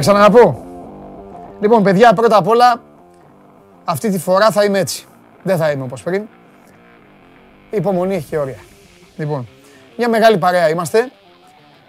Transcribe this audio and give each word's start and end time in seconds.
Θα 0.00 0.12
τα 0.12 0.18
ξαναπώ. 0.18 0.66
Λοιπόν, 1.60 1.82
παιδιά, 1.82 2.12
πρώτα 2.12 2.36
απ' 2.36 2.48
όλα, 2.48 2.82
αυτή 3.84 4.10
τη 4.10 4.18
φορά 4.18 4.50
θα 4.50 4.64
είμαι 4.64 4.78
έτσι. 4.78 5.04
Δεν 5.42 5.56
θα 5.56 5.70
είμαι 5.70 5.82
όπως 5.82 6.02
πριν. 6.02 6.22
Η 7.70 7.76
υπομονή 7.76 8.14
έχει 8.14 8.26
και 8.26 8.38
όρια. 8.38 8.58
Λοιπόν, 9.16 9.48
μια 9.96 10.08
μεγάλη 10.08 10.38
παρέα 10.38 10.68
είμαστε. 10.68 11.10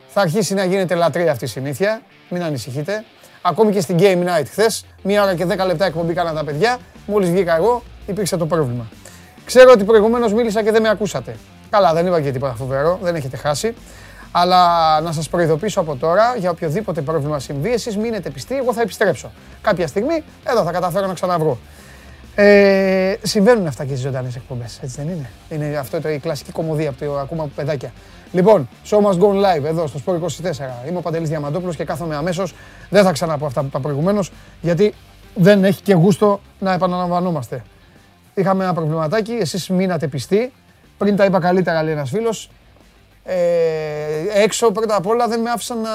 Θα 0.08 0.22
αρχίσει 0.22 0.53
να 0.53 0.64
γίνεται 0.64 0.95
λατρεία 0.95 1.31
αυτή 1.31 1.45
η 1.45 1.48
συνήθεια. 1.48 2.02
Μην 2.30 2.44
ανησυχείτε. 2.44 3.03
Ακόμη 3.41 3.72
και 3.72 3.81
στην 3.81 3.98
Game 4.00 4.23
Night 4.23 4.45
χθες, 4.45 4.86
μία 5.03 5.23
ώρα 5.23 5.36
και 5.36 5.45
10 5.45 5.66
λεπτά 5.66 5.86
εκπομπή 5.86 6.14
κάναν 6.14 6.36
τα 6.36 6.44
παιδιά. 6.44 6.78
Μόλις 7.05 7.30
βγήκα 7.30 7.55
εγώ, 7.55 7.84
υπήρξε 8.05 8.38
το 8.38 8.45
πρόβλημα. 8.45 8.88
Ξέρω 9.45 9.72
ότι 9.72 9.84
προηγουμένως 9.84 10.34
μίλησα 10.34 10.64
και 10.64 10.72
δεν 10.72 10.81
με 10.81 10.89
ακούσατε. 10.89 11.36
Καλά, 11.70 11.94
δεν 11.94 12.05
είπα 12.08 12.22
και 12.22 12.31
τίποτα 12.31 12.53
φοβερό, 12.53 13.00
δεν 13.02 13.16
έχετε 13.16 13.38
χάσει. 13.38 13.76
Αλλά 14.31 15.01
να 15.01 15.11
σας 15.11 15.29
προειδοποιήσω 15.29 15.79
από 15.79 15.95
τώρα 15.95 16.35
για 16.38 16.49
οποιοδήποτε 16.49 17.01
πρόβλημα 17.01 17.39
συμβεί, 17.39 17.73
εσείς 17.73 17.97
μείνετε 17.97 18.29
πιστοί, 18.29 18.55
εγώ 18.55 18.73
θα 18.73 18.81
επιστρέψω. 18.81 19.31
Κάποια 19.61 19.88
στιγμή 19.88 20.23
εδώ 20.44 20.63
θα 20.63 20.71
καταφέρω 20.71 21.08
να 21.08 21.13
ξαναβρω. 21.13 21.58
Ε, 22.36 23.16
συμβαίνουν 23.21 23.67
αυτά 23.67 23.83
και 23.83 23.89
στις 23.89 24.02
ζωντανές 24.02 24.36
εκπομπές, 24.36 24.80
έτσι 24.81 24.95
δεν 24.97 25.09
είναι; 25.09 25.30
Είναι 25.49 25.77
αυτό 25.77 26.02
το, 26.02 26.09
η 26.09 26.19
κλασική 26.19 26.52
κομμωδία 26.52 26.91
που 26.91 27.05
το 27.05 27.19
ακούμε 27.19 27.41
από 27.41 27.52
παιδάκια. 27.55 27.94
Λοιπόν, 28.31 28.69
show 28.89 28.97
must 28.97 29.19
go 29.19 29.27
live 29.27 29.63
εδώ 29.63 29.88
στο 29.88 29.99
Sport 30.05 30.13
24. 30.13 30.88
Είμαι 30.88 30.97
ο 30.97 31.02
Παντελής 31.02 31.30
Διαμαντόπουλος 31.30 31.75
και 31.75 31.83
κάθομαι 31.83 32.16
αμέσως. 32.16 32.53
Δεν 32.89 33.03
θα 33.03 33.11
ξαναπώ 33.11 33.45
αυτά 33.45 33.61
που 33.61 33.67
είπα 33.67 33.80
προηγουμένως, 33.80 34.31
γιατί 34.61 34.93
δεν 35.36 35.64
έχει 35.64 35.81
και 35.81 35.93
γούστο 35.93 36.39
να 36.59 36.73
επαναλαμβανόμαστε. 36.73 37.64
Είχαμε 38.33 38.64
ένα 38.64 38.73
προβληματάκι, 38.73 39.31
εσείς 39.31 39.69
μείνατε 39.69 40.08
πιστοί. 40.08 40.52
Πριν 40.97 41.16
τα 41.16 41.25
είπα 41.25 41.39
καλύτερα, 41.39 41.83
λέει 41.83 41.93
ένας 41.93 42.09
φίλος. 42.09 42.49
Ε, 43.31 44.41
έξω 44.44 44.72
πρώτα 44.72 44.95
απ' 44.95 45.08
όλα 45.08 45.27
δεν 45.27 45.39
με 45.39 45.49
άφησαν 45.49 45.81
να 45.81 45.89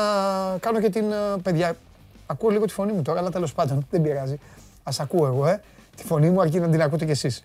κάνω 0.61 0.81
και 0.81 0.91
την. 0.91 1.13
ε, 1.13 1.17
Παιδιά, 1.43 1.77
ακούω 2.27 2.51
λίγο 2.51 2.65
τη 2.65 2.73
φωνή 2.73 2.93
μου 2.93 3.03
τώρα, 3.03 3.19
αλλά 3.21 3.31
τέλος 3.31 3.53
πάντων 3.55 3.87
δεν 3.91 4.03
πειράζει. 4.03 4.35
Α 4.83 4.91
ακούω 4.99 5.27
εγώ, 5.27 5.47
ε. 5.47 5.61
Τη 5.97 6.05
φωνή 6.05 6.31
μου 6.31 6.41
αρκεί 6.41 6.61
να 6.61 6.69
την 6.69 6.83
ακούτε 6.83 7.05
κι 7.05 7.11
εσείς. 7.11 7.43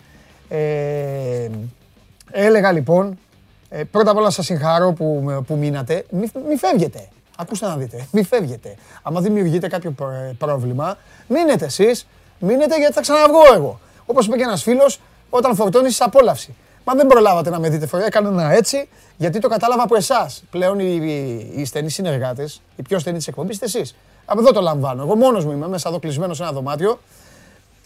Ε, 0.49 1.49
έλεγα 2.31 2.71
λοιπόν, 2.71 3.17
ε, 3.69 3.83
πρώτα 3.83 4.11
απ' 4.11 4.17
όλα 4.17 4.29
σας 4.29 4.45
συγχαρώ 4.45 4.91
που, 4.93 5.21
με- 5.23 5.41
που 5.41 5.55
μείνατε. 5.55 6.05
Μη, 6.09 6.31
μη 6.47 6.55
φεύγετε. 6.55 7.07
Ακούστε 7.37 7.65
να 7.67 7.75
δείτε. 7.77 8.07
Μη 8.11 8.23
φεύγετε. 8.23 8.75
Άμα 9.01 9.21
δημιουργείτε 9.21 9.67
κάποιο 9.67 9.91
προ- 9.91 10.09
ε, 10.11 10.35
πρόβλημα, 10.37 10.97
μείνετε 11.27 11.65
εσείς. 11.65 12.07
Μείνετε 12.39 12.77
γιατί 12.77 12.93
θα 12.93 13.01
ξαναβγώ 13.01 13.53
εγώ. 13.55 13.79
Όπως 14.05 14.25
είπε 14.27 14.37
και 14.37 14.43
ένας 14.43 14.63
φίλος, 14.63 14.99
όταν 15.29 15.55
φορτώνεις 15.55 16.01
απόλαυση. 16.01 16.55
Μα 16.83 16.93
δεν 16.93 17.07
προλάβατε 17.07 17.49
να 17.49 17.59
με 17.59 17.69
δείτε 17.69 17.85
φορέ. 17.85 18.05
Έκανα 18.05 18.29
ένα 18.29 18.51
έτσι, 18.51 18.89
γιατί 19.17 19.39
το 19.39 19.47
κατάλαβα 19.47 19.83
από 19.83 19.95
εσάς. 19.95 20.43
Πλέον 20.51 20.79
οι, 20.79 20.99
οι, 21.01 21.61
οι 21.61 21.65
στενοί 21.65 21.89
συνεργάτες, 21.89 22.61
οι 22.75 22.81
πιο 22.81 22.99
στενοί 22.99 23.17
της 23.17 23.27
εκπομπής 23.27 23.53
είστε 23.53 23.65
εσείς. 23.65 23.95
Από 24.25 24.39
εδώ 24.39 24.51
το 24.51 24.61
λαμβάνω. 24.61 25.03
Εγώ 25.03 25.15
μόνος 25.15 25.45
μου 25.45 25.51
είμαι 25.51 25.67
μέσα 25.67 25.89
εδώ 25.89 25.99
κλεισμένο 25.99 26.33
σε 26.33 26.43
ένα 26.43 26.51
δωμάτιο. 26.51 26.99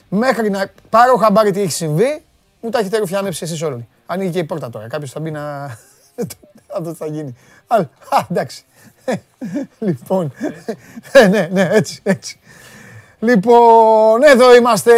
Μέχρι 0.10 0.50
να 0.50 0.72
πάρω 0.90 1.16
χαμπάρι 1.16 1.52
τι 1.52 1.62
έχει 1.62 1.72
συμβεί, 1.72 2.24
μου 2.62 2.70
τα 2.70 2.80
έχετε 2.80 2.98
ρουφιανέψει 2.98 3.44
εσείς 3.44 3.62
όλοι. 3.62 3.88
Ανοίγει 4.06 4.32
και 4.32 4.40
η 4.40 4.44
πόρτα 4.44 4.70
τώρα. 4.70 4.88
Κάποιος 4.88 5.12
θα 5.12 5.20
μπει 5.20 5.32
να. 5.32 5.42
Αυτός 6.78 6.92
τι 6.92 6.98
θα 6.98 7.06
γίνει. 7.06 7.36
Α, 7.68 7.76
α, 8.10 8.26
εντάξει. 8.30 8.64
Λοιπόν. 9.80 10.34
Ε, 11.12 11.28
ναι, 11.28 11.50
ναι, 11.52 11.70
έτσι, 11.72 12.00
έτσι. 12.04 12.40
Λοιπόν, 13.24 14.24
εδώ 14.24 14.56
είμαστε. 14.56 14.92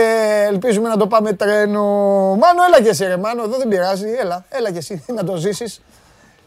Ελπίζουμε 0.45 0.89
να 0.89 0.97
το 0.97 1.07
πάμε 1.07 1.33
τρένο. 1.33 1.83
Μάνο, 2.39 2.63
έλα 2.67 2.81
και 2.81 2.89
εσύ, 2.89 3.05
ρε 3.05 3.17
Μάνο. 3.17 3.43
Εδώ 3.43 3.57
δεν 3.57 3.67
πειράζει. 3.67 4.07
Έλα, 4.19 4.45
έλα 4.49 4.71
και 4.71 4.77
εσύ 4.77 5.03
να 5.13 5.23
το 5.23 5.35
ζήσεις. 5.35 5.81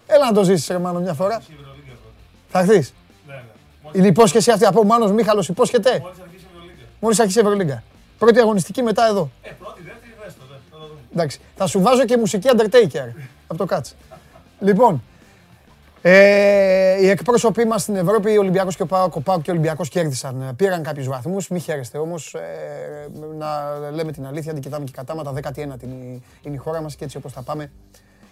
Έλα 0.07 0.25
να 0.27 0.33
το 0.33 0.45
ζήσεις, 0.45 0.69
ρε 0.69 0.79
Μάνο, 0.79 1.01
μια 1.01 1.15
φορά. 1.15 1.43
Θα 2.49 2.59
έρθεις; 2.59 2.95
Είναι 3.93 4.07
υπόσχεση 4.07 4.51
αυτή 4.51 4.67
από 4.67 4.81
ο 4.81 4.85
Μάνος 4.85 5.13
Μίχαλος 5.13 5.49
υπόσχεται; 5.49 6.03
Μόλις 7.01 7.21
αρχίσει 7.21 7.39
η 7.39 7.43
Ευρωλίγκα. 7.43 7.83
Πρώτη 8.19 8.39
αγωνιστική 8.39 8.83
μετά 8.83 9.07
εδώ. 9.07 9.31
Ε, 9.43 9.51
πρώτη, 9.59 9.83
δεύτερη, 9.83 10.15
δέστο, 10.25 10.43
δες. 10.51 10.59
Θα 10.71 10.77
το 10.79 10.87
δούμε. 10.87 11.01
Εντάξει. 11.13 11.41
Θα 11.57 11.67
σου 11.67 11.81
βάζω 11.81 12.05
και 12.05 12.17
μουσική 12.17 12.49
Undertaker 12.53 13.13
από 13.47 13.59
το 13.59 13.65
Κάτς. 13.65 13.95
Λοιπόν, 14.61 15.03
ε, 16.11 17.01
οι 17.01 17.09
εκπρόσωποι 17.09 17.65
μας 17.65 17.83
στην 17.83 17.97
Ευρώπη, 17.97 18.37
ο 18.37 18.41
Ολυμπιακός 18.41 18.77
και 18.77 18.83
ο 18.83 18.87
ΠΑΟΚ, 18.87 19.17
ο 19.17 19.21
ΠΑΟΚ 19.21 19.43
και 19.43 19.51
ο 19.51 19.53
Ολυμπιακός 19.53 19.89
κέρδισαν. 19.89 20.43
Ε, 20.43 20.53
Πήραν 20.57 20.83
κάποιους 20.83 21.07
βαθμούς, 21.09 21.49
μη 21.49 21.59
χαίρεστε 21.59 21.99
όμως. 21.99 22.35
Ε, 22.35 23.09
να 23.39 23.91
λέμε 23.91 24.13
την 24.13 24.27
αλήθεια, 24.27 24.53
την 24.53 24.63
κοιτάμε 24.63 24.85
και 24.85 24.93
κατάματα. 24.95 25.33
19η 25.33 25.59
είναι, 25.59 25.77
είναι 26.43 26.55
η 26.55 26.57
χώρα 26.57 26.83
μας 26.83 26.97
και 26.97 27.05
έτσι 27.05 27.17
όπως 27.17 27.33
θα 27.33 27.43
πάμε, 27.43 27.71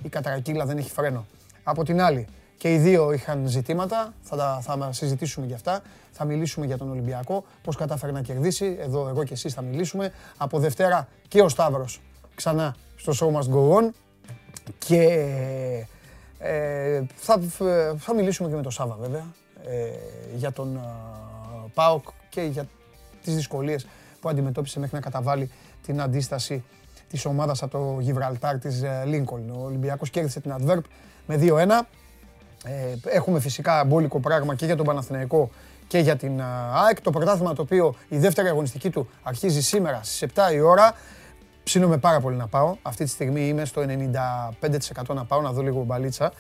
η 0.03 0.09
κατρακύλα 0.09 0.65
δεν 0.65 0.79
έχει 0.79 0.91
φρένο. 0.91 1.27
Από 1.63 1.85
την 1.85 2.01
άλλη, 2.01 2.27
και 2.57 2.75
οι 2.75 2.79
δύο 2.79 3.13
είχαν 3.13 3.43
ζητήματα, 3.47 4.15
θα, 4.23 4.37
τα, 4.37 4.59
θα 4.63 4.89
συζητήσουμε 4.93 5.47
για 5.47 5.57
αυτά. 5.57 5.83
Θα 6.13 6.25
μιλήσουμε 6.25 6.67
για 6.67 6.79
τον 6.79 6.91
Ολυμπιακό, 6.91 7.45
πώς 7.63 7.77
κατάφερε 7.77 8.13
να 8.13 8.21
κερδίσει. 8.21 8.77
Εδώ 8.81 9.09
εγώ 9.09 9.25
και 9.25 9.33
εσείς 9.33 9.55
θα 9.55 9.63
μιλήσουμε. 9.63 10.13
Από 10.37 10.59
Δευτέρα 10.59 11.09
και 11.29 11.41
ο 11.41 11.49
Σταύρος 11.49 12.01
ξανά 12.35 12.77
στο 12.97 13.13
Show 13.21 13.39
Must 13.39 13.55
Go 13.55 13.79
On. 13.79 13.89
Και 14.79 15.87
ε, 16.47 17.07
θα, 17.17 17.41
θα 17.99 18.15
μιλήσουμε 18.15 18.49
και 18.49 18.55
με 18.55 18.63
τον 18.63 18.73
Σάβα 18.73 18.97
βέβαια 19.01 19.27
ε, 19.67 19.91
για 20.35 20.53
τον 20.53 20.77
α, 20.77 20.81
ΠΑΟΚ 21.75 22.05
και 22.29 22.41
για 22.41 22.69
τις 23.23 23.35
δυσκολίες 23.35 23.87
που 24.21 24.29
αντιμετώπισε 24.29 24.79
μέχρι 24.79 24.95
να 24.95 25.01
καταβάλει 25.01 25.51
την 25.83 26.01
αντίσταση 26.01 26.65
της 27.09 27.25
ομάδας 27.25 27.63
από 27.63 27.79
το 27.79 28.01
Γιβραλτάρ 28.01 28.59
της 28.59 28.83
Λίνκολν. 29.05 29.51
Ο 29.51 29.65
Ολυμπιακός 29.65 30.11
κέρδισε 30.11 30.41
την 30.41 30.55
Adverb 30.59 30.81
με 31.27 31.39
2-1. 31.41 31.87
Ε, 32.65 32.95
έχουμε 33.05 33.41
φυσικά 33.41 33.85
μπόλικο 33.85 34.21
πράγμα 34.21 34.55
και 34.55 34.67
για 34.67 34.77
τον 34.77 34.87
Παναθηναϊκό 34.87 35.51
και 35.87 35.99
για 35.99 36.17
την 36.17 36.41
α, 36.41 36.73
ΑΕΚ. 36.85 37.01
Το 37.01 37.11
πρωτάθλημα 37.11 37.55
το 37.55 37.63
οποίο 37.63 37.95
η 38.09 38.19
δεύτερη 38.19 38.49
αγωνιστική 38.49 38.91
του 38.91 39.09
αρχίζει 39.23 39.63
σήμερα 39.63 40.01
στις 40.03 40.29
7 40.35 40.53
η 40.53 40.61
ώρα. 40.61 40.95
Ψήνομαι 41.67 41.99
πάρα 41.99 42.21
πολύ 42.21 42.37
να 42.37 42.47
πάω. 42.47 42.77
Αυτή 42.83 43.05
τη 43.05 43.11
στιγμή 43.11 43.49
είμαι 43.49 43.65
στο 43.65 43.83
95% 43.83 45.15
να 45.15 45.25
πάω 45.25 45.41
να 45.41 45.53
δω 45.53 45.63
λίγο 45.63 45.83
μπαλίτσα. 45.83 46.33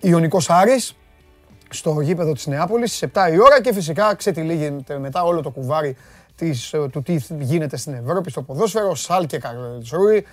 Ιωνικός 0.00 0.50
Άρης 0.50 0.96
στο 1.70 2.00
γήπεδο 2.00 2.32
της 2.32 2.46
Νεάπολης 2.46 2.96
στις 2.96 3.08
7 3.14 3.32
η 3.32 3.40
ώρα 3.40 3.60
και 3.60 3.72
φυσικά 3.72 4.14
ξετυλίγεται 4.14 4.98
μετά 4.98 5.22
όλο 5.22 5.42
το 5.42 5.50
κουβάρι 5.50 5.96
της, 6.36 6.72
ε, 6.72 6.88
του 6.88 7.02
τι 7.02 7.20
γίνεται 7.38 7.76
στην 7.76 7.94
Ευρώπη 7.94 8.30
στο 8.30 8.42
ποδόσφαιρο, 8.42 8.94
Σάλκε 8.94 9.38
Καρλσρούι, 9.38 10.26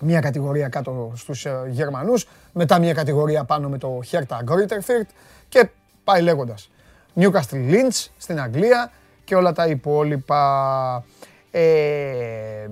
μια 0.00 0.20
κατηγορία 0.20 0.68
κάτω 0.68 1.12
στους 1.14 1.44
ε, 1.44 1.66
Γερμανούς, 1.70 2.28
μετά 2.52 2.78
μια 2.78 2.92
κατηγορία 2.92 3.44
πάνω 3.44 3.68
με 3.68 3.78
το 3.78 4.00
Hertha 4.10 4.38
Grutterfurt 4.44 5.08
και 5.48 5.68
πάει 6.04 6.22
λέγοντας. 6.22 6.70
Newcastle 7.16 7.70
Lynch 7.70 8.06
στην 8.16 8.40
Αγγλία 8.40 8.90
και 9.24 9.34
όλα 9.34 9.52
τα 9.52 9.66
υπόλοιπα. 9.66 11.04
Ε, 11.50 12.66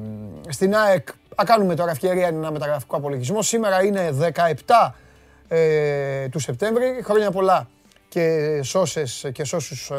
στην 0.49 0.75
ΑΕΚ, 0.77 1.09
θα 1.37 1.45
κάνουμε 1.45 1.75
τώρα 1.75 1.91
ευκαιρία 1.91 2.27
ένα 2.27 2.51
μεταγραφικό 2.51 2.97
απολογισμό. 2.97 3.43
Σήμερα 3.43 3.85
είναι 3.85 4.15
17 4.67 4.93
ε, 5.49 6.29
του 6.29 6.39
Σεπτέμβρη. 6.39 7.01
Χρόνια 7.03 7.31
πολλά 7.31 7.69
και 8.09 8.61
σώσες 8.63 9.31
και 9.33 9.45
σώσους 9.45 9.91
ε, 9.91 9.97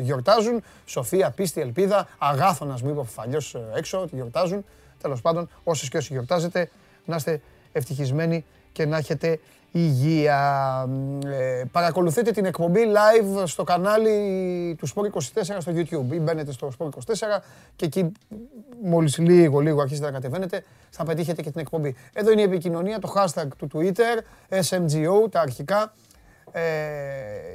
γιορτάζουν. 0.00 0.62
Σοφία, 0.84 1.30
πίστη, 1.30 1.60
ελπίδα, 1.60 2.08
αγάθωνας 2.18 2.82
μου 2.82 2.90
είπε 2.90 2.98
ο 2.98 3.04
Φαλιός 3.04 3.54
ε, 3.54 3.60
έξω 3.74 4.00
ότι 4.00 4.14
γιορτάζουν. 4.14 4.64
Τέλος 5.02 5.20
πάντων, 5.20 5.48
όσες 5.64 5.88
και 5.88 5.96
όσοι 5.96 6.12
γιορτάζετε, 6.12 6.70
να 7.04 7.16
είστε 7.16 7.40
ευτυχισμένοι 7.72 8.44
και 8.72 8.86
να 8.86 8.96
έχετε 8.96 9.38
υγεία. 9.76 10.84
Ε, 11.26 11.62
παρακολουθείτε 11.72 12.30
την 12.30 12.44
εκπομπή 12.44 12.80
live 12.86 13.42
στο 13.46 13.64
κανάλι 13.64 14.76
του 14.78 14.88
Sport 14.88 15.40
24 15.40 15.56
στο 15.58 15.72
YouTube 15.74 16.12
ή 16.12 16.20
μπαίνετε 16.20 16.52
στο 16.52 16.72
Sport 16.78 16.88
24 16.88 16.90
και 17.76 17.84
εκεί 17.84 18.12
μόλις 18.82 19.18
λίγο 19.18 19.60
λίγο 19.60 19.80
αρχίσετε 19.80 20.06
να 20.06 20.12
κατεβαίνετε 20.12 20.64
θα 20.90 21.04
πετύχετε 21.04 21.42
και 21.42 21.50
την 21.50 21.60
εκπομπή. 21.60 21.96
Εδώ 22.12 22.30
είναι 22.30 22.40
η 22.40 22.44
επικοινωνία, 22.44 22.98
το 22.98 23.12
hashtag 23.16 23.46
του 23.56 23.68
Twitter, 23.74 24.18
SMGO, 24.68 25.30
τα 25.30 25.40
αρχικά. 25.40 25.92
Ε, 26.52 26.62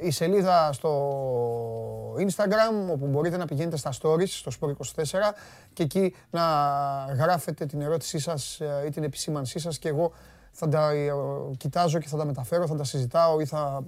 η 0.02 0.10
σελίδα 0.10 0.72
στο 0.72 0.92
Instagram 2.18 2.92
όπου 2.92 3.06
μπορείτε 3.06 3.36
να 3.36 3.44
πηγαίνετε 3.44 3.76
στα 3.76 3.92
stories 4.02 4.28
στο 4.28 4.52
Sport 4.60 4.68
24 4.68 4.72
και 5.72 5.82
εκεί 5.82 6.14
να 6.30 6.42
γράφετε 7.18 7.66
την 7.66 7.80
ερώτησή 7.80 8.18
σας 8.18 8.60
ε, 8.60 8.84
ή 8.86 8.90
την 8.90 9.02
επισήμανσή 9.02 9.58
σας 9.58 9.78
και 9.78 9.88
εγώ 9.88 10.12
θα 10.52 10.68
τα 10.68 10.90
ε, 10.90 11.10
κοιτάζω 11.56 11.98
και 11.98 12.08
θα 12.08 12.16
τα 12.16 12.24
μεταφέρω, 12.24 12.66
θα 12.66 12.74
τα 12.76 12.84
συζητάω 12.84 13.40
ή 13.40 13.44
θα, 13.46 13.58
α, 13.58 13.82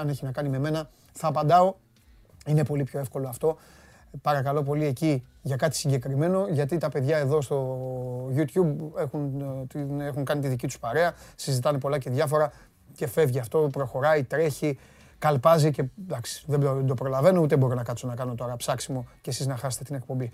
αν 0.00 0.08
έχει 0.08 0.24
να 0.24 0.32
κάνει 0.32 0.48
με 0.48 0.58
μένα, 0.58 0.88
θα 1.12 1.28
απαντάω. 1.28 1.74
Είναι 2.46 2.64
πολύ 2.64 2.84
πιο 2.84 3.00
εύκολο 3.00 3.28
αυτό. 3.28 3.56
Παρακαλώ 4.22 4.62
πολύ 4.62 4.84
εκεί 4.86 5.26
για 5.42 5.56
κάτι 5.56 5.76
συγκεκριμένο, 5.76 6.46
γιατί 6.50 6.78
τα 6.78 6.88
παιδιά 6.88 7.16
εδώ 7.16 7.40
στο 7.40 7.78
YouTube 8.36 8.76
έχουν, 8.98 9.40
ε, 9.40 9.66
την- 9.66 10.00
έχουν 10.00 10.24
κάνει 10.24 10.40
τη 10.40 10.48
δική 10.48 10.66
τους 10.66 10.78
παρέα, 10.78 11.14
συζητάνε 11.36 11.78
πολλά 11.78 11.98
και 11.98 12.10
διάφορα 12.10 12.52
και 12.94 13.06
φεύγει 13.06 13.38
αυτό, 13.38 13.68
προχωράει, 13.72 14.24
τρέχει, 14.24 14.78
καλπάζει 15.18 15.70
και 15.70 15.84
εντάξει, 16.04 16.44
δεν 16.46 16.60
το- 16.60 16.74
δεν 16.74 16.86
το 16.86 16.94
προλαβαίνω, 16.94 17.40
ούτε 17.40 17.56
μπορώ 17.56 17.74
να 17.74 17.82
κάτσω 17.82 18.06
να 18.06 18.14
κάνω 18.14 18.34
τώρα 18.34 18.56
ψάξιμο 18.56 19.06
και 19.20 19.30
εσείς 19.30 19.46
να 19.46 19.56
χάσετε 19.56 19.84
την 19.84 19.94
εκπομπή. 19.94 20.30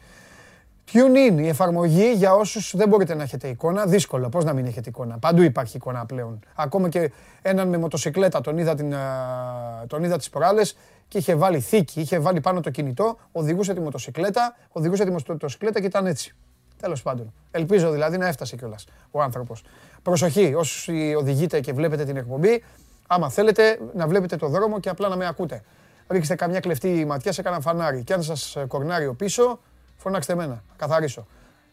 TuneIn, 0.92 1.38
η 1.38 1.48
εφαρμογή 1.48 2.12
για 2.12 2.34
όσους 2.34 2.76
δεν 2.76 2.88
μπορείτε 2.88 3.14
να 3.14 3.22
έχετε 3.22 3.48
εικόνα; 3.48 3.86
Δύσκολο, 3.86 4.28
πώς 4.28 4.44
να 4.44 4.52
μην 4.52 4.66
έχετε 4.66 4.88
εικόνα; 4.88 5.18
Παντού 5.18 5.42
υπάρχει 5.42 5.76
εικόνα 5.76 6.06
πλέον. 6.06 6.40
Ακόμα 6.54 6.88
και 6.88 7.12
έναν 7.42 7.68
με 7.68 7.78
μοτοσυκλέτα, 7.78 8.40
τον 8.40 8.58
είδα, 8.58 8.74
την, 8.74 8.94
α, 8.94 9.84
τον 9.86 10.04
είδα 10.04 10.16
τις 10.16 10.30
προάλλες 10.30 10.76
και 11.08 11.18
είχε 11.18 11.34
βάλει 11.34 11.60
θήκη, 11.60 12.00
είχε 12.00 12.18
βάλει 12.18 12.40
πάνω 12.40 12.60
το 12.60 12.70
κινητό, 12.70 13.18
οδηγούσε 13.32 13.74
τη 13.74 13.80
μοτοσυκλέτα, 13.80 14.56
οδηγούσε 14.72 15.04
τη 15.04 15.10
μοτοσυκλέτα 15.10 15.80
και 15.80 15.86
ήταν 15.86 16.06
έτσι. 16.06 16.34
Τέλος 16.80 17.02
πάντων. 17.02 17.32
Ελπίζω 17.50 17.90
δηλαδή 17.90 18.16
να 18.18 18.26
έφτασε 18.26 18.56
κιόλας 18.56 18.86
ο 19.10 19.22
άνθρωπος. 19.22 19.64
Προσοχή, 20.02 20.54
όσοι 20.54 21.14
οδηγείτε 21.18 21.60
και 21.60 21.72
βλέπετε 21.72 22.04
την 22.04 22.16
εκπομπή, 22.16 22.62
άμα 23.06 23.30
θέλετε 23.30 23.78
να 23.94 24.06
βλέπετε 24.06 24.36
το 24.36 24.48
δρόμο 24.48 24.80
και 24.80 24.88
απλά 24.88 25.08
να 25.08 25.16
με 25.16 25.26
ακούτε. 25.26 25.62
Ρίξτε 26.08 26.34
καμιά 26.34 26.60
κλεφτή 26.60 27.04
ματιά 27.06 27.32
σε 27.32 27.42
κανένα 27.42 27.62
φανάρι. 27.62 28.02
Και 28.02 28.12
αν 28.12 28.22
σας 28.22 28.56
κορνάρει 28.68 29.06
ο 29.06 29.14
πίσω, 29.14 29.58
φωνάξτε 29.98 30.32
εμένα. 30.32 30.62
Καθαρίσω. 30.76 31.26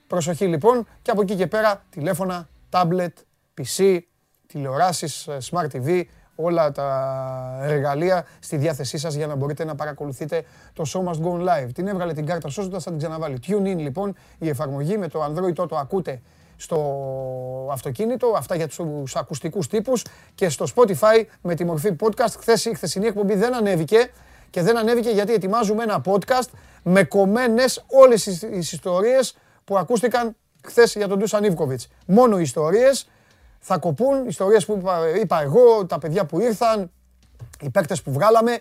Προσοχή 0.07 0.45
λοιπόν 0.45 0.87
και 1.01 1.11
από 1.11 1.21
εκεί 1.21 1.35
και 1.35 1.47
πέρα 1.47 1.83
τηλέφωνα, 1.89 2.49
tablet, 2.71 3.13
PC, 3.57 3.99
τηλεοράσεις, 4.47 5.27
smart 5.51 5.67
TV, 5.73 6.03
όλα 6.35 6.71
τα 6.71 7.59
εργαλεία 7.61 8.25
στη 8.39 8.57
διάθεσή 8.57 8.97
σας 8.97 9.13
για 9.13 9.27
να 9.27 9.35
μπορείτε 9.35 9.65
να 9.65 9.75
παρακολουθείτε 9.75 10.43
το 10.73 10.83
Show 10.93 11.09
Must 11.09 11.25
Go 11.25 11.39
Live. 11.39 11.69
Την 11.73 11.87
έβγαλε 11.87 12.13
την 12.13 12.25
κάρτα 12.25 12.49
σώζοντας, 12.49 12.83
θα 12.83 12.89
την 12.89 12.99
ξαναβάλει. 12.99 13.39
Tune 13.47 13.73
in 13.73 13.77
λοιπόν 13.77 14.15
η 14.39 14.49
εφαρμογή 14.49 14.97
με 14.97 15.07
το 15.07 15.23
Android 15.23 15.67
το 15.67 15.75
ακούτε 15.77 16.21
στο 16.57 17.69
αυτοκίνητο, 17.71 18.33
αυτά 18.37 18.55
για 18.55 18.67
τους 18.67 19.15
ακουστικούς 19.15 19.67
τύπους 19.67 20.05
και 20.35 20.49
στο 20.49 20.65
Spotify 20.75 21.23
με 21.41 21.55
τη 21.55 21.65
μορφή 21.65 21.95
podcast. 21.99 22.33
Χθες 22.39 22.65
η 22.65 22.73
χθεσινή 22.73 23.05
εκπομπή 23.07 23.35
δεν 23.35 23.55
ανέβηκε 23.55 24.09
και 24.49 24.61
δεν 24.61 24.77
ανέβηκε 24.77 25.09
γιατί 25.09 25.33
ετοιμάζουμε 25.33 25.83
ένα 25.83 26.01
podcast 26.05 26.49
με 26.87 27.03
κομμένες 27.03 27.85
όλες 27.87 28.23
τις 28.23 28.71
ιστορίες 28.71 29.37
που 29.63 29.77
ακούστηκαν 29.77 30.35
χθες 30.65 30.95
για 30.95 31.07
τον 31.07 31.19
Ντούσαν 31.19 31.43
Ιβκοβιτς. 31.43 31.87
Μόνο 32.05 32.39
ιστορίες 32.39 33.09
θα 33.59 33.77
κοπούν, 33.77 34.27
ιστορίες 34.27 34.65
που 34.65 34.75
είπα, 34.79 35.17
είπα 35.17 35.41
εγώ, 35.41 35.85
τα 35.85 35.97
παιδιά 35.97 36.25
που 36.25 36.39
ήρθαν, 36.39 36.91
οι 37.61 37.69
παίκτες 37.69 38.01
που 38.01 38.11
βγάλαμε. 38.11 38.57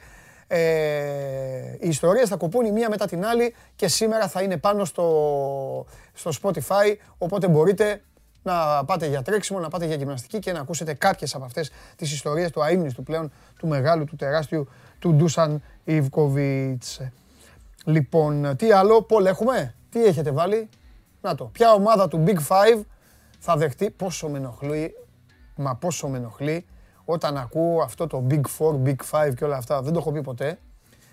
Ε, 0.46 1.76
οι 1.80 1.88
ιστορίες 1.88 2.28
θα 2.28 2.36
κοπούν 2.36 2.64
η 2.64 2.72
μία 2.72 2.88
μετά 2.88 3.06
την 3.06 3.24
άλλη 3.24 3.54
και 3.76 3.88
σήμερα 3.88 4.28
θα 4.28 4.42
είναι 4.42 4.56
πάνω 4.56 4.84
στο, 4.84 5.86
στο 6.12 6.30
Spotify, 6.42 6.94
οπότε 7.18 7.48
μπορείτε 7.48 8.02
να 8.42 8.84
πάτε 8.84 9.06
για 9.06 9.22
τρέξιμο, 9.22 9.58
να 9.58 9.68
πάτε 9.68 9.86
για 9.86 9.96
γυμναστική 9.96 10.38
και 10.38 10.52
να 10.52 10.60
ακούσετε 10.60 10.94
κάποιες 10.94 11.34
από 11.34 11.44
αυτές 11.44 11.70
τις 11.96 12.12
ιστορίες 12.12 12.50
του 12.50 12.62
αείμνης 12.62 12.94
του 12.94 13.02
πλέον, 13.02 13.32
του 13.58 13.66
μεγάλου, 13.66 14.04
του 14.04 14.16
τεράστιου, 14.16 14.68
του 14.98 15.14
Ντούσαν 15.14 15.62
Ιβκοβιτς. 15.84 17.00
Λοιπόν, 17.84 18.56
τι 18.56 18.72
άλλο, 18.72 19.02
Πολ 19.02 19.26
έχουμε, 19.26 19.74
τι 19.90 20.04
έχετε 20.04 20.30
βάλει, 20.30 20.68
να 21.20 21.34
το, 21.34 21.44
ποια 21.44 21.72
ομάδα 21.72 22.08
του 22.08 22.24
Big 22.26 22.38
Five 22.48 22.80
θα 23.38 23.56
δεχτεί 23.56 23.90
πόσο 23.90 24.28
με 24.28 24.38
ενοχλεί, 24.38 24.94
μα 25.56 25.74
πόσο 25.76 26.08
με 26.08 26.16
ενοχλεί 26.18 26.66
όταν 27.04 27.36
ακούω 27.36 27.82
αυτό 27.82 28.06
το 28.06 28.26
Big 28.30 28.40
Four, 28.58 28.74
Big 28.84 28.96
Five 29.10 29.34
και 29.36 29.44
όλα 29.44 29.56
αυτά. 29.56 29.82
Δεν 29.82 29.92
το 29.92 29.98
έχω 29.98 30.12
πει 30.12 30.20
ποτέ. 30.22 30.58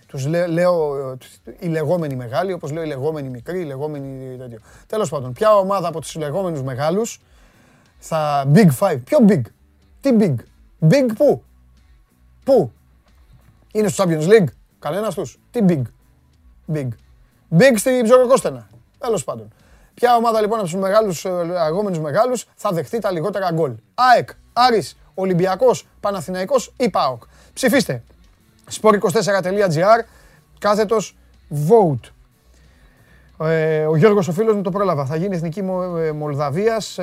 Τους 0.07 0.25
λέω, 0.25 0.47
λέω 0.47 1.17
οι 1.59 1.67
λεγόμενοι 1.67 2.15
μεγάλοι, 2.15 2.53
όπως 2.53 2.71
λέω 2.71 2.83
οι 2.83 2.87
λεγόμενοι 2.87 3.29
μικροί, 3.29 3.59
οι 3.59 3.65
λεγόμενοι 3.65 4.37
τέτοιο. 4.37 4.59
Τέλος 4.87 5.09
πάντων, 5.09 5.33
ποια 5.33 5.55
ομάδα 5.55 5.87
από 5.87 6.01
τους 6.01 6.15
λεγόμενους 6.15 6.63
μεγάλους 6.63 7.21
θα 7.99 8.51
Big 8.53 8.69
Five. 8.79 8.99
Ποιο 9.03 9.17
Big; 9.27 9.41
Τι 10.01 10.09
Big; 10.19 10.35
Big 10.89 11.05
πού. 11.17 11.43
Πού; 12.43 12.71
Είναι 13.71 13.87
στο 13.87 14.03
Champions 14.03 14.27
League; 14.27 14.47
Κανένας 14.79 15.13
τους. 15.15 15.39
Τι 15.51 15.59
Big; 15.67 15.81
Big. 16.73 16.87
Big 17.57 17.73
στη 17.75 18.01
ψωροκόστενα. 18.03 18.67
Τέλος 18.97 19.23
πάντων. 19.23 19.53
Ποια 19.93 20.15
ομάδα 20.15 20.41
λοιπόν 20.41 20.57
από 20.59 20.67
τους 20.67 20.75
μεγάλους, 20.75 21.25
ε, 21.25 21.29
αγόμενους 21.57 21.99
μεγάλους 21.99 22.45
θα 22.55 22.71
δεχτεί 22.71 22.99
τα 22.99 23.11
λιγότερα 23.11 23.51
γκολ; 23.51 23.75
ΑΕΚ, 23.93 24.29
Άρης, 24.53 24.97
Ολυμπιακός, 25.13 25.87
Παναθηναϊκός 25.99 26.73
ή 26.77 26.89
ΠΑΟΚ; 26.89 27.23
Ψηφίστε. 27.53 28.03
sport24.gr 28.81 30.05
κάθετος 30.59 31.17
vote. 31.69 32.09
Ε, 33.47 33.85
ο 33.85 33.95
Γιώργος 33.95 34.27
ο 34.27 34.31
φίλος 34.31 34.55
μου 34.55 34.61
το 34.61 34.71
πρόλαβα. 34.71 35.05
Θα 35.05 35.15
γίνει 35.15 35.35
Εθνική 35.35 35.59
ε, 35.59 36.11
Μολδαβίας. 36.11 36.97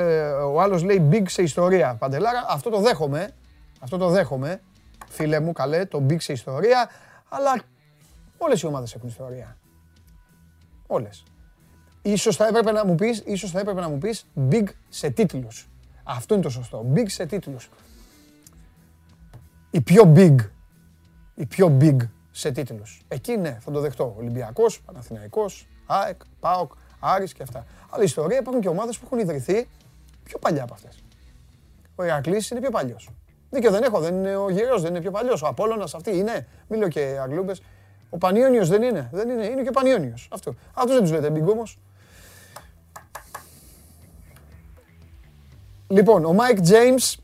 ο 0.53 0.61
άλλος 0.61 0.83
λέει 0.83 1.07
big 1.11 1.23
σε 1.27 1.41
ιστορία. 1.41 1.95
Παντελάρα, 1.99 2.45
αυτό 2.49 2.69
το 2.69 2.79
δέχομαι. 2.79 3.29
Αυτό 3.79 3.97
το 3.97 4.09
δέχομαι. 4.09 4.61
Φίλε 5.09 5.39
μου, 5.39 5.51
καλέ, 5.51 5.85
το 5.85 6.03
big 6.09 6.21
σε 6.21 6.33
ιστορία. 6.33 6.89
Αλλά 7.29 7.55
όλες 8.37 8.61
οι 8.61 8.65
ομάδες 8.65 8.93
έχουν 8.95 9.07
ιστορία. 9.07 9.57
Όλες. 10.91 11.23
Ίσως 12.01 12.35
θα 12.35 12.47
έπρεπε 12.47 12.71
να 12.71 12.85
μου 12.85 12.95
πεις, 12.95 13.23
ίσως 13.25 13.51
θα 13.51 13.59
έπρεπε 13.59 13.81
να 13.81 13.89
μου 13.89 13.97
πεις 13.97 14.25
big 14.49 14.63
σε 14.89 15.09
τίτλους. 15.09 15.69
Αυτό 16.03 16.33
είναι 16.33 16.43
το 16.43 16.49
σωστό. 16.49 16.85
Big 16.93 17.05
σε 17.05 17.25
τίτλους. 17.25 17.69
Η 19.71 19.81
πιο 19.81 20.13
big, 20.15 20.35
η 21.35 21.45
πιο 21.45 21.77
big 21.81 21.97
σε 22.31 22.51
τίτλους. 22.51 23.01
Εκεί 23.07 23.37
ναι, 23.37 23.57
θα 23.61 23.71
το 23.71 23.79
δεχτώ. 23.79 24.15
Ολυμπιακός, 24.17 24.81
Παναθηναϊκός, 24.81 25.67
ΑΕΚ, 25.85 26.21
ΠΑΟΚ, 26.39 26.71
Άρης 26.99 27.33
και 27.33 27.43
αυτά. 27.43 27.65
Αλλά 27.89 28.01
η 28.01 28.05
ιστορία 28.05 28.37
υπάρχουν 28.37 28.61
και 28.61 28.69
ομάδες 28.69 28.97
που 28.97 29.05
έχουν 29.05 29.19
ιδρυθεί 29.19 29.67
πιο 30.23 30.39
παλιά 30.39 30.63
από 30.63 30.73
αυτές. 30.73 31.03
Ο 31.95 32.03
Ηρακλής 32.03 32.49
είναι 32.49 32.59
πιο 32.59 32.69
παλιός. 32.69 33.09
Δίκιο 33.49 33.71
δεν 33.71 33.83
έχω, 33.83 33.99
δεν 33.99 34.15
είναι 34.15 34.35
ο 34.35 34.49
Γερός, 34.49 34.81
δεν 34.81 34.91
είναι 34.91 35.01
πιο 35.01 35.11
παλιός. 35.11 35.41
Ο 35.41 35.47
Απόλλωνας 35.47 35.95
αυτή 35.95 36.17
είναι. 36.17 36.47
Μίλω 36.67 36.87
και 36.87 37.17
αγλούμπες. 37.21 37.61
Ο 38.09 38.17
Πανιόνιος 38.17 38.69
δεν 38.69 38.81
είναι, 38.81 39.09
δεν 39.11 39.29
είναι, 39.29 39.45
είναι 39.45 39.61
και 39.61 39.69
ο 39.69 39.71
Πανιόνιος. 39.71 40.27
Αυτό. 40.31 40.55
Αυτούς 40.73 40.93
δεν 40.93 41.01
τους 41.01 41.11
λέτε 41.11 41.31
big 41.33 41.51
όμως. 41.51 41.77
Λοιπόν, 45.87 46.25
ο 46.25 46.33
Μάικ 46.33 46.57
James 46.67 47.15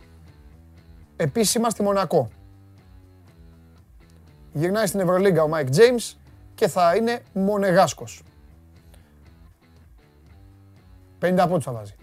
επίσημα 1.16 1.70
στη 1.70 1.84
Μονακό. 1.84 2.30
Γυρνάει 4.54 4.86
στην 4.86 5.00
Ευρωλίγκα 5.00 5.44
ο 5.44 5.48
Μάικ 5.48 5.68
James 5.76 6.16
και 6.56 6.68
θα 6.68 6.96
είναι 6.96 7.22
μονεγάσκος. 7.34 8.24
50 11.20 11.46
πόντους 11.50 11.64
θα 11.64 11.72
βάζει. 11.72 11.96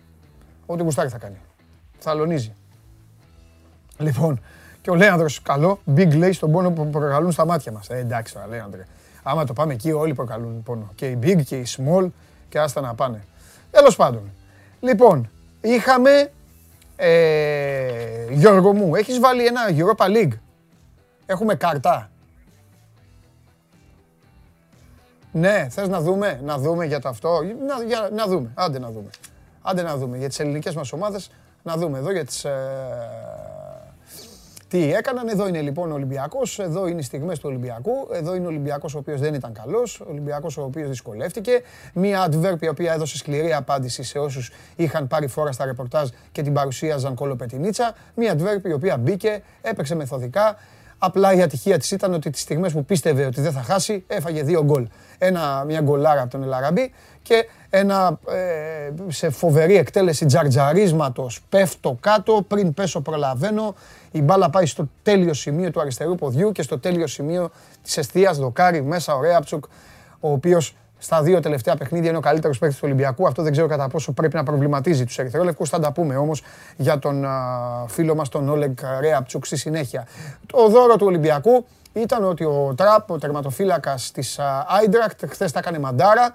Ό,τι 0.66 0.82
γουστάρει 0.82 1.08
θα 1.08 1.18
κάνει. 1.18 1.40
Θα 1.98 2.10
αλωνίζει. 2.10 2.52
Λοιπόν, 3.98 4.40
και 4.82 4.90
ο 4.90 4.94
Λέανδρος 4.94 5.42
καλό, 5.42 5.80
big 5.96 6.16
λέει 6.16 6.32
στον 6.32 6.52
πόνο 6.52 6.70
που 6.70 6.90
προκαλούν 6.90 7.32
στα 7.32 7.46
μάτια 7.46 7.72
μας. 7.72 7.88
Ε, 7.88 7.96
εντάξει 7.96 8.34
τώρα, 8.34 8.46
Λέανδρε. 8.46 8.86
Άμα 9.22 9.44
το 9.44 9.52
πάμε 9.52 9.72
εκεί 9.72 9.92
όλοι 9.92 10.14
προκαλούν 10.14 10.62
πόνο. 10.62 10.90
Και 10.94 11.06
οι 11.06 11.18
big 11.22 11.42
και 11.44 11.56
οι 11.56 11.66
small 11.76 12.06
και 12.48 12.58
άστα 12.58 12.80
να 12.80 12.94
πάνε. 12.94 13.24
Τέλος 13.70 13.96
πάντων. 13.96 14.30
Λοιπόν, 14.80 15.30
είχαμε 15.60 16.30
ε, 16.96 18.30
Γιώργο 18.30 18.72
μου, 18.72 18.94
έχεις 18.94 19.18
βάλει 19.18 19.46
ένα 19.46 19.60
Europa 19.68 20.04
League; 20.06 20.32
Έχουμε 21.26 21.54
κάρτα. 21.54 22.10
Ναι, 25.32 25.66
θες 25.70 25.88
να 25.88 26.00
δούμε, 26.00 26.40
να 26.44 26.58
δούμε 26.58 26.84
για 26.84 27.00
το 27.00 27.08
αυτό. 27.08 27.40
Να, 27.66 27.84
για, 27.84 28.08
να 28.12 28.26
δούμε, 28.26 28.50
άντε 28.54 28.78
να 28.78 28.90
δούμε. 28.90 29.10
Άντε 29.62 29.82
να 29.82 29.96
δούμε 29.96 30.16
για 30.16 30.28
τις 30.28 30.40
ελληνικές 30.40 30.74
μας 30.74 30.92
ομάδες, 30.92 31.30
να 31.62 31.76
δούμε 31.76 31.98
εδώ 31.98 32.12
για 32.12 32.24
τις... 32.24 32.44
Ε, 32.44 33.61
τι 34.72 34.94
έκαναν. 34.94 35.28
Εδώ 35.28 35.48
είναι 35.48 35.60
λοιπόν 35.60 35.90
ο 35.90 35.94
Ολυμπιακός, 35.94 36.58
εδώ 36.58 36.86
είναι 36.86 37.00
οι 37.00 37.02
στιγμές 37.02 37.38
του 37.38 37.48
Ολυμπιακού. 37.48 38.08
Εδώ 38.12 38.34
είναι 38.34 38.44
ο 38.44 38.48
Ολυμπιακός 38.48 38.94
ο 38.94 38.98
οποίος 38.98 39.20
δεν 39.20 39.34
ήταν 39.34 39.52
καλός, 39.52 40.00
ο 40.00 40.06
Ολυμπιακός 40.08 40.56
ο 40.56 40.62
οποίος 40.62 40.88
δυσκολεύτηκε. 40.88 41.60
Μία 41.94 42.28
adverb 42.28 42.62
η 42.62 42.68
οποία 42.68 42.92
έδωσε 42.92 43.16
σκληρή 43.16 43.52
απάντηση 43.52 44.02
σε 44.02 44.18
όσους 44.18 44.52
είχαν 44.76 45.06
πάρει 45.06 45.26
φόρα 45.26 45.52
στα 45.52 45.64
ρεπορτάζ 45.64 46.08
και 46.32 46.42
την 46.42 46.52
παρουσίαζαν 46.52 47.14
κολοπετινίτσα. 47.14 47.94
Μία 48.14 48.34
adverb 48.34 48.64
η 48.64 48.72
οποία 48.72 48.96
μπήκε, 48.96 49.42
έπαιξε 49.62 49.94
μεθοδικά. 49.94 50.56
Απλά 50.98 51.34
η 51.34 51.42
ατυχία 51.42 51.78
της 51.78 51.90
ήταν 51.90 52.14
ότι 52.14 52.30
τις 52.30 52.40
στιγμές 52.40 52.72
που 52.72 52.84
πίστευε 52.84 53.24
ότι 53.24 53.40
δεν 53.40 53.52
θα 53.52 53.62
χάσει, 53.62 54.04
έφαγε 54.06 54.42
δύο 54.42 54.64
γκολ. 54.64 54.88
Ένα, 55.18 55.64
μια 55.66 55.80
γκολάρα 55.80 56.20
από 56.20 56.30
τον 56.30 56.42
Ελαραμπή 56.42 56.92
και 57.22 57.48
ένα 57.74 58.18
ε, 58.28 58.92
σε 59.08 59.30
φοβερή 59.30 59.76
εκτέλεση 59.76 60.26
τζαρτζαρίσματος. 60.26 61.40
Πέφτω 61.48 61.96
κάτω, 62.00 62.44
πριν 62.48 62.74
πέσω 62.74 63.00
προλαβαίνω. 63.00 63.74
Η 64.10 64.22
μπάλα 64.22 64.50
πάει 64.50 64.66
στο 64.66 64.88
τέλειο 65.02 65.34
σημείο 65.34 65.70
του 65.70 65.80
αριστερού 65.80 66.14
ποδιού 66.14 66.52
και 66.52 66.62
στο 66.62 66.78
τέλειο 66.78 67.06
σημείο 67.06 67.50
της 67.82 67.96
εστίας 67.96 68.38
δοκάρι 68.38 68.82
μέσα 68.82 69.14
ο 69.14 69.20
Ρέαψουκ, 69.20 69.64
ο 70.20 70.32
οποίος 70.32 70.76
στα 70.98 71.22
δύο 71.22 71.40
τελευταία 71.40 71.76
παιχνίδια 71.76 72.08
είναι 72.08 72.18
ο 72.18 72.20
καλύτερος 72.20 72.58
παίκτης 72.58 72.78
του 72.78 72.84
Ολυμπιακού. 72.86 73.26
Αυτό 73.26 73.42
δεν 73.42 73.52
ξέρω 73.52 73.66
κατά 73.66 73.88
πόσο 73.88 74.12
πρέπει 74.12 74.34
να 74.34 74.42
προβληματίζει 74.42 75.04
τους 75.04 75.18
Ερυθρόλευκους. 75.18 75.68
Θα 75.68 75.78
τα 75.78 75.92
πούμε 75.92 76.16
όμως 76.16 76.42
για 76.76 76.98
τον 76.98 77.26
φίλο 77.86 78.14
μας 78.14 78.28
τον 78.28 78.48
Όλεγκ 78.48 78.78
Ρέαπτσουκ 79.00 79.46
στη 79.46 79.56
συνέχεια. 79.56 80.06
Το 80.46 80.68
δώρο 80.68 80.96
του 80.96 81.06
Ολυμπιακού 81.06 81.64
ήταν 81.92 82.24
ότι 82.24 82.44
ο 82.44 82.74
Τραπ, 82.76 83.10
ο 83.10 83.18
τερματοφύλακας 83.18 84.10
της 84.10 84.38
Άιντρακτ, 84.80 85.24
χθες 85.28 85.52
τα 85.52 85.58
έκανε 85.58 85.78
μαντάρα. 85.78 86.32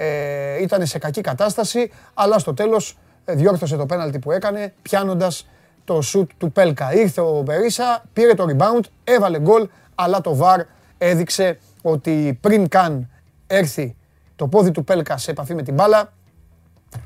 Ε, 0.00 0.62
ήταν 0.62 0.86
σε 0.86 0.98
κακή 0.98 1.20
κατάσταση, 1.20 1.90
αλλά 2.14 2.38
στο 2.38 2.54
τέλος 2.54 2.98
ε, 3.24 3.34
διόρθωσε 3.34 3.76
το 3.76 3.86
πέναλτι 3.86 4.18
που 4.18 4.32
έκανε, 4.32 4.74
πιάνοντας 4.82 5.48
το 5.84 6.00
σουτ 6.02 6.30
του 6.38 6.52
Πέλκα. 6.52 6.94
Ήρθε 6.94 7.20
ο 7.20 7.42
Περίσα, 7.42 8.04
πήρε 8.12 8.34
το 8.34 8.46
rebound, 8.48 8.84
έβαλε 9.04 9.40
γκολ, 9.40 9.68
αλλά 9.94 10.20
το 10.20 10.38
VAR 10.40 10.60
έδειξε 10.98 11.58
ότι 11.82 12.38
πριν 12.40 12.68
καν 12.68 13.10
έρθει 13.46 13.96
το 14.36 14.48
πόδι 14.48 14.70
του 14.70 14.84
Πέλκα 14.84 15.16
σε 15.16 15.30
επαφή 15.30 15.54
με 15.54 15.62
την 15.62 15.74
μπάλα, 15.74 16.12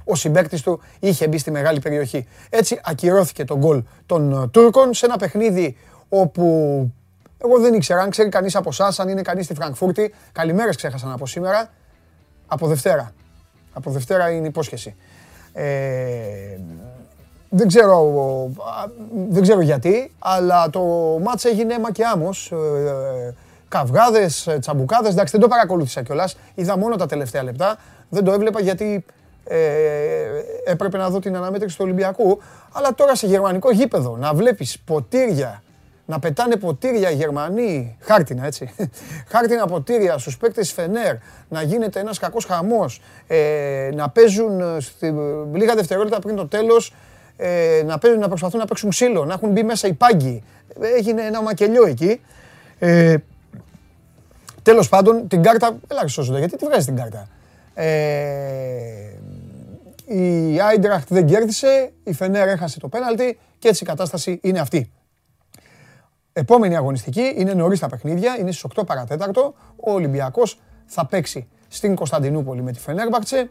ο 0.04 0.14
συμπέκτη 0.14 0.62
του 0.62 0.80
είχε 1.00 1.28
μπει 1.28 1.38
στη 1.38 1.50
μεγάλη 1.50 1.80
περιοχή. 1.80 2.26
Έτσι 2.50 2.80
ακυρώθηκε 2.84 3.44
το 3.44 3.58
γκολ 3.58 3.82
των 4.06 4.42
ε, 4.42 4.48
Τούρκων 4.48 4.94
σε 4.94 5.06
ένα 5.06 5.16
παιχνίδι 5.16 5.76
όπου 6.08 6.46
Εγώ 7.44 7.58
δεν 7.60 7.74
ήξερα 7.74 8.00
αν 8.00 8.10
ξέρει 8.10 8.28
κανείς 8.28 8.56
από 8.56 8.68
εσάς, 8.68 9.00
αν 9.00 9.08
είναι 9.08 9.22
κανείς 9.22 9.44
στη 9.44 9.54
Φραγκφούρτη. 9.54 10.14
Καλημέρες 10.32 10.76
ξέχασα 10.76 11.06
να 11.06 11.16
πω 11.16 11.26
σήμερα. 11.26 11.70
Από 12.46 12.66
Δευτέρα. 12.66 13.12
Από 13.72 13.90
Δευτέρα 13.90 14.30
είναι 14.30 14.46
υπόσχεση. 14.46 14.94
Ε, 15.52 16.58
δεν 17.48 17.68
ξέρω, 17.68 18.12
δεν 19.28 19.42
ξέρω 19.42 19.60
γιατί, 19.60 20.12
αλλά 20.18 20.70
το 20.70 20.80
μάτς 21.22 21.44
έγινε 21.44 21.74
αίμα 21.74 21.92
και 21.92 22.04
άμμος. 22.04 22.52
Ε, 22.52 23.34
καυγάδες, 23.68 24.48
τσαμπουκάδες, 24.60 25.12
εντάξει 25.12 25.32
δεν 25.32 25.40
το 25.40 25.48
παρακολούθησα 25.48 26.02
κιόλας. 26.02 26.36
Είδα 26.54 26.78
μόνο 26.78 26.96
τα 26.96 27.06
τελευταία 27.06 27.42
λεπτά. 27.42 27.76
Δεν 28.08 28.24
το 28.24 28.32
έβλεπα 28.32 28.60
γιατί 28.60 29.04
ε, 29.44 29.58
έπρεπε 30.64 30.98
να 30.98 31.10
δω 31.10 31.18
την 31.18 31.36
αναμέτρηση 31.36 31.76
του 31.76 31.84
Ολυμπιακού. 31.84 32.38
Αλλά 32.72 32.94
τώρα 32.94 33.14
σε 33.16 33.26
γερμανικό 33.26 33.72
γήπεδο 33.72 34.16
να 34.16 34.34
βλέπεις 34.34 34.78
ποτήρια, 34.78 35.61
να 36.06 36.18
πετάνε 36.18 36.56
ποτήρια 36.56 37.10
οι 37.10 37.14
Γερμανοί, 37.14 37.96
χάρτινα 38.00 38.46
έτσι, 38.46 38.74
χάρτινα 39.32 39.66
ποτήρια 39.66 40.18
στους 40.18 40.36
παίκτες 40.36 40.72
Φενέρ, 40.72 41.14
να 41.48 41.62
γίνεται 41.62 42.00
ένας 42.00 42.18
κακός 42.18 42.44
χαμός, 42.44 43.00
ε, 43.26 43.90
να 43.94 44.10
παίζουν 44.10 44.80
στη, 44.80 45.14
λίγα 45.52 45.74
δευτερόλεπτα 45.74 46.18
πριν 46.18 46.36
το 46.36 46.46
τέλος, 46.48 46.94
ε, 47.36 47.82
να, 47.86 47.98
παίζουν, 47.98 48.20
να 48.20 48.28
προσπαθούν 48.28 48.58
να 48.58 48.66
παίξουν 48.66 48.90
ξύλο, 48.90 49.24
να 49.24 49.34
έχουν 49.34 49.50
μπει 49.50 49.62
μέσα 49.62 49.88
οι 49.88 49.92
πάγκοι. 49.92 50.42
Έγινε 50.96 51.22
ένα 51.22 51.42
μακελιό 51.42 51.86
εκεί. 51.86 52.20
Ε, 52.78 53.14
τέλος 54.62 54.88
πάντων, 54.88 55.28
την 55.28 55.42
κάρτα, 55.42 55.78
έλα 55.88 56.06
σώζοντα, 56.06 56.38
γιατί 56.38 56.56
τη 56.56 56.64
βγάζει 56.64 56.86
την 56.86 56.96
κάρτα. 56.96 57.28
Ε, 57.74 57.86
η 60.04 60.60
Άιντραχτ 60.60 61.08
δεν 61.08 61.26
κέρδισε, 61.26 61.92
η 62.04 62.12
Φενέρ 62.12 62.48
έχασε 62.48 62.78
το 62.78 62.88
πέναλτι 62.88 63.38
και 63.58 63.68
έτσι 63.68 63.84
η 63.84 63.86
κατάσταση 63.86 64.38
είναι 64.42 64.60
αυτή. 64.60 64.90
Επόμενη 66.32 66.76
αγωνιστική 66.76 67.34
είναι 67.36 67.54
νωρίς 67.54 67.80
τα 67.80 67.88
παιχνίδια, 67.88 68.36
είναι 68.38 68.52
στις 68.52 68.70
8 68.76 68.86
παρατέταρτο. 68.86 69.54
Ο 69.76 69.92
Ολυμπιακός 69.92 70.60
θα 70.86 71.06
παίξει 71.06 71.48
στην 71.68 71.94
Κωνσταντινούπολη 71.94 72.62
με 72.62 72.72
τη 72.72 72.78
Φενέρμπαχτσε 72.78 73.50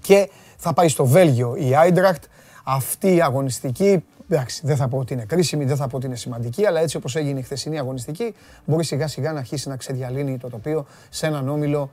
και 0.00 0.30
θα 0.56 0.72
πάει 0.72 0.88
στο 0.88 1.04
Βέλγιο 1.04 1.54
η 1.56 1.74
Άιντραχτ. 1.76 2.24
Αυτή 2.64 3.14
η 3.14 3.22
αγωνιστική, 3.22 4.04
εντάξει, 4.28 4.60
δεν 4.64 4.76
θα 4.76 4.88
πω 4.88 4.98
ότι 4.98 5.12
είναι 5.12 5.24
κρίσιμη, 5.24 5.64
δεν 5.64 5.76
θα 5.76 5.88
πω 5.88 5.96
ότι 5.96 6.06
είναι 6.06 6.16
σημαντική, 6.16 6.66
αλλά 6.66 6.80
έτσι 6.80 6.96
όπως 6.96 7.16
έγινε 7.16 7.38
η 7.38 7.42
χθεσινή 7.42 7.78
αγωνιστική, 7.78 8.34
μπορεί 8.64 8.84
σιγά 8.84 9.06
σιγά 9.06 9.32
να 9.32 9.38
αρχίσει 9.38 9.68
να 9.68 9.76
ξεδιαλύνει 9.76 10.38
το 10.38 10.48
τοπίο 10.48 10.86
σε 11.08 11.26
έναν 11.26 11.48
όμιλο 11.48 11.90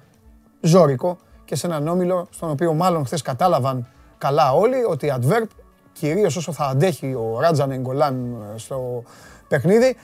ζώρικο 0.61 1.17
και 1.45 1.55
σε 1.55 1.67
έναν 1.67 1.87
όμιλο 1.87 2.27
στον 2.29 2.49
οποίο 2.49 2.73
μάλλον 2.73 3.05
χθες 3.05 3.21
κατάλαβαν 3.21 3.87
καλά 4.17 4.51
όλοι 4.51 4.83
ότι 4.87 5.05
η 5.05 5.13
Adverb, 5.19 5.47
κυρίως 5.93 6.35
όσο 6.35 6.51
θα 6.51 6.65
αντέχει 6.65 7.13
ο 7.13 7.37
Ράτζαν 7.39 7.71
Εγκολάν 7.71 8.35
στο 8.55 9.03
παιχνίδι, 9.47 9.95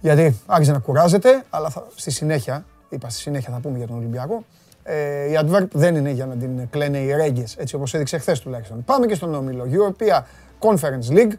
γιατί 0.00 0.40
άρχισε 0.46 0.72
να 0.72 0.78
κουράζεται, 0.78 1.44
αλλά 1.50 1.70
θα, 1.70 1.86
στη 1.94 2.10
συνέχεια, 2.10 2.64
είπα 2.88 3.08
στη 3.08 3.20
συνέχεια 3.20 3.52
θα 3.52 3.60
πούμε 3.60 3.78
για 3.78 3.86
τον 3.86 3.96
Ολυμπιακό, 3.96 4.44
ε, 4.82 5.30
η 5.30 5.38
Adverb 5.40 5.66
δεν 5.72 5.96
είναι 5.96 6.10
για 6.10 6.26
να 6.26 6.34
την 6.34 6.68
κλαίνε 6.70 6.98
οι 6.98 7.12
Ρέγγες, 7.12 7.56
έτσι 7.56 7.74
όπως 7.74 7.94
έδειξε 7.94 8.18
χθες 8.18 8.40
τουλάχιστον. 8.40 8.84
Πάμε 8.84 9.06
και 9.06 9.14
στον 9.14 9.34
όμιλο, 9.34 9.66
European 9.70 10.22
Conference 10.58 11.12
League, 11.12 11.32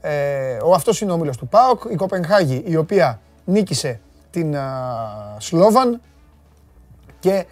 ε, 0.00 0.56
ο 0.64 0.74
αυτός 0.74 1.00
είναι 1.00 1.10
ο 1.10 1.14
όμιλος 1.14 1.36
του 1.36 1.48
ΠΑΟΚ, 1.48 1.82
η 1.90 1.94
Κοπενχάγη, 1.94 2.62
η 2.66 2.76
οποία 2.76 3.20
νίκησε 3.44 4.00
την 4.30 4.56
Σλόβαν 5.38 6.00
και 7.18 7.44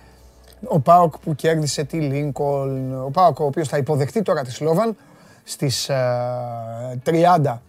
ο 0.65 0.79
Πάοκ 0.79 1.19
που 1.19 1.35
κέρδισε 1.35 1.85
τη 1.85 2.01
Λίνκολν, 2.01 3.05
ο 3.05 3.11
Πάοκ 3.11 3.39
ο 3.41 3.45
οποίος 3.45 3.69
θα 3.69 3.77
υποδεχτεί 3.77 4.23
τώρα 4.23 4.43
τη 4.43 4.51
Σλόβαν 4.53 4.97
στις 5.45 5.91
30 7.05 7.61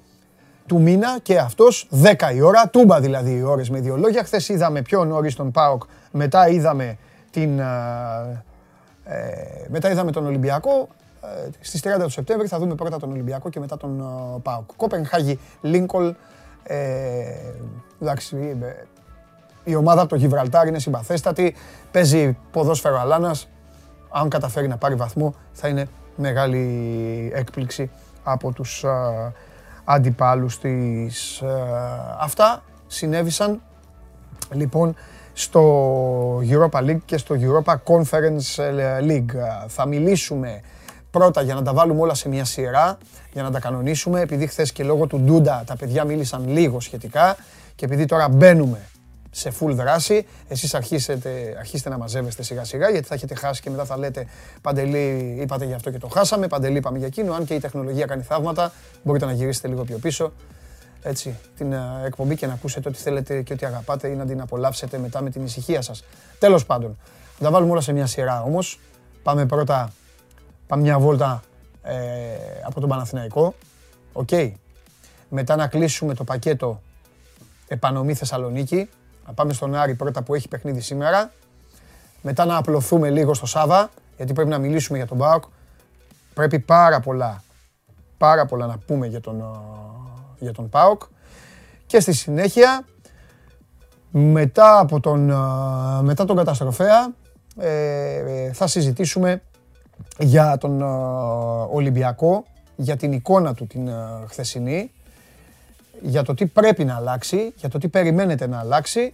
του 0.67 0.81
μήνα 0.81 1.19
και 1.21 1.37
αυτός 1.37 1.87
10 2.03 2.33
η 2.35 2.41
ώρα, 2.41 2.69
τούμπα 2.69 2.99
δηλαδή 2.99 3.37
οι 3.37 3.41
ώρες 3.41 3.69
με 3.69 3.79
δύο 3.79 3.97
λόγια. 3.97 4.23
Χθες 4.23 4.49
είδαμε 4.49 4.81
πιο 4.81 5.05
νωρίς 5.05 5.35
τον 5.35 5.51
ΠΑΟΚ, 5.51 5.83
μετά 6.11 6.47
είδαμε, 6.47 6.97
την, 7.31 7.59
ε, 7.59 7.65
μετά 9.67 9.91
είδαμε 9.91 10.11
τον 10.11 10.25
Ολυμπιακό. 10.25 10.87
Ε, 11.21 11.49
στις 11.59 11.81
30 11.81 12.03
του 12.03 12.09
Σεπτέμβρη 12.09 12.47
θα 12.47 12.59
δούμε 12.59 12.75
πρώτα 12.75 12.99
τον 12.99 13.11
Ολυμπιακό 13.11 13.49
και 13.49 13.59
μετά 13.59 13.77
τον 13.77 14.01
uh, 14.01 14.41
ΠΑΟΚ. 14.41 14.69
Κόπενχάγη, 14.75 15.39
Λίνκολ, 15.61 16.15
ε, 16.63 16.77
εντάξει, 18.01 18.57
η 19.63 19.75
ομάδα 19.75 20.01
από 20.01 20.09
το 20.09 20.15
Γιβραλτάρ 20.15 20.67
είναι 20.67 20.79
συμπαθέστατη, 20.79 21.55
παίζει 21.91 22.37
ποδόσφαιρο 22.51 22.99
Αλάνας. 22.99 23.49
Αν 24.09 24.29
καταφέρει 24.29 24.67
να 24.67 24.77
πάρει 24.77 24.95
βαθμό 24.95 25.33
θα 25.51 25.67
είναι 25.67 25.87
μεγάλη 26.15 27.31
έκπληξη 27.33 27.89
από 28.23 28.51
τους 28.51 28.85
αντιπάλους 29.89 30.59
της. 30.59 31.43
Αυτά 32.19 32.63
συνέβησαν 32.87 33.61
λοιπόν 34.53 34.95
στο 35.33 35.61
Europa 36.39 36.79
League 36.79 37.01
και 37.05 37.17
στο 37.17 37.35
Europa 37.39 37.73
Conference 37.83 38.63
League. 39.09 39.35
Θα 39.67 39.85
μιλήσουμε 39.85 40.61
πρώτα 41.11 41.41
για 41.41 41.55
να 41.55 41.61
τα 41.61 41.73
βάλουμε 41.73 42.01
όλα 42.01 42.13
σε 42.13 42.29
μια 42.29 42.45
σειρά, 42.45 42.97
για 43.33 43.43
να 43.43 43.51
τα 43.51 43.59
κανονίσουμε, 43.59 44.21
επειδή 44.21 44.47
χθες 44.47 44.71
και 44.71 44.83
λόγω 44.83 45.07
του 45.07 45.19
Ντούντα 45.19 45.63
τα 45.65 45.75
παιδιά 45.75 46.03
μίλησαν 46.03 46.47
λίγο 46.47 46.79
σχετικά 46.79 47.35
και 47.75 47.85
επειδή 47.85 48.05
τώρα 48.05 48.29
μπαίνουμε 48.29 48.79
σε 49.31 49.53
full 49.59 49.71
δράση. 49.71 50.25
Εσείς 50.47 50.73
αρχίσετε, 50.73 51.55
αρχίστε 51.59 51.89
να 51.89 51.97
μαζεύεστε 51.97 52.43
σιγά 52.43 52.63
σιγά 52.63 52.89
γιατί 52.89 53.07
θα 53.07 53.15
έχετε 53.15 53.35
χάσει 53.35 53.61
και 53.61 53.69
μετά 53.69 53.85
θα 53.85 53.97
λέτε 53.97 54.27
Παντελή 54.61 55.37
είπατε 55.41 55.65
για 55.65 55.75
αυτό 55.75 55.91
και 55.91 55.97
το 55.97 56.07
χάσαμε, 56.07 56.47
Παντελή 56.47 56.77
είπαμε 56.77 56.97
για 56.97 57.07
εκείνο. 57.07 57.33
Αν 57.33 57.45
και 57.45 57.53
η 57.53 57.59
τεχνολογία 57.59 58.05
κάνει 58.05 58.21
θαύματα 58.21 58.71
μπορείτε 59.03 59.25
να 59.25 59.31
γυρίσετε 59.31 59.67
λίγο 59.67 59.83
πιο 59.83 59.97
πίσω 59.97 60.31
έτσι, 61.01 61.37
την 61.57 61.73
uh, 61.73 62.05
εκπομπή 62.05 62.35
και 62.35 62.47
να 62.47 62.53
ακούσετε 62.53 62.89
ό,τι 62.89 62.97
θέλετε 62.97 63.41
και 63.41 63.53
ό,τι 63.53 63.65
αγαπάτε 63.65 64.07
ή 64.07 64.15
να 64.15 64.25
την 64.25 64.41
απολαύσετε 64.41 64.97
μετά 64.97 65.21
με 65.21 65.29
την 65.29 65.43
ησυχία 65.43 65.81
σας. 65.81 66.03
Τέλος 66.39 66.65
πάντων, 66.65 66.97
θα 67.37 67.43
τα 67.43 67.51
βάλουμε 67.51 67.71
όλα 67.71 67.81
σε 67.81 67.91
μια 67.91 68.05
σειρά 68.05 68.41
όμως. 68.41 68.79
Πάμε 69.23 69.45
πρώτα, 69.45 69.91
πάμε 70.67 70.81
μια 70.81 70.99
βόλτα 70.99 71.43
ε, 71.83 71.95
από 72.65 72.79
τον 72.79 72.89
Παναθηναϊκό. 72.89 73.53
Okay. 74.13 74.51
Μετά 75.29 75.55
να 75.55 75.67
κλείσουμε 75.67 76.13
το 76.13 76.23
πακέτο 76.23 76.81
Επανομή 77.67 78.13
Θεσσαλονίκη. 78.13 78.89
Να 79.27 79.33
πάμε 79.33 79.53
στον 79.53 79.75
Άρη 79.75 79.95
πρώτα 79.95 80.23
που 80.23 80.35
έχει 80.35 80.47
παιχνίδι 80.47 80.79
σήμερα. 80.79 81.31
Μετά 82.21 82.45
να 82.45 82.57
απλωθούμε 82.57 83.09
λίγο 83.09 83.33
στο 83.33 83.45
Σάβα, 83.45 83.89
γιατί 84.17 84.33
πρέπει 84.33 84.49
να 84.49 84.57
μιλήσουμε 84.57 84.97
για 84.97 85.07
τον 85.07 85.17
ΠΑΟΚ. 85.17 85.43
Πρέπει 86.33 86.59
πάρα 86.59 86.99
πολλά, 86.99 87.43
πάρα 88.17 88.45
πολλά 88.45 88.65
να 88.65 88.77
πούμε 88.77 89.07
για 89.07 89.21
τον, 89.21 89.43
για 90.39 90.53
τον 90.53 90.69
ΠΑΟΚ. 90.69 91.01
Και 91.85 91.99
στη 91.99 92.13
συνέχεια, 92.13 92.85
μετά, 94.11 94.79
από 94.79 94.99
τον, 94.99 95.25
μετά 96.01 96.25
τον 96.25 96.35
καταστροφέα, 96.35 97.13
ε, 97.57 98.51
θα 98.53 98.67
συζητήσουμε 98.67 99.41
για 100.17 100.57
τον 100.57 100.81
Ολυμπιακό, 101.71 102.45
για 102.75 102.97
την 102.97 103.11
εικόνα 103.11 103.53
του 103.53 103.67
την 103.67 103.89
χθεσινή, 104.27 104.91
για 106.01 106.23
το 106.23 106.33
τι 106.33 106.45
πρέπει 106.45 106.85
να 106.85 106.95
αλλάξει, 106.95 107.53
για 107.55 107.69
το 107.69 107.77
τι 107.77 107.87
περιμένετε 107.87 108.47
να 108.47 108.59
αλλάξει, 108.59 109.13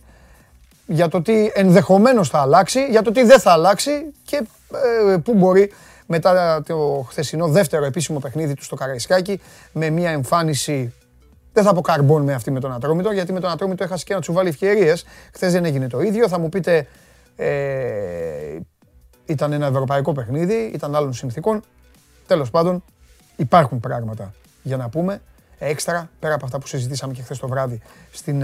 για 0.86 1.08
το 1.08 1.22
τι 1.22 1.50
ενδεχομένως 1.54 2.30
θα 2.30 2.40
αλλάξει, 2.40 2.88
για 2.90 3.02
το 3.02 3.12
τι 3.12 3.24
δεν 3.24 3.40
θα 3.40 3.52
αλλάξει 3.52 3.92
και 4.26 4.48
ε, 5.12 5.18
πού 5.18 5.34
μπορεί 5.34 5.72
μετά 6.06 6.64
το 6.68 7.06
χθεσινό 7.10 7.48
δεύτερο 7.48 7.86
επίσημο 7.86 8.20
παιχνίδι 8.20 8.54
του 8.54 8.64
στο 8.64 8.76
Καραϊσκάκι 8.76 9.42
με 9.72 9.90
μια 9.90 10.10
εμφάνιση 10.10 10.94
δεν 11.54 11.64
θα 11.64 11.74
πω 11.74 11.82
καρμπών 11.82 12.24
με 12.24 12.34
αυτή 12.34 12.52
με 12.52 12.60
τον 12.60 12.74
Ατρόμητο, 12.74 13.12
γιατί 13.12 13.34
με 13.34 13.40
τον 13.40 13.50
Ατρόμητο 13.50 13.84
έχασε 13.84 14.04
και 14.04 14.14
να 14.14 14.22
του 14.22 14.34
βάλει 14.34 14.50
ευκαιρίες. 14.50 15.06
Χθες 15.34 15.52
δεν 15.52 15.66
έγινε 15.66 15.88
το 15.88 16.02
ίδιο. 16.02 16.28
Θα 16.28 16.40
μου 16.40 16.50
πείτε, 16.50 16.88
ε, 17.36 18.58
ήταν 19.26 19.52
ένα 19.52 19.66
ευρωπαϊκό 19.66 20.12
παιχνίδι, 20.12 20.72
ήταν 20.74 20.96
άλλων 20.96 21.14
συνθήκων. 21.14 21.62
Τέλος 22.28 22.50
πάντων, 22.50 22.84
υπάρχουν 23.36 23.80
πράγματα 23.80 24.34
για 24.64 24.78
να 24.78 24.90
πούμε 24.90 25.22
έξτρα, 25.64 26.10
πέρα 26.20 26.34
από 26.34 26.46
αυτά 26.46 26.60
που 26.60 26.68
συζητήσαμε 26.68 27.14
και 27.14 27.22
χθες 27.22 27.40
το 27.40 27.48
βράδυ 27.48 27.82
στην 28.12 28.44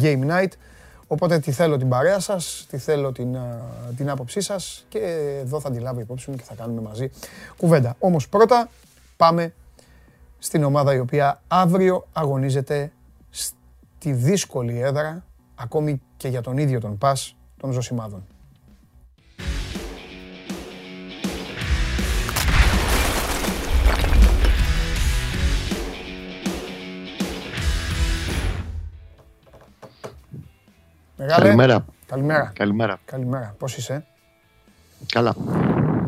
Game 0.00 0.30
Night. 0.30 0.50
Οπότε 1.06 1.38
τι 1.38 1.52
θέλω 1.52 1.76
την 1.76 1.88
παρέα 1.88 2.20
σας, 2.20 2.66
τι 2.70 2.78
θέλω 2.78 3.12
την, 3.12 3.36
την 3.96 4.10
άποψή 4.10 4.40
σας 4.40 4.84
και 4.88 4.98
εδώ 5.40 5.60
θα 5.60 5.70
τη 5.70 5.78
λάβω 5.78 6.00
υπόψη 6.00 6.30
μου 6.30 6.36
και 6.36 6.42
θα 6.42 6.54
κάνουμε 6.54 6.80
μαζί 6.80 7.10
κουβέντα. 7.56 7.94
Όμως 7.98 8.28
πρώτα 8.28 8.68
πάμε 9.16 9.54
στην 10.38 10.64
ομάδα 10.64 10.94
η 10.94 10.98
οποία 10.98 11.42
αύριο 11.48 12.06
αγωνίζεται 12.12 12.92
στη 13.30 14.12
δύσκολη 14.12 14.80
έδρα, 14.80 15.24
ακόμη 15.54 16.00
και 16.16 16.28
για 16.28 16.40
τον 16.40 16.58
ίδιο 16.58 16.80
τον 16.80 16.98
Πας 16.98 17.36
των 17.60 17.72
Ζωσιμάδων. 17.72 18.26
Μεγάλε. 31.18 31.44
Καλημέρα. 31.44 31.84
Καλημέρα. 32.06 32.52
Καλημέρα. 32.54 32.98
Καλημέρα. 33.04 33.54
Πώς 33.58 33.76
είσαι; 33.76 34.06
Καλά. 35.12 35.34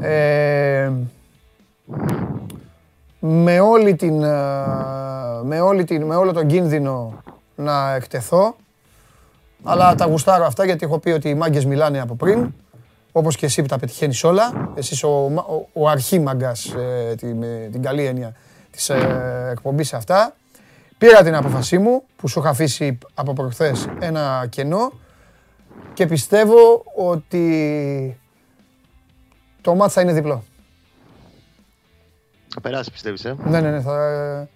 Ε, 0.01 0.91
με 3.21 3.61
όλη 3.61 3.97
την, 3.97 4.23
ε, 4.23 4.33
με 5.43 5.61
όλη 5.61 5.85
την, 5.85 6.03
με 6.03 6.15
όλο 6.15 6.33
τον 6.33 6.47
κίνδυνο 6.47 7.23
να 7.57 7.95
εκτεθώ. 7.95 8.57
Αλλά 9.63 9.95
τα 9.95 10.07
γουστάρω 10.07 10.45
αυτά 10.45 10.65
γιατί 10.65 10.85
έχω 10.85 10.99
πει 10.99 11.11
ότι 11.11 11.29
οι 11.29 11.35
μάγκες 11.35 11.65
μιλάνε 11.65 12.01
από 12.01 12.15
πριν. 12.15 12.53
Όπως 13.13 13.37
και 13.37 13.47
εσύ 13.47 13.63
που 13.63 13.69
τα 13.69 13.79
πετυχαίνεις 13.79 14.25
όλα. 14.25 14.73
Εσύ 14.75 14.95
είσαι 14.95 15.07
ο, 15.07 15.25
ο, 15.25 15.69
ο 15.73 15.89
αρχήμαγκας, 15.89 16.65
ε, 16.65 17.15
τη, 17.15 17.27
με 17.35 17.69
την 17.73 17.83
καλή 17.83 18.05
έννοια 18.05 18.35
της 18.71 18.89
ε, 18.89 19.49
εκπομπής 19.51 19.95
αυτά. 19.95 20.35
Πήρα 21.01 21.23
την 21.23 21.35
απόφασή 21.35 21.79
μου 21.79 22.03
που 22.17 22.29
σου 22.29 22.39
είχα 22.41 22.49
αφήσει 22.49 22.99
από 23.15 23.33
προχθές 23.33 23.89
ένα 24.01 24.47
κενό 24.51 24.93
και 25.95 26.07
πιστεύω 26.07 26.85
ότι 26.97 28.21
το 29.61 29.75
μάτς 29.75 29.93
θα 29.93 30.01
είναι 30.01 30.13
διπλό. 30.13 30.43
Θα 32.55 32.61
περάσει, 32.61 32.91
πιστεύεις, 32.91 33.25
ε; 33.25 33.37
Ναι, 33.45 33.61
ναι, 33.61 33.71
ναι. 33.71 33.81
Θα, 33.81 34.49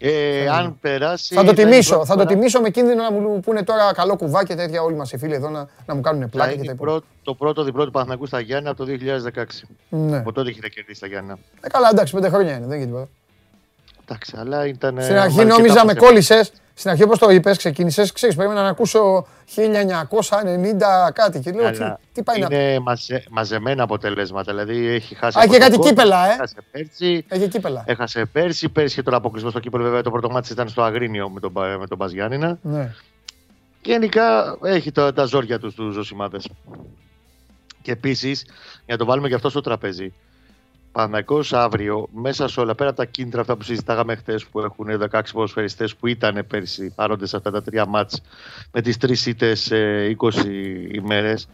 Ε, 0.00 0.48
αν 0.48 0.78
περάσει. 0.80 1.34
θα 1.34 1.44
το 1.44 1.50
είναι 1.50 1.60
η 1.60 1.64
τιμήσω. 1.64 1.90
πρώτη 1.94 2.06
Θα 2.08 2.14
το 2.16 2.20
φορά- 2.22 2.34
τιμήσω 2.34 2.60
με 2.60 2.70
κίνδυνο 2.70 3.02
να 3.02 3.12
μου 3.12 3.40
πούνε 3.40 3.62
τώρα 3.62 3.92
καλό 3.94 4.16
κουβά 4.16 4.44
και 4.44 4.54
τέτοια 4.54 4.82
όλοι 4.82 4.96
μας 4.96 5.12
οι 5.12 5.16
φίλοι 5.18 5.34
εδώ 5.34 5.48
να, 5.48 5.68
να 5.86 5.94
μου 5.94 6.00
κάνουν 6.00 6.22
Θα 6.22 6.28
πλάκα 6.28 6.48
και 6.50 6.56
είναι 6.56 6.64
τα 6.66 6.70
η 6.70 6.74
υπόλοιπα. 6.74 6.98
πρώτη- 6.98 7.16
το 7.22 7.34
πρώτο 7.34 7.64
διπλό 7.64 7.84
του 7.84 7.90
Παναθηναϊκού 7.90 8.26
στα 8.26 8.40
Γιάννα 8.40 8.70
από 8.70 8.78
το 8.78 8.84
2016. 8.84 9.66
Ναι. 9.88 10.16
Από 10.18 10.32
τότε 10.32 10.48
έχει 10.50 10.60
κερδίσει 10.60 11.00
τα 11.00 11.06
Γιάννα. 11.06 11.38
Ε, 11.60 11.68
καλά, 11.68 11.88
εντάξει, 11.92 12.14
πέντε 12.14 12.28
χρόνια 12.28 12.50
είναι, 12.56 12.66
δεν 12.66 12.78
γίνεται 12.78 12.86
τίποτα. 12.86 13.08
Εντάξει, 14.10 14.34
αλλά 14.38 14.66
ήταν. 14.66 15.02
Στην 15.02 15.18
αρχή 15.18 15.44
νόμιζα 15.44 15.84
με 15.84 15.94
κόλλησες. 15.94 16.52
Στην 16.74 16.90
αρχή, 16.90 17.02
όπως 17.02 17.18
το 17.18 17.30
είπες, 17.30 17.56
ξεκίνησες, 17.56 18.12
ξέρεις, 18.12 18.36
περίμενα 18.36 18.62
να 18.62 18.68
ακούσω 18.68 19.26
1990 19.56 21.10
κάτι 21.12 21.40
και 21.40 21.50
λέω, 21.52 21.70
τι, 21.70 21.78
τι 22.12 22.22
πάει 22.22 22.38
να 22.40 22.46
πει. 22.48 22.54
Είναι 22.54 22.78
μαζε, 22.78 23.24
μαζεμένα 23.30 23.82
αποτελέσματα. 23.82 24.52
Δηλαδή 24.52 24.86
έχει 24.86 25.14
χάσει. 25.14 25.38
Α, 25.38 25.42
από 25.42 25.52
και 25.52 25.58
το 25.58 25.64
κάτι 25.64 25.76
Κόρτο, 25.76 25.88
κύπελα, 25.90 26.26
ε. 26.30 26.32
Έχασε 26.32 26.56
πέρσι. 26.70 27.24
Έχει 27.28 27.48
κύπελα. 27.48 27.82
Έχασε 27.86 28.24
πέρσι. 28.24 28.68
Πέρσι 28.68 28.94
και 28.94 29.02
τον 29.02 29.14
αποκλεισμό 29.14 29.50
στο 29.50 29.60
κύπελο. 29.60 29.82
Βέβαια 29.82 30.02
το 30.02 30.10
πρώτο 30.10 30.30
μάτι 30.30 30.52
ήταν 30.52 30.68
στο 30.68 30.82
Αγρίνιο 30.82 31.28
με 31.30 31.40
τον, 31.40 31.52
Πα- 31.52 31.76
με 31.78 31.86
τον 31.86 31.96
Μπας 31.96 32.12
Γιάννηνα. 32.12 32.58
Ναι. 32.62 32.94
Και 33.80 33.90
γενικά 33.90 34.56
έχει 34.62 34.92
τα, 34.92 35.12
τα 35.12 35.24
ζόρια 35.24 35.58
τους 35.58 35.72
στου 35.72 35.90
ζωσιμάδε. 35.90 36.38
Και 37.82 37.92
επίσης, 37.92 38.42
για 38.84 38.94
να 38.94 38.96
το 38.96 39.04
βάλουμε 39.04 39.28
και 39.28 39.34
αυτό 39.34 39.48
στο 39.50 39.60
τραπέζι. 39.60 40.12
Παναγικός 40.92 41.52
αύριο, 41.52 42.08
μέσα 42.12 42.48
σε 42.48 42.60
όλα, 42.60 42.74
πέρα 42.74 42.88
από 42.88 42.98
τα 42.98 43.04
κίνητρα 43.04 43.40
αυτά 43.40 43.56
που 43.56 43.62
συζητάγαμε 43.62 44.14
χθες, 44.14 44.44
που 44.44 44.60
έχουν 44.60 44.86
16 45.10 45.20
ποδοσφαιριστές 45.32 45.96
που 45.96 46.06
ήταν 46.06 46.44
πέρσι 46.48 46.92
παρόντες 46.94 47.28
σε 47.28 47.36
αυτά 47.36 47.50
τα 47.50 47.62
τρία 47.62 47.86
μάτς 47.86 48.22
με 48.72 48.80
τις 48.80 48.96
τρεις 48.96 49.26
ήττες 49.26 49.60
σε 49.60 49.76
20 50.04 50.30
ημέρες. 50.92 51.48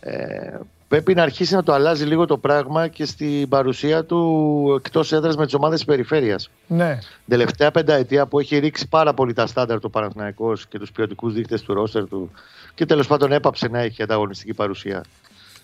Ε, 0.00 0.58
πρέπει 0.88 1.14
να 1.14 1.22
αρχίσει 1.22 1.54
να 1.54 1.62
το 1.62 1.72
αλλάζει 1.72 2.04
λίγο 2.04 2.26
το 2.26 2.38
πράγμα 2.38 2.88
και 2.88 3.04
στην 3.04 3.48
παρουσία 3.48 4.04
του 4.04 4.82
εκτός 4.84 5.12
έδρας 5.12 5.36
με 5.36 5.44
τις 5.44 5.54
ομάδες 5.54 5.76
της 5.76 5.86
περιφέρειας. 5.86 6.50
Ναι. 6.66 6.98
Την 6.98 7.28
τελευταία 7.28 7.70
πενταετία 7.70 8.26
που 8.26 8.38
έχει 8.38 8.58
ρίξει 8.58 8.88
πάρα 8.88 9.14
πολύ 9.14 9.32
τα 9.32 9.46
στάνταρ 9.46 9.80
του 9.80 9.90
Παναθηναϊκός 9.90 10.66
και 10.66 10.78
τους 10.78 10.92
ποιοτικούς 10.92 11.32
δείκτε 11.34 11.58
του 11.58 11.74
ρόστερ 11.74 12.08
του 12.08 12.30
και 12.74 12.86
τέλος 12.86 13.06
πάντων 13.06 13.32
έπαψε 13.32 13.68
να 13.68 13.80
έχει 13.80 14.02
ανταγωνιστική 14.02 14.54
παρουσία 14.54 15.04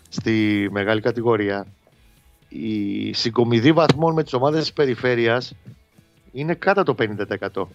στη 0.09 0.69
μεγάλη 0.71 1.01
κατηγορία. 1.01 1.67
Η 2.49 3.13
συγκομιδή 3.13 3.73
βαθμών 3.73 4.15
με 4.15 4.23
τις 4.23 4.33
ομάδες 4.33 4.61
της 4.61 4.73
περιφέρειας 4.73 5.55
είναι 6.33 6.55
κάτω 6.55 6.83
το 6.83 6.95
50%. 6.99 7.69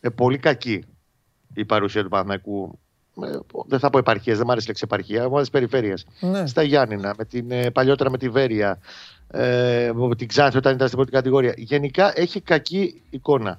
Ε, 0.00 0.08
πολύ 0.08 0.38
κακή 0.38 0.84
η 1.54 1.64
παρουσία 1.64 2.02
του 2.02 2.08
Παναθηναϊκού. 2.08 2.78
Ε, 3.22 3.38
δεν 3.66 3.78
θα 3.78 3.90
πω 3.90 3.98
επαρχίας, 3.98 4.36
δεν 4.36 4.44
μου 4.46 4.52
άρεσε 4.52 4.64
η 4.64 4.68
λέξη 4.68 4.84
επαρχία, 4.86 5.26
ομάδε 5.26 5.46
περιφέρειας 5.52 6.04
ναι. 6.20 6.46
στα 6.46 6.62
Γιάννηνα, 6.62 7.14
με 7.18 7.24
την, 7.24 7.50
ε, 7.50 7.70
παλιότερα 7.70 8.10
με 8.10 8.18
τη 8.18 8.28
Βέρεια, 8.28 8.78
ε, 9.30 9.90
με 9.94 10.16
την 10.16 10.28
Ξάνθη 10.28 10.56
όταν 10.56 10.74
ήταν 10.74 10.86
στην 10.86 10.98
πρώτη 10.98 11.12
κατηγορία. 11.12 11.54
Γενικά 11.56 12.12
έχει 12.14 12.40
κακή 12.40 13.02
εικόνα. 13.10 13.58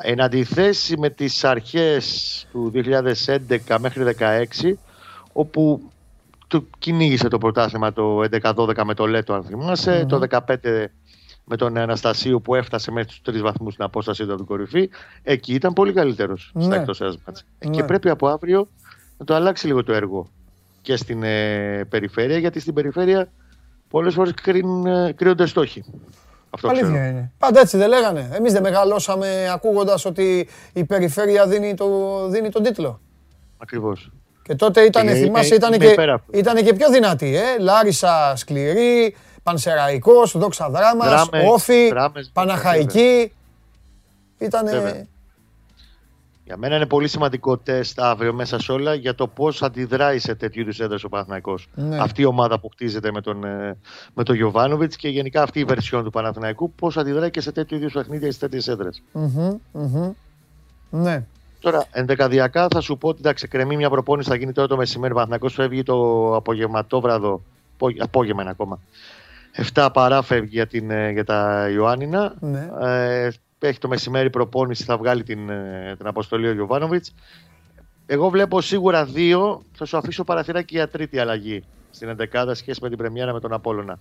Εν 0.00 0.20
αντιθέσει 0.20 0.98
με 0.98 1.10
τις 1.10 1.44
αρχές 1.44 2.46
του 2.52 2.70
2011 2.74 3.78
μέχρι 3.78 4.04
2016, 4.04 4.78
όπου 5.32 5.90
το 6.48 6.64
κυνήγησε 6.78 7.28
το 7.28 7.38
πρωτάθλημα 7.38 7.92
το 7.92 8.20
11-12 8.42 8.82
με 8.84 8.94
το 8.94 9.06
Λέτο, 9.06 9.34
αν 9.34 9.44
θυμάσαι, 9.44 9.98
Μμμ. 10.00 10.06
το 10.08 10.20
15 10.46 10.84
με 11.44 11.56
τον 11.56 11.76
Αναστασίου 11.78 12.40
που 12.42 12.54
έφτασε 12.54 12.90
μέχρι 12.90 13.08
τους 13.08 13.20
τρεις 13.22 13.40
βαθμούς 13.42 13.72
στην 13.72 13.84
απόσταση 13.84 14.22
του 14.24 14.28
από 14.28 14.36
την 14.36 14.46
κορυφή, 14.46 14.90
εκεί 15.22 15.54
ήταν 15.54 15.72
πολύ 15.72 15.92
καλύτερος 15.92 16.50
Ναι. 16.54 16.62
στα 16.62 16.76
εκτός 16.76 17.00
έδρας 17.00 17.18
μάτς. 17.26 17.44
Ε, 17.58 17.68
Ναι. 17.68 17.74
Και 17.76 17.84
πρέπει 17.84 18.08
από 18.10 18.28
αύριο 18.28 18.68
να 19.18 19.24
το 19.24 19.34
αλλάξει 19.34 19.66
λίγο 19.66 19.84
το 19.84 19.92
έργο 19.92 20.28
και 20.82 20.96
στην 20.96 21.22
ε, 21.22 21.84
περιφέρεια, 21.88 22.38
γιατί 22.38 22.60
στην 22.60 22.74
περιφέρεια 22.74 23.28
πολλές 23.88 24.14
φορές 24.14 24.34
κρίνουν, 24.34 24.86
ε, 24.86 25.12
κρίνονται 25.12 25.46
στόχοι. 25.46 25.84
Αυτό 26.50 26.68
ξέρω. 26.68 26.86
Αλήθεια 26.86 27.08
είναι. 27.08 27.32
Πάντα 27.38 27.60
έτσι 27.60 27.76
δεν 27.76 27.88
λέγανε. 27.88 28.28
Εμείς 28.32 28.52
δεν 28.52 28.62
μεγαλώσαμε 28.62 29.48
ακούγοντας 29.52 30.04
ότι 30.04 30.48
η 30.72 30.84
περιφέρεια 30.84 31.46
δίνει, 31.46 31.74
το, 31.74 32.28
δίνει 32.28 32.48
τον 32.50 32.62
τίτλο. 32.62 33.00
Ακριβώς. 33.58 34.10
Και 34.48 34.54
τότε 34.54 34.80
ήταν, 34.82 35.06
Είναι- 35.08 35.16
θυμάσαι, 35.16 35.46
είναι- 35.46 35.56
ήταν 35.56 35.72
είναι 35.72 35.84
και, 35.84 35.92
υπέρ 35.92 36.10
αυτού. 36.10 36.38
ήτανε 36.38 36.62
και 36.62 36.74
πιο 36.74 36.90
δυνατή. 36.90 37.36
Ε; 37.36 37.58
Λάρισα 37.60 38.32
σκληρή, 38.36 39.16
Πανσεραϊκός, 39.42 40.38
Δόξα 40.38 40.70
Δράμας, 40.70 41.08
Δράμες, 41.08 41.48
Όφη, 41.50 41.88
Δράμες, 41.88 42.30
Παναχαϊκή. 42.32 43.32
Ήτανε... 44.38 44.70
Βέβαια. 44.70 45.06
Για 46.44 46.56
μένα 46.56 46.76
είναι 46.76 46.86
πολύ 46.86 47.08
σημαντικό 47.08 47.56
τεστ 47.56 48.00
αύριο 48.00 48.32
μέσα 48.32 48.60
σε 48.60 48.72
όλα 48.72 48.94
για 48.94 49.14
το 49.14 49.26
πώς 49.26 49.62
αντιδράει 49.62 50.18
σε 50.18 50.34
τέτοιου 50.34 50.60
είδους 50.60 50.80
έδρε 50.80 50.96
ο 51.02 51.08
Παναθηναϊκός. 51.08 51.68
Ναι. 51.74 51.98
Αυτή 52.00 52.22
η 52.22 52.24
ομάδα 52.24 52.60
που 52.60 52.68
χτίζεται 52.68 53.12
με 53.12 53.20
τον, 53.20 53.44
ε, 53.44 53.76
με 54.14 54.22
τον 54.22 54.34
Γιωβάνοβιτς 54.34 54.96
και 54.96 55.08
γενικά 55.08 55.42
αυτή 55.42 55.60
η 55.60 55.64
βερσιόν 55.64 56.04
του 56.04 56.10
Παναθηναϊκού, 56.10 56.72
πώς 56.72 56.96
αντιδράει 56.96 57.30
και 57.30 57.40
σε 57.40 57.52
τέτοιου 57.52 57.76
είδους 57.76 57.92
παιχνίδια 57.92 58.30
στι 58.30 58.40
τέτοιες 58.40 58.68
έδρες. 58.68 59.02
Μμμ, 59.12 59.54
μμμ. 59.72 60.12
Ναι. 60.90 61.24
Τώρα, 61.60 61.86
ενδεκαδιακά 61.92 62.68
θα 62.70 62.80
σου 62.80 62.98
πω 62.98 63.08
ότι 63.08 63.18
εντάξει, 63.20 63.48
κρεμεί 63.48 63.76
μια 63.76 63.90
προπόνηση, 63.90 64.28
θα 64.28 64.36
γίνει 64.36 64.52
τώρα 64.52 64.68
το 64.68 64.76
μεσημέρι. 64.76 65.12
Ο 65.12 65.14
Παναθηναϊκός 65.14 65.54
φεύγει 65.54 65.82
το 65.82 66.36
απογευματόβραδο, 66.36 67.42
απο- 67.74 67.94
απόγευμα 67.98 68.42
είναι 68.42 68.50
ακόμα. 68.50 68.78
7 69.74 69.88
παρά 69.92 70.22
φεύγει 70.22 70.50
για, 70.52 70.66
την, 70.66 70.90
ε, 70.90 71.10
για 71.10 71.24
τα 71.24 71.68
Ιωάννινα. 71.70 72.34
Ναι. 72.40 72.68
Ε, 72.80 73.30
έχει 73.58 73.78
το 73.78 73.88
μεσημέρι 73.88 74.30
προπόνηση, 74.30 74.84
θα 74.84 74.96
βγάλει 74.96 75.22
την, 75.22 75.50
ε, 75.50 75.94
την 75.98 76.06
αποστολή 76.06 76.48
ο 76.48 76.52
Γιωβάνοβιτς. 76.52 77.14
Εγώ 78.06 78.28
βλέπω 78.28 78.60
σίγουρα 78.60 79.04
δύο. 79.04 79.62
Θα 79.72 79.84
σου 79.84 79.96
αφήσω 79.96 80.24
παραθυράκι 80.24 80.74
για 80.74 80.88
τρίτη 80.88 81.18
αλλαγή 81.18 81.64
στην 81.90 82.08
11η 82.08 82.54
σχέση 82.54 82.78
με 82.82 82.88
την 82.88 82.98
Πρεμιέρα 82.98 83.32
με 83.32 83.40
τον 83.40 83.52
Απόλλωνα. 83.52 83.98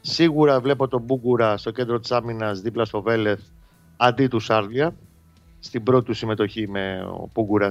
Σίγουρα 0.00 0.60
βλέπω 0.60 0.88
τον 0.88 1.00
Μπούγκουρα 1.02 1.56
στο 1.56 1.70
κέντρο 1.70 2.00
της 2.00 2.12
άμυνας 2.12 2.60
δίπλα 2.60 2.84
στο 2.84 3.02
Βέλεθ 3.02 3.40
αντί 3.96 4.26
του 4.28 4.40
Σάρλια. 4.40 4.94
Στην 5.60 5.82
πρώτη 5.82 6.04
του 6.04 6.14
συμμετοχή 6.14 6.68
με 6.68 7.02
ο 7.02 7.30
Μπούγκουρα 7.32 7.68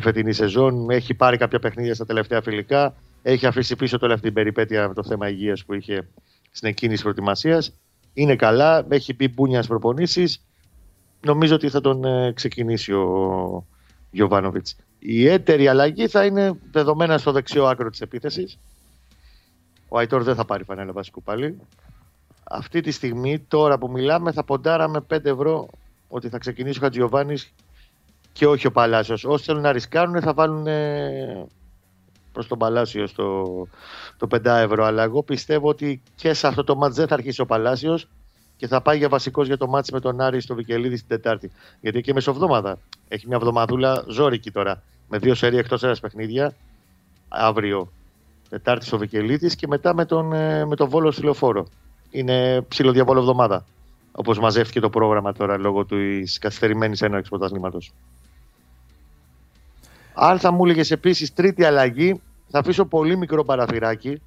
φετινή 0.00 0.32
σεζόν. 0.32 0.90
Έχει 0.90 1.14
πάρει 1.14 1.36
κάποια 1.36 1.58
παιχνίδια 1.58 1.94
στα 1.94 2.06
τελευταία 2.06 2.42
φιλικά. 2.42 2.94
Έχει 3.22 3.46
αφήσει 3.46 3.76
πίσω 3.76 3.98
τώρα 3.98 4.12
αυτή 4.12 4.26
την 4.26 4.34
περιπέτεια 4.34 4.88
με 4.88 4.94
το 4.94 5.04
θέμα 5.04 5.28
υγείας 5.28 5.64
που 5.64 5.74
είχε 5.74 6.08
στην 6.50 6.68
εκκίνηση 6.68 7.02
προετοιμασίας. 7.02 7.72
Είναι 8.14 8.36
καλά, 8.36 8.86
έχει 8.88 9.14
μπει 9.14 9.28
μπούνια 9.28 9.56
στις 9.56 9.68
προπονήσεις. 9.68 10.42
Νομίζω 11.20 11.54
ότι 11.54 11.68
θα 11.68 11.80
τον 11.80 12.04
ε, 12.04 12.32
ξεκινήσει 12.32 12.92
ο 12.92 13.66
Γιωβάνοβιτς. 14.10 14.76
Η 14.98 15.28
έτερη 15.28 15.68
αλλαγή 15.68 16.08
θα 16.08 16.24
είναι 16.24 16.58
δεδομένα 16.70 17.18
στο 17.18 17.32
δεξιό 17.32 17.66
άκρο 17.66 17.90
της 17.90 18.00
επίθεσης. 18.00 18.58
Ο 19.88 19.98
Αϊτόρ 19.98 20.22
δεν 20.22 20.34
θα 20.34 20.44
πάρει 20.44 20.64
φανέλα 20.64 20.92
βασικού 20.92 21.22
πάλι. 21.22 21.58
Αυτή 22.44 22.80
τη 22.80 22.90
στιγμή, 22.90 23.38
τώρα 23.38 23.78
που 23.78 23.90
μιλάμε, 23.90 24.32
θα 24.32 24.44
ποντάραμε 24.44 25.00
5 25.00 25.24
ευρώ 25.24 25.68
ότι 26.08 26.28
θα 26.28 26.38
ξεκινήσει 26.38 26.78
ο 26.78 26.82
Χατζιωβάνη 26.82 27.36
και 28.32 28.46
όχι 28.46 28.66
ο 28.66 28.72
Παλάσιος. 28.72 29.24
Όσοι 29.24 29.44
θέλουν 29.44 29.62
να 29.62 29.72
ρισκάρουν 29.72 30.20
θα 30.20 30.32
βάλουν 30.32 30.66
προς 32.32 32.46
τον 32.46 32.58
Παλάσιο 32.58 33.06
στο 33.06 33.44
το 34.16 34.26
5 34.30 34.44
ευρώ. 34.44 34.84
Αλλά 34.84 35.02
εγώ 35.02 35.22
πιστεύω 35.22 35.68
ότι 35.68 36.02
και 36.14 36.32
σε 36.32 36.46
αυτό 36.46 36.64
το 36.64 36.76
μάτς 36.76 36.94
δεν 36.96 37.06
θα 37.06 37.14
αρχίσει 37.14 37.40
ο 37.40 37.46
Παλάσιος 37.46 38.08
και 38.56 38.66
θα 38.66 38.80
πάει 38.80 38.98
για 38.98 39.08
βασικός 39.08 39.46
για 39.46 39.56
το 39.56 39.66
μάτς 39.66 39.90
με 39.90 40.00
τον 40.00 40.20
Άρη 40.20 40.40
στο 40.40 40.54
Βικελίδη 40.54 40.96
την 40.96 41.08
Τετάρτη. 41.08 41.50
Γιατί 41.80 42.00
και 42.00 42.12
μεσοβδόμαδα 42.12 42.78
έχει 43.08 43.26
μια 43.26 43.36
εβδομαδούλα 43.36 44.04
ζώρικη 44.08 44.50
τώρα. 44.50 44.82
Με 45.08 45.18
δύο 45.18 45.34
σερή 45.34 45.56
εκτός 45.56 45.82
ένα 45.82 45.96
παιχνίδια. 46.00 46.54
Αύριο 47.28 47.92
Τετάρτη 48.48 48.84
στο 48.84 48.98
Βικελίδης 48.98 49.54
και 49.54 49.66
μετά 49.66 49.94
με 49.94 50.04
τον, 50.04 50.32
ε, 50.32 50.64
με 50.64 50.76
τον 50.76 50.88
Βόλος 50.88 51.14
στη 51.14 51.24
Λεωφόρο. 51.24 51.66
Είναι 52.10 52.62
ψιλοδιαβόλο 52.62 53.20
εβδομάδα. 53.20 53.64
Όπως 54.18 54.38
μαζεύτηκε 54.38 54.80
το 54.80 54.90
πρόγραμμα 54.90 55.32
τώρα 55.32 55.58
λόγω 55.58 55.84
της 55.84 56.38
καθυστερημένης 56.38 57.02
έναρξης 57.02 57.28
πρωταθλήματος. 57.28 57.92
Αν 60.14 60.38
θα 60.38 60.52
μου 60.52 60.64
έλεγες 60.64 60.90
επίσης 60.90 61.32
τρίτη 61.32 61.64
αλλαγή, 61.64 62.20
θα 62.48 62.58
αφήσω 62.58 62.84
πολύ 62.84 63.16
μικρό 63.16 63.44
παραθυράκι. 63.44 64.20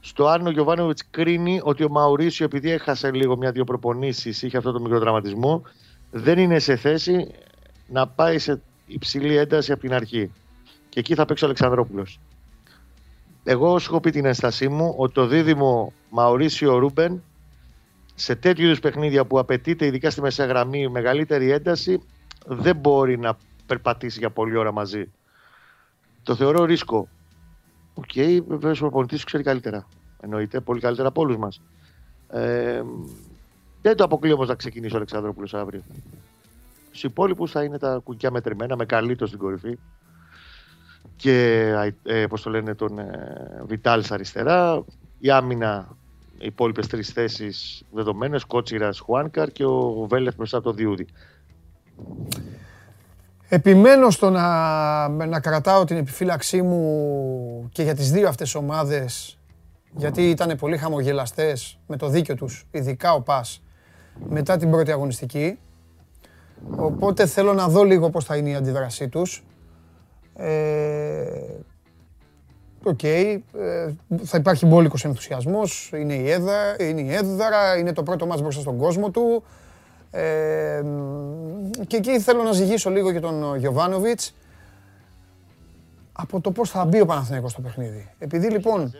Στο 0.00 0.26
Άρνο 0.26 0.50
Γιωβάνοβιτς 0.50 1.10
κρίνει 1.10 1.60
ότι 1.62 1.84
ο 1.84 1.88
Μαουρίσιο, 1.88 2.44
επειδή 2.44 2.70
έχασε 2.70 3.10
λίγο 3.10 3.36
μια-δύο 3.36 3.64
προπονήσεις, 3.64 4.42
είχε 4.42 4.56
αυτό 4.56 4.72
το 4.72 4.80
μικρό 4.80 4.98
δραματισμό, 4.98 5.62
δεν 6.10 6.38
είναι 6.38 6.58
σε 6.58 6.76
θέση 6.76 7.30
να 7.88 8.06
πάει 8.06 8.38
σε 8.38 8.60
υψηλή 8.86 9.36
ένταση 9.36 9.72
από 9.72 9.80
την 9.80 9.94
αρχή. 9.94 10.30
Και 10.88 11.00
εκεί 11.00 11.14
θα 11.14 11.24
παίξει 11.24 11.44
ο 11.44 11.46
Αλεξανδρόπουλος. 11.46 12.20
Εγώ 13.44 13.78
σου 13.78 13.90
έχω 13.90 14.00
πει 14.00 14.10
την 14.10 14.24
ένστασή 14.24 14.68
μου 14.68 14.94
ότι 14.96 15.12
το 15.12 15.26
δίδυμο 15.26 15.92
Μαουρίσιο 16.10 16.78
Ρούμπεν 16.78 17.22
σε 18.14 18.34
τέτοιου 18.34 18.64
είδους 18.64 18.80
παιχνίδια 18.80 19.24
που 19.24 19.38
απαιτείται, 19.38 19.86
ειδικά 19.86 20.10
στη 20.10 20.20
μεσαία 20.20 20.46
γραμμή, 20.46 20.88
μεγαλύτερη 20.88 21.50
ένταση, 21.50 22.00
δεν 22.46 22.76
μπορεί 22.76 23.18
να 23.18 23.36
περπατήσει 23.66 24.18
για 24.18 24.30
πολλή 24.30 24.56
ώρα 24.56 24.72
μαζί. 24.72 25.12
Το 26.22 26.34
θεωρώ 26.34 26.64
ρίσκο. 26.64 27.08
Okay, 27.94 28.40
βεβαίως 28.46 28.70
ο 28.70 28.74
προπονητής 28.74 29.24
ξέρει 29.24 29.42
καλύτερα. 29.42 29.86
Εννοείται, 30.20 30.60
πολύ 30.60 30.80
καλύτερα 30.80 31.08
από 31.08 31.20
όλους 31.20 31.36
μας. 31.36 31.60
Ε, 32.28 32.82
δεν 33.82 33.96
το 33.96 34.04
αποκλείω 34.04 34.34
όμως 34.34 34.48
να 34.48 34.54
ξεκινήσει 34.54 34.92
ο 34.94 34.96
Αλεξανδρόπουλος 34.96 35.54
αύριο. 35.54 35.82
Στου 36.90 37.06
υπόλοιπους 37.06 37.50
θα 37.50 37.62
είναι 37.62 37.78
τα 37.78 38.00
κουκιά 38.04 38.30
μετρημένα 38.30 38.76
με 38.76 38.84
καλύτω 38.84 39.26
στην 39.26 39.38
κορυφή 39.38 39.78
και 41.16 41.66
ε, 42.02 42.26
πώς 42.26 42.42
το 42.42 42.50
λένε 42.50 42.74
τον 42.74 42.98
ε, 42.98 43.62
Βιτάλς 43.66 44.10
αριστερά. 44.10 44.84
Η 45.18 45.30
άμυνα, 45.30 45.96
οι 46.38 46.46
υπόλοιπες 46.46 46.86
τρεις 46.86 47.10
θέσεις 47.10 47.82
δεδομένες. 47.92 48.44
Κότσιρας 48.44 48.98
Χουάνκαρ 48.98 49.52
και 49.52 49.64
ο 49.64 50.06
Βέλεφ 50.08 50.34
μπροστά 50.34 50.56
από 50.56 50.66
το 50.66 50.72
Διούδη. 50.72 51.06
Επιμένω 53.48 54.10
στο 54.10 54.30
να, 54.30 55.08
να 55.08 55.40
κρατάω 55.40 55.84
την 55.84 55.96
επιφύλαξή 55.96 56.62
μου 56.62 57.68
και 57.72 57.82
για 57.82 57.94
τις 57.94 58.10
δύο 58.10 58.28
αυτές 58.28 58.54
ομάδες 58.54 59.38
γιατί 59.96 60.30
ήταν 60.30 60.56
πολύ 60.56 60.76
χαμογελαστές 60.76 61.78
με 61.86 61.96
το 61.96 62.08
δίκιο 62.08 62.34
τους, 62.34 62.66
ειδικά 62.70 63.12
ο 63.12 63.20
ΠΑΣ, 63.20 63.62
μετά 64.28 64.56
την 64.56 64.70
πρώτη 64.70 64.90
αγωνιστική. 64.90 65.58
Οπότε 66.76 67.26
θέλω 67.26 67.52
να 67.52 67.68
δω 67.68 67.82
λίγο 67.82 68.10
πώς 68.10 68.24
θα 68.24 68.36
είναι 68.36 68.48
η 68.48 68.54
αντίδρασή 68.54 69.08
τους. 69.08 69.44
Ε, 70.36 71.24
okay, 72.86 73.38
ε, 73.58 73.92
θα 74.24 74.38
υπάρχει 74.38 74.66
μπόλικος 74.66 75.04
ενθουσιασμός, 75.04 75.90
είναι 75.94 76.14
η 76.14 76.30
έδρα, 76.30 76.82
είναι 76.82 77.00
η 77.00 77.14
έδρα, 77.14 77.76
είναι 77.78 77.92
το 77.92 78.02
πρώτο 78.02 78.26
μας 78.26 78.40
μπροστά 78.40 78.60
στον 78.60 78.76
κόσμο 78.76 79.10
του. 79.10 79.44
Ε, 80.10 80.82
και 81.86 81.96
εκεί 81.96 82.20
θέλω 82.20 82.42
να 82.42 82.52
ζυγίσω 82.52 82.90
λίγο 82.90 83.12
και 83.12 83.20
τον 83.20 83.56
Γιωβάνοβιτς 83.56 84.34
από 86.12 86.40
το 86.40 86.50
πώς 86.50 86.70
θα 86.70 86.84
μπει 86.84 87.00
ο 87.00 87.06
Παναθηναϊκός 87.06 87.50
στο 87.50 87.60
παιχνίδι. 87.60 88.10
Επειδή 88.18 88.50
λοιπόν, 88.50 88.92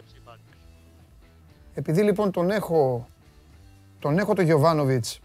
επειδή 1.75 2.03
λοιπόν 2.03 2.31
τον 2.31 2.51
έχω, 2.51 3.09
τον 3.99 4.19
έχω 4.19 4.35
τον 4.35 4.45
Γιωβάνοβιτς 4.45 5.21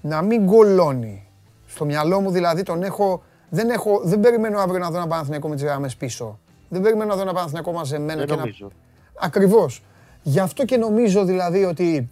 να 0.00 0.22
μην 0.22 0.44
γκολώνει. 0.44 1.26
Στο 1.66 1.84
μυαλό 1.84 2.20
μου 2.20 2.30
δηλαδή 2.30 2.62
τον 2.62 2.82
έχω, 2.82 3.22
δεν, 3.48 3.70
έχω, 3.70 4.00
δεν 4.04 4.20
περιμένω 4.20 4.58
αύριο 4.58 4.78
να 4.78 4.90
δω 4.90 4.96
ένα 4.96 5.06
Παναθηναϊκό 5.06 5.48
με 5.48 5.54
τις 5.54 5.64
γραμμές 5.64 5.96
πίσω. 5.96 6.38
Δεν 6.72 6.82
περιμένω 6.82 7.10
να 7.10 7.16
δω 7.16 7.22
ένα 7.22 7.32
Παναθηναϊκό 7.32 7.72
μαζεμένο. 7.72 8.18
Δεν 8.18 8.28
και 8.28 8.34
νομίζω. 8.34 8.64
Να... 8.64 9.26
Ακριβώς. 9.26 9.82
Γι' 10.22 10.38
αυτό 10.38 10.64
και 10.64 10.76
νομίζω 10.76 11.24
δηλαδή 11.24 11.64
ότι... 11.64 12.08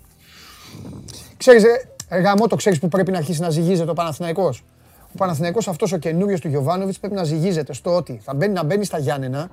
Ξέρεις, 1.37 1.65
ε, 2.09 2.21
γαμό 2.21 2.47
το 2.47 2.57
ξέρεις 2.57 2.79
που 2.79 2.89
πρέπει 2.89 3.11
να 3.11 3.19
αρχίσει 3.19 3.41
να 3.41 3.51
ζυγίζεται 3.51 3.91
ο 3.91 3.95
Παναθηναϊκός. 3.95 4.65
Ο 5.03 5.17
Παναθηναϊκός 5.17 5.69
αυτός 5.69 5.93
ο 5.93 5.97
καινούριος 5.97 6.41
του 6.41 6.49
Γιωβάνοβιτς 6.49 6.99
πρέπει 6.99 7.15
να 7.15 7.25
ζυγίζεται 7.25 7.73
στο 7.73 7.97
ότι 7.97 8.21
θα 8.25 8.35
μπαίνει 8.35 8.53
να 8.53 8.65
μπαίνει 8.65 8.85
στα 8.85 8.99
Γιάννενα, 8.99 9.49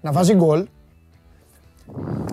να 0.00 0.12
βάζει 0.12 0.34
γκολ 0.34 0.66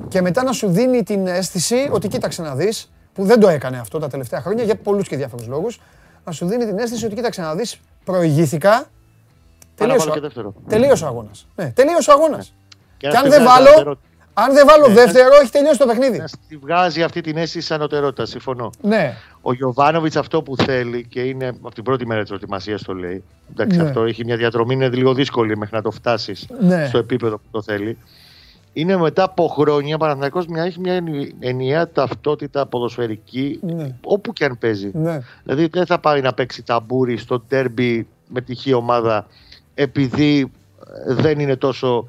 και 0.07 0.21
μετά 0.21 0.43
να 0.43 0.51
σου 0.51 0.67
δίνει 0.67 1.03
την 1.03 1.27
αίσθηση 1.27 1.89
ότι 1.91 2.07
κοίταξε 2.07 2.41
να 2.41 2.55
δεις, 2.55 2.91
που 3.13 3.25
δεν 3.25 3.39
το 3.39 3.47
έκανε 3.47 3.79
αυτό 3.79 3.99
τα 3.99 4.07
τελευταία 4.07 4.41
χρόνια 4.41 4.63
για 4.63 4.75
πολλούς 4.75 5.07
και 5.07 5.15
διάφορους 5.15 5.47
λόγους, 5.47 5.81
να 6.25 6.31
σου 6.31 6.45
δίνει 6.45 6.65
την 6.65 6.77
αίσθηση 6.77 7.05
ότι 7.05 7.15
κοίταξε 7.15 7.41
να 7.41 7.55
δεις, 7.55 7.79
προηγήθηκα, 8.03 8.85
τελείωσε, 9.75 10.09
και 10.09 10.19
δεύτερο. 10.19 10.53
τελείωσε 10.67 11.03
ο 11.03 11.07
αγώνας. 11.07 11.47
Ναι, 11.55 11.71
τελείωσε 11.71 12.11
ο 12.11 12.13
αγώνας. 12.13 12.53
Και, 12.97 13.07
Και 13.07 13.15
αν 13.17 13.19
στη 13.19 13.29
δεν 13.29 13.41
βγάζει 13.41 13.55
βάλω, 13.57 13.69
ανωτερότητα. 13.69 14.07
αν 14.33 14.53
δεν 14.53 14.65
βάλω 14.67 14.87
Ναι, 14.87 14.93
δεύτερο, 14.93 15.29
έχει 15.41 15.51
τελειώσει 15.51 15.77
το 15.79 15.85
παιχνίδι. 15.85 16.17
Να 16.17 16.27
στη 16.27 16.57
βγάζει 16.57 17.03
αυτή 17.03 17.21
την 17.21 17.37
αίσθηση 17.37 17.73
ανωτερότητας, 17.73 18.29
συμφωνώ. 18.29 18.69
Ναι, 18.81 19.13
Ο 19.41 19.53
Γιωβάνοβιτς 19.53 20.15
αυτό 20.15 20.41
που 20.41 20.55
θέλει 20.57 21.05
και 21.09 21.21
είναι 21.21 21.47
από 21.47 21.71
την 21.73 21.83
πρώτη 21.83 22.05
μέρα 22.07 22.19
της 22.19 22.29
προετοιμασίας 22.29 22.83
το 22.83 22.93
λέει. 22.93 23.23
Εντάξει, 23.51 23.77
Ναι. 23.77 23.83
αυτό 23.83 24.03
έχει 24.03 24.25
μια 24.25 24.37
διαδρομή, 24.37 24.73
είναι 24.73 24.89
λίγο 24.89 25.13
δύσκολη 25.13 25.57
μέχρι 25.57 25.75
να 25.75 25.81
το 25.81 25.91
φτάσεις 25.91 26.47
Ναι. 26.59 26.85
στο 26.87 26.97
επίπεδο 26.97 27.35
που 27.37 27.47
το 27.51 27.61
θέλει. 27.61 27.97
Είναι 28.73 28.97
μετά 28.97 29.23
από 29.23 29.47
χρόνια 29.47 29.97
Παναθηναϊκός 29.97 30.47
μια 30.47 30.63
έχει 30.63 30.79
μια 30.79 30.93
ενι- 30.93 31.33
ενιαία 31.39 31.89
ταυτότητα 31.91 32.65
ποδοσφαιρική 32.65 33.59
Ναι. 33.61 33.95
όπου 34.03 34.33
και 34.33 34.45
αν 34.45 34.57
παίζει. 34.57 34.91
ναι. 34.93 35.19
Δηλαδή 35.43 35.67
δεν 35.71 35.85
θα 35.85 35.99
πάει 35.99 36.21
να 36.21 36.33
παίξει 36.33 36.63
ταμπούρι 36.63 37.17
στο 37.17 37.39
τέρμπι 37.39 38.07
με 38.27 38.41
τυχή 38.41 38.73
ομάδα 38.73 39.27
επειδή 39.75 40.51
ε, 41.07 41.13
δεν 41.13 41.39
είναι 41.39 41.55
τόσο 41.55 42.05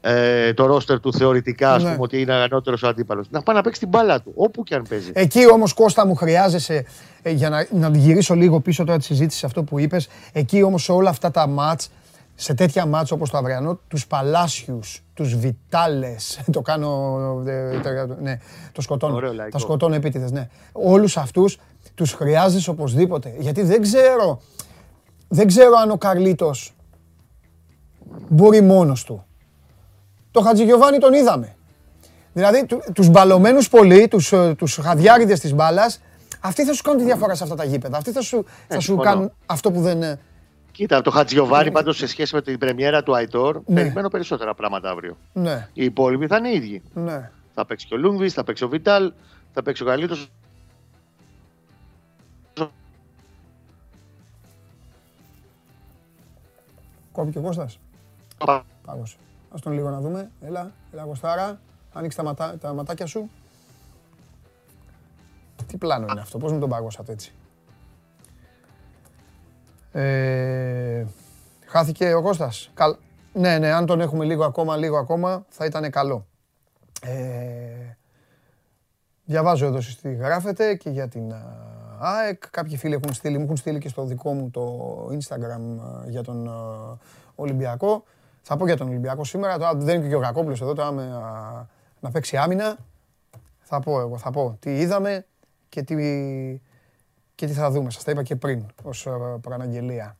ε, 0.00 0.54
το 0.54 0.66
ρόστερ 0.66 1.00
του 1.00 1.12
θεωρητικά 1.12 1.72
ας 1.72 1.82
Ναι. 1.82 1.90
πούμε 1.90 2.02
ότι 2.02 2.20
είναι 2.20 2.32
ανώτερος 2.34 2.82
ο 2.82 2.88
αντίπαλος. 2.88 3.26
Να 3.30 3.42
πάει 3.42 3.56
να 3.56 3.62
παίξει 3.62 3.80
την 3.80 3.88
μπάλα 3.88 4.20
του 4.20 4.32
όπου 4.36 4.62
και 4.62 4.74
αν 4.74 4.84
παίζει. 4.88 5.10
Εκεί 5.14 5.50
όμως 5.50 5.72
Κώστα 5.72 6.06
μου 6.06 6.14
χρειάζεσαι, 6.14 6.84
ε, 7.22 7.30
για 7.30 7.48
να, 7.48 7.66
να 7.70 7.88
γυρίσω 7.96 8.34
λίγο 8.34 8.60
πίσω 8.60 8.84
τώρα 8.84 8.98
τη 8.98 9.04
συζήτηση 9.04 9.38
σε 9.38 9.46
αυτό 9.46 9.62
που 9.62 9.78
είπες, 9.78 10.08
εκεί 10.32 10.62
όμως 10.62 10.82
σε 10.84 10.92
όλα 10.92 11.10
αυτά 11.10 11.30
τα 11.30 11.46
μάτς, 11.46 11.90
σε 12.34 12.54
τέτοια 12.54 12.86
μάτς 12.86 13.10
όπως 13.10 13.30
το 13.30 13.38
αυριανό, 13.38 13.80
τους 13.88 14.06
Παλάσιους, 14.06 15.02
τους 15.14 15.36
Βιτάλες, 15.36 16.40
το 16.52 16.60
κάνω, 16.60 17.18
ε, 17.46 17.78
το- 17.80 18.16
ναι, 18.22 18.38
το 18.72 18.80
σκοτώνω, 18.80 19.14
Ωραίο 19.16 19.32
λαϊκό. 19.32 19.50
τα 19.50 19.58
σκοτώνω 19.58 19.94
επίτηδες, 19.94 20.30
ναι. 20.30 20.48
Όλους 20.72 21.16
αυτούς 21.16 21.58
τους 21.94 22.12
χρειάζεσαι 22.12 22.70
οπωσδήποτε, 22.70 23.34
γιατί 23.38 23.62
δεν 23.62 23.82
ξέρω, 23.82 24.40
δεν 25.28 25.46
ξέρω 25.46 25.76
αν 25.82 25.90
ο 25.90 25.96
Καρλίτος 25.98 26.74
μπορεί 28.28 28.60
μόνος 28.60 29.04
του. 29.04 29.24
Το 30.30 30.40
Χατζηγιοβάνι 30.40 30.98
τον 30.98 31.12
είδαμε. 31.12 31.56
Δηλαδή 32.32 32.66
του, 32.66 32.82
τους 32.94 33.08
μπαλωμένους 33.08 33.68
πολύ, 33.68 34.08
τους, 34.08 34.32
ε, 34.32 34.54
τους 34.58 34.74
χαδιάριδες 34.82 35.40
της 35.40 35.52
μπάλας, 35.54 36.00
αυτοί 36.40 36.64
θα 36.64 36.72
σου 36.72 36.82
κάνουν 36.82 36.98
τη 37.00 37.04
διαφορά 37.06 37.34
σε 37.34 37.42
αυτά 37.42 37.54
τα 37.54 37.64
γήπεδα. 37.64 37.96
Αυτοί 37.96 38.12
θα 38.12 38.20
σου, 38.20 38.44
θα 38.68 38.74
σου 38.74 38.80
συμφωνώ. 38.80 39.10
κάνουν 39.10 39.32
αυτό 39.46 39.70
που 39.72 39.80
δεν... 39.80 40.02
ε, 40.02 40.18
Κοίτα, 40.72 41.02
το 41.02 41.10
Χατζιωβάνι 41.10 41.70
πάντως 41.70 41.96
σε 41.96 42.06
σχέση 42.06 42.34
με 42.34 42.42
την 42.42 42.58
πρεμιέρα 42.58 43.02
του 43.02 43.14
Αϊτόρ 43.16 43.60
Ναι. 43.66 43.74
περιμένω 43.80 44.08
περισσότερα 44.08 44.54
πράγματα 44.54 44.90
αύριο. 44.90 45.16
Ναι, 45.32 45.68
Οι 45.72 45.84
υπόλοιποι 45.84 46.26
θα 46.26 46.36
είναι 46.36 46.48
οι 46.48 46.54
ίδιοι. 46.54 46.82
ναι. 46.94 47.30
Θα 47.54 47.66
παίξει 47.66 47.86
και 47.86 47.94
ο 47.94 47.96
Λούγκβις, 47.96 48.32
θα 48.32 48.44
παίξει 48.44 48.64
ο 48.64 48.68
Βιτάλ, 48.68 49.12
θα 49.52 49.62
παίξει 49.62 49.82
ο 49.82 49.86
Καλίτος. 49.86 50.30
Κόπηκε 57.12 57.38
ο 57.38 57.42
Κώστας. 57.42 57.78
Πάγωσε. 58.84 59.16
Ας 59.54 59.60
τον 59.60 59.72
λίγο 59.72 59.90
να 59.90 60.00
δούμε. 60.00 60.30
Έλα, 60.40 60.72
έλα 60.92 61.02
Κωστάρα. 61.02 61.60
Άνοιξε 61.92 62.16
τα, 62.16 62.24
ματά, 62.24 62.58
τα 62.58 62.72
ματάκια 62.72 63.06
σου. 63.06 63.30
Τι 65.66 65.76
πλάνο 65.76 66.06
είναι 66.10 66.20
αυτό, 66.20 66.38
πώς 66.38 66.52
μου 66.52 66.58
τον 66.58 66.68
πάγωσατε 66.68 67.12
έτσι; 67.12 67.32
Ε, 69.92 71.04
χάθηκε 71.66 72.14
ο 72.14 72.22
Κώστας. 72.22 72.70
Καλ... 72.74 72.96
Ναι, 73.32 73.58
ναι, 73.58 73.72
αν 73.72 73.86
τον 73.86 74.00
έχουμε 74.00 74.24
λίγο 74.24 74.44
ακόμα, 74.44 74.76
λίγο 74.76 74.96
ακόμα, 74.96 75.44
θα 75.48 75.64
ήταν 75.64 75.90
καλό. 75.90 76.26
Ε, 77.02 77.96
διαβάζω 79.24 79.66
εδώ 79.66 79.76
εσείς 79.76 79.96
τι 79.96 80.14
γράφετε 80.14 80.74
και 80.74 80.90
για 80.90 81.08
την 81.08 81.32
α, 81.32 81.42
ΑΕΚ. 81.98 82.50
Κάποιοι 82.50 82.76
φίλοι 82.76 82.94
έχουν 82.94 83.12
στείλει, 83.12 83.38
μου 83.38 83.44
έχουν 83.44 83.56
στείλει 83.56 83.78
και 83.78 83.88
στο 83.88 84.04
δικό 84.04 84.32
μου 84.32 84.50
το 84.50 85.06
Instagram 85.10 85.80
α, 85.80 86.08
για 86.08 86.22
τον 86.22 86.48
α, 86.48 86.52
Ολυμπιακό. 87.34 88.04
Θα 88.46 88.56
πω 88.56 88.66
για 88.66 88.76
τον 88.76 88.88
Ολυμπιακό 88.88 89.24
σήμερα. 89.24 89.58
Τώρα 89.58 89.74
δεν 89.74 89.96
είναι 90.00 90.08
και 90.08 90.14
ο 90.14 90.18
Γακόπουλος 90.18 90.60
εδώ 90.60 90.74
τώρα 90.74 90.92
με, 90.92 91.02
α, 91.02 91.66
να 92.00 92.10
παίξει 92.10 92.36
άμυνα. 92.36 92.76
Θα 93.60 93.80
πω 93.80 94.00
εγώ, 94.00 94.18
θα 94.18 94.30
πω 94.30 94.56
τι 94.60 94.76
είδαμε 94.80 95.26
και 95.68 95.82
τι, 95.82 95.94
και 97.34 97.46
τι 97.46 97.52
θα 97.52 97.70
δούμε. 97.70 97.90
Σας 97.90 98.04
τα 98.04 98.10
είπα 98.10 98.22
και 98.22 98.36
πριν 98.36 98.66
ως 98.82 99.06
α, 99.06 99.10
προαναγγελία. 99.40 100.16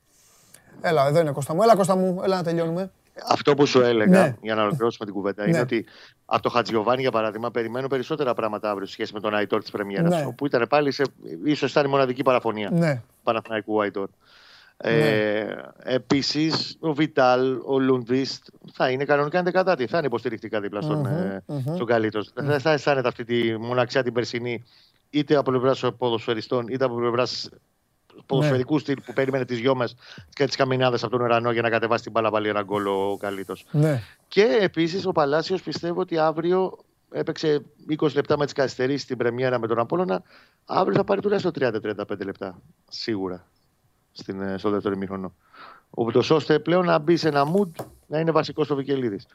Έλα, 0.80 1.06
εδώ 1.06 1.20
είναι 1.20 1.30
Κώστα 1.30 1.54
μου. 1.54 1.62
Έλα 1.62 1.76
Κώστα 1.76 1.96
μου, 1.96 2.20
έλα 2.24 2.36
να 2.36 2.42
τελειώνουμε. 2.42 2.90
Αυτό 3.28 3.54
που 3.54 3.66
σου 3.66 3.80
έλεγα, 3.80 4.20
Ναι. 4.22 4.36
για 4.42 4.54
να 4.54 4.62
ολοκληρώσουμε 4.62 5.04
την 5.04 5.14
κουβέντα, 5.14 5.42
Ναι. 5.42 5.48
είναι 5.50 5.60
ότι 5.60 5.84
από 6.26 6.42
το 6.42 6.48
Χατζιωβάνι, 6.48 7.00
για 7.00 7.10
παράδειγμα, 7.10 7.50
περιμένω 7.50 7.86
περισσότερα 7.88 8.34
πράγματα 8.34 8.70
αύριο 8.70 8.86
σε 8.86 8.92
σχέση 8.92 9.12
με 9.12 9.20
τον 9.20 9.34
Αϊτόρ 9.34 9.60
της 9.60 9.70
Πρεμιέρας. 9.70 10.14
Ναι. 10.20 10.26
Όπου 10.26 10.46
ήταν 10.46 10.66
πάλι 10.68 10.92
σε. 10.92 11.04
ίσως 11.44 11.70
ήταν 11.70 11.84
η 11.84 11.88
μοναδική 11.88 12.22
παραφωνία 12.22 12.70
Ναι, 12.72 13.02
Παναθηναϊκού 13.22 13.82
Αϊτόρ. 13.82 14.08
Ναι. 14.84 15.08
Ε, 15.38 15.56
Επίσης, 15.82 16.76
ο 16.80 16.92
Βιτάλ, 16.92 17.58
ο 17.64 17.78
Λούντβιστ 17.78 18.46
θα 18.72 18.90
είναι 18.90 19.04
κανονικά 19.04 19.38
ενδεκατάτη. 19.38 19.86
Θα 19.86 19.96
είναι 19.96 20.06
υποστηρικτικά 20.06 20.60
δίπλα 20.60 20.80
στον, 20.80 20.98
Μμμ, 20.98 21.06
ε, 21.06 21.42
μμμ. 21.46 21.74
στον 21.74 21.86
Καλίτος. 21.86 22.30
Δεν 22.34 22.60
θα 22.60 22.72
αισθάνεται 22.72 23.08
αυτή 23.08 23.24
τη 23.24 23.58
μοναξιά 23.58 24.02
την 24.02 24.12
περσινή, 24.12 24.64
είτε 25.10 25.36
από 25.36 25.50
πλευράς 25.50 25.84
ποδοσφαιριστών, 25.98 26.66
είτε 26.68 26.84
από 26.84 26.94
πλευράς 26.94 27.48
ποδοσφαιρικού 28.26 28.78
στυλ 28.78 28.96
που 29.04 29.12
περίμενε 29.12 29.44
τις 29.44 29.58
δυο 29.60 29.74
μα 29.74 29.88
και 30.32 30.44
τις 30.44 30.56
καμινάδες 30.56 31.02
από 31.02 31.12
τον 31.16 31.20
ουρανό 31.20 31.52
για 31.52 31.62
να 31.62 31.70
κατεβάσει 31.70 32.02
την 32.02 32.12
μπάλα 32.12 32.30
πάλι 32.30 32.48
ένα 32.48 32.62
γκολ 32.62 32.86
ο 32.86 33.16
Καλίτο. 33.20 33.54
ναι. 33.70 34.02
Και 34.28 34.58
επίσης 34.60 35.06
ο 35.06 35.12
Παλάσιος 35.12 35.62
πιστεύω 35.62 36.00
ότι 36.00 36.18
αύριο 36.18 36.78
έπαιξε 37.10 37.62
20 37.98 38.12
λεπτά 38.14 38.38
με 38.38 38.44
τις 38.44 38.54
καθυστερήσεις 38.54 39.02
στην 39.02 39.16
Πρεμιέρα 39.16 39.58
με 39.58 39.66
τον 39.66 39.78
Απόλωνα. 39.78 40.22
Αύριο 40.64 40.96
θα 40.96 41.04
πάρει 41.04 41.20
τουλάχιστον 41.20 41.52
30-35 41.58 42.24
λεπτά. 42.24 42.58
Σίγουρα. 42.88 43.46
Στην, 44.16 44.40
ε, 44.42 44.58
στο 44.58 44.70
δεύτερο 44.70 44.94
ημίχρονο. 44.94 45.34
Ούτως 45.90 46.30
ώστε 46.30 46.58
πλέον 46.58 46.84
να 46.84 46.98
μπει 46.98 47.16
σε 47.16 47.28
ένα 47.28 47.44
mood 47.54 47.84
να 48.06 48.18
είναι 48.18 48.30
βασικός 48.30 48.66
στο 48.66 48.74
Βικελίδης. 48.76 49.26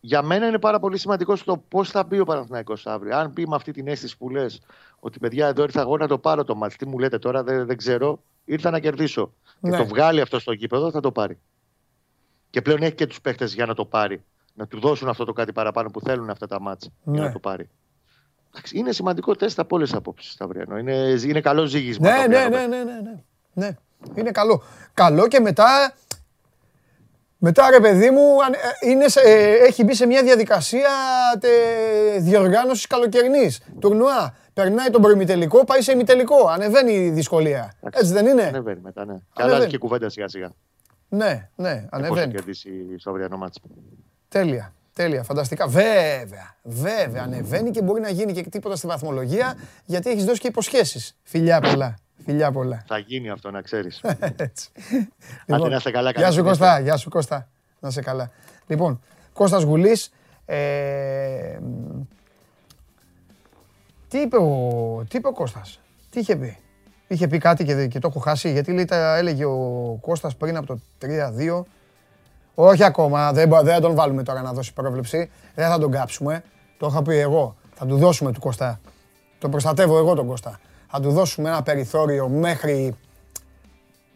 Για 0.00 0.22
μένα 0.22 0.46
είναι 0.46 0.58
πάρα 0.58 0.78
πολύ 0.78 0.98
σημαντικό 0.98 1.36
στο 1.36 1.64
πώς 1.68 1.90
θα 1.90 2.04
μπει 2.04 2.20
ο 2.20 2.24
Παναθηναϊκός 2.24 2.86
αύριο. 2.86 3.16
Αν 3.16 3.30
μπει 3.30 3.46
με 3.46 3.54
αυτή 3.54 3.72
την 3.72 3.88
αίσθηση 3.88 4.16
που 4.16 4.30
λες 4.30 4.60
ότι 5.00 5.18
παιδιά 5.18 5.46
εδώ 5.46 5.62
ήρθα 5.62 5.80
εγώ 5.80 5.96
να 5.96 6.06
το 6.06 6.18
πάρω 6.18 6.44
το 6.44 6.54
μάτι, 6.54 6.76
τι 6.76 6.86
μου 6.86 6.98
λέτε 6.98 7.18
τώρα, 7.18 7.42
δεν, 7.42 7.66
δεν 7.66 7.76
ξέρω. 7.76 8.22
ήρθα 8.44 8.70
να 8.70 8.80
κερδίσω. 8.80 9.32
Ναι. 9.60 9.70
Και 9.70 9.76
το 9.76 9.86
βγάλει 9.86 10.20
αυτό 10.20 10.38
στο 10.38 10.52
γήπεδο, 10.52 10.90
θα 10.90 11.00
το 11.00 11.12
πάρει. 11.12 11.38
Και 12.50 12.62
πλέον 12.62 12.82
έχει 12.82 12.94
και 12.94 13.06
τους 13.06 13.20
παίχτες 13.20 13.54
για 13.54 13.66
να 13.66 13.74
το 13.74 13.84
πάρει. 13.84 14.24
Να 14.54 14.66
του 14.66 14.80
δώσουν 14.80 15.08
αυτό 15.08 15.24
το 15.24 15.32
κάτι 15.32 15.52
παραπάνω 15.52 15.90
που 15.90 16.00
θέλουν 16.00 16.30
αυτά 16.30 16.46
τα 16.46 16.60
μάτσα 16.60 16.88
για 17.02 17.20
Ναι. 17.20 17.26
να 17.26 17.32
το 17.32 17.38
πάρει. 17.38 17.68
Εντάξει, 18.52 18.78
Είναι 18.78 18.92
σημαντικό 18.92 19.34
τεστ 19.36 19.58
από 19.58 19.76
όλες 19.76 19.88
τις 19.88 19.98
απόψεις, 19.98 20.32
Σταυριανό. 20.32 20.78
Είναι, 20.78 21.16
είναι 21.24 21.40
καλό 21.40 21.64
ζήγισμα. 21.64 22.10
Ναι, 22.10 22.22
το 22.22 22.28
ναι, 22.28 22.44
οποίο 22.44 22.58
ναι, 22.58 22.66
ναι, 22.66 22.84
ναι, 22.84 23.22
ναι. 23.52 23.66
ναι. 23.66 23.74
Είναι 24.14 24.30
καλό. 24.30 24.62
Καλό 24.94 25.28
και 25.28 25.40
μετά. 25.40 25.92
Μετά 27.42 27.70
ρε 27.70 27.80
παιδί 27.80 28.10
μου, 28.10 28.42
αν- 28.44 28.52
ε, 28.52 28.88
είναι 28.90 29.08
σε- 29.08 29.20
ε, 29.20 29.52
έχει 29.54 29.84
μπει 29.84 29.94
σε 29.94 30.06
μια 30.06 30.22
διαδικασία 30.22 30.88
τε, 31.40 31.48
διοργάνωσης 32.18 32.86
καλοκαιρινής. 32.86 33.60
Τουρνουά. 33.80 34.34
Περνάει 34.52 34.90
τον 34.90 35.02
προημιτελικό, 35.02 35.64
πάει 35.64 35.82
σε 35.82 35.92
ημιτελικό. 35.92 36.48
Ανεβαίνει 36.48 36.92
η 36.92 37.10
δυσκολία. 37.10 37.72
Εντάξει, 37.80 38.00
Έτσι 38.00 38.12
δεν 38.12 38.26
είναι; 38.26 38.42
Ανεβαίνει 38.42 38.80
μετά, 38.80 39.04
ναι. 39.04 39.12
Και 39.12 39.20
Ανεβαίνει. 39.34 39.54
αλλάζει 39.54 39.68
και 39.68 39.76
η 39.76 39.78
κουβέντα 39.78 40.08
σιγά 40.08 40.28
σιγά. 40.28 40.50
Ναι, 41.08 41.48
ναι, 41.56 41.74
Πώς 41.74 41.86
θα 41.90 41.96
ανεβαίνει. 41.96 42.32
κερδίσει 42.32 42.70
στο 42.98 43.10
αυριανό 43.10 43.36
μάτς. 43.36 43.58
Τέλεια. 44.28 44.74
Τέλεια, 44.92 45.22
φανταστικά. 45.22 45.66
Βέβαια, 45.66 46.56
βέβαια, 46.62 47.22
ανεβαίνει 47.22 47.70
και 47.70 47.82
μπορεί 47.82 48.00
να 48.00 48.08
γίνει 48.10 48.32
και 48.32 48.42
τίποτα 48.42 48.76
στη 48.76 48.86
βαθμολογία 48.86 49.54
γιατί 49.84 50.10
έχεις 50.10 50.24
δώσει 50.24 50.40
και 50.40 50.48
υποσχέσεις. 50.48 51.16
Φιλιά 51.22 51.60
πολλά. 51.60 51.94
Φιλιά 52.24 52.52
πολλά. 52.52 52.84
Θα 52.86 52.98
γίνει 52.98 53.30
αυτό, 53.30 53.50
να 53.50 53.60
ξέρεις. 53.62 54.00
Έτσι. 54.36 54.68
να 55.46 55.56
είστε 55.76 55.90
καλά, 55.90 56.12
καλή 56.12 56.24
Γεια 56.24 56.26
σου 56.26 56.32
συνέχεια. 56.32 56.42
Κώστα, 56.42 56.78
γεια 56.80 56.96
σου 56.96 57.08
Κώστα. 57.10 57.48
Να 57.80 57.88
είσαι 57.88 58.00
καλά. 58.00 58.30
Λοιπόν, 58.66 59.00
Κώστας 59.32 59.62
Γουλής. 59.62 60.12
ε, 60.44 61.58
μ, 61.62 62.00
τι, 64.08 64.18
είπε 64.18 64.36
ο, 64.36 65.04
τι 65.08 65.16
είπε 65.16 65.28
ο 65.28 65.32
Κώστας, 65.32 65.80
τι 66.10 66.20
είχε 66.20 66.36
πει; 66.36 66.58
Είχε 67.06 67.28
πει 67.28 67.38
κάτι 67.38 67.64
και, 67.64 67.86
και 67.86 67.98
το 67.98 68.08
έχω 68.08 68.18
χάσει 68.20 68.52
γιατί 68.52 68.72
λέει, 68.72 68.84
τα 68.84 69.16
έλεγε 69.16 69.44
ο 69.44 69.98
Κώστας 70.00 70.36
πριν 70.36 70.56
από 70.56 70.66
το 70.66 70.78
3-2. 71.02 71.62
Όχι 72.54 72.84
ακόμα, 72.84 73.32
δεν, 73.32 73.48
μπο- 73.48 73.62
δεν 73.62 73.74
θα 73.74 73.80
τον 73.80 73.94
βάλουμε 73.94 74.22
τώρα 74.22 74.42
να 74.42 74.52
δώσει 74.52 74.72
πρόβλεψη. 74.72 75.30
Δεν 75.54 75.68
θα 75.68 75.78
τον 75.78 75.90
κάψουμε. 75.90 76.42
Το 76.78 76.86
είχα 76.86 77.02
πει 77.02 77.16
εγώ. 77.18 77.56
Θα 77.74 77.86
του 77.86 77.96
δώσουμε 77.96 78.32
του 78.32 78.40
Κώστα. 78.40 78.80
Το 79.38 79.48
προστατεύω 79.48 79.98
εγώ 79.98 80.14
τον 80.14 80.26
Κώστα. 80.26 80.60
Θα 80.90 81.00
του 81.00 81.10
δώσουμε 81.10 81.48
ένα 81.48 81.62
περιθώριο 81.62 82.28
μέχρι 82.28 82.94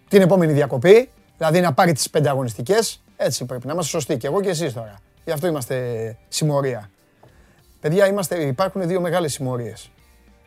την 0.08 0.22
επόμενη 0.22 0.52
διακοπή, 0.52 1.10
δηλαδή 1.36 1.60
να 1.60 1.72
πάρει 1.72 1.92
τις 1.92 2.10
πέντε 2.10 2.28
αγωνιστικές. 2.28 3.02
Έτσι 3.16 3.44
πρέπει 3.44 3.66
να 3.66 3.72
είμαστε 3.72 3.90
σωστοί 3.90 4.16
και 4.16 4.26
εγώ 4.26 4.40
και 4.40 4.48
εσείς 4.48 4.72
τώρα. 4.72 4.94
Γι' 5.24 5.30
αυτό 5.30 5.46
είμαστε 5.46 6.16
συμμορία. 6.28 6.90
Παιδιά, 7.80 8.06
είμαστε, 8.06 8.42
υπάρχουν 8.42 8.86
δύο 8.86 9.00
μεγάλες 9.00 9.32
συμμορίες. 9.32 9.90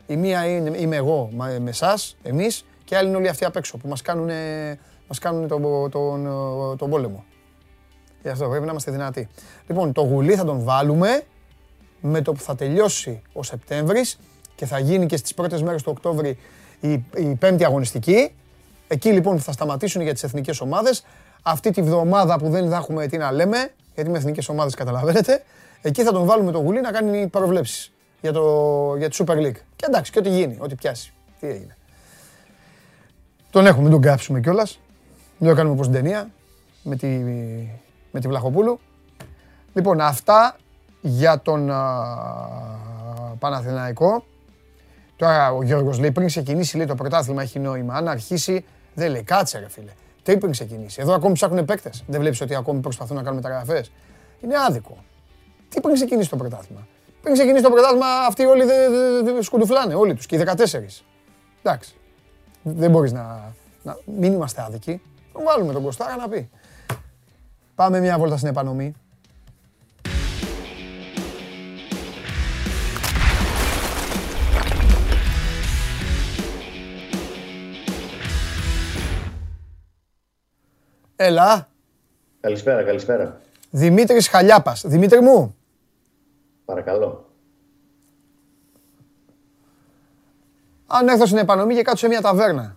Η 0.06 0.16
μία 0.16 0.46
είναι, 0.46 0.78
είμαι 0.78 0.96
εγώ 0.96 1.30
μα- 1.32 1.58
με 1.60 1.70
εσάς, 1.70 2.16
εμείς, 2.22 2.64
και 2.84 2.94
η 2.94 2.96
άλλη 2.96 3.08
είναι 3.08 3.16
όλοι 3.16 3.28
αυτοί 3.28 3.44
απ' 3.44 3.56
έξω 3.56 3.76
που 3.76 3.88
μας 3.88 4.02
κάνουν, 4.02 4.30
μας 5.08 5.18
κάνουν 5.18 5.48
τον, 5.48 5.90
τον, 5.90 6.26
τον 6.78 6.90
πόλεμο. 6.90 7.24
Γι' 8.22 8.28
αυτό 8.28 8.48
πρέπει 8.48 8.64
να 8.64 8.70
είμαστε 8.70 8.90
δυνατοί. 8.90 9.28
Λοιπόν, 9.66 9.92
το 9.92 10.02
γουλί 10.02 10.34
θα 10.34 10.44
τον 10.44 10.62
βάλουμε 10.62 11.22
με 12.00 12.22
το 12.22 12.32
που 12.32 12.40
θα 12.40 12.54
τελειώσει 12.54 13.22
ο 13.32 13.42
Σεπτέμβρης 13.42 14.18
και 14.58 14.66
θα 14.66 14.78
γίνει 14.78 15.06
και 15.06 15.16
στις 15.16 15.34
πρώτες 15.34 15.62
μέρες 15.62 15.82
του 15.82 15.92
Οκτώβρη 15.94 16.38
η, 16.80 16.92
η 17.16 17.34
πέμπτη 17.38 17.64
αγωνιστική. 17.64 18.32
Εκεί 18.88 19.10
λοιπόν 19.10 19.36
που 19.36 19.42
θα 19.42 19.52
σταματήσουν 19.52 20.02
για 20.02 20.12
τις 20.12 20.22
εθνικές 20.22 20.60
ομάδες. 20.60 21.04
Αυτή 21.42 21.70
τη 21.70 21.82
βδομάδα 21.82 22.38
που 22.38 22.48
δεν 22.48 22.68
θα 22.68 22.76
έχουμε 22.76 23.06
τι 23.06 23.16
να 23.16 23.32
λέμε, 23.32 23.70
γιατί 23.94 24.10
με 24.10 24.18
εθνικές 24.18 24.48
ομάδες 24.48 24.74
καταλαβαίνετε, 24.74 25.44
εκεί 25.82 26.02
θα 26.02 26.12
τον 26.12 26.24
βάλουμε 26.24 26.52
το 26.52 26.58
γουλί 26.58 26.80
να 26.80 26.90
κάνει 26.90 27.26
προβλέψεις 27.26 27.92
για, 28.20 28.32
το, 28.32 28.94
για 28.98 29.08
τη 29.08 29.16
Super 29.20 29.36
League. 29.36 29.60
Και 29.76 29.84
εντάξει, 29.88 30.12
και 30.12 30.18
ό,τι 30.18 30.28
γίνει, 30.28 30.56
ό,τι 30.60 30.74
πιάσει. 30.74 31.12
Τι 31.40 31.46
έγινε. 31.46 31.76
Τον 33.50 33.66
έχουμε, 33.66 33.82
μην 33.82 33.92
τον 33.92 34.00
κάψουμε 34.00 34.40
κιόλας. 34.40 34.80
Μην 35.38 35.50
το 35.50 35.56
κάνουμε 35.56 35.74
όπως 35.74 35.86
την 35.86 35.96
ταινία 35.96 36.30
με 36.82 36.96
τη, 36.96 37.06
με 38.10 38.20
τη 38.20 38.28
Βλαχοπούλου. 38.28 38.80
Λοιπόν, 39.74 40.00
αυτά 40.00 40.56
για 41.00 41.40
τον 41.40 41.70
α, 41.70 41.84
Παναθηναϊκό. 43.38 44.24
Τώρα 45.18 45.52
ο 45.52 45.62
Γιώργος 45.62 45.98
λέει 45.98 46.12
πριν 46.12 46.26
ξεκινήσει 46.26 46.76
λέει, 46.76 46.86
το 46.86 46.94
πρωτάθλημα 46.94 47.42
έχει 47.42 47.58
νόημα. 47.58 47.94
Αν 47.94 48.08
αρχίσει, 48.08 48.64
δεν 48.94 49.10
λέει 49.10 49.22
κάτσε 49.22 49.58
ρε 49.58 49.68
φίλε. 49.68 49.92
Τι 50.22 50.36
πριν 50.36 50.52
ξεκινήσει. 50.52 51.00
Εδώ 51.00 51.14
ακόμη 51.14 51.32
ψάχνουν 51.32 51.64
παίκτες. 51.64 52.04
Δεν 52.06 52.20
βλέπεις 52.20 52.40
ότι 52.40 52.54
ακόμη 52.54 52.80
προσπαθούν 52.80 53.16
να 53.16 53.22
κάνουν 53.22 53.36
μεταγραφές. 53.36 53.92
Είναι 54.40 54.54
άδικο. 54.68 54.96
Τι 55.68 55.80
πριν 55.80 55.94
ξεκινήσει 55.94 56.30
το 56.30 56.36
πρωτάθλημα. 56.36 56.86
Πριν 57.22 57.34
ξεκινήσει 57.34 57.62
το 57.62 57.70
πρωτάθλημα, 57.70 58.06
αυτοί 58.06 58.44
όλοι 58.44 58.64
δε, 58.64 58.88
δε, 58.88 59.32
δε, 59.32 59.42
σκουντουφλάνε, 59.42 59.94
όλοι 59.94 60.14
τους 60.14 60.26
και 60.26 60.36
οι 60.36 60.38
14. 60.38 61.04
Εντάξει. 61.62 61.94
Δεν 62.62 62.90
μπορείς 62.90 63.12
να, 63.12 63.52
να. 63.82 63.98
Μην 64.04 64.32
είμαστε 64.32 64.62
άδικοι. 64.62 65.02
Τον 65.32 65.42
βάλουμε 65.44 65.72
τον 65.72 65.82
Κωστάρα 65.82 66.16
να 66.16 66.28
πει. 66.28 66.50
Πάμε 67.74 68.00
μια 68.00 68.18
βόλτα 68.18 68.36
στην 68.36 68.48
επανομή. 68.48 68.94
Έλα, 81.20 81.68
Καλησπέρα, 82.40 82.82
καλησπέρα. 82.84 83.40
Δημήτρης 83.70 84.28
Χαλιάπας. 84.28 84.82
Δημήτρη 84.86 85.20
μου, 85.20 85.56
Παρακαλώ. 86.64 87.24
αν 90.86 91.08
έρθω 91.08 91.26
στην 91.26 91.38
επανομή 91.38 91.74
και 91.74 91.82
κάτσω 91.82 92.04
σε 92.06 92.08
μια 92.12 92.20
ταβέρνα, 92.20 92.76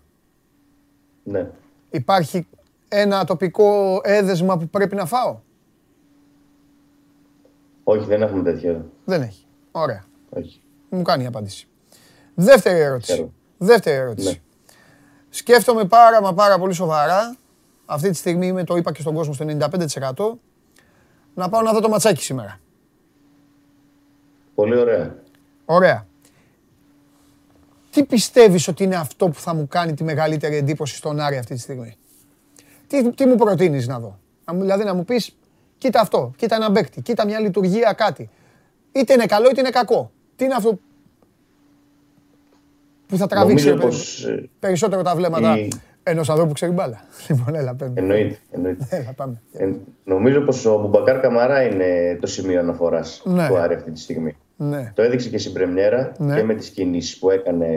Ναι. 1.23 1.49
υπάρχει 1.89 2.47
ένα 2.87 3.23
τοπικό 3.25 3.99
έδεσμα 4.03 4.57
που 4.57 4.67
πρέπει 4.69 4.95
να 4.95 5.05
φάω; 5.05 5.39
Όχι, 7.83 8.05
δεν 8.05 8.21
έχουμε 8.21 8.43
τέτοια. 8.43 8.85
Δεν 9.05 9.21
έχει. 9.21 9.45
Ωραία. 9.71 10.03
Όχι. 10.29 10.61
Μου 10.89 11.01
κάνει 11.01 11.23
η 11.23 11.27
απάντηση. 11.27 11.67
Δεύτερη 12.35 12.79
ερώτηση. 12.79 13.11
Ξέρω. 13.13 13.31
Δεύτερη 13.57 13.95
ερώτηση. 13.97 14.29
Ναι. 14.29 14.39
Σκέφτομαι 15.29 15.85
πάρα 15.85 16.21
μα 16.21 16.33
πάρα 16.33 16.59
πολύ 16.59 16.73
σοβαρά, 16.73 17.35
αυτή 17.93 18.09
τη 18.09 18.15
στιγμή 18.15 18.47
είμαι, 18.47 18.63
το 18.63 18.75
είπα 18.75 18.91
και 18.91 19.01
στον 19.01 19.13
κόσμο 19.13 19.33
στο 19.33 19.45
95%, 19.45 20.37
να 21.35 21.49
πάω 21.49 21.61
να 21.61 21.73
δω 21.73 21.79
το 21.79 21.89
ματσάκι 21.89 22.23
σήμερα. 22.23 22.59
Πολύ 24.55 24.75
ωραία. 24.77 25.15
Ωραία. 25.65 26.07
Τι 27.91 28.03
πιστεύεις 28.03 28.67
ότι 28.67 28.83
είναι 28.83 28.95
αυτό 28.95 29.29
που 29.29 29.39
θα 29.39 29.53
μου 29.53 29.67
κάνει 29.67 29.93
τη 29.93 30.03
μεγαλύτερη 30.03 30.55
εντύπωση 30.55 30.95
στον 30.95 31.19
Άρη 31.19 31.37
αυτή 31.37 31.53
τη 31.53 31.59
στιγμή; 31.59 31.95
Τι, 32.87 33.11
τι 33.13 33.25
μου 33.25 33.35
προτείνεις 33.35 33.87
να 33.87 33.99
δω; 33.99 34.19
Να 34.45 34.53
μου- 34.53 34.61
δηλαδή 34.61 34.83
να 34.83 34.93
μου 34.93 35.05
πεις, 35.05 35.35
κοίτα 35.77 35.99
αυτό, 36.01 36.31
κοίτα 36.37 36.55
ένα 36.55 36.71
παίκτη, 36.71 37.01
κοίτα 37.01 37.25
μια 37.25 37.39
λειτουργία 37.39 37.93
κάτι. 37.93 38.29
Είτε 38.91 39.13
είναι 39.13 39.25
καλό 39.25 39.49
είτε 39.49 39.59
είναι 39.59 39.69
κακό. 39.69 40.11
Τι 40.35 40.43
είναι 40.45 40.53
αυτό 40.53 40.79
που 43.07 43.17
θα 43.17 43.27
τραβήξει 43.27 43.65
Νομίζω 43.69 43.81
ρε, 43.83 43.89
πως... 43.89 44.25
ε, 44.25 44.49
περισσότερο 44.59 45.01
τα 45.01 45.15
βλέμματα 45.15 45.57
η- 45.57 45.69
ενός 46.11 46.29
ανθρώπου 46.29 46.47
που 46.49 46.55
ξέρει 46.55 46.71
μπάλα. 46.71 46.99
Λοιπόν, 47.29 47.55
έλα, 47.55 47.75
πέμπει. 47.75 47.99
Εννοείται. 48.01 48.37
εννοείται. 48.51 48.85
Έλα, 48.97 49.13
πάμε. 49.15 49.41
Ε, 49.53 49.69
νομίζω 50.03 50.41
πως 50.41 50.65
ο 50.65 50.79
Μπουμπακάρ 50.79 51.19
Καμαρά 51.19 51.61
είναι 51.63 52.17
το 52.21 52.27
σημείο 52.27 52.59
αναφοράς 52.59 53.21
Ναι. 53.25 53.47
του 53.47 53.57
Άρη 53.57 53.73
αυτή 53.73 53.91
τη 53.91 53.99
στιγμή. 53.99 54.35
Ναι. 54.55 54.91
Το 54.95 55.01
έδειξε 55.01 55.29
και 55.29 55.37
στην 55.37 55.53
Πρεμιέρα 55.53 56.11
Ναι. 56.17 56.35
και 56.35 56.43
με 56.43 56.53
τις 56.53 56.69
κινήσεις 56.69 57.19
που 57.19 57.29
έκανε 57.29 57.67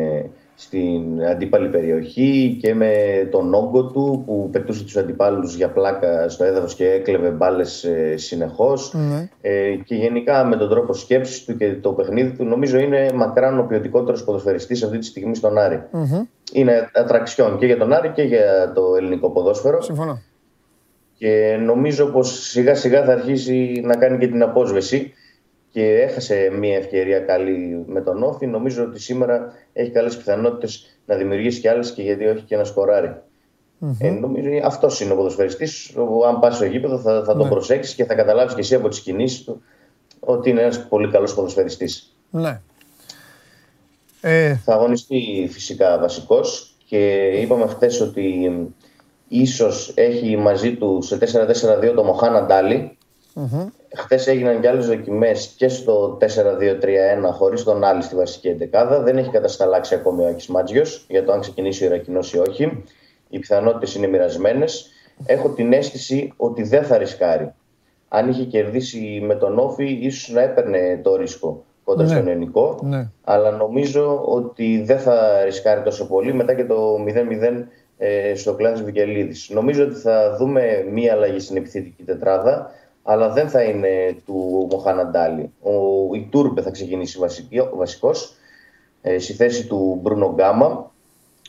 στην 0.57 1.25
αντίπαλη 1.31 1.69
περιοχή 1.69 2.59
και 2.61 2.75
με 2.75 2.93
τον 3.31 3.55
όγκο 3.55 3.85
του 3.85 4.23
που 4.27 4.49
πετούσε 4.53 4.85
τους 4.85 4.97
αντιπάλους 4.97 5.55
για 5.55 5.69
πλάκα 5.71 6.29
στο 6.29 6.45
έδαφος 6.45 6.75
και 6.75 6.90
έκλεβε 6.90 7.29
μπάλες 7.31 7.85
ε, 7.85 8.17
συνεχώς 8.17 8.95
Ναι. 8.95 9.29
ε, 9.40 9.75
και 9.85 9.95
γενικά 9.95 10.45
με 10.45 10.57
τον 10.57 10.69
τρόπο 10.69 10.93
σκέψης 10.93 11.45
του 11.45 11.57
και 11.57 11.75
το 11.75 11.93
παιχνίδι 11.93 12.31
του 12.37 12.45
νομίζω 12.45 12.79
είναι 12.79 13.11
μακράν 13.14 13.59
ο 13.59 13.62
ποιοτικότερος 13.62 14.25
ποδοσφαιριστής 14.25 14.83
αυτή 14.83 14.99
τη 14.99 15.05
στιγμή 15.07 15.35
στον 15.35 15.59
Άρη. 15.59 15.83
Είναι 16.53 16.90
ατραξιόν 16.95 17.59
και 17.59 17.67
για 17.67 17.77
τον 17.79 17.93
Άρη 17.93 18.09
και 18.09 18.23
για 18.23 18.73
το 18.75 18.83
ελληνικό 18.97 19.31
ποδόσφαιρο 19.31 19.83
Συμφωνώ. 19.83 20.21
και 21.19 21.59
νομίζω 21.64 22.07
πως 22.07 22.49
σιγά 22.49 22.75
σιγά 22.75 23.05
θα 23.05 23.12
αρχίσει 23.12 23.81
να 23.85 23.97
κάνει 23.97 24.19
και 24.19 24.27
την 24.29 24.43
απόσβεση 24.43 25.12
και 25.74 26.00
έχασε 26.00 26.50
μια 26.58 26.76
ευκαιρία 26.76 27.20
καλή 27.20 27.84
με 27.87 28.00
τον 28.00 28.22
Όφη. 28.22 28.46
Νομίζω 28.46 28.82
ότι 28.84 29.00
σήμερα 29.00 29.52
έχει 29.72 29.90
καλές 29.90 30.16
πιθανότητες 30.16 30.98
να 31.06 31.14
δημιουργήσει 31.16 31.60
και 31.60 31.70
άλλες 31.70 31.92
και 31.92 32.02
γιατί 32.02 32.26
όχι 32.26 32.42
και 32.42 32.56
να 32.56 32.64
σκοράρει. 32.64 33.14
Ε, 33.98 34.10
νομίζω 34.10 34.48
αυτός 34.64 35.00
είναι 35.00 35.12
ο 35.12 35.16
ποδοσφαιριστής. 35.16 35.92
όπου 35.96 36.24
Αν 36.24 36.40
πας 36.40 36.54
στο 36.56 36.64
γήπεδο 36.64 36.98
θα, 36.98 37.24
θα 37.24 37.32
τον 37.37 37.42
Ναι. 37.42 37.48
προσέξεις 37.48 37.94
και 37.94 38.04
θα 38.04 38.14
καταλάβεις 38.14 38.54
και 38.54 38.60
εσύ 38.60 38.74
από 38.74 38.88
τις 38.88 39.00
κινήσεις 39.00 39.44
του 39.44 39.62
ότι 40.20 40.50
είναι 40.50 40.60
ένας 40.60 40.87
πολύ 40.88 41.10
καλός 41.10 41.34
ποδοσφαιριστής. 41.34 42.16
Ναι. 42.30 42.60
Ε, 44.20 44.54
Θα 44.54 44.72
αγωνιστεί 44.74 45.48
φυσικά 45.52 45.98
βασικός 45.98 46.74
και 46.87 47.26
είπαμε 47.40 47.66
χθες 47.66 48.00
ότι 48.00 48.48
μ, 48.50 48.66
ίσως 49.28 49.92
έχει 49.94 50.37
μαζί 50.37 50.74
του 50.74 51.02
σε 51.02 51.16
4-4-2 51.16 51.92
το 51.94 52.04
Μοχάνα 52.04 52.42
Ντάλι. 52.46 52.96
Χθες 53.96 54.26
έγιναν 54.26 54.61
και 54.61 54.68
άλλες 54.68 54.87
δοκιμές 54.87 55.54
και 55.57 55.68
στο 55.68 56.18
4-2-3-1 56.20 56.26
χωρίς 57.33 57.62
τον 57.64 57.85
Άλλη 57.85 58.02
στη 58.02 58.14
βασική 58.14 58.48
εντεκάδα. 58.48 59.02
Δεν 59.02 59.16
έχει 59.18 59.30
κατασταλάξει 59.30 59.94
ακόμη 59.94 60.24
ο 60.24 60.26
Άκης 60.26 60.46
Μάτζιος 60.46 61.07
για 61.09 61.24
το 61.24 61.33
αν 61.33 61.40
ξεκινήσει 61.40 61.83
ο 61.83 61.87
Ιρακινός 61.87 62.33
ή 62.33 62.38
όχι. 62.38 62.83
οι 63.28 63.38
πιθανότητες 63.38 63.94
είναι 63.94 64.07
μοιρασμένες. 64.07 64.90
Έχω 65.26 65.48
την 65.48 65.72
αίσθηση 65.72 66.33
ότι 66.37 66.62
δεν 66.62 66.83
θα 66.85 66.98
ρισκάρει. 66.98 67.52
Αν 68.09 68.28
είχε 68.28 68.44
κερδίσει 68.44 69.20
με 69.26 69.35
τον 69.35 69.59
Όφη, 69.59 69.98
ίσως 70.02 70.35
να 70.35 70.40
έπαιρνε 70.42 71.00
το 71.02 71.16
ρίσκο 71.16 71.64
κοντά 71.85 72.02
Ναι. 72.02 72.09
στον 72.09 72.28
ελληνικό. 72.28 72.78
Ναι. 72.83 73.09
Αλλά 73.24 73.50
νομίζω 73.50 74.22
ότι 74.26 74.83
δεν 74.87 74.98
θα 74.98 75.42
ρισκάρει 75.44 75.83
τόσο 75.83 76.07
πολύ 76.07 76.33
μετά 76.35 76.54
και 76.54 76.64
το 76.64 76.96
0-0 77.04 77.68
ε, 77.98 78.35
στο 78.35 78.54
κλάδο 78.54 78.85
Βικελίδης. 78.85 79.50
Νομίζω 79.50 79.85
ότι 79.85 79.94
θα 79.94 80.37
δούμε 80.37 80.87
μία 80.92 81.12
αλλαγή 81.12 81.38
στην 81.38 81.57
επιθετική 81.57 82.02
τετράδα, 82.02 82.70
αλλά 83.05 83.29
δεν 83.29 83.49
θα 83.49 83.62
είναι 83.62 84.17
του 84.25 84.69
Μοχαναντάλη. 84.71 85.53
Ο 85.62 85.71
η 86.14 86.29
Τούρμπε 86.31 86.62
θα 86.62 86.71
ξεκινήσει 86.71 87.19
βασικός 87.75 88.35
ε, 89.03 89.19
στη 89.19 89.33
θέση 89.33 89.67
του 89.67 89.99
Μπρούνο 90.03 90.33
Γκάμα. 90.35 90.93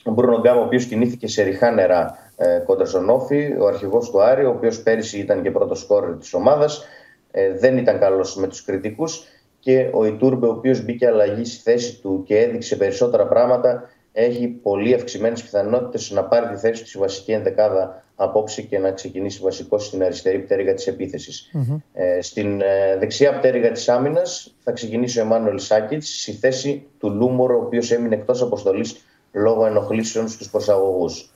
Ο 0.06 0.12
Μπρούνο 0.12 0.40
Γκάμα, 0.40 0.62
ο 0.62 0.64
οποίος 0.64 0.86
κινήθηκε 0.86 1.28
σε 1.28 1.44
ριχά 1.44 1.72
νερά 1.72 2.18
ε, 2.38 2.60
κόντρα 2.66 2.86
στον 2.86 3.10
Όφη, 3.10 3.56
ο 3.60 3.68
αρχηγός 3.68 4.10
του 4.10 4.22
Άρη, 4.22 4.46
ο 4.46 4.50
οποίος 4.50 4.82
πέρυσι 4.82 5.20
ήταν 5.20 5.42
και 5.42 5.52
πρώτος 5.52 5.80
σκόρ 5.80 6.18
της 6.18 6.34
ομάδας. 6.34 6.86
Ε, 7.32 7.58
δεν 7.58 7.78
ήταν 7.78 8.00
καλός 8.00 8.36
με 8.36 8.48
τους 8.48 8.64
κριτικούς. 8.64 9.24
Και 9.60 9.90
ο 9.94 10.06
Ιτούρμπε, 10.06 10.48
ο 10.48 10.52
οποίος 10.52 10.84
μπήκε 10.86 11.08
αλλαγή 11.08 11.46
στη 11.46 11.62
θέση 11.62 12.02
του 12.02 12.24
και 12.26 12.38
έδειξε 12.40 12.76
περισσότερα 12.76 13.28
πράγματα, 13.28 13.90
έχει 14.12 14.48
πολύ 14.48 14.94
αυξημένες 14.94 15.44
πιθανότητες 15.44 16.12
να 16.12 16.24
πάρει 16.24 16.48
τη 16.48 16.56
θέση 16.56 16.82
του 16.82 16.88
στη 16.88 16.98
βασική 16.98 17.32
ενδεκάδα 17.32 18.05
απόψε 18.16 18.62
και 18.62 18.80
να 18.80 18.92
ξεκινήσει 18.92 19.42
βασικό 19.42 19.80
στην 19.80 20.04
αριστερή 20.04 20.40
πτέρυγα 20.40 20.74
της 20.74 20.88
επιθεση 20.88 21.50
Ε, 21.94 22.22
στην 22.22 22.62
ε, 22.62 22.98
δεξιά 23.00 23.38
πτέρυγα 23.38 23.72
της 23.72 23.90
άμυνας 23.90 24.56
θα 24.64 24.72
ξεκινήσει 24.72 25.20
ο 25.20 25.22
Εμμάνουελ 25.22 25.60
Σάκητς 25.60 26.22
στη 26.22 26.32
θέση 26.32 26.88
του 27.00 27.10
Λούμορ, 27.10 27.52
ο 27.52 27.58
οποίος 27.58 27.92
έμεινε 27.92 28.16
εκτός 28.16 28.42
αποστολής 28.42 28.96
λόγω 29.32 29.66
ενοχλήσεων 29.66 30.28
στους 30.28 30.50
προσαγωγούς. 30.50 31.30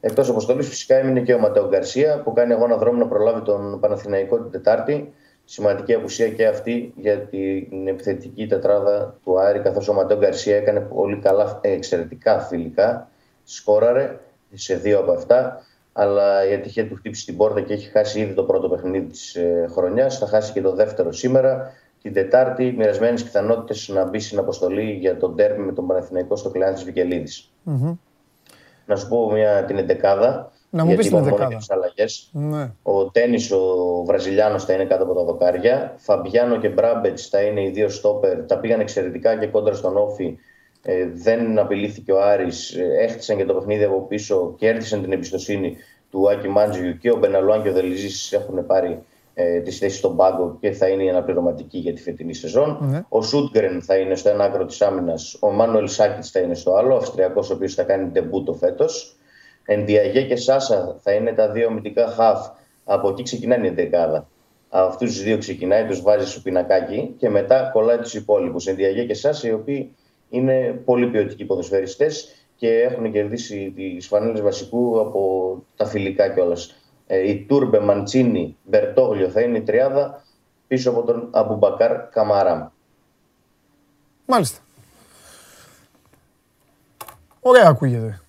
Εκτός 0.00 0.28
αποστολής 0.28 0.68
φυσικά 0.68 0.96
έμεινε 0.96 1.20
και 1.20 1.34
ο 1.34 1.38
Ματέο 1.38 1.68
Γκαρσία 1.68 2.22
που 2.22 2.32
κάνει 2.32 2.52
αγώνα 2.52 2.76
δρόμου 2.76 2.98
να 2.98 3.06
προλάβει 3.06 3.42
τον 3.42 3.80
Παναθηναϊκό 3.80 4.40
την 4.40 4.50
Τετάρτη. 4.50 5.12
Σημαντική 5.44 5.94
απουσία 5.94 6.28
και 6.28 6.46
αυτή 6.46 6.92
για 6.96 7.18
την 7.18 7.88
επιθετική 7.88 8.46
τετράδα 8.46 9.18
του 9.24 9.40
Άρη, 9.40 9.58
καθώς 9.58 9.88
ο 9.88 9.92
Ματέο 9.92 10.18
Γκαρσία 10.18 10.56
έκανε 10.56 10.80
πολύ 10.80 11.16
καλά, 11.16 11.58
ε, 11.62 11.72
εξαιρετικά 11.72 12.40
φιλικά. 12.40 13.08
Σκόραρε 13.44 14.18
σε 14.54 14.74
δύο 14.74 14.98
από 14.98 15.12
αυτά, 15.12 15.62
αλλά 15.92 16.48
η 16.48 16.54
ατυχία 16.54 16.88
του 16.88 16.94
χτύπησε 16.94 17.24
την 17.24 17.36
πόρτα 17.36 17.60
και 17.60 17.72
έχει 17.72 17.90
χάσει 17.90 18.20
ήδη 18.20 18.34
το 18.34 18.42
πρώτο 18.42 18.68
παιχνίδι 18.68 19.06
της 19.06 19.34
ε, 19.34 19.66
χρονιάς. 19.70 20.18
Θα 20.18 20.26
χάσει 20.26 20.52
και 20.52 20.60
το 20.60 20.74
δεύτερο 20.74 21.12
σήμερα. 21.12 21.72
Την 22.02 22.12
Τετάρτη, 22.12 22.74
μοιρασμένες 22.76 23.22
πιθανότητες 23.22 23.88
να 23.88 24.04
μπει 24.04 24.18
στην 24.20 24.38
αποστολή 24.38 24.92
για 24.92 25.16
τον 25.16 25.36
τέρμι 25.36 25.64
με 25.64 25.72
τον 25.72 25.86
Παναθηναϊκό 25.86 26.36
στο 26.36 26.50
κλειάν 26.50 26.74
της 26.74 26.84
βικελιδη 26.84 27.32
Να 28.86 28.96
σου 28.96 29.08
πω 29.08 29.30
μια, 29.32 29.64
την 29.64 29.78
εντεκάδα. 29.78 30.52
Να 30.70 30.84
μου 30.84 30.88
γιατί 30.88 31.02
πεις 31.02 31.10
την 31.10 31.16
είπαμε 31.16 31.30
μόνο 31.30 31.44
εντεκάδα. 31.44 31.48
για 31.48 31.58
τις 31.58 31.70
αλλαγές. 31.70 32.30
Ναι. 32.32 32.72
Ο 32.82 33.10
Τέννη, 33.10 33.36
ο 33.52 34.04
Βραζιλιάνος, 34.04 34.64
θα 34.64 34.72
είναι 34.72 34.84
κάτω 34.84 35.04
από 35.04 35.14
τα 35.14 35.24
δοκάρια. 35.24 35.94
Φαμπιάνο 35.96 36.58
και 36.58 36.68
Μπράμπετς 36.68 37.28
θα 37.28 37.40
είναι 37.40 37.62
οι 37.62 37.70
δύο 37.70 37.88
στόπερ. 37.88 38.46
Τα 38.46 38.58
πήγαν 38.58 38.80
εξαιρετικά 38.80 39.38
και 39.38 39.46
κόντρα 39.46 39.74
στον 39.74 39.96
Όφη. 39.96 40.38
Ε, 40.86 41.08
δεν 41.14 41.58
απειλήθηκε 41.58 42.12
ο 42.12 42.22
Άρης. 42.22 42.74
Ε, 42.74 42.96
έχτισαν 42.98 43.36
και 43.36 43.44
το 43.44 43.54
παιχνίδι 43.54 43.84
από 43.84 44.00
πίσω. 44.00 44.54
Κέρδισαν 44.58 45.02
την 45.02 45.12
εμπιστοσύνη 45.12 45.76
του 46.10 46.30
Άκη 46.30 46.48
Μάντζιου 46.48 46.98
και 46.98 47.10
ο 47.10 47.16
Μπεναλουάν 47.16 47.62
και 47.62 47.68
ο 47.68 47.72
Δελιζής 47.72 48.32
έχουν 48.32 48.66
πάρει 48.66 49.02
ε, 49.34 49.60
τις 49.60 49.78
θέσεις 49.78 49.98
στον 49.98 50.16
πάγκο 50.16 50.56
και 50.60 50.72
θα 50.72 50.88
είναι 50.88 51.04
η 51.04 51.08
αναπληρωματική 51.08 51.78
για 51.78 51.92
τη 51.92 52.02
φετινή 52.02 52.34
σεζόν. 52.34 52.78
Ναι. 52.80 53.04
Ο 53.08 53.22
Σούτγκρεν 53.22 53.82
θα 53.82 53.96
είναι 53.96 54.14
στο 54.14 54.28
ένα 54.28 54.44
άκρο 54.44 54.64
της 54.64 54.82
άμυνας. 54.82 55.36
Ο 55.40 55.50
Μάνουελ 55.50 55.88
Σάκητς 55.88 56.30
θα 56.30 56.40
είναι 56.40 56.54
στο 56.54 56.74
άλλο. 56.74 56.94
Ο 56.94 56.96
Αυστριακός, 56.96 57.50
ο 57.50 57.54
οποίος 57.54 57.74
θα 57.74 57.82
κάνει 57.82 58.10
ντεμπούτο 58.10 58.52
φέτος. 58.52 59.16
Ενδιαγέ 59.64 60.22
και 60.22 60.36
Σάσα 60.36 60.96
θα 61.00 61.12
είναι 61.12 61.32
τα 61.32 61.50
δύο 61.50 61.66
αμυντικά 61.66 62.06
χαφ. 62.06 62.46
Από 62.84 63.08
εκεί 63.08 63.22
ξεκινάει 63.22 63.66
η 63.66 63.70
δεκάδα. 63.70 64.28
Αυτούς 64.68 65.12
τους 65.12 65.22
δύο 65.22 65.38
ξεκινάει, 65.38 65.84
τους 65.84 66.02
βάζει 66.02 66.30
στο 66.30 66.40
πινακάκι 66.40 67.14
και 67.18 67.28
μετά 67.28 67.70
κολλάει 67.72 67.98
τους 67.98 68.14
υπόλοιπους. 68.14 68.66
Ενδιαγέ 68.66 69.04
και 69.04 69.14
Σάσα, 69.14 69.48
οι 69.48 69.52
οποίοι 69.52 69.94
είναι 70.34 70.82
πολύ 70.84 71.06
ποιοτικοί 71.06 71.44
ποδοσφαιριστές 71.44 72.34
και 72.56 72.68
έχουν 72.68 73.12
κερδίσει 73.12 73.72
τις 73.76 74.06
φανέλες 74.06 74.40
βασικού 74.40 75.00
από 75.00 75.62
τα 75.76 75.86
φιλικά 75.86 76.28
κιόλας. 76.28 76.76
Ε, 77.06 77.30
η 77.30 77.44
Τούρμπε, 77.48 77.80
Μαντσίνη, 77.80 78.56
Μπερτόγλιο 78.64 79.28
θα 79.28 79.40
είναι 79.40 79.58
η 79.58 79.62
τριάδα 79.62 80.22
πίσω 80.66 80.90
από 80.90 81.02
τον 81.02 81.28
Αμπουμπακάρ 81.32 82.08
Καμαράμ. 82.08 82.66
Μάλιστα. 84.26 84.58
Ωραία 87.40 87.68
ακούγεται. 87.68 88.20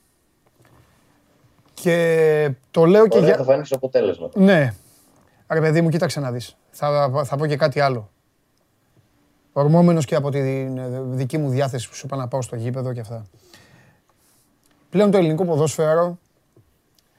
Και 1.74 2.52
το 2.72 2.86
λέω 2.86 3.08
και 3.08 3.18
Ωραία, 3.18 3.30
για... 3.30 3.38
θα 3.38 3.44
φανείς 3.44 3.68
στο 3.68 3.76
αποτέλεσμα. 3.76 4.30
Ναι. 4.34 4.74
Ρε 5.48 5.60
παιδί 5.60 5.82
μου, 5.82 5.90
κοίταξε 5.90 6.20
να 6.20 6.32
δεις. 6.32 6.58
Θα, 6.70 7.12
θα 7.26 7.38
πω 7.38 7.46
και 7.46 7.58
κάτι 7.58 7.80
άλλο. 7.80 8.10
Ορμόμενος 9.58 10.06
και 10.06 10.16
από 10.16 10.30
τη 10.30 10.42
δική 11.04 11.38
μου 11.38 11.50
διάθεση 11.50 11.90
που 11.90 11.96
σου 11.96 12.06
είπα 12.06 12.16
να 12.16 12.28
πάω 12.28 12.42
στο 12.42 12.56
γήπεδο 12.56 12.94
και 12.94 13.00
αυτά. 13.00 13.26
Πλέον 14.90 15.12
το 15.12 15.18
ελληνικό 15.18 15.46
ποδόσφαιρο 15.46 16.20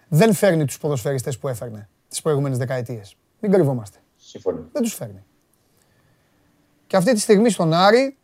δεν 0.09 0.33
φέρνει 0.33 0.64
τους 0.64 0.79
ποδοσφαιριστές 0.79 1.38
που 1.38 1.49
έφερνε 1.49 1.88
τις 2.09 2.22
προηγούμενες 2.22 2.59
δεκαετίες. 2.59 3.16
Μην 3.40 3.53
κρυβόμαστε. 3.53 3.99
Σύμφωνοι. 4.16 4.59
Δεν 4.72 4.83
τους 4.83 4.94
φέρνει. 4.94 5.25
Και 6.87 6.96
αυτή 6.96 7.12
τη 7.12 7.20
στιγμή 7.20 7.51
στον 7.51 7.72
Άρη, 7.72 8.16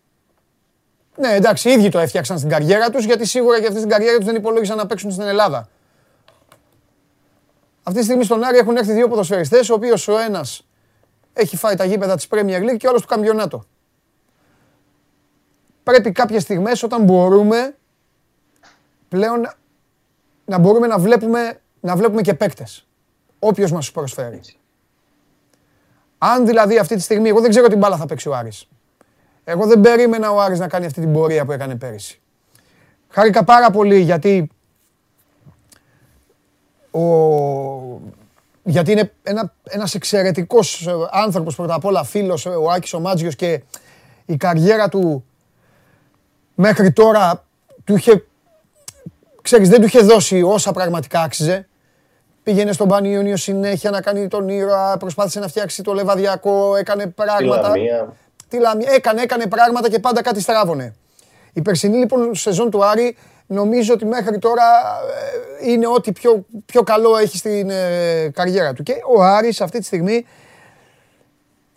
ναι 1.17 1.35
εντάξει, 1.35 1.69
οι 1.69 1.73
ίδιοι 1.73 1.89
το 1.89 1.99
έφτιαξαν 1.99 2.39
στην 2.39 2.51
καριέρα 2.51 2.91
τους, 2.91 3.05
γιατί 3.05 3.27
σίγουρα 3.27 3.61
και 3.61 3.67
αυτή 3.67 3.79
στην 3.79 3.91
καριέρα 3.91 4.17
τους 4.17 4.27
δεν 4.27 4.35
υπολόγισαν 4.35 4.77
να 4.77 4.87
παίξουν 4.87 5.11
στην 5.11 5.27
Ελλάδα. 5.27 5.69
Αυτή 7.83 7.99
τη 7.99 8.05
στιγμή 8.05 8.25
στον 8.25 8.45
Άρη 8.45 8.57
έχουν 8.59 8.77
έρθει 8.77 8.93
δύο 8.93 9.09
ποδοσφαιριστές, 9.09 9.71
ο 9.71 9.75
οποίος 9.75 10.09
ο 10.09 10.19
ένας 10.19 10.67
έχει 11.33 11.57
φάει 11.57 11.75
τα 11.75 11.85
γήπεδα 11.85 12.17
της 12.17 12.27
Premier 12.31 12.71
League 12.71 12.77
και 12.77 12.87
ο 12.87 12.91
άλλος 12.91 13.03
του 13.03 13.09
καμπιονάτο. 13.09 13.65
Πρέπει 15.83 16.13
κάποιες 16.13 16.43
στιγμές 16.43 16.83
όταν 16.83 17.03
μπορούμε 17.03 17.75
πλέον 19.09 19.53
να 20.45 20.59
μπορούμε 20.59 20.87
να 20.87 20.99
βλέπουμε, 20.99 21.61
να 21.81 21.97
βλέπουμε 21.97 22.21
και 22.21 22.35
παίκτες. 22.35 22.87
Όποιος 23.39 23.73
μας 23.73 23.85
τους 23.85 23.93
προσφέρει. 23.93 24.41
Αν 26.19 26.47
δηλαδή 26.47 26.79
αυτή 26.79 26.95
τη 26.95 27.01
στιγμή, 27.01 27.29
εγώ 27.29 27.41
δεν 27.41 27.51
ξέρω 27.51 27.69
τι 27.69 27.77
μπάλα 27.77 27.97
θα 27.97 28.07
παίξει 28.07 28.29
ο 28.29 28.35
Άρης. 28.35 28.69
Εγώ 29.45 29.67
δεν 29.67 29.81
περίμενα 29.81 30.31
ο 30.31 30.41
Άρης 30.41 30.59
να 30.59 30.69
κάνει 30.69 30.87
αυτή 30.87 31.01
την 31.01 31.13
πορεία 31.13 31.45
που 31.45 31.53
έκανε 31.53 31.77
πέρυσι. 31.77 32.21
Χάρηκα 33.09 33.45
πάρα 33.45 33.71
πολύ 33.71 34.01
γιατί 34.01 34.51
ο... 36.91 37.01
γιατί 38.63 38.93
είναι 38.93 39.13
ένα, 39.23 39.53
ένας 39.65 39.95
εξαιρετικός 39.95 40.87
ε, 40.87 40.93
άνθρωπος 41.11 41.57
πρώτα 41.57 41.75
απ' 41.75 41.85
όλα 41.85 42.05
φίλος 42.05 42.47
ε, 42.47 42.49
ο 42.49 42.71
Άκης 42.71 42.93
ο 42.93 43.01
Μάτζιος 43.01 43.37
και 43.37 43.63
η 44.27 44.37
καριέρα 44.37 44.89
του 44.89 45.25
μέχρι 46.63 46.93
τώρα 46.93 47.45
του 47.85 47.97
είχε 47.97 48.25
ξέρεις 49.43 49.69
δεν 49.69 49.81
του 49.81 49.87
είχε 49.87 50.01
δώσει 50.01 50.43
όσα 50.43 50.73
πραγματικά 50.73 51.21
άξιζε 51.21 51.67
πήγαινε 52.43 52.73
στον 52.73 52.89
Πανιόνιο 52.89 53.37
συνέχεια 53.37 53.91
να 53.91 54.01
κάνει 54.01 54.29
τον 54.29 54.49
ήρωα, 54.49 54.97
προσπάθησε 54.97 55.41
να 55.41 55.49
φτιάξει 55.49 55.83
το 55.83 55.93
λεβαδιακό, 55.93 56.77
έκανε 56.77 57.03
Στη 57.03 57.13
πράγματα. 57.15 57.69
Λαμία. 57.69 58.13
Τι 58.49 58.59
Λαμία, 58.59 58.91
έκανε, 58.93 59.23
έκανε 59.23 59.47
πράγματα 59.47 59.91
και 59.91 59.99
πάντα 59.99 60.23
κάτι 60.23 60.41
στράβωνε. 60.41 60.95
Η 61.53 61.63
περσινή 61.63 61.97
λοιπόν 61.97 62.35
σεζόν 62.35 62.71
του 62.71 62.85
Άρη 62.85 63.17
νομίζω 63.47 63.93
ότι 63.95 64.05
μέχρι 64.05 64.39
τώρα 64.39 64.63
ε, 65.63 65.71
είναι 65.71 65.87
ό,τι 65.87 66.13
πιο, 66.13 66.45
πιο 66.67 66.83
καλό 66.83 67.17
έχει 67.17 67.37
στην 67.37 67.71
ε, 67.71 68.29
καριέρα 68.35 68.73
του. 68.73 68.83
Και 68.83 68.95
ο 69.17 69.23
Άρης 69.23 69.61
αυτή 69.61 69.79
τη 69.79 69.85
στιγμή 69.85 70.27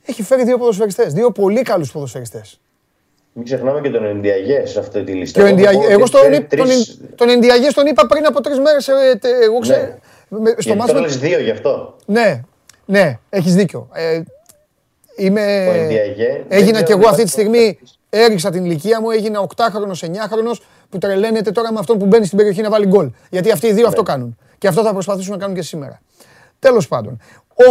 έχει 0.06 0.24
φέρει 0.24 0.44
δύο 0.44 0.58
ποδοσφαιριστές, 0.58 1.14
δύο 1.14 1.32
πολύ 1.32 1.62
καλούς 1.62 1.92
ποδοσφαιριστές. 1.92 2.60
Μην 3.38 3.46
ξεχνάμε 3.46 3.82
και 3.82 3.90
τον 3.90 4.06
Ενδιαγέ 4.06 4.66
σε 4.66 4.80
αυτή 4.80 5.04
τη 5.04 5.12
λίστα. 5.12 5.40
Και 5.42 5.46
ο 5.46 5.48
Εγώ 5.48 5.58
θα 5.58 5.64
Ενδιαγέ, 5.70 5.86
πω 5.88 5.92
εγώ 5.92 6.00
ότι 6.02 6.08
στον, 6.10 6.22
φέρει 6.22 6.42
τον, 6.44 6.68
τρεις- 6.68 7.00
τον 7.16 7.30
Ενδιαγέ 7.30 7.68
τον 7.72 7.86
είπα 7.88 8.06
πριν 8.08 8.26
από 8.26 8.42
τρεις 8.42 8.60
μέρες. 8.60 8.88
ε, 8.88 8.94
τε- 9.22 9.44
εγώ 9.44 9.60
ξέρω, 9.60 9.82
Ναι. 9.82 9.96
με- 10.40 10.50
στο 10.50 10.56
Γιατί 10.62 10.78
μάτς 10.80 10.92
τώρα 10.92 11.02
με- 11.02 11.08
λες 11.08 11.18
δύο 11.20 11.40
γι' 11.40 11.50
αυτό. 11.52 11.96
Ναι, 12.06 12.42
ναι, 12.86 13.20
έχεις 13.30 13.56
δίκιο. 13.56 13.88
Ε, 13.94 14.22
είμαι... 15.16 15.68
Ο 15.70 15.72
Ενδιαγέ 15.74 16.26
δεν 16.28 16.46
Έγινα 16.48 16.72
ξέρω 16.72 16.86
κι 16.86 16.92
εγώ 16.92 17.02
αν 17.02 17.08
αυτή 17.14 17.24
τη 17.24 17.30
υπάρχει 17.30 17.30
στιγμή, 17.30 17.80
έριξα 18.10 18.50
την 18.50 18.66
ηλικία 18.66 19.02
μου, 19.02 19.10
έγινα 19.12 19.40
8χρονος, 19.56 20.04
9χρονος 20.06 20.62
που 20.90 20.98
τρελαίνεται 20.98 21.52
τώρα 21.52 21.72
με 21.74 21.80
αυτόν 21.80 21.98
που 21.98 22.06
μπαίνει 22.06 22.26
στην 22.26 22.38
περιοχή 22.38 22.62
να 22.62 22.70
βάλει 22.70 22.86
γκολ. 22.86 23.10
Γιατί 23.30 23.52
αυτοί 23.52 23.68
οι 23.68 23.74
δύο 23.74 23.88
αυτό 23.88 24.04
κάνουν. 24.04 24.38
Και 24.58 24.68
αυτό 24.68 24.84
θα 24.84 24.94
προσπαθήσουν 24.94 25.32
να 25.32 25.38
κάνουν 25.38 25.56
και 25.56 25.62
σήμερα. 25.62 26.02
Τέλος 26.60 26.88
πάντων. 26.88 27.22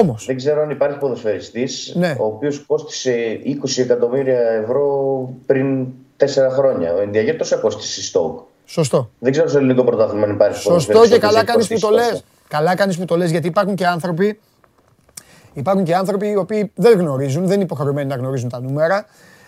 Όμως, 0.01 0.24
Δεν 0.26 0.37
ξέρω 0.37 0.62
αν 0.62 0.70
υπάρχει 0.70 0.99
ποδοσφαιριστής 0.99 1.93
Ναι. 1.97 2.16
ο 2.18 2.24
οποίος 2.24 2.64
κόστησε 2.66 3.41
20 3.45 3.82
εκατομμύρια 3.82 4.41
ευρώ 4.41 5.28
πριν 5.47 5.87
4 6.16 6.51
χρόνια. 6.51 6.95
Ο 6.95 7.01
Ενδιαγέ 7.01 7.32
τόσα 7.35 7.57
κόστησε 7.57 7.93
στη 7.93 8.03
Στόκ. 8.03 8.39
σωστό. 8.64 9.11
Δεν 9.18 9.32
ξέρω 9.32 9.49
στο 9.49 9.59
ελληνικό 9.59 9.85
πρωτάθλημα 9.85 10.24
αν 10.24 10.30
υπάρχει 10.32 10.55
Σωστό 10.55 10.70
ποδοσφαιριστής 10.70 11.18
και 11.18 11.24
ο 11.24 11.28
οποίος 11.28 11.30
καλά 11.30 11.41
έχει 11.41 11.47
κάνεις 11.47 11.68
που 11.68 11.78
το 11.78 11.87
κοστίσει 11.89 12.11
λες. 12.12 12.20
τόσα. 12.20 12.24
Καλά 12.49 12.74
κάνεις 12.74 12.99
που 12.99 13.05
το 13.05 13.16
λες 13.16 13.30
γιατί 13.30 13.47
υπάρχουν 13.47 13.74
και 13.74 13.87
άνθρωποι 13.87 14.41
Υπάρχουν 15.57 15.85
και 15.85 15.95
άνθρωποι 15.95 16.28
οι 16.28 16.37
οποίοι 16.37 16.72
δεν 16.74 16.99
γνωρίζουν, 16.99 17.45
δεν 17.47 17.55
είναι 17.55 17.62
υποχρεωμένοι 17.64 18.09
να 18.09 18.14
γνωρίζουν 18.16 18.49
τα 18.49 18.61
νούμερα. 18.61 19.07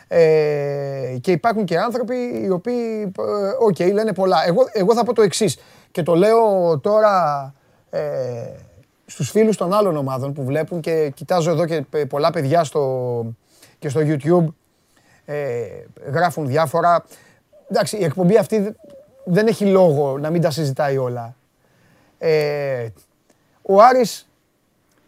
Ε, 0.08 1.16
και 1.20 1.30
υπάρχουν 1.30 1.64
και 1.64 1.78
άνθρωποι 1.78 2.14
οι 2.44 2.50
οποίοι, 2.50 3.12
ε, 3.18 3.64
οκέι, 3.64 3.78
λένε 3.92 4.12
πολλά. 4.12 4.36
Εγώ, 4.46 4.60
εγώ 4.72 4.94
θα 4.94 5.04
πω 5.04 5.12
το 5.12 5.22
εξής. 5.22 5.58
Και 5.90 6.02
το 6.02 6.14
λέω 6.14 6.38
τώρα 6.82 7.54
ε, 7.90 8.00
στους 9.06 9.30
φίλους 9.30 9.56
των 9.56 9.72
άλλων 9.72 9.96
ομάδων 9.96 10.32
που 10.32 10.44
βλέπουν 10.44 10.80
και 10.80 11.12
κοιτάζω 11.14 11.50
εδώ 11.50 11.66
και 11.66 11.82
πε- 11.90 12.06
πολλά 12.08 12.30
παιδιά 12.30 12.64
στο, 12.64 13.24
και 13.78 13.88
στο 13.88 14.00
YouTube 14.04 14.46
ε, 15.24 15.62
γράφουν 16.12 16.46
διάφορα. 16.46 17.04
Εντάξει, 17.70 17.96
η 17.96 18.04
εκπομπή 18.04 18.36
αυτή 18.36 18.58
δε- 18.58 18.70
δεν 19.24 19.46
έχει 19.46 19.64
λόγο 19.66 20.18
να 20.18 20.30
μην 20.30 20.40
τα 20.42 20.50
συζητάει 20.50 20.96
όλα. 20.96 21.36
Ε, 22.18 22.88
ο 23.62 23.82
Άρης 23.82 24.28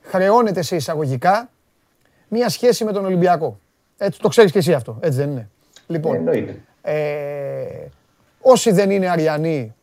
χρεώνεται 0.03 0.63
σε 0.63 0.77
εισαγωγικά 0.77 1.51
μία 2.29 2.49
σχέση 2.49 2.85
με 2.85 2.93
τον 2.93 3.05
Ολυμπιακό. 3.05 3.59
Έτσι, 3.99 4.21
το 4.21 4.29
ξέρεις 4.29 4.53
και 4.53 4.59
εσύ 4.59 4.73
αυτό, 4.75 4.99
έτσι 5.01 5.19
δεν 5.19 5.31
είναι. 5.31 5.49
Λοιπόν, 5.87 6.15
Εννοείται. 6.15 6.61
ε, 6.83 7.87
όσοι 8.41 8.73
δεν 8.73 8.91
είναι 8.91 9.09
Αριανοί 9.11 9.75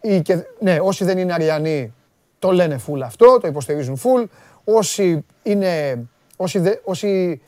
ή 0.00 0.22
και, 0.22 0.44
ναι, 0.60 0.78
όσοι 0.80 1.04
δεν 1.04 1.18
είναι 1.18 1.32
Αριανοί 1.32 1.94
το 2.38 2.52
λένε 2.52 2.78
φουλ 2.78 3.02
αυτό, 3.02 3.38
το 3.40 3.48
υποστηρίζουν 3.48 3.96
φουλ. 3.96 4.22
Όσοι, 4.64 5.24
είναι, 5.42 5.98
όσοι, 6.36 6.58
δε- 6.58 6.76
όσοι 6.84 7.40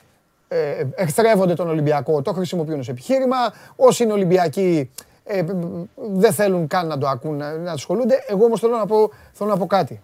ε, 0.49 0.85
εχθρεύονται 0.95 1.55
τον 1.55 1.69
Ολυμπιακό 1.69 2.23
το 2.23 2.33
χρησιμοποιούν 2.33 2.79
ως 2.79 2.89
επιχείρημα. 2.89 3.37
Όσοι 3.77 4.03
είναι 4.03 4.13
Ολυμπιακοί 4.13 4.91
ε, 5.25 5.43
π- 5.43 5.51
π- 5.51 5.87
δεν 5.97 6.33
θέλουν 6.33 6.67
καν 6.67 6.87
να 6.87 6.99
το 6.99 7.09
ακούν, 7.09 7.37
να, 7.37 7.53
να 7.57 7.73
ασχολούνται. 7.73 8.25
Εγώ 8.27 8.45
όμως 8.45 8.61
θέλω 8.61 8.77
να 8.77 8.87
πω, 8.87 9.11
θέλω 9.33 9.51
να 9.51 9.57
πω 9.57 9.67
κάτι. 9.67 10.03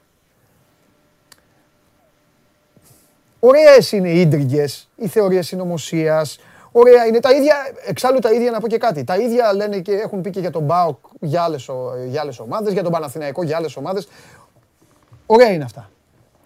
Ωραίες 3.40 3.92
είναι 3.92 4.08
οι 4.10 4.20
ίντριγκες, 4.20 4.88
οι 4.96 5.06
θεωρίες 5.06 5.46
συνωμοσίας. 5.46 6.38
Ωραία 6.72 7.06
είναι 7.06 7.20
τα 7.20 7.32
ίδια, 7.32 7.56
εξάλλου 7.86 8.18
τα 8.18 8.32
ίδια 8.32 8.50
να 8.50 8.60
πω 8.60 8.68
και 8.68 8.78
κάτι. 8.78 9.04
Τα 9.04 9.16
ίδια 9.16 9.52
λένε 9.54 9.78
και 9.78 9.92
έχουν 9.92 10.20
πει 10.20 10.30
και 10.30 10.40
για 10.40 10.50
τον 10.50 10.62
Μπάουκ 10.62 10.96
για 11.20 11.42
άλλες, 11.42 11.68
ο- 11.68 11.92
για 12.06 12.20
άλλες 12.20 12.38
ομάδες, 12.38 12.72
για 12.72 12.82
τον 12.82 12.92
Παναθηναϊκό 12.92 13.42
για 13.42 13.56
άλλες 13.56 13.76
ομάδες. 13.76 14.08
Ωραία 15.26 15.52
είναι 15.52 15.64
αυτά. 15.64 15.90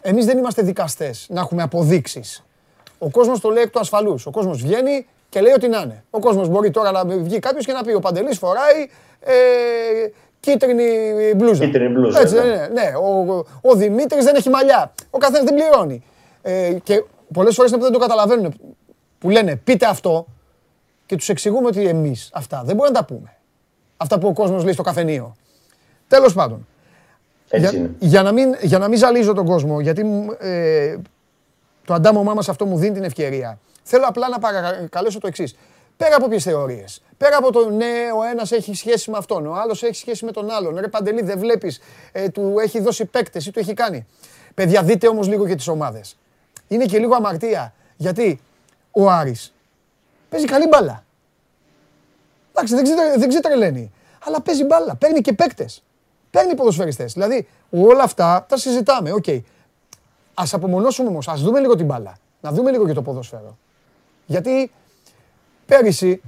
Εμείς 0.02 0.24
δεν 0.24 0.38
είμαστε 0.38 0.62
δικαστές 0.62 1.26
να 1.28 1.40
έχουμε 1.40 1.62
αποδείξεις. 1.62 2.44
Ο 2.98 3.10
κόσμος 3.10 3.40
το 3.40 3.50
λέει 3.50 3.62
εκ 3.62 3.70
του 3.70 3.78
ασφαλούς. 3.78 4.26
Ο 4.26 4.30
κόσμος 4.30 4.62
βγαίνει 4.62 5.06
και 5.28 5.40
λέει 5.40 5.52
ό,τι 5.52 5.68
να 5.68 5.80
είναι. 5.80 6.04
Ο 6.10 6.18
κόσμος 6.18 6.48
μπορεί 6.48 6.70
τώρα 6.70 6.90
να 6.90 7.04
βγει 7.04 7.38
κάποιος 7.38 7.66
και 7.66 7.72
να 7.72 7.82
πει 7.84 7.92
ο 7.92 8.00
Παντελής 8.00 8.38
φοράει 8.38 8.88
ε, 9.20 9.32
κίτρινη 10.40 10.84
μπλούζα. 11.36 11.64
Κίτρινη 11.64 11.92
μπλούζα, 11.92 12.20
Έτσι 12.20 12.34
ναι. 12.34 12.40
δεν 12.40 12.50
είναι. 12.50 12.68
Ναι, 12.68 12.92
ο, 12.96 13.44
ο 13.60 13.74
Δημήτρης 13.74 14.24
δεν 14.24 14.34
έχει 14.34 14.48
μαλλιά. 14.48 14.92
Ο 15.10 15.18
καθένας 15.18 15.44
δεν 15.44 15.54
πληρώνει. 15.54 16.04
Ε, 16.42 16.72
και 16.82 17.04
πολλές 17.32 17.54
φορές 17.54 17.70
είναι 17.70 17.80
που 17.80 17.84
δεν 17.84 17.92
το 17.92 17.98
καταλαβαίνουν. 17.98 18.54
Που 19.18 19.30
λένε 19.30 19.56
πείτε 19.56 19.86
αυτό 19.86 20.26
και 21.06 21.16
τους 21.16 21.28
εξηγούμε 21.28 21.66
ότι 21.66 21.86
εμείς 21.86 22.30
αυτά 22.32 22.62
δεν 22.64 22.76
μπορούμε 22.76 22.98
να 22.98 23.04
τα 23.04 23.14
πούμε. 23.14 23.36
Αυτά 23.96 24.18
που 24.18 24.28
ο 24.28 24.32
κόσμος 24.32 24.64
λέει 24.64 24.72
στο 24.72 24.82
καφενείο. 24.82 25.36
Τέλος 26.08 26.34
πάντων. 26.34 26.66
Έτσι 27.48 27.70
Για, 27.70 27.78
είναι. 27.78 27.94
για, 27.98 28.22
να 28.22 28.32
μην, 28.32 28.56
για 28.60 28.78
να 28.78 28.88
μην 28.88 28.98
ζαλίζω 28.98 29.32
τον 29.32 29.46
κόσμο, 29.46 29.80
γιατί 29.80 30.04
μου, 30.04 30.36
ε, 30.38 30.96
το 31.84 31.94
αντάμωμά 31.94 32.34
μας 32.34 32.48
αυτό 32.48 32.66
μου 32.66 32.78
δίνει 32.78 32.94
την 32.94 33.04
ευκαιρία. 33.04 33.58
Θέλω 33.82 34.04
απλά 34.06 34.28
να 34.28 34.38
παρακαλέσω 34.38 35.18
το 35.20 35.26
εξής. 35.26 35.56
Πέρα 35.96 36.16
από 36.16 36.28
ποιες 36.28 36.42
θεωρίες. 36.42 37.02
Πέρα 37.16 37.36
από 37.36 37.52
το 37.52 37.70
ναι, 37.70 37.92
ο 38.18 38.22
ένας 38.30 38.52
έχει 38.52 38.74
σχέση 38.74 39.10
με 39.10 39.16
αυτόν, 39.16 39.46
ο 39.46 39.54
άλλος 39.54 39.82
έχει 39.82 39.94
σχέση 39.94 40.24
με 40.24 40.32
τον 40.32 40.50
άλλον. 40.50 40.76
Ρε 40.78 40.88
Παντελή, 40.88 41.22
δεν 41.22 41.38
βλέπεις, 41.38 41.80
ε, 42.12 42.28
του 42.28 42.54
έχει 42.62 42.80
δώσει 42.80 43.04
παίκτες 43.04 43.46
ή 43.46 43.50
του 43.50 43.58
έχει 43.58 43.74
κάνει. 43.74 44.06
Παιδιά, 44.54 44.82
δείτε 44.82 45.08
όμως 45.08 45.28
λίγο 45.28 45.46
και 45.46 45.54
τις 45.54 45.68
ομάδες. 45.68 46.16
Είναι 46.68 46.84
και 46.84 46.98
λίγο 46.98 47.14
αμαρτία. 47.14 47.74
Γιατί 47.96 48.40
ο 48.90 49.10
Άρης 49.10 49.54
παίζει 50.28 50.46
καλή 50.46 50.68
μπάλα. 50.68 51.04
Εντάξει, 52.50 52.74
δεν, 52.74 52.84
ξετρε, 52.84 53.14
δεν 53.16 53.28
ξετρελαίνει. 53.28 53.92
Αλλά 54.24 54.40
παίζει 54.40 54.64
μπάλα. 54.64 54.94
Παίρνει 54.94 55.20
και 55.20 55.32
παίκτες. 55.32 55.82
Παίρνει 56.30 56.54
ποδοσφαιριστές. 56.54 57.12
Δηλαδή, 57.12 57.48
όλα 57.70 58.02
αυτά 58.02 58.46
τα 58.48 58.56
συζητάμε. 58.56 59.12
Οκέι. 59.12 59.28
Α 60.34 60.44
απομονώσουμε 60.52 61.08
όμως. 61.08 61.28
Α 61.28 61.34
δούμε 61.34 61.60
λίγο 61.60 61.74
την 61.76 61.86
μπάλα. 61.86 62.16
Να 62.40 62.52
δούμε 62.52 62.70
λίγο 62.70 62.86
και 62.86 62.92
το 62.92 63.02
ποδόσφαιρο. 63.02 63.56
Γιατί 64.26 64.70
πέρυσι 65.66 66.20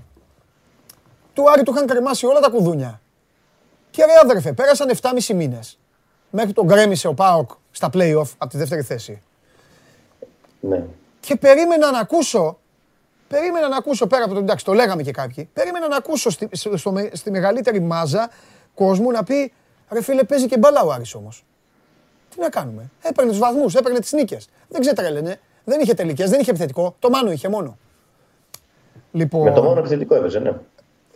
του 1.32 1.50
Άρη 1.50 1.62
του 1.62 1.72
είχαν 1.74 1.86
κρεμάσει 1.86 2.26
όλα 2.26 2.40
τα 2.40 2.48
κουδούνια. 2.50 3.00
Και 3.90 4.04
ρε 4.04 4.12
αδερφέ, 4.22 4.52
πέρασαν 4.52 4.88
7,5 5.02 5.34
μήνες. 5.34 5.78
Μέχρι 6.30 6.52
τον 6.52 6.64
γκρέμισε 6.66 7.08
ο 7.08 7.14
Πάοκ 7.14 7.50
στα 7.70 7.90
play-off 7.92 8.30
από 8.38 8.50
τη 8.50 8.56
δεύτερη 8.56 8.82
θέση. 8.82 9.22
Ναι. 10.60 10.84
Και 11.20 11.36
περίμενα 11.36 11.90
να 11.90 11.98
ακούσω, 11.98 12.58
περίμενα 13.28 13.68
να 13.68 13.76
ακούσω 13.76 14.06
πέρα 14.06 14.24
από 14.24 14.32
το 14.34 14.38
εντάξει, 14.40 14.64
το 14.64 14.72
λέγαμε 14.72 15.02
και 15.02 15.10
κάποιοι, 15.10 15.48
περίμενα 15.52 15.88
να 15.88 15.96
ακούσω 15.96 16.30
στη, 16.30 16.48
στο- 16.52 16.76
στο 16.76 16.92
με- 16.92 17.10
στη 17.12 17.30
μεγαλύτερη 17.30 17.80
μάζα 17.80 18.30
κόσμου 18.74 19.10
να 19.10 19.24
πει 19.24 19.52
ρε 19.92 20.02
φίλε 20.02 20.22
παίζει 20.24 20.46
και 20.46 20.58
μπάλα 20.58 20.82
ο 20.82 20.92
Άρης 20.92 21.14
όμως. 21.14 21.44
Τι 22.34 22.40
να 22.40 22.48
κάνουμε; 22.48 22.90
Έπαιρνε 23.02 23.30
τους 23.30 23.38
βαθμούς, 23.40 23.74
έπαιρνε 23.74 23.98
τις 24.00 24.12
νίκες. 24.12 24.48
Δεν 24.68 24.80
ξετρέλαινε. 24.80 25.40
Δεν 25.64 25.80
είχε 25.80 25.94
τελικές, 25.94 26.30
δεν 26.30 26.40
είχε 26.40 26.50
επιθετικό. 26.50 26.94
Το 26.98 27.10
μάνο 27.10 27.30
είχε 27.32 27.48
μόνο. 27.48 27.78
Λοιπόν, 29.12 29.42
Με 29.42 29.52
το 29.52 29.62
μόνο 29.62 29.78
επιθετικό 29.78 30.14
έπαιζε, 30.14 30.38
ναι. 30.38 30.52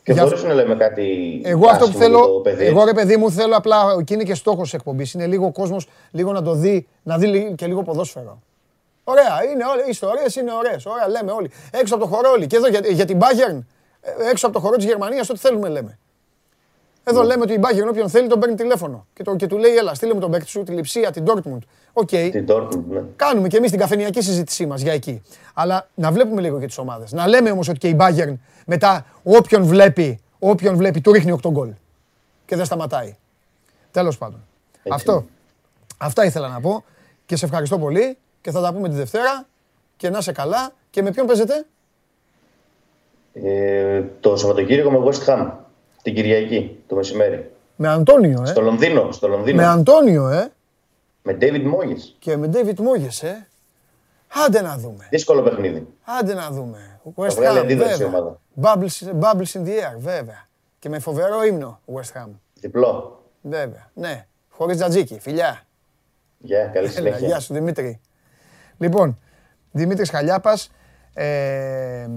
Και 0.03 0.13
Γι' 0.13 0.19
χωρί 0.21 0.33
αυτό- 0.35 0.47
να 0.47 0.55
λέμε 0.55 0.75
κάτι. 0.75 1.41
εγώ 1.45 1.67
αυτό 1.69 1.85
που 1.85 1.91
άσχημο 1.91 1.99
για 1.99 2.07
θέλω, 2.19 2.27
το 2.35 2.41
παιδί. 2.41 2.65
εγώ 2.67 2.85
ρε 2.85 2.93
παιδί 2.93 3.17
μου 3.17 3.31
θέλω 3.31 3.57
απλά, 3.57 4.03
και 4.05 4.15
είναι 4.15 4.23
και 4.23 4.35
στόχος 4.35 4.63
της 4.63 4.73
εκπομπής, 4.75 5.13
είναι 5.15 5.27
λίγο 5.27 5.47
ο 5.47 5.53
κόσμος 5.53 5.89
λίγο 6.11 6.33
να 6.33 6.43
το 6.43 6.55
δει, 6.55 6.87
να 7.03 7.19
δει 7.19 7.27
λι- 7.27 7.55
και 7.55 7.67
λίγο 7.67 7.83
ποδόσφαιρο. 7.83 8.39
Ωραία, 9.05 9.45
είναι 9.53 9.65
όλες, 9.65 9.87
οι 9.87 9.91
ιστορίες 9.91 10.37
είναι 10.37 10.53
ωραίες, 10.53 10.87
ωραία 10.87 11.09
λέμε 11.09 11.33
όλοι. 11.33 11.51
Έξω 11.71 11.95
από 11.95 12.05
το 12.05 12.11
χώρο 12.11 12.31
όλοι. 12.31 12.47
Και 12.47 12.57
εδώ 12.57 12.69
για, 12.69 12.81
για 12.85 13.05
την 13.05 13.19
Bayern, 13.21 13.59
ε, 14.01 14.31
έξω 14.31 14.47
από 14.47 14.55
το 14.55 14.61
χώρο 14.61 14.77
της 14.77 14.85
Γερμανίας, 14.85 15.31
ό,τι 15.31 15.39
θέλουμε 15.39 15.69
λέμε. 15.69 15.99
Εδώ 17.05 17.21
Ναι. 17.21 17.27
λέμε 17.27 17.43
ότι 17.43 17.53
η 17.53 17.61
Bayern 17.63 17.89
όποιον 17.89 18.09
θέλει 18.09 18.29
τον 18.29 18.41
παίρνει 18.41 18.55
τηλέφωνο 18.55 19.07
και, 19.15 19.23
το, 19.23 19.37
και 19.37 19.47
του 19.47 19.59
λέει 19.59 19.77
έλα 19.77 19.95
στείλε 19.95 20.15
μου 20.15 20.21
τον 20.21 20.31
παίκτη 20.31 20.49
σου, 20.49 20.63
τη 20.63 20.73
Λιψία, 20.73 21.11
την 21.11 21.25
Dortmund. 21.27 21.59
Οκέι, 21.93 22.07
Την 22.09 22.47
Dortmund, 22.49 22.83
ναι. 22.89 23.03
κάνουμε 23.17 23.49
και 23.49 23.57
εμείς 23.57 23.71
την 23.71 23.79
καφενειακή 23.81 24.23
συζήτησή 24.23 24.67
μας 24.67 24.81
για 24.81 24.93
εκεί. 24.93 25.23
Αλλά 25.55 25.89
να 25.95 26.13
βλέπουμε 26.13 26.41
λίγο 26.41 26.61
και 26.61 26.67
τις 26.67 26.79
ομάδες. 26.79 27.13
Να 27.13 27.27
λέμε 27.29 27.51
όμως 27.51 27.69
ότι 27.69 27.79
και 27.79 27.89
η 27.89 27.97
Bayern 28.01 28.35
μετά 28.67 29.07
όποιον 29.23 29.65
βλέπει, 29.65 30.21
όποιον 30.39 30.77
βλέπει 30.77 31.01
του 31.01 31.13
ρίχνει 31.13 31.33
8 31.43 31.51
γκολ. 31.51 31.69
Και 32.47 32.57
δεν 32.57 32.65
σταματάει. 32.65 33.17
Τέλος 33.91 34.19
πάντων. 34.19 34.45
Αυτό. 34.89 35.13
είναι. 35.13 35.25
Αυτά 35.99 36.25
ήθελα 36.25 36.49
να 36.49 36.61
πω 36.61 36.85
και 37.27 37.37
σε 37.37 37.45
ευχαριστώ 37.45 37.79
πολύ 37.79 38.17
και 38.41 38.51
θα 38.51 38.61
τα 38.61 38.73
πούμε 38.73 38.89
τη 38.89 38.95
Δευτέρα 38.95 39.47
και 39.97 40.11
να 40.11 40.19
είσαι 40.19 40.33
καλά. 40.33 40.73
Και 40.91 41.03
με 41.03 41.11
ποιον 41.11 41.27
παίζετε; 41.27 41.67
Ε, 43.33 44.03
το 44.21 44.37
Σαββατοκύριακο 44.37 44.91
με 44.91 44.99
West 45.05 45.25
Ham. 45.29 45.51
Την 46.05 46.15
Κυριακή, 46.15 46.83
το 46.87 46.95
μεσημέρι. 46.95 47.51
Με 47.77 47.89
Αντώνιο, 47.89 48.43
ε. 48.43 48.47
Στο 48.47 48.61
Λονδίνο. 48.61 49.13
Στο 49.13 49.29
Λονδίνο. 49.29 49.57
Με 49.57 49.67
Αντώνιο, 49.69 50.29
ε. 50.29 50.53
Με 51.23 51.37
David 51.41 51.65
Moyes. 51.65 52.01
Και 52.19 52.37
με 52.37 52.51
David 52.53 52.75
Moyes, 52.75 53.23
ε. 53.29 53.47
Άντε 54.47 54.61
να 54.61 54.77
δούμε. 54.79 55.07
Δύσκολο 55.11 55.43
παιχνίδι. 55.43 55.87
Άντε 56.21 56.35
να 56.35 56.51
δούμε. 56.51 57.01
West 57.17 57.35
βγάλει 57.35 57.59
Ham, 57.59 57.63
αντίδραση 57.63 58.03
η 58.03 58.05
βέβαια. 58.05 58.19
ομάδα. 58.19 58.41
Bubbles, 58.63 59.21
bubbles 59.21 59.61
in 59.61 59.67
the 59.67 59.71
air, 59.71 59.99
βέβαια. 59.99 60.49
Και 60.79 60.89
με 60.89 60.99
φοβερό 60.99 61.43
ύμνο, 61.45 61.81
West 61.95 62.21
Ham. 62.23 62.29
Διπλό. 62.61 63.23
Βέβαια, 63.43 63.91
ναι. 63.95 64.27
Χωρίς 64.49 64.77
τζατζίκι, 64.77 65.19
φιλιά. 65.21 65.63
Γεια, 66.39 66.65
καλή 66.65 66.87
Έλα, 66.87 66.89
συνέχεια. 66.95 67.27
γεια 67.27 67.41
σου 67.41 67.53
Δημήτρη. 67.55 68.01
Λοιπόν, 68.79 69.19
Δημήτρης 69.73 70.11
Χαλιάπας. 70.11 70.71
Ε, 71.15 72.09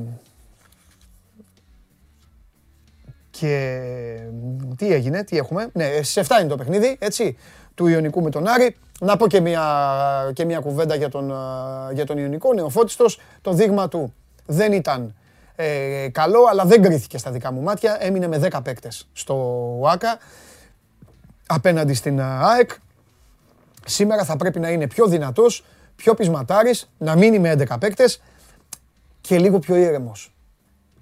και 3.40 3.80
τι 4.76 4.94
έγινε, 4.94 5.24
τι 5.24 5.38
έχουμε. 5.38 5.70
Ναι, 5.74 5.86
στις 6.02 6.28
7 6.28 6.40
είναι 6.40 6.50
το 6.50 6.56
παιχνίδι, 6.56 6.98
έτσι, 7.00 7.38
του 7.76 7.88
Ιωνικού 7.88 8.22
με 8.22 8.30
τον 8.30 8.48
Άρη. 8.48 8.76
Να 9.00 9.18
πω 9.18 9.28
και 9.28 9.42
μια, 9.42 9.64
και 10.34 10.46
μια 10.46 10.60
κουβέντα 10.60 10.96
για 10.96 11.10
τον, 11.10 11.32
α, 11.32 11.90
για 11.94 12.06
τον 12.06 12.18
Ιωνικό. 12.18 12.54
Νεοφώτιστος, 12.54 13.20
το 13.42 13.54
δείγμα 13.54 13.88
του 13.88 14.14
δεν 14.46 14.74
ήταν 14.74 15.16
ε, 15.56 16.08
καλό, 16.12 16.40
αλλά 16.50 16.66
δεν 16.66 16.82
κρίθηκε 16.82 17.18
στα 17.18 17.32
δικά 17.32 17.52
μου 17.52 17.62
μάτια. 17.62 17.98
Έμεινε 18.00 18.28
με 18.28 18.50
10 18.52 18.60
παίκτες 18.64 19.08
στο 19.14 19.36
ΟΑΚΑ 19.80 20.18
απέναντι 21.48 21.94
στην 21.94 22.22
α, 22.22 22.40
ΑΕΚ. 22.42 22.70
Σήμερα 23.86 24.24
θα 24.24 24.36
πρέπει 24.36 24.60
να 24.60 24.70
είναι 24.70 24.88
πιο 24.88 25.08
δυνατός, 25.08 25.66
πιο 25.96 26.14
πεισματάρης, 26.14 26.90
να 26.98 27.16
μείνει 27.16 27.40
με 27.40 27.56
11 27.70 27.76
παίκτες 27.80 28.22
και 29.22 29.40
λίγο 29.40 29.60
πιο 29.60 29.76
ήρεμος. 29.76 30.32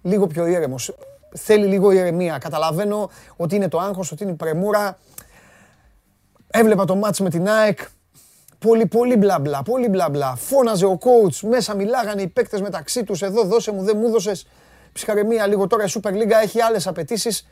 Λίγο 0.02 0.28
πιο 0.28 0.46
ήρεμος. 0.46 0.94
Θέλει 1.38 1.66
λίγο 1.66 1.92
ηρεμία. 1.92 2.38
Καταλαβαίνω 2.38 3.10
ότι 3.36 3.56
είναι 3.56 3.68
το 3.68 3.80
άγχος, 3.80 4.12
ότι 4.12 4.24
είναι 4.24 4.32
η 4.32 4.36
πρεμούρα. 4.36 4.98
Έβλεπα 6.48 6.86
το 6.86 6.96
μάτς 6.96 7.20
με 7.20 7.30
την 7.30 7.50
ΑΕΚ. 7.50 7.80
Πολύ, 8.60 8.86
πολύ 8.86 9.16
μπλα 9.16 9.40
μπλα, 9.40 9.64
πολύ 9.64 9.88
μπλα 9.88 10.10
μπλα. 10.10 10.36
Φώναζε 10.36 10.86
ο 10.86 10.98
coach, 11.02 11.48
μέσα 11.50 11.76
μιλάγανε 11.76 12.22
οι 12.22 12.28
παίκτες 12.28 12.62
μεταξύ 12.62 13.04
τους. 13.04 13.22
Εδώ 13.22 13.44
δώσε 13.44 13.72
μου, 13.72 13.84
δεν 13.84 13.98
μου 13.98 14.10
δώσες. 14.10 14.48
Ψυχαρεμία 14.94 15.48
λίγο 15.48 15.68
τώρα 15.68 15.84
η 15.84 15.88
Super 15.90 16.12
League 16.12 16.32
έχει 16.44 16.62
άλλες 16.62 16.88
απαιτήσεις. 16.88 17.48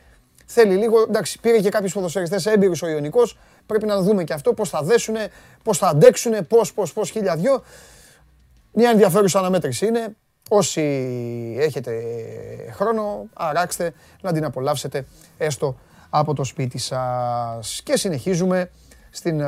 Θέλει 0.46 0.76
λίγο, 0.76 1.02
εντάξει, 1.02 1.40
πήρε 1.40 1.60
και 1.60 1.70
κάποιους 1.70 1.94
ποδοσφαιριστές 1.94 2.46
έμπειρου 2.46 2.74
ο 2.84 2.88
Ιωνικός. 2.88 3.38
Πρέπει 3.66 3.86
να 3.86 4.02
δούμε 4.02 4.24
και 4.24 4.34
αυτό 4.34 4.54
πώς 4.54 4.70
θα 4.70 4.82
δέσουν, 4.84 5.16
πώς 5.64 5.78
θα 5.78 5.88
αντέξουν, 5.88 6.48
πώς, 6.48 6.74
πώς, 6.74 6.94
πώς, 6.94 7.10
χίλια 7.10 7.36
δυο. 7.36 7.64
Μια 8.72 8.90
ενδιαφέρουσα 8.90 9.40
αναμέτρηση 9.40 9.86
είναι. 9.86 10.16
Όσοι 10.50 10.82
έχετε 11.60 12.02
χρόνο, 12.72 13.26
αράξτε 13.34 13.94
να 14.22 14.34
την 14.34 14.46
απολαύσετε 14.46 15.06
έστω 15.38 15.76
από 16.10 16.34
το 16.34 16.44
σπίτι 16.44 16.78
σας. 16.78 17.82
Και 17.84 17.98
συνεχίζουμε 17.98 18.70
στην 19.10 19.40
ε, 19.40 19.48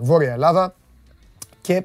Βόρεια 0.00 0.32
Ελλάδα 0.32 0.74
και 1.60 1.84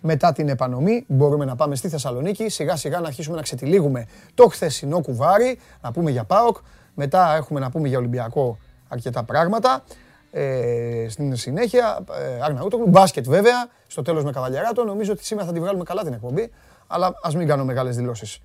μετά 0.00 0.32
την 0.32 0.48
επανομή 0.48 1.04
μπορούμε 1.08 1.44
να 1.44 1.56
πάμε 1.56 1.76
στη 1.76 1.88
Θεσσαλονίκη, 1.88 2.48
σιγά 2.48 2.76
σιγά 2.76 3.00
να 3.00 3.06
αρχίσουμε 3.06 3.36
να 3.36 3.42
ξετυλίγουμε 3.42 4.06
το 4.34 4.46
χθεσινό 4.48 5.00
κουβάρι, 5.00 5.58
να 5.80 5.92
πούμε 5.92 6.10
για 6.10 6.24
ΠΑΟΚ, 6.24 6.56
μετά 6.94 7.34
έχουμε 7.36 7.60
να 7.60 7.70
πούμε 7.70 7.88
για 7.88 7.98
Ολυμπιακό 7.98 8.58
αρκετά 8.88 9.22
πράγματα. 9.22 9.84
Ε, 10.30 11.06
στην 11.08 11.36
συνέχεια, 11.36 12.04
ε, 12.12 12.42
Αρναούτογλου, 12.42 12.88
μπάσκετ 12.88 13.28
βέβαια, 13.28 13.68
στο 13.86 14.02
τέλος 14.02 14.24
με 14.24 14.30
Καβαλιαράτο. 14.30 14.84
Νομίζω 14.84 15.12
ότι 15.12 15.24
σήμερα 15.24 15.46
θα 15.46 15.52
τη 15.52 15.60
βγάλουμε 15.60 15.84
καλά 15.84 16.02
την 16.02 16.12
εκπομπή, 16.12 16.50
αλλά 16.88 17.12
ας 17.22 17.34
μην 17.34 17.46
κάνω 17.46 17.64
μεγάλες 17.64 17.96
δηλώσεις. 17.96 18.38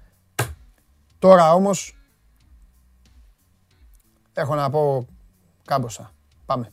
Τώρα 1.19 1.53
όμως, 1.53 1.97
έχω 4.33 4.55
να 4.55 4.69
πω 4.69 5.07
κάμποσα. 5.65 6.11
Πάμε. 6.45 6.71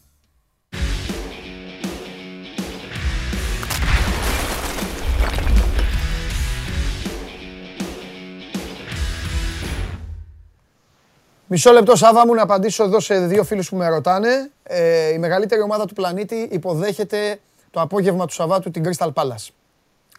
Μισό 11.53 11.73
λεπτό, 11.73 11.97
Σάβα 11.97 12.27
μου, 12.27 12.35
να 12.35 12.43
απαντήσω 12.43 12.85
εδώ 12.85 13.01
σε 13.01 13.27
δύο 13.27 13.45
φίλους 13.45 13.68
που 13.68 13.77
με 13.77 13.89
ρωτάνε. 13.89 14.51
Ε, 14.62 15.12
η 15.12 15.18
μεγαλύτερη 15.18 15.61
ομάδα 15.61 15.87
του 15.87 15.95
πλανήτη 15.95 16.49
υποδέχεται 16.53 17.41
το 17.71 17.81
απόγευμα 17.81 18.27
του 18.27 18.33
Σαββάτου 18.33 18.71
την 18.71 18.85
Crystal 18.87 19.12
Palace. 19.12 19.49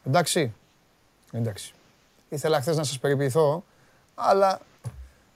Εντάξει. 0.08 0.54
Εντάξει. 1.32 1.74
Ήθελα 2.30 2.62
χθες 2.62 2.78
να 2.78 2.84
σας 2.84 3.00
περιποιηθώ, 3.00 3.64
αλλά 4.16 4.60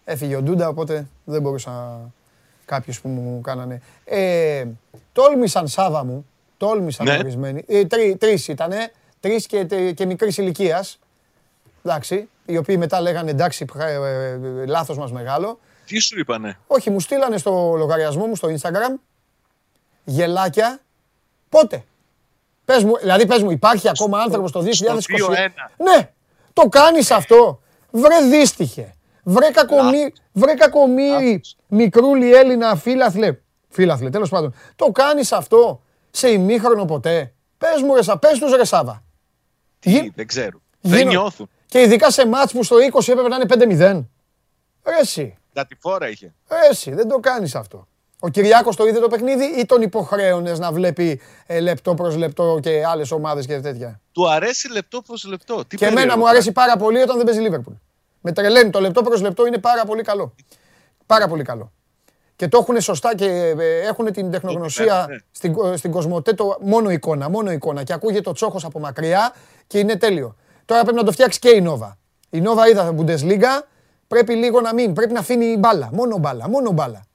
έφυγε 0.06 0.36
ο 0.36 0.42
Ντούντα, 0.42 0.68
οπότε 0.68 1.08
δεν 1.24 1.42
μπορούσα 1.42 2.00
κάποιους 2.66 3.02
που 3.02 3.08
μου 3.10 3.42
κάνανε. 3.42 3.82
Ε, 4.06 4.66
τόλμησαν, 5.14 5.68
Σάβα 5.68 6.04
μου, 6.04 6.26
τόλμησαν 6.58 7.06
Ναι. 7.06 7.18
ορισμένοι. 7.18 7.64
Ε, 7.68 7.86
τρει, 7.86 8.16
τρεις 8.20 8.48
ήτανε, 8.48 8.92
τρεις 9.20 9.46
και, 9.46 9.64
και 9.94 10.06
μικρής 10.06 10.38
ηλικίας. 10.38 11.00
Εντάξει, 11.84 12.30
οι 12.46 12.58
οποίοι 12.58 12.76
μετά 12.80 13.02
λέγανε 13.02 13.30
εντάξει, 13.32 13.66
ε, 13.80 13.94
ε, 13.94 14.30
ε, 14.30 14.66
λάθος 14.66 14.98
μας 14.98 15.12
μεγάλο. 15.12 15.60
Τι 15.86 16.00
σου 16.00 16.20
είπανε; 16.20 16.58
Όχι, 16.68 16.90
μου 16.90 17.00
στείλανε 17.00 17.38
στο 17.38 17.74
λογαριασμό 17.78 18.26
μου 18.26 18.36
στο 18.36 18.48
Instagram 18.60 19.00
γελάκια. 20.04 20.80
Πότε; 21.50 21.84
Πες 22.66 22.84
μου, 22.84 22.98
δηλαδή 22.98 23.26
πες 23.26 23.44
μου, 23.44 23.52
υπάρχει 23.52 23.90
ακόμα 23.90 24.20
άνθρωπος 24.20 24.52
το 24.52 24.62
2021. 24.62 24.70
στο 25.00 25.34
2-1. 25.34 25.72
Ναι, 25.78 26.12
το 26.54 26.62
κάνεις 26.70 27.12
αυτό. 27.12 27.62
Βρε 27.92 28.22
δύστιχε. 28.30 28.94
Βρε 29.24 29.50
κακομί, 29.52 30.14
βρε 30.32 30.54
κακομύρι, 30.54 31.32
Λάθος. 31.32 31.56
μικρούλι 31.68 32.34
Έλληνα 32.34 32.76
φίλαθλε. 32.76 33.38
Φίλαθλε, 33.70 34.10
τέλος 34.10 34.30
πάντων. 34.30 34.54
Το 34.76 34.86
κάνεις 34.92 35.32
αυτό 35.32 35.82
σε 36.12 36.30
ημίχρονο 36.32 36.86
ποτέ. 36.86 37.34
Πες 37.58 37.82
μου 37.82 37.96
ρε, 37.96 38.04
Σα- 38.04 38.18
πες 38.18 38.40
τους 38.40 38.56
ρε 38.56 38.66
Σάβα. 38.66 39.04
Τι, 39.80 39.90
Γι- 39.90 40.12
δεν 40.16 40.28
ξέρω. 40.28 40.62
γίνω- 40.82 40.98
Δεν 40.98 41.08
νιώθουν. 41.08 41.50
Και 41.66 41.82
ειδικά 41.82 42.12
σε 42.12 42.28
μάτς 42.28 42.52
που 42.52 42.64
στο 42.64 42.76
20 42.80 43.12
έπρεπε 43.12 43.30
να 43.30 43.36
είναι 43.36 43.46
5-0. 43.46 44.10
Ρε 44.86 45.00
εσύ. 45.02 45.36
Κάτι 45.54 45.76
φόρα 45.80 46.10
είχε. 46.10 46.34
Ε, 46.48 46.56
Εσύ, 46.72 46.94
δεν 46.94 47.08
το 47.08 47.20
κάνεις 47.20 47.56
αυτό. 47.56 47.88
Ο 48.20 48.30
Κυριάκος 48.30 48.76
το 48.76 48.86
είδε 48.88 49.00
το 49.00 49.08
παιχνίδι 49.08 49.46
ή 49.46 49.66
τον 49.66 49.82
υποχρέωνες 49.82 50.60
να 50.60 50.72
βλέπει 50.72 51.22
ε, 51.46 51.60
λεπτό 51.60 51.94
προς 51.94 52.16
λεπτό 52.16 52.60
και 52.62 52.84
άλλες 52.86 53.12
ομάδες 53.12 53.46
και 53.46 53.60
τέτοια; 53.60 54.02
Του 54.12 54.30
αρέσει 54.30 54.72
λεπτό 54.72 55.02
προς 55.02 55.24
λεπτό. 55.24 55.66
Τι 55.68 55.78
Και 55.78 55.86
εμένα 55.86 56.00
περίεργο 56.00 56.22
μου 56.22 56.30
αρέσει 56.30 56.52
πάρα 56.52 56.78
πολύ 56.78 57.02
όταν 57.02 57.16
δεν 57.16 57.26
παίζει 57.26 57.42
Λίβερπουλ. 57.42 57.74
Με 58.22 58.32
τρελαίνει 58.32 58.70
το 58.70 58.80
λεπτό 58.80 59.02
προς 59.02 59.22
λεπτό 59.22 59.46
είναι 59.46 59.58
πάρα 59.58 59.86
πολύ 59.86 60.02
καλό. 60.02 60.36
Πάρα 61.06 61.28
πολύ 61.28 61.44
καλό. 61.44 61.72
Και 62.36 62.48
το 62.48 62.58
έχουν 62.58 62.82
σωστά 62.82 63.16
και 63.16 63.54
ε, 63.58 63.88
έχουν 63.88 64.12
την 64.12 64.32
τεχνογνωσία 64.32 65.06
ναι. 65.10 65.18
στην, 65.32 65.54
κο- 65.54 65.78
στην 65.78 65.92
Κοσμοτέ 65.92 66.34
το 66.34 66.58
μόνο 66.62 66.90
εικόνα, 66.90 67.30
μόνο 67.30 67.52
εικόνα. 67.52 67.84
Και 67.84 67.94
ακούγεται 67.94 68.30
ο 68.30 68.34
Τσόχος 68.34 68.66
από 68.66 68.80
μακριά 68.80 69.34
και 69.68 69.80
είναι 69.80 69.96
τέλειο. 69.96 70.36
Τώρα 70.66 70.82
πρέπει 70.82 70.98
να 70.98 71.04
το 71.04 71.12
φτιάξει 71.12 71.40
και 71.40 71.50
η 71.50 71.62
Νόβα. 71.62 71.98
Η 72.30 72.42
Νόβα 72.42 72.68
είδα 72.68 72.96
Bundesliga, 72.98 73.64
πρέπει 74.08 74.34
λίγο 74.34 74.62
να 74.62 74.74
μην, 74.74 74.94
πρέπει 74.94 75.14
να 75.14 75.20
αφήνει 75.20 75.58
μπάλα, 75.58 75.90
μόνο 75.94 76.18
μπάλα, 76.18 76.50
μόνο 76.50 76.72
μπάλα. 76.72 77.06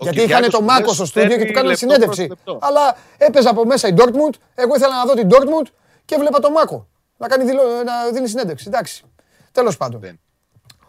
Ο 0.00 0.04
Γιατί 0.04 0.18
Κυριάκος 0.18 0.46
είχαν 0.46 0.50
το 0.50 0.58
που 0.58 0.64
Μάκο 0.64 0.86
λες 0.86 0.94
στο 0.94 1.04
στούντιο 1.04 1.28
και 1.28 1.34
στέλνει 1.34 1.46
του 1.46 1.52
κάνανε 1.52 1.68
λεπτό 1.68 1.86
συνέντευξη. 1.86 2.26
προς 2.26 2.38
λεπτό. 2.38 2.66
Αλλά 2.66 2.96
έπαιζε 3.18 3.48
από 3.48 3.64
μέσα 3.64 3.88
η 3.88 3.94
Dortmund. 3.96 4.34
Εγώ 4.54 4.74
ήθελα 4.76 4.96
να 4.96 5.04
δω 5.04 5.14
την 5.14 5.28
Dortmund 5.30 5.66
και 6.04 6.16
βλέπα 6.16 6.38
το 6.40 6.50
Μάκο 6.50 6.86
να, 7.16 7.28
κάνει 7.28 7.44
δηλώ... 7.44 7.62
να 7.84 8.10
δίνει 8.12 8.28
συνέντευξη. 8.28 8.64
Εντάξει. 8.68 9.04
Τέλος 9.52 9.76
πάντων. 9.76 10.00
Δεν. 10.00 10.20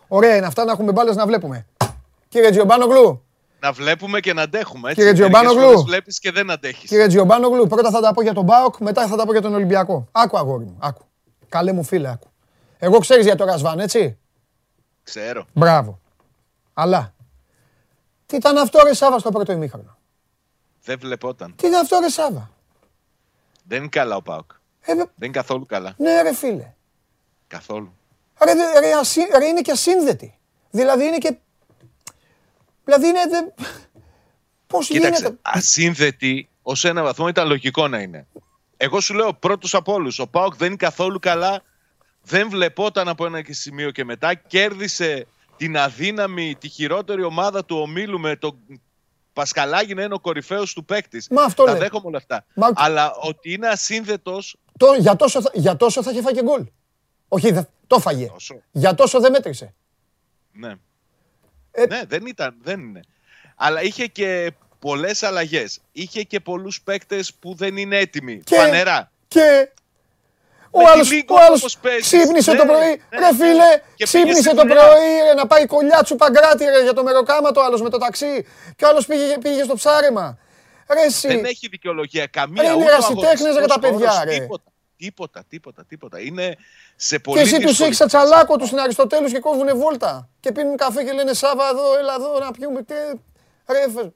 Ωραία 0.07 0.35
είναι 0.35 0.45
αυτά 0.45 0.63
να 0.65 0.71
έχουμε 0.71 0.91
μπάλες 0.91 1.15
να 1.15 1.25
βλέπουμε. 1.25 1.65
Κύριε 2.27 2.49
Τζιομπάνογλου, 2.49 3.25
Να 3.59 3.71
βλέπουμε 3.71 4.19
και 4.19 4.33
να 4.33 4.41
αντέχουμε. 4.41 4.91
Έτσι. 4.91 5.01
Κύριε 5.03 5.11
Μερικές 5.11 5.39
Τζιομπάνογλου. 5.41 5.69
φορές 5.71 5.83
βλέπεις 5.89 6.19
και 6.19 6.31
δεν 6.31 6.51
αντέχεις. 6.51 6.89
κύριε 6.89 7.07
Τζιομπάνογλου, 7.07 7.67
πρώτα 7.67 7.89
θα 7.91 8.01
τα 8.01 8.13
πω 8.13 8.21
για 8.21 8.33
τον 8.33 8.43
Μπάοκ, 8.43 8.75
μετά 8.79 9.07
θα 9.07 9.15
τα 9.15 9.25
πω 9.25 9.31
για 9.31 9.41
τον 9.41 9.53
Ολυμπιακό. 9.53 10.07
Άκου 10.11 10.37
αγόρι 10.37 10.65
μου, 10.65 10.77
άκου. 10.79 11.01
Καλέ 11.49 11.71
μου 11.71 11.83
φίλε, 11.83 12.09
άκου. 12.09 12.27
Εγώ 12.77 12.99
ξέρεις 12.99 13.25
για 13.25 13.35
το 13.35 13.45
Ρασβάν, 13.45 13.79
έτσι; 13.79 14.17
Ξέρω. 15.03 15.45
Μπράβο. 15.53 15.99
Αλλά. 16.73 17.13
Τι 18.31 18.37
ήταν 18.37 18.57
αυτό 18.57 18.79
ρε 18.83 18.93
Σάβα 18.93 19.19
στο 19.19 19.31
πρώτο 19.31 19.51
ημίχρονο; 19.51 19.97
Δεν 20.83 20.99
βλεπόταν. 20.99 21.55
Τι 21.55 21.67
ήταν 21.67 21.79
αυτό 21.81 21.99
ρε 21.99 22.09
Σάβα; 22.09 22.49
Δεν 23.63 23.77
είναι 23.79 23.87
καλά 23.87 24.15
ο 24.15 24.21
Πάουκ. 24.21 24.51
Ε, 24.81 24.93
Δεν 24.93 25.05
είναι 25.19 25.29
καθόλου 25.31 25.65
καλά. 25.65 25.93
ναι 25.97 26.21
ρε 26.21 26.33
φίλε. 26.33 26.73
Καθόλου. 27.47 27.93
Ρε, 28.43 28.53
δε- 28.53 28.79
ρε, 28.79 28.93
ασύ- 28.93 29.35
ρε, 29.37 29.45
είναι 29.45 29.61
και 29.61 29.71
ασύνδετη. 29.71 30.37
Δηλαδή 30.69 31.03
είναι 31.05 31.17
και... 31.17 31.37
Δηλαδή 32.83 33.07
είναι... 33.07 33.19
Δε... 33.29 33.65
Πώς 34.67 34.87
Κοίταξε, 34.87 35.21
γίνεται... 35.21 35.37
ασύνδετη 35.41 36.49
ως 36.61 36.83
ένα 36.85 37.03
βαθμό 37.03 37.27
ήταν 37.27 37.47
λογικό 37.47 37.87
να 37.87 37.99
είναι. 37.99 38.27
Εγώ 38.77 38.99
σου 39.01 39.13
λέω 39.13 39.33
πρώτος 39.33 39.73
από 39.73 39.93
όλους. 39.93 40.19
Ο 40.19 40.27
Πάουκ 40.27 40.55
δεν 40.55 40.67
είναι 40.67 40.75
καθόλου 40.75 41.19
καλά. 41.19 41.61
Δεν 42.23 42.49
βλεπόταν 42.49 43.07
από 43.07 43.25
ένα 43.25 43.41
και 43.41 43.53
σημείο 43.53 43.91
και 43.91 44.03
μετά. 44.05 44.33
Κέρδισε 44.33 45.27
την 45.57 45.77
αδύναμη, 45.77 46.55
τη 46.59 46.67
χειρότερη 46.69 47.23
ομάδα 47.23 47.65
του 47.65 47.77
ομίλου 47.77 48.19
με 48.19 48.35
τον 48.35 48.57
Πασκαλάκη 49.33 49.93
να 49.93 50.03
είναι 50.03 50.13
ο 50.13 50.19
κορυφαίος 50.19 50.73
του 50.73 50.85
παίκτης. 50.85 51.27
Μα 51.29 51.43
αυτό 51.43 51.63
Τα 51.63 51.71
λέω. 51.71 51.79
δέχομαι 51.79 52.07
όλα 52.07 52.17
αυτά. 52.17 52.45
Μα- 52.55 52.71
Αλλά 52.75 53.11
ότι 53.21 53.51
είναι 53.53 53.67
ασύνδετο. 53.67 54.39
Το, 54.77 54.93
για, 54.99 55.15
τόσο, 55.15 55.41
θα- 55.41 55.51
για 55.53 55.75
τόσο 55.75 56.03
θα 56.03 56.11
είχε 56.11 56.21
φάει 56.21 56.33
και 56.33 56.43
γκολ. 56.43 56.65
Όχι, 57.27 57.51
δε- 57.51 57.63
το 57.87 57.99
φάγε. 57.99 58.25
Τόσο. 58.27 58.61
Για 58.71 58.95
τόσο 58.95 59.19
δεν 59.19 59.31
μέτρησε. 59.31 59.73
Ναι. 60.51 60.73
Ε, 61.71 61.85
ναι, 61.85 62.01
δεν 62.07 62.25
ήταν, 62.25 62.55
δεν 62.61 62.79
είναι. 62.79 62.99
Αλλά 63.55 63.81
είχε 63.83 64.07
και 64.07 64.51
πολλές 64.79 65.23
αλλαγές. 65.23 65.79
Είχε 65.91 66.23
και 66.23 66.39
πολλούς 66.39 66.81
παίκτες 66.81 67.33
που 67.33 67.53
δεν 67.55 67.77
είναι 67.77 67.97
έτοιμοι. 67.97 68.39
Και- 68.43 68.55
Φανερά. 68.55 69.11
Και 69.27 69.71
ο 70.71 70.79
Με 70.79 70.85
τη 70.85 70.91
άλλος, 70.91 71.11
Λίγκο 71.11 71.35
ο 71.35 71.43
άλλος 71.45 71.59
όπως 71.59 71.77
παίζεις. 71.77 72.03
ξύπνησε 72.05 72.51
Ναι, 72.51 72.57
το 72.57 72.65
πρωί. 72.65 72.89
ναι, 73.09 73.19
ρε 73.19 73.31
ναι. 73.31 73.37
φίλε, 73.37 73.69
Και 73.95 74.03
ξύπνησε 74.03 74.27
πήγε 74.27 74.47
στη 74.47 74.55
το 74.55 74.61
δουλειά. 74.61 74.85
πρωί 74.87 75.07
ρε, 75.27 75.33
να 75.33 75.47
πάει 75.47 75.65
κολλιάτσου 75.65 76.15
παγκράτη 76.15 76.63
ρε, 76.63 76.81
για 76.83 76.93
το 76.93 77.03
μεροκάματο, 77.03 77.61
ο 77.61 77.63
άλλος 77.63 77.81
με 77.81 77.89
το 77.89 77.97
ταξί. 77.97 78.45
Και 78.75 78.85
ο 78.85 78.87
άλλος 78.87 79.05
πήγε, 79.05 79.37
πήγε 79.41 79.63
στο 79.63 79.75
ψάρεμα. 79.75 80.37
Ρε 80.93 81.01
εσύ. 81.01 81.27
Δεν 81.27 81.45
έχει 81.45 81.67
δικαιολογία 81.67 82.25
καμία. 82.27 82.61
Ρε, 82.61 82.67
είναι 82.67 82.77
ούτε 82.77 82.85
ο 82.91 82.93
ερασιτέχνες, 82.93 83.55
ρε, 83.55 83.65
τα 83.65 83.73
αγωνιστικός 83.73 83.91
παιδιά, 83.91 84.11
χώρος, 84.11 84.23
ρε. 84.23 84.39
Τίποτα, 84.39 84.63
τίποτα, 84.97 85.43
τίποτα, 85.49 85.85
τίποτα. 85.87 86.19
Είναι 86.19 86.55
σε 86.95 87.15
Και 87.15 87.21
πολύ 87.21 87.39
εσύ 87.39 87.51
τους 87.51 87.59
δύσκολη 87.63 87.83
έχεις 87.85 87.95
στα 87.97 88.05
τσαλάκο 88.05 88.55
τους 88.57 88.67
στην 88.67 88.79
Αριστοτέλους 88.79 89.31
και 89.31 89.39
κόβουνε 89.39 89.73
βόλτα. 89.73 90.29
Και 90.39 90.51
πίνουν 90.51 90.77
καφέ 90.77 91.03
και 91.03 91.11
λένε 91.11 91.33
Σάβα 91.33 91.69
εδώ, 91.69 91.97
έλα 91.99 92.13
εδώ 92.13 92.39
να 92.39 92.51
πιούμε. 92.51 92.81
Και... 92.81 92.93
Ρε, 93.71 93.91
φε- 93.95 94.11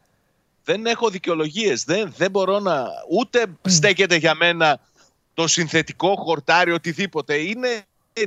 Δεν 0.64 0.86
έχω 0.86 1.10
δικαιολογίες. 1.10 1.84
Δεν, 1.84 2.14
δεν 2.18 2.32
μπορώ 2.32 2.60
να. 2.60 2.86
Ούτε 3.10 3.46
στέκεται 3.68 4.16
για 4.16 4.34
μένα 4.36 4.80
το 5.36 5.48
συνθετικό 5.48 6.16
χορτάρι, 6.18 6.72
οτιδήποτε. 6.72 7.36
Είναι 7.36 7.84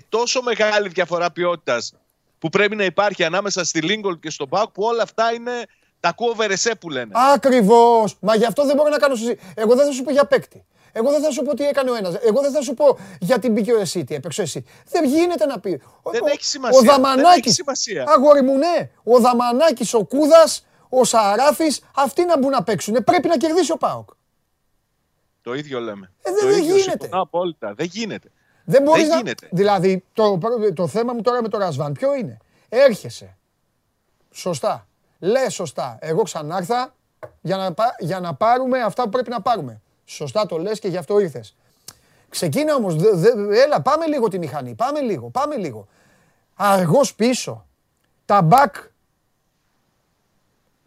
τόσο 0.09 0.43
μεγάλη 0.43 0.89
διαφορά 0.89 1.31
ποιότητας 1.31 1.93
που 2.39 2.49
πρέπει 2.49 2.77
να 2.77 2.85
υπάρχει 2.85 3.25
ανάμεσα 3.25 3.65
στη 3.65 3.81
Λίγκολ 3.81 4.19
και 4.19 4.31
στον 4.31 4.49
Πάουκ 4.49 4.71
που 4.71 4.83
όλα 4.83 5.03
αυτά 5.03 5.33
είναι 5.33 5.53
τα 6.01 6.13
κόβερεσέ 6.13 6.75
που 6.75 6.91
λένε. 6.91 7.11
Ακριβώς. 7.35 8.17
Μα 8.21 8.35
γι' 8.35 8.45
αυτό 8.45 8.67
δεν 8.67 8.77
μπορώ 8.77 8.89
να 8.89 8.99
κάνω 8.99 9.15
συζήτηση. 9.15 9.53
Εγώ 9.55 9.75
δεν 9.75 9.87
θα 9.87 9.93
σου 9.93 10.03
πω 10.03 10.11
για 10.11 10.25
παίκτη. 10.25 10.65
Εγώ 10.93 11.11
δεν 11.11 11.23
θα 11.23 11.31
σου 11.31 11.43
πω 11.43 11.55
τι 11.55 11.65
έκανε 11.65 11.91
ο 11.91 11.95
ένας. 11.95 12.15
Εγώ 12.23 12.41
δεν 12.41 12.53
θα 12.53 12.63
σου 12.63 12.75
πω 12.75 12.99
γιατί 13.21 13.49
μπήκε 13.51 13.73
ο 13.73 13.81
εσύ, 13.81 14.05
τι 14.05 14.15
έπαιξε 14.15 14.43
εσύ. 14.43 14.65
Δεν 14.91 15.05
γίνεται 15.05 15.47
να 15.47 15.61
πει. 15.61 15.83
Ο- 16.03 16.11
Δεν 16.11 16.23
ο- 16.23 16.27
έχει 16.27 16.45
σημασία. 16.45 16.79
Ο 16.81 16.83
Δαμανάκης. 16.83 17.23
Δεν 17.23 17.39
έχει 17.39 17.51
σημασία. 17.51 18.05
Αγόρι 18.09 18.43
μου, 18.43 18.57
ναι. 18.59 18.91
Ο 19.05 19.19
Δαμανάκης, 19.21 19.95
ο 19.95 20.05
Κούδας, 20.05 20.67
ο 20.89 21.05
Σαράφης, 21.05 21.81
αυτοί 21.95 22.25
να 22.25 22.39
μπουν 22.39 22.51
να 22.51 22.63
παίξουν. 22.63 23.05
Πρέπει 23.05 23.29
να 23.29 23.37
κερδίσει 23.37 23.73
ο 23.73 23.77
ΠΑΟΚ. 23.77 24.09
Το 25.49 25.55
ίδιο 25.55 25.81
λέμε. 25.81 26.11
Ε, 26.23 26.31
δεν- 26.31 26.41
το 26.41 26.47
δεν 26.47 26.59
ίδιο 26.63 26.77
γίνεται. 26.77 26.99
συμφωνώ 27.01 27.23
απόλυτα. 27.23 27.75
Δεν 27.75 27.87
γίνεται. 27.87 28.29
Δεν 28.65 28.83
μπορείς 28.83 29.03
Δεν 29.03 29.11
να. 29.11 29.17
γίνεται. 29.17 29.49
Δηλαδή, 29.51 30.05
το, 30.13 30.39
το 30.75 30.87
θέμα 30.87 31.13
μου 31.13 31.21
τώρα 31.21 31.43
με 31.43 31.49
το 31.49 31.59
Ρασβάν 31.59 31.93
ποιο 31.93 32.15
είναι; 32.15 32.39
Έρχεσαι. 32.69 33.37
Σωστά. 34.31 34.87
Λες 35.19 35.55
σωστά. 35.55 35.99
Εγώ 36.01 36.23
ξανάρθα 36.23 36.95
για 37.41 37.57
να, 37.57 37.73
πα- 37.73 37.95
για 37.99 38.21
να 38.21 38.35
πάρουμε 38.35 38.81
αυτά 38.83 39.03
που 39.03 39.09
πρέπει 39.09 39.31
να 39.31 39.41
πάρουμε. 39.41 39.81
Σωστά 40.05 40.47
το 40.47 40.59
λες 40.59 40.79
και 40.79 40.89
γι' 40.89 40.97
αυτό 40.97 41.19
ήρθες. 41.19 41.57
Ξεκίνα 42.29 42.75
όμως, 42.75 42.97
δε- 42.97 43.15
δε- 43.15 43.63
έλα 43.63 43.83
πάμε 43.83 44.07
λίγο 44.07 44.29
τη 44.29 44.39
μηχανή, 44.39 44.75
πάμε 44.75 45.01
λίγο, 45.01 45.29
πάμε 45.31 45.57
λίγο. 45.57 45.87
Αργός 46.55 47.15
πίσω. 47.15 47.67
Τα 48.25 48.43
μπακ. 48.43 48.75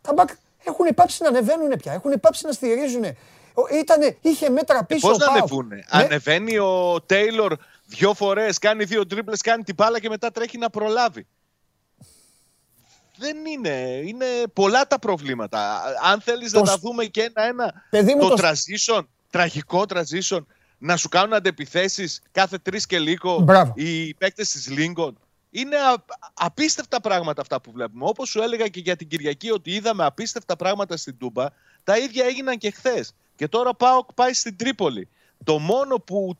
Τα 0.01 0.14
μπακ 0.14 0.30
Έχουν 0.64 0.86
πάψει 0.95 1.24
να 1.24 1.30
ανεβαίνουν 1.30 1.70
πια. 1.78 1.93
Έχουν 1.93 2.20
πάψει 2.20 2.45
να 2.45 2.51
στηρίζουν. 2.51 3.03
Ήτανε, 3.81 4.17
είχε 4.21 4.49
μέτρα 4.49 4.83
πίσω. 4.85 5.07
Πώς 5.07 5.15
ο 5.15 5.19
να 5.19 5.25
ΠΑΟΚ. 5.25 5.37
ανεβούνε. 5.37 5.75
Ναι. 5.75 5.81
Ανεβαίνει 5.89 6.57
ο 6.57 7.01
Τέιλορ 7.05 7.55
δύο 7.85 8.13
φορές, 8.13 8.57
κάνει 8.57 8.83
δύο 8.83 9.05
τρίπλες, 9.07 9.41
κάνει 9.41 9.63
την 9.63 9.75
μπάλα 9.75 9.99
και 9.99 10.09
μετά 10.09 10.31
τρέχει 10.31 10.57
να 10.57 10.69
προλάβει. 10.69 11.27
Δεν 13.17 13.45
είναι. 13.45 14.01
Είναι 14.05 14.25
πολλά 14.53 14.87
τα 14.87 14.99
προβλήματα. 14.99 15.81
Αν 16.03 16.21
θέλεις 16.21 16.51
Το 16.51 16.59
να 16.59 16.65
σ- 16.65 16.71
τα 16.71 16.77
δούμε 16.79 17.05
και 17.05 17.31
ένα-ένα. 17.33 17.73
Παιδί 17.89 18.13
μου, 18.15 18.19
το, 18.21 18.29
το 18.29 18.37
σ- 18.37 18.43
transition, 18.45 19.01
τραγικό 19.29 19.83
transition, 19.93 20.45
να 20.77 20.97
σου 20.97 21.09
κάνουν 21.09 21.33
αντεπιθέσεις 21.33 22.21
κάθε 22.31 22.57
τρεις 22.57 22.85
και 22.85 22.99
λίγο 22.99 23.39
Μπράβο. 23.39 23.73
οι 23.75 24.13
παίκτες 24.13 24.49
της 24.49 24.67
Λίγκον. 24.69 25.17
Είναι 25.49 25.75
α- 25.77 26.03
απίστευτα 26.33 27.01
πράγματα 27.01 27.41
αυτά 27.41 27.61
που 27.61 27.71
βλέπουμε. 27.71 28.05
Όπως 28.05 28.29
σου 28.29 28.41
έλεγα 28.41 28.67
και 28.67 28.79
για 28.79 28.95
την 28.95 29.07
Κυριακή 29.07 29.51
ότι 29.51 29.71
είδαμε 29.71 30.05
απίστευτα 30.05 30.55
πράγματα 30.55 30.97
στην 30.97 31.17
Τούμπα, 31.17 31.45
τα 31.84 31.97
ίδια 31.97 32.25
έγιναν 32.25 32.57
και 32.57 32.71
χθες. 32.71 33.13
Και 33.36 33.47
τώρα 33.47 33.73
πάω 33.73 34.05
πάει 34.15 34.34
στην 34.34 34.57
Τρίπολη. 34.57 35.07
Το 35.43 35.59
μόνο 35.59 35.95
που 35.95 36.38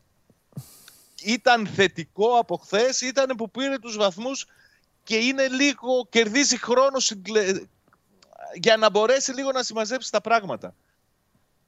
ήταν 1.24 1.66
θετικό 1.66 2.38
από 2.38 2.56
χθες 2.56 3.00
ήταν 3.00 3.36
που 3.36 3.50
πήρε 3.50 3.78
τους 3.78 3.96
βαθμούς 3.96 4.46
και 5.04 5.16
είναι 5.16 5.48
λίγο, 5.48 6.06
κερδίζει 6.10 6.58
χρόνο 6.58 6.98
συγκλε- 6.98 7.66
για 8.60 8.76
να 8.76 8.90
μπορέσει 8.90 9.32
λίγο 9.32 9.52
να 9.52 9.62
συμμαζέψει 9.62 10.10
τα 10.10 10.20
πράγματα. 10.20 10.74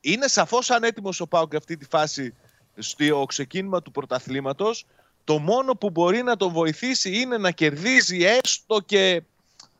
Είναι 0.01 0.29
σαφώς 0.29 0.71
ανέτοιμος 0.71 1.21
ο 1.21 1.27
Πάουκ 1.27 1.55
αυτή 1.55 1.77
τη 1.77 1.85
φάση 1.85 2.35
στο 2.79 3.25
ξεκίνημα 3.27 3.83
του 3.83 3.91
πρωταθλήματος. 3.91 4.87
Το 5.25 5.39
μόνο 5.39 5.75
που 5.75 5.91
μπορεί 5.91 6.23
να 6.23 6.37
τον 6.37 6.53
βοηθήσει 6.53 7.21
είναι 7.21 7.39
να 7.39 7.51
κερδίζει 7.51 8.25
έστω 8.25 8.81
και 8.81 9.23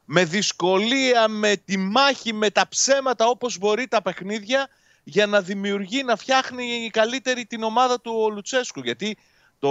με 0.05 0.25
δυσκολία, 0.25 1.29
με 1.29 1.57
τη 1.65 1.77
μάχη, 1.77 2.33
με 2.33 2.51
τα 2.51 2.69
ψέματα 2.69 3.27
όπως 3.27 3.59
μπορεί 3.59 3.87
τα 3.89 4.03
παιχνίδια 4.03 4.69
για 5.05 5.27
να 5.27 5.41
δημιουργεί, 5.41 6.03
να 6.03 6.17
φτιάχνει 6.17 6.91
καλύτερη 6.93 7.45
την 7.47 7.63
ομάδα 7.63 8.01
του 8.01 8.13
ο 8.25 8.29
Λουτσέσκου. 8.31 8.81
Γιατί 8.81 9.17
το 9.59 9.71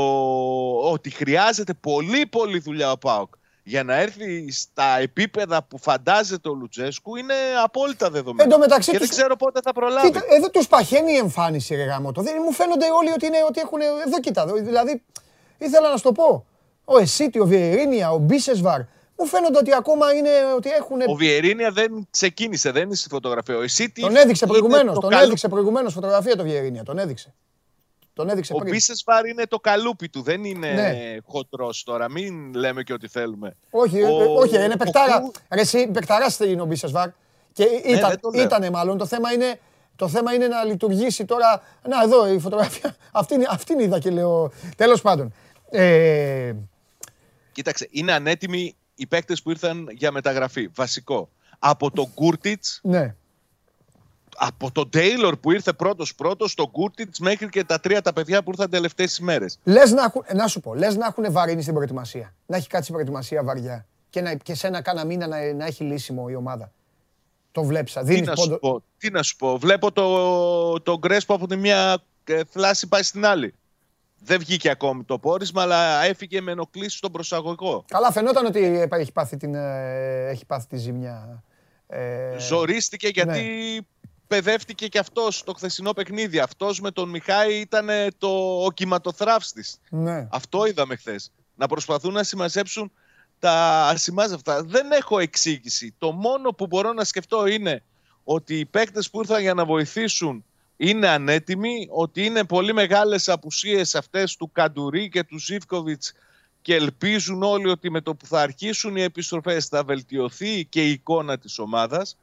ότι 0.92 1.10
χρειάζεται 1.10 1.74
πολύ 1.74 2.26
πολύ 2.26 2.60
δουλειά 2.60 2.92
ο 2.92 2.98
ΠΑΟΚ 2.98 3.34
για 3.64 3.84
να 3.84 3.96
έρθει 3.96 4.52
στα 4.52 4.98
επίπεδα 5.00 5.64
που 5.64 5.78
φαντάζεται 5.80 6.50
ο 6.50 6.54
Λουτσέσκου 6.54 7.16
είναι 7.16 7.34
απόλυτα 7.64 8.10
δεδομένο. 8.10 8.44
Εν 8.44 8.50
τω 8.50 8.58
μεταξύ 8.58 8.92
και 8.92 8.98
τους- 8.98 9.08
δεν 9.08 9.18
ξέρω 9.18 9.36
πότε 9.36 9.60
θα 9.64 9.72
προλάβει. 9.74 10.08
Κοίτα, 10.12 10.22
εδώ 10.30 10.50
τους 10.50 10.68
παχαίνει 10.68 11.12
η 11.14 11.16
εμφάνιση, 11.16 11.76
ρε 11.76 11.84
γάμο. 11.84 12.12
Δεν 12.16 12.34
μου 12.46 12.52
φαίνονται 12.52 12.86
όλοι 13.00 13.12
ότι, 13.12 13.26
είναι, 13.26 13.38
ότι 13.48 13.60
έχουν. 13.60 13.80
Εδώ 14.06 14.20
κοίτα. 14.20 14.42
εδώ, 14.42 14.54
Δηλαδή, 14.54 15.04
ήθελα 15.58 15.90
να 15.90 15.98
σου 15.98 16.04
το 16.04 16.12
πω. 16.12 16.46
Ο 16.86 16.98
Εσίτη, 16.98 17.40
ο 17.40 17.46
Βιερίνια, 17.46 18.12
ο 18.12 18.18
Μπίσεσβαρ. 18.18 18.82
Μου 19.18 19.26
φαίνονται 19.26 19.58
ότι 19.58 19.74
ακόμα 19.76 20.14
είναι. 20.14 20.30
Ότι 20.56 20.70
έχουν... 20.70 21.02
Ο 21.08 21.14
Βιερίνια 21.14 21.72
δεν 21.72 22.08
ξεκίνησε, 22.12 22.72
δεν 22.72 22.84
είναι 22.84 22.96
στη 22.96 23.10
φωτογραφία. 23.10 23.58
Ο 23.58 23.62
Εσίτη 23.62 24.02
Τον 24.02 24.16
έδειξε 24.16 24.46
είναι 24.46 24.54
προηγουμένως. 24.58 24.94
το 24.94 25.00
Τον 25.02 25.10
καλού- 25.10 25.26
έδειξε 25.26 25.48
προηγουμένως 25.48 25.94
φωτογραφία 25.94 26.36
το 26.36 26.44
Βιερίνια. 26.44 26.84
Τον 26.84 26.98
έδειξε. 26.98 27.34
Τον 28.14 28.30
έδειξε 28.30 28.54
Ο 28.54 28.58
πριν. 28.58 28.72
Μπίσεσβαρ 28.74 29.26
είναι 29.26 29.44
το 29.46 29.60
καλούπι 29.60 30.10
του, 30.10 30.22
δεν 30.22 30.44
είναι 30.44 30.72
Ναι. 30.74 31.18
χοντρός 31.26 31.84
τώρα. 31.84 32.10
Μην 32.12 32.54
λέμε 32.54 32.84
και 32.84 32.94
ό,τι 32.94 33.08
θέλουμε. 33.08 33.56
Όχι, 33.70 33.98
ε, 33.98 34.04
Ο- 34.04 34.22
ε, 34.22 34.26
όχι, 34.26 34.56
είναι 34.56 34.74
ο 34.74 34.78
παικτάρα. 34.78 35.20
Κου- 35.20 35.36
Ρε, 35.54 35.62
εσύ, 35.62 35.88
παικταράς 35.88 36.40
είναι 36.40 36.62
ο 36.62 36.66
Μπίσεσβαρ. 36.66 37.10
Και 37.54 37.64
ήταν, 37.64 37.94
Ναι, 38.02 38.08
δεν 38.08 38.20
το 38.20 38.30
λέω. 38.34 38.44
ήτανε 38.44 38.70
μάλλον. 38.70 38.98
Το 38.98 39.06
θέμα 39.06 39.32
είναι, 39.34 39.60
το 39.96 40.08
θέμα 40.08 40.34
είναι 40.34 40.48
να 40.48 40.64
λειτουργήσει 40.64 41.26
τώρα. 41.26 41.62
Να, 41.88 42.02
εδώ 42.04 42.34
η 42.34 42.40
φωτογραφία. 42.40 42.96
Αυτήν, 43.12 43.46
αυτήν 43.50 43.80
είδα 43.80 44.00
και 44.00 44.10
λέω. 44.10 44.52
Τέλος 44.78 45.02
πάντων. 45.02 45.34
Ε, 45.70 46.54
Κοίταξε, 47.52 47.88
είναι 47.92 48.12
ανέτοιμοι 48.14 48.76
οι 48.96 49.08
παίκτες 49.08 49.42
που 49.42 49.50
ήρθαν 49.50 49.88
για 49.92 50.12
μεταγραφή. 50.12 50.70
Βασικό. 50.76 51.30
Από 51.60 51.92
τον 51.92 52.14
Κούρτιτς, 52.14 52.80
ναι. 52.84 53.16
από 54.38 54.72
τον 54.72 54.90
Τέιλορ 54.90 55.38
που 55.38 55.52
ήρθε 55.52 55.74
πρώτος 55.74 56.16
πρώτος, 56.16 56.54
τον 56.54 56.72
Κούρτιτς 56.72 57.20
μέχρι 57.20 57.50
και 57.50 57.64
τα 57.64 57.80
τρία 57.80 58.02
τα 58.02 58.14
παιδιά 58.14 58.44
που 58.44 58.50
ήρθαν 58.52 58.70
τελευταίες 58.70 59.18
ημέρες. 59.18 59.60
Λες 59.64 59.92
να, 59.92 60.04
έχουν, 60.04 60.24
να 60.34 60.48
σου 60.48 60.60
πω, 60.60 60.76
λες 60.76 60.96
να 60.96 61.06
έχουν 61.06 61.32
βαρύνει 61.32 61.62
στην 61.62 61.74
προετοιμασία. 61.74 62.34
Να 62.46 62.58
έχει 62.58 62.68
κάτσει 62.68 62.92
η 62.92 62.94
προετοιμασία 62.94 63.44
βαριά. 63.44 63.86
Και, 64.10 64.22
να, 64.22 64.36
και 64.36 64.56
σε 64.56 64.68
ένα 64.68 64.82
κάνα 64.82 65.06
μήνα 65.06 65.28
να, 65.28 65.54
να 65.54 65.66
έχει 65.66 65.84
λύσιμο 65.84 66.26
η 66.30 66.36
ομάδα. 66.36 66.72
Το 67.52 67.64
βλέπεις. 67.64 67.94
Τι 67.94 68.04
Δίνεις 68.04 68.28
να, 68.28 68.34
πόντο. 68.34 68.54
σου 68.54 68.60
πω, 68.60 68.84
τι 68.98 69.10
να 69.10 69.24
σου 69.24 69.36
πω. 69.36 69.58
Βλέπω 69.58 69.92
το, 69.92 70.82
το 70.82 70.98
Γκρέσπο 70.98 71.34
από 71.34 71.48
τη 71.48 71.56
μία 71.56 72.04
ε, 72.24 72.42
θλάση 72.50 72.88
πάει 72.88 73.04
στην 73.04 73.26
άλλη. 73.26 73.54
Δεν 74.26 74.40
βγήκε 74.40 74.70
ακόμη 74.70 75.04
το 75.04 75.20
πόρισμα, 75.20 75.62
αλλά 75.62 76.04
έφυγε 76.04 76.42
με 76.42 76.52
ενοχλήσεις 76.52 76.98
στον 76.98 77.12
προσαγωγικό. 77.12 77.86
Καλά, 77.88 78.12
φαινόταν 78.12 78.46
ότι 78.46 78.88
έχει 78.92 79.12
πάθει, 79.12 79.38
την, 79.38 79.56
ε, 79.56 80.28
έχει 80.28 80.46
πάθει 80.46 80.68
τη 80.68 80.78
ζημιά. 80.78 81.44
Ε, 81.88 82.38
Ζορίστηκε 82.40 83.08
γιατί 83.08 83.82
παιδεύτηκε 84.28 84.88
και 84.88 85.00
αυτός 85.00 85.44
το 85.44 85.54
χθεσινό 85.54 85.94
παιχνίδι. 85.94 86.40
Αυτός 86.40 86.82
με 86.82 86.92
τον 86.92 87.10
Μιχάη 87.10 87.56
ήταν 87.60 87.90
ε, 87.90 88.08
το, 88.18 88.64
ο 88.66 88.72
κυματοθράφστης. 88.72 89.78
ναι. 89.90 90.28
Αυτό 90.32 90.66
είδαμε 90.66 90.96
χθες. 90.96 91.32
Να 91.56 91.68
προσπαθούν 91.68 92.14
να 92.14 92.24
συμμαζέψουν 92.24 92.92
τα 93.40 93.86
ασημάζευτα. 93.88 94.64
Δεν 94.64 94.92
έχω 94.92 95.20
εξήγηση. 95.20 95.96
Το 95.98 96.12
μόνο 96.12 96.50
που 96.50 96.68
μπορώ 96.68 96.94
να 96.94 97.04
σκεφτώ 97.04 97.46
είναι 97.48 97.84
ότι 98.24 98.60
οι 98.60 98.66
παίκτες 98.66 99.10
που 99.10 99.20
ήρθαν 99.20 99.42
για 99.42 99.54
να 99.54 99.66
βοηθήσουν 99.66 100.46
είναι 100.78 101.08
ανέτοιμοι, 101.08 101.88
ότι 101.90 102.26
είναι 102.26 102.44
πολύ 102.44 102.74
μεγάλες 102.74 103.30
απουσίες 103.30 103.96
αυτές 103.96 104.36
του 104.36 104.52
Καντουρί 104.52 105.10
και 105.10 105.24
του 105.24 105.40
Ζίβκοβιτς 105.40 106.14
και 106.62 106.76
ελπίζουν 106.76 107.44
όλοι 107.44 107.70
ότι 107.70 107.90
με 107.90 108.02
το 108.02 108.16
που 108.16 108.26
θα 108.26 108.42
αρχίσουν 108.42 108.96
οι 108.96 109.02
επιστροφές 109.02 109.66
θα 109.66 109.84
βελτιωθεί 109.84 110.66
και 110.66 110.88
η 110.88 110.92
εικόνα 110.92 111.38
της 111.38 111.60
ομάδας. 111.60 112.18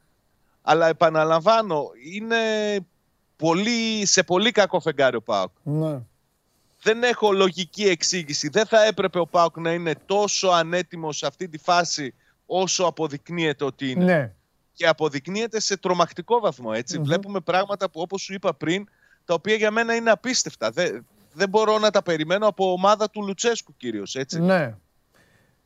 Αλλά 0.61 0.87
επαναλαμβάνω, 0.87 1.89
είναι 2.13 2.37
πολύ, 3.35 4.05
σε 4.05 4.23
πολύ 4.23 4.51
κακό 4.51 4.79
φεγγάρι 4.79 5.15
ο 5.15 5.21
ΠΑΟΚ 5.21 5.51
ναι. 5.63 5.99
δεν 6.81 7.03
έχω 7.03 7.31
λογική 7.31 7.83
εξήγηση. 7.83 8.49
Δεν 8.49 8.65
θα 8.65 8.85
έπρεπε 8.85 9.19
ο 9.19 9.27
Πάουκ 9.27 9.57
να 9.57 9.71
είναι 9.71 9.95
τόσο 10.05 10.47
ανέτοιμος 10.47 11.17
σε 11.17 11.27
αυτή 11.27 11.47
τη 11.47 11.57
φάση 11.57 12.13
όσο 12.45 12.83
αποδεικνύεται 12.83 13.63
ότι 13.63 13.89
είναι. 13.89 14.03
ναι. 14.03 14.33
Και 14.81 14.87
αποδεικνύεται 14.87 15.59
σε 15.59 15.77
τρομακτικό 15.77 16.39
βαθμό. 16.39 16.71
Έτσι. 16.73 16.99
Βλέπουμε 16.99 17.39
πράγματα 17.39 17.89
που 17.89 18.01
όπως 18.01 18.21
σου 18.21 18.33
είπα 18.33 18.53
πριν, 18.53 18.89
τα 19.25 19.33
οποία 19.33 19.55
για 19.55 19.71
μένα 19.71 19.95
είναι 19.95 20.09
απίστευτα. 20.11 20.71
Δεν, 20.71 21.05
δεν 21.33 21.49
μπορώ 21.49 21.79
να 21.79 21.91
τα 21.91 22.01
περιμένω 22.03 22.47
από 22.47 22.71
ομάδα 22.71 23.09
του 23.09 23.21
Λουτσέσκου 23.21 23.73
κυρίως. 23.77 24.15
Έτσι. 24.15 24.39
Ναι. 24.39 24.75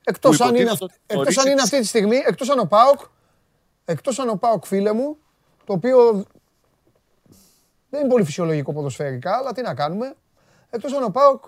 Εκτός 0.03 0.38
Που 0.38 0.43
αν, 0.43 0.49
είναι, 0.55 0.59
υποτίθεται 0.59 0.74
αυ- 0.74 0.82
ότι 0.84 0.93
εκτός 1.07 1.38
αν 1.38 1.43
ορίσει 1.43 1.47
είναι 1.47 1.55
τις- 1.55 1.63
αυτή 1.63 1.80
τη 1.80 1.86
στιγμή, 1.88 2.16
εκτός 2.16 2.49
αν 2.49 2.59
ο 2.59 2.66
ΠΑΟΚ, 2.66 2.99
εκτός 3.86 4.20
αν 4.20 4.30
ο 4.30 4.36
ΠΑΟΚ 4.36 4.66
φίλε 4.66 4.93
μου, 4.93 5.18
το 5.66 5.74
οποίο 5.74 6.26
δεν 7.89 7.99
είναι 7.99 8.09
πολύ 8.09 8.24
φυσιολογικό 8.26 8.74
ποδοσφαιρικά, 8.74 9.38
αλλά 9.38 9.51
τι 9.51 9.61
να 9.61 9.74
κάνουμε, 9.76 10.16
εκτός 10.70 10.93
αν 10.93 11.03
ο 11.03 11.09
ΠΑΟΚ 11.09 11.43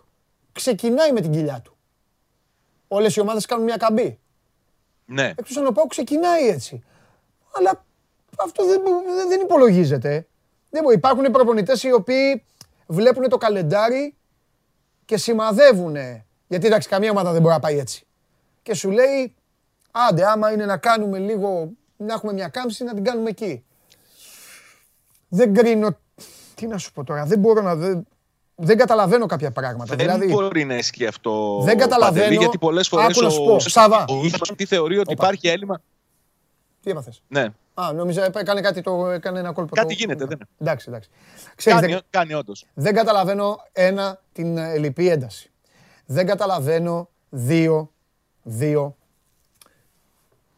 ξεκινάει 0.51 1.11
με 1.11 1.21
την 1.21 1.31
κοιλιά 1.31 1.61
του. 1.63 1.77
Όλες 2.87 3.15
οι 3.15 3.19
ομάδες 3.19 3.45
κάνουν 3.45 3.63
μια 3.65 3.77
καμπή. 3.77 4.19
Ναι. 5.05 5.25
Εκτός 5.27 5.57
αν 5.57 5.65
ο 5.65 5.71
ΠΑΟΚ 5.71 5.89
ξεκινάει 5.89 6.47
έτσι. 6.47 6.83
Αλλά 7.57 7.85
αυτό 8.37 8.65
δεν, 8.65 8.81
δεν- 9.17 9.27
δεν 9.29 9.39
υπολογίζεται. 9.41 10.27
Δεν 10.69 10.83
μπορεί. 10.83 10.95
Υπάρχουν 10.95 11.23
προπονητές 11.31 11.83
οι 11.83 11.91
οποίοι 11.91 12.43
βλέπουν 12.87 13.29
το 13.29 13.37
καλεντάρι 13.37 14.15
και 15.05 15.17
σημαδεύουν. 15.17 15.95
Γιατί 16.47 16.65
εντάξει, 16.67 16.89
καμία 16.89 17.11
ομάδα 17.11 17.31
δεν 17.31 17.41
μπορεί 17.41 17.53
να 17.53 17.59
πάει 17.59 17.77
έτσι. 17.79 18.05
Και 18.63 18.73
σου 18.73 18.89
λέει, 18.91 19.35
άντε, 19.91 20.25
άμα 20.25 20.51
είναι 20.51 20.65
να 20.65 20.77
κάνουμε 20.77 21.17
λίγο, 21.19 21.71
να 21.97 22.13
έχουμε 22.13 22.33
μια 22.33 22.47
κάμψη, 22.47 22.83
να 22.83 22.93
την 22.93 23.03
κάνουμε 23.03 23.29
εκεί. 23.29 23.63
Δεν 25.27 25.53
κρίνω. 25.53 25.97
Τι 26.55 26.67
να 26.67 26.77
σου 26.77 26.91
πω 26.93 27.03
τώρα, 27.03 27.25
δεν 27.25 27.39
μπορώ 27.39 27.61
να. 27.61 27.75
Δεν, 27.75 28.07
δεν 28.55 28.77
καταλαβαίνω 28.77 29.25
κάποια 29.25 29.51
πράγματα. 29.51 29.95
Δεν 29.95 30.05
δηλαδή, 30.05 30.27
μπορεί 30.27 30.63
να 30.63 30.75
ισχύει 30.77 31.05
αυτό. 31.05 31.61
Δεν 31.63 31.77
καταλαβαίνω. 31.77 32.23
Παντελή, 32.23 32.39
γιατί 32.39 32.57
πολλές 32.57 32.87
φορές 32.87 33.05
Άκου 33.17 33.21
να 33.23 33.29
σου 33.29 33.43
πω, 33.43 33.53
ο 33.53 33.59
Σάβα. 33.59 34.05
ο 34.49 34.55
τι 34.55 34.65
θεωρεί 34.65 34.97
ότι 34.97 35.11
Όπα. 35.13 35.25
υπάρχει 35.25 35.47
έλλειμμα. 35.47 35.81
Τι 36.87 36.93
έπαθες. 36.93 37.21
Ναι, 37.27 37.47
Α, 37.73 37.93
νόμιζα 37.93 38.25
έκανε 38.25 38.61
κάτι 38.61 38.81
το, 38.81 39.09
έκανε 39.09 39.39
ένα 39.39 39.51
κόλπο. 39.51 39.75
Κάτι 39.75 39.87
το- 39.87 39.93
γίνεται, 39.93 40.25
δεν 40.25 40.35
είναι. 40.35 40.47
Εντάξει, 40.57 40.85
εντάξει. 40.89 41.09
Ξέρεις, 41.55 41.79
κάνει, 41.79 41.93
δεν, 41.93 42.01
κάνει 42.09 42.33
όντως. 42.33 42.65
δεν 42.73 42.93
καταλαβαίνω 42.93 43.63
ένα 43.71 44.21
την 44.31 44.57
ε, 44.57 44.77
λυπή 44.77 45.09
ένταση. 45.09 45.51
Δεν 46.05 46.25
καταλαβαίνω 46.25 47.09
δύο, 47.29 47.91
δύο, 48.43 48.95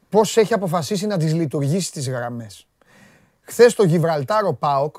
πώς 0.10 0.38
έχει 0.38 0.54
αποφασίσει 0.54 1.08
να 1.08 1.18
τις 1.18 1.34
λειτουργήσει 1.34 1.92
τις 1.92 2.10
γραμμές. 2.10 2.68
Χθες 3.42 3.76
το 3.76 3.84
Γιβραλτάρο 3.84 4.54
ΠΑΟΚ 4.54 4.96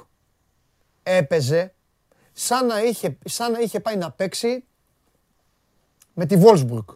έπαιζε 1.03 1.75
σαν 2.33 2.67
να, 2.67 2.83
είχε, 2.83 3.19
σαν 3.25 3.53
να 3.53 3.59
είχε 3.59 3.81
πάει 3.81 3.97
να 3.97 4.11
παίξει 4.11 4.65
με 6.15 6.27
τη 6.27 6.37
Βόλσμπουργκ. 6.37 6.89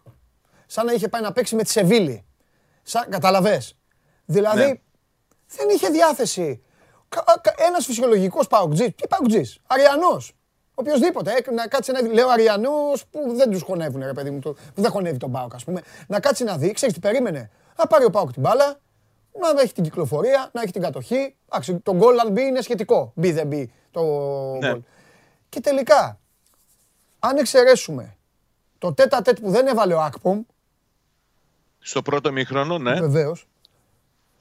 Σαν 0.66 0.86
να 0.86 0.92
είχε 0.92 1.08
πάει 1.08 1.22
να 1.22 1.32
παίξει 1.32 1.54
με 1.56 1.62
τη 1.62 1.70
Σεβίλη. 1.70 2.24
Σαν, 2.82 3.08
καταλαβες; 3.10 3.76
Δηλαδή, 4.24 4.60
Ναι. 4.62 4.72
δεν 5.56 5.68
είχε 5.68 5.88
διάθεση. 5.88 6.62
Κα- 7.08 7.24
κα- 7.42 7.54
Ένας 7.58 7.84
φυσιολογικός 7.84 8.46
παοκτζής, 8.46 8.94
τι 8.94 9.06
παοκτζής, 9.08 9.58
Αριανός. 9.66 10.32
Οποιοςδήποτε, 10.74 11.32
ε, 11.46 11.50
να 11.50 11.66
κάτσει 11.66 11.92
να 11.92 12.00
δει, 12.02 12.08
λέω 12.12 12.28
Αριανός 12.28 13.06
που 13.10 13.32
δεν 13.36 13.50
τους 13.50 13.62
χωνεύουν 13.62 14.02
ρε 14.04 14.12
παιδί 14.12 14.30
μου, 14.30 14.38
το- 14.40 14.52
που 14.52 14.82
δεν 14.82 14.90
χωνεύει 14.90 15.16
τον 15.16 15.32
Πάοκ 15.32 15.54
ας 15.54 15.64
πούμε, 15.64 15.82
να 16.06 16.20
κάτσει 16.20 16.44
να 16.44 16.56
δει, 16.56 16.72
ξέρεις 16.72 16.94
τι 16.94 17.00
περίμενε, 17.00 17.50
να 17.76 17.86
πάρει 17.86 18.04
ο 18.04 18.10
Πάοκ 18.10 18.32
την 18.32 18.42
μπάλα, 18.42 18.80
να 19.54 19.60
έχει 19.62 19.72
την 19.72 19.84
κυκλοφορία, 19.84 20.50
να 20.52 20.60
έχει 20.62 20.72
την 20.72 20.82
κατοχή. 20.82 21.36
Εντάξει, 21.48 21.78
το 21.78 21.94
γκολ 21.94 22.18
αν 22.18 22.30
μπει 22.32 22.42
είναι 22.42 22.60
σχετικό. 22.60 23.12
Μπει 23.14 23.32
δεν 23.32 23.46
μπει 23.46 23.72
το 23.90 24.02
Ναι. 24.60 24.68
γκολ. 24.70 24.80
Και 25.48 25.60
τελικά, 25.60 26.18
αν 27.18 27.36
εξαιρέσουμε 27.36 28.16
το 28.78 28.94
τέτα 28.94 29.22
τέτ 29.22 29.40
που 29.40 29.50
δεν 29.50 29.66
έβαλε 29.66 29.94
ο 29.94 30.00
Ακπομ, 30.00 30.42
Στο 31.78 32.02
πρώτο 32.02 32.28
ημίχρονο, 32.28 32.78
ναι. 32.78 33.00
βεβαίως, 33.00 33.46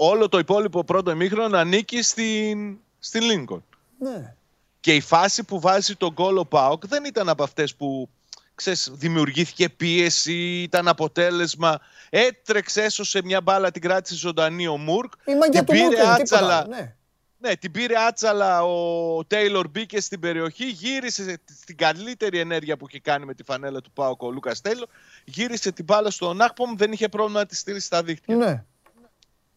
Όλο 0.06 0.30
το 0.30 0.38
υπόλοιπο 0.38 0.84
πρώτο 0.84 1.12
ημίχρονο 1.12 1.58
ανήκει 1.58 2.02
στην, 2.02 2.78
στην 3.00 3.22
Lincoln. 3.22 3.62
ναι. 3.98 4.36
Και 4.80 4.96
η 4.96 5.02
φάση 5.02 5.44
που 5.44 5.60
βάζει 5.60 5.96
τον 5.96 6.12
γκολ 6.14 6.38
ο 6.38 6.46
Πάοκ 6.46 6.88
δεν 6.88 7.06
ήταν 7.06 7.30
από 7.30 7.44
αυτές 7.44 7.76
που 7.76 8.10
ξέρεις, 8.56 8.92
δημιουργήθηκε 8.94 9.70
πίεση, 9.70 10.62
ήταν 10.62 10.88
αποτέλεσμα. 10.88 11.80
Έτρεξε, 12.10 12.82
έσωσε 12.82 13.22
μια 13.24 13.42
μπάλα, 13.42 13.72
την 13.72 13.82
κράτησε 13.82 14.16
ζωντανή 14.16 14.68
ο 14.68 14.78
Μουρκ. 14.78 15.14
Η 15.26 15.36
μαγιά 15.36 15.64
την 15.64 15.66
του 15.66 15.82
Μούρκ 15.82 15.90
πήρε 15.90 16.02
είναι 16.04 16.16
τίποτα. 16.16 16.22
άτσαλα. 16.22 16.58
άλλο, 16.58 16.68
Ναι. 16.70 16.96
Ναι, 17.38 17.56
την 17.56 17.72
πήρε 17.72 17.94
άτσαλα 18.08 18.64
ο 18.64 19.26
Τέιλορ, 19.26 19.68
μπήκε 19.68 20.02
στην 20.02 20.20
περιοχή, 20.20 20.66
γύρισε 20.66 21.42
στην 21.62 21.78
καλύτερη 21.78 22.40
ενέργεια 22.40 22.78
που 22.78 22.86
είχε 22.90 23.00
κάνει 23.00 23.26
με 23.26 23.34
τη 23.34 23.44
φανέλα 23.44 23.82
του 23.82 23.92
Πάοκ 23.92 24.22
ο 24.22 24.32
Λούκα 24.32 24.56
Τέιλορ, 24.62 24.88
γύρισε 25.24 25.72
την 25.72 25.86
μπάλα 25.86 26.10
στον 26.10 26.42
Άκπομ, 26.42 26.76
δεν 26.76 26.92
είχε 26.92 27.10
πρόβλημα 27.10 27.40
να 27.40 27.46
τη 27.46 27.56
στείλει 27.56 27.80
στα 27.80 28.04
δίχτυα. 28.04 28.36
ναι. 28.36 28.64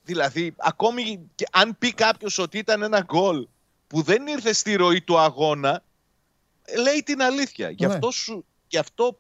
Δηλαδή, 0.07 0.55
ακόμη 0.57 1.31
και 1.35 1.47
αν 1.53 1.77
πει 1.79 1.93
κάποιος 1.93 2.39
ότι 2.39 2.59
ήταν 2.59 2.83
ένα 2.83 3.01
γκολ 3.01 3.47
που 3.87 4.03
δεν 4.03 4.27
ήρθε 4.27 4.53
στη 4.53 4.75
ροή 4.75 5.03
του 5.03 5.19
αγώνα, 5.19 5.83
λέει 6.83 7.03
την 7.05 7.23
αλήθεια. 7.23 7.71
Γι' 7.71 7.87
Ναι. 7.87 7.95
αυτό, 7.95 8.11
σου, 8.11 8.45
γι 8.69 8.79
αυτό 8.79 9.19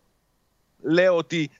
λέω 0.80 1.16
ότι 1.16 1.50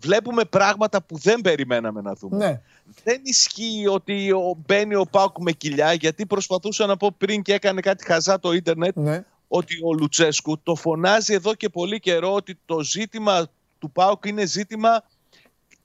βλέπουμε 0.00 0.44
πράγματα 0.44 1.02
που 1.02 1.18
δεν 1.18 1.40
περιμέναμε 1.40 2.00
να 2.00 2.12
δούμε. 2.14 2.36
ναι. 2.36 2.60
Δεν 3.04 3.20
ισχύει 3.24 3.86
ότι 3.86 4.32
ο, 4.32 4.58
μπαίνει 4.66 4.94
ο 4.94 5.04
Πάουκ 5.10 5.38
με 5.38 5.52
κοιλιά, 5.52 5.92
γιατί 5.92 6.26
προσπαθούσα 6.26 6.86
να 6.86 6.96
πω 6.96 7.14
πριν 7.18 7.42
και 7.42 7.52
έκανε 7.54 7.80
κάτι 7.80 8.04
χαζά 8.04 8.38
το 8.38 8.52
ίντερνετ, 8.52 8.96
ναι. 8.96 9.24
ότι 9.48 9.74
ο 9.84 9.92
Λουτσέσκου 9.92 10.60
το 10.62 10.74
φωνάζει 10.74 11.34
εδώ 11.34 11.54
και 11.54 11.68
πολύ 11.68 12.00
καιρό 12.00 12.34
ότι 12.34 12.58
το 12.64 12.80
ζήτημα 12.82 13.46
του 13.78 13.90
ΠΑΟΚ 13.90 14.24
είναι 14.26 14.46
ζήτημα 14.46 15.02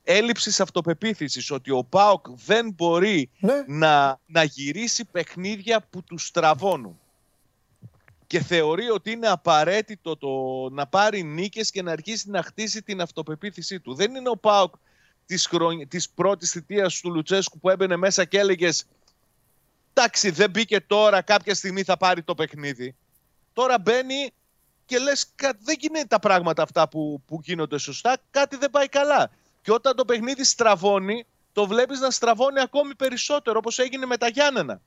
έλλειψης 0.04 0.60
αυτοπεποίθησης, 0.60 1.52
ότι 1.52 1.72
ο 1.72 1.84
ΠΑΟΚ 1.84 2.26
δεν 2.30 2.72
μπορεί 2.72 3.30
Ναι. 3.40 3.64
να, 3.68 4.20
να 4.26 4.44
γυρίσει 4.44 5.06
παιχνίδια 5.06 5.82
που 5.90 6.04
τους 6.04 6.26
στραβώνουν. 6.26 7.00
Και 8.28 8.40
θεωρεί 8.42 8.90
ότι 8.90 9.12
είναι 9.12 9.28
απαραίτητο 9.28 10.18
το 10.18 10.30
να 10.70 10.88
πάρει 10.88 11.24
νίκες 11.24 11.72
και 11.72 11.82
να 11.82 11.92
αρχίσει 11.92 12.30
να 12.30 12.44
χτίσει 12.44 12.82
την 12.82 13.02
αυτοπεποίθησή 13.02 13.80
του. 13.80 13.94
Δεν 13.94 14.16
είναι 14.16 14.30
ο 14.30 14.38
ΠΑΟΚ 14.38 14.74
της, 15.26 15.46
χρονι... 15.48 15.88
της 15.88 16.10
πρώτης 16.10 16.52
θητείας 16.52 17.00
του 17.00 17.12
Λουτσέσκου 17.12 17.60
που 17.60 17.70
έμπαινε 17.70 17.96
μέσα 17.96 18.26
και 18.26 18.40
έλεγες 18.40 18.86
«Εντάξει, 19.94 20.30
δεν 20.30 20.50
μπήκε 20.50 20.82
τώρα, 20.82 21.22
κάποια 21.22 21.56
στιγμή 21.56 21.84
θα 21.84 21.98
πάρει 21.98 22.24
το 22.24 22.36
παιχνίδι». 22.36 22.96
Τώρα 23.54 23.80
μπαίνει 23.80 24.32
και 24.86 24.98
λες 25.00 25.26
«Κα- 25.36 25.58
δεν 25.60 25.76
γίνεται 25.80 26.06
τα 26.06 26.20
πράγματα 26.20 26.64
αυτά 26.64 26.90
που, 26.90 27.22
που 27.28 27.40
γίνονται 27.44 27.78
σωστά, 27.78 28.18
κάτι 28.32 28.56
δεν 28.56 28.70
πάει 28.70 28.88
καλά. 28.88 29.32
Και 29.64 29.72
όταν 29.72 29.96
το 29.96 30.06
παιχνίδι 30.06 30.44
στραβώνει, 30.44 31.26
το 31.54 31.68
βλέπεις 31.68 32.00
να 32.00 32.10
στραβώνει 32.12 32.60
ακόμη 32.60 32.96
περισσότερο, 32.96 33.58
όπως 33.58 33.80
έγινε 33.80 34.06
με 34.06 34.18
τα 34.18 34.28
Γιάννενα. 34.28 34.82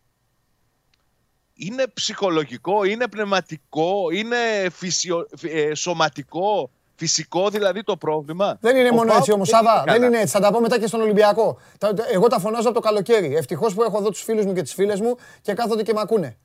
Είναι 1.54 1.86
ψυχολογικό, 1.94 2.84
είναι 2.84 3.08
πνευματικό, 3.08 4.10
είναι 4.12 4.36
φυσιο... 4.72 5.26
ε, 5.42 5.74
σωματικό, 5.74 6.70
φυσικό 6.94 7.48
δηλαδή 7.50 7.82
το 7.82 7.96
πρόβλημα. 7.96 8.58
Δεν 8.60 8.76
είναι 8.76 8.88
Ο 8.88 8.92
μόνο 8.94 9.06
Πάοκ 9.08 9.18
έτσι 9.18 9.32
όμως, 9.32 9.48
δεν 9.50 9.58
είναι 9.60 9.68
Σάβα. 9.68 9.84
Δεν 9.84 9.94
καλά. 9.94 10.06
είναι 10.06 10.18
έτσι. 10.18 10.32
Θα 10.32 10.40
τα 10.40 10.50
πω 10.52 10.60
μετά 10.60 10.78
και 10.78 10.86
στον 10.86 11.00
Ολυμπιακό. 11.00 11.58
Τα- 11.78 11.94
τα- 11.94 12.04
Εγώ 12.10 12.26
τα 12.26 12.38
φωνάζω 12.38 12.68
από 12.68 12.80
το 12.80 12.86
καλοκαίρι. 12.88 13.34
Ευτυχώς 13.36 13.74
που 13.74 13.82
έχω 13.82 13.98
εδώ 13.98 14.10
τους 14.10 14.22
φίλους 14.22 14.44
μου 14.44 14.52
και 14.52 14.62
τις 14.62 14.74
φίλες 14.74 15.00
μου 15.00 15.16
και 15.42 15.52
κάθονται 15.52 15.82
και 15.82 15.92
με 15.92 16.00
ακούνε. 16.00 16.38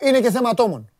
Είναι 0.00 0.20
και 0.20 0.30
θέμα 0.30 0.48
ατόμων. 0.48 0.90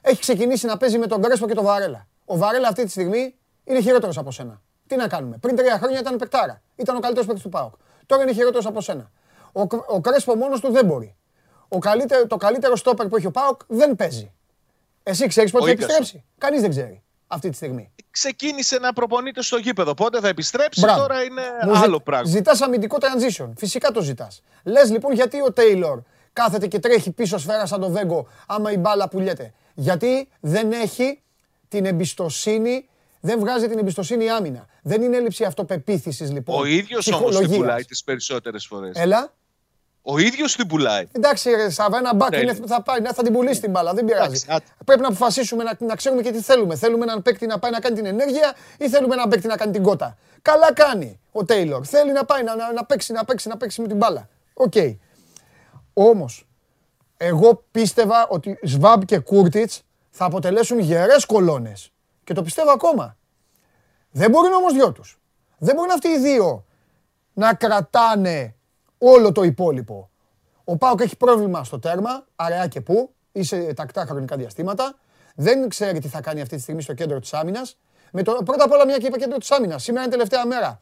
Έχει 0.00 0.20
ξεκινήσει 0.20 0.66
να 0.66 0.76
παίζει 0.76 0.98
με 0.98 1.06
τον 1.06 1.22
Κρέσπο 1.22 1.46
και 1.46 1.54
τον 1.54 1.64
Βαρέλα. 1.64 2.06
Ο 2.24 2.36
Βαρέλα 2.36 2.68
αυτή 2.68 2.84
τη 2.84 2.90
στιγμή 2.90 3.34
είναι 3.64 3.80
χειρότερος 3.80 4.18
από 4.18 4.30
σένα. 4.30 4.62
Τι 4.90 4.96
να 4.96 5.06
κάνουμε; 5.08 5.36
Πριν 5.38 5.56
τρία 5.56 5.78
χρόνια 5.78 5.98
ήταν 6.00 6.16
παικτάρα. 6.16 6.62
Ήταν 6.76 6.96
ο 6.96 6.98
καλύτερος 7.00 7.26
παίκτης 7.26 7.44
του 7.44 7.48
Πάοκ. 7.50 7.74
Τώρα 8.06 8.22
είναι 8.22 8.32
χειρότερος 8.32 8.66
από 8.66 8.80
σένα. 8.80 9.10
Ο, 9.52 9.66
Κ- 9.66 9.90
ο 9.90 10.00
Κρέσπο 10.00 10.34
μόνος 10.34 10.60
του 10.60 10.72
δεν 10.72 10.84
μπορεί. 10.86 11.16
Ο 11.68 11.78
καλύτερο, 11.78 12.26
το 12.26 12.36
καλύτερο 12.36 12.76
στόπερ 12.76 13.06
που 13.08 13.16
έχει 13.16 13.26
ο 13.26 13.30
Πάοκ 13.30 13.60
δεν 13.66 13.96
παίζει. 13.96 14.32
Εσύ 15.02 15.26
ξέρεις 15.26 15.50
πότε 15.50 15.64
Ο 15.64 15.66
θα 15.66 15.72
Ίκασον. 15.72 15.94
επιστρέψει; 15.96 16.24
Κανείς 16.38 16.60
δεν 16.60 16.70
ξέρει 16.70 17.02
αυτή 17.26 17.48
τη 17.50 17.56
στιγμή. 17.56 17.92
Ξεκίνησε 18.10 18.78
να 18.78 18.92
προπονείται 18.92 19.42
στο 19.42 19.56
γήπεδο. 19.56 19.94
Πότε 19.94 20.20
θα 20.20 20.28
επιστρέψει, 20.28 20.80
Μπράβο. 20.80 21.00
τώρα 21.00 21.22
είναι 21.22 21.42
Μου 21.66 21.74
ζη- 21.74 21.82
άλλο 21.84 22.00
πράγμα. 22.00 22.28
Ζητάς 22.28 22.60
αμυντικό 22.60 22.96
transition. 23.00 23.48
Φυσικά 23.56 23.90
το 23.90 24.02
ζητάς. 24.02 24.42
Λες 24.64 24.90
λοιπόν 24.90 25.12
γιατί 25.12 25.40
ο 25.42 25.52
Τέιλορ 25.52 26.00
κάθεται 26.32 26.66
και 26.66 26.78
τρέχει 26.78 27.10
πίσω 27.12 27.38
σφαίρα 27.38 27.66
σαν 27.66 27.80
το 27.80 27.88
Βέγκο 27.90 28.26
άμα 28.46 28.72
η 28.72 28.76
μπάλα 28.76 29.08
πουλιέται. 29.08 29.52
Γιατί 29.74 30.28
δεν 30.40 30.72
έχει 30.72 31.22
την 31.68 31.84
εμπιστοσύνη, 31.86 32.88
δεν 33.20 33.38
βγάζει 33.38 33.68
την 33.68 33.78
εμπιστοσύνη 33.78 34.24
η 34.24 34.30
άμυνα. 34.30 34.66
Δεν 34.82 35.02
είναι 35.02 35.16
έλλειψη 35.16 35.44
αυτοπεποίθησης 35.44 36.32
λοιπόν. 36.32 36.60
Ο 36.60 36.64
ίδιος 36.64 37.06
όμως 37.06 37.20
την 37.20 37.28
ψυχολογίας. 37.28 37.58
πουλάει 37.58 37.84
τις 37.84 38.04
περισσότερες 38.04 38.66
φορές. 38.66 38.96
Έλα. 38.96 39.32
Ο 40.02 40.18
ίδιος 40.18 40.56
την 40.56 40.66
πουλάει. 40.66 41.06
Εντάξει, 41.12 41.50
ρε 41.50 41.70
Σάβα, 41.70 41.98
ένα 41.98 42.14
μπακ 42.14 42.30
Τέλειο. 42.30 42.54
είναι, 42.56 42.66
θα, 42.66 42.82
πάει, 42.82 43.00
ναι, 43.00 43.12
θα 43.12 43.22
την 43.22 43.32
πουλήσει 43.32 43.60
την 43.60 43.70
μπάλα, 43.70 43.94
δεν 43.94 44.04
πειράζει. 44.04 44.24
Εντάξει, 44.24 44.46
άτε. 44.48 44.64
Πρέπει 44.84 45.00
να 45.00 45.06
αποφασίσουμε 45.06 45.62
να, 45.64 45.76
να 45.78 45.96
ξέρουμε 45.96 46.22
και 46.22 46.30
τι 46.30 46.40
θέλουμε. 46.40 46.76
Θέλουμε 46.76 47.02
έναν 47.02 47.22
παίκτη 47.22 47.46
να 47.46 47.58
πάει 47.58 47.70
να 47.70 47.80
κάνει 47.80 47.96
την 47.96 48.06
ενέργεια 48.06 48.54
ή 48.78 48.88
θέλουμε 48.88 49.14
έναν 49.14 49.28
παίκτη 49.28 49.46
να 49.46 49.56
κάνει 49.56 49.72
την 49.72 49.82
κότα. 49.82 50.18
Καλά 50.42 50.72
κάνει 50.72 51.20
ο 51.32 51.44
Τέιλορ. 51.44 51.86
Θέλει 51.88 52.12
να 52.12 52.24
πάει 52.24 52.42
να, 52.42 52.56
να, 52.56 52.72
να 52.72 52.84
παίξει, 52.84 53.12
να 53.12 53.24
παίξει, 53.24 53.48
να 53.48 53.56
παίξει 53.56 53.80
με 53.80 53.88
την 53.88 53.96
μπάλα. 53.96 54.28
Οκ. 54.54 54.72
Όμως, 55.92 56.46
εγώ 57.16 57.64
πίστευα 57.70 58.26
ότι 58.28 58.58
Σβαμπ 58.62 59.02
και 59.02 59.18
Κούρτιτς 59.18 59.82
θα 60.10 60.24
αποτελέσουν 60.24 60.78
γερές 60.78 61.24
κολόνες. 61.26 61.92
Και 62.30 62.36
το 62.36 62.42
πιστεύω 62.42 62.70
ακόμα. 62.70 63.16
Δεν 64.10 64.30
μπορούν 64.30 64.52
όμως 64.52 64.72
δυο 64.72 64.92
τους. 64.92 65.20
Δεν 65.58 65.74
μπορούν 65.74 65.90
αυτοί 65.90 66.08
οι 66.08 66.18
δύο 66.18 66.64
να 67.32 67.54
κρατάνε 67.54 68.54
όλο 68.98 69.32
το 69.32 69.42
υπόλοιπο. 69.42 70.10
Ο 70.64 70.76
Πάοκ 70.76 71.00
έχει 71.00 71.16
πρόβλημα 71.16 71.64
στο 71.64 71.78
τέρμα, 71.78 72.26
αραιά 72.36 72.66
και 72.66 72.80
πού, 72.80 73.14
ή 73.32 73.42
σε 73.42 73.74
τακτά 73.74 74.04
χρονικά 74.04 74.36
διαστήματα. 74.36 74.98
Δεν 75.34 75.68
ξέρει 75.68 75.98
τι 75.98 76.08
θα 76.08 76.20
κάνει 76.20 76.40
αυτή 76.40 76.56
τη 76.56 76.62
στιγμή 76.62 76.82
στο 76.82 76.94
κέντρο 76.94 77.18
της 77.18 77.32
άμυνας. 77.34 77.78
Με 78.12 78.22
το, 78.22 78.32
πρώτα 78.44 78.64
απ' 78.64 78.72
όλα 78.72 78.84
μια 78.86 78.96
και 78.98 79.06
είπα 79.06 79.18
κέντρο 79.18 79.38
της 79.38 79.50
άμυνας. 79.50 79.82
Σήμερα 79.82 80.02
είναι 80.02 80.12
τελευταία 80.12 80.46
μέρα. 80.46 80.80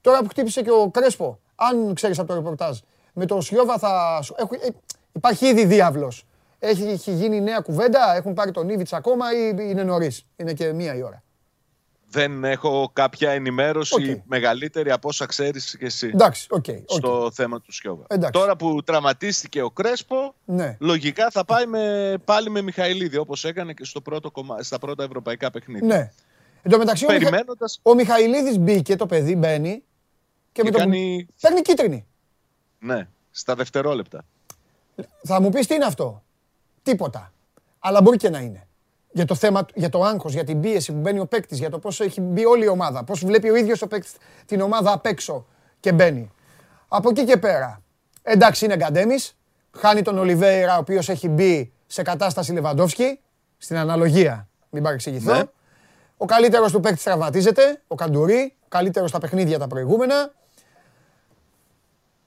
Τώρα 0.00 0.18
που 0.22 0.28
χτύπησε 0.28 0.62
και 0.62 0.70
ο 0.70 0.90
Κρέσπο, 0.90 1.38
αν 1.54 1.94
ξέρεις 1.94 2.18
από 2.18 2.28
το 2.28 2.34
ρεπορτάζ, 2.34 2.78
με 3.12 3.26
το 3.26 3.40
Σιώβα 3.40 3.78
θα... 3.78 4.20
σου- 4.22 4.34
Έχω, 4.38 4.54
ε, 4.54 4.68
υπάρχει 5.12 5.46
ήδη 5.46 5.64
δίαυλος. 5.64 6.26
Έχει, 6.66 6.82
έχει 6.84 7.12
γίνει 7.12 7.40
νέα 7.40 7.60
κουβέντα, 7.60 8.14
έχουν 8.16 8.34
πάρει 8.34 8.50
τον 8.50 8.68
Ήβιτς 8.68 8.92
ακόμα 8.92 9.26
ή 9.32 9.54
είναι 9.58 9.82
νωρίς; 9.82 10.26
Είναι 10.36 10.52
και 10.52 10.72
μία 10.72 10.94
η 10.94 11.02
ώρα. 11.02 11.20
Δεν 12.08 12.44
έχω 12.44 12.90
κάποια 12.92 13.30
ενημέρωση 13.30 13.94
Οκ. 13.94 14.20
μεγαλύτερη 14.26 14.90
από 14.90 15.08
όσα 15.08 15.26
ξέρεις 15.26 15.76
και 15.78 15.84
εσύ 15.84 16.10
Εντάξει, 16.14 16.46
οκ. 16.50 16.64
οκ. 16.68 16.90
στο 16.90 17.30
θέμα 17.34 17.60
του 17.60 17.72
Σιώβα. 17.72 18.04
Εντάξει. 18.08 18.40
Τώρα 18.40 18.56
που 18.56 18.82
τραυματίστηκε 18.84 19.62
ο 19.62 19.70
Κρέσπο, 19.70 20.34
Ναι. 20.44 20.76
λογικά 20.80 21.30
θα 21.30 21.44
πάει 21.44 21.66
με, 21.66 22.14
πάλι 22.24 22.50
με 22.50 22.62
Μιχαηλίδη 22.62 23.16
όπως 23.16 23.44
έκανε 23.44 23.72
και 23.72 23.84
στο 23.84 24.00
πρώτο 24.00 24.30
κομμά- 24.30 24.62
στα 24.62 24.78
πρώτα 24.78 25.04
ευρωπαϊκά 25.04 25.50
παιχνίδια. 25.50 25.86
Ναι. 25.96 26.12
Εν 26.62 26.70
τω 26.72 26.78
μεταξύ, 26.78 27.04
ο, 27.04 27.08
Μιχα... 27.12 27.18
Περιμένοντας 27.18 27.80
ο 27.82 27.94
Μιχαηλίδης 27.94 28.58
μπήκε, 28.58 28.96
το 28.96 29.06
παιδί 29.06 29.36
μπαίνει 29.36 29.70
και, 29.72 29.82
και 30.52 30.62
με 30.62 30.70
το... 30.70 30.78
κάνει, 30.78 31.26
παίρνει 31.40 31.60
κίτρινη. 31.62 32.06
ναι, 32.78 33.08
στα 33.30 33.54
δευτερόλεπτα. 33.54 34.24
Θα 35.24 35.40
μου 35.40 35.48
πεις 35.50 35.66
τι 35.66 35.74
είναι 35.74 35.84
αυτό. 35.84 36.24
Τίποτα. 36.86 37.32
Αλλά 37.78 38.00
μπορεί 38.02 38.16
και 38.16 38.30
να 38.30 38.38
είναι. 38.38 38.66
Για 39.12 39.24
το 39.24 39.34
θέμα, 39.34 39.66
για 39.74 39.88
το 39.88 40.02
άγχος, 40.02 40.32
για 40.32 40.44
την 40.44 40.60
πίεση 40.60 40.92
που 40.92 40.98
μπαίνει 40.98 41.18
ο 41.18 41.26
παίκτης, 41.26 41.58
για 41.58 41.70
το 41.70 41.78
πώς 41.78 42.00
έχει 42.00 42.20
μπει 42.20 42.44
όλη 42.44 42.64
η 42.64 42.68
ομάδα, 42.68 43.04
πώς 43.04 43.24
βλέπει 43.24 43.50
ο 43.50 43.56
ίδιος 43.56 43.82
ο 43.82 43.86
παίκτης 43.86 44.12
την 44.46 44.60
ομάδα 44.60 44.92
απ' 44.92 45.06
έξω 45.06 45.46
και 45.80 45.92
μπαίνει. 45.92 46.30
Από 46.88 47.08
εκεί 47.08 47.24
και 47.24 47.36
πέρα, 47.36 47.82
εντάξει 48.22 48.64
είναι 48.64 48.76
Γκαντέμις, 48.76 49.36
χάνει 49.76 50.02
τον 50.02 50.18
Ολιβέηρα 50.18 50.76
ο 50.76 50.78
οποίος 50.78 51.08
έχει 51.08 51.28
μπει 51.28 51.72
σε 51.86 52.02
κατάσταση 52.02 52.52
Λεβαντόφσκι, 52.52 53.20
στην 53.58 53.76
αναλογία, 53.76 54.48
μην 54.70 54.82
παρεξηγηθώ. 54.82 55.34
Ναι. 55.34 55.42
Ο 56.16 56.24
καλύτερος 56.24 56.72
του 56.72 56.80
παίκτης 56.80 57.02
τραυματίζεται, 57.02 57.82
ο 57.86 57.94
Καντουρί, 57.94 58.54
ο 58.64 58.66
καλύτερος 58.68 59.10
στα 59.10 59.18
παιχνίδια 59.18 59.58
τα 59.58 59.66
προηγούμενα. 59.66 60.32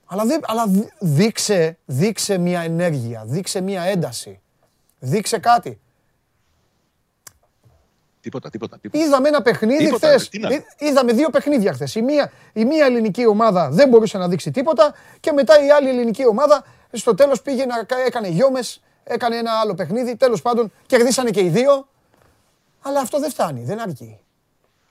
Αλλά, 0.06 0.24
δι- 0.26 0.44
αλλά 0.46 0.66
δι- 0.66 0.92
δείξε, 0.98 1.78
δείξε 1.84 2.38
μια 2.38 2.60
ενέργεια, 2.60 3.22
δείξε 3.26 3.60
μια 3.60 3.82
ένταση. 3.82 4.40
Δείξε 5.00 5.38
κάτι. 5.38 5.80
Τίποτα, 8.20 8.50
τίποτα, 8.50 8.78
τίποτα. 8.78 9.04
Είδαμε 9.04 9.28
ένα 9.28 9.42
παιχνίδι 9.42 9.84
Τίποτα, 9.84 10.06
χθες. 10.08 10.22
ρε, 10.22 10.28
τι 10.28 10.38
να- 10.38 10.88
Είδαμε 10.88 11.12
δύο 11.12 11.30
παιχνίδια 11.30 11.72
χθες. 11.72 11.94
Η 11.94 12.02
μία, 12.02 12.32
η 12.52 12.64
μία 12.64 12.84
ελληνική 12.84 13.26
ομάδα 13.26 13.70
δεν 13.70 13.88
μπορούσε 13.88 14.18
να 14.18 14.28
δείξει 14.28 14.50
τίποτα 14.50 14.94
και 15.20 15.32
μετά 15.32 15.64
η 15.66 15.70
άλλη 15.70 15.88
ελληνική 15.88 16.26
ομάδα 16.26 16.64
στο 16.92 17.14
τέλος 17.14 17.42
πήγε 17.42 17.64
να 17.66 17.84
κα- 17.84 17.98
έκανε 17.98 18.28
γιόμες, 18.28 18.82
έκανε 19.04 19.36
ένα 19.36 19.52
άλλο 19.52 19.74
παιχνίδι. 19.74 20.16
Τέλος 20.16 20.42
πάντων 20.42 20.72
κερδίσανε 20.86 21.30
και 21.30 21.40
οι 21.40 21.48
δύο. 21.48 21.88
Αλλά 22.82 23.00
αυτό 23.00 23.18
δεν 23.20 23.30
φτάνει, 23.30 23.62
δεν 23.64 23.80
αρκεί. 23.80 24.18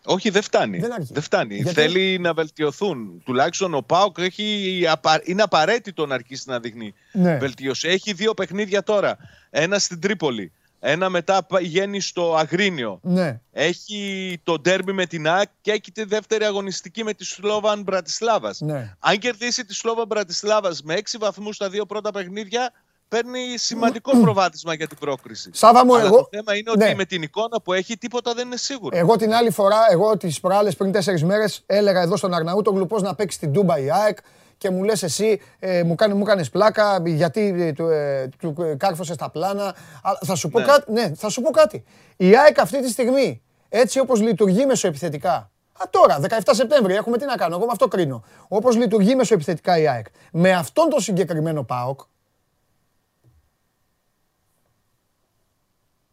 Όχι, 0.05 0.29
δεν 0.29 0.41
φτάνει. 0.41 0.79
Δεν 0.79 0.93
αρκεί. 0.93 1.19
φτάνει. 1.21 1.55
Γιατί- 1.55 1.73
Θέλει 1.73 2.19
να 2.19 2.33
βελτιωθούν. 2.33 3.21
Τουλάχιστον 3.25 3.73
ο 3.73 3.81
Πάοκ 3.81 4.17
έχει, 4.17 4.83
απα- 4.89 5.21
είναι 5.23 5.41
απαραίτητο 5.41 6.05
να 6.05 6.15
αρχίσει 6.15 6.43
να 6.49 6.59
δείχνει 6.59 6.93
Ναι. 7.11 7.37
βελτίωση. 7.37 7.87
Έχει 7.87 8.13
δύο 8.13 8.33
παιχνίδια 8.33 8.83
τώρα. 8.83 9.17
Ένα 9.49 9.79
στην 9.79 9.99
Τρίπολη. 9.99 10.51
Ένα 10.81 11.09
μετά 11.09 11.43
πηγαίνει 11.45 11.99
στο 11.99 12.35
Αγρίνιο. 12.35 12.99
Ναι. 13.03 13.39
Έχει 13.51 14.39
το 14.43 14.59
ντέρμπι 14.59 14.91
με 14.91 15.05
την 15.05 15.27
ΑΕΚ 15.27 15.49
και 15.61 15.71
έχει 15.71 15.91
τη 15.91 16.03
δεύτερη 16.03 16.43
αγωνιστική 16.43 17.03
με 17.03 17.13
τη 17.13 17.25
Σλόβαν 17.25 17.81
Μπρατισλάβας. 17.81 18.59
Ναι. 18.59 18.93
Αν 18.99 19.17
κερδίσει 19.17 19.65
τη 19.65 19.73
Σλόβαν 19.75 20.07
Μπρατισλάβας 20.07 20.81
με 20.83 20.93
έξι 20.93 21.17
βαθμούς 21.17 21.55
στα 21.55 21.69
δύο 21.69 21.85
πρώτα 21.85 22.11
παιχνίδια, 22.11 22.71
παίρνει 23.09 23.57
σημαντικό 23.57 24.19
προβάδισμα 24.21 24.73
για 24.73 24.87
την 24.87 24.97
πρόκριση. 24.97 25.49
Σάβα 25.53 25.85
μου, 25.85 25.95
Αλλά 25.95 26.05
εγώ, 26.05 26.17
το 26.17 26.27
θέμα 26.31 26.55
είναι 26.57 26.69
ότι 26.69 26.79
ναι. 26.79 26.93
με 26.95 27.05
την 27.05 27.21
εικόνα 27.21 27.61
που 27.61 27.73
έχει 27.73 27.97
τίποτα 27.97 28.33
δεν 28.33 28.45
είναι 28.45 28.57
σίγουρο. 28.57 28.97
εγώ 28.97 29.15
την 29.15 29.33
άλλη 29.33 29.51
φορά, 29.51 29.77
εγώ 29.89 30.17
τις 30.17 30.39
προάλλες 30.39 30.75
πριν 30.75 30.91
τέσσερις 30.91 31.23
μέρες 31.23 31.63
έλεγα 31.65 32.01
εδώ 32.01 32.17
στον 32.17 32.33
Αρναούτογλου 32.33 32.85
πώς 32.85 33.01
να 33.01 33.15
παίξει 33.15 33.39
την 33.39 33.53
Τούμπα 33.53 33.79
η 33.79 33.91
ΑΕΚ 33.91 34.17
και 34.57 34.69
μου 34.69 34.83
λες 34.83 35.03
εσύ, 35.03 35.41
ε, 35.59 35.83
μου, 35.83 35.95
κάνει, 35.95 36.13
μου 36.13 36.23
κάνεις 36.23 36.49
πλάκα 36.49 37.01
γιατί 37.05 37.55
ε, 37.57 37.71
του, 37.73 37.87
ε, 37.87 38.29
του 38.39 38.55
ε, 38.61 38.75
κάρφωσες 38.75 39.15
τα 39.15 39.29
πλάνα. 39.29 39.75
Αλλά 40.03 40.19
θα 40.25 40.35
σου 40.35 40.49
πω 40.49 40.59
Ναι. 40.59 40.65
κάτι, 40.65 40.91
ναι, 40.91 41.11
θα 41.15 41.29
σου 41.29 41.41
πω 41.41 41.49
κάτι. 41.49 41.83
Η 42.17 42.37
ΑΕΚ 42.37 42.59
αυτή 42.59 42.81
τη 42.81 42.89
στιγμή, 42.89 43.41
έτσι 43.69 43.99
όπως 43.99 44.21
λειτουργεί 44.21 44.65
μεσοεπιθετικά, 44.65 45.51
Α, 45.83 45.89
τώρα, 45.89 46.19
17 46.29 46.51
Σεπτέμβρη, 46.51 46.95
έχουμε 46.95 47.17
τι 47.17 47.25
να 47.25 47.35
κάνω, 47.35 47.55
εγώ 47.55 47.65
με 47.65 47.71
αυτό 47.71 47.87
κρίνω. 47.87 48.23
Όπως 48.47 48.75
λειτουργεί 48.75 49.15
μεσοεπιθετικά 49.15 49.77
η 49.77 49.87
ΑΕΚ, 49.87 50.05
με 50.31 50.51
αυτόν 50.51 50.89
τον 50.89 50.99
συγκεκριμένο 50.99 51.63
ΠΑΟΚ, 51.63 51.99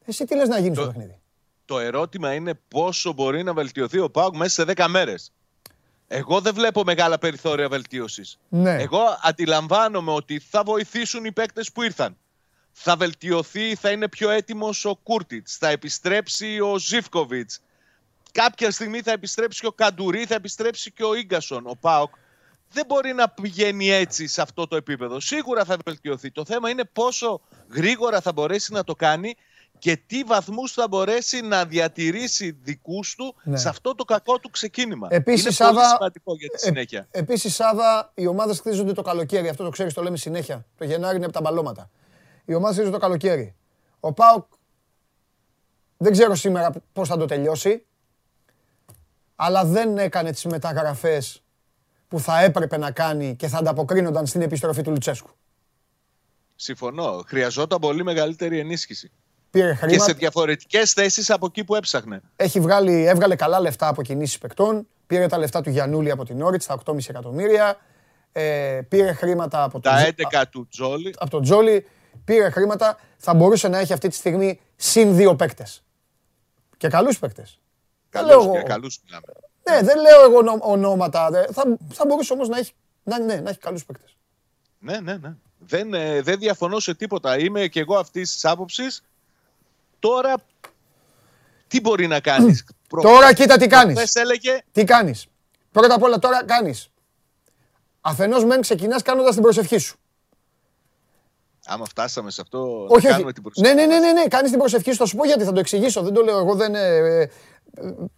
εσύ 0.07 0.25
τι 0.25 0.37
λες 0.37 0.49
να 0.49 0.59
γίνει 0.59 0.75
στο 0.75 0.85
Το- 0.85 0.91
παιχνίδι; 0.91 1.21
Το 1.65 1.79
ερώτημα 1.79 2.35
είναι 2.35 2.55
πόσο 2.69 3.13
μπορεί 3.13 3.43
να 3.43 3.53
βελτιωθεί 3.55 3.99
ο 3.99 4.11
Πάουκ 4.11 4.37
μέσα 4.37 4.51
σε 4.51 4.73
10 4.77 4.89
μέρες. 4.89 5.33
Εγώ 6.09 6.41
δεν 6.41 6.55
βλέπω 6.55 6.85
μεγάλα 6.85 7.19
περιθώρια 7.19 7.69
βελτίωσης. 7.69 8.39
Ναι. 8.49 8.77
Εγώ 8.83 9.01
αντιλαμβάνομαι 9.23 10.13
ότι 10.13 10.39
θα 10.39 10.63
βοηθήσουν 10.63 11.25
οι 11.25 11.33
παίκτες 11.33 11.73
που 11.73 11.83
ήρθαν. 11.83 12.17
Θα 12.73 12.97
βελτιωθεί, 12.97 13.75
θα 13.75 13.91
είναι 13.91 14.09
πιο 14.09 14.31
έτοιμος 14.31 14.85
ο 14.85 14.95
Κούρτιτς. 15.03 15.57
Θα 15.57 15.69
επιστρέψει 15.69 16.61
ο 16.61 16.79
Ζήφκοβιτς. 16.79 17.61
Κάποια 18.33 18.71
στιγμή 18.71 19.01
θα 19.03 19.13
επιστρέψει 19.13 19.61
και 19.61 19.67
ο 19.67 19.73
Καντουρί, 19.73 20.25
θα 20.25 20.35
επιστρέψει 20.35 20.91
και 20.93 21.05
ο 21.05 21.21
γκασον. 21.25 21.67
Ο 21.67 21.77
Πάοκ 21.81 22.15
δεν 22.73 22.85
μπορεί 22.87 23.13
να 23.13 23.29
πηγαίνει 23.29 23.91
έτσι 23.91 24.27
σε 24.27 24.43
αυτό 24.43 24.67
το 24.67 24.77
επίπεδο. 24.77 25.21
Σίγουρα 25.21 25.65
θα 25.65 25.77
βελτιωθεί. 25.85 26.31
Το 26.31 26.45
θέμα 26.45 26.71
είναι 26.71 26.85
πόσο 26.85 27.41
γρήγορα 27.71 28.21
θα 28.21 28.33
μπορέσει 28.33 28.73
να 28.73 28.85
το 28.85 28.95
κάνει 28.95 29.35
και 29.79 29.97
τι 30.07 30.23
βαθμούς 30.23 30.73
θα 30.73 30.89
μπορέσει 30.89 31.41
να 31.41 31.65
διατηρήσει 31.65 32.51
δικούς 32.63 33.15
του 33.15 33.35
Ναι. 33.43 33.57
σε 33.57 33.69
αυτό 33.69 33.95
το 33.95 34.05
κακό 34.05 34.39
του 34.39 34.51
ξεκίνημα. 34.51 35.09
Επίσης, 35.11 35.43
είναι 35.45 35.53
Σάβα, 35.53 35.73
πολύ 35.73 35.87
σημαντικό 35.87 36.35
για 36.35 36.49
τη 36.49 36.55
ε, 36.55 36.59
συνέχεια. 36.59 37.07
Επίσης, 37.11 37.55
Σάβα, 37.55 38.13
οι 38.15 38.27
ομάδες 38.27 38.59
χτίζονται 38.59 38.93
το 38.93 39.03
καλοκαίρι. 39.03 39.49
Αυτό 39.49 39.65
το 39.65 39.71
ξέρεις, 39.71 39.95
το 39.95 40.03
λέμε 40.03 40.17
συνέχεια. 40.17 40.67
Το 40.79 40.85
Γενάρη 40.85 41.17
είναι 41.17 41.25
από 41.25 41.35
τα 41.35 41.41
μπαλώματα. 41.41 41.91
Οι 42.45 42.55
ομάδες 42.55 42.77
χτίζονται 42.77 42.97
το 42.97 43.03
καλοκαίρι. 43.03 43.55
Ο 44.01 44.13
Πάοκ 44.13 44.45
δεν 45.97 46.13
ξέρω 46.13 46.35
σήμερα 46.35 46.73
πώς 46.93 47.09
θα 47.09 47.17
το 47.17 47.25
τελειώσει. 47.25 47.87
Αλλά 49.37 49.65
δεν 49.65 49.99
έκανε 49.99 50.33
τις 50.33 50.45
μεταγραφές 50.45 51.43
που 52.09 52.21
θα 52.21 52.41
έπρεπε 52.43 52.77
να 52.77 52.91
κάνει 52.91 53.37
και 53.37 53.49
θα 53.49 53.59
ανταποκρίνονταν 53.59 54.27
στην 54.27 54.41
επιστροφή 54.43 54.83
του 54.83 54.91
Λουτσέσκου. 54.91 55.31
Συμφωνώ. 56.55 57.23
Χρειαζόταν 57.27 57.79
πολύ 57.81 58.05
μεγαλύτερη 58.05 58.59
ενίσχυση. 58.59 59.11
Πήρε 59.51 59.69
Και 59.71 59.75
χρήματα, 59.75 60.05
σε 60.05 60.13
διαφορετικές 60.13 60.93
θέσεις 60.93 61.31
από 61.31 61.47
εκεί 61.47 61.65
που 61.65 61.75
έψαχνε. 61.75 62.21
έχει 62.37 62.61
βγάλει, 62.61 63.05
έβγαλε 63.07 63.37
καλά 63.37 63.61
λεφτά 63.61 63.89
από 63.89 64.03
κινήσεις 64.03 64.39
παικτών. 64.39 64.87
Πήρε 65.07 65.27
τα 65.27 65.39
λεφτά 65.39 65.61
του 65.61 65.71
Γιαννούλη 65.71 66.11
από 66.11 66.25
την 66.25 66.43
Όριτς, 66.43 66.67
τα 66.67 66.75
8,5 66.75 67.09
εκατομμύρια. 67.09 67.77
Ε, 68.33 68.81
πήρε 68.89 69.13
χρήματα 69.13 69.63
από 69.63 69.73
το 69.81 69.89
Τα 69.91 69.99
Ζ- 69.99 70.07
11 70.07 70.47
του 70.51 70.69
Τζόλι. 70.71 71.15
από 71.19 71.31
τον 71.31 71.43
Τζόλι, 71.43 71.87
πήρε 72.25 72.51
χρήματα, 72.51 72.99
θα 73.17 73.35
μπορούσε 73.35 73.69
να 73.69 73.79
έχει 73.79 73.93
αυτή 73.93 74.09
τη 74.09 74.15
στιγμή 74.15 74.61
συν 74.77 75.17
δύο 75.17 75.37
παίκτες. 75.37 75.83
Και 76.77 76.89
καλούς 76.89 77.19
παίκτες. 77.19 77.61
Καλούς 78.09 78.47
και 78.53 78.63
καλούς 78.63 78.99
μιλάμε. 79.05 79.27
Ναι, 79.71 79.81
δεν 79.87 80.01
λέω 80.01 80.25
εγώ 80.25 80.37
ονο- 80.39 80.59
ονόματα. 80.63 81.31
δε- 81.31 81.47
Θα, 81.53 81.63
θα 81.93 82.05
μπορούσε 82.07 82.33
όμως 82.33 82.49
να 82.49 82.59
έχει, 82.59 82.73
να, 83.03 83.19
ναι, 83.19 83.35
να 83.41 83.51
έχει 83.51 83.59
καλούς 83.59 83.85
παίκτες. 83.85 84.17
Ναι, 84.79 85.01
ναι, 85.01 85.17
ναι. 85.17 85.35
Δεν, 85.59 85.95
ε, 85.95 86.21
δεν 86.23 86.39
διαφωνώ 86.39 86.79
σε 86.81 86.95
τίποτα. 86.95 87.39
Είμαι 87.39 87.67
και 87.67 87.81
εγώ 87.81 87.97
αυτής 87.97 88.33
της 88.33 88.45
άποψης. 88.45 89.03
Τώρα, 89.99 90.35
τι 91.69 91.81
μπορεί 91.81 92.07
να 92.07 92.21
κάνεις; 92.21 92.65
Τώρα 93.03 93.33
κοίτα 93.35 93.57
τι 93.57 93.67
κάνεις. 93.67 93.99
Χθε 94.01 94.21
έλεγε. 94.21 94.59
Τι 94.73 94.85
κάνεις; 94.85 95.27
Πρώτα 95.73 95.95
απ' 95.95 96.03
όλα 96.03 96.19
τώρα 96.19 96.45
κάνεις. 96.45 96.89
Αφενός 98.01 98.45
μεν 98.45 98.61
ξεκινάς 98.61 99.03
κάνοντας 99.03 99.33
την 99.35 99.43
προσευχή 99.43 99.79
σου. 99.79 99.97
Άμα 101.69 101.85
φτάσαμε 101.85 102.31
σε 102.31 102.41
αυτό, 102.41 102.59
Όχι, 102.63 102.87
να 102.89 102.95
όχι. 102.97 103.07
κάνουμε 103.07 103.33
την 103.33 103.43
προσοχή. 103.43 103.67
Ναι, 103.67 103.75
ναι, 103.75 103.87
ναι, 103.87 103.99
ναι, 103.99 104.13
ναι. 104.13 104.27
κάνεις 104.27 104.51
την 104.51 104.59
προσευχή 104.59 104.91
σου. 104.91 104.97
Θα 104.97 105.07
σου 105.07 105.17
πω 105.17 105.25
γιατί 105.27 105.45
θα 105.45 105.53
το 105.53 105.61
εξηγήσω. 105.61 106.03
Δεν 106.03 106.13
το 106.15 106.23
λέω 106.23 106.39
εγώ. 106.39 106.55
Δεν, 106.55 106.75
ε, 106.75 106.97
ε, 106.97 107.21
ε, 107.21 107.29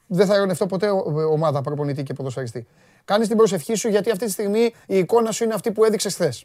δεν 0.07 0.27
θα 0.27 0.35
ειρωνευτώ 0.37 0.67
ποτέ 0.67 0.91
ο- 0.91 1.21
ε, 1.21 1.25
ομάδα 1.25 1.61
προπονητή 1.61 2.03
και 2.03 2.13
ποδοσφαιριστή. 2.15 2.67
Κάνεις 3.05 3.29
την 3.29 3.37
προσευχή 3.37 3.75
σου 3.75 3.89
γιατί 3.89 4.11
αυτή 4.11 4.25
τη 4.25 4.31
στιγμή 4.31 4.75
η 4.87 4.99
εικόνα 4.99 5.33
σου 5.33 5.45
είναι 5.45 5.55
αυτή 5.55 5.73
που 5.73 5.85
έδειξες 5.85 6.15
χθες. 6.15 6.45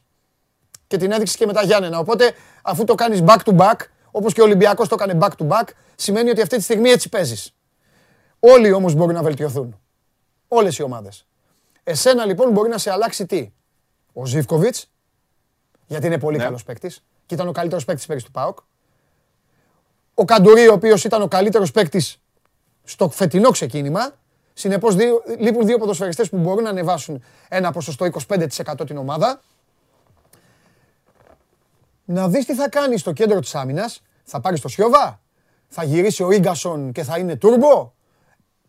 Και 0.88 0.98
την 0.98 1.12
έδειξες 1.12 1.36
και 1.38 1.46
μετά 1.46 1.64
Γιάννενα. 1.64 2.00
Οπότε 2.00 2.32
αφού 2.62 2.84
το 2.84 2.96
κάνεις 2.96 3.22
back 3.26 3.38
to 3.46 3.58
back, 3.58 3.76
όπως 4.16 4.34
και 4.34 4.42
ο 4.42 4.44
Ολυμπιακός 4.44 4.88
το 4.88 4.96
έκανε 5.00 5.18
back 5.22 5.30
to 5.38 5.48
back, 5.48 5.68
σημαίνει 5.96 6.30
ότι 6.30 6.42
αυτή 6.42 6.56
τη 6.58 6.64
στιγμή 6.64 6.90
έτσι 6.90 7.10
παίζεις. 7.10 7.54
Όλοι 8.40 8.72
όμως 8.72 8.94
μπορούν 8.94 9.14
να 9.16 9.24
βελτιωθούν. 9.24 9.80
Όλες 10.48 10.78
οι 10.78 10.82
ομάδες. 10.84 11.28
Εσένα 11.84 12.26
λοιπόν 12.26 12.52
μπορεί 12.52 12.70
να 12.70 12.78
σε 12.78 12.92
αλλάξει 12.92 13.26
τι; 13.26 13.52
Ο 14.14 14.26
Ζήφκοβιτς, 14.26 14.90
γιατί 15.88 16.06
είναι 16.06 16.20
πολύ 16.20 16.38
Ναι. 16.38 16.44
καλός 16.44 16.64
παίκτης 16.64 17.04
και 17.26 17.34
ήταν 17.36 17.48
ο 17.48 17.52
καλύτερος 17.52 17.86
παίκτης 17.86 18.06
πέρυσι 18.06 18.26
του 18.26 18.32
ΠΑΟΚ. 18.32 18.58
Ο 20.14 20.26
Καντουρί, 20.26 20.68
ο 20.68 20.74
οποίος 20.74 21.04
ήταν 21.04 21.22
ο 21.22 21.28
καλύτερος 21.28 21.72
παίκτης 21.72 22.18
στο 22.84 23.10
φετινό 23.10 23.50
ξεκίνημα. 23.50 24.12
Συνεπώς, 24.54 24.96
λείπουν 25.40 25.66
δύο 25.66 25.78
ποδοσφαιριστές 25.78 26.30
που 26.30 26.38
μπορούν 26.38 26.64
να 26.64 26.70
ανεβάσουν 26.70 27.24
ένα 27.50 27.72
ποσοστό 27.72 28.06
25% 28.06 28.86
την 28.86 28.98
ομάδα. 28.98 29.42
Να 32.14 32.28
δεις 32.28 32.46
τι 32.46 32.54
θα 32.56 32.70
κάνει 32.70 32.98
στο 32.98 33.12
κέντρο 33.12 33.40
της 33.40 33.56
άμυνας. 33.56 34.02
Θα 34.24 34.40
πάρει 34.42 34.60
το 34.60 34.68
Σιώβα. 34.68 35.22
Θα 35.68 35.84
γυρίσει 35.84 36.24
ο 36.24 36.32
Ίγκασον 36.32 36.92
και 36.92 37.04
θα 37.04 37.18
είναι 37.18 37.36
τούρμπο. 37.36 37.92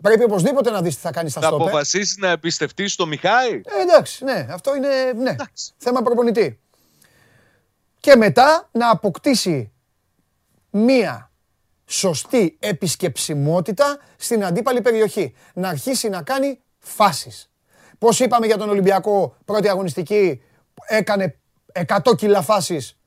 Πρέπει 0.02 0.24
οπωσδήποτε 0.24 0.70
να 0.70 0.82
δεις 0.82 0.94
τι 0.94 1.00
θα 1.00 1.10
κάνει 1.10 1.28
στα 1.30 1.40
Θα 1.40 1.46
στόπερ. 1.46 1.66
αποφασίσεις 1.66 2.16
να 2.16 2.28
εμπιστευτείς 2.28 2.92
στο 2.92 3.06
Μιχάη; 3.06 3.50
Ε, 3.64 3.82
εντάξει, 3.82 4.24
ναι, 4.24 4.46
αυτό 4.50 4.74
είναι 4.76 4.88
ναι, 5.16 5.30
Εντάξει. 5.30 5.72
θέμα 5.76 6.02
προπονητή. 6.02 6.60
Και 8.00 8.16
μετά 8.16 8.68
να 8.72 8.90
αποκτήσει 8.90 9.72
μία 10.70 11.30
σωστή 11.86 12.56
επισκεψιμότητα 12.60 13.98
στην 14.16 14.44
αντίπαλη 14.44 14.80
περιοχή. 14.80 15.34
Να 15.54 15.68
αρχίσει 15.68 16.08
να 16.08 16.22
κάνει 16.22 16.60
φάσεις. 16.78 17.50
Πώς 17.98 18.20
είπαμε 18.20 18.46
για 18.46 18.56
τον 18.58 18.68
Ολυμπιακό 18.68 19.36
πρώτη 19.44 19.68
αγωνιστική, 19.68 20.42
έκανε 20.86 21.36
100 21.72 22.14
κιλά 22.16 22.42
φάσεις, 22.42 22.98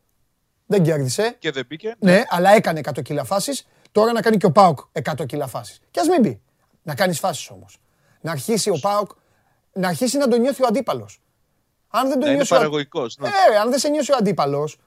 δεν 0.68 0.84
κέρδισε. 0.84 1.36
Και 1.40 1.52
δεν 1.52 1.66
μπήκε. 1.70 1.96
Ναι, 2.00 2.24
αλλά 2.30 2.50
έκανε 2.50 2.80
100 2.80 3.02
κιλά 3.04 3.24
φάσεις. 3.24 3.68
Τώρα 3.92 4.12
να 4.12 4.22
κάνει 4.22 4.38
και 4.38 4.46
ο 4.46 4.52
Πάοκ 4.52 4.80
100 4.92 5.26
κιλά 5.26 5.48
φάσεις. 5.48 5.80
Και 5.92 6.00
ας 6.00 6.08
μην 6.08 6.22
μπει. 6.22 6.42
Να 6.84 6.96
κάνεις 6.96 7.20
φάσεις 7.20 7.50
όμως. 7.50 7.78
Να 8.22 8.32
αρχίσει 8.32 8.70
ο 8.70 8.78
Πάοκ, 8.82 9.10
να 9.74 9.88
αρχίσει 9.88 10.18
να 10.18 10.28
τον 10.28 10.42
νιώθει 10.42 10.64
ο 10.64 10.66
αντίπαλος. 10.68 11.22
Αν 11.90 12.02
δεν 12.02 12.12
τον 12.12 12.20
Να 12.20 12.26
είναι 12.26 12.36
νιώσει 12.36 12.54
ο- 12.54 12.56
παραγωγικός. 12.56 13.18
ε, 13.52 13.58
αν 13.58 13.70
δεν 13.70 13.80
σε 13.80 13.88
νιώσει 13.90 14.12
ο 14.12 14.16
αντίπαλος. 14.20 14.78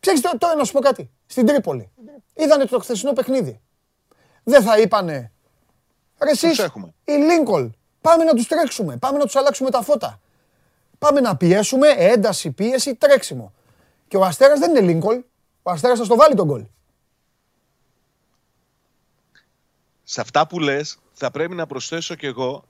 Ξέρεις 0.00 0.20
τώρα, 0.20 0.38
τώρα 0.38 0.54
να 0.54 0.64
σου 0.64 0.72
πω 0.72 0.80
κάτι. 0.80 1.10
Στην 1.26 1.46
Τρίπολη. 1.46 1.90
Είδανε 2.34 2.64
το 2.64 2.78
χθεσινό 2.78 3.12
παιχνίδι. 3.12 3.60
Δεν 4.44 4.62
θα 4.62 4.78
είπανε. 4.78 5.32
Ρε 6.22 6.30
εσείς, 6.30 6.58
έχουμε. 6.58 6.94
η 7.04 7.12
Λίνκολ. 7.12 7.70
Πάμε 8.00 8.24
να 8.24 8.34
τους 8.34 8.46
τρέξουμε. 8.46 8.96
Πάμε 8.96 9.18
να 9.18 9.24
τους 9.24 9.36
αλλάξουμε 9.36 9.70
τα 9.70 9.82
φώτα. 9.82 10.20
Πάμε 10.98 11.20
να 11.20 11.36
πιέσουμε, 11.36 11.88
ένταση, 11.88 12.50
πίεση, 12.50 12.94
τρέξιμο. 12.94 13.52
Και 14.10 14.16
ο 14.16 14.24
Αστέρας 14.24 14.58
δεν 14.58 14.70
είναι 14.70 14.80
Λίνκολ. 14.80 15.22
Ο 15.62 15.70
Αστέρας 15.70 15.98
θα 15.98 16.04
στο 16.04 16.16
βάλει 16.16 16.34
το 16.34 16.46
γκολ. 16.46 16.64
σε 20.02 20.20
αυτά 20.20 20.46
που 20.46 20.58
λες 20.58 20.98
θα 21.12 21.30
πρέπει 21.30 21.54
να 21.54 21.66
προσθέσω 21.66 22.14
κι 22.14 22.26
εγώ 22.26 22.64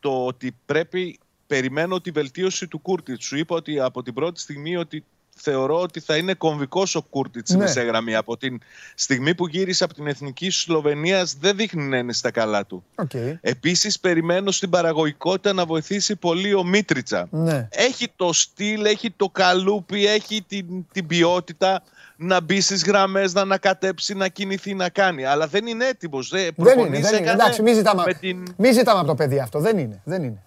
το 0.00 0.26
ότι 0.26 0.56
πρέπει, 0.66 1.18
περιμένω 1.46 2.00
τη 2.00 2.10
βελτίωση 2.10 2.68
του 2.68 2.78
Κούρτιτς. 2.78 3.24
Σου 3.24 3.36
είπα 3.36 3.56
ότι 3.56 3.80
από 3.80 4.02
την 4.02 4.14
πρώτη 4.14 4.40
στιγμή 4.40 4.76
ότι 4.76 5.04
θεωρώ 5.42 5.80
ότι 5.80 6.00
θα 6.00 6.16
είναι 6.16 6.34
κομβικός 6.34 6.94
ο 6.94 7.02
Κούρτιτς 7.02 7.48
στη 7.48 7.58
Ναι. 7.58 7.64
μεσαία 7.64 7.84
γραμμή. 7.84 8.14
Από 8.14 8.36
την 8.36 8.60
στιγμή 8.94 9.34
που 9.34 9.46
γύρισε 9.46 9.84
από 9.84 9.94
την 9.94 10.06
Εθνική 10.06 10.50
Σλοβενίας 10.50 11.36
δεν 11.40 11.56
δείχνει 11.56 11.82
να 11.82 11.96
είναι 11.96 12.12
στα 12.12 12.30
καλά 12.30 12.66
του. 12.66 12.84
Οκ. 12.94 13.10
Επίσης 13.40 14.00
περιμένω 14.00 14.50
στην 14.50 14.70
παραγωγικότητα 14.70 15.52
να 15.52 15.64
βοηθήσει 15.64 16.16
πολύ 16.16 16.54
ο 16.54 16.64
Μίτριτσα. 16.64 17.26
Ναι. 17.30 17.68
Έχει 17.70 18.08
το 18.16 18.32
στυλ, 18.32 18.84
έχει 18.84 19.10
το 19.10 19.28
καλούπι, 19.28 20.06
έχει 20.06 20.42
την, 20.48 20.66
την 20.92 21.06
ποιότητα. 21.06 21.82
να 22.16 22.40
μπει 22.40 22.60
στις 22.60 22.84
γραμμές, 22.84 23.32
να 23.32 23.40
ανακατέψει, 23.40 24.14
να 24.14 24.28
κινηθεί, 24.28 24.74
να 24.74 24.88
κάνει. 24.88 25.24
Αλλά 25.24 25.46
δεν 25.46 25.66
είναι 25.66 25.86
έτοιμος. 25.86 26.28
Δεν 26.28 26.40
είναι, 26.42 27.00
δεν 27.00 27.18
είναι. 27.22 27.30
Εντάξει, 27.30 27.62
μην 27.62 27.74
ζητάμε, 27.74 28.02
με 28.06 28.14
την... 28.14 28.54
μη 28.56 28.72
ζητάμε 28.72 28.98
από 28.98 29.08
το 29.08 29.14
παιδί 29.14 29.38
αυτό. 29.38 29.60
Δεν 29.60 29.78
είναι. 29.78 30.00
Δεν 30.04 30.22
είναι. 30.22 30.42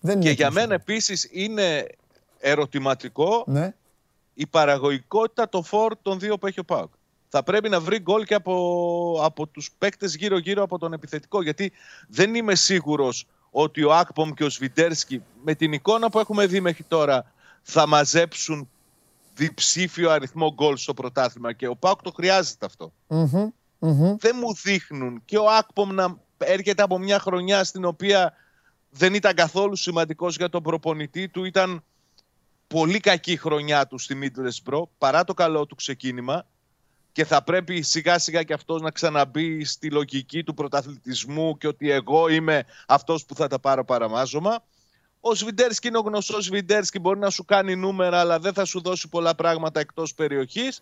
Δεν 0.00 0.20
Και 0.20 0.26
είναι 0.28 0.34
για 0.36 0.46
έτοιμος. 0.46 0.62
μένα 0.62 0.74
επίσης 0.74 1.28
είναι 1.32 1.86
ερωτηματικό 2.40 3.44
Ναι. 3.46 3.74
Η 4.34 4.46
παραγωγικότητα 4.46 5.48
των 5.48 5.64
φόρ 5.64 5.96
των 6.02 6.18
δύο 6.18 6.38
που 6.38 6.46
έχει 6.46 6.60
ο 6.60 6.64
Πάουκ. 6.64 6.92
Θα 7.28 7.42
πρέπει 7.42 7.68
να 7.68 7.80
βρει 7.80 7.98
γκολ 7.98 8.24
και 8.24 8.34
από, 8.34 9.20
από 9.22 9.46
τους 9.46 9.70
παίκτες 9.78 10.14
γύρω-γύρω 10.16 10.62
από 10.62 10.78
τον 10.78 10.92
επιθετικό. 10.92 11.42
Γιατί 11.42 11.72
δεν 12.08 12.34
είμαι 12.34 12.54
σίγουρος 12.54 13.26
ότι 13.50 13.82
ο 13.82 13.94
Ακπομ 13.94 14.30
και 14.30 14.44
ο 14.44 14.50
Σβιντέρσκι 14.50 15.22
με 15.44 15.54
την 15.54 15.72
εικόνα 15.72 16.10
που 16.10 16.18
έχουμε 16.18 16.46
δει 16.46 16.60
μέχρι 16.60 16.84
τώρα 16.84 17.32
θα 17.62 17.86
μαζέψουν 17.86 18.68
διψήφιο 19.34 20.10
αριθμό 20.10 20.52
γκολ 20.52 20.76
στο 20.76 20.94
πρωτάθλημα 20.94 21.52
και 21.52 21.66
ο 21.66 21.76
Πάουκ 21.76 22.02
το 22.02 22.10
χρειάζεται 22.10 22.66
αυτό. 22.66 22.92
Μμμ, 23.06 23.50
μμμ. 23.78 24.16
Δεν 24.18 24.36
μου 24.40 24.54
δείχνουν 24.54 25.22
και 25.24 25.38
ο 25.38 25.50
Ακπομ 25.50 25.94
να 25.94 26.16
έρχεται 26.38 26.82
από 26.82 26.98
μια 26.98 27.18
χρονιά 27.18 27.64
στην 27.64 27.84
οποία 27.84 28.32
δεν 28.90 29.14
ήταν 29.14 29.34
καθόλου 29.34 29.76
σημαντικός 29.76 30.36
για 30.36 30.48
τον 30.48 30.62
προπονητή 30.62 31.28
του. 31.28 31.44
Ήταν 31.44 31.84
πολύ 32.66 33.00
κακή 33.00 33.36
χρονιά 33.36 33.86
του 33.86 33.98
στη 33.98 34.18
Middlesbrough 34.22 34.88
παρά 34.98 35.24
το 35.24 35.34
καλό 35.34 35.66
του 35.66 35.74
ξεκίνημα 35.74 36.46
και 37.12 37.24
θα 37.24 37.42
πρέπει 37.42 37.82
σιγά 37.82 38.18
σιγά 38.18 38.42
και 38.42 38.52
αυτός 38.52 38.80
να 38.80 38.90
ξαναμπεί 38.90 39.64
στη 39.64 39.90
λογική 39.90 40.44
του 40.44 40.54
πρωταθλητισμού 40.54 41.58
και 41.58 41.66
ότι 41.66 41.90
εγώ 41.90 42.28
είμαι 42.28 42.64
αυτός 42.86 43.24
που 43.24 43.34
θα 43.34 43.48
τα 43.48 43.58
πάρω 43.58 43.84
παραμάζωμα. 43.84 44.64
Ο 45.20 45.34
Σβιντέρσκι 45.34 45.88
είναι 45.88 45.98
ο 45.98 46.00
γνωστός 46.00 46.44
Σβιντέρσκι, 46.44 46.98
μπορεί 46.98 47.18
να 47.18 47.30
σου 47.30 47.44
κάνει 47.44 47.76
νούμερα 47.76 48.20
αλλά 48.20 48.38
δεν 48.38 48.52
θα 48.52 48.64
σου 48.64 48.80
δώσει 48.80 49.08
πολλά 49.08 49.34
πράγματα 49.34 49.80
εκτός 49.80 50.14
περιοχής. 50.14 50.80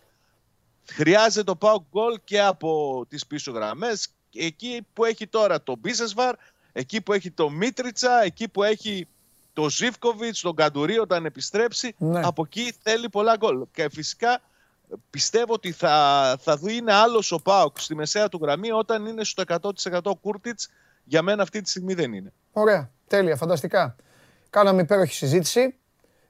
Χρειάζεται 0.85 1.43
το 1.43 1.55
πάω 1.55 1.83
γκολ 1.91 2.19
και 2.23 2.41
από 2.41 3.05
τις 3.09 3.27
πίσω 3.27 3.51
γραμμές. 3.51 4.07
Εκεί 4.33 4.87
που 4.93 5.05
έχει 5.05 5.27
τώρα 5.27 5.63
το 5.63 5.75
Μπίσεσβαρ, 5.79 6.35
εκεί 6.71 7.01
που 7.01 7.13
έχει 7.13 7.31
το 7.31 7.49
Μίτριτσα, 7.49 8.23
εκεί 8.23 8.49
που 8.49 8.63
έχει 8.63 9.07
το 9.53 9.69
Ζίβκοβιτς, 9.69 10.41
τον 10.41 10.55
Καντουρί 10.55 10.99
όταν 10.99 11.25
επιστρέψει. 11.25 11.95
Ναι. 11.97 12.21
Από 12.23 12.43
εκεί 12.45 12.75
θέλει 12.81 13.09
πολλά 13.09 13.35
γκολ. 13.37 13.65
Και 13.71 13.89
φυσικά 13.89 14.41
πιστεύω 15.09 15.53
ότι 15.53 15.71
θα, 15.71 16.35
θα 16.41 16.57
δει 16.57 16.75
είναι 16.75 16.93
άλλος 16.93 17.31
ο 17.31 17.39
Πάοκ 17.39 17.79
στη 17.79 17.95
μεσαία 17.95 18.29
του 18.29 18.39
γραμμή 18.41 18.71
όταν 18.71 19.05
είναι 19.05 19.23
στο 19.23 19.43
100% 19.91 19.99
Κούρτιτς. 20.21 20.69
Για 21.03 21.21
μένα 21.21 21.43
αυτή 21.43 21.61
τη 21.61 21.69
στιγμή 21.69 21.93
δεν 21.93 22.13
είναι. 22.13 22.33
Ωραία. 22.51 22.91
Τέλεια. 23.07 23.35
Φανταστικά. 23.35 23.95
Κάναμε 24.49 24.81
υπέροχη 24.81 25.13
συζήτηση. 25.13 25.75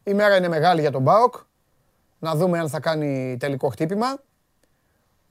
Η 0.04 0.14
μέρα 0.14 0.36
είναι 0.36 0.48
μεγάλη 0.48 0.82
για 0.82 0.92
τον 0.92 1.02
Μπάοκ. 1.02 1.36
Να 2.20 2.36
δούμε 2.36 2.60
αν 2.60 2.70
θα 2.70 2.80
κάνει 2.80 3.38
τελικό 3.40 3.70
χτύπημα. 3.70 4.22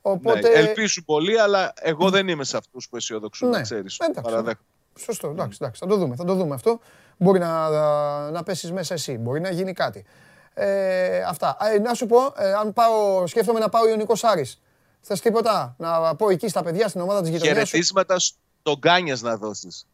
Οπότε... 0.03 0.49
Ναι, 0.49 0.49
ελπίζουν 0.49 1.05
πολύ, 1.05 1.41
αλλά 1.41 1.73
εγώ 1.81 2.11
δεν 2.11 2.29
είμαι 2.29 2.45
σε 2.45 2.57
αυτούς 2.57 2.89
που 2.89 2.97
αισιοδοξούν, 2.97 3.49
Ναι. 3.49 3.57
να 3.57 3.63
ξέρεις. 3.63 3.99
Εντάξει. 3.99 4.23
Παραδέχομαι. 4.23 4.67
Σωστό, 4.99 5.29
εντάξει, 5.29 5.59
εντάξει, 5.61 5.81
θα 5.85 5.87
το 5.87 5.97
δούμε, 5.97 6.17
θα 6.17 6.25
το 6.25 6.35
δούμε 6.35 6.55
αυτό. 6.55 6.81
Μπορεί 7.23 7.39
να, 7.39 7.71
να 8.31 8.43
πέσεις 8.43 8.73
μέσα 8.73 8.95
εσύ, 8.95 9.19
μπορεί 9.19 9.41
να 9.41 9.51
γίνει 9.51 9.73
κάτι. 9.73 10.05
Ε, 10.55 11.23
αυτά. 11.23 11.57
Ε, 11.75 11.79
να 11.79 11.95
σου 11.95 12.07
πω, 12.07 12.19
ε, 12.37 12.53
αν 12.53 12.73
πάω, 12.73 13.27
σκέφτομαι 13.27 13.59
να 13.59 13.69
πάω 13.69 13.89
Ιωνικός 13.89 14.25
Άρης. 14.25 14.61
Θες 15.01 15.21
τίποτα, 15.21 15.75
να 15.79 16.15
πω 16.15 16.31
εκεί 16.31 16.49
στα 16.49 16.63
παιδιά, 16.63 16.89
στην 16.89 17.01
ομάδα 17.01 17.21
της 17.21 17.31
γειτονιάς 17.31 17.59
σου; 17.59 17.65
Χαιρετίσματα 17.65 18.19
στον 18.19 18.81
Κάνιας 18.81 19.23
να 19.23 19.37
δώσεις. 19.37 19.87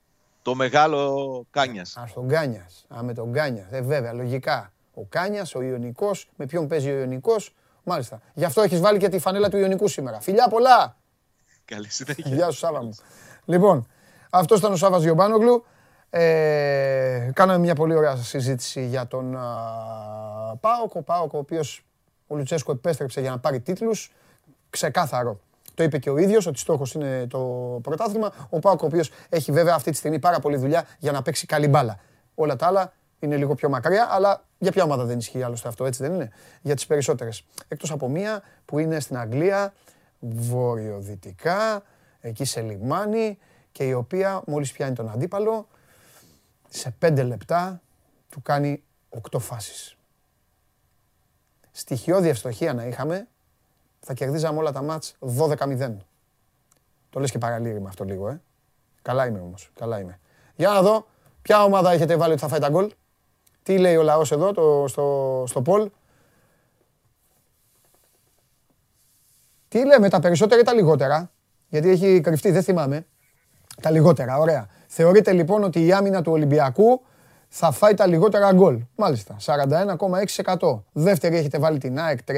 Το 0.43 0.55
μεγάλο 0.55 1.47
Κάνιας. 1.51 1.97
Α, 1.97 2.07
στον 2.07 2.29
Κάνιας. 2.29 2.87
Α, 2.89 3.03
με 3.03 3.15
τον 3.15 3.33
Κάνιας. 3.33 3.67
Ε, 3.71 3.81
βέβαια, 3.81 4.13
λογικά. 4.13 4.73
Ο 4.95 5.05
Κάνιας, 5.09 5.55
ο 5.55 5.63
Ιωνικός, 5.63 6.29
με 6.37 6.47
ποιον 6.47 6.69
παίζει 6.69 6.91
ο 6.91 6.99
Ιωνικός; 6.99 7.53
Μάλιστα. 7.89 8.21
Γι' 8.35 8.45
αυτό 8.45 8.63
έχεις 8.63 8.81
βάλει 8.81 8.99
και 8.99 9.09
τη 9.09 9.19
φανέλα 9.19 9.49
του 9.49 9.57
Ιωνικού 9.57 9.89
σήμερα. 9.89 10.21
Φιλιά 10.21 10.49
πολλά! 10.49 10.97
Καλή 11.65 11.89
συνέχεια. 11.91 12.35
Γεια 12.35 12.51
σου 12.51 12.59
Σάβα 12.59 12.83
μου. 12.83 12.95
Λοιπόν, 13.45 13.89
αυτός 14.31 14.59
ήταν 14.59 14.73
ο 14.73 14.77
Σάββας 14.77 15.03
Γιωμπάνογλου. 15.03 15.65
Ε, 16.11 17.31
κάναμε 17.35 17.59
μια 17.59 17.75
πολύ 17.75 17.95
ωραία 17.95 18.17
συζήτηση 18.17 18.87
για 18.87 19.07
τον 19.07 19.37
α, 19.37 19.47
Πάοκ. 20.61 20.95
Ο 20.95 21.03
Πάοκ, 21.03 21.33
ο 21.33 21.39
οποίος 21.39 21.85
ο 22.27 22.37
Λουτσέσκο 22.37 22.73
επέστρεψε 22.73 23.21
για 23.21 23.31
να 23.31 23.39
πάρει 23.39 23.61
τίτλους. 23.61 24.13
Ξεκάθαρο. 24.71 25.41
Το 25.75 25.83
είπε 25.83 25.99
και 25.99 26.11
ο 26.11 26.19
ίδιος 26.19 26.47
ότι 26.47 26.59
στόχος 26.59 26.93
είναι 26.93 27.27
το 27.27 27.39
πρωτάθλημα. 27.83 28.33
Ο 28.51 28.59
Πάοκ, 28.59 28.83
ο 28.83 28.87
οποίος 28.87 29.11
έχει 29.29 29.53
βέβαια 29.53 29.75
αυτή 29.75 29.91
τη 29.91 29.97
στιγμή 29.97 30.19
πάρα 30.19 30.41
πολλή 30.41 30.57
δουλειά 30.57 30.85
για 30.99 31.13
να 31.13 31.23
παίξει 31.23 31.47
καλή 31.47 31.69
μπάλα. 31.69 31.99
Όλα 32.35 32.57
τα 32.57 32.67
άλλα 32.67 32.93
είναι 33.19 33.37
λίγο 33.37 33.55
πιο 33.55 33.69
μακριά, 33.69 34.09
αλλά 34.11 34.45
για 34.59 34.73
ποια 34.73 34.85
ομάδα 34.85 35.05
δεν 35.05 35.19
ισχύει 35.19 35.43
άλλωστε 35.43 35.69
αυτό, 35.69 35.85
έτσι 35.85 36.03
δεν 36.03 36.15
είναι; 36.15 36.33
Για 36.63 36.75
τις 36.75 36.87
περισσότερες. 36.87 37.45
Εκτός 37.69 37.91
από 37.91 38.09
μία 38.09 38.43
που 38.65 38.79
είναι 38.79 39.01
στην 39.01 39.19
Αγγλία, 39.19 39.73
βορειοδυτικά, 40.19 41.83
εκεί 42.21 42.45
σε 42.45 42.61
λιμάνι 42.61 43.39
και 43.73 43.85
η 43.85 43.93
οποία 43.93 44.43
μόλις 44.47 44.73
πιάνει 44.73 44.95
τον 44.95 45.11
αντίπαλο, 45.11 45.67
σε 46.69 46.91
πέντε 46.99 47.23
λεπτά 47.23 47.81
του 48.29 48.43
κάνει 48.43 48.83
οκτώ 49.09 49.39
φάσεις. 49.39 49.97
Στοιχειώδη 51.73 52.29
ευστοχία 52.29 52.75
να 52.75 52.85
είχαμε, 52.85 53.29
θα 54.01 54.15
κερδίζαμε 54.15 54.59
όλα 54.59 54.73
τα 54.73 54.83
μάτς 54.83 55.17
12-0. 55.39 55.97
Το 57.11 57.21
λες 57.21 57.31
και 57.31 57.39
παραλήρημα 57.39 57.89
αυτό 57.89 58.05
λίγο, 58.05 58.29
ε. 58.29 58.41
Καλά 59.03 59.27
είμαι 59.27 59.41
όμως, 59.41 59.71
καλά 59.75 59.99
είμαι. 60.01 60.21
Για 60.57 60.69
να 60.69 60.83
δω, 60.83 61.07
ποια 61.43 61.65
ομάδα 61.65 61.91
έχετε 61.91 62.17
βάλει 62.17 62.33
ότι 62.33 62.41
θα 62.41 62.49
φάει 62.49 62.61
τα 62.61 62.69
γκολ. 62.69 62.93
Τι 63.63 63.79
λέει 63.79 63.97
ο 63.97 64.03
λαός 64.03 64.33
εδώ, 64.33 64.53
το, 64.53 64.85
στο, 64.89 65.45
στο 65.47 65.63
Πολ. 65.63 65.91
Τι 69.69 69.87
λέμε, 69.87 70.09
τα 70.09 70.21
περισσότερα 70.21 70.61
ή 70.61 70.65
τα 70.65 70.75
λιγότερα; 70.75 71.31
Γιατί 71.69 71.89
έχει 71.89 72.21
κρυφτεί, 72.21 72.51
δεν 72.51 72.63
θυμάμαι. 72.63 73.07
Τα 73.83 73.91
λιγότερα, 73.91 74.39
ωραία. 74.39 74.69
Θεωρείτε 74.91 75.33
λοιπόν 75.33 75.65
ότι 75.65 75.87
η 75.87 75.93
άμυνα 75.93 76.23
του 76.23 76.33
Ολυμπιακού 76.33 77.01
θα 77.49 77.71
φάει 77.71 77.95
τα 77.95 78.07
λιγότερα 78.07 78.53
γκολ. 78.53 78.79
Μάλιστα, 78.95 79.37
41,6%. 79.45 80.81
Δεύτερη 80.93 81.37
έχετε 81.37 81.59
βάλει 81.59 81.79
την 81.79 81.99
ΑΕΚ 82.01 82.19
32, 82.27 82.33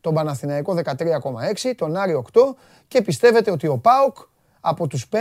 τον 0.00 0.14
Παναθηναϊκό 0.14 0.74
13,6, 0.84 1.72
τον 1.76 1.96
Άρη 1.96 2.24
8 2.32 2.40
και 2.88 3.02
πιστεύετε 3.02 3.50
ότι 3.50 3.66
ο 3.66 3.78
ΠΑΟΚ 3.78 4.16
από 4.60 4.86
τους 4.86 5.08
5 5.12 5.16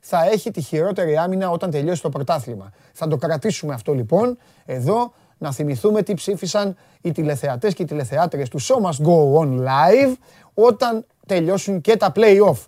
θα 0.00 0.24
έχει 0.24 0.50
τη 0.50 0.60
χειρότερη 0.60 1.16
άμυνα 1.16 1.50
όταν 1.50 1.70
τελειώσει 1.70 2.02
το 2.02 2.08
πρωτάθλημα. 2.08 2.72
Θα 2.92 3.08
το 3.08 3.16
κρατήσουμε 3.16 3.74
αυτό 3.74 3.92
λοιπόν 3.92 4.38
εδώ, 4.64 5.12
να 5.38 5.52
θυμηθούμε 5.52 6.02
τι 6.02 6.14
ψήφισαν 6.14 6.76
οι 7.00 7.12
τηλεθεατές 7.12 7.74
και 7.74 7.82
οι 7.82 7.84
τηλεθεάτρες 7.84 8.48
του 8.48 8.60
Show 8.60 8.76
Must 8.84 9.06
Go 9.06 9.40
On 9.40 9.58
Live 9.58 10.14
όταν 10.54 11.06
τελειώσουν 11.26 11.80
και 11.80 11.96
τα 11.96 12.12
play-off. 12.14 12.58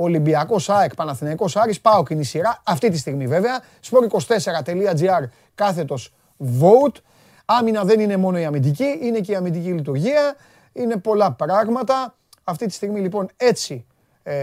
Ολυμπιακός 0.00 0.68
ΑΕΚ, 0.68 0.94
Παναθηναϊκός 0.94 1.56
Άρης, 1.56 1.80
πάω 1.80 2.02
είναι 2.10 2.20
η 2.20 2.24
σειρά, 2.24 2.62
αυτή 2.64 2.90
τη 2.90 2.98
στιγμή 2.98 3.26
βέβαια. 3.26 3.62
sport24.gr 3.90 5.24
κάθετος 5.54 6.14
vote. 6.60 6.96
Άμυνα 7.44 7.84
δεν 7.84 8.00
είναι 8.00 8.16
μόνο 8.16 8.38
η 8.38 8.44
αμυντική, 8.44 8.98
είναι 9.02 9.20
και 9.20 9.32
η 9.32 9.34
αμυντική 9.34 9.72
λειτουργία. 9.72 10.36
Είναι 10.72 10.96
πολλά 10.96 11.32
πράγματα. 11.32 12.14
Αυτή 12.44 12.66
τη 12.66 12.72
στιγμή 12.72 13.00
λοιπόν 13.00 13.28
έτσι, 13.36 13.86
ε, 14.22 14.34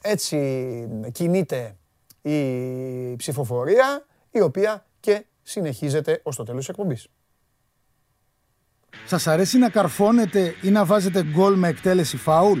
έτσι 0.00 0.38
κινείται 1.12 1.76
η 2.22 3.16
ψηφοφορία, 3.16 4.06
η 4.30 4.40
οποία 4.40 4.84
και 5.00 5.24
συνεχίζεται 5.42 6.20
ως 6.22 6.36
το 6.36 6.42
τέλος 6.42 6.60
της 6.60 6.68
εκπομπής. 6.68 7.08
Σας 9.06 9.26
αρέσει 9.26 9.58
να 9.58 9.68
καρφώνετε 9.68 10.54
ή 10.62 10.70
να 10.70 10.84
βάζετε 10.84 11.24
γκολ 11.24 11.54
με 11.54 11.68
εκτέλεση 11.68 12.16
φάουλ; 12.16 12.60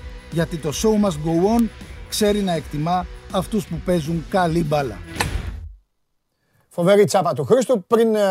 Γιατί 0.31 0.57
το 0.57 0.69
show 0.73 1.05
must 1.05 1.27
go 1.27 1.59
on 1.59 1.67
ξέρει 2.09 2.41
να 2.41 2.51
εκτιμά 2.53 3.05
αυτούς 3.31 3.67
που 3.67 3.81
παίζουν 3.85 4.25
καλή 4.29 4.63
μπάλα. 4.63 4.97
Φοβερή 6.69 7.05
τσάπα 7.05 7.33
του 7.33 7.43
Χρήστου. 7.43 7.83
Πριν, 7.83 8.15
ε, 8.15 8.21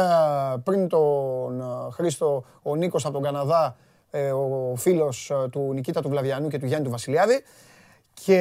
πριν 0.65 0.89
τον 0.89 1.61
ε, 1.61 1.65
Χρήστο, 1.91 2.45
ο 2.63 2.77
Νίκος 2.77 3.05
από 3.05 3.13
τον 3.13 3.23
Καναδά, 3.23 3.77
ε, 4.11 4.33
ο 4.33 4.75
φίλος 4.77 5.31
ε, 5.31 5.49
του 5.49 5.71
Νικήτα 5.75 6.03
του 6.03 6.09
Βλαβιανού 6.09 6.49
και 6.49 6.59
του 6.59 6.67
Γιάννη 6.67 6.85
του 6.85 6.91
Βασιλιάδη. 6.91 7.43
Και 8.25 8.37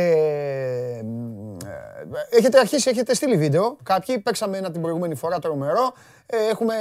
ε, 2.32 2.38
έχετε 2.38 2.60
αρχίσει, 2.60 2.89
έχετε 2.89 3.14
στείλει 3.14 3.38
βίντεο. 3.38 3.78
Κάποιοι 3.84 4.20
παίξαμε 4.20 4.57
ένα 4.57 4.72
την 4.72 4.82
προηγούμενη 4.82 5.16
φορά 5.16 5.39
τρομερό. 5.39 5.93
Ε, 6.26 6.38
έχουμε. 6.51 6.76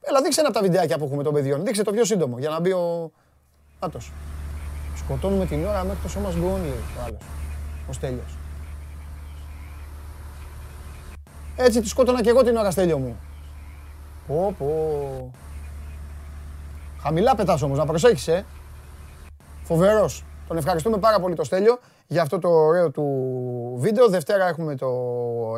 Έλα, 0.00 0.22
δείξε 0.22 0.40
ένα 0.40 0.48
από 0.48 0.58
τα 0.58 0.64
βιντεάκια 0.64 0.98
που 0.98 1.04
έχουμε 1.04 1.22
των 1.22 1.34
παιδιών. 1.34 1.64
Δείξε 1.64 1.82
το 1.82 1.92
πιο 1.92 2.04
σύντομο 2.04 2.38
για 2.38 2.48
να 2.48 2.60
μπει 2.60 2.72
ο. 2.72 3.12
Άτος. 3.78 4.12
Σκοτώνουμε 5.08 5.46
την 5.46 5.66
ώρα 5.66 5.84
μέχρι 5.84 6.02
το 6.02 6.08
σώμα 6.08 6.30
γκόν, 6.30 6.60
λέει 6.60 6.70
ο 6.70 7.02
άλλος. 7.06 7.20
Ο 7.88 7.92
Στέλιος. 7.92 8.38
Έτσι 11.56 11.80
τη 11.80 11.88
σκότωνα 11.88 12.22
και 12.22 12.28
εγώ 12.28 12.42
την 12.42 12.56
ώρα, 12.56 12.70
Στέλιο 12.70 12.98
μου. 12.98 13.16
Πω, 14.26 14.54
πω. 14.58 15.32
Χαμηλά 17.02 17.34
πετάς 17.34 17.62
όμως, 17.62 17.78
να 17.78 17.86
προσέχεις, 17.86 18.28
ε. 18.28 18.44
Φοβερός. 19.62 20.24
Τον 20.48 20.56
ευχαριστούμε 20.56 20.98
πάρα 20.98 21.20
πολύ 21.20 21.34
το 21.34 21.44
Στέλιο 21.44 21.78
για 22.06 22.22
αυτό 22.22 22.38
το 22.38 22.48
ωραίο 22.48 22.90
του 22.90 23.04
βίντεο. 23.78 24.08
Δευτέρα 24.08 24.48
έχουμε 24.48 24.76
το 24.76 24.88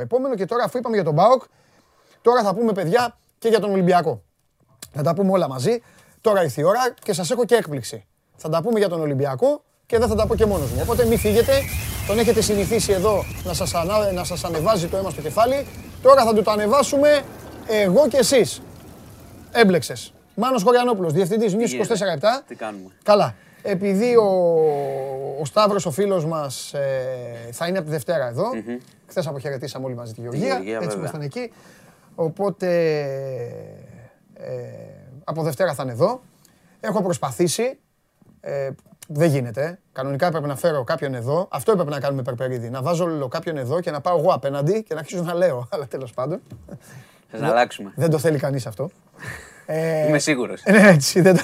επόμενο 0.00 0.34
και 0.34 0.44
τώρα 0.44 0.64
αφού 0.64 0.78
είπαμε 0.78 0.94
για 0.94 1.04
τον 1.04 1.14
ΠΑΟΚ, 1.14 1.42
τώρα 2.22 2.42
θα 2.42 2.54
πούμε 2.54 2.72
παιδιά 2.72 3.16
και 3.38 3.48
για 3.48 3.60
τον 3.60 3.70
Ολυμπιακό. 3.70 4.22
Θα 4.92 5.02
τα 5.02 5.14
πούμε 5.14 5.30
όλα 5.30 5.48
μαζί. 5.48 5.82
Τώρα 6.20 6.42
ήρθε 6.42 6.60
η 6.60 6.64
ώρα 6.64 6.94
και 7.02 7.12
σας 7.12 7.30
έχω 7.30 7.44
και 7.44 7.54
έκπληξη. 7.54 8.04
Θα 8.42 8.48
τα 8.48 8.62
πούμε 8.62 8.78
για 8.78 8.88
τον 8.88 9.00
Ολυμπιακό 9.00 9.62
και 9.86 9.98
δεν 9.98 10.08
θα 10.08 10.14
τα 10.14 10.26
πω 10.26 10.34
και 10.34 10.46
μόνος 10.46 10.70
μου. 10.70 10.78
Οπότε 10.82 11.04
μην 11.04 11.18
φύγετε. 11.18 11.52
Τον 12.06 12.18
έχετε 12.18 12.40
συνηθίσει 12.40 12.92
εδώ 12.92 13.24
να 13.44 13.54
σας, 13.54 13.74
ανα... 13.74 14.12
να 14.12 14.24
σας 14.24 14.44
ανεβάζει 14.44 14.86
το 14.88 14.96
αίμα 14.96 15.10
στο 15.10 15.20
κεφάλι. 15.20 15.66
Τώρα 16.02 16.24
θα 16.24 16.34
του 16.34 16.42
το 16.42 16.50
ανεβάσουμε 16.50 17.22
εγώ 17.66 18.08
και 18.08 18.16
εσείς. 18.16 18.62
Έμπλεξες. 19.52 20.12
Μάνος 20.34 20.62
Χωριανόπουλος, 20.62 21.12
Διευθυντής 21.12 21.54
News 21.54 21.58
24 21.58 22.18
7. 22.18 22.42
Τι 22.46 22.54
κάνουμε; 22.54 22.90
Καλά. 23.02 23.34
Επειδή 23.62 24.16
ο, 24.16 24.28
ο 25.40 25.44
Σταύρος, 25.44 25.86
ο 25.86 25.90
φίλος 25.90 26.24
μας, 26.24 26.74
ε, 26.74 27.48
θα 27.52 27.66
είναι 27.66 27.78
από 27.78 27.86
τη 27.86 27.92
Δευτέρα 27.92 28.28
εδώ. 28.28 28.44
Χθες 29.06 29.26
αποχαιρετήσαμε 29.26 29.84
όλοι 29.84 29.94
μαζί 29.94 30.12
τη 30.12 30.20
Γεωργία. 30.20 30.46
Γεωργία, 30.46 30.74
έτσι 30.74 30.86
βέβαια. 30.86 30.98
ήμασταν 30.98 31.20
εκεί. 31.20 31.52
Οπότε 32.14 32.98
ε, 34.34 34.52
από 35.24 35.42
Δευτέρα 35.42 35.74
θα 35.74 35.82
είναι 35.82 35.92
εδώ. 35.92 36.20
Έχω 36.80 37.02
προσπαθήσει. 37.02 37.78
Ε, 38.40 38.70
δεν 39.08 39.28
γίνεται. 39.30 39.78
Κανονικά 39.92 40.26
έπρεπε 40.26 40.46
να 40.46 40.56
φέρω 40.56 40.84
κάποιον 40.84 41.14
εδώ. 41.14 41.48
Αυτό 41.50 41.72
έπρεπε 41.72 41.90
να 41.90 42.00
κάνουμε 42.00 42.22
περπερίδι. 42.22 42.70
Να 42.70 42.82
βάζω 42.82 43.04
όλο 43.04 43.28
κάποιον 43.28 43.56
εδώ 43.56 43.80
και 43.80 43.90
να 43.90 44.00
πάω 44.00 44.18
εγώ 44.18 44.32
απέναντι 44.32 44.82
και 44.82 44.94
να 44.94 45.00
αρχίσω 45.00 45.22
να 45.22 45.34
λέω. 45.34 45.68
Αλλά 45.72 45.86
τέλος 45.86 46.12
πάντων. 46.12 46.40
Θες 47.30 47.40
να 47.40 47.48
αλλάξουμε. 47.48 47.92
Δεν 47.94 48.10
το 48.10 48.18
θέλει 48.18 48.38
κανείς 48.38 48.66
αυτό. 48.66 48.90
Ε, 49.66 50.06
Είμαι 50.08 50.18
σίγουρος. 50.18 50.62
ναι, 50.70 50.88
έτσι, 50.88 51.20
δεν 51.20 51.36
το, 51.36 51.42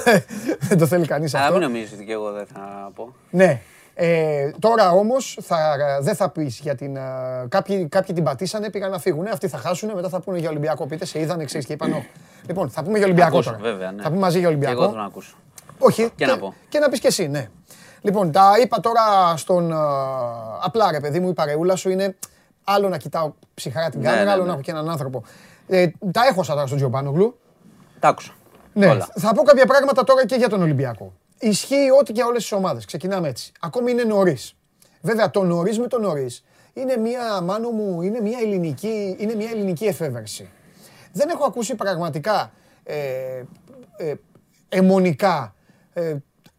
δεν 0.61 0.78
το 0.78 0.86
θέλει 0.86 1.07
κανείς 1.07 1.34
Αλλά 1.34 1.44
αυτό. 1.47 1.59
μην 1.59 1.66
νομίζεις 1.68 1.92
ότι 1.92 2.05
και 2.05 2.12
εγώ 2.12 2.32
δεν 2.32 2.47
θα 2.47 2.90
πω. 2.94 3.14
Ναι. 3.30 3.61
Ε, 3.94 4.51
τώρα 4.59 4.90
όμως 4.90 5.38
θα, 5.42 5.76
δεν 6.01 6.14
θα 6.14 6.30
πεις 6.30 6.59
για 6.59 6.74
την... 6.74 6.99
α, 6.99 7.47
κάποιοι, 7.49 7.86
κάποιοι 7.88 8.14
την 8.14 8.24
πατήσανε, 8.24 8.70
πήγαν 8.70 8.90
να 8.90 8.99
φύγουν. 8.99 9.26
Αυτοί 9.26 9.49
θα 9.49 9.59
χάσουν, 9.59 9.90
μετά 9.94 10.09
θα 10.09 10.20
πούνε 10.20 10.38
για 10.38 10.49
Ολυμπιακό. 10.51 10.86
Πείτε, 10.86 11.05
σε 11.05 11.20
είδανε, 11.20 11.44
ξέρεις 11.44 11.66
και 11.66 11.72
είπαν. 11.72 11.92
«Ω». 11.92 12.05
Λοιπόν, 12.47 12.70
θα 12.70 12.82
πούμε 12.82 12.97
για 12.97 13.07
Ολυμπιακό 13.07 13.34
ακούσω, 13.36 13.51
τώρα. 13.51 13.62
βέβαια, 13.62 13.92
ναι. 13.92 14.03
Θα 14.03 14.09
πούμε 14.09 14.20
μαζί 14.20 14.38
για 14.38 14.49
Και 14.49 14.55
εγώ 14.55 14.64
Ολυμπιακό. 14.66 14.90
θέλω 14.90 15.01
να 15.03 15.07
ακούσω. 15.07 15.36
Όχι. 15.79 16.11
Και 16.16 16.27
να 16.27 16.39
πω. 16.39 16.55
Και 16.68 16.79
να 16.79 16.89
πεις 16.89 17.01
και 17.01 17.07
εσύ, 17.07 17.29
ναι. 17.29 17.49
Λοιπόν, 18.01 18.33
τα 18.33 18.53
είπα 18.62 18.81
τώρα 18.81 19.37
στον... 19.37 19.72
α, 19.72 19.81
απλά 20.62 20.91
ρε 20.91 21.01
παιδί 21.01 21.20
μου, 21.20 21.29
η 21.29 21.33
παρεούλα 21.33 21.77
σου 21.77 21.91
είναι 21.91 22.16
άλλο 22.64 22.89
να 22.89 22.97
κοιτάω 22.97 23.33
ψυχρά 23.55 23.91
την 23.91 24.01
Ναι, 24.01 24.07
κάμερα, 24.07 24.24
ναι, 24.24 24.31
άλλο 24.31 24.41
ναι. 24.41 24.47
να 24.47 24.53
έχω 24.53 24.62
και 24.62 24.70
έναν 24.70 24.91
άνθρωπο. 24.91 25.22
Ε, 25.66 25.87
τα 26.12 26.27
έχω 26.31 26.43
σαν 26.43 26.55
τώρα 26.55 26.66
στον 26.66 26.79
Τζιομπάνογλου. 26.79 27.39
Τα 28.01 28.09
άκουσα. 28.09 28.33
Ναι, 28.72 28.87
Όλα. 28.87 29.09
θα 29.14 29.35
πω 29.35 29.43
κάποια 29.43 29.66
πράγματα 29.66 30.05
τώρα 30.05 30.27
και 30.27 30.35
για 30.35 30.49
τον 30.49 30.62
Ολυμπιακό. 30.62 31.12
Ισχύει 31.39 31.91
ό,τι 32.01 32.05
και 32.05 32.12
για 32.12 32.27
όλες 32.27 32.43
τις 32.43 32.53
ομάδες. 32.53 32.85
Ξεκινάμε 32.85 33.29
έτσι. 33.29 33.53
Ακόμη 33.61 33.91
είναι 33.91 34.03
νωρίς. 34.03 34.55
Βέβαια, 35.01 35.31
το 35.31 35.45
νωρίς 35.45 35.79
με 35.79 35.87
το 35.87 35.99
νωρίς 35.99 36.45
είναι 36.72 36.97
μια, 36.97 37.41
μάνο 37.43 37.70
μου, 37.70 38.03
είναι 38.03 38.20
μια 38.20 38.39
ελληνική, 38.43 39.16
είναι 39.18 39.35
μια 39.35 39.51
ελληνική 39.51 39.85
εφεύρεση. 39.85 40.49
Δεν 41.12 41.29
έχω 41.29 41.45
ακούσει 41.45 41.74
πραγματικά 41.74 42.53
ε, 42.85 42.97
ε, 43.97 44.14
αιμονικά 44.68 45.55
ε, 45.55 45.55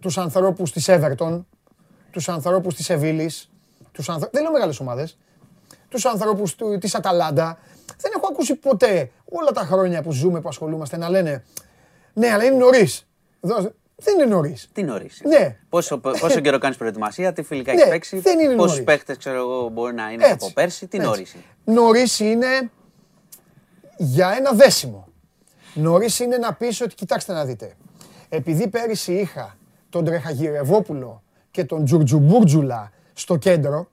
τους 0.01 0.17
ανθρώπους 0.17 0.71
της 0.71 0.85
Everton, 0.89 1.43
τους 2.11 2.29
ανθρώπους 2.29 2.75
της 2.75 2.85
Σεβίλης, 2.85 3.49
τους 3.91 4.09
ανθρω... 4.09 4.29
δεν 4.31 4.41
λέω 4.43 4.51
μεγάλες 4.51 4.79
ομάδες, 4.79 5.17
τους 5.89 6.05
ανθρώπους 6.05 6.55
του, 6.55 6.77
της 6.77 6.95
Αταλάντα. 6.95 7.57
Δεν 8.01 8.11
έχω 8.15 8.27
ακούσει 8.31 8.55
ποτέ 8.55 9.11
όλα 9.25 9.51
τα 9.51 9.61
χρόνια 9.61 10.01
που 10.01 10.11
ζούμε, 10.11 10.41
που 10.41 10.49
ασχολούμαστε, 10.49 10.97
να 10.97 11.09
λένε 11.09 11.43
«Ναι, 12.13 12.31
αλλά 12.31 12.43
είναι 12.43 12.55
νωρίς». 12.55 13.07
Εδώ- 13.41 13.71
Δεν 13.95 14.13
είναι 14.15 14.25
νωρίς. 14.25 14.69
Τι 14.73 14.83
νωρίς. 14.83 15.21
Ναι. 15.25 15.57
Πόσο, 15.69 15.97
πόσο 15.97 16.39
καιρό 16.39 16.57
κάνεις 16.57 16.77
προετοιμασία, 16.77 17.33
τι 17.33 17.43
φιλικά 17.43 17.73
Ναι, 17.73 17.79
έχεις 17.79 17.91
παίξει, 17.91 18.19
δεν 18.19 18.39
είναι 18.39 18.53
πόσους 18.55 18.71
νωρίς. 18.71 18.83
παίχτες 18.85 19.17
ξέρω 19.17 19.37
εγώ 19.37 19.69
μπορεί 19.69 19.93
να 19.93 20.11
είναι 20.11 20.23
Έτσι, 20.25 20.37
από 20.45 20.53
πέρσι, 20.53 20.87
τι 20.87 20.97
έτσι. 20.97 21.09
νωρίς. 21.09 21.35
Νωρίς 21.65 22.19
είναι 22.19 22.69
για 23.97 24.35
ένα 24.37 24.51
δέσιμο. 24.51 25.07
Νωρίς 25.73 26.19
είναι 26.19 26.37
να 26.37 26.53
πεις 26.53 26.81
ότι 26.81 26.95
κοιτάξτε 26.95 27.33
να 27.33 27.45
δείτε. 27.45 27.73
Επειδή 28.29 28.67
πέρυσι 28.67 29.13
είχα 29.13 29.57
τον 29.89 30.05
Τρεχαγυρευόπουλο 30.05 31.21
και 31.51 31.65
τον 31.65 31.85
Τζουρτζουμπούρτζουλα 31.85 32.91
στο 33.13 33.37
κέντρο 33.37 33.87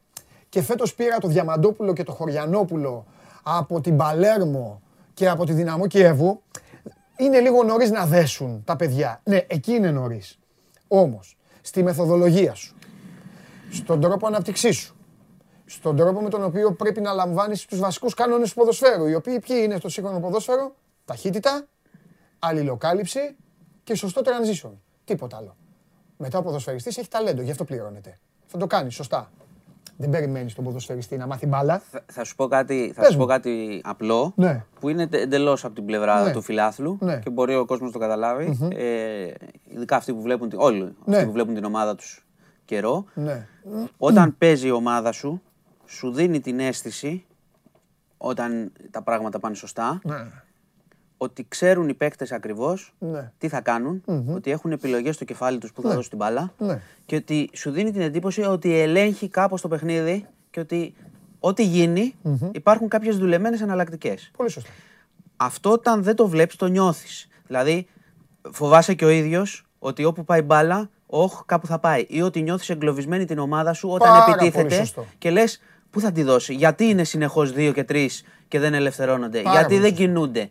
και 0.48 0.62
φέτος 0.62 0.94
πήρα 0.94 1.18
το 1.18 1.28
Διαμαντόπουλο 1.28 1.92
και 1.92 2.02
το 2.02 2.12
Χωριανόπουλο 2.12 3.06
από 3.42 3.80
την 3.80 3.96
Παλέρμο 3.96 4.82
και 5.14 5.28
από 5.28 5.44
τη 5.44 5.52
Δυναμό 5.52 5.86
Κιέβου, 5.86 6.42
είναι 7.16 7.40
λίγο 7.40 7.62
νωρίς 7.62 7.90
να 7.90 8.06
δέσουν 8.06 8.62
τα 8.64 8.76
παιδιά. 8.76 9.20
Ναι, 9.24 9.44
εκεί 9.46 9.72
είναι 9.72 9.90
νωρίς. 9.90 10.38
Όμως, 10.88 11.36
στη 11.60 11.82
μεθοδολογία 11.82 12.54
σου, 12.54 12.76
στον 13.70 14.00
τρόπο 14.00 14.26
αναπτυξής 14.26 14.76
σου, 14.76 14.96
στον 15.64 15.96
τρόπο 15.96 16.20
με 16.20 16.28
τον 16.28 16.44
οποίο 16.44 16.72
πρέπει 16.72 17.00
να 17.00 17.12
λαμβάνεις 17.12 17.64
τους 17.64 17.78
βασικούς 17.78 18.14
κανόνες 18.14 18.48
του 18.48 18.54
ποδοσφαίρου, 18.54 19.06
οι 19.06 19.14
οποίοι 19.14 19.38
ποιοι 19.38 19.56
είναι 19.62 19.76
στο 19.76 19.88
σύγχρονο 19.88 20.20
ποδόσφαιρο, 20.20 20.74
ταχύτητα, 21.04 21.66
αλληλοκάλυψη 22.38 23.36
και 23.84 23.94
σωστό 23.94 24.22
transition. 24.24 24.70
Τίποτα 25.04 25.36
άλλο. 25.36 25.56
Μετά 26.16 26.38
ο 26.38 26.42
ποδοσφαιριστής 26.42 26.96
έχει 26.98 27.08
ταλέντο, 27.08 27.42
γι' 27.42 27.50
αυτό 27.50 27.64
πληρώνεται. 27.64 28.18
Θα 28.46 28.58
το 28.58 28.66
κάνει 28.66 28.90
σωστά. 28.92 29.30
Δεν 29.96 30.10
περιμένεις 30.10 30.54
τον 30.54 30.64
ποδοσφαιριστή 30.64 31.16
να 31.16 31.26
μάθει 31.26 31.46
μπάλα. 31.46 31.78
Θα, 31.90 32.04
θα 32.12 32.24
σου 32.24 32.34
πω 32.36 32.46
κάτι, 32.46 32.92
θα 32.94 33.00
Πες 33.00 33.10
σου 33.10 33.16
πω 33.16 33.22
μου. 33.22 33.28
κάτι 33.28 33.80
απλό 33.84 34.32
Ναι. 34.36 34.64
που 34.80 34.88
είναι 34.88 35.08
εντελώς 35.10 35.64
από 35.64 35.74
την 35.74 35.84
πλευρά 35.84 36.22
Ναι. 36.22 36.32
του 36.32 36.42
φιλάθλου 36.42 36.98
Ναι. 37.00 37.18
και 37.18 37.30
μπορεί 37.30 37.54
ο 37.54 37.64
κόσμος 37.64 37.86
να 37.86 37.92
το 37.92 37.98
καταλαβει 37.98 38.58
Ε, 38.76 39.32
ειδικά 39.64 39.96
αυτοί 39.96 40.12
που 40.14 40.20
βλέπουν, 40.22 40.48
την- 40.48 40.58
όλοι 40.60 40.94
Ναι. 41.04 41.14
αυτοί 41.16 41.26
που 41.26 41.32
βλέπουν 41.32 41.54
την 41.54 41.64
ομάδα 41.64 41.94
τους 41.94 42.26
καιρό. 42.64 43.04
Ναι. 43.14 43.46
Όταν 43.98 44.38
παίζει 44.38 44.66
η 44.66 44.70
ομάδα 44.70 45.12
σου, 45.12 45.42
σου 45.86 46.12
δίνει 46.12 46.40
την 46.40 46.60
αίσθηση 46.60 47.24
όταν 48.16 48.72
τα 48.90 49.02
πράγματα 49.02 49.38
πάνε 49.38 49.54
σωστά 49.54 50.00
Ναι. 50.04 50.16
Ότι 51.16 51.44
ξέρουν 51.48 51.88
οι 51.88 51.94
παίκτες 51.94 52.32
ακριβώς 52.32 52.94
Ναι. 52.98 53.32
τι 53.38 53.48
θα 53.48 53.60
κάνουν, 53.60 54.02
ότι 54.34 54.50
έχουν 54.50 54.72
επιλογές 54.72 55.14
στο 55.14 55.24
κεφάλι 55.24 55.58
τους 55.58 55.72
που 55.72 55.82
θα 55.82 55.88
δώσουν 55.88 56.08
την 56.08 56.18
μπάλα 56.18 56.52
Ναι. 56.58 56.80
και 57.06 57.16
ότι 57.16 57.50
σου 57.54 57.70
δίνει 57.70 57.90
την 57.92 58.00
εντύπωση 58.00 58.42
ότι 58.42 58.78
ελέγχει 58.78 59.28
κάπως 59.28 59.60
το 59.60 59.68
παιχνίδι 59.68 60.26
και 60.50 60.60
ότι 60.60 60.94
ό,τι 61.40 61.64
γίνει 61.64 62.14
υπάρχουν 62.52 62.88
κάποιες 62.88 63.16
δουλεμένες 63.18 63.60
εναλλακτικές. 63.60 64.30
Πολύ 64.36 64.50
σωστά. 64.50 64.70
Αυτό 65.36 65.70
όταν 65.70 66.02
δεν 66.02 66.14
το 66.16 66.28
βλέπεις 66.28 66.56
το 66.56 66.66
νιώθεις. 66.66 67.28
Δηλαδή 67.46 67.86
φοβάσαι 68.50 68.94
και 68.94 69.04
ο 69.04 69.08
ίδιος 69.08 69.64
ότι 69.78 70.04
όπου 70.04 70.24
πάει 70.24 70.42
μπάλα, 70.42 70.90
όχ, 71.06 71.42
κάπου 71.46 71.66
θα 71.66 71.78
πάει. 71.78 72.06
Ή 72.08 72.22
ότι 72.22 72.42
νιώθεις 72.42 72.68
εγκλωβισμένη 72.70 73.24
την 73.24 73.38
ομάδα 73.38 73.72
σου 73.72 73.88
όταν 73.88 74.08
Πάρα 74.08 74.24
πολύ 74.24 74.36
επιτίθεται 74.46 74.74
σωστό. 74.74 75.06
και 75.18 75.30
λες 75.30 75.60
πού 75.90 76.00
θα 76.00 76.12
τη 76.12 76.22
δώσει. 76.22 76.54
Γιατί 76.54 76.84
είναι 76.84 77.04
συνεχώς 77.04 77.52
δύο 77.52 77.72
και 77.72 77.84
τρεις 77.84 78.24
και 78.48 78.58
δεν 78.58 78.74
ελευθερώνονται. 78.74 79.40
Πάρα 79.42 79.58
γιατί 79.58 79.68
πολύ 79.74 79.80
δεν 79.80 79.90
σωστό. 79.90 80.04
κινούνται. 80.04 80.48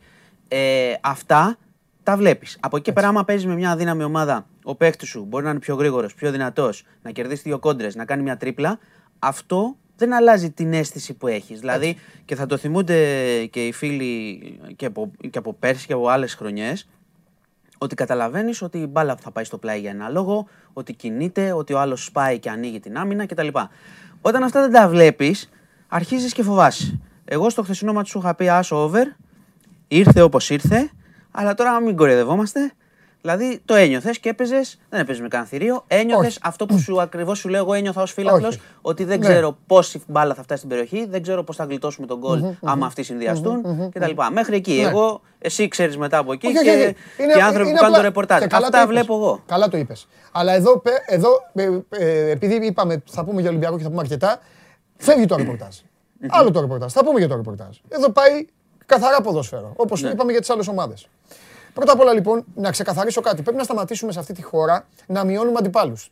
Ε, 0.56 0.94
αυτά 1.02 1.58
τα 2.04 2.18
βλέπεις. 2.18 2.58
Από 2.60 2.76
εκεί 2.76 2.86
και 2.86 2.92
πέρα, 2.92 3.08
άμα 3.08 3.24
παίζεις 3.24 3.46
με 3.46 3.56
μια 3.56 3.72
αδύναμη 3.72 4.04
ομάδα, 4.04 4.48
ο 4.64 4.76
παίχτη 4.76 5.06
σου 5.06 5.26
μπορεί 5.26 5.44
να 5.44 5.50
είναι 5.50 5.60
πιο 5.60 5.76
γρήγορος, 5.76 6.14
πιο 6.14 6.32
δυνατός, 6.32 6.86
να 7.02 7.12
κερδίσει 7.12 7.42
δύο 7.42 7.60
κόντρες, 7.60 7.96
να 7.96 8.06
κάνει 8.06 8.24
μια 8.24 8.38
τρίπλα. 8.38 8.80
Αυτό 9.20 9.76
δεν 9.96 10.14
αλλάζει 10.14 10.52
την 10.52 10.74
αίσθηση 10.74 11.14
που 11.14 11.28
έχεις. 11.28 11.60
Δηλαδή, 11.60 11.98
και 12.26 12.36
θα 12.36 12.46
το 12.46 12.58
θυμούνται 12.58 12.96
και 13.46 13.68
οι 13.68 13.72
φίλοι 13.72 14.40
και 14.76 14.86
από, 14.86 15.12
και 15.30 15.38
από 15.38 15.54
πέρσι 15.54 15.86
και 15.88 15.94
από 15.94 16.08
άλλες 16.08 16.34
χρονιές, 16.34 16.90
ότι 17.78 17.96
καταλαβαίνεις 17.96 18.62
ότι 18.62 18.78
η 18.78 18.88
μπάλα 18.90 19.16
θα 19.16 19.32
πάει 19.32 19.44
στο 19.44 19.58
πλάι 19.58 19.80
για 19.80 19.90
ένα 19.90 20.10
λόγο, 20.10 20.48
ότι 20.74 20.94
κινείται, 20.94 21.52
ότι 21.52 21.74
ο 21.74 21.80
άλλος 21.80 22.04
σπάει 22.06 22.40
και 22.40 22.50
ανοίγει 22.50 22.80
την 22.80 22.98
άμυνα 22.98 23.26
κτλ. 23.26 23.48
Όταν 24.22 24.44
αυτά 24.44 24.62
δεν 24.62 24.72
τα 24.72 24.88
βλέπεις, 24.88 25.50
αρχίζεις 25.88 26.34
και 26.34 26.44
φοβάσαι. 26.44 27.00
Εγώ 27.26 27.50
στο 27.50 27.64
χθεσινό 27.64 27.94
μάτι 27.94 28.10
σου 28.10 28.20
είχα 28.20 28.36
πει 28.36 28.50
άσο 28.50 28.84
over, 28.84 29.16
ήρθε 29.88 30.22
όπως 30.22 30.50
ήρθε, 30.50 30.90
αλλά 31.32 31.54
τώρα 31.54 31.80
μην 31.82 31.96
κορυδευόμαστε. 31.96 32.72
Δηλαδή 33.22 33.62
το 33.66 33.74
ένιωθες 33.76 34.20
και 34.20 34.30
έπαιζες, 34.30 34.80
δεν 34.90 35.00
έπαιζες 35.00 35.22
με 35.22 35.28
κανένα 35.28 35.50
θηρίο. 35.50 35.84
Ένιωθες 35.88 36.28
Όχι. 36.28 36.38
αυτό 36.42 36.66
που 36.66 36.78
σου 36.80 37.02
ακριβώς 37.02 37.38
σου 37.40 37.50
λέω 37.50 37.60
εγώ 37.60 37.74
ένιωθα 37.74 38.02
ως 38.02 38.12
φίλαθλο, 38.14 38.48
Όχι. 38.48 38.62
ότι 38.82 39.04
δεν 39.04 39.20
Ναι. 39.20 39.26
ξέρω 39.26 39.58
πόση 39.68 40.02
μπάλα 40.08 40.34
θα 40.34 40.44
φτάσει 40.44 40.58
στην 40.58 40.70
περιοχή, 40.70 41.06
δεν 41.10 41.22
ξέρω 41.22 41.44
πώς 41.44 41.56
θα 41.56 41.64
γλιτώσουμε 41.64 42.08
τον 42.08 42.18
γκολ 42.18 42.44
άμα 42.64 42.86
αυτοί 42.86 43.04
συνδυαστούν 43.04 43.90
κτλ. 43.92 44.12
Μέχρι 44.34 44.56
εκεί. 44.56 44.74
Ναι. 44.74 44.88
Εγώ, 44.88 45.22
εσύ 45.40 45.68
ξέρεις 45.68 45.98
μετά 45.98 46.18
από 46.18 46.34
εκεί 46.34 46.48
Όχι, 46.48 46.56
και, 46.64 46.70
όχι, 46.70 46.80
όχι. 46.80 46.96
και 47.18 47.38
οι 47.38 47.42
άνθρωποι 47.42 47.70
που 47.70 47.76
κάνουν 47.76 47.80
απλά- 47.86 47.96
το 47.98 48.02
ρεπορτάζ. 48.02 48.42
και 48.42 48.48
καλά 48.48 48.66
Αυτά 48.66 48.78
το 48.78 48.84
είπες. 48.84 48.96
βλέπω 48.96 49.16
εγώ. 49.24 49.42
Καλά 49.46 49.68
το 49.68 49.78
είπες. 49.78 50.08
Αλλά 50.32 50.54
εδώ, 50.54 50.80
πε- 50.80 51.04
εδώ 51.06 51.30
ε, 51.54 51.70
ε, 51.90 52.30
επειδή 52.30 52.66
είπαμε 52.66 53.04
θα 53.10 53.24
πούμε 53.26 53.42
για 53.42 53.50
Ολυμπιακό 53.50 53.78
και 53.78 53.84
θα 53.84 53.90
πούμε 53.90 54.02
αρκετά, 54.02 54.40
φεύγει 54.98 55.26
το 55.26 55.36
ρεπορτάζ. 55.36 55.76
Άλλο 56.28 56.52
το 56.52 56.60
ρεπορτάζ. 56.62 56.92
Θα 56.92 57.04
πούμε 57.04 57.20
για 57.20 57.28
το 57.28 57.36
ρεπορτάζ. 57.36 57.78
Εδώ 57.90 58.10
πάει 58.12 58.46
καθαρά 58.86 59.22
ποδόσφαιρο. 59.22 59.74
Όπως 59.76 60.02
Ναι. 60.02 60.10
είπαμε 60.10 60.32
για 60.32 60.40
τις 60.40 60.50
άλλες 60.50 60.68
ομάδες. 60.68 61.08
Πρώτα 61.74 61.92
απ' 61.92 62.00
όλα 62.00 62.14
λοιπόν, 62.14 62.44
να 62.56 62.72
ξεκαθαρίσω 62.72 63.22
κάτι. 63.22 63.42
Πρέπει 63.42 63.58
να 63.58 63.64
σταματήσουμε 63.64 64.12
σε 64.12 64.20
αυτή 64.20 64.34
τη 64.34 64.42
χώρα 64.42 64.86
να 65.08 65.24
μειώνουμε 65.24 65.58
αντιπάλους. 65.60 66.12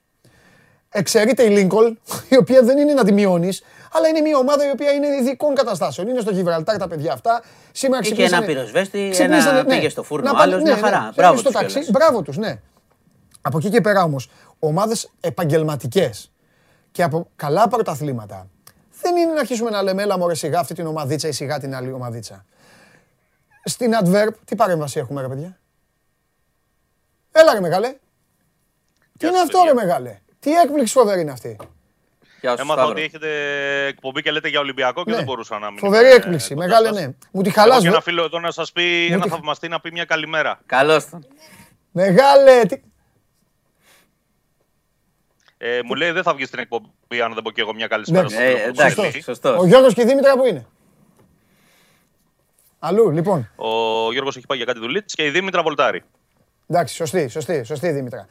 Εξαιρείται 0.90 1.44
η 1.44 1.50
Λίνκολ, 1.50 1.96
η 2.30 2.38
οποία 2.38 2.62
δεν 2.64 2.78
είναι 2.78 2.94
να 2.94 3.04
τη 3.04 3.12
μειώνεις, 3.14 3.64
αλλά 3.92 4.08
είναι 4.08 4.22
μια 4.22 4.38
ομάδα 4.38 4.68
η 4.68 4.70
οποία 4.70 4.92
είναι 4.92 5.08
ειδικών 5.08 5.56
καταστάσεων. 5.56 6.08
Είναι 6.08 6.20
στο 6.20 6.32
Γιβραλτάρ 6.32 6.78
τα 6.78 6.88
παιδιά 6.88 7.14
αυτά. 7.14 7.42
Σήμερα 7.72 8.02
Είχε 8.04 8.12
ξυπνήσανε- 8.12 8.50
ένα 8.50 8.54
πυροσβέστη, 8.54 9.08
ξυπνήσανε, 9.12 9.60
ένα 9.60 9.68
πήγε 9.70 9.90
στο 9.90 10.04
φούρνο, 10.04 10.32
Να 10.32 10.38
πάνε- 10.38 10.54
άλλος, 10.54 10.64
μια 10.64 10.76
χαρά. 10.78 10.98
θέλουν 10.98 11.14
Μπράβο 11.16 11.38
στο 11.38 11.50
τους 11.50 11.54
ταξί. 11.60 11.72
κιόλας. 11.74 11.92
Μπράβο 11.92 12.22
τους, 12.22 12.38
ναι. 12.38 12.60
Από 13.42 13.58
εκεί 13.58 13.70
και 13.70 13.82
πέρα 13.82 14.04
όμως, 14.04 14.30
ομάδες 14.60 15.10
επαγγελματικές 15.20 16.32
και 16.92 17.04
από 17.04 17.28
καλά 17.36 17.68
πρωταθλήματα. 17.68 18.48
Δεν 19.02 19.16
είναι 19.16 19.32
να 19.34 19.40
αρχίσουμε 19.40 19.70
να 19.70 19.82
λέμε, 19.82 20.02
έλα 20.02 20.18
μωρέ 20.18 20.36
σιγά 20.36 20.60
αυτή 20.60 20.74
την 20.74 20.86
ομαδίτσα 20.88 21.28
ή 21.28 21.32
σιγά 21.32 21.60
την 21.60 21.76
άλλη 21.76 21.92
ομαδίτσα. 21.92 22.46
Στην 23.64 23.92
Adverb, 24.04 24.34
τι 24.46 24.56
παρέμβαση 24.56 25.00
έχουμε 25.00 25.22
ρε 25.22 25.28
παιδιά; 25.28 25.60
Έλα 27.32 27.54
ρε 27.54 27.60
μεγάλε. 27.60 27.88
Τι 29.18 29.28
είναι 29.28 29.36
σας, 29.36 29.44
αυτό 29.46 29.58
παιδιά. 29.58 29.74
ρε 29.74 29.86
μεγάλε; 29.86 30.20
Τι 30.40 30.52
έκπληξη 30.54 30.94
φοβερή 30.94 31.22
είναι 31.22 31.32
αυτή. 31.32 31.58
Γεια 32.42 32.50
σου, 32.56 32.62
Έμαθα 32.62 32.74
Σταύρο. 32.82 32.92
ότι 32.92 33.02
έχετε 33.02 33.30
εκπομπή 33.86 34.22
και 34.22 34.32
λέτε 34.32 34.48
για 34.50 34.60
Ολυμπιακό 34.60 35.04
και 35.04 35.10
Ναι. 35.10 35.16
δεν 35.16 35.26
μπορούσα 35.26 35.60
να 35.60 35.70
μην. 35.70 35.80
Φοβερή 35.80 36.06
είμαι 36.06 36.16
έκπληξη. 36.16 36.54
κοντά 36.54 36.68
Μεγάλε 36.68 36.88
σας. 36.88 36.96
ναι. 37.00 37.14
Μου 37.32 37.42
τη 37.42 37.50
Έχω 37.50 37.60
χαλάς. 37.60 37.78
και 37.78 37.84
βε- 37.84 37.92
ένα 37.94 38.02
φίλο 38.02 38.24
εδώ 38.24 38.40
να 38.40 38.52
σας 38.52 38.72
πει, 38.72 39.08
ένα 39.12 39.24
τη- 39.24 39.30
θαυμαστή 39.30 39.68
να 39.68 39.80
πει 39.82 39.92
μια 39.92 40.06
καλημέρα. 40.06 40.60
Καλώς 40.66 41.10
τον. 41.10 41.26
Μεγάλε. 41.92 42.66
τι- 42.66 42.82
Ε, 45.58 45.80
μου 45.86 45.94
λέει 45.94 46.12
δεν 46.12 46.24
θα 46.24 46.34
βγεις 46.34 46.48
στην 46.48 46.60
εκπομπή 46.60 47.22
αν 47.24 47.34
δεν 47.34 47.44
πω 47.44 47.52
και 47.52 47.62
εγώ 47.62 47.74
μια 47.74 47.88
καλησπέρα 47.88 48.22
Ναι. 48.22 48.30
στο 48.30 48.42
Ε, 48.42 48.46
φίλο 48.46 48.58
μου, 48.58 48.64
τον 48.64 48.70
εντάξει, 48.86 48.96
Βασίλη. 49.02 49.24
σωστός. 49.24 49.60
Ο 49.60 49.66
Γιώργος 49.66 49.94
και 49.94 50.02
η 50.02 50.06
Δήμητρα 50.06 50.34
που 50.38 50.46
είναι; 50.46 50.66
Αλλού, 52.84 53.12
λοιπόν. 53.12 53.50
Ο 53.56 54.12
Γιώργος 54.12 54.38
έχει 54.38 54.46
πάει 54.46 54.58
για 54.58 54.66
κάτι 54.66 54.80
δουλίτ 54.80 55.10
και 55.14 55.26
η 55.26 55.30
Δήμητρα 55.30 55.62
βολτάρει. 55.62 56.04
Εντάξει, 56.68 56.96
σωστή, 56.96 57.28
σωστή, 57.28 57.64
σωστή 57.64 57.88
η 57.88 57.92
Δήμητρα. 57.92 58.28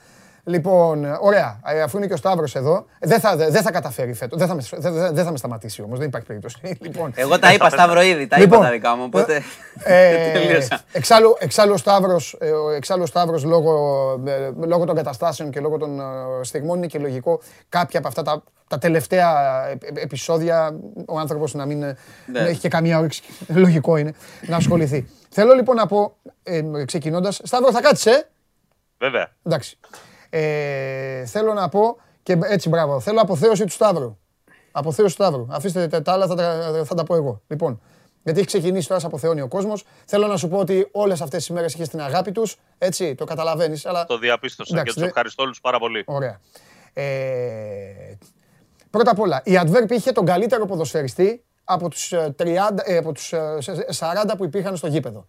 Λοιπόν, 0.50 1.04
ε, 1.04 1.16
ωραία. 1.20 1.60
Ε, 1.64 1.82
Αφού 1.82 1.96
είναι 1.96 2.06
και 2.06 2.12
ο 2.12 2.16
Σταύρος 2.16 2.54
εδώ, 2.54 2.86
ε, 2.98 3.06
δεν 3.06 3.20
θα, 3.20 3.36
δεν 3.36 3.62
θα 3.62 3.70
καταφέρει 3.70 4.12
φέτο. 4.12 4.36
Δεν 4.36 4.46
θα 4.48 4.54
με, 4.54 4.62
δεν- 4.76 4.92
δεν- 4.92 5.14
δεν 5.14 5.24
θα 5.24 5.30
με 5.30 5.36
σταματήσει 5.36 5.82
όμως, 5.82 5.98
δεν 5.98 6.08
υπάρχει 6.08 6.26
περίπτωση. 6.26 6.56
Λοιπόν, 6.80 7.12
Εγώ 7.14 7.38
τα 7.38 7.52
είπα 7.52 7.68
Σταύρο 7.70 8.00
ήδη, 8.02 8.26
τα 8.26 8.38
Λοιπόν, 8.38 8.58
είπα 8.58 8.66
τα 8.66 8.72
δικά 8.72 8.96
μου, 8.96 9.02
οπότε 9.06 9.42
ε, 9.84 10.32
τελείωσα. 10.32 10.80
εξάλλου, 10.92 11.36
εξάλλου 11.38 11.72
ο 11.72 11.76
Σταύρος, 11.76 12.36
ε, 12.40 12.50
ο- 12.50 12.70
εξάλλου 12.70 13.02
ο 13.02 13.06
Σταύρος 13.06 13.44
λόγω, 13.44 13.72
ε, 14.26 14.50
λόγω 14.66 14.84
των 14.84 14.94
καταστάσεων 14.96 15.50
και 15.50 15.60
λόγω 15.60 15.76
των 15.76 16.00
ε, 16.00 16.04
στιγμών 16.42 16.76
είναι 16.76 16.86
και 16.86 16.98
λογικό 16.98 17.40
κάποια 17.68 17.98
από 17.98 18.08
αυτά 18.08 18.22
τα, 18.22 18.42
τα 18.68 18.78
τελευταία 18.78 19.28
ε, 19.68 19.72
ε, 19.72 19.76
επεισόδια 20.02 20.74
ο 21.06 21.18
άνθρωπος 21.18 21.54
να 21.54 21.66
μην 21.66 21.82
ε, 21.82 21.96
Ναι. 22.26 22.40
να 22.40 22.46
έχει 22.46 22.60
και 22.60 22.68
καμία 22.68 22.98
όρεξη, 22.98 23.22
λογικό 23.48 23.96
είναι, 23.96 24.12
να 24.46 24.56
ασχοληθεί. 24.56 25.08
Θέλω 25.30 25.52
λοιπόν 25.54 25.76
να 25.76 25.86
πω, 25.86 26.16
ε, 26.42 26.62
ξεκινώντας, 26.84 27.40
Σταύρο 27.44 27.72
θα 27.72 27.80
κάτσεις, 27.80 28.06
ε; 28.06 28.28
Βέβαια. 28.98 29.30
Εντάξει. 29.46 29.78
Ε, 30.30 31.24
θέλω 31.26 31.52
να 31.52 31.68
πω 31.68 31.96
και 32.22 32.38
έτσι 32.42 32.68
μπράβο. 32.68 33.00
Θέλω 33.00 33.20
αποθέωση 33.20 33.64
του 33.64 33.70
Σταύρου. 33.72 34.16
Αποθέωση 34.72 35.16
του 35.16 35.22
Σταύρου. 35.22 35.46
Αφήστε 35.50 35.86
τα- 35.88 36.02
τα 36.02 36.12
άλλα, 36.12 36.26
θα 36.26 36.34
τα, 36.34 36.82
θα 36.84 36.94
τα 36.94 37.04
πω 37.04 37.14
εγώ. 37.14 37.42
Λοιπόν, 37.46 37.80
γιατί 38.22 38.38
έχει 38.38 38.46
ξεκινήσει 38.48 38.88
τώρα, 38.88 39.00
σε 39.00 39.06
αποθεώνει 39.06 39.40
ο 39.40 39.48
κόσμος. 39.48 39.84
Θέλω 40.06 40.26
να 40.26 40.36
σου 40.36 40.48
πω 40.48 40.58
ότι 40.58 40.88
όλες 40.92 41.20
αυτές 41.20 41.38
τις 41.38 41.50
μέρες 41.54 41.74
είχε 41.74 41.86
την 41.86 42.00
αγάπη 42.00 42.32
τους. 42.32 42.56
Έτσι, 42.78 43.14
το 43.14 43.24
καταλαβαίνεις. 43.24 43.86
Αλλά... 43.86 44.04
Το 44.06 44.18
διαπίστωσα 44.18 44.70
Εντάξει, 44.72 44.84
και 44.84 44.90
τους 44.92 45.00
δεν- 45.00 45.08
ευχαριστώ 45.08 45.42
όλους 45.42 45.60
πάρα 45.60 45.78
πολύ. 45.78 46.02
Ωραία. 46.06 46.40
Ε, 46.92 47.04
πρώτα 48.90 49.10
απ' 49.10 49.18
όλα, 49.20 49.40
η 49.44 49.52
Adverb 49.62 49.90
είχε 49.90 50.12
τον 50.12 50.24
καλύτερο 50.24 50.66
ποδοσφαιριστή 50.66 51.44
από 51.64 51.88
τους, 51.88 52.12
ε, 52.12 52.34
30, 52.38 52.82
ε, 52.84 52.96
από 52.96 53.12
τους 53.12 53.32
ε, 53.32 53.56
σε- 53.58 53.86
40 53.92 54.36
που 54.36 54.44
υπήρχαν 54.44 54.76
στο 54.76 54.86
γήπεδο. 54.86 55.26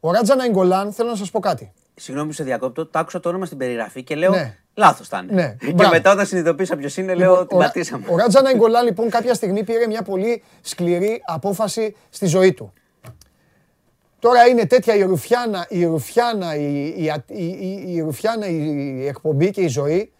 Ο 0.00 0.10
Ράτζα 0.12 0.34
Ναϊγκολάν, 0.36 0.92
θέλω 0.92 1.08
να 1.10 1.16
σας 1.16 1.30
πω 1.30 1.40
κάτι. 1.40 1.72
Συγγνώμη 1.98 2.28
που 2.28 2.34
σε 2.34 2.44
διακόπτω, 2.44 2.86
το 2.86 2.98
άκουσα 2.98 3.20
το 3.20 3.28
όνομα 3.28 3.46
στην 3.46 3.58
περιγραφή 3.58 4.02
και 4.02 4.14
λέω 4.14 4.30
Ναι. 4.30 4.56
λάθος 4.74 5.08
θα 5.08 5.20
είναι. 5.22 5.32
Ναι, 5.42 5.56
Και 5.66 5.72
μπράβο. 5.72 5.92
μετά 5.92 6.12
όταν 6.12 6.26
συνειδητοποίησα 6.26 6.76
ποιος 6.76 6.96
είναι, 6.96 7.14
λέω 7.14 7.30
Λοιπόν, 7.30 7.46
την 7.48 7.56
ο 7.56 7.60
Ρα- 7.60 7.66
πατήσαμε. 7.66 8.04
Ο 8.08 8.16
Ράτζα 8.16 8.42
Ναϊγκολάν 8.42 8.84
λοιπόν 8.84 9.10
κάποια 9.10 9.34
στιγμή 9.34 9.64
πήρε 9.64 9.86
μια 9.86 10.02
πολύ 10.02 10.42
σκληρή 10.60 11.22
απόφαση 11.26 11.96
στη 12.10 12.26
ζωή 12.26 12.52
του. 12.52 12.72
Τώρα 14.18 14.46
είναι 14.46 14.66
τέτοια 14.66 14.94
η 14.94 15.02
Ρουφιάνα, 15.02 15.66
η 15.68 15.84
Ρουφιάνα, 15.84 16.54
η, 16.56 16.84
η, 16.96 17.12
η, 17.26 17.44
η- 17.44 17.84
η 17.94 18.00
Ρουφιάνα, 18.00 18.46
η 18.46 19.06
εκπομπή 19.06 19.50
και 19.50 19.60
η 19.60 19.68
ζωή 19.68 20.12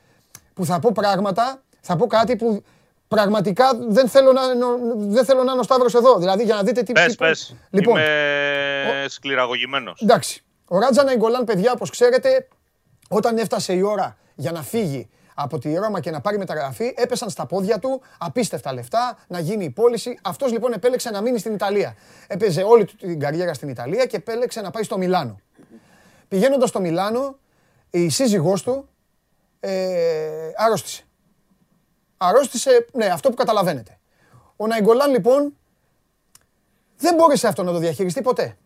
που 0.54 0.64
θα 0.64 0.78
πω 0.78 0.90
πράγματα, 0.94 1.62
θα 1.80 1.96
πω 1.96 2.06
κάτι 2.06 2.36
που 2.36 2.62
πραγματικά 3.08 3.64
δεν 3.88 4.08
θέλω 4.08 4.32
να, 4.32 4.40
δεν 4.96 5.24
θέλω 5.24 5.42
να 5.42 5.50
είναι 5.52 5.60
ο 5.60 5.62
Σταύρος 5.62 5.94
εδώ. 5.94 6.18
Δηλαδή 6.18 6.42
για 6.44 6.54
να 6.54 6.62
δείτε 6.62 6.82
τι... 6.82 6.92
Πες, 6.92 7.06
τι- 7.06 7.16
πες. 7.16 7.54
Λοιπόν, 7.70 7.98
Είμαι 7.98 9.04
σκληραγωγημένος. 9.08 10.00
Εντάξει. 10.02 10.42
Ο 10.68 10.78
Ράτζα 10.78 11.04
Ναϊγκολάν, 11.04 11.44
παιδιά, 11.44 11.72
όπως 11.72 11.90
ξέρετε, 11.90 12.48
όταν 13.08 13.38
έφτασε 13.38 13.72
η 13.72 13.82
ώρα 13.82 14.16
για 14.34 14.52
να 14.52 14.62
φύγει 14.62 15.08
από 15.34 15.58
τη 15.58 15.74
Ρώμα 15.74 16.00
και 16.00 16.10
να 16.10 16.20
πάρει 16.20 16.38
μεταγραφή, 16.38 16.94
έπεσαν 16.96 17.30
στα 17.30 17.46
πόδια 17.46 17.78
του 17.78 18.02
απίστευτα 18.18 18.72
λεφτά, 18.72 19.18
να 19.28 19.38
γίνει 19.38 19.64
η 19.64 19.70
πώληση. 19.70 20.18
Αυτός 20.22 20.52
λοιπόν 20.52 20.72
επέλεξε 20.72 21.10
να 21.10 21.20
μείνει 21.20 21.38
στην 21.38 21.52
Ιταλία. 21.52 21.96
Έπαιζε 22.26 22.62
όλη 22.62 22.84
του 22.84 22.96
την 22.96 23.20
καριέρα 23.20 23.54
στην 23.54 23.68
Ιταλία 23.68 24.06
και 24.06 24.16
επέλεξε 24.16 24.60
να 24.60 24.70
πάει 24.70 24.82
στο 24.82 24.98
Μιλάνο. 24.98 25.40
Πηγαίνοντας 26.28 26.68
στο 26.68 26.80
Μιλάνο, 26.80 27.38
η 27.90 28.08
σύζυγός 28.08 28.62
του 28.62 28.88
ε, 29.60 30.50
αρρώστησε. 30.56 31.02
Αρρώστησε, 32.16 32.86
ναι, 32.92 33.06
αυτό 33.06 33.28
που 33.28 33.34
καταλαβαίνετε. 33.34 33.98
Ο 34.56 34.66
Ναϊγκολάν 34.66 35.10
λοιπόν 35.10 35.56
δεν 36.96 37.14
μπόρεσε 37.14 37.46
αυτό 37.48 37.62
να 37.62 37.72
το 37.72 37.78
διαχειριστεί 37.78 38.22
ποτέ. 38.22 38.56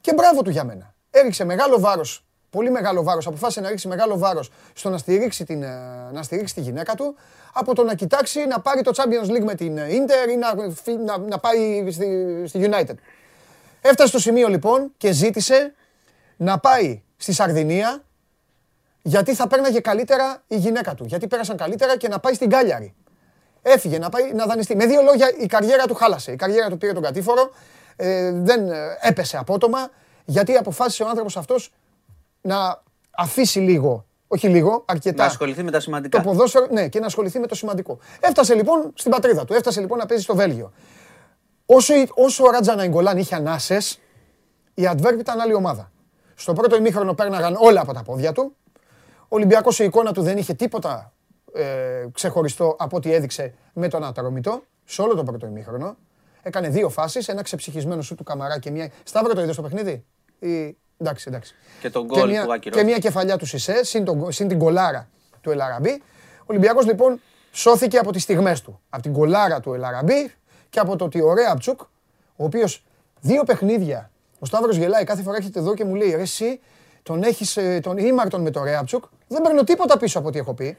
Και 0.00 0.14
μπράβο 0.14 0.42
του 0.42 0.50
για 0.50 0.64
μένα. 0.64 0.94
Έριξε 1.10 1.44
μεγάλο 1.44 1.80
βάρος, 1.80 2.24
πολύ 2.50 2.70
μεγάλο 2.70 3.02
βάρος, 3.02 3.26
αποφάσισε 3.26 3.60
να 3.60 3.68
ρίξει 3.68 3.88
μεγάλο 3.88 4.18
βάρος 4.18 4.50
στο 4.72 4.90
να 4.90 4.98
στηρίξει, 4.98 5.44
την, 5.44 5.62
ε, 5.62 5.68
να 6.12 6.22
στηρίξει 6.22 6.54
τη 6.54 6.60
γυναίκα 6.60 6.94
του 6.94 7.14
από 7.52 7.74
το 7.74 7.84
να 7.84 7.94
κοιτάξει 7.94 8.46
να 8.46 8.60
πάρει 8.60 8.82
το 8.82 8.92
Champions 8.94 9.30
League 9.30 9.44
με 9.44 9.54
την 9.54 9.78
ε, 9.78 9.86
Inter 9.88 10.30
ή 10.30 10.36
να, 10.36 10.72
φύ- 10.72 10.98
να, 10.98 11.18
να 11.18 11.38
πάει 11.38 11.90
στη, 11.90 12.42
στη 12.46 12.70
United. 12.70 12.94
Έφτασε 13.80 14.08
στο 14.08 14.18
σημείο 14.18 14.48
λοιπόν 14.48 14.92
και 14.96 15.12
ζήτησε 15.12 15.74
να 16.36 16.58
πάει 16.58 17.02
στη 17.16 17.32
Σαρδινία 17.32 18.04
γιατί 19.02 19.34
θα 19.34 19.46
πέρναγε 19.46 19.80
καλύτερα 19.80 20.42
η 20.46 20.56
γυναίκα 20.56 20.94
του. 20.94 21.04
Γιατί 21.04 21.26
πέρασαν 21.26 21.56
καλύτερα 21.56 21.96
και 21.96 22.08
να 22.08 22.18
πάει 22.18 22.34
στην 22.34 22.50
Κάλιαρη. 22.50 22.94
Έφυγε 23.62 23.98
να 23.98 24.08
πάει 24.08 24.32
να 24.32 24.46
δανειστεί. 24.46 24.76
Με 24.76 24.86
δύο 24.86 25.02
λόγια, 25.02 25.34
η 25.38 25.46
καριέρα 25.46 25.86
του 25.86 25.94
χάλασε. 25.94 26.32
Η 26.32 26.36
καριέρα 26.36 26.68
του 26.68 26.78
πήρε 26.78 26.92
τον 26.92 27.02
κατήφορο. 27.02 27.50
Ε, 28.02 28.32
δεν 28.32 28.68
ε, 28.70 28.76
έπεσε 29.00 29.36
απότομα. 29.36 29.78
Γιατί 30.24 30.56
αποφάσισε 30.56 31.02
ο 31.02 31.08
άνθρωπος 31.08 31.36
αυτός 31.36 31.72
να 32.40 32.82
αφήσει 33.10 33.58
λίγο, 33.58 34.06
όχι 34.28 34.48
λίγο, 34.48 34.84
αρκετά. 34.86 35.22
Να 35.22 35.28
ασχοληθεί 35.28 35.62
με 35.62 35.70
τα 35.70 35.76
Το 35.76 35.82
σημαντικά. 35.82 36.20
ποδόσφαιρο, 36.20 36.66
ναι, 36.70 36.88
και 36.88 37.00
να 37.00 37.06
ασχοληθεί 37.06 37.38
με 37.38 37.46
το 37.46 37.54
σημαντικό. 37.54 37.98
Έφτασε 38.20 38.54
λοιπόν 38.54 38.90
στην 38.94 39.10
πατρίδα 39.10 39.44
του. 39.44 39.54
Έφτασε 39.54 39.80
λοιπόν 39.80 39.98
να 39.98 40.06
παίζει 40.06 40.22
στο 40.22 40.34
Βέλγιο. 40.34 40.72
Όσο, 41.66 41.94
η- 41.94 42.08
όσο 42.14 42.44
ο 42.44 42.50
Ράτζα 42.50 42.74
Ναϊγκολάν 42.74 43.18
είχε 43.18 43.34
ανάσες, 43.34 44.00
η 44.74 44.82
Adverb 44.92 45.16
ήταν 45.18 45.40
άλλη 45.40 45.54
ομάδα. 45.54 45.90
Στο 46.34 46.52
πρώτο 46.52 46.76
ημίχρονο 46.76 47.14
πέρναγαν 47.14 47.56
όλα 47.58 47.80
από 47.80 47.92
τα 47.92 48.02
πόδια 48.02 48.32
του. 48.32 48.56
Ο 49.22 49.36
Ολυμπιακός 49.36 49.78
η 49.78 49.84
εικόνα 49.84 50.12
του 50.12 50.22
δεν 50.22 50.38
είχε 50.38 50.54
τίποτα 50.54 51.12
ε, 51.54 52.04
ξεχωριστό 52.12 52.76
από 52.78 52.96
ό,τι 52.96 53.12
έδειξε 53.14 53.54
με 53.72 53.88
τον 53.88 54.04
Αταρομητό 54.04 54.62
σε 54.84 55.02
όλο 55.02 55.14
το 55.14 55.22
πρώτο 55.22 55.46
ημίχρονο. 55.46 55.96
Έκανε 56.42 56.68
δύο 56.68 56.88
φάσεις, 56.88 57.28
ένα 57.28 57.42
ξεψυχισμένο 57.42 58.02
σου 58.02 58.14
του 58.14 58.24
Καμαρά 58.24 58.58
και 58.58 58.70
μια... 58.70 58.90
Σταύρο 59.04 59.34
το 59.34 59.40
είδες 59.42 59.54
στο 59.54 59.62
παιχνίδι; 59.62 60.04
Ή... 60.38 60.76
Εντάξει, 60.98 61.24
εντάξει. 61.28 61.54
Και 61.80 61.90
τον 61.90 62.08
Και 62.08 62.18
γκολ 62.18 62.28
μια, 62.30 62.40
που 62.40 62.46
και 62.46 62.52
ακυρώθηκε. 62.54 62.86
μια 62.86 62.98
κεφαλιά 62.98 63.36
του 63.36 63.46
Σισε, 63.46 63.84
συν, 63.84 64.04
τον- 64.04 64.32
συν 64.32 64.48
την 64.48 64.58
κολάρα 64.58 65.08
του 65.40 65.50
Ελαραμπή. 65.50 66.02
Ο 66.40 66.44
Ολυμπιακός 66.46 66.86
λοιπόν 66.86 67.20
σώθηκε 67.52 67.98
από 67.98 68.12
τις 68.12 68.22
στιγμές 68.22 68.60
του. 68.60 68.80
Από 68.90 69.02
την 69.02 69.12
κολάρα 69.12 69.60
του 69.60 69.74
Ελαραμπή 69.74 70.32
και 70.70 70.78
από 70.80 70.96
το 70.96 71.04
ότι 71.04 71.20
ο 71.20 71.34
Ρέαπτσουκ, 71.34 71.80
ο 72.36 72.44
οποίος 72.44 72.84
δύο 73.20 73.44
παιχνίδια, 73.44 74.10
ο 74.38 74.46
Σταύρος 74.46 74.76
γελάει 74.76 75.04
κάθε 75.04 75.22
φορά 75.22 75.36
έρχεται 75.36 75.58
εδώ 75.58 75.74
και 75.74 75.84
μου 75.84 75.94
λέει 75.94 76.10
ρε 76.10 76.22
εσύ 76.22 76.60
τον 77.02 77.22
έχεις 77.22 77.56
ε, 77.56 77.80
τον 77.82 77.98
ήμαρτον 77.98 78.40
με 78.42 78.50
το 78.50 78.64
Ρέαπτσουκ, 78.64 79.04
δεν 79.28 79.42
παίρνω 79.42 79.64
τίποτα 79.64 79.98
πίσω 79.98 80.18
από 80.18 80.28
ό,τι 80.28 80.38
έχω 80.38 80.54
πει. 80.54 80.76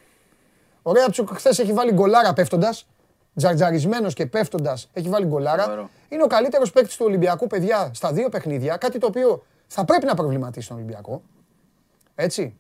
Ο 0.82 0.94
Ρέαπτσουκ 0.94 1.30
χθες 1.34 1.60
έχει 1.60 1.74
βάλει 1.74 1.92
γκολάρα 1.92 2.34
πέφτοντας. 2.34 2.88
Τζαρτζαρισμένος 3.36 4.14
και 4.14 4.26
πέφτοντας 4.26 4.90
έχει 4.94 5.10
βάλει 5.10 5.26
γκολάρα. 5.26 5.64
Φοβερό. 5.64 5.90
Είναι 6.10 6.24
ο 6.24 6.28
καλύτερος 6.28 6.72
παίκτης 6.72 6.96
του 6.96 7.06
Ολυμπιακού, 7.08 7.48
παιδιά, 7.48 7.92
στα 7.94 8.14
δύο 8.14 8.30
παιχνίδια. 8.30 8.78
Κάτι 8.78 8.98
το 8.98 9.08
οποίο 9.08 9.44
θα 9.68 9.86
πρέπει 9.86 10.06
να 10.06 10.14
προβληματίσει 10.14 10.68
τον 10.68 10.78
Ολυμπιακό. 10.78 11.22
Έτσι. 12.16 12.56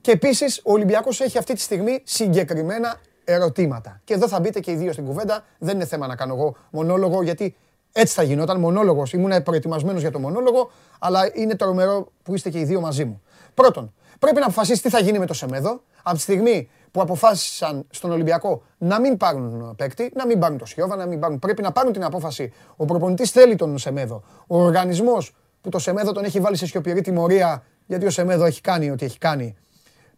Και 0.00 0.10
επίσης 0.10 0.60
ο 0.64 0.72
Ολυμπιακός 0.72 1.20
έχει 1.20 1.38
αυτή 1.38 1.54
τη 1.54 1.60
στιγμή 1.60 2.02
συγκεκριμένα 2.04 3.00
ερωτήματα. 3.24 4.00
Και 4.04 4.14
εδώ 4.14 4.28
θα 4.28 4.40
μπείτε 4.40 4.60
και 4.60 4.70
οι 4.70 4.74
δύο 4.76 4.92
στην 4.92 5.04
κουβέντα. 5.04 5.44
Δεν 5.58 5.74
είναι 5.74 5.84
θέμα 5.84 6.06
να 6.06 6.16
κάνω 6.16 6.34
εγώ 6.34 6.56
μονόλογο, 6.70 7.22
γιατί 7.22 7.56
έτσι 7.92 8.14
θα 8.14 8.22
γινόταν. 8.22 8.60
Μονόλογος. 8.60 9.12
Ήμουν 9.12 9.42
προετοιμασμένος 9.42 10.00
για 10.00 10.10
το 10.10 10.18
μονόλογο, 10.18 10.70
αλλά 10.98 11.30
είναι 11.34 11.56
τρομερό 11.56 12.12
που 12.22 12.34
είστε 12.34 12.50
και 12.50 12.58
οι 12.58 12.64
δύο 12.64 12.80
μαζί 12.80 13.04
μου. 13.04 13.22
Πρώτον, 13.54 13.94
πρέπει 14.18 14.38
να 14.38 14.44
αποφασίσεις 14.44 14.82
τι 14.82 14.88
θα 14.88 14.98
γίνει 14.98 15.18
με 15.18 15.26
το 15.26 15.34
Σεμέδο. 15.34 15.82
Από 16.02 16.16
τη 16.16 16.22
στιγμή 16.22 16.70
που 16.98 17.04
αποφάσισαν 17.04 17.86
στον 17.90 18.10
Ολυμπιακό 18.10 18.62
να 18.78 19.00
μην 19.00 19.16
πάρουν 19.16 19.74
παίκτη, 19.76 20.12
να 20.14 20.26
μην 20.26 20.38
πάρουν 20.38 20.58
το 20.58 20.66
Σιώβα, 20.66 20.96
να 20.96 21.06
μην 21.06 21.20
πάρουν. 21.20 21.38
Πρέπει 21.38 21.62
να 21.62 21.72
πάρουν 21.72 21.92
την 21.92 22.04
απόφαση. 22.04 22.52
Ο 22.76 22.84
προπονητής 22.84 23.30
θέλει 23.30 23.56
τον 23.56 23.78
Σεμέδο. 23.78 24.22
Ο 24.46 24.62
οργανισμός 24.62 25.34
που 25.60 25.68
το 25.68 25.78
Σεμέδο 25.78 26.12
τον 26.12 26.24
έχει 26.24 26.40
βάλει 26.40 26.56
σε 26.56 26.66
σιωπηρή 26.66 27.00
τιμωρία, 27.00 27.62
γιατί 27.86 28.06
ο 28.06 28.10
Σεμέδο 28.10 28.44
έχει 28.44 28.60
κάνει 28.60 28.90
ό,τι 28.90 29.04
έχει 29.04 29.18
κάνει. 29.18 29.56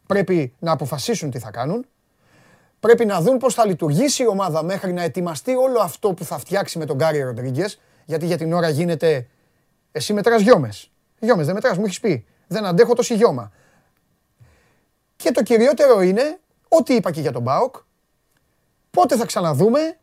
Πρέπει 0.06 0.54
να 0.58 0.72
αποφασίσουν 0.72 1.30
τι 1.30 1.38
θα 1.38 1.50
κάνουν. 1.50 1.86
Πρέπει 2.80 3.04
να 3.04 3.20
δουν 3.20 3.38
πώς 3.38 3.54
θα 3.54 3.66
λειτουργήσει 3.66 4.22
η 4.22 4.26
ομάδα 4.26 4.62
μέχρι 4.62 4.92
να 4.92 5.02
ετοιμαστεί 5.02 5.54
όλο 5.54 5.80
αυτό 5.80 6.14
που 6.14 6.24
θα 6.24 6.38
φτιάξει 6.38 6.78
με 6.78 6.84
τον 6.84 6.96
Γκάρι 6.96 7.22
Ροντρίγκες. 7.22 7.80
Γιατί 8.04 8.26
για 8.26 8.36
την 8.36 8.52
ώρα 8.52 8.68
γίνεται. 8.68 9.26
Εσύ 9.92 10.12
μετράς 10.12 10.40
γιόμες. 10.40 10.90
Γιόμες 11.18 11.46
δεν 11.46 11.54
μετράς, 11.54 11.78
μου 11.78 11.84
έχεις 11.84 12.00
πει. 12.00 12.24
Δεν 12.46 12.64
αντέχω 12.64 12.94
τόση 12.94 13.14
γιώμα. 13.14 13.52
Και 15.16 15.30
το 15.30 15.42
κυριότερο 15.42 16.00
είναι, 16.00 16.39
ό,τι 16.78 16.94
είπα 16.94 17.10
και 17.10 17.20
για 17.20 17.32
τον 17.32 17.42
Μπάοκ, 17.42 17.74
πότε 18.90 19.16
θα 19.16 19.26
ξαναδούμε 19.26 19.96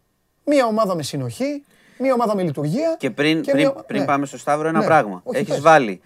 μια 0.45 0.65
ομάδα 0.65 0.95
με 0.95 1.03
συνοχή, 1.03 1.64
μια 1.99 2.14
ομάδα 2.14 2.35
με 2.35 2.44
λειτουργία. 2.44 2.95
Και 2.99 3.10
πριν, 3.11 3.41
και 3.41 3.52
πριν, 3.52 3.64
μια- 3.64 3.84
πριν 3.84 3.99
ναι. 3.99 4.06
πάμε 4.06 4.26
στο 4.26 4.38
Σταύρο, 4.38 4.68
ένα 4.68 4.80
Ναι. 4.80 4.85
πράγμα. 4.85 5.22
Όχι, 5.23 5.38
Έχεις 5.38 5.53
πες. 5.53 5.61
βάλει 5.61 6.02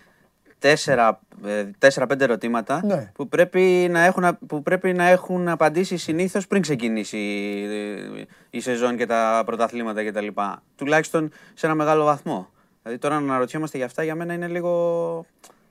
τέσσερα, 0.60 1.20
ε, 1.46 1.66
τέσσερα-πέντε 1.78 2.24
ερωτήματα 2.24 2.82
Ναι. 2.86 3.12
που, 3.16 3.28
πρέπει 3.28 3.88
να 3.92 4.00
έχουν, 4.06 4.38
που 4.48 4.62
πρέπει 4.64 4.94
να 4.94 5.04
έχουν 5.08 5.48
απαντήσει 5.48 5.98
συνήθως 5.98 6.48
πριν 6.48 6.62
ξεκινήσει 6.62 7.18
η, 7.18 8.28
η 8.50 8.60
σεζόν 8.60 8.98
και 8.98 9.06
τα 9.06 9.44
πρωταθλήματα 9.46 10.06
κτλ. 10.06 10.28
Τουλάχιστον 10.76 11.32
σε 11.54 11.66
ένα 11.66 11.76
μεγάλο 11.76 12.04
βαθμό. 12.04 12.50
Δηλαδή 12.84 13.00
τώρα 13.02 13.20
να 13.20 13.22
αναρωτιόμαστε 13.22 13.78
για 13.78 13.86
αυτά 13.86 14.04
για 14.04 14.16
μένα 14.16 14.34
είναι 14.34 14.48
λίγο. 14.48 15.26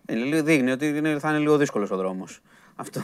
Είναι 0.09 0.21
λίγο 0.25 0.43
δείχνει 0.43 0.71
ότι 0.71 0.87
είναι, 0.87 1.19
θα 1.19 1.29
είναι 1.29 1.39
λίγο 1.39 1.57
δύσκολος 1.57 1.91
ο 1.91 1.97
δρόμος. 1.97 2.41
Αυτό. 2.77 3.03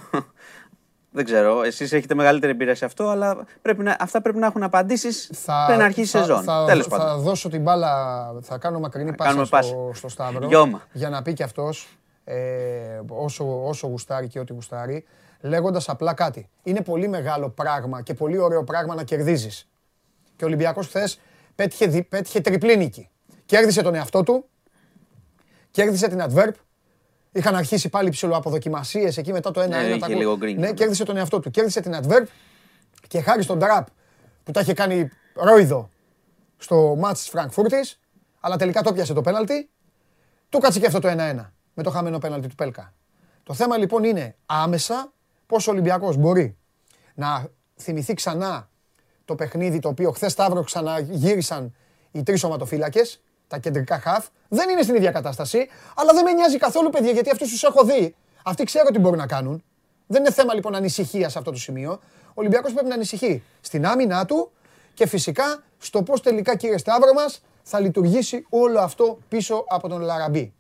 Δεν 1.10 1.24
ξέρω. 1.24 1.62
Εσείς 1.62 1.92
έχετε 1.92 2.14
μεγαλύτερη 2.14 2.52
εμπειρία 2.52 2.74
σε 2.74 2.84
αυτό, 2.84 3.08
αλλά 3.08 3.44
πρέπει 3.62 3.82
να, 3.82 3.96
αυτά 4.00 4.20
πρέπει 4.20 4.38
να 4.38 4.46
έχουν 4.46 4.62
απαντήσεις 4.62 5.30
πριν 5.66 5.80
αρχίσει 5.80 6.16
η 6.16 6.20
θα- 6.20 6.26
σεζόν. 6.26 6.42
Θα, 6.42 6.64
Τέλος 6.66 6.86
θα 6.86 6.96
πάντων. 6.96 7.20
δώσω 7.22 7.48
την 7.48 7.62
μπάλα, 7.62 8.32
θα 8.42 8.58
κάνω 8.58 8.78
μακρινή 8.80 9.14
πάσα 9.14 9.28
κάνουμε 9.30 9.46
στο, 9.46 9.56
πάσα. 9.56 9.74
στο 9.92 10.08
Σταύρο. 10.08 10.46
Γιώμα. 10.46 10.82
Για 10.92 11.08
να 11.08 11.22
πει 11.22 11.32
κι 11.32 11.42
αυτός 11.42 11.88
ε, 12.24 12.36
όσο, 13.08 13.66
όσο 13.66 13.86
γουστάρει 13.86 14.28
και 14.28 14.38
ό,τι 14.38 14.52
γουστάρει, 14.52 15.04
λέγοντας 15.40 15.88
απλά 15.88 16.14
κάτι. 16.14 16.48
Είναι 16.62 16.80
πολύ 16.80 17.08
μεγάλο 17.08 17.48
πράγμα 17.48 18.02
και 18.02 18.14
πολύ 18.14 18.38
ωραίο 18.38 18.64
πράγμα 18.64 18.94
να 18.94 19.02
κερδίζεις. 19.02 19.68
Και 20.36 20.44
ο 20.44 20.46
Ολυμπιακός 20.46 20.86
χθες 20.86 21.20
πέτυχε, 21.54 21.86
δι- 21.86 22.08
πέτυχε 22.08 22.40
τριπλή 22.40 22.76
νίκη. 22.76 23.08
Κέρδισε 23.46 23.82
τον 23.82 23.94
εαυτό 23.94 24.22
του, 24.22 24.44
κέρδισε 25.70 26.08
την 26.08 26.22
Adverb, 26.22 26.50
Είχαν 27.36 27.54
αρχίσει 27.56 27.88
πάλι 27.88 28.10
ψηλοαποδοκιμασίες 28.10 29.16
εκεί 29.16 29.32
μετά 29.32 29.50
το 29.50 29.60
1-1. 29.60 29.68
Ναι, 29.68 29.76
είχε 29.76 29.98
τα 29.98 30.08
λίγο 30.08 30.30
κο- 30.30 30.36
γκρίνια. 30.36 30.66
Ναι, 30.66 30.74
κέρδισε 30.74 31.04
τον 31.04 31.16
εαυτό 31.16 31.40
του. 31.40 31.50
Κέρδισε 31.50 31.80
την 31.80 31.94
Adverb 32.02 32.24
και 33.08 33.20
χάρη 33.20 33.42
στον 33.42 33.58
Τραπ 33.58 33.86
που 34.44 34.50
τα 34.52 34.60
είχε 34.60 34.72
κάνει 34.72 35.08
ρόιδο 35.34 35.90
στο 36.56 36.94
μάτς 36.98 37.20
της 37.20 37.28
Φραγκφούρτης, 37.28 38.00
αλλά 38.40 38.56
τελικά 38.56 38.82
το 38.82 38.92
πιάσε 38.92 39.12
το 39.12 39.20
πέναλτι, 39.22 39.70
του 40.48 40.58
κάτσε 40.58 40.78
και 40.80 40.86
αυτό 40.86 40.98
το 41.00 41.08
1-1 41.08 41.52
με 41.74 41.82
το 41.82 41.90
χαμένο 41.90 42.18
πέναλτι 42.18 42.48
του 42.48 42.54
Πέλκα. 42.54 42.94
Το 43.42 43.54
θέμα 43.54 43.76
λοιπόν 43.76 44.04
είναι 44.04 44.36
άμεσα 44.46 45.12
πώς 45.46 45.66
ο 45.66 45.70
Ολυμπιακός 45.70 46.16
μπορεί 46.16 46.56
να 47.14 47.46
θυμηθεί 47.76 48.14
ξανά 48.14 48.68
το 49.24 49.34
παιχνίδι 49.34 49.78
το 49.78 49.88
οποίο 49.88 50.10
χθες 50.10 50.32
Σταύρο 50.32 50.62
ξαναγύρισαν 50.64 51.74
οι 52.10 52.22
τρεις 52.22 52.44
οματοφύλακες, 52.44 53.22
τα 53.48 53.59
κεντρικά 53.59 53.98
χαφ. 53.98 54.27
Δεν 54.48 54.68
είναι 54.68 54.82
στην 54.82 54.94
ίδια 54.94 55.10
κατάσταση, 55.10 55.68
αλλά 55.97 56.12
δεν 56.12 56.24
με 56.24 56.32
νοιάζει 56.32 56.59
καθόλου 56.59 56.90
παιδιά 56.90 57.10
γιατί 57.10 57.31
αυτούς 57.31 57.51
τους 57.51 57.62
έχω 57.62 57.85
δει. 57.85 58.14
Αυτοί 58.44 58.64
ξέρω 58.64 58.90
τι 58.90 58.98
μπορούν 58.98 59.18
να 59.18 59.27
κάνουν. 59.27 59.62
Δεν 60.06 60.20
είναι 60.20 60.32
θέμα 60.32 60.55
λοιπόν 60.55 60.74
ανησυχίας 60.74 61.32
σε 61.32 61.39
αυτό 61.39 61.51
το 61.51 61.59
σημείο. 61.59 62.01
Ο 62.28 62.32
Ολυμπιακός 62.35 62.73
πρέπει 62.73 62.89
να 62.89 62.94
ανησυχεί 62.94 63.43
στην 63.60 63.86
άμυνά 63.86 64.24
του 64.24 64.51
και 64.94 65.06
φυσικά 65.06 65.62
στο 65.78 66.02
πώς 66.02 66.20
τελικά 66.23 66.56
κύριε 66.56 66.78
Σταύρο 66.78 67.12
μας 67.12 67.43
θα 67.62 67.81
λειτουργήσει 67.81 68.47
όλο 68.48 68.81
αυτό 68.81 69.18
πίσω 69.28 69.64
από 69.68 69.89
τον 69.89 70.01
Λαραμπή. 70.01 70.52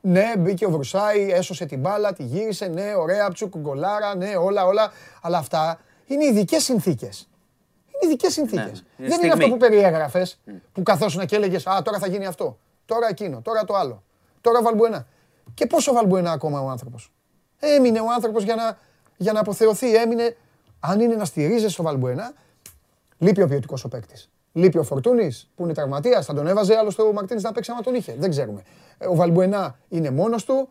Ναι, 0.00 0.32
μπήκε 0.38 0.66
ο 0.66 0.70
Βρουσάη, 0.70 1.30
έσωσε 1.30 1.66
την 1.66 1.80
μπάλα, 1.80 2.12
τη 2.12 2.22
γύρισε. 2.22 2.66
Ναι, 2.66 2.94
ωραία, 2.94 3.32
τσουκ, 3.32 3.56
γκολάρα, 3.56 4.16
ναι, 4.16 4.36
όλα, 4.36 4.66
όλα. 4.66 4.92
Αλλά 5.22 5.38
αυτά 5.38 5.80
είναι 6.06 6.24
ειδικές 6.24 6.64
συνθήκες. 6.64 7.28
Είναι 8.02 8.12
ειδικές 8.12 8.32
συνθήκες. 8.32 8.66
είναι 8.66 8.84
Δεν 8.96 9.04
είναι 9.06 9.14
στιγμή. 9.14 9.32
αυτό 9.32 9.48
που 9.48 9.56
περιέγραφες, 9.56 10.38
που 10.72 10.82
καθόσουν 10.82 11.26
και 11.26 11.36
έλεγες 11.36 11.66
Α, 11.66 11.82
τώρα 11.82 11.98
θα 11.98 12.06
γίνει 12.06 12.26
αυτό. 12.26 12.58
Τώρα 12.86 13.06
εκείνο, 13.08 13.40
τώρα 13.40 13.64
το 13.64 13.74
άλλο. 13.74 14.02
Τώρα 14.40 14.62
Βαλμπουενά. 14.62 15.06
Και 15.54 15.66
πόσο 15.66 15.92
Βαλμπουενά 15.92 16.30
ακόμα 16.32 16.60
ο 16.60 16.68
άνθρωπος; 16.68 17.12
Έμεινε 17.58 18.00
ο 18.00 18.06
άνθρωπος 18.14 18.44
για 18.44 18.54
να, 18.54 18.78
για 19.16 19.32
να 19.32 19.40
αποθεωθεί. 19.40 19.94
Έμεινε. 19.96 20.36
Αν 20.80 21.00
είναι 21.00 21.14
να 21.14 21.24
στηρίζεσαι 21.24 21.68
στο 21.68 21.82
Βαλμπουενά, 21.82 22.32
λείπει 23.18 23.42
ο 23.42 23.48
ποιοτικός 23.48 23.84
ο 23.84 23.88
παίκτης. 23.88 24.30
Λείπει 24.52 24.78
ο 24.78 24.82
Φορτούνης 24.82 25.50
που 25.56 25.64
είναι 25.64 25.74
τραυματίας. 25.74 26.26
Θα 26.26 26.34
τον 26.34 26.46
έβαζε 26.46 26.76
άλλωστε 26.76 27.02
ο 27.02 27.12
Μαρτίνη 27.12 27.40
να 27.40 27.52
παίξει 27.52 27.70
άμα 27.70 27.80
τον 27.80 27.94
είχε. 27.94 28.14
Δεν 28.18 28.30
ξέρουμε. 28.30 28.62
Ε, 28.98 29.06
Ο 29.06 29.14
Βαλμπουενά 29.14 29.78
είναι 29.88 30.10
μόνος 30.10 30.44
του. 30.44 30.68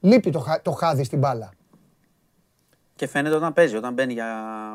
Λείπει 0.00 0.30
το, 0.30 0.38
χα- 0.38 0.62
το 0.62 0.70
χάδι 0.70 1.04
στην 1.04 1.18
μπάλα. 1.18 1.50
Και 2.96 3.06
φαίνεται 3.06 3.34
όταν 3.34 3.52
παίζει, 3.52 3.76
όταν 3.76 3.92
μπαίνει 3.92 4.12
για 4.12 4.28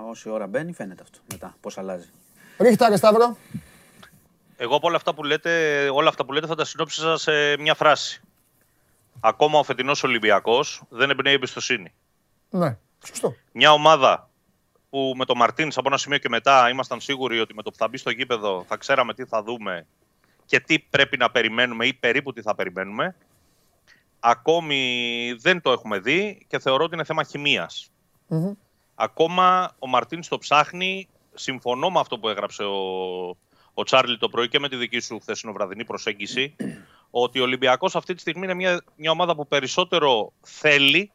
όση 0.09 0.29
ώρα 0.29 0.47
μπαίνει, 0.47 0.73
φαίνεται 0.73 1.03
αυτό 1.03 1.19
μετά 1.31 1.55
πώς 1.61 1.77
αλλάζει. 1.77 2.09
Ρίχτα 2.57 2.89
ρε 2.89 2.95
Σταύρο. 2.95 3.37
Εγώ 4.57 4.75
από 4.75 4.87
όλα 4.87 4.95
αυτά 4.95 5.13
που 5.13 5.23
λέτε, 5.23 5.89
όλα 5.89 6.09
αυτά 6.09 6.25
που 6.25 6.33
λέτε 6.33 6.47
θα 6.47 6.55
τα 6.55 6.65
συνόψιζα 6.65 7.17
σε 7.17 7.57
μια 7.57 7.73
φράση. 7.73 8.21
Ακόμα 9.19 9.59
ο 9.59 9.63
φετινός 9.63 10.03
Ολυμπιακός 10.03 10.81
δεν 10.89 11.09
εμπνέει 11.09 11.33
εμπιστοσύνη. 11.33 11.93
Ναι, 12.49 12.77
σωστό. 13.07 13.35
Μια 13.51 13.71
ομάδα 13.71 14.29
που 14.89 15.13
με 15.15 15.25
τον 15.25 15.37
Μαρτίνς 15.37 15.77
από 15.77 15.87
ένα 15.87 15.97
σημείο 15.97 16.17
και 16.17 16.29
μετά 16.29 16.69
ήμασταν 16.69 16.99
σίγουροι 16.99 17.39
ότι 17.39 17.53
με 17.53 17.61
το 17.61 17.71
που 17.71 17.77
θα 17.77 17.87
μπει 17.87 17.97
στο 17.97 18.09
γήπεδο 18.09 18.65
θα 18.67 18.77
ξέραμε 18.77 19.13
τι 19.13 19.25
θα 19.25 19.43
δούμε 19.43 19.85
και 20.45 20.59
τι 20.59 20.79
πρέπει 20.79 21.17
να 21.17 21.31
περιμένουμε 21.31 21.85
ή 21.85 21.93
περίπου 21.93 22.33
τι 22.33 22.41
θα 22.41 22.55
περιμένουμε. 22.55 23.15
Ακόμη 24.19 25.33
δεν 25.39 25.61
το 25.61 25.71
έχουμε 25.71 25.99
δει 25.99 26.45
και 26.47 26.59
θεωρώ 26.59 26.83
ότι 26.83 26.93
είναι 26.93 27.03
θέμα 27.03 27.23
χημίας. 27.23 27.91
Μμμ. 28.31 28.51
Ακόμα 28.95 29.75
ο 29.79 29.87
Μαρτίνς 29.87 30.27
το 30.27 30.37
ψάχνει. 30.37 31.07
Συμφωνώ 31.33 31.89
με 31.89 31.99
αυτό 31.99 32.19
που 32.19 32.29
έγραψε 32.29 32.63
ο, 32.63 32.77
ο 33.73 33.83
Τσάρλι 33.83 34.17
το 34.17 34.29
πρωί 34.29 34.47
και 34.47 34.59
με 34.59 34.69
τη 34.69 34.75
δική 34.75 34.99
σου 34.99 35.19
χθεσινοβραδινή 35.19 35.85
προσέγγιση. 35.85 36.55
ότι 37.09 37.39
ο 37.39 37.43
Ολυμπιακός 37.43 37.95
αυτή 37.95 38.13
τη 38.13 38.21
στιγμή 38.21 38.43
είναι 38.43 38.53
μια, 38.53 38.83
μια 38.95 39.11
ομάδα 39.11 39.35
που 39.35 39.47
περισσότερο 39.47 40.31
θέλει 40.41 41.11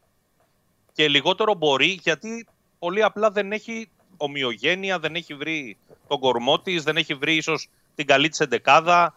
και 0.93 1.09
λιγότερο 1.09 1.55
μπορεί 1.55 1.99
γιατί 2.03 2.47
πολύ 2.79 3.03
απλά 3.03 3.31
δεν 3.31 3.53
έχει 3.53 3.91
ομοιογένεια, 4.17 4.99
δεν 4.99 5.15
έχει 5.15 5.35
βρει 5.35 5.77
τον 6.09 6.21
κορμό 6.21 6.61
της, 6.61 6.83
δεν 6.83 6.97
έχει 6.97 7.15
βρει 7.15 7.37
ίσως 7.37 7.69
την 7.95 8.07
καλή 8.07 8.29
της 8.29 8.41
εντεκάδα. 8.41 9.17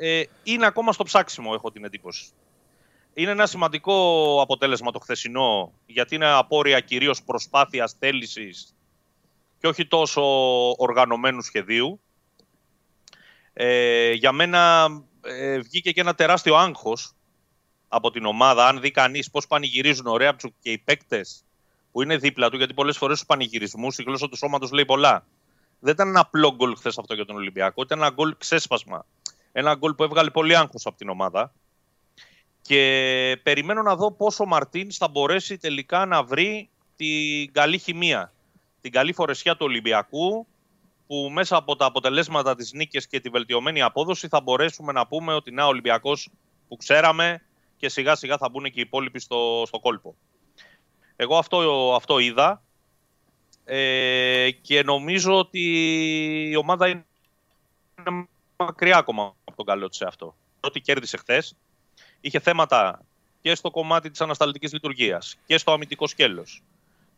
Ε, 0.00 0.22
είναι 0.42 0.66
ακόμα 0.66 0.92
στο 0.92 1.04
ψάξιμο, 1.04 1.50
έχω 1.54 1.70
την 1.70 1.84
εντύπωση. 1.84 2.30
Είναι 3.18 3.30
ένα 3.30 3.46
σημαντικό 3.46 3.94
αποτέλεσμα 4.42 4.90
το 4.90 4.98
χθεσινό, 4.98 5.72
γιατί 5.86 6.14
είναι 6.14 6.26
απόρρια 6.26 6.80
κυρίως 6.80 7.22
προσπάθειας 7.22 7.96
θέλησης 7.98 8.74
και 9.58 9.66
όχι 9.66 9.86
τόσο 9.86 10.22
οργανωμένου 10.76 11.42
σχεδίου. 11.42 12.00
Ε, 13.52 14.12
για 14.12 14.32
μένα 14.32 14.88
ε, 15.20 15.58
βγήκε 15.58 15.92
και 15.92 16.00
ένα 16.00 16.14
τεράστιο 16.14 16.54
άγχος 16.56 17.12
από 17.88 18.10
την 18.10 18.24
ομάδα. 18.24 18.66
Αν 18.66 18.80
δει 18.80 18.90
κανείς 18.90 19.30
πώς 19.30 19.46
πανηγυρίζουν 19.46 20.06
ο 20.06 20.16
Ρέαπτσουκ 20.16 20.52
και 20.60 20.70
οι 20.70 20.78
παίκτες 20.78 21.44
που 21.92 22.02
είναι 22.02 22.16
δίπλα 22.16 22.50
του, 22.50 22.56
γιατί 22.56 22.74
πολλές 22.74 22.96
φορές 22.96 23.16
στους 23.16 23.28
πανηγυρισμούς 23.28 23.98
η 23.98 24.02
γλώσσα 24.02 24.28
του 24.28 24.36
σώματος 24.36 24.70
λέει 24.70 24.84
πολλά. 24.84 25.26
Δεν 25.78 25.92
ήταν 25.92 26.08
ένα 26.08 26.20
απλό 26.20 26.54
γκολ 26.54 26.76
χθες 26.76 26.98
αυτό 26.98 27.14
για 27.14 27.24
τον 27.24 27.36
Ολυμπιακό, 27.36 27.82
ήταν 27.82 27.98
ένα 27.98 28.10
γκολ 28.10 28.34
ξέσπασμα. 28.38 29.06
Ένα 29.52 29.74
γκολ 29.74 29.94
που 29.94 30.02
έβγαλε 30.02 30.30
πολύ 30.30 30.56
άγχος 30.56 30.86
από 30.86 30.96
την 30.96 31.08
ομάδα. 31.08 31.52
Και 32.68 33.40
περιμένω 33.42 33.82
να 33.82 33.96
δω 33.96 34.12
πόσο 34.12 34.44
ο 34.44 34.46
Μαρτίνς 34.46 34.96
θα 34.96 35.08
μπορέσει 35.08 35.58
τελικά 35.58 36.06
να 36.06 36.22
βρει 36.22 36.70
την 36.96 37.52
καλή 37.52 37.78
χημεία, 37.78 38.32
την 38.80 38.92
καλή 38.92 39.12
φορεσιά 39.12 39.52
του 39.52 39.66
Ολυμπιακού, 39.66 40.46
που 41.06 41.28
μέσα 41.32 41.56
από 41.56 41.76
τα 41.76 41.84
αποτελέσματα 41.84 42.54
της 42.54 42.72
νίκης 42.72 43.06
και 43.06 43.20
τη 43.20 43.28
βελτιωμένη 43.28 43.82
απόδοση 43.82 44.28
θα 44.28 44.40
μπορέσουμε 44.40 44.92
να 44.92 45.06
πούμε 45.06 45.34
ότι 45.34 45.50
να 45.50 45.64
ο 45.64 45.68
Ολυμπιακός 45.68 46.30
που 46.68 46.76
ξέραμε 46.76 47.42
και 47.76 47.88
σιγά 47.88 48.14
σιγά 48.14 48.36
θα 48.36 48.48
μπουν 48.48 48.64
και 48.64 48.70
οι 48.74 48.80
υπόλοιποι 48.80 49.20
στο, 49.20 49.62
στο 49.66 49.80
κόλπο. 49.80 50.14
Εγώ 51.16 51.36
αυτό, 51.36 51.92
αυτό 51.94 52.18
είδα 52.18 52.62
ε, 53.64 54.50
και 54.50 54.82
νομίζω 54.82 55.38
ότι 55.38 55.60
η 56.50 56.56
ομάδα 56.56 56.88
είναι 56.88 57.04
μακριά 58.56 58.96
ακόμα 58.96 59.34
από 59.44 59.56
τον 59.56 59.66
καλό 59.66 59.88
της 59.88 59.98
σε 59.98 60.04
αυτό. 60.06 60.36
Ότι 60.60 60.80
κέρδισε 60.80 61.16
χθες, 61.16 61.56
είχε 62.20 62.38
θέματα 62.38 63.02
και 63.40 63.54
στο 63.54 63.70
κομμάτι 63.70 64.10
της 64.10 64.20
ανασταλτικής 64.20 64.72
λειτουργίας 64.72 65.36
και 65.46 65.58
στο 65.58 65.72
αμυντικό 65.72 66.06
σκέλος 66.06 66.62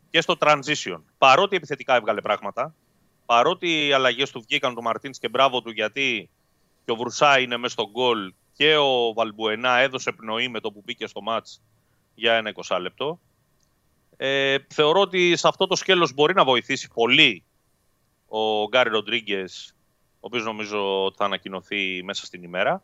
και 0.09 0.21
στο 0.21 0.35
transition. 0.39 1.01
Παρότι 1.17 1.55
επιθετικά 1.55 1.95
έβγαλε 1.95 2.21
πράγματα, 2.21 2.75
παρότι 3.25 3.87
οι 3.87 3.93
αλλαγές 3.93 4.31
του 4.31 4.41
βγήκαν 4.41 4.75
του 4.75 4.81
Μαρτίνς 4.81 5.19
και 5.19 5.29
μπράβο 5.29 5.61
του 5.61 5.71
γιατί 5.71 6.29
και 6.85 6.91
ο 6.91 6.95
Βρουσά 6.95 7.39
είναι 7.39 7.57
μέσα 7.57 7.73
στον 7.73 7.89
γκολ 7.91 8.33
και 8.53 8.75
ο 8.75 9.13
Βαλμπουενά 9.13 9.77
έδωσε 9.77 10.11
πνοή 10.11 10.47
με 10.47 10.59
το 10.59 10.71
που 10.71 10.81
μπήκε 10.85 11.07
στο 11.07 11.21
μάτς 11.21 11.61
για 12.15 12.33
ένα 12.33 12.53
20 12.67 12.77
λεπτό. 12.81 13.19
Ε, 14.17 14.57
θεωρώ 14.67 14.99
ότι 14.99 15.35
σε 15.35 15.47
αυτό 15.47 15.67
το 15.67 15.75
σκέλος 15.75 16.13
μπορεί 16.13 16.33
να 16.33 16.43
βοηθήσει 16.43 16.89
πολύ 16.93 17.43
ο 18.27 18.67
Γκάρι 18.67 18.89
Ροντρίγκες, 18.89 19.75
ο 20.13 20.19
οποίος 20.19 20.43
νομίζω 20.43 21.05
ότι 21.05 21.17
θα 21.17 21.25
ανακοινωθεί 21.25 22.03
μέσα 22.03 22.25
στην 22.25 22.43
ημέρα. 22.43 22.83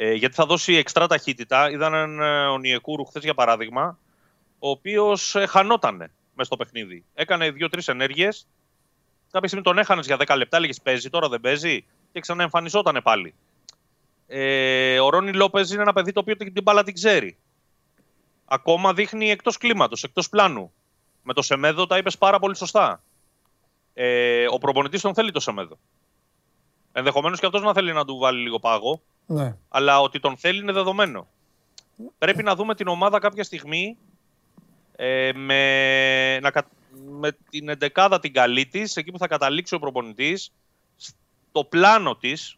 Ε, 0.00 0.12
γιατί 0.12 0.34
θα 0.34 0.46
δώσει 0.46 0.74
εξτρά 0.74 1.06
ταχύτητα. 1.06 1.70
Είδαν 1.70 1.94
έναν 1.94 2.20
ε, 2.20 2.46
Ονιεκούρου 2.46 3.04
χθες 3.04 3.22
για 3.22 3.34
παράδειγμα, 3.34 3.98
ο 4.58 4.70
οποίος 4.70 5.34
ε, 5.34 5.46
χανότανε 5.46 6.10
μες 6.34 6.46
στο 6.46 6.56
παιχνίδι. 6.56 7.04
Έκανε 7.14 7.50
δύο-τρεις 7.50 7.88
ενέργειες. 7.88 8.46
Κάποια 9.30 9.48
στιγμή 9.48 9.64
τον 9.64 9.78
έχανες 9.78 10.06
για 10.06 10.16
10 10.26 10.36
λεπτά, 10.36 10.56
έλεγε 10.56 10.72
παίζει, 10.82 11.10
τώρα 11.10 11.28
δεν 11.28 11.40
παίζει 11.40 11.84
και 12.12 12.20
ξαναεμφανιζόταν 12.20 13.00
πάλι. 13.02 13.34
Ε, 14.26 15.00
ο 15.00 15.08
Ρόνι 15.08 15.32
Λόπες 15.32 15.70
είναι 15.70 15.82
ένα 15.82 15.92
παιδί 15.92 16.12
το 16.12 16.20
οποίο 16.20 16.36
την 16.36 16.62
μπάλα 16.62 16.84
την 16.84 16.94
ξέρει. 16.94 17.36
Ακόμα 18.44 18.94
δείχνει 18.94 19.30
εκτός 19.30 19.56
κλίματος, 19.56 20.02
εκτός 20.02 20.28
πλάνου. 20.28 20.72
Με 21.22 21.32
το 21.32 21.42
Σεμέδο 21.42 21.86
τα 21.86 21.96
είπες 21.96 22.18
πάρα 22.18 22.38
πολύ 22.38 22.56
σωστά. 22.56 23.02
Ε, 23.94 24.46
ο 24.50 24.58
προπονητής 24.58 25.00
τον 25.00 25.14
θέλει 25.14 25.30
το 25.30 25.40
Σεμέδο. 25.40 25.78
Ενδεχομένως 26.98 27.40
και 27.40 27.46
αυτός 27.46 27.62
να 27.62 27.72
θέλει 27.72 27.92
να 27.92 28.04
του 28.04 28.18
βάλει 28.18 28.40
λίγο 28.42 28.58
πάγο. 28.58 29.00
Ναι. 29.26 29.56
Αλλά 29.68 30.00
ότι 30.00 30.20
τον 30.20 30.36
θέλει 30.36 30.58
είναι 30.60 30.72
δεδομένο. 30.72 31.26
Πρέπει 32.18 32.42
να 32.42 32.54
δούμε 32.54 32.74
την 32.74 32.88
ομάδα 32.88 33.18
κάποια 33.18 33.44
στιγμή 33.44 33.96
ε, 34.96 35.30
με, 35.34 36.38
να, 36.40 36.50
κα- 36.50 36.68
με 37.10 37.36
την 37.50 37.68
εντεκάδα 37.68 38.20
την 38.20 38.32
καλή 38.32 38.66
της, 38.66 38.96
εκεί 38.96 39.10
που 39.10 39.18
θα 39.18 39.26
καταλήξει 39.26 39.74
ο 39.74 39.78
προπονητής, 39.78 40.52
στο 40.96 41.64
πλάνο 41.64 42.16
της. 42.16 42.56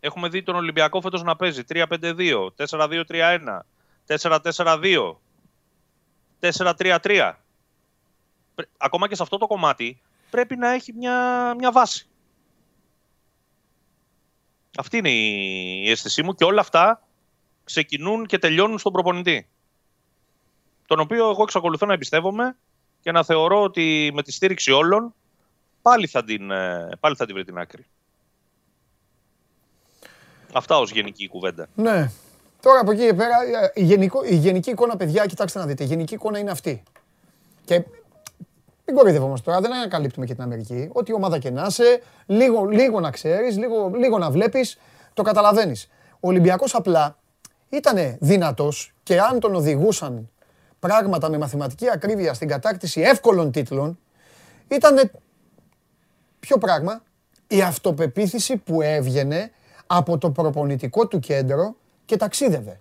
Έχουμε 0.00 0.28
δει 0.28 0.42
τον 0.42 0.54
Ολυμπιακό 0.54 1.00
φέτος 1.00 1.22
να 1.22 1.36
παίζει 1.36 1.62
3-5-2, 1.68 2.48
4-2-3-1, 2.56 3.60
4-4-2, 4.06 5.16
4-3-3. 6.40 7.32
Πρέ- 8.54 8.68
Ακόμα 8.76 9.08
και 9.08 9.14
σε 9.14 9.22
αυτό 9.22 9.38
το 9.38 9.46
κομμάτι 9.46 10.00
πρέπει 10.30 10.56
να 10.56 10.68
έχει 10.70 10.92
μια, 10.92 11.54
μια 11.58 11.72
βάση. 11.72 12.06
Αυτή 14.76 14.96
είναι 14.96 15.10
η 15.10 15.90
αίσθησή 15.90 16.22
μου 16.22 16.34
και 16.34 16.44
όλα 16.44 16.60
αυτά 16.60 17.02
ξεκινούν 17.64 18.26
και 18.26 18.38
τελειώνουν 18.38 18.78
στον 18.78 18.92
προπονητή. 18.92 19.48
Τον 20.86 21.00
οποίο 21.00 21.30
εγώ 21.30 21.42
εξακολουθώ 21.42 21.86
να 21.86 21.92
εμπιστεύομαι 21.92 22.56
και 23.00 23.12
να 23.12 23.24
θεωρώ 23.24 23.62
ότι 23.62 24.10
με 24.14 24.22
τη 24.22 24.32
στήριξη 24.32 24.70
όλων 24.72 25.14
πάλι 25.82 26.06
θα 26.06 26.24
την, 26.24 26.50
ε, 26.50 26.88
πάλι 27.00 27.16
θα 27.16 27.26
την 27.26 27.34
βρει 27.34 27.44
την 27.44 27.58
άκρη. 27.58 27.86
Αυτά 30.52 30.78
ως 30.78 30.90
γενική 30.90 31.28
κουβέντα. 31.28 31.68
Ναι. 31.74 32.10
Τώρα 32.62 32.80
από 32.80 32.90
εκεί 32.90 33.06
και 33.06 33.14
πέρα, 33.14 33.34
ε, 33.62 33.72
η, 33.74 33.84
γενικό, 33.84 34.24
η 34.24 34.34
γενική 34.34 34.70
εικόνα, 34.70 34.96
παιδιά, 34.96 35.26
κοιτάξτε 35.26 35.58
να 35.58 35.66
δείτε. 35.66 35.84
Η 35.84 35.86
γενική 35.86 36.14
εικόνα 36.14 36.38
είναι 36.38 36.50
αυτή. 36.50 36.82
Και 37.64 37.84
μην 38.86 38.96
κοροϊδευόμαστε 38.96 39.50
τώρα, 39.50 39.62
δεν 39.62 39.74
ανακαλύπτουμε 39.74 40.26
και 40.26 40.34
την 40.34 40.42
Αμερική. 40.42 40.88
Ό,τι 40.92 41.12
ομάδα 41.12 41.38
και 41.38 41.50
να 41.50 41.64
είσαι, 41.68 42.02
λίγο, 42.26 42.64
λίγο 42.64 43.00
να 43.00 43.10
ξέρεις, 43.10 43.58
λίγο, 43.58 43.90
λίγο 43.94 44.18
να 44.18 44.30
βλέπεις, 44.30 44.78
το 45.14 45.22
καταλαβαίνεις. 45.22 45.88
Ο 46.12 46.28
Ολυμπιακός 46.28 46.74
απλά 46.74 47.16
ήταν 47.68 48.16
δυνατός 48.20 48.94
και 49.02 49.20
αν 49.20 49.40
τον 49.40 49.54
οδηγούσαν 49.54 50.30
πράγματα 50.78 51.28
με 51.30 51.38
μαθηματική 51.38 51.90
ακρίβεια 51.90 52.34
στην 52.34 52.48
κατάκτηση 52.48 53.00
εύκολων 53.00 53.50
τίτλων, 53.50 53.98
ήταν 54.68 55.10
ποιο 56.40 56.58
πράγμα, 56.58 57.02
η 57.46 57.62
αυτοπεποίθηση 57.62 58.56
που 58.56 58.82
έβγαινε 58.82 59.50
από 59.86 60.18
το 60.18 60.30
προπονητικό 60.30 61.06
του 61.06 61.18
κέντρο 61.18 61.76
και 62.04 62.16
ταξίδευε. 62.16 62.80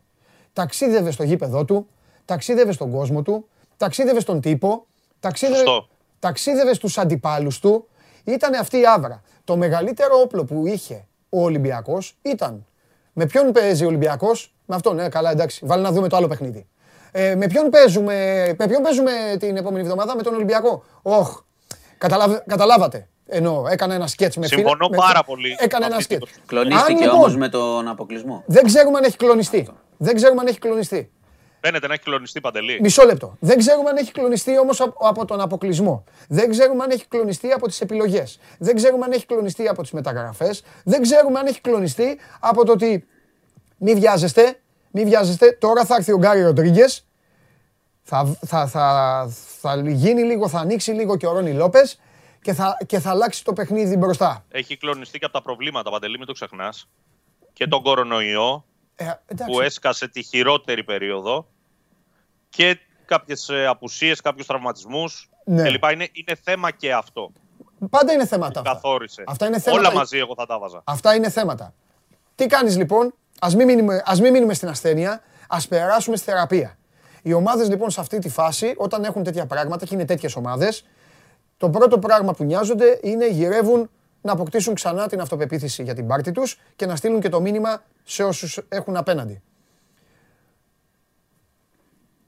Ταξίδευε 0.53 1.11
στο 1.11 1.23
γήπεδό 1.23 1.65
του, 1.65 1.87
ταξίδευε 2.25 2.71
στον 2.71 2.91
κόσμο 2.91 3.21
του, 3.21 3.47
ταξίδευε 3.77 4.19
στον 4.19 4.41
τύπο, 4.41 4.85
ταξίδευε, 5.22 5.57
Σωστό. 5.57 5.88
ταξίδευε 6.19 6.73
στους 6.73 6.98
αντιπάλους 6.98 7.60
του. 7.60 7.88
Ήταν 8.23 8.53
αυτή 8.53 8.77
η 8.77 8.85
άβρα. 8.85 9.22
Το 9.43 9.57
μεγαλύτερο 9.57 10.15
όπλο 10.23 10.43
που 10.45 10.68
είχε 10.68 11.06
ο 11.30 11.43
Ολυμπιακός 11.43 12.18
ήταν 12.22 12.65
με 13.14 13.26
ποιον 13.26 13.52
παίζει 13.52 13.84
ο 13.84 13.88
Ολυμπιακός, 13.88 14.53
με 14.65 14.76
αυτόν, 14.76 14.95
ναι, 14.95 15.10
καλά 15.10 15.31
εντάξει, 15.31 15.65
βάλει 15.65 15.81
να 15.84 15.91
δούμε 15.91 16.07
το 16.07 16.15
άλλο 16.15 16.27
παιχνίδι. 16.27 16.68
Ε, 17.11 17.35
με, 17.35 17.48
ποιον 17.48 17.69
παίζουμε, 17.69 18.15
με 18.57 18.68
ποιον 18.68 18.81
παίζουμε 18.81 19.11
την 19.39 19.57
επόμενη 19.57 19.84
εβδομάδα, 19.84 20.15
με 20.15 20.22
τον 20.23 20.34
Ολυμπιακό. 20.34 20.84
Όχ, 21.02 21.39
καταλάβ- 21.98 22.43
καταλάβατε. 22.48 23.07
Ενώ 23.34 23.65
έκανα 23.69 23.93
ένα 23.93 24.07
σκέτς 24.07 24.38
με 24.38 24.48
φίλα- 24.48 24.60
Συμφωνώ 24.60 24.88
με- 24.89 24.98
πάρα 24.98 25.23
πολύ 25.23 25.56
Έκανα 25.60 25.80
με 25.80 25.85
ένα 25.85 25.95
αυτή 25.95 26.14
σκέτς. 26.14 26.31
την 26.31 26.41
Κλονίστηκε 26.45 26.91
Αν, 26.93 26.99
λοιπόν, 26.99 27.15
όμω 27.23 27.38
με 27.38 27.49
τον 27.49 27.88
αποκλεισμό. 27.88 28.43
Δεν 28.45 28.64
ξέρουμε 28.65 28.98
αν 28.98 29.03
έχει 29.03 29.18
κλονιστεί. 29.18 29.68
Δεν 29.98 30.15
ξέρουμε 30.15 30.41
αν 30.41 30.48
έχει 30.48 30.60
κλονιστεί. 30.60 31.11
Φαίνεται 31.61 31.88
να 31.88 31.93
έχει 31.93 32.03
κλονιστεί 32.03 32.41
παντελή. 32.41 32.79
Μισό 32.81 33.03
λεπτό. 33.05 33.38
Δεν 33.39 33.57
ξέρουμε 33.57 33.89
αν 33.89 33.97
έχει 33.97 34.11
κλονιστεί 34.11 34.59
όμως 34.59 34.81
από 34.81 35.25
τον 35.25 35.41
αποκλεισμό. 35.41 36.03
Δεν 36.27 36.49
ξέρουμε 36.49 36.83
αν 36.83 36.89
έχει 36.89 37.07
κλονιστεί 37.07 37.51
από 37.51 37.67
τις 37.67 37.81
επιλογές. 37.81 38.39
Δεν 38.59 38.75
ξέρουμε 38.75 39.05
αν 39.05 39.11
έχει 39.11 39.25
κλονιστεί 39.25 39.67
από 39.67 39.81
τις 39.81 39.91
μεταγραφές. 39.91 40.63
Δεν 40.83 41.01
ξέρουμε 41.01 41.39
αν 41.39 41.45
έχει 41.45 41.61
κλονιστεί 41.61 42.19
από 42.39 42.65
το 42.65 42.71
ότι. 42.71 43.07
Μη 43.77 43.93
βιάζεστε, 43.93 44.59
μη 44.91 45.05
βιάζεστε. 45.05 45.51
Τώρα 45.51 45.85
θα 45.85 45.95
έρθει 45.95 46.11
ο 46.11 46.17
Γκάρι 46.17 46.41
Ροντρίγκες. 46.41 47.05
Θα, 48.03 48.38
θα, 48.45 48.67
θα, 48.67 49.27
θα 49.61 49.75
γίνει 49.75 50.23
λίγο, 50.23 50.47
θα 50.47 50.59
ανοίξει 50.59 50.91
λίγο 50.91 51.17
και 51.17 51.27
ο 51.27 51.31
Ρόνι 51.31 51.53
Λόπες 51.53 51.99
και 52.41 52.53
θα, 52.53 52.77
και 52.85 52.99
θα 52.99 53.09
αλλάξει 53.09 53.43
το 53.43 53.53
παιχνίδι 53.53 53.97
μπροστά. 53.97 54.45
Έχει 54.49 54.77
κλονιστεί 54.77 55.19
και 55.19 55.25
από 55.25 55.33
τα 55.33 55.41
προβλήματα, 55.41 55.91
Παντελή, 55.91 56.17
μην 56.17 56.27
το 56.27 56.33
ξεχνάς. 56.33 56.88
Και 57.53 57.67
τον 57.67 57.83
κορονοϊό 57.83 58.65
Ε, 59.01 59.19
εντάξει. 59.27 59.53
που 59.53 59.61
έσκασε 59.61 60.07
τη 60.07 60.23
χειρότερη 60.23 60.83
περίοδο 60.83 61.47
και 62.49 62.79
κάποιες 63.05 63.49
απουσίες, 63.67 64.21
κάποιους 64.21 64.45
τραυματισμούς 64.47 65.29
Ναι. 65.45 65.63
κλπ. 65.63 65.83
Είναι, 65.91 66.09
είναι 66.11 66.35
θέμα 66.43 66.71
και 66.71 66.93
αυτό. 66.93 67.31
Πάντα 67.89 68.13
είναι 68.13 68.25
θέματα 68.25 68.59
αυτά. 68.59 68.73
Καθόρισε. 68.73 69.23
Αυτά 69.27 69.47
είναι 69.47 69.59
θέματα. 69.59 69.87
Όλα 69.87 69.97
μαζί 69.97 70.17
εγώ 70.17 70.33
θα 70.37 70.45
τα 70.45 70.59
βάζα. 70.59 70.81
Αυτά 70.83 71.15
είναι 71.15 71.29
θέματα. 71.29 71.73
Τι 72.35 72.45
κάνεις 72.45 72.77
λοιπόν, 72.77 73.13
ας 73.39 73.55
μην 73.55 73.65
μείνουμε, 73.65 74.01
ας 74.05 74.21
μην 74.21 74.31
μείνουμε 74.31 74.53
στην 74.53 74.67
ασθένεια, 74.67 75.21
ας 75.47 75.67
περάσουμε 75.67 76.15
στη 76.15 76.25
θεραπεία. 76.25 76.77
Οι 77.21 77.33
ομάδες 77.33 77.69
λοιπόν 77.69 77.89
σε 77.89 77.99
αυτή 77.99 78.19
τη 78.19 78.29
φάση, 78.29 78.73
όταν 78.77 79.03
έχουν 79.03 79.23
τέτοια 79.23 79.45
πράγματα 79.45 79.85
και 79.85 79.93
είναι 79.95 80.05
τέτοιες 80.05 80.35
ομάδες, 80.35 80.85
το 81.57 81.69
πρώτο 81.69 81.99
πράγμα 81.99 82.33
που 82.33 82.43
νοιάζονται 82.43 82.99
είναι 83.03 83.29
γυρεύουν 83.29 83.89
να 84.22 84.31
αποκτήσουν 84.31 84.73
ξανά 84.73 85.07
την 85.07 85.22
αυτοπεποίθηση 85.22 85.84
για 85.84 85.93
την 85.93 86.07
πάρτη 86.07 86.31
τους 86.31 86.60
και 86.76 86.85
να 86.85 86.95
στείλουν 86.95 87.19
και 87.19 87.30
το 87.30 87.41
μήνυμα 87.41 87.84
σε 88.03 88.23
όσους 88.23 88.60
έχουν 88.69 88.98
απέναντι. 88.98 89.41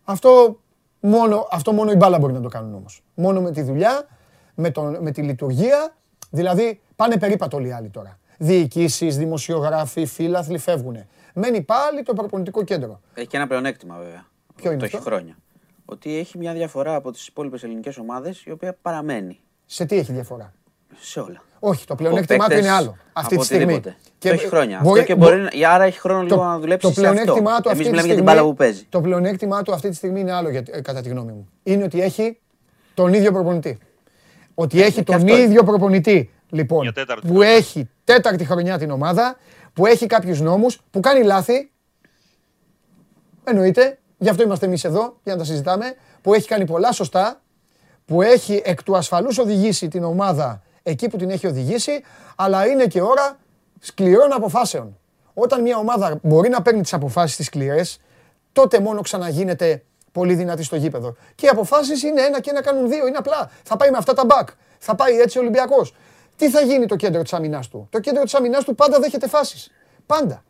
Αυτό 0.03 0.59
μόνο, 0.99 1.47
αυτό 1.51 1.71
μόνο 1.71 1.91
η 1.91 1.95
μπάλα 1.95 2.19
μπορεί 2.19 2.33
να 2.33 2.41
το 2.41 2.49
κάνουν 2.49 2.73
όμως. 2.73 3.03
Μόνο 3.13 3.41
με 3.41 3.51
τη 3.51 3.61
δουλειά, 3.61 4.07
με, 4.55 4.69
τον, 4.69 4.97
με 5.01 5.11
τη 5.11 5.21
λειτουργία. 5.21 5.95
Δηλαδή 6.29 6.81
πάνε 6.95 7.17
περίπατο 7.17 7.57
όλοι 7.57 7.67
οι 7.67 7.71
άλλοι 7.71 7.89
τώρα. 7.89 8.19
Διοικήσεις, 8.37 9.17
δημοσιογράφοι, 9.17 10.05
φίλαθλοι 10.05 10.57
φεύγουν. 10.57 11.05
Μένει 11.33 11.61
πάλι 11.61 12.03
το 12.03 12.13
προπονητικό 12.13 12.63
κέντρο. 12.63 13.01
Έχει 13.13 13.27
και 13.27 13.37
ένα 13.37 13.47
πλεονέκτημα 13.47 13.97
βέβαια. 13.97 14.25
Ποιο 14.55 14.71
είναι 14.71 14.79
το 14.79 14.85
αυτό; 14.85 14.97
έχει 14.97 15.05
χρόνια. 15.05 15.37
Ότι 15.85 16.17
έχει 16.17 16.37
μια 16.37 16.53
διαφορά 16.53 16.95
από 16.95 17.11
τις 17.11 17.27
υπόλοιπες 17.27 17.63
ελληνικές 17.63 17.97
ομάδες 17.97 18.43
η 18.43 18.51
οποία 18.51 18.77
παραμένει 18.81 19.39
Σε 19.65 19.85
τι 19.85 19.97
έχει 19.97 20.11
διαφορά; 20.11 20.53
σε 20.99 21.19
όλα. 21.19 21.43
Όχι, 21.65 21.85
το 21.85 21.95
πλεονέκτημά 21.95 22.43
του 22.43 22.49
παίκτες, 22.49 22.65
είναι 22.65 22.75
άλλο. 22.75 22.97
Αυτή 23.13 23.33
από 23.33 23.43
τη 23.43 23.49
στιγμή. 23.49 23.73
οτιδήποτε. 23.73 23.95
το 24.19 24.29
έχει 24.29 24.47
χρόνια. 24.47 24.77
Αυτό 24.79 25.03
και 25.03 25.15
μπο- 25.15 25.25
μπορεί, 25.25 25.47
να- 25.59 25.69
άρα 25.69 25.83
έχει 25.83 25.99
χρόνο 25.99 26.21
λίγο 26.21 26.43
να 26.43 26.59
δουλέψεις 26.59 26.93
το 26.93 26.99
σε 27.01 27.07
αυτό. 27.07 27.21
πλεονέκτημά 27.21 27.61
του 27.61 27.69
Εμείς 27.69 27.71
αυτή 27.71 27.83
τη 27.83 27.89
μιλάμε 27.89 28.07
για 28.07 28.15
την 28.15 28.23
στιγμή- 28.23 28.23
μπάλα 28.23 28.41
που 28.43 28.53
παίζει. 28.55 28.85
Το 28.89 29.01
πλεονέκτημά 29.01 29.61
του 29.61 29.73
αυτή 29.73 29.89
τη 29.89 29.95
στιγμή 29.95 30.19
είναι 30.19 30.31
άλλο, 30.31 30.49
για- 30.49 30.63
ε, 30.71 30.81
κατά 30.81 31.01
τη 31.01 31.09
γνώμη 31.09 31.31
μου. 31.31 31.49
Είναι 31.63 31.83
ότι 31.83 32.01
έχει 32.01 32.37
τον 32.93 33.13
ίδιο 33.13 33.31
προπονητή. 33.31 33.77
Ότι 34.53 34.81
έχει 34.81 34.91
και 34.93 35.03
τον 35.03 35.15
αυτό 35.15 35.27
είναι. 35.27 35.41
ίδιο 35.41 35.63
προπονητή, 35.63 36.31
λοιπόν, 36.49 36.81
Για 36.81 36.91
τέταρτη 36.93 37.27
που 37.27 37.33
χρονιά. 37.33 37.49
έχει 37.51 37.89
τέταρτη 38.03 38.45
χρονιά 38.45 38.77
την 38.77 38.91
ομάδα, 38.91 39.37
που 39.73 39.85
έχει 39.85 40.05
κάποιους 40.05 40.41
νόμους, 40.41 40.79
που 40.91 40.99
κάνει 40.99 41.23
λάθη, 41.23 41.71
εννοείται, 43.43 43.97
γι' 44.17 44.29
αυτό 44.29 44.43
είμαστε 44.43 44.65
εμείς 44.65 44.83
εδώ, 44.83 45.17
για 45.23 45.33
να 45.33 45.39
τα 45.39 45.43
συζητάμε, 45.45 45.85
που 46.21 46.33
έχει 46.33 46.47
κάνει 46.47 46.65
πολλά 46.65 46.91
σωστά, 46.91 47.41
που 48.05 48.21
έχει 48.21 48.61
εκ 48.65 48.83
του 48.83 48.97
ασφαλούς 48.97 49.37
οδηγήσει 49.37 49.87
την 49.87 50.03
ομάδα 50.03 50.61
εκεί 50.83 51.09
που 51.09 51.17
την 51.17 51.29
έχει 51.29 51.47
οδηγήσει, 51.47 52.03
αλλά 52.35 52.65
είναι 52.65 52.85
και 52.85 53.01
ώρα 53.01 53.37
σκληρών 53.79 54.33
αποφάσεων. 54.33 54.97
Όταν 55.33 55.61
μια 55.61 55.77
ομάδα 55.77 56.19
μπορεί 56.21 56.49
να 56.49 56.61
παίρνει 56.61 56.81
τις 56.81 56.93
αποφάσεις 56.93 57.35
τις 57.35 57.45
σκληρές, 57.45 57.99
τότε 58.51 58.79
μόνο 58.79 59.01
ξαναγίνεται 59.01 59.83
πολύ 60.11 60.35
δυνατή 60.35 60.63
στο 60.63 60.75
γήπεδο. 60.75 61.15
Και 61.35 61.45
οι 61.45 61.49
αποφάσεις 61.49 62.03
είναι 62.03 62.21
ένα 62.21 62.41
και 62.41 62.49
ένα 62.49 62.61
κάνουν 62.61 62.89
δύο, 62.89 63.07
είναι 63.07 63.17
απλά. 63.17 63.51
Θα 63.63 63.77
πάει 63.77 63.89
με 63.91 63.97
αυτά 63.97 64.13
τα 64.13 64.25
μπακ, 64.25 64.49
θα 64.79 64.95
πάει 64.95 65.19
έτσι 65.19 65.37
ο 65.37 65.41
Ολυμπιακός. 65.41 65.93
Τι 66.35 66.49
θα 66.49 66.61
γίνει 66.61 66.85
το 66.85 66.95
κέντρο 66.95 67.21
της 67.21 67.33
αμυνάς 67.33 67.67
του; 67.67 67.87
Το 67.89 67.99
κέντρο 67.99 68.23
της 68.23 68.33
αμυνάς 68.33 68.63
του 68.63 68.75
πάντα 68.75 68.99
δέχεται 68.99 69.27
φάσεις. 69.27 69.71
Πάντα. 70.05 70.43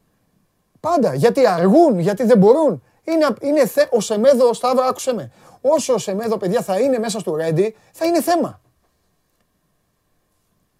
Πάντα. 0.80 1.14
Γιατί 1.14 1.48
αργούν, 1.48 2.00
γιατί 2.00 2.24
δεν 2.24 2.38
μπορούν. 2.38 2.84
Είναι, 3.04 3.28
είναι 3.42 3.66
θε, 3.66 3.86
ο 3.90 4.00
Σεμέδο, 4.00 4.50
ο 4.50 4.54
Σταύρο, 4.54 4.84
άκουσε 4.84 5.14
με. 5.14 5.32
Όσο 5.62 5.94
ο 5.94 5.98
Σεμέδο, 5.98 6.38
παιδιά, 6.38 6.62
θα 6.62 6.80
είναι 6.80 7.00
μέσα 7.00 7.20
στο 7.20 7.36
Ρέντι, 7.36 7.76
θα 7.92 8.06
είναι 8.06 8.22
θέμα. 8.22 8.62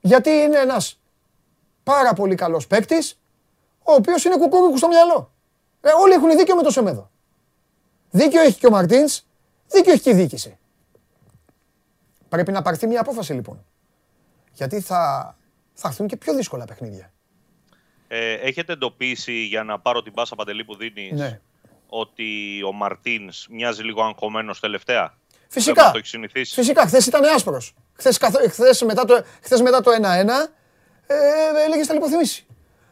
Γιατί 0.06 0.30
είναι 0.30 0.58
ένας 0.58 1.00
πάρα 1.84 2.14
πολύ 2.14 2.36
καλός 2.36 2.68
παίκτης, 2.68 3.20
ο 3.84 3.94
οποίος 3.94 4.24
είναι 4.26 4.38
κουκούρικου 4.38 4.78
στο 4.78 4.88
μυαλό. 4.88 5.32
Ε, 5.82 5.90
όλοι 6.02 6.14
έχουν 6.14 6.38
δίκιο 6.38 6.56
με 6.56 6.62
το 6.64 6.70
Σεμέδο. 6.70 7.10
Δίκιο 8.10 8.42
έχει 8.42 8.60
και 8.60 8.68
ο 8.68 8.70
Μαρτίνς, 8.70 9.22
δίκιο 9.68 9.92
έχει 9.92 10.02
και 10.02 10.10
η 10.10 10.14
διοίκηση. 10.14 10.58
Πρέπει 12.30 12.52
να 12.52 12.62
πάρθει 12.62 12.88
μια 12.88 13.00
απόφαση 13.02 13.34
λοιπόν. 13.34 13.66
Γιατί 14.54 14.80
θα, 14.80 15.36
θα 15.74 15.88
έρθουν 15.88 16.08
και 16.08 16.18
πιο 16.18 16.34
δύσκολα 16.36 16.66
παιχνίδια. 16.66 17.12
Ε, 18.08 18.34
έχετε 18.34 18.74
εντοπίσει 18.74 19.34
για 19.34 19.64
να 19.64 19.80
πάρω 19.80 20.02
την 20.02 20.14
πάσα 20.14 20.36
παντελή 20.36 20.64
που 20.66 20.76
δίνεις 20.76 21.12
Ναι. 21.20 21.40
ότι 21.88 22.64
ο 22.64 22.72
Μαρτίνς 22.72 23.48
μοιάζει 23.50 23.84
λίγο 23.84 24.04
αγχωμένος 24.04 24.60
τελευταία; 24.60 25.18
Φυσικά. 25.48 25.84
Δεν 25.84 25.92
το 25.92 25.98
έχεις 25.98 26.10
συνηθίσει. 26.10 26.54
Φυσικά, 26.54 26.86
χθες 26.86 27.06
ήταν 27.06 27.24
άσπρος. 27.24 27.74
Χθες 27.98 28.82
μετά, 28.82 29.06
το, 29.06 29.24
χθες 29.44 29.62
μετά 29.62 29.82
το 29.82 29.92
1-1 29.92 29.96
ε, 31.08 31.16
έλεγες 31.66 31.88
θα 31.88 31.94
λιποθυμήσεις. 31.94 32.46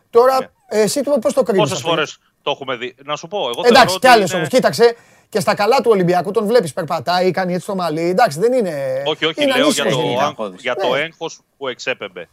Τώρα, 0.10 0.38
Ναι. 0.40 0.48
εσύ 0.82 1.02
πώς 1.22 1.34
το 1.34 1.44
κρίνεις. 1.44 1.70
Πόσες 1.70 1.82
φορές 1.82 2.20
το 2.42 2.52
έχουμε 2.52 2.76
δει; 2.76 2.96
Να 3.04 3.16
σου 3.16 3.28
πω. 3.28 3.38
Εγώ 3.38 3.50
Εντάξει, 3.50 3.72
θεωρώ 3.74 3.90
κι 3.90 3.96
ότι 3.96 4.08
άλλες 4.08 4.28
είναι- 4.30 4.38
όμως. 4.38 4.50
Κοίταξε, 4.50 4.96
και 5.30 5.40
στα 5.40 5.56
καλά 5.56 5.78
του 5.82 5.90
Ολυμπιακού 5.92 6.32
τον 6.32 6.46
βλέπεις 6.46 6.74
περπατάει, 6.74 7.32
κάνει 7.32 7.54
έτσι 7.54 7.66
το 7.66 7.76
μαλλί. 7.76 8.02
Εντάξει, 8.10 8.40
δεν 8.40 8.54
είναι. 8.54 9.04
Όχι, 9.06 9.26
όχι, 9.26 9.44
είναι 9.44 9.56
λέω 9.58 9.70
για 9.70 9.84
ανήσυχος 9.84 9.94
το, 9.94 10.00
γενικά. 10.02 10.20
άγχος- 10.22 10.36
πόδι. 10.36 10.58
για 10.62 10.76
το 10.76 10.90
Ναι. 10.90 11.00
έγχος 11.00 11.40
που 11.58 11.68
εξέπεμπε. 11.68 12.30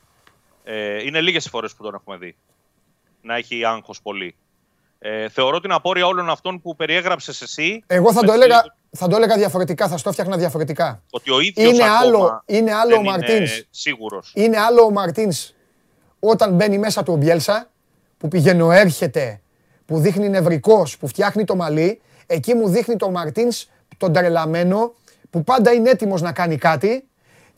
Ε, 0.64 1.02
είναι 1.02 1.20
λίγες 1.20 1.44
οι 1.44 1.48
φορές 1.48 1.74
που 1.74 1.82
τον 1.82 1.94
έχουμε 1.94 2.16
δει. 2.16 2.36
Να 3.22 3.36
έχει 3.36 3.64
άγχος 3.64 4.02
πολύ. 4.02 4.34
Ε, 4.98 5.28
θεωρώ 5.28 5.60
την 5.60 5.72
απόρρια 5.72 6.06
όλων 6.06 6.30
αυτών 6.30 6.60
που 6.60 6.76
περιέγραψες 6.76 7.40
εσύ 7.40 7.82
Εγώ 7.86 8.12
θα 8.12 8.20
με 8.20 8.26
το, 8.26 8.32
τους 8.32 8.34
έλεγα, 8.42 8.56
λίγους- 8.56 8.72
θα 8.96 9.08
το 9.08 9.16
έλεγα 9.16 9.36
διαφορετικά, 9.36 9.88
θα 9.88 9.96
στο 9.96 10.08
έφτιαχνα 10.08 10.36
διαφορετικά. 10.36 11.02
ότι 11.10 11.30
ο 11.30 11.40
ίδιος 11.40 11.72
Είναι 11.72 11.82
ακόμα 11.84 11.98
άλλο- 11.98 12.42
είναι 12.46 12.72
άλλο 12.74 12.88
δεν 12.90 12.98
ο 12.98 13.02
Μαρτίνς. 13.02 13.62
σίγουρος. 13.70 14.32
Είναι 14.34 14.58
άλλο 14.58 14.82
ο 14.84 14.90
Μαρτίνς 14.90 15.52
όταν 16.20 16.54
μπαίνει 16.54 16.78
μέσα 16.78 17.02
του 17.02 17.12
ο 17.12 17.16
Μπιέλσα, 17.16 17.70
που 18.18 18.28
πηγαίνω 18.28 18.70
έρχεται, 18.72 19.40
που 19.86 19.98
δείχνει 19.98 20.28
νευρικός, 20.28 20.96
που 20.98 21.06
φτιάχνει 21.08 21.44
το 21.44 21.56
μαλλί. 21.56 22.00
Εκεί 22.26 22.54
μου 22.54 22.68
δείχνει 22.68 22.96
το 22.96 23.10
Μαρτίνς 23.10 23.66
τον 23.96 24.12
τρελαμένο, 24.12 24.94
που 25.30 25.44
πάντα 25.44 25.72
είναι 25.72 25.90
έτοιμος 25.90 26.20
να 26.22 26.32
κάνει 26.32 26.56
κάτι. 26.56 27.08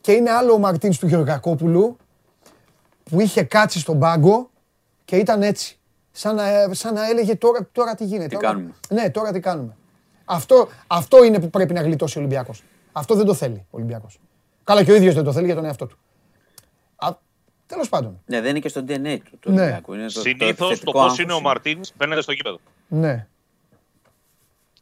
Και 0.01 0.11
είναι 0.11 0.31
άλλο 0.31 0.53
ο 0.53 0.57
Μαρτίνς 0.57 0.97
του 0.97 1.07
Γεωργακόπουλου, 1.07 1.97
που 3.03 3.21
είχε 3.21 3.43
κάτσει 3.43 3.79
στον 3.79 3.99
πάγκο 3.99 4.49
και 5.05 5.15
ήταν 5.15 5.41
έτσι. 5.43 5.75
Σαν 6.11 6.35
να, 6.35 6.73
σαν 6.73 6.93
να 6.93 7.09
έλεγε 7.09 7.35
τώρα, 7.35 7.67
τώρα 7.71 7.95
τι 7.95 8.05
γίνεται. 8.05 8.27
Τι 8.27 8.35
Τώρα- 8.35 8.47
κάνουμε; 8.47 8.73
Ναι, 8.89 9.09
τώρα 9.09 9.31
τι 9.31 9.39
κάνουμε. 9.39 9.75
Αυτό, 10.25 10.67
αυτό 10.87 11.23
είναι 11.23 11.39
που 11.39 11.49
πρέπει 11.49 11.73
να 11.73 11.81
γλιτώσει 11.81 12.17
ο 12.17 12.21
Ολυμπιακός. 12.21 12.63
Αυτό 12.91 13.15
δεν 13.15 13.25
το 13.25 13.33
θέλει 13.33 13.55
ο 13.65 13.67
Ολυμπιακός. 13.77 14.19
Καλά 14.63 14.83
και 14.83 14.91
ο 14.91 14.95
ίδιος 14.95 15.13
δεν 15.15 15.23
το 15.23 15.33
θέλει 15.33 15.45
για 15.45 15.55
τον 15.55 15.65
εαυτό 15.65 15.85
του. 15.85 15.97
Α, 16.95 17.09
τέλος 17.65 17.89
πάντων. 17.89 18.21
Ναι, 18.25 18.41
δεν 18.41 18.49
είναι 18.49 18.59
και 18.59 18.67
στο 18.69 18.81
DNA 18.87 19.17
του. 19.23 19.37
του 19.39 19.51
Ναι. 19.51 19.61
Ολυμπιακού. 19.61 19.93
Είναι 19.93 20.07
το- 20.07 20.13
το 20.13 20.19
Συνήθως 20.19 20.57
το, 20.57 20.65
επιθετικό 20.65 20.91
πώς 20.91 21.01
άγχος 21.01 21.19
είναι 21.19 21.33
ο 21.33 21.41
Μαρτίνς 21.41 21.91
φαίνεται 21.97 22.21
στο 22.21 22.31
γήπεδο. 22.31 22.59
Ναι. 22.87 23.27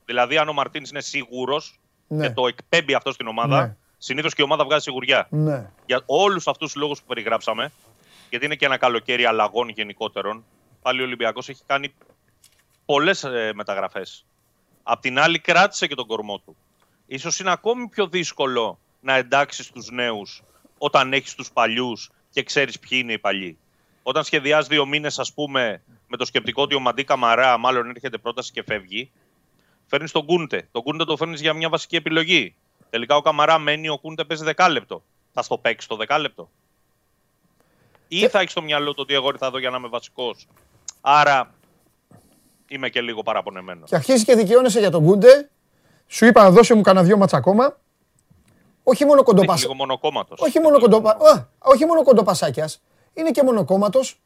Δηλαδή 0.06 0.38
αν 0.38 0.50
ο 0.50 0.54
Μαρτίνς 0.54 0.90
είναι 0.90 1.02
σίγουρος 1.02 1.80
Ναι. 2.08 2.28
και 2.28 2.34
το 2.34 2.48
εκπέμπει 2.48 2.94
αυτό 2.94 3.12
στην 3.12 3.28
ομάδα, 3.28 3.62
Ναι. 3.66 3.76
συνήθως 3.98 4.34
και 4.34 4.42
η 4.42 4.46
ομάδα 4.46 4.64
βγάζει 4.66 4.82
σιγουριά. 4.84 5.28
Ναι. 5.30 5.70
για 5.86 6.02
όλους 6.06 6.48
αυτούς 6.48 6.72
τους 6.72 6.82
λόγους 6.82 7.00
που 7.00 7.06
περιγράψαμε, 7.08 7.72
γιατί 8.30 8.46
είναι 8.46 8.56
και 8.56 8.66
ένα 8.66 8.78
καλοκαίρι 8.78 9.26
αλλαγών 9.26 9.70
γενικότερων, 9.70 10.44
πάλι 10.82 11.02
ο 11.02 11.04
Ολυμπιακός 11.04 11.50
έχει 11.50 11.62
κάνει 11.66 11.94
πολλές 12.86 13.24
ε, 13.24 13.52
μεταγραφές. 13.56 14.26
Απ' 14.84 15.02
την 15.02 15.20
άλλη 15.20 15.40
κράτησε 15.40 15.88
και 15.88 15.96
τον 15.96 16.08
κορμό 16.08 16.40
του. 16.40 16.56
Ίσως 17.08 17.40
είναι 17.40 17.52
ακόμη 17.52 17.88
πιο 17.88 18.08
δύσκολο 18.08 18.80
να 19.02 19.16
εντάξεις 19.16 19.72
τους 19.72 19.90
νέους 19.90 20.44
όταν 20.78 21.14
έχεις 21.14 21.36
τους 21.36 21.52
παλιούς 21.52 22.12
και 22.30 22.44
ξέρεις 22.44 22.80
ποιοι 22.80 23.00
είναι 23.02 23.14
οι 23.14 23.20
παλιοί. 23.20 23.58
Όταν 24.04 24.24
σχεδιάζει 24.24 24.68
δύο 24.68 24.86
μήνες, 24.86 25.20
ας 25.20 25.34
πούμε, 25.34 25.82
με 26.08 26.18
το 26.18 26.26
σκεπτικό 26.26 26.62
ότι 26.62 26.76
ο 26.76 26.80
Μαντί 26.80 27.04
Καμαρά 27.04 27.58
μάλλον 27.58 27.90
έρχεται 27.90 28.18
πρόταση 28.18 28.52
και 28.52 28.64
φεύγει, 28.64 29.12
φέρνεις 29.86 30.12
τον 30.12 30.26
Κούντε. 30.26 30.68
Τον 30.72 30.84
Κούντε 30.84 31.04
το 31.04 31.18
φέρνεις 31.18 31.42
για 31.42 31.54
μια 31.54 31.70
βασική 31.70 31.96
επιλογή. 31.96 32.56
Τελικά 32.90 33.16
ο 33.16 33.22
Καμαρά 33.22 33.60
μένει, 33.60 33.90
ο 33.90 33.98
Κούντε 33.98 34.24
παίζει 34.24 34.44
δεκάλεπτο. 34.44 35.04
Θα 35.34 35.42
στο 35.42 35.58
παίξει 35.58 35.88
το 35.88 35.96
δεκάλεπτο. 35.96 36.50
Ή 38.08 38.28
θα 38.28 38.40
έχεις 38.40 38.52
στο 38.52 38.62
μυαλό 38.62 38.92
του 38.92 39.00
ότι 39.02 39.14
εγώ 39.14 39.28
ήρθα 39.28 39.46
εδώ 39.46 39.58
για 39.58 39.70
να 39.70 39.78
είμαι 39.78 39.88
βασικός. 39.88 40.48
Άρα 41.02 41.54
είμαι 42.68 42.90
και 42.90 43.02
λίγο 43.02 43.24
παραπονεμένος. 43.24 43.90
Και 43.90 43.96
αρχίζει 43.96 44.24
και 44.26 44.36
δικαιώνεσαι 44.36 44.80
για 44.80 44.90
τον 44.92 45.04
Κούντε. 45.06 45.50
Σου 46.08 46.26
είπα 46.26 46.44
να 46.44 46.50
δώσε 46.52 46.74
μου 46.74 46.82
κανένα 46.82 47.06
δυο 47.06 47.18
μάτσα 47.18 47.38
ακόμα. 47.38 47.78
Όχι 48.84 49.04
μόνο 49.04 49.16
Είναι 49.16 49.24
κοντοπασ... 49.26 49.62
λίγο 49.62 49.74
μονοκόμματος. 49.74 50.40
όχι 50.42 50.60
μόνο, 50.60 50.80
κοντοπα... 50.80 51.10
Α, 51.12 51.46
όχι 51.58 51.86
μόνο 51.86 52.04
κοντοπασάκιας. 52.04 52.82
Είναι 53.14 53.32
και 53.32 53.44
μονοκόμματος. 53.44 54.22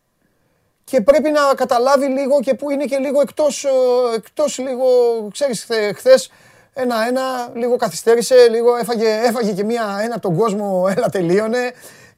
Και 0.84 1.02
πρέπει 1.02 1.30
να 1.30 1.42
καταλάβει 1.56 2.06
λίγο 2.06 2.40
και 2.40 2.54
που 2.54 2.70
είναι 2.70 2.86
και 2.86 2.98
λίγο 2.98 3.22
εκτός, 3.22 3.64
ε, 3.66 3.70
εκτός 4.16 4.58
λίγο, 4.58 4.86
ξέρεις, 5.32 5.62
χθε- 5.64 5.96
χθες 5.96 6.32
ένα-ένα, 6.74 7.50
λίγο 7.54 7.76
καθυστέρησε, 7.76 8.48
λίγο 8.50 8.76
έφαγε, 8.76 9.08
έφαγε 9.24 9.52
και 9.54 9.64
μία, 9.64 9.98
ένα 10.02 10.14
από 10.16 10.22
τον 10.28 10.38
κόσμο, 10.38 10.86
έλα 10.96 11.10
τελείωνε. 11.10 11.74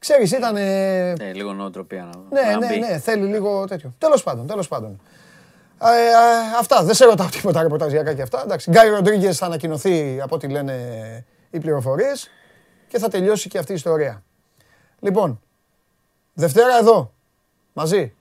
Ξέρεις, 0.05 0.31
ήταν... 0.31 0.55
ε, 0.55 1.13
Ναι, 1.13 1.33
λίγο 1.33 1.53
νοοτροπία 1.53 2.09
να 2.13 2.41
ναι, 2.41 2.51
να 2.51 2.57
ναι, 2.57 2.67
μπει. 2.67 2.79
ναι, 2.79 2.99
θέλει 2.99 3.25
λίγο 3.25 3.65
τέτοιο. 3.65 3.93
Τέλος 3.97 4.23
πάντων, 4.23 4.47
τέλος 4.47 4.67
πάντων. 4.67 5.01
Ε, 5.81 5.85
ε, 5.85 6.57
αυτά, 6.59 6.83
δεν 6.83 6.95
σε 6.95 7.05
ρωτάω 7.05 7.27
τίποτα 7.27 7.61
ρεπορταζιακά 7.61 8.13
και 8.13 8.21
αυτά. 8.21 8.41
Εντάξει, 8.43 8.69
Γκάι 8.71 8.89
Ροντρίγκες 8.89 9.37
θα 9.37 9.45
ανακοινωθεί 9.45 10.19
από 10.21 10.35
ό,τι 10.35 10.47
λένε 10.47 10.75
οι 11.49 11.59
πληροφορίες 11.59 12.29
και 12.87 12.99
θα 12.99 13.07
τελειώσει 13.07 13.49
και 13.49 13.57
αυτή 13.57 13.71
η 13.71 13.75
ιστορία. 13.75 14.23
Λοιπόν, 14.99 15.41
Δευτέρα 16.33 16.77
εδώ, 16.77 17.13
μαζί. 17.73 18.13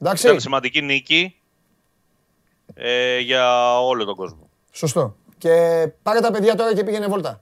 Εντάξει, 0.00 0.26
Ήταν 0.26 0.40
σημαντική 0.40 0.82
νίκη 0.82 1.36
ε, 2.74 3.18
για 3.18 3.78
όλο 3.80 4.04
τον 4.04 4.14
κόσμο. 4.16 4.48
σωστό. 4.70 5.16
Και 5.38 5.88
πάρε 6.02 6.20
τα 6.20 6.30
παιδιά 6.30 6.54
τώρα 6.54 6.74
και 6.74 6.84
πήγαινε 6.84 7.06
βόλτα. 7.06 7.40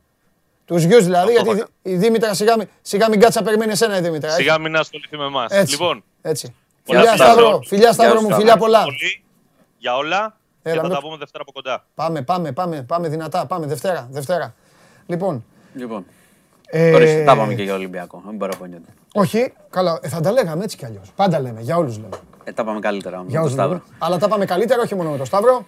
Τους 0.70 0.82
γιους 0.82 1.04
δηλαδή, 1.04 1.36
Αυτό 1.36 1.50
θα 1.50 1.54
γιατί 1.54 1.70
η 1.82 1.94
Δήμητρα 1.96 2.34
σιγά, 2.34 2.56
μη- 2.58 2.68
σιγά 2.82 3.08
μην 3.08 3.20
κάτσει 3.20 3.38
να 3.38 3.44
περιμένει 3.44 3.72
εσένα 3.72 3.96
η 3.98 4.00
Δήμητρα. 4.00 4.30
Σιγά 4.30 4.58
μην 4.58 4.76
ασχοληθεί 4.76 5.16
με 5.16 5.24
εμάς. 5.24 5.50
Έτσι, 5.52 5.72
Λοιπόν, 5.72 6.04
έτσι. 6.22 6.54
Πολλά 6.84 6.98
Φιλιά 7.00 7.12
φιλιά. 7.12 7.26
Σταύρο, 7.32 7.60
φιλιά 7.66 7.92
Σταύρο 7.92 8.20
μου, 8.20 8.26
Γεια 8.26 8.34
σου, 8.34 8.40
φιλιά 8.40 8.56
πολλά. 8.56 8.82
πολύ 8.82 9.22
για 9.78 9.96
όλα 9.96 10.36
Έλα, 10.62 10.74
και 10.74 10.80
θα 10.80 10.88
με- 10.88 10.94
τα 10.94 11.00
πούμε 11.00 11.16
Δευτέρα 11.16 11.42
από 11.42 11.52
κοντά. 11.52 11.84
Πάμε, 11.94 12.22
πάμε, 12.22 12.52
πάμε, 12.52 12.82
πάμε 12.82 13.08
δυνατά, 13.08 13.46
πάμε 13.46 13.66
Δευτέρα, 13.66 14.08
Δευτέρα. 14.10 14.54
Λοιπόν, 15.06 15.44
Λοιπόν, 15.74 16.04
ε, 16.66 16.94
ορίστε, 16.94 17.24
τα 17.24 17.36
πάμε 17.36 17.54
και 17.54 17.62
για 17.62 17.74
Ολυμπιακό. 17.74 18.22
Δεν 18.26 18.36
παραπονιόνται. 18.36 18.88
όχι, 19.14 19.52
καλά, 19.70 19.98
ε, 20.02 20.08
θα 20.08 20.20
τα 20.20 20.32
λέγαμε 20.32 20.64
έτσι 20.64 20.76
κι 20.76 20.84
αλλιώς. 20.84 21.12
Πάντα 21.16 21.40
λέμε, 21.40 21.60
για 21.60 21.76
όλους 21.76 21.96
λέμε. 21.96 22.16
Ε, 22.44 22.52
τα 22.52 22.64
πάμε 22.64 22.80
καλύτερα 22.80 23.16
με 23.18 23.24
Για 23.28 23.32
τον 23.32 23.40
όλους 23.42 23.54
λέμε. 23.56 23.68
Σταύρο. 23.68 23.94
Αλλά 23.98 24.18
τα 24.18 24.28
πάμε 24.28 24.44
καλύτερα, 24.44 24.82
όχι 24.82 24.94
μόνο 24.94 25.10
με 25.10 25.16
τον 25.16 25.26
Σταύρο 25.26 25.66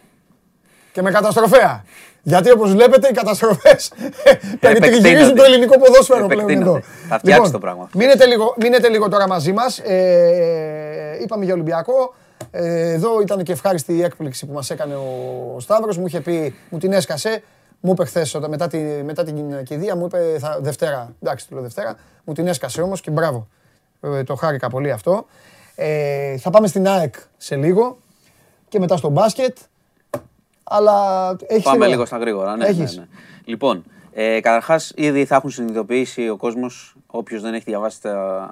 και 0.92 1.02
με 1.02 1.10
καταστροφέα. 1.10 1.84
Γιατί 2.22 2.50
όπως 2.50 2.72
βλέπετε 2.72 3.08
οι 3.08 3.12
καταστροφές 3.12 3.92
περιτριγυρίζουν 4.60 5.34
το 5.34 5.42
ελληνικό 5.42 5.78
ποδόσφαιρο 5.78 6.26
πλέον 6.26 6.40
εδώ. 6.40 6.52
Επεκτείνονται. 6.52 6.84
Θα 7.08 7.18
φτιάξει 7.18 7.52
το 7.52 7.58
πράγμα. 7.58 7.88
Μείνετε 7.94 8.26
λίγο, 8.26 8.54
μείνετε 8.60 8.88
λίγο 8.88 9.08
τώρα 9.08 9.28
μαζί 9.28 9.52
μας. 9.52 9.78
Ε, 9.78 11.18
είπαμε 11.22 11.44
για 11.44 11.54
Ολυμπιακό. 11.54 12.14
Ε, 12.50 12.92
εδώ 12.92 13.20
ήταν 13.20 13.42
και 13.42 13.52
ευχάριστη 13.52 13.92
η 13.96 14.02
έκπληξη 14.02 14.46
που 14.46 14.52
μας 14.52 14.70
έκανε 14.70 14.94
ο 14.94 15.56
Σταύρος. 15.60 15.98
Μου 15.98 16.06
είχε 16.06 16.20
πει, 16.20 16.54
μου 16.68 16.78
την 16.78 16.92
έσκασε. 16.92 17.42
Μου 17.80 17.92
είπε 17.92 18.04
χθες 18.04 18.38
μετά, 18.48 18.66
τη, 18.66 18.78
μετά 18.78 19.24
την 19.24 19.62
κηδεία, 19.64 19.96
μου 19.96 20.04
είπε 20.04 20.36
θα, 20.38 20.58
Δευτέρα. 20.60 21.14
Εντάξει, 21.22 21.48
του 21.48 21.54
λέω 21.54 21.62
Δευτέρα. 21.62 21.96
Μου 22.24 22.34
την 22.34 22.46
έσκασε 22.46 22.82
όμως 22.82 23.00
και 23.00 23.10
μπράβο. 23.10 23.48
Ε, 24.00 24.22
το 24.22 24.34
χάρηκα 24.34 24.68
πολύ 24.68 24.90
αυτό. 24.90 25.26
Ε, 25.74 26.36
θα 26.36 26.50
πάμε 26.50 26.66
στην 26.66 26.88
ΑΕΚ 26.88 27.14
σε 27.36 27.56
λίγο 27.56 27.98
και 28.68 28.78
μετά 28.78 28.96
στο 28.96 29.08
μπάσκετ. 29.08 29.56
Αλλά 30.72 31.36
έχεις 31.46 31.64
Πάμε 31.64 31.86
λίγο 31.86 32.04
στα 32.04 32.18
γρήγορα. 32.18 32.56
Ναι, 32.56 32.64
ναι, 32.64 32.70
Έχεις. 32.70 32.96
ναι. 32.96 33.04
Λοιπόν, 33.44 33.84
ε, 34.12 34.40
καταρχάς, 34.40 34.92
ήδη 34.96 35.24
θα 35.24 35.36
έχουν 35.36 35.50
συνειδητοποιήσει 35.50 36.28
ο 36.28 36.36
κόσμος, 36.36 36.94
όποιος 37.06 37.42
δεν 37.42 37.54
έχει 37.54 37.64
διαβάσει 37.66 38.02
τα, 38.02 38.50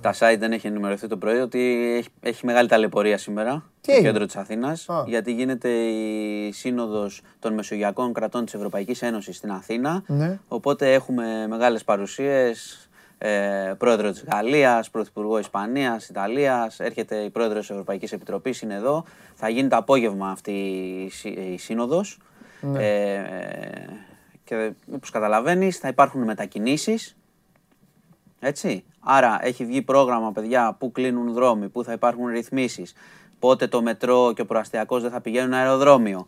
τα 0.00 0.14
site, 0.18 0.36
δεν 0.38 0.52
έχει 0.52 0.66
ενημερωθεί 0.66 1.06
το 1.06 1.16
πρωί, 1.16 1.38
ότι 1.38 1.94
έχει, 1.98 2.08
έχει 2.20 2.46
μεγάλη 2.46 2.68
ταλαιπωρία 2.68 3.18
σήμερα 3.18 3.52
Τι 3.52 3.60
στο 3.80 3.92
έγινε; 3.92 4.08
κέντρο 4.08 4.26
της 4.26 4.36
Αθήνας. 4.36 4.88
Α. 4.88 5.04
Γιατί 5.06 5.32
γίνεται 5.32 5.68
η 5.68 6.52
σύνοδος 6.52 7.20
των 7.38 7.54
Μεσογειακών 7.54 8.12
κρατών 8.12 8.44
της 8.44 8.54
Ευρωπαϊκής 8.54 9.02
Ένωσης 9.02 9.36
στην 9.36 9.50
Αθήνα. 9.50 10.02
Ναι. 10.06 10.38
Οπότε 10.48 10.92
έχουμε 10.92 11.46
μεγάλες 11.48 11.84
παρουσίες. 11.84 12.88
Ε, 13.26 13.74
πρόεδρο 13.78 14.10
της 14.10 14.24
Γαλλίας, 14.32 14.90
πρωθυπουργό 14.90 15.38
Ισπανίας, 15.38 16.08
Ιταλίας, 16.08 16.80
έρχεται 16.80 17.16
η 17.16 17.30
πρόεδρος 17.30 17.60
της 17.60 17.70
Ευρωπαϊκής 17.70 18.12
Επιτροπής, 18.12 18.60
είναι 18.60 18.74
εδώ. 18.74 19.04
Θα 19.34 19.48
γίνει 19.48 19.68
το 19.68 19.76
απόγευμα 19.76 20.30
αυτή 20.30 20.50
η, 20.52 21.10
σύ- 21.10 21.38
η 21.38 21.58
σύνοδος. 21.58 22.18
Ε, 22.76 23.22
και 24.44 24.72
όπως 24.94 25.10
καταλαβαίνεις 25.10 25.78
θα 25.78 25.88
υπάρχουν 25.88 26.22
μετακινήσεις. 26.22 27.16
Έτσι. 28.40 28.84
Άρα 29.00 29.38
έχει 29.42 29.64
βγει 29.64 29.82
πρόγραμμα, 29.82 30.32
παιδιά, 30.32 30.76
που 30.78 30.92
κλείνουν 30.92 31.32
δρόμοι, 31.32 31.68
που 31.68 31.84
θα 31.84 31.92
υπάρχουν 31.92 32.26
ρυθμίσεις. 32.26 32.92
Πότε 33.38 33.66
το 33.66 33.82
μετρό 33.82 34.32
και 34.32 34.42
ο 34.42 34.46
προαστιακός 34.46 35.02
δεν 35.02 35.10
θα 35.10 35.20
πηγαίνουν 35.20 35.52
αεροδρόμιο. 35.52 36.26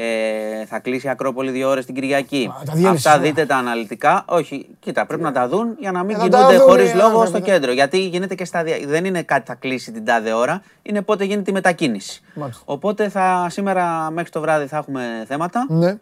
Ε, 0.00 0.64
θα 0.66 0.78
κλείσει 0.78 1.06
η 1.06 1.10
Ακρόπολη 1.10 1.50
δύο 1.50 1.68
ώρες 1.68 1.84
την 1.84 1.94
Κυριακή. 1.94 2.50
Α, 2.60 2.62
τα 2.64 2.72
διέλυσες 2.72 3.06
Αυτά 3.06 3.12
όλα. 3.18 3.22
δείτε 3.22 3.46
τα 3.46 3.56
αναλυτικά. 3.56 4.24
Όχι, 4.28 4.66
κοίτα, 4.80 5.06
πρέπει 5.06 5.22
να 5.22 5.32
τα 5.32 5.48
δουν 5.48 5.76
για 5.78 5.92
να 5.92 6.02
μην 6.02 6.16
Ε, 6.16 6.18
θα 6.18 6.28
τα 6.28 6.36
κινούνται 6.38 6.56
δουν, 6.56 6.66
χωρίς 6.68 6.90
ε, 6.92 6.94
λόγο 6.94 7.08
βέβαια. 7.10 7.26
στο 7.26 7.40
κέντρο. 7.40 7.72
Γιατί 7.72 7.98
γίνεται 8.08 8.34
και 8.34 8.44
σταδια... 8.44 8.76
Δεν 8.86 9.04
είναι 9.04 9.22
κάτι 9.22 9.46
θα 9.46 9.54
κλείσει 9.54 9.92
την 9.92 10.04
τάδε 10.04 10.32
ώρα, 10.32 10.62
είναι 10.82 11.02
πότε 11.02 11.24
γίνεται 11.24 11.50
η 11.50 11.54
μετακίνηση. 11.54 12.22
Μάλιστα. 12.34 12.62
Οπότε 12.64 13.08
θα, 13.08 13.46
σήμερα 13.50 14.10
μέχρι 14.10 14.30
το 14.30 14.40
βράδυ 14.40 14.66
θα 14.66 14.76
έχουμε 14.76 15.24
θέματα. 15.28 15.66
Ναι, 15.68 15.96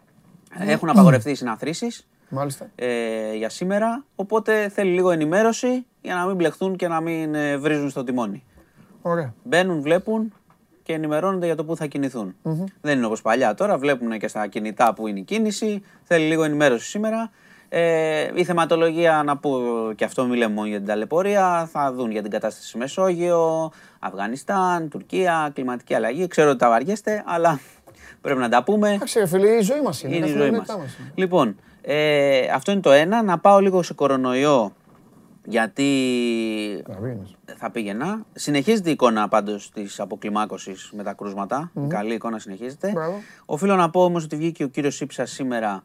Έχουν 0.59 0.89
απαγορευτεί 0.89 1.29
οι 1.31 1.35
συναθρήσεις 1.35 2.07
μάλιστα. 2.29 2.69
ε, 2.75 3.33
για 3.35 3.49
σήμερα. 3.49 4.03
Οπότε 4.15 4.69
θέλει 4.69 4.91
λίγο 4.91 5.11
ενημέρωση 5.11 5.85
για 6.01 6.15
να 6.15 6.25
μην 6.25 6.35
μπλεχτούν 6.35 6.75
και 6.75 6.87
να 6.87 7.01
μην 7.01 7.35
ε, 7.35 7.57
βρίζουν 7.57 7.89
στο 7.89 8.03
τιμόνι. 8.03 8.43
Ωραία. 9.01 9.33
Μπαίνουν, 9.43 9.81
βλέπουν 9.81 10.33
και 10.87 10.93
ενημερώνονται 10.93 11.45
για 11.45 11.55
το 11.55 11.63
πού 11.63 11.75
θα 11.75 11.85
κινηθουν 11.85 12.35
Δεν 12.81 12.97
είναι 12.97 13.05
όπως 13.05 13.21
παλιά 13.21 13.53
τώρα. 13.53 13.77
Βλέπουν 13.77 14.19
και 14.19 14.27
στα 14.27 14.47
κινητά 14.47 14.93
που 14.93 15.07
είναι 15.07 15.19
η 15.19 15.23
κίνηση. 15.23 15.83
Θέλει 16.03 16.25
λίγο 16.25 16.43
ενημέρωση 16.43 16.89
σήμερα. 16.89 17.31
Ε, 17.69 18.31
η 18.33 18.43
θεματολογία, 18.43 19.23
να 19.25 19.37
πω 19.37 19.59
και 19.95 20.05
αυτό 20.05 20.25
μιλάμε 20.25 20.53
μόνο 20.53 20.67
για 20.67 20.77
την 20.77 20.87
ταλαιπωρία, 20.87 21.69
θα 21.71 21.93
δουν 21.93 22.11
για 22.11 22.21
την 22.21 22.31
κατάσταση 22.31 22.67
στη 22.67 22.77
Μεσόγειο, 22.77 23.71
Αφγανιστάν, 23.99 24.89
Τουρκία, 24.89 25.51
κλιματική 25.53 25.93
αλλαγή. 25.93 26.27
Ξέρω 26.27 26.49
ότι 26.49 26.59
τα 26.59 26.69
βαριέστε, 26.69 27.23
αλλά 27.25 27.59
πρέπει 28.21 28.39
να 28.39 28.49
τα 28.49 28.63
πούμε. 28.63 28.93
Εντάξει, 28.93 29.19
ρε 29.19 29.27
φίλε, 29.27 29.49
η 29.49 29.61
ζωή 29.61 29.81
μας 29.81 30.03
είναι. 30.03 30.15
Είναι 30.15 30.25
η 30.25 30.33
τα 30.33 30.37
ζωή 30.37 30.49
καθημερινά 30.49 30.77
μας. 30.77 30.77
μας 30.77 30.97
είναι. 30.99 31.11
Λοιπόν, 31.15 31.55
ε, 31.81 32.39
αυτό 32.53 32.71
είναι 32.71 32.81
το 32.81 32.91
ένα. 32.91 33.23
Να 33.23 33.37
πάω 33.37 33.59
λίγο 33.59 33.83
σε 33.83 33.93
κορονοϊό, 33.93 34.73
γιατί 35.49 35.83
Να 36.87 36.99
βγαίνεις. 36.99 37.35
θα 37.57 37.71
πήγαινα. 37.71 38.25
Συνεχίζεται 38.33 38.89
η 38.89 38.91
εικόνα 38.91 39.27
πάντως 39.27 39.69
της 39.71 39.99
αποκλιμάκωσης 39.99 40.91
με 40.95 41.03
τα 41.03 41.13
κρούσματα. 41.13 41.71
Καλή 41.87 42.13
εικόνα 42.13 42.39
συνεχίζεται. 42.39 42.91
Μπράβο. 42.91 43.21
Οφείλω 43.45 43.75
να 43.75 43.89
πω 43.89 44.03
όμως 44.03 44.23
ότι 44.23 44.35
βγήκε 44.35 44.63
ο 44.63 44.67
κύριος 44.67 44.95
Σύψα 44.95 45.25
σήμερα, 45.25 45.83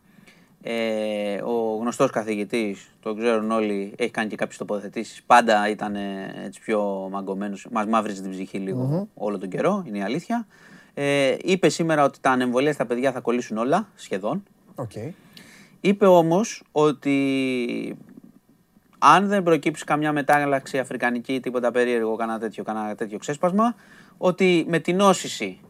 ε, 0.62 1.40
ο 1.42 1.76
γνωστός 1.80 2.10
καθηγητής, 2.10 2.94
το 3.00 3.14
ξέρουν 3.14 3.50
όλοι, 3.50 3.94
έχει 3.96 4.10
κάνει 4.10 4.28
και 4.28 4.36
κάποιες 4.36 4.58
τοποθετήσεις. 4.58 5.22
Πάντα 5.26 5.68
ήταν 5.68 5.94
ε, 5.94 6.32
έτσι 6.44 6.60
πιο 6.60 7.08
μαγκωμένος, 7.10 7.66
μας 7.72 7.86
μαύριζε 7.86 8.22
την 8.22 8.30
ψυχή 8.30 8.58
λίγο 8.58 9.08
όλο 9.14 9.38
τον 9.38 9.48
καιρό, 9.48 9.82
είναι 9.86 9.98
η 9.98 10.02
αλήθεια. 10.02 10.46
Ε, 10.94 11.36
είπε 11.42 11.68
σήμερα 11.68 12.04
ότι 12.04 12.18
τα 12.20 12.30
ανεμβολία 12.30 12.72
στα 12.72 12.86
παιδιά 12.86 13.12
θα 13.12 13.20
κολλήσουν 13.20 13.56
όλα, 13.56 13.88
σχεδόν. 13.94 14.42
Οκ. 14.74 14.90
Είπε 15.80 16.06
όμως 16.06 16.62
ότι 16.72 17.16
αν 19.04 19.28
δεν 19.28 19.42
προκύψει 19.42 19.84
καμιά 19.84 20.12
μετάλλαξη 20.12 20.78
αφρικανική 20.78 21.32
ή 21.32 21.40
τίποτα 21.40 21.70
περίεργο, 21.70 22.16
κανένα 22.16 22.38
τέτοιο, 22.38 22.64
κανένα 22.64 22.94
τέτοιο 22.94 23.18
ξέσπασμα, 23.18 23.74
ότι 24.18 24.64
με 24.68 24.78
την 24.78 24.96
νόσηση 24.96 25.60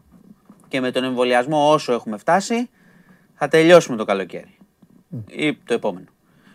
και 0.67 0.81
με 0.81 0.91
τον 0.91 1.03
εμβολιασμό 1.03 1.71
όσο 1.71 1.93
έχουμε 1.93 2.17
φτάσει, 2.17 2.69
θα 3.33 3.47
τελειώσουμε 3.47 3.97
το 3.97 4.05
καλοκαίρι. 4.05 4.57
Ή 5.27 5.55
το 5.55 5.73
επόμενο. 5.73 6.05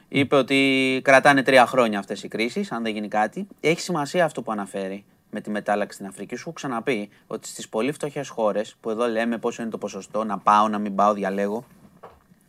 Είπε 0.08 0.36
ότι 0.36 1.00
κρατάνε 1.04 1.42
τρία 1.42 1.66
χρόνια 1.66 1.98
αυτές 1.98 2.22
οι 2.22 2.28
κρίσεις, 2.28 2.72
αν 2.72 2.82
δεν 2.82 2.92
γίνει 2.92 3.08
κάτι. 3.08 3.46
Έχει 3.60 3.80
σημασία 3.80 4.24
αυτό 4.24 4.42
που 4.42 4.52
αναφέρει 4.52 5.04
με 5.30 5.40
τη 5.40 5.50
μετάλλαξη 5.50 5.96
στην 5.96 6.08
Αφρική. 6.08 6.36
Σου 6.36 6.42
έχω 6.42 6.52
ξαναπεί 6.52 7.08
ότι 7.26 7.48
στις 7.48 7.68
πολύ 7.68 7.92
φτωχές 7.92 8.28
χώρες, 8.28 8.76
που 8.80 8.90
εδώ 8.90 9.06
λέμε 9.06 9.38
πόσο 9.38 9.62
είναι 9.62 9.70
το 9.70 9.78
ποσοστό, 9.78 10.24
να 10.24 10.38
πάω, 10.38 10.68
να 10.68 10.78
μην 10.78 10.94
πάω, 10.94 11.12
διαλέγω, 11.12 11.64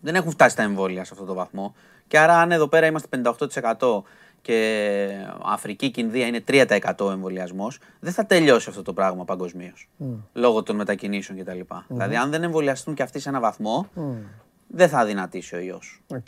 δεν 0.02 0.16
έχουν 0.16 0.32
φτάσει 0.32 0.56
τα 0.56 0.64
εμβόλια 0.64 1.04
σε 1.04 1.10
αυτό 1.14 1.26
το 1.26 1.34
βαθμό. 1.34 1.76
Και 2.10 2.20
άρα, 2.20 2.40
αν 2.40 2.52
εδώ 2.52 2.68
πέρα 2.68 2.86
είμαστε 2.86 3.22
58% 3.78 4.04
και 4.42 5.10
Αφρική 5.44 5.92
και 5.92 6.02
Ινδία 6.02 6.26
είναι 6.26 6.44
3% 6.48 7.12
εμβολιασμός, 7.12 7.80
δεν 8.00 8.14
θα 8.14 8.26
τελειώσει 8.26 8.70
αυτό 8.70 8.82
το 8.82 8.94
πράγμα 8.94 9.26
παγκοσμίως. 9.26 9.90
Λόγω 10.34 10.64
των 10.64 10.76
μετακινήσεων 10.76 11.40
κτλ. 11.40 11.60
Δηλαδή, 11.88 12.16
αν 12.16 12.30
δεν 12.30 12.44
εμβολιαστούν 12.44 12.94
και 12.94 13.04
αυτοί 13.04 13.20
σε 13.20 13.30
ένα 13.30 13.40
βαθμό, 13.40 13.90
δεν 14.68 14.90
θα 14.90 15.00
αδυνατήσει 15.00 15.56
ο 15.56 15.60
ιός. 15.60 16.02
Οκ. 16.08 16.28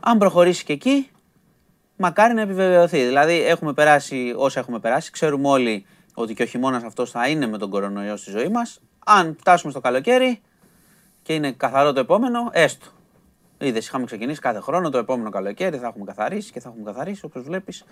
Αν 0.00 0.18
προχωρήσει 0.18 0.64
και 0.64 0.72
εκεί, 0.72 1.10
μακάρι 1.96 2.34
να 2.34 2.40
επιβεβαιωθεί. 2.40 3.04
Δηλαδή, 3.04 3.42
έχουμε 3.42 3.72
περάσει 3.72 4.34
όσα 4.36 4.60
έχουμε 4.60 4.78
περάσει. 4.78 5.10
Ξέρουμε 5.10 5.48
όλοι 5.48 5.86
ότι 6.14 6.34
και 6.34 6.42
ο 6.42 6.46
χειμώνας 6.46 6.82
αυτός 6.82 7.10
θα 7.10 7.28
είναι 7.28 7.46
με 7.46 7.58
τον 7.58 7.70
κορονοϊό 7.70 8.16
στη 8.16 8.30
ζωή 8.30 8.48
μας. 8.48 8.80
Αν 9.04 9.36
φτάσουμε 9.38 9.72
στο 9.72 9.80
καλοκαίρι 9.80 10.40
και 11.22 11.34
είναι 11.34 11.52
καθαρό 11.52 11.92
το 11.92 12.00
επόμενο, 12.00 12.50
έστω. 12.52 12.86
Είδες, 13.58 13.86
είχαμε 13.86 14.04
ξεκινήσει 14.04 14.40
κάθε 14.40 14.60
χρόνο 14.60 14.90
το 14.90 14.98
επόμενο 14.98 15.30
καλοκαίρι, 15.30 15.76
θα 15.78 15.86
έχουμε 15.86 16.04
καθαρίσει 16.04 16.52
και 16.52 16.60
θα 16.60 16.68
έχουμε 16.68 16.84
καθαρίσει, 16.92 17.24
όπως 17.24 17.42
βλέπεις. 17.42 17.84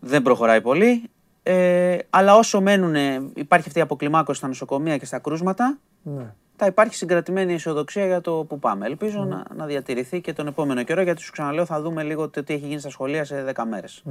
Δεν 0.00 0.22
προχωράει 0.22 0.60
πολύ. 0.60 1.10
Ε, 1.42 1.98
αλλά 2.10 2.36
όσο 2.36 2.60
μένουν, 2.60 2.94
υπάρχει 3.34 3.66
αυτή 3.66 3.78
η 3.78 3.82
αποκλιμάκωση 3.82 4.38
στα 4.38 4.48
νοσοκομεία 4.48 4.96
και 4.98 5.04
στα 5.04 5.18
κρούσματα, 5.18 5.78
Ναι. 6.02 6.34
θα 6.56 6.66
υπάρχει 6.66 6.94
συγκρατημένη 6.94 7.52
αισιοδοξία 7.52 8.06
για 8.06 8.20
το 8.20 8.44
που 8.48 8.58
πάμε. 8.58 8.86
Ελπίζω 8.86 9.24
να, 9.24 9.44
να 9.54 9.66
διατηρηθεί 9.66 10.20
και 10.20 10.32
τον 10.32 10.46
επόμενο 10.46 10.82
καιρό, 10.82 11.02
γιατί 11.02 11.22
σου 11.22 11.32
ξαναλέω 11.32 11.64
θα 11.64 11.80
δούμε 11.80 12.02
λίγο 12.02 12.28
το 12.28 12.44
τι 12.44 12.54
έχει 12.54 12.66
γίνει 12.66 12.80
στα 12.80 12.90
σχολεία 12.90 13.24
σε 13.24 13.52
10 13.54 13.62
μέρες. 13.68 14.02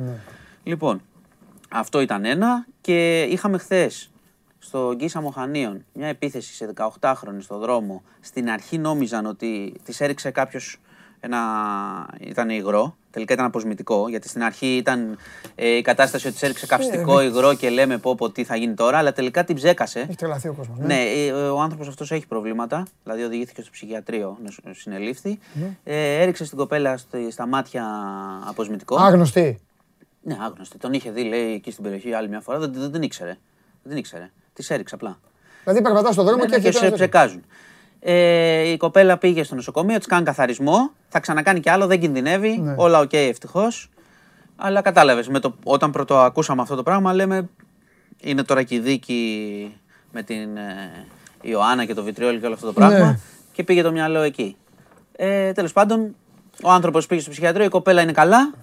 Λοιπόν, 0.64 1.02
αυτό 1.72 2.02
ήταν 2.02 2.26
ένα 2.26 2.65
και 2.81 3.22
είχαμε 3.22 3.57
χθες 3.57 4.11
στο 4.60 4.94
Γκίσα 4.95 5.22
Μοχανίων 5.22 5.86
μια 5.94 6.07
επίθεση 6.07 6.53
σε 6.53 6.73
18χρονη 6.99 7.40
στο 7.40 7.57
δρόμο. 7.57 8.03
Στην 8.19 8.49
αρχή 8.49 8.77
νόμιζαν 8.77 9.26
ότι 9.26 9.73
της 9.84 10.02
έριξε 10.02 10.31
κάποιος 10.31 10.77
ένα. 11.19 11.40
ήταν 12.19 12.49
υγρό. 12.49 12.95
Τελικά 13.11 13.34
ήταν 13.34 13.45
αποσμητικό, 13.45 14.10
γιατί 14.10 14.27
στην 14.30 14.44
αρχή 14.44 14.76
ήταν 14.76 15.18
ε, 15.56 15.68
η 15.69 15.81
κατάσταση 15.81 16.26
ότι 16.26 16.34
της 16.34 16.44
έριξε 16.44 16.65
καυστικό 16.65 17.22
υγρό 17.22 17.53
και 17.53 17.69
λέμε 17.69 17.98
πω, 17.98 18.15
πω 18.15 18.30
τι 18.31 18.44
θα 18.44 18.56
γίνει 18.56 18.73
τώρα, 18.73 18.98
αλλά 18.98 19.14
τελικά 19.14 19.44
την 19.44 19.56
ψέκασε. 19.56 19.99
Έχει 19.99 20.15
τρελαθεί 20.15 20.48
ο 20.48 20.53
κόσμος. 20.53 20.77
Ναι, 20.80 21.02
ε, 21.02 21.31
ο 21.31 21.60
άνθρωπος 21.61 21.88
αυτός 21.88 22.11
έχει 22.11 22.27
προβλήματα. 22.27 22.88
Δηλαδή, 23.03 23.23
οδηγήθηκε 23.23 23.61
στο 23.61 23.72
ψυχιατρίο, 23.72 24.38
νοσ- 24.44 24.60
συνελήφθη. 24.72 25.40
Ε, 25.84 26.22
έριξε 26.22 26.45
στην 26.45 26.57
κοπέλα 26.57 26.98
στη- 26.98 27.31
στα 27.31 27.48
μάτια 27.48 27.86
αποσμητικό. 28.45 28.95
Άγνωστη. 28.95 29.60
Ναι, 30.22 30.38
άγνωστη. 30.41 30.77
Τον 30.77 30.94
είχε 30.94 31.11
δει, 31.11 31.23
λέει, 31.23 31.53
εκεί 31.53 31.72
στην 31.72 31.84
περιοχή 31.84 32.14
άλλη 32.14 32.30
μια 32.30 32.40
φορά. 32.41 32.60
Δεν, 32.60 32.73
δεν 32.73 32.91
την 32.91 33.02
ήξερε. 33.02 33.38
Δεν 33.84 33.90
την 33.91 33.98
ήξερε. 33.98 34.30
Της 34.60 34.73
έριξε 34.73 34.95
απλά. 34.95 35.19
Δηλαδή 35.64 35.81
περπατά 35.81 36.11
στον 36.11 36.26
δρόμο 36.26 36.44
Ναι, 36.44 36.49
και 36.49 36.56
ναι, 36.56 36.61
και 36.61 36.68
έρχεται 36.68 36.86
σε 36.86 36.86
ένας 36.86 36.99
τέτοιος. 36.99 37.10
ψεκάζουν. 37.10 37.44
Ε, 37.99 38.69
η 38.69 38.77
κοπέλα 38.77 39.18
πήγε 39.18 39.44
στο 39.44 39.56
νοσοκομείο, 39.56 39.98
της 39.98 40.07
κάνει 40.07 40.23
καθαρισμό. 40.23 40.91
Θα 41.07 41.19
ξανακάνει 41.19 41.60
κι 41.60 41.69
άλλο, 41.69 41.88
δεν 41.88 41.99
κινδυνεύει. 41.99 42.57
Ναι. 42.57 42.73
Όλα 42.77 42.99
οκ, 42.99 43.14
ευτυχώς. 43.14 43.90
Αλλά 44.56 44.81
κατάλαβες, 44.81 45.30
όταν 45.64 45.91
πρωτοακούσαμε 45.91 46.61
αυτό 46.61 46.76
το 46.76 46.84
πράγμα, 46.84 47.14
λέμε 47.14 47.49
είναι 48.22 48.44
τώρα 48.44 48.64
και 48.64 48.76
η 48.76 48.80
δίκη 48.80 49.76
με 50.11 50.23
την 50.23 50.57
ε, 50.57 51.06
Ιωάννα 51.41 51.86
και 51.86 51.94
το 51.94 52.03
βιτριόλι 52.03 52.40
και 52.40 52.45
όλο 52.45 52.53
αυτό 52.53 52.65
το 52.65 52.73
πράγμα. 52.73 52.98
Ναι. 52.98 53.19
Και 53.52 53.64
πήγε 53.64 53.81
το 53.81 53.91
μυαλό 53.91 54.22
εκεί. 54.22 54.56
Ε, 55.15 55.52
Τέλος 55.52 55.73
πάντων, 55.73 56.15
ο 56.64 56.69
άνθρωπος 56.69 57.06
πήγε 57.06 57.22
στο 57.22 57.30
ψυχιατρίο, 57.30 57.65
η 57.65 57.69
κοπέλα 57.69 58.02
είναι 58.02 58.11
καλά. 58.11 58.53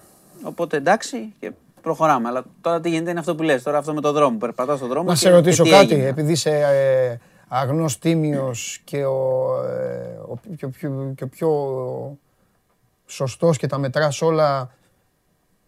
Οπότε 0.43 0.77
εντάξει 0.77 1.33
και 1.39 1.51
προχωράμε. 1.87 2.27
Αλλά 2.27 2.43
τώρα 2.61 2.79
τι 2.79 2.89
γίνεται 2.89 3.09
είναι 3.09 3.19
αυτό 3.19 3.35
που 3.35 3.43
λες, 3.43 3.63
τώρα 3.63 3.77
αυτό 3.77 3.93
με 3.93 4.01
το 4.01 4.11
δρόμο. 4.11 4.37
Περπατάς 4.37 4.77
στον 4.77 4.89
δρόμο. 4.89 5.07
Να 5.07 5.13
και- 5.13 5.19
σε 5.19 5.29
ρωτήσω 5.29 5.63
και 5.63 5.69
τι 5.69 5.75
κάτι, 5.75 5.93
έγινε. 5.93 6.07
επειδή 6.07 6.31
είσαι 6.31 6.49
ε, 6.51 7.17
αγνός 7.47 7.99
τίμιος 7.99 8.81
και 8.83 9.05
ο, 9.05 9.47
ε, 9.63 10.17
ο, 10.27 10.39
πιο, 10.57 10.69
πιο, 10.69 11.13
και 11.15 11.23
ο 11.23 11.27
πιο 11.27 11.51
σωστός 13.05 13.57
και 13.57 13.67
τα 13.67 13.77
μετράς 13.77 14.21
όλα 14.21 14.69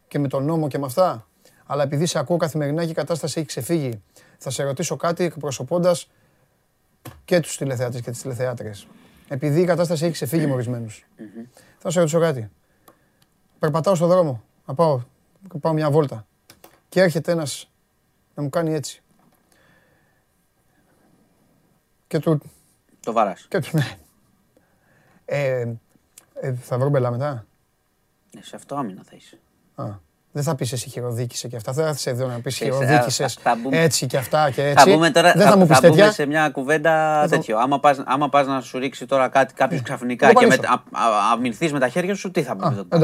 και 0.07 0.19
με 0.19 0.27
τον 0.27 0.45
νόμο 0.45 0.67
και 0.67 0.77
με 0.77 0.85
αυτά, 0.85 1.27
αλλά 1.65 1.83
επειδή 1.83 2.05
σε 2.05 2.19
ακούω 2.19 2.37
καθημερινά 2.37 2.85
και 2.85 2.91
η 2.91 2.93
κατάσταση 2.93 3.39
έχει 3.39 3.47
ξεφύγει, 3.47 4.01
θα 4.37 4.49
σε 4.49 4.63
ρωτήσω 4.63 4.95
κάτι 4.95 5.23
εκπροσωπώντας 5.23 6.09
και 7.25 7.39
τους 7.39 7.57
τηλεθεατές 7.57 8.01
και 8.01 8.11
τις 8.11 8.21
τηλεθεάτρες. 8.21 8.87
Επειδή 9.27 9.61
η 9.61 9.65
κατάσταση 9.65 10.03
έχει 10.03 10.13
ξεφύγει 10.13 10.47
με 10.47 10.53
ορισμένους. 10.53 11.05
Θα 11.77 11.89
σε 11.89 11.99
ρωτήσω 11.99 12.19
κάτι. 12.19 12.49
Περπατάω 13.59 13.95
στον 13.95 14.07
δρόμο, 14.07 14.43
να 14.65 14.73
πάω, 14.73 14.99
πάω 15.61 15.73
μια 15.73 15.91
βόλτα 15.91 16.25
και 16.89 17.01
έρχεται 17.01 17.31
ένας 17.31 17.69
να 18.35 18.43
μου 18.43 18.49
κάνει 18.49 18.73
έτσι. 18.73 19.01
Και 22.07 22.19
του, 22.19 22.41
Το 23.03 23.11
βαράς. 23.11 23.45
και 23.49 23.59
του, 23.59 23.69
ναι. 23.77 23.97
Ε, 25.25 25.73
ε, 26.33 26.53
θα 26.53 26.77
βρω 26.77 26.89
μπελά 26.89 27.11
μετά; 27.11 27.45
Σε 28.39 28.55
αυτό 28.55 28.75
άμυνα 28.75 29.01
θα 29.09 29.15
είσαι. 29.15 29.39
Α, 29.75 29.85
δεν 30.31 30.43
θα 30.43 30.55
πεις 30.55 30.71
εσύ 30.71 30.89
χειροδίκησε 30.89 31.47
και 31.47 31.55
αυτά. 31.55 31.71
Δεν 31.71 31.85
θα 31.85 31.91
είσαι 31.91 32.09
εδώ 32.09 32.27
να 32.27 32.39
πεις 32.41 32.53
Ξέρεις, 32.55 32.75
χειροδίκησες 32.75 33.33
θα- 33.33 33.41
θα 33.41 33.55
μπούμε- 33.61 33.77
έτσι 33.77 34.05
και 34.05 34.17
αυτά 34.17 34.51
και 34.51 34.63
έτσι. 34.67 34.85
Θα 34.85 34.91
μπούμε 34.91 35.11
τώρα 35.11 35.31
δεν 35.33 35.47
θα, 35.47 35.57
μου 35.57 35.67
πεις 35.67 35.77
θα 35.79 35.87
μπούμε 35.87 35.95
τέτοια. 35.99 36.13
σε 36.13 36.25
μια 36.25 36.49
κουβέντα 36.49 37.21
θα- 37.21 37.27
τέτοιο. 37.27 37.57
Άμα 37.57 37.79
πας, 37.79 38.01
άμα 38.05 38.29
πας 38.29 38.47
να 38.47 38.61
σου 38.61 38.77
ρίξει 38.79 39.05
τώρα 39.05 39.29
κάτι 39.29 39.53
κάποιος 39.53 39.81
ξαφνικά 39.81 40.25
Εγώ 40.29 40.39
και 40.39 40.47
πανίσω. 40.47 40.61
με, 40.91 40.97
α, 40.99 41.03
α, 41.05 41.31
αμυνθείς 41.31 41.71
με 41.71 41.79
τα 41.79 41.89
χέρια 41.89 42.15
σου, 42.15 42.31
τι 42.31 42.43
θα 42.43 42.55
πει 42.55 42.65
Α, 42.65 42.73
τότε. 42.75 42.95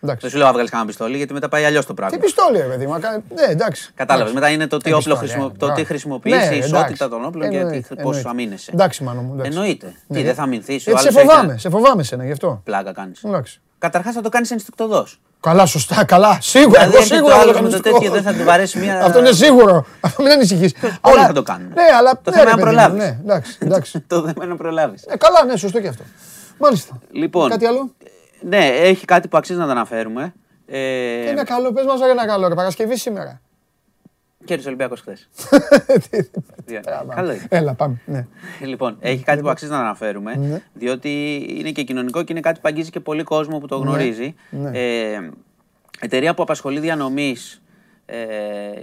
Δεν 0.00 0.10
εντάξει. 0.10 0.28
σου 0.30 0.36
λέω 0.36 0.46
να 0.46 0.52
βγάλεις 0.52 0.70
κανένα 0.70 0.88
πιστόλι 0.88 1.16
γιατί 1.16 1.32
μετά 1.32 1.48
πάει 1.48 1.64
αλλιώς 1.64 1.86
το 1.86 1.94
Τι 1.94 2.00
πράγμα. 2.00 2.18
πιστόλι, 2.18 2.58
ρε 2.58 2.64
παιδί 2.64 2.86
μου. 2.86 2.94
ακα- 2.94 3.22
Ναι, 3.34 3.42
εντάξει. 3.48 3.90
Κατάλαβες, 3.94 4.32
Εντάξει. 4.32 4.34
μετά 4.34 4.48
είναι 4.62 4.66
το 4.66 4.76
τι 4.78 4.90
Ε, 4.90 4.94
όπλο 4.94 5.12
πιστόλι, 5.12 5.18
χρησιμο... 5.30 5.44
ε, 5.54 5.58
το 5.58 5.66
τι 5.66 5.72
μπράβο. 5.72 5.84
χρησιμοποιείς, 5.84 6.34
Ναι, 6.34 6.42
η 6.42 6.46
εντάξει. 6.46 6.66
ισότητα 6.68 7.08
των 7.08 7.24
όπλων 7.24 7.50
και 7.50 7.56
Εννοείται, 7.56 7.78
τι- 7.94 7.94
πώς 8.02 8.04
εννοείται. 8.16 8.28
αμήνεσαι. 8.28 8.70
Εντάξει, 8.74 9.02
μάνα 9.02 9.20
μου. 9.20 9.30
εντάξει. 9.32 9.50
Εννοείται. 9.52 9.86
Τι, 9.86 9.92
Ναι. 10.18 10.22
δεν 10.22 10.34
θα 10.34 10.42
αμυνθείς, 10.42 10.86
ο 10.86 10.90
Έτσι 10.90 11.02
σε 11.02 11.08
άλλος 11.08 11.20
έχει 11.20 11.26
φοβάμαι, 11.28 11.48
ένα- 11.50 11.58
σε 11.58 11.70
φοβάμαι 11.70 12.02
σένα 12.02 12.24
γι' 12.24 12.32
αυτό. 12.32 12.60
Πλάκα 12.64 12.92
κάνεις. 12.92 13.22
Εντάξει. 13.24 13.60
Καταρχάς 13.78 14.14
θα 14.14 14.20
το 14.20 14.28
κάνεις 14.28 14.50
ενστικτοδός. 14.50 15.20
Καλά, 15.40 15.66
σωστά, 15.66 16.04
καλά. 16.04 16.38
Σίγουρα, 16.40 16.70
Δηλαδή, 16.70 16.86
εγώ 16.92 16.96
έρχεται 16.96 17.14
σίγουρα 17.14 17.34
ο 17.34 17.38
θα 17.38 17.42
το 17.44 17.48
άλλος 17.50 17.54
κάνω 17.56 17.66
με 17.68 17.72
το 17.76 17.82
στο 17.82 17.92
τέτοιο, 17.92 18.10
δεν 18.10 18.22
θα 18.22 18.32
του 18.34 18.44
βαρέσει 18.44 18.78
μια- 18.78 19.04
Αυτό 19.04 19.18
είναι 19.18 19.32
σίγουρο. 19.32 19.84
Αυτό 20.00 20.22
μην 20.22 20.32
ανησυχείς. 20.32 20.72
Όλοι 20.82 21.16
Αλλά- 21.18 21.26
θα 21.26 21.32
το 21.32 21.42
κάνουν. 21.42 21.68
Ναι, 21.68 21.82
αλλά. 21.98 22.10
Το 22.22 22.30
ναι, 22.30 22.36
θέμα 22.36 22.44
ρε 22.44 22.50
είναι 22.50 22.62
να 22.62 22.66
παιδί 22.66 22.76
μου, 22.76 22.86
προλάβεις. 22.86 22.98
Ναι, 22.98 23.18
εντάξει, 23.24 23.56
εντάξει. 23.58 24.00
το 24.06 24.16
θέμα 24.16 24.32
είναι 24.36 24.46
να 24.46 24.56
προλάβεις. 24.56 25.02
Ε, 25.02 25.16
καλά, 25.16 25.44
ναι, 25.44 25.56
σωστό 25.56 25.80
και 25.80 25.88
αυτό. 25.88 26.02
Μάλιστα. 26.58 26.98
Λοιπόν, 27.10 27.50
Κάτι 27.50 27.66
άλλο; 27.66 27.90
Ναι, 28.48 28.66
έχει 28.66 29.04
κάτι 29.04 29.28
που 29.28 29.36
αξίζει 29.36 29.58
να 29.58 29.64
το 29.64 29.70
αναφέρουμε. 29.70 30.34
Ε, 30.66 31.24
Τι 31.24 31.30
είναι 31.30 31.42
καλό, 31.42 31.72
πες 31.72 31.84
μας 31.84 32.00
ένα 32.00 32.26
καλό, 32.26 32.48
ρε 32.48 32.54
Παρασκευή 32.54 32.96
σήμερα. 32.96 33.40
Κέρδισε 34.44 34.68
ο 34.68 34.70
Ολυμπιακός 34.70 35.00
χθες. 35.00 35.28
Καλό 37.14 37.32
είναι. 37.32 37.46
Έλα, 37.48 37.74
πάμε. 37.74 38.00
Ναι. 38.06 38.26
Λοιπόν, 38.60 38.96
έχει 39.00 39.22
κάτι 39.24 39.40
που 39.42 39.48
αξίζει 39.48 39.70
να 39.70 39.78
αναφέρουμε, 39.78 40.34
Ναι. 40.36 40.62
διότι 40.74 41.44
είναι 41.58 41.70
και 41.70 41.82
κοινωνικό 41.82 42.22
και 42.22 42.32
είναι 42.32 42.40
κάτι 42.40 42.60
που 42.60 42.68
αγγίζει 42.68 42.90
και 42.90 43.00
πολύ 43.00 43.22
κόσμο 43.22 43.58
που 43.58 43.66
το 43.66 43.76
γνωρίζει. 43.76 44.34
Ναι. 44.50 44.70
Ε, 44.78 45.30
εταιρεία 46.00 46.34
που 46.34 46.42
απασχολεί 46.42 46.80
διανομής 46.80 47.62
ε, 48.06 48.16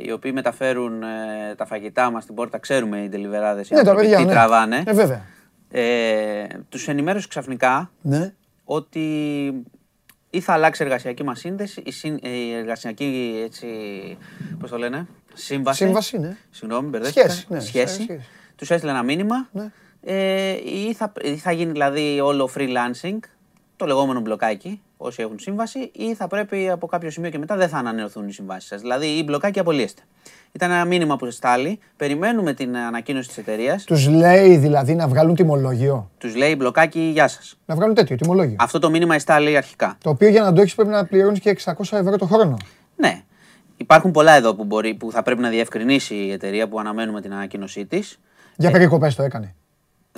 οι 0.06 0.12
οποίοι 0.12 0.32
μεταφέρουν 0.34 1.04
ε, 1.04 1.56
τα 1.56 1.66
φαγητά 1.66 2.12
μας 2.12 2.24
στην 2.24 2.36
πόρτα, 2.36 2.58
ξέρουμε 2.58 2.98
οι 3.00 3.10
τελιβεράδες 3.10 3.70
οι 3.70 3.74
Ναι, 3.74 3.82
τα 3.84 3.90
άνθρωποι 3.90 4.02
παιδιά, 4.10 4.18
τι 4.18 4.26
ναι. 4.26 4.32
τραβάνε. 4.32 4.84
Ε, 4.86 4.94
βέβαια. 4.94 5.22
Ε, 5.72 6.48
τους 6.70 6.88
ενημέρωσε 6.88 7.28
ξαφνικά 7.28 7.92
Ναι. 8.02 8.34
Ότι 8.64 9.06
ή 10.30 10.40
θα 10.40 10.54
αλλάξει 10.54 10.82
η 10.84 10.86
εργασιακή 10.86 11.24
μας 11.24 11.40
σύνδεση, 11.40 11.82
η, 11.86 11.92
συν- 11.92 12.26
ε, 12.26 12.30
η 12.30 12.52
εργασιακή, 12.54 13.42
έτσι, 13.46 13.68
πώς 14.60 14.70
το 14.70 14.78
λένε, 14.78 15.08
σύμβαση. 15.34 15.84
Σύμβαση, 15.86 16.18
ναι. 16.18 16.38
Συγγνώμη, 16.50 16.88
μπερδεύτηκα. 16.90 17.30
Σχέση, 17.30 17.46
ναι, 17.50 17.60
Σχέση. 17.60 18.02
σχέση. 18.04 18.26
Τους 18.56 18.70
έστειλε 18.72 18.92
ένα 18.92 19.04
μήνυμα. 19.04 19.50
Ναι. 19.52 19.72
Ε, 20.02 20.52
ή, 20.52 20.94
θα, 20.94 21.12
ή 21.24 21.38
θα 21.38 21.52
γίνει 21.52 21.72
δηλαδή 21.72 22.20
όλο 22.20 22.50
freelancing, 22.56 23.18
το 23.76 23.86
λεγόμενο 23.86 24.20
μπλοκάκι, 24.20 24.82
όσοι 25.04 25.22
έχουν 25.22 25.40
σύμβαση, 25.40 25.92
ή 25.94 26.14
θα 26.14 26.28
πρέπει 26.28 26.70
από 26.70 26.88
κάποιο 26.88 27.10
σημείο 27.10 27.30
και 27.30 27.38
μετά 27.38 27.56
δεν 27.56 27.70
θα 27.70 27.78
ανανεωθούν 27.78 28.28
οι 28.28 28.32
συμβάσεις 28.32 28.70
σας. 28.70 28.82
Δηλαδή, 28.82 29.06
ή 29.06 29.24
μπλοκάκι 29.26 29.60
απολύεστε. 29.60 30.02
Ήταν 30.52 30.72
ένα 30.72 30.86
μήνυμα 30.86 31.16
που 31.16 31.32
στάλει. 31.32 31.80
Περιμένουμε 31.98 32.54
την 32.54 32.78
ανακοίνωση 32.78 33.28
της 33.28 33.38
εταιρείας. 33.38 33.84
Τους 33.84 34.08
λέει 34.08 34.58
δηλαδή 34.58 34.96
να 34.96 35.08
βγάλουν 35.08 35.36
τιμολόγιο; 35.36 36.12
Τους 36.18 36.36
λέει 36.36 36.56
μπλοκάκι, 36.58 37.00
γεια 37.00 37.28
σας. 37.28 37.60
Να 37.66 37.76
βγάλουν 37.76 37.96
τέτοιο 37.96 38.16
τιμολόγιο. 38.16 38.56
Αυτό 38.60 38.80
το 38.80 38.90
μήνυμα 38.90 39.16
εστάλει 39.16 39.58
αρχικά. 39.58 39.98
Το 40.04 40.10
οποίο 40.10 40.30
για 40.30 40.42
να 40.42 40.54
το 40.54 40.62
έχεις 40.62 40.76
πρέπει 40.76 40.90
να 40.90 41.06
πληρώνεις 41.06 41.40
και 41.40 41.50
600 41.50 41.98
ευρώ 41.98 42.18
το 42.18 42.26
χρόνο. 42.26 42.58
Ναι. 42.96 43.22
Υπάρχουν 43.78 44.12
πολλά 44.12 44.32
εδώ 44.32 44.56
που, 44.56 44.64
μπορεί, 44.64 44.94
που 44.94 45.12
θα 45.12 45.22
πρέπει 45.22 45.42
να 45.42 45.50
διευκρινίσει 45.50 46.16
η 46.16 46.32
εταιρεία 46.32 46.68
που 46.68 46.80
αναμένουμε 46.80 47.22
την 47.22 47.34
ανακοίνωσή 47.34 47.86
της. 47.86 48.20
Για 48.58 48.72
περικοπές 48.72 49.16
το 49.16 49.24
έκανε. 49.24 49.56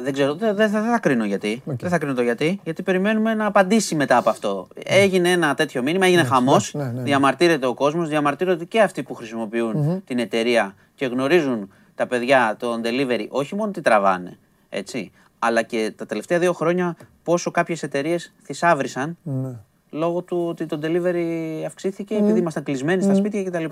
Δεν 0.02 0.14
ξέρω, 0.14 0.36
δεν 0.36 0.56
δεν 0.56 0.70
θα, 0.70 0.82
δεν 0.82 0.92
θα 0.92 1.00
κρίνω 1.00 1.26
γιατί. 1.26 1.62
Δεν 1.66 1.90
θα 1.90 1.98
κρίνω 1.98 2.14
το 2.14 2.22
γιατί. 2.22 2.60
Γιατί 2.64 2.84
περιμένουμε 2.84 3.34
να 3.34 3.46
απαντήσει 3.46 3.96
μετά 3.96 4.18
από 4.18 4.30
αυτό. 4.30 4.68
Έγινε 4.84 5.32
ένα 5.32 5.54
τέτοιο 5.54 5.82
μήνυμα, 5.82 6.06
έγινε 6.06 6.24
χαμός. 6.24 6.74
ναι, 6.74 6.84
ναι, 6.84 6.92
ναι. 6.92 7.02
Διαμαρτύρεται 7.02 7.66
ο 7.66 7.74
κόσμος, 7.74 8.10
διαμαρτύρονται 8.10 8.66
και 8.66 8.82
αυτοί 8.82 9.04
που 9.04 9.14
χρησιμοποιουν 9.14 10.04
την 10.06 10.20
εταιρεία 10.20 10.76
και 10.96 11.06
γνωρίζουν 11.06 11.72
τα 11.96 12.08
παιδιά 12.08 12.56
των 12.60 12.82
delivery 12.84 13.26
όχι 13.30 13.56
μόνο 13.56 13.72
τι 13.72 13.82
τραβάνε, 13.82 14.38
έτσι, 14.70 15.12
αλλά 15.40 15.62
και 15.62 15.94
τα 15.98 16.06
τελευταία 16.06 16.40
δύο 16.40 16.54
χρόνια 16.54 16.96
πόσο 17.24 17.52
κάποιες 17.52 17.84
εταιρείες 17.84 18.34
θησάβρισαν 18.44 19.18
Ναι. 19.24 19.56
Λόγω 19.96 20.22
του 20.22 20.46
ότι 20.50 20.66
το 20.66 20.80
delivery 20.84 21.64
αυξήθηκε 21.66 22.16
επειδή 22.16 22.40
ήμασταν 22.40 22.64
κλεισμένοι 22.64 23.02
στα 23.04 23.16
σπίτια 23.16 23.44
κτλ. 23.44 23.66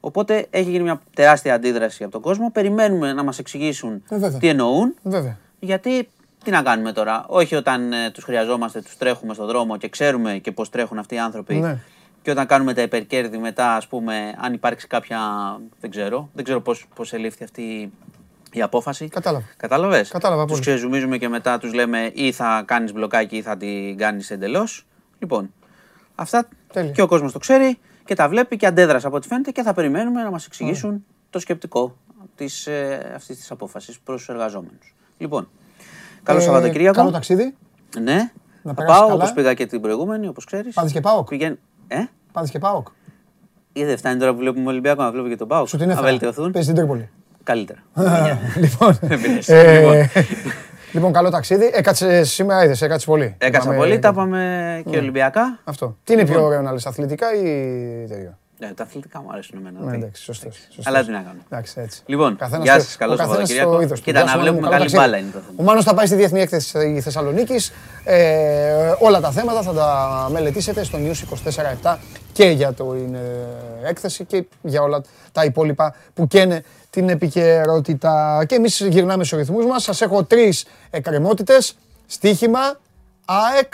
Οπότε 0.00 0.46
έχει 0.50 0.70
γίνει 0.70 0.82
μια 0.82 1.00
τεράστια 1.14 1.54
αντίδραση 1.54 2.02
από 2.02 2.12
τον 2.12 2.20
κόσμο. 2.20 2.50
Περιμένουμε 2.50 3.12
να 3.12 3.22
μας 3.22 3.38
εξηγήσουν 3.38 4.02
Ε, 4.08 4.18
βέβαια. 4.18 4.38
τι 4.38 4.48
εννοούν. 4.48 4.94
Βέβαια. 5.02 5.36
Γιατί 5.60 6.08
τι 6.44 6.50
να 6.50 6.62
κάνουμε 6.62 6.92
τώρα, 6.92 7.24
όχι 7.28 7.54
όταν 7.54 7.92
ε, 7.92 8.10
τους 8.10 8.24
χρειαζόμαστε, 8.24 8.80
τους 8.80 8.96
τρέχουμε 8.96 9.34
στον 9.34 9.46
δρόμο 9.46 9.76
και 9.76 9.88
ξέρουμε 9.88 10.38
και 10.38 10.52
πώς 10.52 10.68
τρέχουν 10.70 10.98
αυτοί 10.98 11.14
οι 11.14 11.18
άνθρωποι 11.18 11.54
Ναι. 11.54 11.78
και 12.22 12.30
όταν 12.30 12.46
κάνουμε 12.46 12.74
τα 12.74 12.82
υπερκέρδη 12.82 13.38
μετά, 13.38 13.74
ας 13.74 13.86
πούμε, 13.86 14.34
αν 14.38 14.52
υπάρξει 14.52 14.86
κάποια, 14.86 15.18
δεν 15.80 15.90
ξέρω, 15.90 16.28
δεν 16.34 16.44
ξέρω 16.44 16.60
πώς, 16.60 16.86
πώς 16.94 17.12
ελήφθη 17.12 17.44
αυτή 17.44 17.92
η 18.52 18.62
απόφαση. 18.62 19.08
Κατάλαβα. 19.08 19.44
Κατάλαβες; 19.56 20.08
Κατάλαβα 20.10 20.42
Τους 20.42 20.50
πολύ. 20.50 20.60
ξεζουμίζουμε 20.62 21.18
και 21.18 21.28
μετά 21.28 21.58
τους 21.58 21.72
λέμε 21.72 22.10
ή 22.14 22.32
θα 22.32 22.62
κάνεις 22.66 22.92
μπλοκάκι 22.92 23.36
ή 23.36 23.42
θα 23.42 23.56
την 23.56 23.96
κάνεις 23.96 24.30
εντελώς. 24.30 24.86
Λοιπόν, 25.20 25.52
αυτά 26.14 26.48
Τέλεια. 26.72 26.90
και 26.90 27.02
ο 27.02 27.06
κόσμος 27.06 27.32
το 27.32 27.38
ξέρει 27.38 27.78
και 28.04 28.14
τα 28.14 28.28
βλέπει 28.28 28.56
και 28.56 28.66
αντέδρασε 28.66 29.06
από 29.06 29.16
ό,τι 29.16 29.28
φαίνεται 29.28 29.50
και 29.50 29.62
θα 29.62 29.74
περιμένουμε 29.74 30.22
να 30.22 30.30
μας 30.30 30.46
εξηγήσουν 30.46 31.04
το 31.30 31.38
σκεπτικό 31.38 31.96
της, 32.34 32.66
ε, 32.66 33.12
αυτής 33.16 33.36
της 33.36 33.50
απόφασης 33.50 33.98
προς 34.00 34.18
τους 34.18 34.28
εργαζόμενους. 34.28 34.94
Λοιπόν, 35.18 35.48
καλό 36.22 36.38
Ε, 36.38 36.42
Σαββατοκύριακο. 36.42 36.96
Καλό 36.96 37.10
ταξίδι. 37.10 37.54
Ναι. 38.00 38.14
Να 38.62 38.74
θα 38.74 38.74
περάσεις 38.74 38.98
πάω 38.98 39.08
καλά. 39.08 39.14
όπως 39.14 39.32
πήγα 39.32 39.54
και 39.54 39.66
την 39.66 39.80
προηγούμενη, 39.80 40.26
όπως 40.28 40.44
ξέρεις. 40.44 40.74
Πάδες 40.74 40.92
και 40.92 41.00
ΠΑΟΚ. 41.00 41.28
Πηγαίνει... 41.28 41.58
Ε, 41.88 41.96
Πάντε 42.32 42.48
και 42.48 42.58
πάω. 42.58 42.82
ή 43.72 43.84
δεν 43.84 43.96
φτάνει 43.96 44.18
τώρα 44.18 44.32
που 44.32 44.38
βλέπουμε 44.38 44.68
Ολυμπιακό 44.70 45.02
να 45.02 45.10
βλέπουμε 45.10 45.30
και 45.30 45.36
τον 45.38 45.48
Πάο. 45.48 45.66
Σου 45.66 45.76
την 45.76 45.86
Να 45.86 45.92
έφερα. 45.92 46.08
βελτιωθούν. 46.08 46.50
Παίζει 46.52 46.68
την 46.68 46.76
Τρίπολη. 46.76 47.08
Καλύτερα. 47.42 47.80
λοιπόν, 48.62 48.98
πειράζει. 48.98 49.52
ε, 49.52 50.06
λοιπόν, 50.92 51.12
καλό 51.12 51.30
ταξίδι. 51.30 51.70
Έκατσε 51.74 52.24
σήμερα, 52.24 52.64
είδες, 52.64 52.82
έκατσε 52.82 53.06
πολύ. 53.06 53.34
Έκατσα 53.38 53.60
Είπαμε- 53.68 53.78
πολύ, 53.78 53.98
τα 53.98 54.08
είπαμε 54.08 54.82
και 54.90 54.98
Ολυμπιακά. 54.98 55.58
Αυτό. 55.64 55.96
Τι 56.04 56.12
είναι 56.12 56.24
πιο 56.24 56.44
ωραίο 56.44 56.60
να 56.62 56.72
λες, 56.72 56.86
αθλητικά 56.86 57.34
ή 57.34 57.42
τέτοιο. 58.08 58.38
Ναι, 58.58 58.72
τα 58.72 58.82
αθλητικά 58.82 59.20
μου 59.22 59.28
αρέσουν 59.32 59.58
εμένα. 59.58 59.74
Ναι, 59.78 59.84
δηλαδή. 59.84 59.98
εντάξει, 60.02 60.22
σωστός, 60.22 60.56
σωστός. 60.66 60.86
Αλλά 60.86 61.04
τι 61.04 61.10
να 61.10 61.18
κάνω. 61.18 61.40
Εντάξει, 61.50 61.74
έτσι. 61.80 62.02
Λοιπόν, 62.06 62.36
Καθένας 62.36 62.64
γεια 62.64 62.76
το- 62.76 62.82
σας, 62.82 62.96
καλό 62.96 63.12
ο 63.12 63.16
καθένας 63.16 63.36
Σαββατοκύριακο. 63.38 63.76
το 63.76 63.82
είδος 63.82 63.98
του. 63.98 64.04
Κοίτα, 64.04 64.18
Γεια 64.18 64.26
να 64.26 64.34
σου, 64.34 64.38
βλέπουμε 64.40 64.60
Μάνο 64.60 64.72
μου, 64.72 64.78
καλή 64.78 64.90
καλό 64.90 65.02
μπάλα 65.02 65.12
ταξίδι. 65.12 65.36
είναι 65.36 65.44
το 65.46 65.50
θέμα. 65.56 65.60
Ο 65.60 65.62
Μάνος 65.70 65.84
θα 65.84 65.94
πάει 65.94 66.06
στη 66.06 66.14
Διεθνή 66.16 66.40
Έκθεση 66.40 67.00
Θεσσαλονίκης. 67.00 67.72
Ε, 68.04 68.92
όλα 68.98 69.20
τα 69.20 69.30
θέματα 69.30 69.62
θα 69.62 69.72
τα 69.72 70.28
μελετήσετε 70.32 70.84
στο 70.84 70.98
News 70.98 71.16
24-7 71.82 71.98
και 72.32 72.44
για 72.44 72.72
την 72.72 73.14
ε, 73.14 73.18
έκθεση 73.88 74.24
και 74.24 74.44
για 74.62 74.82
όλα 74.82 75.02
τα 75.32 75.44
υπόλοιπα 75.44 75.94
που 76.14 76.26
καίνε 76.26 76.62
την 76.90 77.08
επικαιρότητα. 77.08 78.44
Και 78.48 78.54
εμείς 78.54 78.80
γυρνάμε 78.80 79.24
στους 79.24 79.38
ρυθμούς 79.38 79.66
μας. 79.66 79.82
Σας 79.82 80.00
έχω 80.00 80.24
τρεις 80.24 80.64
εκκρεμότητες. 80.90 81.76
Στοίχημα, 82.06 82.80
ΑΕΚ 83.24 83.72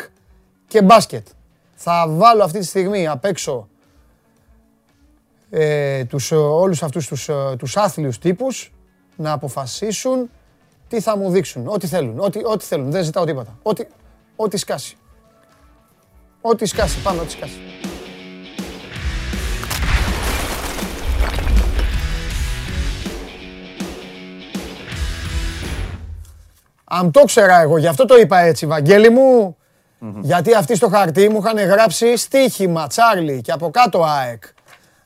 και 0.69 0.83
μπάσκετ. 0.83 1.27
Θα 1.75 2.07
βάλω 2.09 2.45
αυτή 2.45 2.59
τη 2.59 2.65
στιγμή 2.65 3.07
απ' 3.07 3.25
έξω 3.25 3.69
ε, 5.51 6.05
τους, 6.05 6.33
ε, 6.33 6.37
όλους 6.37 6.83
αυτούς 6.83 7.07
τους, 7.07 7.29
ε, 7.29 7.55
τους 7.59 7.77
άθλιους 7.77 8.19
τύπους 8.19 8.73
να 9.17 9.33
αποφασίσουν 9.33 10.31
τι 10.89 11.01
θα 11.01 11.17
μου 11.17 11.31
δείξουν. 11.31 11.69
Ό,τι 11.69 11.87
θέλουν. 11.87 12.19
Ό,τι, 12.19 12.41
ό,τι 12.45 12.65
θέλουν. 12.65 12.91
Δεν 12.91 13.05
ζητάω 13.05 13.25
τίποτα. 13.25 13.59
Ό,τι, 13.63 13.85
ό,τι 14.37 14.57
σκάσει. 14.57 14.97
Ό,τι 16.41 16.67
σκάσει. 16.67 17.03
Πάμε, 17.03 17.21
ό,τι 17.21 17.31
σκάσει. 17.31 17.76
Αν 26.89 27.11
το 27.11 27.25
ξέρα 27.25 27.61
εγώ, 27.61 27.79
γι' 27.79 27.87
αυτό 27.87 28.05
το 28.05 28.17
είπα 28.17 28.39
έτσι, 28.39 28.67
Βαγγέλη 28.67 29.11
μου, 29.11 29.57
γιατί 30.21 30.55
αυτοί 30.55 30.77
στο 30.77 30.89
χαρτί 30.89 31.29
μου 31.29 31.39
είχαν 31.39 31.59
γράψει 31.59 32.17
στοίχημα, 32.17 32.87
Τσάρλι 32.87 33.41
και 33.41 33.53
από 33.53 33.71
κάτω 33.71 34.05
ΑΕΚ. 34.05 34.43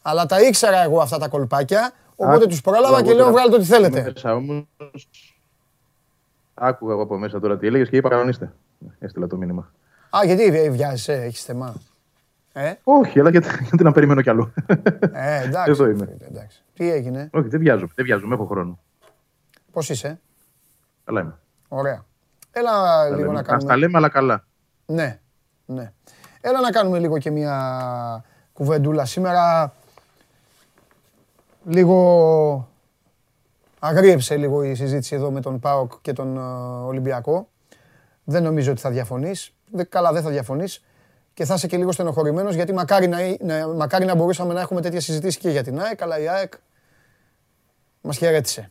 Αλλά 0.03 0.27
τα 0.27 0.41
ήξερα 0.41 0.83
εγώ 0.83 1.01
αυτά 1.01 1.19
τα 1.19 1.29
κολπάκια, 1.29 1.93
οπότε 2.17 2.47
τους 2.47 2.61
πρόλαβα 2.61 3.03
και 3.03 3.13
λέω 3.15 3.31
βγάλτε 3.31 3.55
ό,τι 3.57 3.65
θέλετε. 3.65 4.03
Μέσα 4.15 4.35
όμως, 4.35 4.65
άκουγα 6.55 6.93
εγώ 6.93 7.03
από 7.03 7.17
μέσα 7.19 7.41
τώρα 7.41 7.59
τι 7.59 7.67
έλεγες 7.67 7.89
και 7.89 7.97
είπα 7.97 8.09
κανονίστε. 8.09 8.53
Έστειλα 8.99 9.27
το 9.27 9.37
μήνυμα. 9.37 9.73
Α, 10.11 10.19
γιατί 10.25 10.71
βιάζεσαι, 10.71 11.13
έχεις 11.13 11.43
θεμά. 11.45 11.75
Ε, 12.53 12.73
Όχι, 12.85 13.21
αλλά 13.21 13.31
γιατί, 13.31 13.49
γιατί 13.61 13.83
να 13.85 13.93
περιμένω 13.93 14.23
κι 14.23 14.31
άλλο. 14.31 14.53
ε, 15.13 15.43
εντάξει. 15.43 15.71
Εδώ 15.71 15.87
είμαι. 15.89 16.05
φίλε, 16.05 16.27
εντάξει. 16.29 16.63
Τι 16.75 16.91
έγινε, 16.91 17.31
Όχι, 17.33 17.49
δεν 17.49 17.61
βιάζομαι, 17.61 17.91
δεν 17.95 18.05
βιάζομαι, 18.05 18.35
έχω 18.35 18.45
χρόνο. 18.45 18.79
πώς 19.73 19.89
είσαι, 19.89 20.21
Καλά 21.05 21.21
είμαι. 21.21 21.35
Ωραία. 21.73 22.05
Έλα 22.51 22.71
Τα 22.71 23.05
λίγο 23.09 23.19
λέμε. 23.21 23.33
να 23.33 23.41
Ας 23.41 23.47
κάνουμε... 23.47 23.69
τα 23.69 23.77
λέμε, 23.77 23.97
αλλά 23.99 24.09
καλά. 24.09 24.45
Ναι, 24.87 25.21
ναι. 25.67 25.93
Έλα 26.41 26.61
να 26.61 26.71
κάνουμε 26.71 26.99
λίγο 26.99 27.19
και 27.19 27.31
μια 27.31 28.25
κουβεντούλα. 28.53 29.05
Σήμερα 29.05 29.73
λίγο 31.65 32.69
αγρίεψε 33.79 34.37
λίγο 34.37 34.63
η 34.63 34.75
συζήτηση 34.75 35.15
εδώ 35.15 35.31
με 35.31 35.41
τον 35.41 35.59
ΠΑΟΚ 35.61 35.93
και 36.03 36.13
τον 36.13 36.37
ε, 36.37 36.41
Ολυμπιακό. 36.87 37.49
Δεν 38.25 38.43
νομίζω 38.43 38.71
ότι 38.73 38.81
θα 38.81 38.91
διαφωνείς. 38.91 39.53
Δε- 39.71 39.85
Καλά, 39.85 40.13
δεν 40.13 40.23
θα 40.23 40.31
διαφωνείς. 40.31 40.85
Και 41.35 41.45
θα 41.45 41.55
είσαι 41.55 41.67
και 41.67 41.77
λίγο 41.77 41.93
στενοχωρημένος 41.93 42.55
γιατί 42.55 42.73
μακάρι 42.73 43.07
να, 43.09 43.19
να, 43.41 43.69
μακάρι 43.69 44.05
να 44.05 44.15
μπορούσαμε 44.15 44.55
να 44.55 44.61
έχουμε 44.61 44.81
τέτοια 44.81 45.01
συζητήσεις 45.01 45.37
και 45.41 45.51
για 45.51 45.63
την 45.63 45.81
ΑΕΚ, 45.81 46.03
αλλά 46.03 46.19
η 46.19 46.29
ΑΕΚ 46.29 46.53
μας 48.01 48.17
χαιρέτησε. 48.17 48.71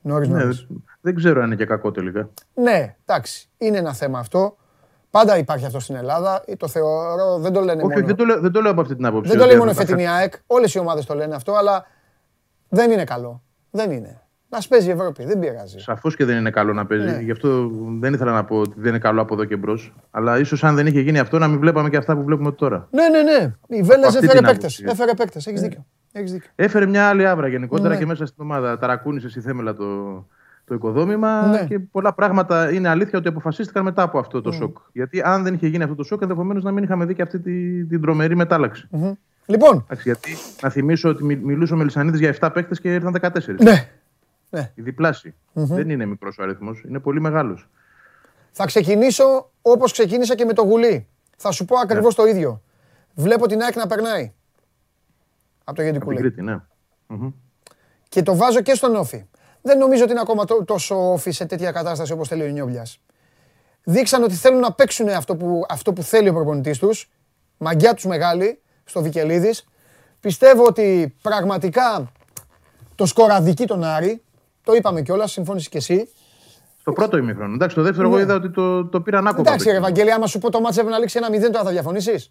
Νωρίς 0.00 0.28
Ναι, 0.28 0.38
νωρίς. 0.38 0.66
Δεν 1.02 1.14
ξέρω 1.14 1.40
αν 1.40 1.46
είναι 1.46 1.56
και 1.56 1.64
κακό 1.64 1.90
τελικά. 1.90 2.28
Ναι, 2.54 2.96
εντάξει, 3.06 3.48
είναι 3.58 3.78
ένα 3.78 3.92
θέμα 3.94 4.18
αυτό. 4.18 4.56
Πάντα 5.10 5.38
υπάρχει 5.38 5.64
αυτό 5.66 5.80
στην 5.80 5.94
Ελλάδα. 5.94 6.44
Το 6.56 6.68
θεωρώ, 6.68 7.38
δεν 7.38 7.52
το 7.52 7.60
λένε 7.60 7.82
Όχι, 7.82 7.92
μόνο. 7.94 8.06
δεν 8.06 8.16
το, 8.16 8.24
λέω, 8.24 8.40
δεν 8.40 8.52
το 8.52 8.60
λέω 8.60 8.70
από 8.70 8.80
αυτή 8.80 8.94
την 8.96 9.06
άποψη. 9.06 9.28
δεν 9.28 9.38
το 9.38 9.42
ότι 9.44 9.50
λέει 9.52 9.60
μόνο 9.60 9.70
η 9.70 9.74
θα- 9.74 9.80
φετινή 9.80 10.08
ΑΕΚ. 10.08 10.32
Όλες 10.46 10.74
οι 10.74 10.78
ομάδες 10.78 11.04
το 11.06 11.14
λένε 11.14 11.34
αυτό, 11.34 11.52
αλλά 11.54 11.86
δεν 12.68 12.90
είναι 12.90 13.04
καλό. 13.04 13.42
Δεν 13.70 13.90
είναι. 13.90 14.20
Να 14.48 14.60
σπέζει 14.60 14.88
η 14.88 14.90
Ευρώπη, 14.90 15.24
δεν 15.24 15.38
πειράζει. 15.38 15.78
Σαφώς 15.78 16.16
και 16.16 16.24
δεν 16.24 16.36
είναι 16.36 16.50
καλό 16.50 16.72
να 16.72 16.86
παίζει. 16.86 17.04
Ναι. 17.04 17.18
Γι' 17.20 17.30
αυτό 17.30 17.70
δεν 18.00 18.14
ήθελα 18.14 18.32
να 18.32 18.44
πω 18.44 18.56
ότι 18.58 18.74
δεν 18.76 18.88
είναι 18.90 18.98
καλό 18.98 19.20
από 19.20 19.34
εδώ 19.34 19.44
και 19.44 19.56
μπρος. 19.56 19.94
Αλλά 20.10 20.38
ίσως 20.38 20.64
αν 20.64 20.74
δεν 20.74 20.86
είχε 20.86 21.00
γίνει 21.00 21.18
αυτό 21.18 21.38
να 21.38 21.48
μην 21.48 21.58
βλέπαμε 21.58 21.88
και 21.88 21.96
αυτά 21.96 22.16
που 22.16 22.22
βλέπουμε 22.22 22.52
τώρα. 22.52 22.88
Ναι, 22.90 23.08
ναι, 23.08 23.22
ναι. 23.22 23.52
Η 23.78 23.82
Βέλλα 23.82 24.06
αυτή 24.06 24.18
έφερε 24.24 24.38
την 24.38 24.46
παίκτες. 24.46 24.78
άποψη. 24.78 24.84
Έφερε 24.88 25.14
παίκτες. 25.16 25.46
Έχεις 25.46 25.60
δίκιο. 25.60 25.86
Έχεις 26.12 26.32
δίκιο. 26.32 26.50
Έφερε 26.54 26.86
μια 26.86 27.08
άλλη 27.08 27.26
άβρα 27.26 27.48
γενικότερα 27.48 27.88
Ναι. 27.88 27.96
και 27.96 28.06
μέσα 28.06 28.26
στην 28.26 28.42
ομάδα. 28.44 28.78
Ταρακούνησες 28.78 29.30
στη 29.30 29.40
θέμελα 29.40 29.74
το, 29.74 29.84
το 30.64 30.74
οικοδόμημα 30.74 31.46
Ναι. 31.46 31.64
και 31.66 31.78
πολλά 31.78 32.12
πράγματα 32.14 32.72
είναι 32.72 32.88
αλήθεια 32.88 33.18
ότι 33.18 33.28
αποφασίστηκαν 33.28 33.84
μετά 33.84 34.02
από 34.02 34.18
αυτό 34.18 34.40
το 34.40 34.52
σοκ. 34.52 34.76
Γιατί 34.92 35.20
αν 35.22 35.42
δεν 35.42 35.54
είχε 35.54 35.66
γίνει 35.66 35.82
αυτό 35.82 35.94
το 35.94 36.02
σοκ, 36.02 36.22
ενδεχομένως 36.22 36.62
να 36.62 36.70
μην 36.70 36.84
είχαμε 36.84 37.04
δει 37.04 37.14
και 37.14 37.22
αυτή 37.22 37.38
τη, 37.40 37.84
την 37.84 38.00
τρομερή 38.00 38.36
μετάλλαξη. 38.36 38.88
Λοιπόν, 39.46 39.74
Εντάξει, 39.84 40.02
γιατί 40.08 40.36
να 40.62 40.68
θυμίσω 40.68 41.08
ότι 41.08 41.24
μι- 41.24 41.42
μιλούσε 41.44 41.74
ο 41.74 41.76
Μελισανίδης 41.76 42.20
για 42.20 42.28
7 42.40 42.50
παίκτες 42.52 42.80
και 42.80 42.92
ήρθαν 42.94 43.12
14. 43.12 43.62
ναι. 43.62 43.88
Η 44.74 44.82
διπλαση 44.82 45.34
Δεν 45.52 45.90
είναι 45.90 46.06
μικρός 46.06 46.38
ο 46.38 46.42
αριθμός, 46.42 46.82
είναι 46.88 46.98
πολύ 46.98 47.20
μεγάλος. 47.20 47.68
Θα 48.50 48.64
ξεκινήσω 48.66 49.50
όπως 49.62 49.92
ξεκίνησα 49.92 50.34
και 50.34 50.44
με 50.44 50.52
το 50.52 50.62
γουλί. 50.62 51.06
Θα 51.36 51.50
σου 51.50 51.64
πω 51.64 51.76
ακριβώς 51.78 52.14
το 52.14 52.24
ίδιο. 52.26 52.62
Βλέπω 53.14 53.46
την 53.46 53.60
ΑΕΚ 53.62 53.76
να 53.76 53.86
περνάει. 53.86 54.32
Από 55.64 55.64
το 55.64 55.64
Από 55.64 55.74
την 55.74 55.84
Γεντικούλη. 55.84 56.16
Κρήτη, 56.16 56.42
ναι. 56.42 56.56
Μμμ. 57.06 57.30
Και 58.08 58.22
το 58.22 58.36
βάζω 58.36 58.60
και 58.60 58.74
στον 58.74 58.94
Όφη. 58.96 59.24
Δεν 59.62 59.78
νομίζω 59.78 60.02
ότι 60.02 60.12
είναι 60.12 60.20
ακόμα 60.20 60.44
τό- 60.44 60.64
τόσο 60.64 61.12
Όφη 61.12 61.30
σε 61.30 61.44
τέτοια 61.44 61.72
κατάσταση 61.72 62.12
όπως 62.12 62.28
θέλει 62.28 62.42
ο 62.42 62.46
Νιόμπλιας. 62.46 62.98
Δείξαν 63.84 64.22
ότι 64.22 64.34
θέλουν 64.34 64.60
να 64.60 64.72
παίξουν 64.72 65.08
αυτό 65.08 65.36
που, 65.36 65.62
αυτό 65.68 65.92
που 65.92 66.02
θέλει 66.02 66.28
ο 66.28 66.32
προπονητής 66.32 66.78
τους. 66.78 67.10
Μαγκιά 67.58 67.94
τους 67.94 68.04
μεγάλη, 68.04 68.60
στο 68.84 69.02
Βικελίδης. 69.02 69.64
Πιστεύω 70.20 70.64
ότι 70.64 71.14
πραγματικά 71.22 72.12
το 72.94 73.06
σκοραδική 73.06 73.64
τον 73.66 73.84
Άρη, 73.84 74.22
το 74.64 74.72
είπαμε 74.74 75.02
κιόλας, 75.02 75.32
συμφώνησες 75.32 75.68
και 75.68 75.76
εσύ. 75.78 76.08
Στο 76.80 76.92
πρώτο 76.92 77.16
ημίχρονο. 77.16 77.54
Εντάξει, 77.54 77.76
το 77.76 77.82
δεύτερο 77.82 78.08
εγώ 78.08 78.18
είδα 78.18 78.34
ότι 78.34 78.50
το, 78.50 78.86
το 78.86 79.00
πήραν 79.00 79.26
άκοπα. 79.26 79.42
Ναι. 79.42 79.48
Εντάξει 79.48 79.64
το 79.64 79.70
ρε 79.70 79.76
εκείνο. 79.76 79.86
Ευαγγέλη, 79.92 80.12
άμα 80.12 80.26
σου 80.26 80.38
πω 80.38 80.50
το 80.50 80.60
μάτς 80.60 80.76
έπρεπε 80.76 80.94
να 80.94 80.98
λήξει 81.00 81.18
ένα 81.18 81.28
0 81.48 81.50
τώρα 81.52 81.64
θα 81.64 81.70
διαφωνήσεις; 81.70 82.30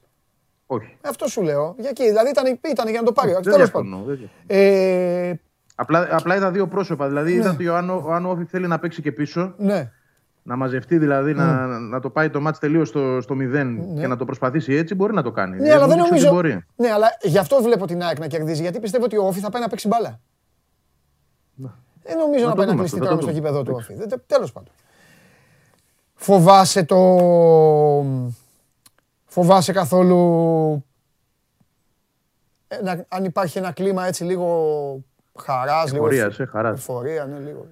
Όχι. 0.66 0.98
Αυτό 1.02 1.28
σου 1.28 1.41
λέω. 1.41 1.76
Για 1.78 1.90
εκεί, 1.90 2.03
δηλαδή 2.08 2.30
ήταν, 2.30 2.60
ήταν 2.72 2.90
για 2.90 2.99
να 2.99 3.06
το 3.06 3.12
πάρει. 3.12 3.32
Δεν 3.32 3.41
Τέλος 3.41 3.58
διαφωνώ, 3.58 3.95
πάντων. 3.98 4.08
δεν 4.08 4.18
διαφωνώ. 4.48 4.66
Ε, 4.72 5.40
Απλά, 5.82 6.08
απλά 6.12 6.36
είδα 6.36 6.52
δύο 6.52 6.68
πρόσωπα. 6.68 7.08
Δηλαδή 7.08 7.34
είδα 7.34 7.49
ότι 7.52 7.68
ο 7.68 7.76
Άνω, 7.78 8.03
ο 8.06 8.12
Άνω 8.14 8.30
Όφη 8.30 8.44
θέλει 8.45 8.68
να 8.68 8.80
παίξει 8.80 9.02
και 9.02 9.12
πίσω, 9.12 9.53
ναι. 9.58 9.91
να 10.44 10.56
μαζευτεί 10.56 10.98
δηλαδή, 10.98 11.34
να, 11.34 11.68
να 11.68 11.99
το 11.99 12.10
πάει 12.10 12.30
το 12.30 12.41
μάτς 12.41 12.60
τελείως 12.60 12.88
στο, 12.88 13.22
στο 13.22 13.36
0 13.40 13.78
και 13.99 14.08
να 14.08 14.16
το 14.16 14.26
προσπαθήσει 14.26 14.74
έτσι, 14.74 14.95
μπορεί 14.95 15.14
να 15.14 15.22
το 15.24 15.32
κάνει. 15.32 15.60
Ναι, 15.60 15.72
αλλά 15.74 15.88
δεν 15.88 15.99
Έδειξε 15.99 16.02
ότι 16.02 16.10
νομίζω. 16.10 16.32
Μπορεί. 16.34 16.66
Ναι, 16.76 16.91
αλλά 16.91 17.08
γι' 17.22 17.38
αυτό 17.38 17.62
βλέπω 17.62 17.86
την 17.88 18.03
ΑΕΚ 18.03 18.20
να 18.20 18.28
κερδίζει. 18.28 18.62
Γιατί 18.62 18.80
πιστεύω 18.80 19.03
ότι 19.03 19.18
ο 19.18 19.26
Όφη 19.26 19.40
θα 19.40 19.49
πάει 19.49 19.62
να 19.62 19.68
παίξει 19.68 19.88
μπάλα. 19.88 20.20
Δεν 22.03 22.18
νομίζω 22.18 22.44
Να 22.44 22.49
να 22.49 22.56
το 22.56 22.58
πάει 22.58 22.66
να 22.66 22.72
δούμε 22.72 22.88
κλειστεί 22.88 22.99
αυτό, 22.99 23.10
τώρα 23.10 23.16
θα 23.16 23.22
στο 23.22 23.26
το 23.26 23.32
γήπεδο 23.32 23.64
του 23.64 23.74
Όφη. 23.76 23.95
Τέλος 24.28 24.52
πάντων. 24.52 24.74
Φοβάσαι 26.16 26.84
το. 26.84 26.98
Φοβάσαι 29.26 29.72
καθόλου. 29.72 30.86
ένα- 32.68 33.06
αν 33.08 33.24
υπάρχει 33.24 33.58
ένα 33.58 33.72
κλίμα 33.72 34.08
έτσι 34.08 34.24
λίγο 34.24 35.03
χαράς, 35.43 35.91
λίγο. 35.91 36.05
Εφορίας, 36.05 36.39
ε, 36.39 36.45
χαράς. 36.45 36.80
Εφορία, 36.80 37.26
ναι, 37.26 37.39
λίγο. 37.45 37.68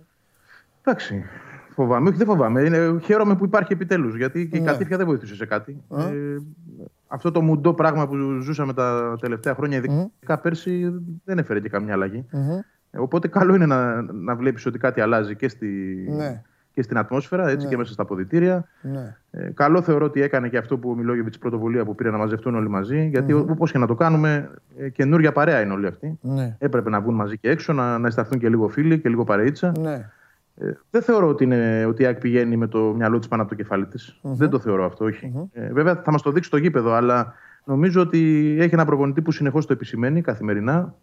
Εντάξει. 0.83 1.23
Φοβάμαι, 1.69 2.09
όχι 2.09 2.17
δεν 2.17 2.27
φοβάμαι. 2.27 2.61
Είναι, 2.61 2.99
χαίρομαι 3.03 3.35
που 3.35 3.45
υπάρχει 3.45 3.73
επιτέλους. 3.73 4.15
Γιατί 4.15 4.47
και 4.47 4.57
η 4.57 4.59
Ναι. 4.59 4.65
κατήφια 4.71 4.97
δεν 4.97 5.05
βοηθούσε 5.05 5.35
σε 5.35 5.45
κάτι. 5.45 5.83
Ε, 5.97 6.03
αυτό 7.07 7.31
το 7.31 7.41
μουντό 7.41 7.73
πράγμα 7.73 8.07
που 8.07 8.15
ζούσαμε 8.41 8.73
τα 8.73 9.17
τελευταία 9.21 9.53
χρόνια, 9.55 9.77
ειδικά 9.77 10.37
πέρσι, 10.41 10.93
δεν 11.25 11.37
έφερε 11.37 11.59
και 11.59 11.69
καμιά 11.69 11.93
αλλαγή. 11.93 12.25
Ε, 12.91 12.99
Οπότε 12.99 13.27
καλό 13.27 13.55
είναι 13.55 13.65
να, 13.65 14.01
να 14.01 14.35
βλέπεις 14.35 14.65
ότι 14.65 14.77
κάτι 14.77 15.01
αλλάζει 15.01 15.35
και, 15.35 15.47
στη, 15.49 15.67
Ναι. 16.09 16.41
Και 16.79 16.85
στην 16.85 16.97
ατμόσφαιρα, 16.97 17.49
έτσι 17.49 17.67
και 17.67 17.77
μέσα 17.77 17.93
στα 17.93 18.01
αποδητήρια. 18.01 18.67
Ναι. 18.81 19.15
Ε, 19.31 19.51
καλό 19.53 19.81
θεωρώ 19.81 20.05
ότι 20.05 20.21
έκανε 20.21 20.49
και 20.49 20.57
αυτό 20.57 20.77
που 20.77 20.89
ο 20.89 20.95
Μιλόγεβιτς 20.95 21.37
πρωτοβουλία 21.37 21.85
που 21.85 21.95
πήρε 21.95 22.09
να 22.09 22.17
μαζευτούν 22.17 22.55
όλοι 22.55 22.69
μαζί. 22.69 23.07
Γιατί 23.07 23.33
όπως 23.33 23.71
και 23.71 23.77
να 23.77 23.87
το 23.87 23.95
κάνουμε, 23.95 24.51
ε, 24.77 24.89
καινούργια 24.89 25.31
παρέα 25.31 25.61
είναι 25.61 25.73
όλοι 25.73 25.87
αυτοί. 25.87 26.17
Ναι. 26.21 26.55
Έπρεπε 26.59 26.89
να 26.89 27.01
βγουν 27.01 27.15
μαζί 27.15 27.37
και 27.37 27.49
έξω, 27.49 27.73
να, 27.73 27.97
να 27.97 28.07
αισθανθούν 28.07 28.39
και 28.39 28.49
λίγο 28.49 28.67
φίλοι 28.67 28.99
και 28.99 29.09
λίγο 29.09 29.23
παρείτσα. 29.23 29.71
Ναι. 29.79 30.09
Ε, 30.55 30.71
δεν 30.89 31.01
θεωρώ 31.01 31.27
ότι, 31.27 31.43
είναι, 31.43 31.85
ότι 31.87 32.03
η 32.03 32.05
ΑΕΚ 32.05 32.19
πηγαίνει 32.19 32.57
με 32.57 32.67
το 32.67 32.93
μυαλό 32.97 33.17
της 33.19 33.27
πάνω 33.27 33.41
από 33.41 33.51
το 33.51 33.57
κεφάλι 33.57 33.85
της. 33.85 34.19
Δεν 34.21 34.49
το 34.49 34.59
θεωρώ 34.59 34.85
αυτό, 34.85 35.05
όχι. 35.05 35.49
Ε, 35.53 35.73
βέβαια 35.73 36.01
θα 36.03 36.11
μας 36.11 36.21
το 36.21 36.31
δείξει 36.31 36.49
το 36.49 36.57
γήπεδο, 36.57 36.91
αλλά 36.91 37.33
νομίζω 37.63 38.01
ότι 38.01 38.55
έχει 38.59 38.73
ένα 38.73 38.85
προπονητή 38.85 39.21
που 39.21 39.31
συνεχώς 39.31 39.65
το 39.65 39.73
επισημαίνει 39.73 40.21
καθημερινά 40.21 40.95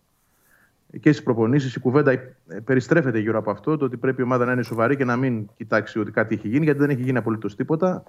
και 0.90 1.12
στις 1.12 1.22
προπονήσεις. 1.22 1.74
Η 1.74 1.80
κουβέντα 1.80 2.10
ε, 2.10 2.32
περιστρέφεται 2.64 3.18
γύρω 3.18 3.38
από 3.38 3.50
αυτό, 3.50 3.76
το 3.76 3.84
ότι 3.84 3.96
πρέπει 3.96 4.20
η 4.20 4.24
ομάδα 4.24 4.44
να 4.44 4.52
είναι 4.52 4.62
σοβαρή 4.62 4.96
και 4.96 5.04
να 5.04 5.16
μην 5.16 5.48
κοιτάξει 5.56 5.98
ότι 5.98 6.10
κάτι 6.10 6.34
έχει 6.34 6.48
γίνει, 6.48 6.64
γιατί 6.64 6.78
δεν 6.78 6.90
έχει 6.90 7.02
γίνει 7.02 7.18
απολύτως 7.18 7.56
τίποτα. 7.56 8.02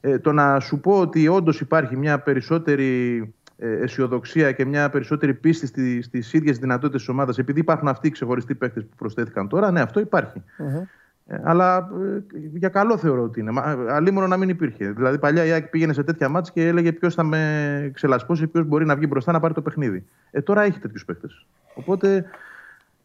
Ε, 0.00 0.18
το 0.18 0.32
να 0.32 0.60
σου 0.60 0.80
πω 0.80 1.00
ότι 1.00 1.28
όντως 1.28 1.60
υπάρχει 1.60 1.96
μια 1.96 2.18
περισσότερη 2.18 3.20
ε, 3.56 3.82
αισιοδοξία 3.82 4.52
και 4.52 4.64
μια 4.64 4.90
περισσότερη 4.90 5.34
πίστη 5.34 5.66
στι 5.66 6.02
στις 6.02 6.32
ίδιες 6.32 6.58
δυνατότητες 6.58 7.00
της 7.00 7.08
ομάδας, 7.08 7.38
επειδή 7.38 7.60
υπάρχουν 7.60 7.88
αυτοί 7.88 8.06
οι 8.06 8.10
ξεχωριστοί 8.10 8.54
παίχτε 8.54 8.80
που 8.80 8.96
προσθέθηκαν 8.96 9.48
τώρα, 9.48 9.70
ναι, 9.70 9.80
αυτό 9.80 10.00
υπάρχει. 10.00 10.42
Ε, 10.56 10.82
αλλά 11.42 11.76
ε, 11.76 12.22
για 12.54 12.68
καλό 12.68 12.96
θεωρώ 12.96 13.22
ότι 13.22 13.40
είναι. 13.40 13.50
Μα, 13.50 13.70
ε, 13.70 13.92
Αλλήμον 13.92 14.28
να 14.28 14.36
μην 14.36 14.48
υπήρχε. 14.48 14.90
Δηλαδή, 14.90 15.18
παλιά 15.18 15.44
η 15.44 15.50
ΑΕΚ 15.50 15.66
πήγαινε 15.68 15.92
σε 15.92 16.02
τέτοια 16.02 16.28
μάτια 16.28 16.52
και 16.54 16.68
έλεγε 16.68 16.92
ποιος 16.92 17.14
θα 17.14 17.22
με 17.22 17.90
ξελασπώσει, 17.94 18.46
ποιος 18.46 18.64
μπορεί 18.64 18.84
να 18.84 18.96
βγει 18.96 19.06
μπροστά 19.08 19.32
να 19.32 19.40
πάρει 19.40 19.54
το 19.54 19.62
παιχνίδι. 19.62 20.04
Ε, 20.30 20.40
τώρα 20.40 20.62
έχει 20.62 20.78
τέτοιους 20.78 21.04
παίχτε. 21.04 21.28
Οπότε 21.74 22.24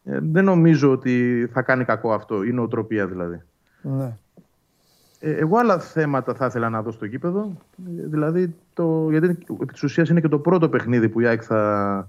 ε, 0.04 0.18
δεν 0.22 0.44
νομίζω 0.44 0.90
ότι 0.90 1.48
θα 1.52 1.62
κάνει 1.62 1.84
κακό 1.84 2.12
αυτό. 2.12 2.42
Η 2.42 2.52
νοοτροπία 2.52 3.06
δηλαδή. 3.06 3.42
ναι. 3.82 4.16
Ε, 5.20 5.32
εγώ 5.32 5.58
άλλα 5.58 5.78
θέματα 5.78 6.34
θα 6.34 6.46
ήθελα 6.46 6.68
να 6.68 6.82
δω 6.82 6.90
στο 6.90 7.04
γήπεδο. 7.04 7.56
Ε, 7.86 8.06
Δηλαδή, 8.06 8.54
το, 8.74 9.06
γιατί 9.10 9.26
επί 9.62 9.72
της 9.72 9.82
ουσίας 9.82 10.08
είναι 10.08 10.20
και 10.20 10.28
το 10.28 10.38
πρώτο 10.38 10.68
παιχνίδι 10.68 11.08
που 11.08 11.20
η 11.20 11.26
ΑΕΚ 11.26 11.42
θα 11.44 12.08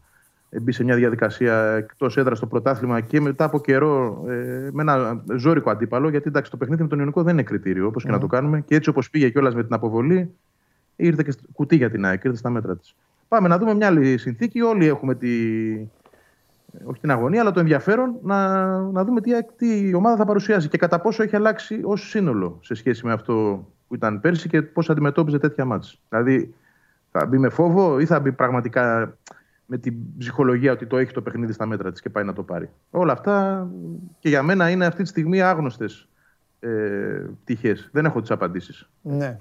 μπει 0.61 0.72
σε 0.72 0.84
μια 0.84 0.95
διαδικασία 0.95 1.72
εκτός 1.76 2.18
έδρας 2.18 2.38
στο 2.38 2.48
πρωτάθλημα 2.48 3.02
και 3.02 3.22
μετά 3.22 3.44
από 3.44 3.60
καιρό 3.61 4.23
ε, 4.27 4.69
με 4.72 4.82
ένα 4.82 5.23
ζώρικο 5.36 5.69
αντίπαλο. 5.69 6.10
Γιατί 6.10 6.27
εντάξει, 6.27 6.52
το 6.52 6.57
παιχνίδι 6.57 6.82
με 6.82 6.88
τον 6.88 6.99
Ιωνικό 6.99 7.23
δεν 7.23 7.34
είναι 7.34 7.44
κριτήριο, 7.44 7.88
όπως 7.88 8.03
και 8.03 8.11
να 8.11 8.19
το 8.19 8.27
κάνουμε. 8.27 8.61
Και 8.61 8.76
έτσι 8.76 8.90
όπως 8.90 9.10
πήγε 9.10 9.30
κιόλας 9.30 9.56
με 9.56 9.64
την 9.64 9.73
αποβολή, 9.73 10.32
ήρθε 10.95 11.23
και 11.23 11.32
στο- 11.32 11.44
κουτί 11.53 11.76
για 11.76 11.90
την 11.90 12.06
ΑΕΚ, 12.06 12.23
ήρθε 12.23 12.38
στα 12.38 12.49
μέτρα 12.49 12.76
της. 12.76 12.95
Πάμε 13.27 13.48
να 13.48 13.57
δούμε 13.57 13.73
μια 13.73 13.88
άλλη 13.88 14.18
συνθήκη. 14.18 14.61
Όλοι 14.61 14.86
έχουμε 14.86 15.15
τη, 15.15 15.27
όχι 16.84 16.99
την 16.99 17.11
αγωνία, 17.11 17.41
αλλά 17.41 17.52
το 17.52 17.60
ενδιαφέρον 17.60 18.15
να, 18.23 18.68
να 18.80 19.03
δούμε 19.03 19.22
τι, 19.22 19.32
τι 19.57 19.88
η 19.90 19.94
ομάδα 19.94 20.15
θα 20.15 20.26
παρουσιάσει 20.26 20.68
και 20.68 20.77
κατά 20.77 20.99
πόσο 20.99 21.23
έχει 21.23 21.36
αλλάξει 21.36 21.80
ως 21.84 22.10
σύνολο 22.10 22.57
σε 22.61 22.73
σχέση 22.73 23.06
με 23.06 23.14
αυτό 23.14 23.68
που 23.88 23.95
ήταν 23.95 24.22
πέρσι 24.22 24.49
και 24.49 24.61
πώς 24.61 24.90
αντιμετώπιζε 24.90 25.40
τέτοια 25.40 25.65
μάτς. 25.65 26.02
Δηλαδή, 26.10 26.53
θα 27.11 27.26
μπει 27.26 27.38
με 27.38 27.49
φόβο 27.49 27.99
ή 27.99 28.06
θα 28.06 28.19
μπει 28.19 28.32
πραγματικά 28.32 29.18
με 29.65 29.77
την 29.77 29.93
ψυχολογία 30.17 30.71
ότι 30.71 30.85
το 30.87 30.97
έχει 30.97 31.11
το 31.13 31.21
παιχνίδι 31.21 31.53
στα 31.53 31.65
μέτρα 31.65 31.91
της 31.91 32.01
και 32.01 32.09
πάει 32.09 32.23
να 32.23 32.33
το 32.33 32.43
πάρει. 32.43 32.69
Όλα 32.89 33.11
αυτά 33.11 33.67
και 34.19 34.29
για 34.29 34.43
μένα 34.43 34.69
είναι 34.69 34.85
αυτή 34.85 35.03
τη 35.03 35.09
στιγμή 35.09 35.41
άγνωστες 35.41 36.07
ε, 36.59 36.69
πτυχές. 37.43 37.89
Δεν 37.91 38.05
έχω 38.05 38.21
τις 38.21 38.31
απαντήσεις. 38.31 38.89
Ναι. 39.01 39.37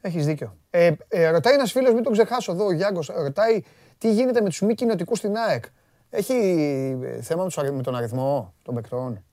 Έχεις 0.00 0.26
δίκιο. 0.26 0.56
Ε, 0.70 0.92
ε, 1.08 1.28
ρωτάει 1.30 1.54
ένας 1.54 1.72
φίλος, 1.72 1.94
μην 1.94 2.02
τον 2.02 2.12
ξεχάσω 2.12 2.52
εδώ, 2.52 2.66
ο 2.66 2.72
Γιάνγκος. 2.72 3.10
Ρωτάει 3.16 3.62
τι 3.98 4.12
γίνεται 4.12 4.40
με 4.40 4.48
τους 4.48 4.60
μη 4.60 4.74
κοινοτικούς 4.74 5.18
στην 5.18 5.36
ΑΕΚ. 5.36 5.64
Έχει 6.10 6.32
ε, 7.02 7.20
θέμα 7.22 7.40
με, 7.42 7.46
τους 7.48 7.58
αρι- 7.58 7.72
με 7.72 7.82
τον 7.82 7.96
αριθμό 7.96 8.54
των 8.62 8.74
παικτών; 8.74 9.12
Δεν 9.12 9.12
έχω 9.12 9.24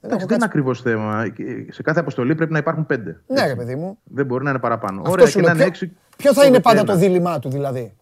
Εντάξει, 0.00 0.26
δεν 0.26 0.36
είναι 0.36 0.44
κάτσει. 0.44 0.44
ακριβώς 0.44 0.80
θέμα. 0.82 1.24
Σε 1.72 1.82
κάθε 1.82 2.00
αποστολή 2.00 2.34
πρέπει 2.34 2.52
να 2.52 2.58
υπάρχουν 2.58 2.86
πέντε. 2.86 3.22
Ναι, 3.26 3.46
ρε 3.46 3.54
παιδί 3.56 3.74
μου. 3.74 3.98
Δεν 4.04 4.26
μπορεί 4.26 4.44
να 4.44 4.50
είναι 4.50 4.58
παραπάνω. 4.58 4.98
Αυτό 5.00 5.10
Ωραία, 5.12 5.26
σου 5.26 5.38
και 5.40 5.46
να 5.46 5.54
λέω. 5.54 5.54
είναι 5.54 5.70
Ποιο, 5.72 5.86
έξι. 5.86 5.96
ποιο 6.16 6.32
θα 6.32 6.46
είναι 6.46 6.60
πάντα 6.60 6.78
ένα. 6.80 6.86
το 6.92 6.96
δίλημά 6.96 7.38
του 7.38 7.50
δηλαδή; 7.50 7.96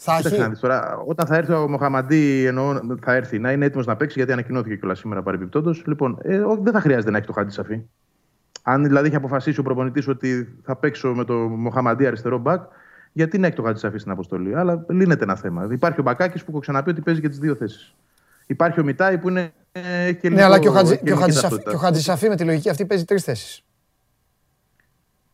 Θα 0.00 0.16
Κοίταξε 0.16 0.36
να 0.38 0.42
έχει. 0.44 0.50
δεις 0.52 0.60
τώρα, 0.60 0.96
όταν 1.06 1.26
θα 1.26 1.36
έρθει 1.36 1.52
ο 1.52 1.68
Μοχαμαντή, 1.68 2.44
εννοώ 2.46 2.80
θα 3.04 3.12
έρθει 3.14 3.38
να 3.38 3.52
είναι 3.52 3.64
έτοιμος 3.64 3.86
να 3.86 3.96
παίξει, 3.96 4.18
γιατί 4.18 4.32
ανακοινώθηκε 4.32 4.76
κιόλας 4.76 4.98
σήμερα 4.98 5.22
παρεμπιπτόντως. 5.22 5.82
Λοιπόν, 5.86 6.18
ε, 6.22 6.38
ό, 6.38 6.58
δεν 6.62 6.72
θα 6.72 6.80
χρειάζεται 6.80 7.10
να 7.10 7.16
έχει 7.16 7.26
το 7.26 7.32
χάντι 7.32 7.52
σαφή. 7.52 7.80
Αν 8.62 8.82
δηλαδή 8.84 9.06
έχει 9.06 9.16
αποφασίσει 9.16 9.60
ο 9.60 9.62
προπονητής 9.62 10.08
ότι 10.08 10.56
θα 10.62 10.76
παίξω 10.76 11.14
με 11.14 11.24
το 11.24 11.34
Μοχαμαντή 11.34 12.06
αριστερό 12.06 12.38
μπακ, 12.38 12.62
γιατί 13.12 13.38
να 13.38 13.46
έχει 13.46 13.56
το 13.56 13.62
χάντι 13.62 13.78
σαφή 13.78 13.98
στην 13.98 14.10
αποστολή. 14.12 14.54
Αλλά 14.56 14.84
λύνεται 14.88 15.24
ένα 15.24 15.36
θέμα. 15.36 15.68
Υπάρχει 15.72 16.00
ο 16.00 16.02
Μπακάκης 16.02 16.44
που 16.44 16.50
έχω 16.50 16.60
ξαναπεί 16.60 16.90
ότι 16.90 17.00
παίζει 17.00 17.20
και 17.20 17.28
τις 17.28 17.38
δύο 17.38 17.54
θέσεις. 17.54 17.94
Υπάρχει 18.46 18.80
ο 18.80 18.84
Μιτάη 18.84 19.18
που 19.18 19.28
είναι. 19.28 19.50
ε, 19.72 19.80
έχει 20.04 20.14
και 20.14 20.28
Ναι, 20.28 20.34
λίγο- 20.34 20.46
αλλά 20.46 20.58
και 20.58 20.68
ο, 20.68 20.72
Χατζη, 20.72 20.92
έχει 20.92 21.02
και 21.02 21.10
ο, 21.10 21.12
ελληνική 21.12 21.22
Χατζησαφή, 21.22 21.42
ταυτότητα. 21.42 21.70
και 21.70 21.76
ο 21.76 21.78
Χατζησαφή 21.78 22.28
με 22.28 22.36
τη 22.36 22.44
λογική 22.44 22.68
αυτή 22.68 22.86
παίζει 22.86 23.04
τρεις 23.04 23.24
θέσεις. 23.24 23.62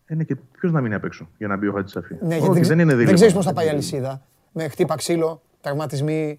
Ε, 0.06 0.14
ναι, 0.14 0.24
και 0.24 0.36
ποιος 0.58 0.72
να 0.72 0.80
μείνει 0.80 0.94
απ' 0.94 1.04
έξω 1.04 1.28
για 1.38 1.46
να 1.48 1.56
μπει 1.56 1.66
ο 1.66 1.72
Χατζησαφή. 1.72 2.14
Ναι, 2.20 2.34
Όχι, 2.34 2.44
γιατί 2.44 2.60
δεν 2.60 2.78
είναι 2.78 2.84
δεν 2.88 2.96
δίλημα. 2.96 3.14
ξέρεις 3.14 3.34
πώς 3.34 3.44
θα 3.44 3.52
πάει 3.52 3.66
η 3.66 3.68
αλυσίδα. 3.68 4.22
Με 4.56 4.68
χτύπα 4.68 4.94
ξύλο, 4.94 5.42
τραυματισμοί. 5.60 6.38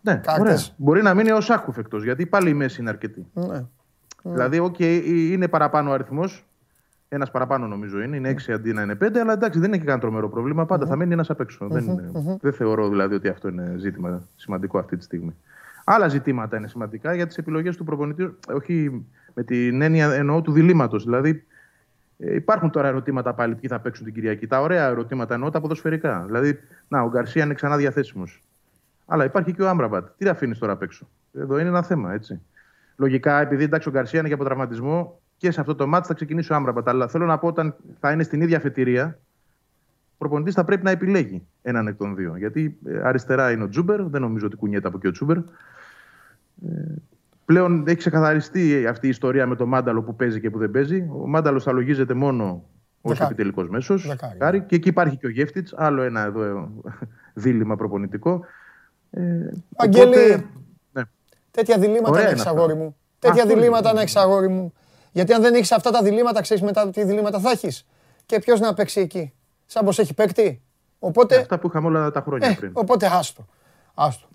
Ναι, 0.00 0.14
κάρτες. 0.14 0.40
ωραία. 0.40 0.58
Μπορεί 0.76 1.02
να 1.02 1.14
μείνει 1.14 1.30
ο 1.30 1.40
Σάχουφ 1.40 1.78
εκτός, 1.78 2.04
γιατί 2.04 2.26
πάλι 2.26 2.50
η 2.50 2.54
μέση 2.54 2.80
είναι 2.80 2.90
αρκετή. 2.90 3.26
Ναι. 3.34 3.64
Δηλαδή, 4.22 4.58
οκ, 4.58 4.78
είναι 4.78 5.48
παραπάνω 5.48 5.90
ο 5.90 5.92
αριθμός. 5.92 6.44
Ένας 7.08 7.30
παραπάνω 7.30 7.66
νομίζω 7.66 8.00
είναι. 8.02 8.16
Είναι 8.16 8.28
6 8.28 8.52
αντί 8.52 8.72
να 8.72 8.82
είναι 8.82 8.94
5, 8.94 9.18
αλλά 9.20 9.32
εντάξει, 9.32 9.58
δεν 9.58 9.72
έχει 9.72 9.80
κανένα 9.82 10.00
τρομερό 10.00 10.28
πρόβλημα. 10.28 10.66
Πάντα 10.66 10.86
θα 10.86 10.96
μένει 10.96 11.12
ένας 11.12 11.30
απ' 11.30 11.40
έξω. 11.40 11.68
Δεν, 11.68 11.84
είναι- 11.84 12.38
δεν 12.40 12.52
θεωρώ 12.52 12.88
δηλαδή 12.88 13.14
ότι 13.14 13.28
αυτό 13.28 13.48
είναι 13.48 13.74
ζήτημα 13.78 14.22
σημαντικό 14.36 14.78
αυτή 14.78 14.96
τη 14.96 15.04
στιγμή. 15.04 15.34
Άλλα 15.84 16.08
ζητήματα 16.08 16.56
είναι 16.56 16.68
σημαντικά 16.68 17.14
για 17.14 17.26
τις 17.26 17.36
επιλογές 17.38 17.76
του 17.76 17.84
προπονητή, 17.84 18.36
όχι 18.54 19.04
με 19.34 19.42
την 19.42 19.82
έννοια 19.82 20.12
εννοώ 20.12 20.40
του 20.40 20.52
διλήμματος. 20.52 21.04
Δηλαδή, 21.04 21.44
ε, 22.24 22.34
υπάρχουν 22.34 22.70
τώρα 22.70 22.88
ερωτήματα 22.88 23.34
πάλι 23.34 23.54
ποιοι 23.54 23.68
θα 23.68 23.80
παίξουν 23.80 24.04
την 24.04 24.14
Κυριακή. 24.14 24.46
Τα 24.46 24.60
ωραία 24.60 24.86
ερωτήματα 24.86 25.34
εννοώ 25.34 25.50
τα 25.50 25.60
ποδοσφαιρικά. 25.60 26.22
Δηλαδή, 26.26 26.58
να, 26.88 27.02
ο 27.02 27.08
Γκαρσία 27.08 27.44
είναι 27.44 27.54
ξανά 27.54 27.76
διαθέσιμος. 27.76 28.42
Αλλά 29.06 29.24
υπάρχει 29.24 29.52
και 29.52 29.62
ο 29.62 29.68
Αμραμπάτ. 29.68 30.06
Τι 30.16 30.28
αφήνεις 30.28 30.58
τώρα 30.58 30.72
απ' 30.72 30.82
έξω; 30.82 31.08
Εδώ 31.32 31.58
είναι 31.58 31.68
ένα 31.68 31.82
θέμα, 31.82 32.12
έτσι. 32.12 32.40
Λογικά, 32.96 33.40
επειδή 33.40 33.64
εντάξει, 33.64 33.88
ο 33.88 33.90
Γκαρσία 33.90 34.18
είναι 34.18 34.28
και 34.28 34.34
από 34.34 34.44
τραυματισμό 34.44 35.20
και 35.36 35.50
σε 35.50 35.60
αυτό 35.60 35.74
το 35.74 35.86
ματς 35.86 36.06
θα 36.06 36.14
ξεκινήσει 36.14 36.52
ο 36.52 36.56
Αμραμπάτ. 36.56 36.88
Αλλά 36.88 37.08
θέλω 37.08 37.26
να 37.26 37.38
πω, 37.38 37.46
όταν 37.46 37.74
θα 38.00 38.12
είναι 38.12 38.22
στην 38.22 38.40
ίδια 38.40 38.56
αφετηρία, 38.56 39.18
ο 40.12 40.16
προπονητής 40.18 40.54
θα 40.54 40.64
πρέπει 40.64 40.84
να 40.84 40.90
επιλέγει 40.90 41.46
έναν 41.62 41.86
εκ 41.86 41.96
των 41.96 42.16
δύο. 42.16 42.36
Γιατί 42.36 42.78
ε, 42.86 43.00
αριστερά 43.02 43.50
είναι 43.50 43.62
ο 43.62 43.68
Τσούμπερ, 43.68 44.02
δεν 44.02 44.20
νομίζω 44.20 44.46
ότι 44.46 44.56
κουνιέται 44.56 44.88
από 44.88 44.96
εκεί 44.96 45.06
ο 45.06 45.10
Τσούμπερ. 45.10 45.36
Ε, 47.52 47.54
πλέον 47.54 47.84
έχει 47.86 47.96
ξεκαθαριστεί 47.96 48.86
αυτή 48.86 49.06
η 49.06 49.10
ιστορία 49.10 49.46
με 49.46 49.56
τον 49.56 49.68
Μάνταλο 49.68 50.02
που 50.02 50.16
παίζει 50.16 50.40
και 50.40 50.50
που 50.50 50.58
δεν 50.58 50.70
παίζει. 50.70 51.08
Ο 51.22 51.26
Μάνταλος 51.28 51.64
θα 51.64 51.72
λογίζεται 51.72 52.14
μόνο 52.14 52.44
ως 53.00 53.08
Δεκάρι. 53.08 53.24
επιτελικός 53.32 53.68
μέσος. 53.68 54.06
Δεκάρι. 54.06 54.62
Και 54.62 54.74
εκεί 54.74 54.88
υπάρχει 54.88 55.16
και 55.16 55.26
ο 55.26 55.30
Γιέβτιτς, 55.30 55.68
άλλο 55.74 56.02
ένα 56.02 56.20
εδώ 56.20 56.42
ε, 56.42 56.68
δίλημμα 57.34 57.76
προπονητικό. 57.76 58.44
Ε, 59.10 59.20
Αγγέλη, 59.76 60.06
οπότε, 60.08 60.44
ναι. 60.92 61.02
τέτοια 61.50 61.78
διλήμματα 61.78 62.10
Ωραία 62.10 62.22
να 62.22 62.28
είναι 62.30 62.30
έχεις 62.30 62.46
αυτά. 62.46 62.58
αγόρι 62.60 62.74
μου. 62.74 62.96
Τέτοια 63.18 63.42
Αυτό 63.42 63.54
διλήμματα 63.54 63.88
είναι. 63.88 63.96
να 63.96 64.00
έχεις 64.00 64.16
αγόρι 64.16 64.48
μου. 64.48 64.72
Γιατί 65.12 65.32
αν 65.32 65.42
δεν 65.42 65.54
έχεις 65.54 65.72
αυτά 65.72 65.90
τα 65.90 66.02
διλήμματα, 66.02 66.40
ξέρεις 66.40 66.62
μετά 66.62 66.90
τι 66.90 67.04
διλήμματα 67.04 67.38
θα 67.38 67.50
έχεις. 67.50 67.86
Και 68.26 68.38
ποιος 68.38 68.60
να 68.60 68.74
παίξει 68.74 69.00
εκεί. 69.00 69.32
Σαν 69.66 69.84
πω 69.84 69.90
έχει 69.96 70.14
παίκτη. 70.14 70.62
Οπότε, 70.98 71.36
Αυτά 71.36 71.58
που 71.58 71.66
είχαμε 71.66 71.86
όλα 71.86 72.10
τα 72.10 72.20
χρόνια 72.20 72.48
ε, 72.48 72.54
πριν. 72.54 72.70
οπότε 72.74 73.06
άστο. 73.12 73.46
άστο. 73.94 74.26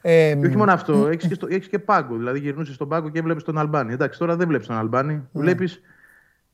Ε, 0.00 0.34
Και 0.40 0.46
όχι 0.46 0.56
μόνο 0.56 0.72
αυτό, 0.72 1.08
έχεις 1.08 1.28
και, 1.28 1.34
στο- 1.34 1.46
έχεις 1.50 1.68
και 1.68 1.78
πάγκο. 1.78 2.16
Δηλαδή 2.16 2.38
γυρνούσες 2.38 2.74
στον 2.74 2.88
πάγκο 2.88 3.08
και 3.08 3.22
βλέπεις 3.22 3.42
τον 3.44 3.58
Αλμπάνι. 3.58 3.92
Εντάξει, 3.92 4.18
τώρα 4.18 4.36
δεν 4.36 4.48
βλέπεις 4.48 4.66
τον 4.66 4.76
Αλμπάνι. 4.76 5.12
Ναι. 5.14 5.22
Βλέπεις 5.32 5.80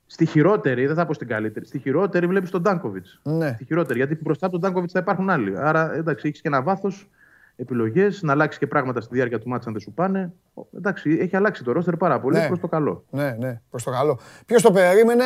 στη 0.07 0.27
χειρότερη, 0.27 0.87
δεν 0.87 0.95
θα 0.97 1.07
πω 1.07 1.15
στην 1.15 1.29
καλύτερη, 1.29 1.67
στη 1.67 1.79
χειρότερη 1.79 2.27
βλέπεις 2.27 2.51
τον 2.51 2.63
Ντάνκοβιτς. 2.63 3.21
Ναι. 3.23 3.53
Στη 3.55 3.65
χειρότερη, 3.65 3.99
γιατί 3.99 4.19
μπροστά 4.23 4.47
από 4.47 4.55
τον 4.55 4.63
Ντάνκοβιτς 4.65 4.93
θα 4.93 4.99
υπάρχουν 4.99 5.31
άλλοι. 5.31 5.55
Άρα 5.59 5.95
εντάξει, 5.95 6.29
έχεις 6.29 6.41
και 6.41 6.49
ένα 6.49 6.63
βάθος 6.63 7.09
επιλογές, 7.57 8.23
να 8.23 8.33
αλλάξεις 8.33 8.59
και 8.59 8.67
πράγματα 8.67 9.01
στη 9.01 9.15
διάρκεια 9.15 9.39
του 9.39 9.49
μάτσα 9.49 9.67
αν 9.69 9.75
δεν 9.75 9.83
σου 9.83 9.93
πάνε. 9.93 10.33
Ο- 10.55 10.63
Εντάξει, 10.77 11.19
έχει 11.21 11.37
αλλάξει 11.37 11.65
το 11.65 11.73
ρόστερ 11.73 11.97
πάρα 11.97 12.21
πολύ 12.21 12.37
Ναι. 12.39 12.47
προς 12.47 12.61
το 12.61 12.69
καλό. 12.69 13.05
Ναι, 13.11 13.31
ναι, 13.39 13.61
προς 13.71 13.83
το 13.83 13.91
καλό. 13.91 14.19
Ποιος 14.47 14.63
το 14.63 14.71
περίμενε 14.73 15.25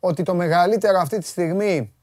ότι 0.00 0.22
το 0.22 0.34
μεγαλύτερο 0.34 0.98
αυτή 0.98 1.18
τη 1.18 1.26
στιγμή 1.26 1.94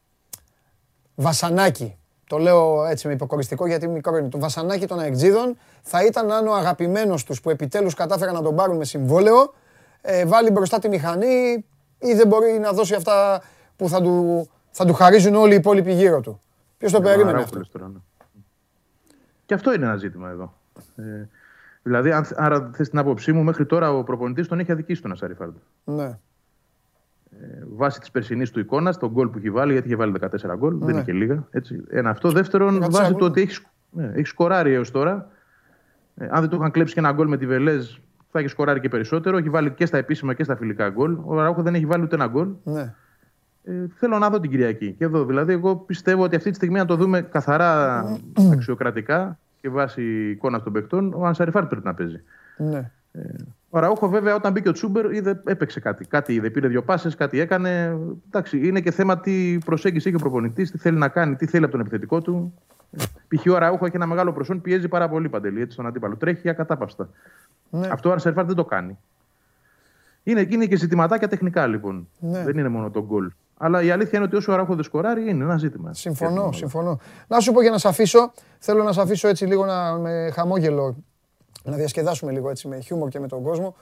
βασανάκι, 1.16 1.98
το 2.28 2.38
λέω 2.38 2.86
έτσι 2.86 3.08
με 3.08 3.14
υποκοριστικό 3.14 3.68
γιατί 3.68 3.88
μικρό 3.88 4.18
είναι, 4.18 4.30
το 4.30 4.40
βασανάκι 4.40 4.88
των 4.88 5.00
αεκτζίδων 5.00 5.58
θα 5.82 6.06
ήταν 6.06 6.32
αν 6.32 6.48
ο 6.48 6.54
αγαπημένος 6.54 7.24
τους 7.24 7.42
που 7.42 7.50
επιτέλους 7.50 7.94
κατάφεραν 7.94 8.34
να 8.34 8.42
τον 8.42 8.56
πάρουν 8.56 8.78
με 8.78 8.86
συμβόλαιο 8.86 9.54
ε, 10.02 10.26
βάλει 10.26 10.52
μπροστά 10.52 10.80
τη 10.80 10.90
μηχανή 10.90 11.66
ή 12.00 12.14
δεν 12.14 12.28
μπορεί 12.28 12.60
να 12.60 12.72
δώσει 12.72 12.94
αυτά 12.94 13.42
που 13.76 13.90
θα 13.90 14.02
του, 14.02 14.48
θα 14.72 14.86
του 14.86 14.94
χαρίζουν 14.94 15.36
όλοι 15.36 15.54
οι 15.54 15.56
υπόλοιποι 15.56 15.94
γύρω 15.94 16.22
του. 16.22 16.42
Ποιος 16.78 16.92
το 16.92 16.98
Για 16.98 17.06
τον 17.06 17.16
περίμενε 17.16 17.30
Αράουχο 17.30 17.44
αυτό; 17.44 17.58
λες 17.58 17.70
τώρα, 17.70 17.88
ναι. 17.88 18.00
Και 19.46 19.54
αυτό 19.54 19.74
είναι 19.74 19.86
ένα 19.86 19.96
ζήτημα 19.96 20.30
εδώ. 20.30 20.54
Ε, 20.96 21.28
δηλαδή, 21.84 22.12
αν, 22.12 22.28
άρα 22.36 22.70
θες 22.74 22.90
την 22.90 23.00
άποψή 23.00 23.34
μου, 23.34 23.44
μέχρι 23.44 23.66
τώρα 23.66 23.92
ο 23.92 24.04
προπονητής 24.04 24.48
τον 24.48 24.60
έχει 24.60 24.72
αδικήσει 24.72 25.02
τον 25.02 25.12
Ασάριφαρντ. 25.12 25.56
Ναι. 25.84 26.20
Βάσει 27.76 28.00
της 28.00 28.12
περσινής 28.12 28.52
του 28.52 28.60
εικόνας, 28.60 28.98
τον 28.98 29.10
γκολ 29.12 29.28
που 29.28 29.38
έχει 29.38 29.50
βάλει, 29.50 29.72
γιατί 29.72 29.88
είχε 29.88 29.96
βάλει 29.96 30.12
14 30.12 30.56
γκολ, 30.58 30.78
δεν 30.78 30.86
Ναι. 30.88 30.92
είναι 30.94 31.04
και 31.04 31.14
λίγα. 31.14 31.48
Έτσι. 31.52 31.84
Ένα 31.90 32.10
αυτό. 32.10 32.32
Δεύτερον, 32.32 32.80
14 32.80 32.90
βάσει 32.92 33.12
γκολ. 33.12 33.20
του 33.20 33.26
ότι 33.26 33.42
έχει, 33.42 33.66
ναι, 33.92 34.12
έχεις 34.14 34.30
σκοράρει 34.30 34.74
έως 34.74 34.92
τώρα. 34.92 35.30
Ε, 36.16 36.28
αν 36.30 36.40
δεν 36.42 36.50
του 36.50 36.56
είχαν 36.56 36.72
κλέψει 36.72 36.94
και 36.94 37.00
ένα 37.00 37.12
γκολ 37.12 37.28
με 37.28 37.38
τη 37.38 37.46
Βελέζ, 37.48 37.96
θα 38.32 38.40
έχεις 38.40 38.52
σκοράρει 38.52 38.80
και 38.80 38.90
περισσότερο. 38.90 39.38
Έχει 39.38 39.50
βάλει 39.50 39.72
και 39.72 39.86
στα 39.86 39.98
επίσημα 39.98 40.34
και 40.34 40.44
στα 40.44 40.56
φιλικά 40.56 40.90
γκολ. 40.90 41.18
Ο 41.26 41.36
Ραούχο 41.40 41.62
δεν 41.62 41.76
έχει 41.76 41.86
βάλει 41.86 42.04
ούτε 42.04 42.16
ένα 42.16 42.28
γκολ. 42.28 42.48
Ναι. 42.64 42.94
Ε, 43.64 43.74
θέλω 43.96 44.18
να 44.18 44.30
δω 44.30 44.40
την 44.40 44.50
Κυριακή. 44.50 44.92
Και 44.92 45.04
εδώ, 45.06 45.26
δηλαδή, 45.26 45.54
εγώ 45.54 45.76
πιστεύω 45.76 46.24
ότι 46.24 46.36
αυτή 46.36 46.50
τη 46.50 46.56
στιγμή, 46.56 46.80
αν 46.80 46.88
το 46.88 46.96
δούμε 46.96 47.22
καθαρά 47.22 48.04
αξιοκρατικά 48.54 49.40
και 49.62 49.70
βάσει 49.70 50.30
εικόνας 50.30 50.64
των 50.64 50.74
παικτών, 50.74 51.14
ο 51.14 51.26
Ανσαριφάρ 51.26 51.66
πρέπει 51.66 51.86
να 51.86 51.94
παίζει. 51.94 52.22
ναι. 52.58 52.92
Ο 53.70 53.80
Ραούχο, 53.80 54.10
βέβαια, 54.10 54.36
όταν 54.36 54.52
μπήκε 54.52 54.70
ο 54.70 54.72
Τσούμπερ, 54.72 55.14
είδε, 55.14 55.42
έπαιξε 55.46 55.80
κάτι. 55.80 56.06
Κάτι 56.06 56.34
είδε, 56.34 56.50
πήρε 56.50 56.68
δύο 56.68 56.84
πάσες, 56.84 57.16
κάτι 57.16 57.40
έκανε. 57.40 57.98
Εντάξει, 58.28 58.68
είναι 58.68 58.82
και 58.82 58.92
θέμα 58.92 59.20
τι 59.20 59.58
προσέγγιση 59.66 60.08
έχει 60.08 60.18
ο 60.18 60.20
προπονητής, 60.20 60.72
τι 60.72 60.78
θέλει 60.78 60.98
να 60.98 61.08
κάνει, 61.08 61.36
τι 61.36 61.46
θέλει 61.46 61.64
από 61.64 61.72
τον 61.72 61.82
επιθετικό 61.82 62.22
του. 62.22 62.54
Π.χ. 63.28 63.46
ο 63.54 63.58
Ραούχο 63.58 63.86
έχει 63.86 63.96
ένα 63.96 64.06
μεγάλο 64.06 64.34
προσόν, 64.34 64.62
πιέζει 64.62 64.88
πάρα 64.88 65.10
πολύ 65.10 65.30
παντελή 65.30 65.62
έτσι, 65.62 65.74
στον 65.74 65.86
αντίπαλο. 65.86 66.16
Τρέχει 66.16 66.50
ακατάπαυστα. 66.50 67.10
Ναι. 67.70 67.88
Αυτό 67.88 68.10
ο 68.10 68.12
Αρσερφάρ 68.12 68.46
δεν 68.46 68.56
το 68.56 68.66
κάνει. 68.66 68.98
Είναι, 70.24 70.48
είναι 70.50 70.66
και 70.66 70.76
ζητηματάκια 70.76 71.28
τεχνικά 71.28 71.68
λοιπόν. 71.68 72.08
Ναι. 72.20 72.44
Δεν 72.44 72.58
είναι 72.58 72.70
μόνο 72.70 72.90
το 72.90 73.06
γκολ. 73.06 73.32
Αλλά 73.58 73.82
η 73.82 73.92
αλήθεια 73.92 74.12
είναι 74.14 74.24
ότι 74.28 74.36
όσο 74.36 74.52
ο 74.52 74.56
Ραούχο 74.56 74.76
δεν 74.76 74.84
σκοράρει, 74.84 75.30
είναι 75.30 75.44
ένα 75.44 75.58
ζήτημα. 75.58 75.94
Συμφωνώ, 75.94 76.52
συμφωνώ. 76.52 77.00
Να 77.28 77.40
σου 77.40 77.52
πω 77.52 77.62
για 77.62 77.72
να 77.72 77.78
σε 77.78 77.88
αφήσω, 77.88 78.32
θέλω 78.60 78.84
να 78.84 78.92
σε 78.92 79.02
αφήσω 79.02 79.28
έτσι 79.28 79.46
λίγο 79.46 79.66
να, 79.66 79.98
με 79.98 80.32
χαμόγελο, 80.34 80.96
να 81.72 81.78
διασκεδάσουμε 81.78 82.32
λίγο 82.32 82.50
έτσι 82.50 82.68
με 82.68 82.80
χιούμορ 82.80 83.10
και 83.10 83.20
με 83.20 83.28
τον 83.28 83.44
κόσμο. 83.44 83.76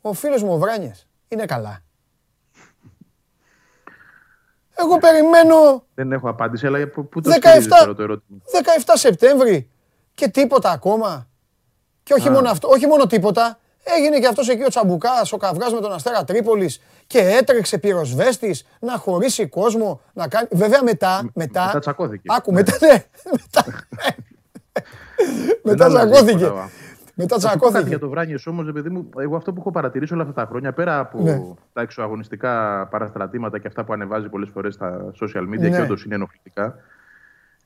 Ο 0.00 0.12
φίλος 0.12 0.42
μου 0.42 0.52
ο 0.52 0.58
Βράνιες 0.58 1.06
είναι 1.28 1.44
καλά. 1.44 1.80
Εγώ 4.78 4.98
περιμένω 4.98 5.84
Δεν 5.94 6.12
έχω 6.12 6.28
απάντηση, 6.28 6.66
αλλά 6.66 6.88
πού 6.88 7.08
πού 7.08 7.20
το 7.20 7.30
17 7.30 7.36
στηρίζεις 7.36 7.68
τώρα 7.68 7.94
το 7.94 8.02
ερώτημα; 8.02 8.38
17 8.84 8.92
Σεπτέμβρη 8.94 9.70
και 10.14 10.28
τίποτα 10.28 10.70
ακόμα. 10.70 11.28
Και 12.02 12.14
όχι 12.14 12.30
μόνο 12.30 12.50
αυτό, 12.50 12.68
όχι 12.68 12.86
μόνο 12.86 13.06
τίποτα. 13.06 13.58
Έγινε 13.96 14.18
και 14.18 14.26
αυτός 14.26 14.48
εκεί 14.48 14.62
ο 14.62 14.68
Τσαμπουκάς, 14.68 15.32
ο 15.32 15.36
Καυγάς 15.36 15.72
με 15.72 15.80
τον 15.80 15.92
Αστέρα 15.92 16.24
Τρίπολης 16.24 16.80
και 17.06 17.18
έτρεξε 17.18 17.78
πυροσβέστης 17.78 18.66
να 18.80 18.96
χωρίσει 18.96 19.46
κόσμο, 19.46 20.00
να 20.12 20.28
κάνει... 20.28 20.48
Βέβαια 20.50 20.82
μετά, 20.82 21.30
μετά... 21.34 21.64
μετά 21.64 21.78
τσακώθηκε. 21.78 22.22
Άκου, 22.26 22.52
μετά, 22.52 22.72
ναι, 22.80 23.04
μετά... 23.40 23.64
μετά 25.62 25.84
αλλάζει 25.84 26.10
τσακώθηκε. 26.10 26.36
τίποτα. 26.44 26.68
Μετά 27.18 27.38
Θα 27.38 27.40
σου 27.40 27.46
πω 27.46 27.50
κάτι 27.58 27.58
τσακώθηκε. 27.58 27.88
για 27.88 27.98
το 27.98 28.08
Βράνιε 28.08 28.36
όμως, 28.46 28.68
επειδή 28.68 28.88
μου, 28.90 29.08
εγώ 29.18 29.36
αυτό 29.36 29.52
που 29.52 29.60
έχω 29.60 29.70
παρατηρήσει 29.70 30.12
όλα 30.12 30.22
αυτά 30.22 30.34
τα 30.34 30.46
χρόνια, 30.48 30.72
πέρα 30.72 30.98
από 30.98 31.22
Ναι. 31.22 31.42
τα 31.72 31.80
εξωαγωνιστικά 31.80 32.86
παραστρατήματα 32.90 33.58
και 33.58 33.66
αυτά 33.66 33.84
που 33.84 33.92
ανεβάζει 33.92 34.28
πολλές 34.28 34.48
φορές 34.52 34.74
στα 34.74 35.10
social 35.20 35.42
media 35.42 35.58
Ναι. 35.58 35.70
και 35.70 35.80
όντως 35.80 36.04
είναι 36.04 36.14
ενοχλητικά. 36.14 36.74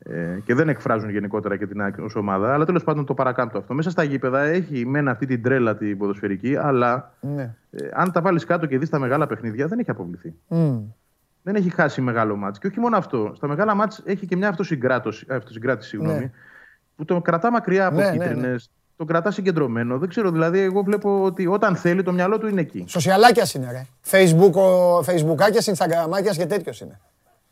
Ε, 0.02 0.38
και 0.44 0.54
δεν 0.54 0.68
εκφράζουν 0.68 1.10
γενικότερα 1.10 1.56
και 1.56 1.66
την 1.66 1.80
ως 2.00 2.14
ομάδα, 2.16 2.52
αλλά 2.54 2.64
τέλος 2.64 2.84
πάντων 2.84 3.04
το 3.06 3.14
παρακάμπτω 3.14 3.58
αυτό. 3.58 3.74
Μέσα 3.74 3.90
στα 3.90 4.02
γήπεδα 4.02 4.40
έχει 4.42 4.86
μένα 4.86 5.10
αυτή 5.10 5.26
την 5.26 5.42
τρέλα 5.42 5.76
την 5.76 5.98
ποδοσφαιρική, 5.98 6.56
αλλά 6.56 7.12
Ναι. 7.20 7.54
ε, 7.70 7.88
αν 7.92 8.12
τα 8.12 8.20
βάλεις 8.20 8.44
κάτω 8.44 8.66
και 8.66 8.78
δεις 8.78 8.88
τα 8.88 8.98
μεγάλα 8.98 9.26
παιχνίδια, 9.26 9.66
δεν 9.66 9.78
έχει 9.78 9.90
αποβληθεί. 9.90 10.34
Μμ. 10.48 10.78
Δεν 11.42 11.54
έχει 11.54 11.70
χάσει 11.70 12.00
μεγάλο 12.00 12.36
μάτς. 12.36 12.58
Και 12.58 12.66
όχι 12.66 12.80
μόνο 12.80 12.96
αυτό. 12.96 13.32
Στα 13.34 13.48
μεγάλα 13.48 13.74
μάτς 13.74 14.02
έχει 14.04 14.26
και 14.26 14.36
μια 14.36 14.48
αυτοσυγκράτωση, 14.48 15.26
αυτοσυγκράτηση, 15.30 15.88
συγγνώμη, 15.88 16.18
Ναι. 16.18 16.30
Που 17.00 17.06
τον 17.06 17.22
κρατά 17.22 17.50
μακριά 17.50 17.86
από 17.86 17.96
Ναι, 17.96 18.04
ναι, 18.04 18.10
κίτρινες, 18.10 18.70
τον 18.96 19.06
κρατά 19.06 19.30
συγκεντρωμένο. 19.30 19.98
Δεν 19.98 20.08
ξέρω, 20.08 20.30
δηλαδή, 20.30 20.58
εγώ 20.58 20.82
βλέπω 20.82 21.22
ότι 21.22 21.46
όταν 21.46 21.76
θέλει 21.76 22.02
το 22.02 22.12
μυαλό 22.12 22.38
του 22.38 22.46
είναι 22.46 22.60
εκεί. 22.60 22.84
Σοσιαλάκιας 22.88 23.54
είναι 23.54 23.70
ρε. 23.70 23.86
Facebook, 24.10 24.52
ο, 24.52 24.98
Facebookάκιας, 24.98 25.72
Instagramάκιας 25.74 26.36
και 26.36 26.46
τέτοιος 26.46 26.80
είναι. 26.80 27.00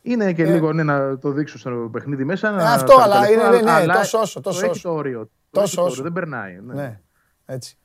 Είναι 0.02 0.32
και 0.32 0.44
λίγο 0.44 0.72
ναι, 0.72 0.82
να 0.82 1.18
το 1.18 1.30
δείξω 1.30 1.58
στο 1.58 1.88
παιχνίδι 1.92 2.24
μέσα. 2.24 2.50
να 2.50 2.62
Ε. 2.62 2.66
αυτό, 2.66 2.96
τα 2.96 3.02
αλλά 3.02 3.20
τελευταία, 3.20 3.48
είναι, 3.48 3.60
ναι, 3.62 3.70
αλλά 3.70 3.94
τόσο 3.94 4.18
όσο, 4.18 4.40
τόσο 4.40 4.60
το 4.60 4.64
έχει 4.64 4.74
όσο. 4.74 4.88
το 4.88 4.94
όριο. 4.94 5.30
Το 5.50 5.60
Τόσο 5.60 5.64
έχει 5.66 5.74
το 5.74 5.80
όριο, 5.80 5.92
όσο. 5.92 6.02
Δεν 6.02 6.12
περνάει. 6.12 6.58
Ναι. 6.66 6.74
Ναι, 6.74 7.00
έτσι. 7.46 7.76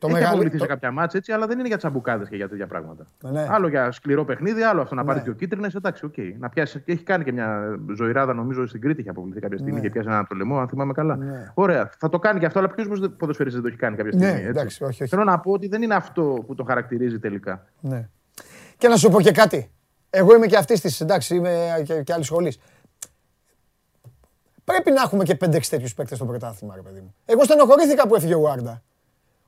Το 0.00 0.06
έχει 0.06 0.14
μεγαλύτερο- 0.16 0.40
αποβληθεί 0.40 0.58
σε 0.58 0.66
κάποια 0.66 0.90
ματς 0.90 1.18
έτσι, 1.18 1.32
αλλά 1.32 1.46
δεν 1.46 1.58
είναι 1.58 1.68
για 1.68 1.76
τσαμπουκάδες 1.76 2.28
και 2.28 2.36
για 2.36 2.48
τέτοια 2.48 2.66
πράγματα. 2.66 3.06
Ναι. 3.20 3.46
Άλλο 3.50 3.68
για 3.68 3.90
σκληρό 3.92 4.24
παιχνίδι, 4.24 4.62
άλλο 4.62 4.80
αυτό 4.80 4.94
να 4.94 5.04
πάρει 5.04 5.18
Ναι. 5.18 5.24
δύο 5.24 5.32
κίτρινες. 5.32 5.74
Εντάξει, 5.74 6.04
οκ. 6.04 6.14
Να 6.38 6.48
πιάσει. 6.48 6.80
Και 6.80 6.92
έχει 6.92 7.02
κάνει 7.02 7.24
και 7.24 7.32
μια 7.32 7.78
ζωηράδα, 7.96 8.34
νομίζω, 8.34 8.66
στην 8.66 8.80
Κρήτη 8.80 9.00
είχε 9.00 9.10
αποβληθεί 9.10 9.40
κάποια 9.40 9.56
στιγμή 9.58 9.76
Ναι. 9.76 9.80
και 9.80 9.90
πιάσει 9.90 10.08
ένα 10.08 10.18
από 10.18 10.28
το 10.28 10.34
λαιμό, 10.34 10.58
αν 10.58 10.68
θυμάμαι 10.68 10.92
καλά. 10.92 11.16
Ναι. 11.16 11.50
Ωραία. 11.54 11.90
Θα 11.98 12.08
το 12.08 12.18
κάνει 12.18 12.38
και 12.40 12.46
αυτό, 12.46 12.58
αλλά 12.58 12.68
ποιος 12.68 12.86
ποδοσφαιριστής 13.16 13.52
δεν 13.52 13.62
το 13.62 13.68
έχει 13.68 13.76
κάνει 13.76 13.96
κάποια 13.96 14.12
Ναι, 14.14 14.18
στιγμή. 14.24 14.38
έτσι. 14.38 14.48
εντάξει, 14.48 14.84
όχι, 14.84 15.02
όχι. 15.02 15.10
Θέλω 15.10 15.24
να 15.24 15.38
πω 15.40 15.52
ότι 15.52 15.68
δεν 15.68 15.82
είναι 15.82 15.94
αυτό 15.94 16.44
που 16.46 16.54
τον 16.54 16.64
χαρακτηρίζει 16.64 17.18
τελικά. 17.18 17.66
Ναι. 17.80 18.08
Και 18.78 18.88
να 18.88 18.96
σου 18.96 19.10
πω 19.10 19.20
και 19.20 19.32
κάτι. 19.32 19.70
Εγώ 20.10 20.34
είμαι 20.34 20.46
και 20.46 20.56
αυτής 20.56 20.80
της, 20.80 21.00
εντάξει, 21.00 21.34
είμαι 21.34 21.82
και, 21.84 22.02
και 22.02 22.12
άλλης 22.12 22.26
σχολής. 22.26 22.58
Πρέπει 24.64 24.90
να 24.90 25.02
έχουμε 25.02 25.24
και 25.24 25.34
5-6 25.34 25.68
τέτοιους 25.70 25.94
παίκτες 25.94 26.16
στο 26.16 26.26
πρωτάθλημα, 26.26 26.74
ρε 26.74 26.80
παιδί 26.82 27.00
μου. 27.00 27.14
Εγώ 27.24 27.44
στενοχωρήθηκα 27.44 28.06
που 28.08 28.14
έφυγε 28.14 28.34
ο 28.34 28.48
Άρντα. 28.50 28.82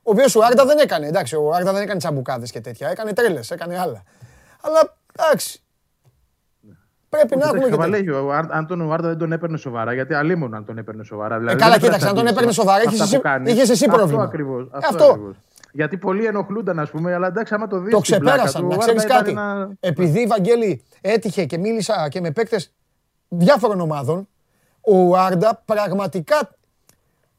Ο 0.03 0.11
οποίος 0.11 0.35
ο 0.37 0.41
Άρντα 0.45 0.65
δεν 0.66 0.79
έκανε, 0.79 1.07
εντάξει, 1.07 1.37
ο 1.37 1.53
Άρντα 1.55 1.73
δεν 1.73 1.83
έκανε 1.83 1.99
τσαμπουκάδες 1.99 2.51
και 2.51 2.61
τέτοια. 2.61 2.89
Έκανε 2.89 3.12
τρέλες, 3.12 3.51
έκανε 3.51 3.79
άλλα. 3.79 4.03
Αλλά 4.61 4.95
εντάξει. 5.19 5.62
Πρέπει 7.09 7.37
να 7.37 7.43
έχουμε 7.45 7.59
και. 7.59 7.65
τέτοια. 7.65 7.77
Καβαλέγει, 7.77 8.11
ο 8.11 8.33
Άρ- 8.33 8.53
αν 8.53 8.66
τον 8.66 8.81
ο 8.81 8.93
Άρντα 8.93 9.09
δεν 9.09 9.19
τον 9.19 9.33
έπαιρνε 9.33 9.57
σοβαρά, 9.57 9.93
γιατί 9.93 10.15
αλίμονο 10.15 10.57
αν 10.57 10.65
τον 10.65 10.79
έπαιρνε 10.79 11.05
σοβαρά. 11.05 11.39
Δηλαδή, 11.39 11.57
Ε, 11.57 11.59
καλά, 11.61 11.70
δεν 11.73 11.81
κοίταξε, 11.83 12.09
αν 12.09 12.15
τον 12.15 12.24
πρέπει 12.24 12.24
να 12.24 12.31
έπαιρνε 12.31 12.53
σοβαρά, 12.53 12.77
αυτά 12.79 12.91
είχες 12.91 13.09
που 13.09 13.15
εσύ- 13.15 13.23
κάνεις. 13.23 13.53
είχες 13.53 13.70
εσύ 13.70 13.87
πρόβλημα. 13.87 14.23
Αυτό 14.23 14.23
ακριβώς. 14.24 14.69
Αυτό. 14.73 15.35
Γιατί 15.73 15.97
πολλοί 15.97 16.24
ενοχλούνταν, 16.24 16.79
ας 16.79 16.91
πούμε, 16.91 17.15
αλλά 17.15 17.27
εντάξει, 17.27 17.55
άμα 17.55 17.66
το 17.66 17.79
δεις. 17.79 17.93
Το 17.93 18.01
ξεπέρασαν. 18.01 18.66
Να 18.66 18.77
ξέρεις 18.77 19.05
κάτι. 19.05 19.37
Επειδή 19.81 20.27
Βαγγέλη 20.27 20.85
έτυχε 21.01 21.45
και 21.45 21.59
μίλησα 21.59 22.09
και 22.09 22.20
με 22.20 22.31
παίκτες 22.31 22.73
διάφορων 23.29 23.81
ομάδων, 23.81 24.29
ο 24.81 25.16
Άρντα 25.16 25.62
πραγματικά 25.65 26.51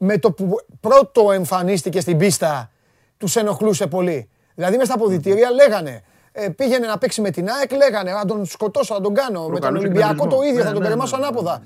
με 0.04 0.18
το 0.18 0.32
που 0.32 0.56
πρώτο 0.80 1.32
εμφανίστηκε 1.32 2.00
στην 2.00 2.16
πίστα 2.16 2.70
τους 3.16 3.36
ενοχλούσε 3.36 3.86
πολύ. 3.86 4.28
Δηλαδή 4.54 4.76
μες 4.76 4.86
στα 4.86 4.94
αποδητήρια 4.94 5.50
λέγανε. 5.50 6.02
ε, 6.32 6.48
πήγαινε 6.48 6.86
να 6.86 6.98
παίξει 6.98 7.20
με 7.20 7.30
την 7.30 7.48
ΑΕΚ, 7.50 7.72
λέγανε 7.72 8.12
να 8.12 8.24
τον 8.24 8.44
σκοτώσω, 8.46 8.94
να 8.94 9.00
τον 9.00 9.14
κάνω. 9.14 9.38
Με 9.40 9.44
τον 9.46 9.50
Προκαλούσε 9.50 9.86
Ολυμπιακό 9.86 10.14
το 10.14 10.22
εκνευρισμό. 10.22 10.42
ίδιο, 10.48 10.58
Ναι, 10.58 10.64
θα 10.64 10.72
τον 10.72 10.80
ναι, 10.82 10.86
περιμάσω 10.86 11.16
ναι, 11.16 11.22
ναι, 11.22 11.26
ανάποδα. 11.28 11.62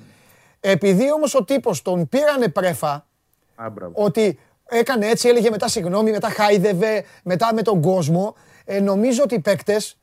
Επειδή 0.60 1.12
όμως 1.12 1.35
ο 1.35 1.44
τύπος 1.44 1.82
τον 1.82 2.09
πήρανε 2.09 2.48
πρέφα, 2.48 3.06
ότι 3.93 4.39
έκανε 4.65 5.06
έτσι, 5.06 5.28
έλεγε 5.28 5.51
μετά 5.51 5.69
συγγνώμη, 5.69 6.10
μετά 6.10 6.28
χάιδευε, 6.28 7.05
μετά 7.23 7.55
με 7.55 7.62
τον 7.62 7.81
κόσμο. 7.82 8.35
Ε, 8.65 8.81
νομίζω 8.81 9.23
ότι 9.23 9.35
οι 9.35 9.40
παίκτες, 9.40 9.98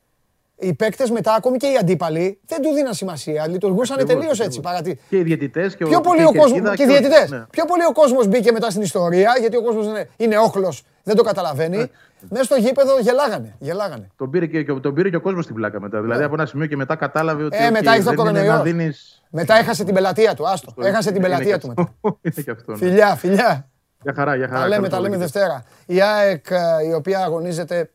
οι 0.58 0.74
παίκτες 0.74 1.10
μετά, 1.10 1.34
ακόμη 1.34 1.56
και 1.56 1.66
οι 1.66 1.76
αντίπαλοι, 1.76 2.40
δεν 2.46 2.62
του 2.62 2.72
δίναν 2.72 2.94
σημασία. 2.94 3.48
Λειτουργούσαν 3.48 3.96
Ακριβώς, 3.98 4.14
τελείως 4.20 4.40
έτσι. 4.40 4.58
ακριβώς. 4.58 4.82
Παρατη... 4.84 5.00
Και 5.08 5.16
οι 5.16 5.22
διαιτητές 5.22 5.76
και 5.76 5.84
Πιο 5.84 5.96
ο 5.98 6.00
πολύ 6.00 6.18
και 6.18 6.24
ο 6.26 6.30
η 6.34 6.38
κόσμος, 6.38 6.60
κερκίδα 6.60 6.74
και 6.76 6.82
οι 6.82 6.86
όχι. 6.86 6.98
διαιτητές. 6.98 7.30
Ναι. 7.30 7.44
Πιο 7.50 7.64
πολύ 7.64 7.84
ο 7.84 7.92
κόσμος 7.92 8.26
μπήκε 8.26 8.52
μετά 8.52 8.70
στην 8.70 8.82
ιστορία, 8.82 9.36
γιατί 9.40 9.56
ο 9.56 9.62
κόσμος 9.62 9.86
είναι, 9.86 10.08
είναι 10.16 10.38
όχλος, 10.38 10.82
δεν 11.02 11.16
το 11.16 11.22
καταλαβαίνει. 11.22 11.90
Μέσα 12.28 12.44
στο 12.44 12.56
γήπεδο 12.56 12.98
γελάγανε. 13.00 13.54
γελάγανε. 13.58 14.06
Τον 14.16 14.30
πήρε 14.30 14.46
και, 14.46 14.64
τον 14.64 14.94
πήρε 14.94 15.10
και 15.10 15.16
ο 15.16 15.20
κόσμος 15.20 15.46
την 15.46 15.54
πλάκα 15.54 15.80
μετά. 15.80 16.00
Δηλαδή 16.00 16.22
από 16.22 16.34
ένα 16.34 16.46
σημείο 16.46 16.66
και 16.66 16.76
μετά 16.76 16.96
κατάλαβε 16.96 17.44
ότι. 17.44 17.56
Ε, 17.60 17.70
μετά 17.70 17.90
οκ, 17.90 17.96
ήρθε 17.96 18.08
ο 18.08 18.12
δεν 18.12 18.18
είναι 18.24 18.30
κορονοϊός. 18.30 18.56
να 18.56 18.62
δίνεις- 18.62 19.22
Μετά 19.30 19.54
έχασε 19.58 19.84
την 19.84 19.94
πελατεία 19.94 20.34
του. 20.34 20.48
Άστο. 20.48 20.72
Έχασε 20.82 21.08
την 21.12 21.16
Είναι 21.16 21.24
πελατεία 21.28 21.52
και 21.56 21.66
του 21.66 21.68
αυτό. 21.76 21.90
μετά. 22.02 22.18
Είναι 22.22 22.42
και 22.44 22.50
αυτό. 22.50 22.72
ναι. 22.72 22.78
Φιλιά, 22.78 23.14
φιλιά. 23.14 23.68
Για 24.02 24.12
χαρά, 24.14 24.36
για 24.36 24.46
χαρά. 24.48 24.60
Τα 24.60 24.68
λέμε, 24.68 24.88
Καλώς 24.88 24.90
τα 24.90 25.00
λέμε 25.00 25.16
ορίσατε. 25.16 25.40
Δευτέρα. 25.40 25.64
Η 25.86 26.00
ΑΕΚ 26.02 26.46
ε, 26.50 26.86
η 26.88 26.92
οποία 26.92 27.18
αγωνίζεται 27.24 27.90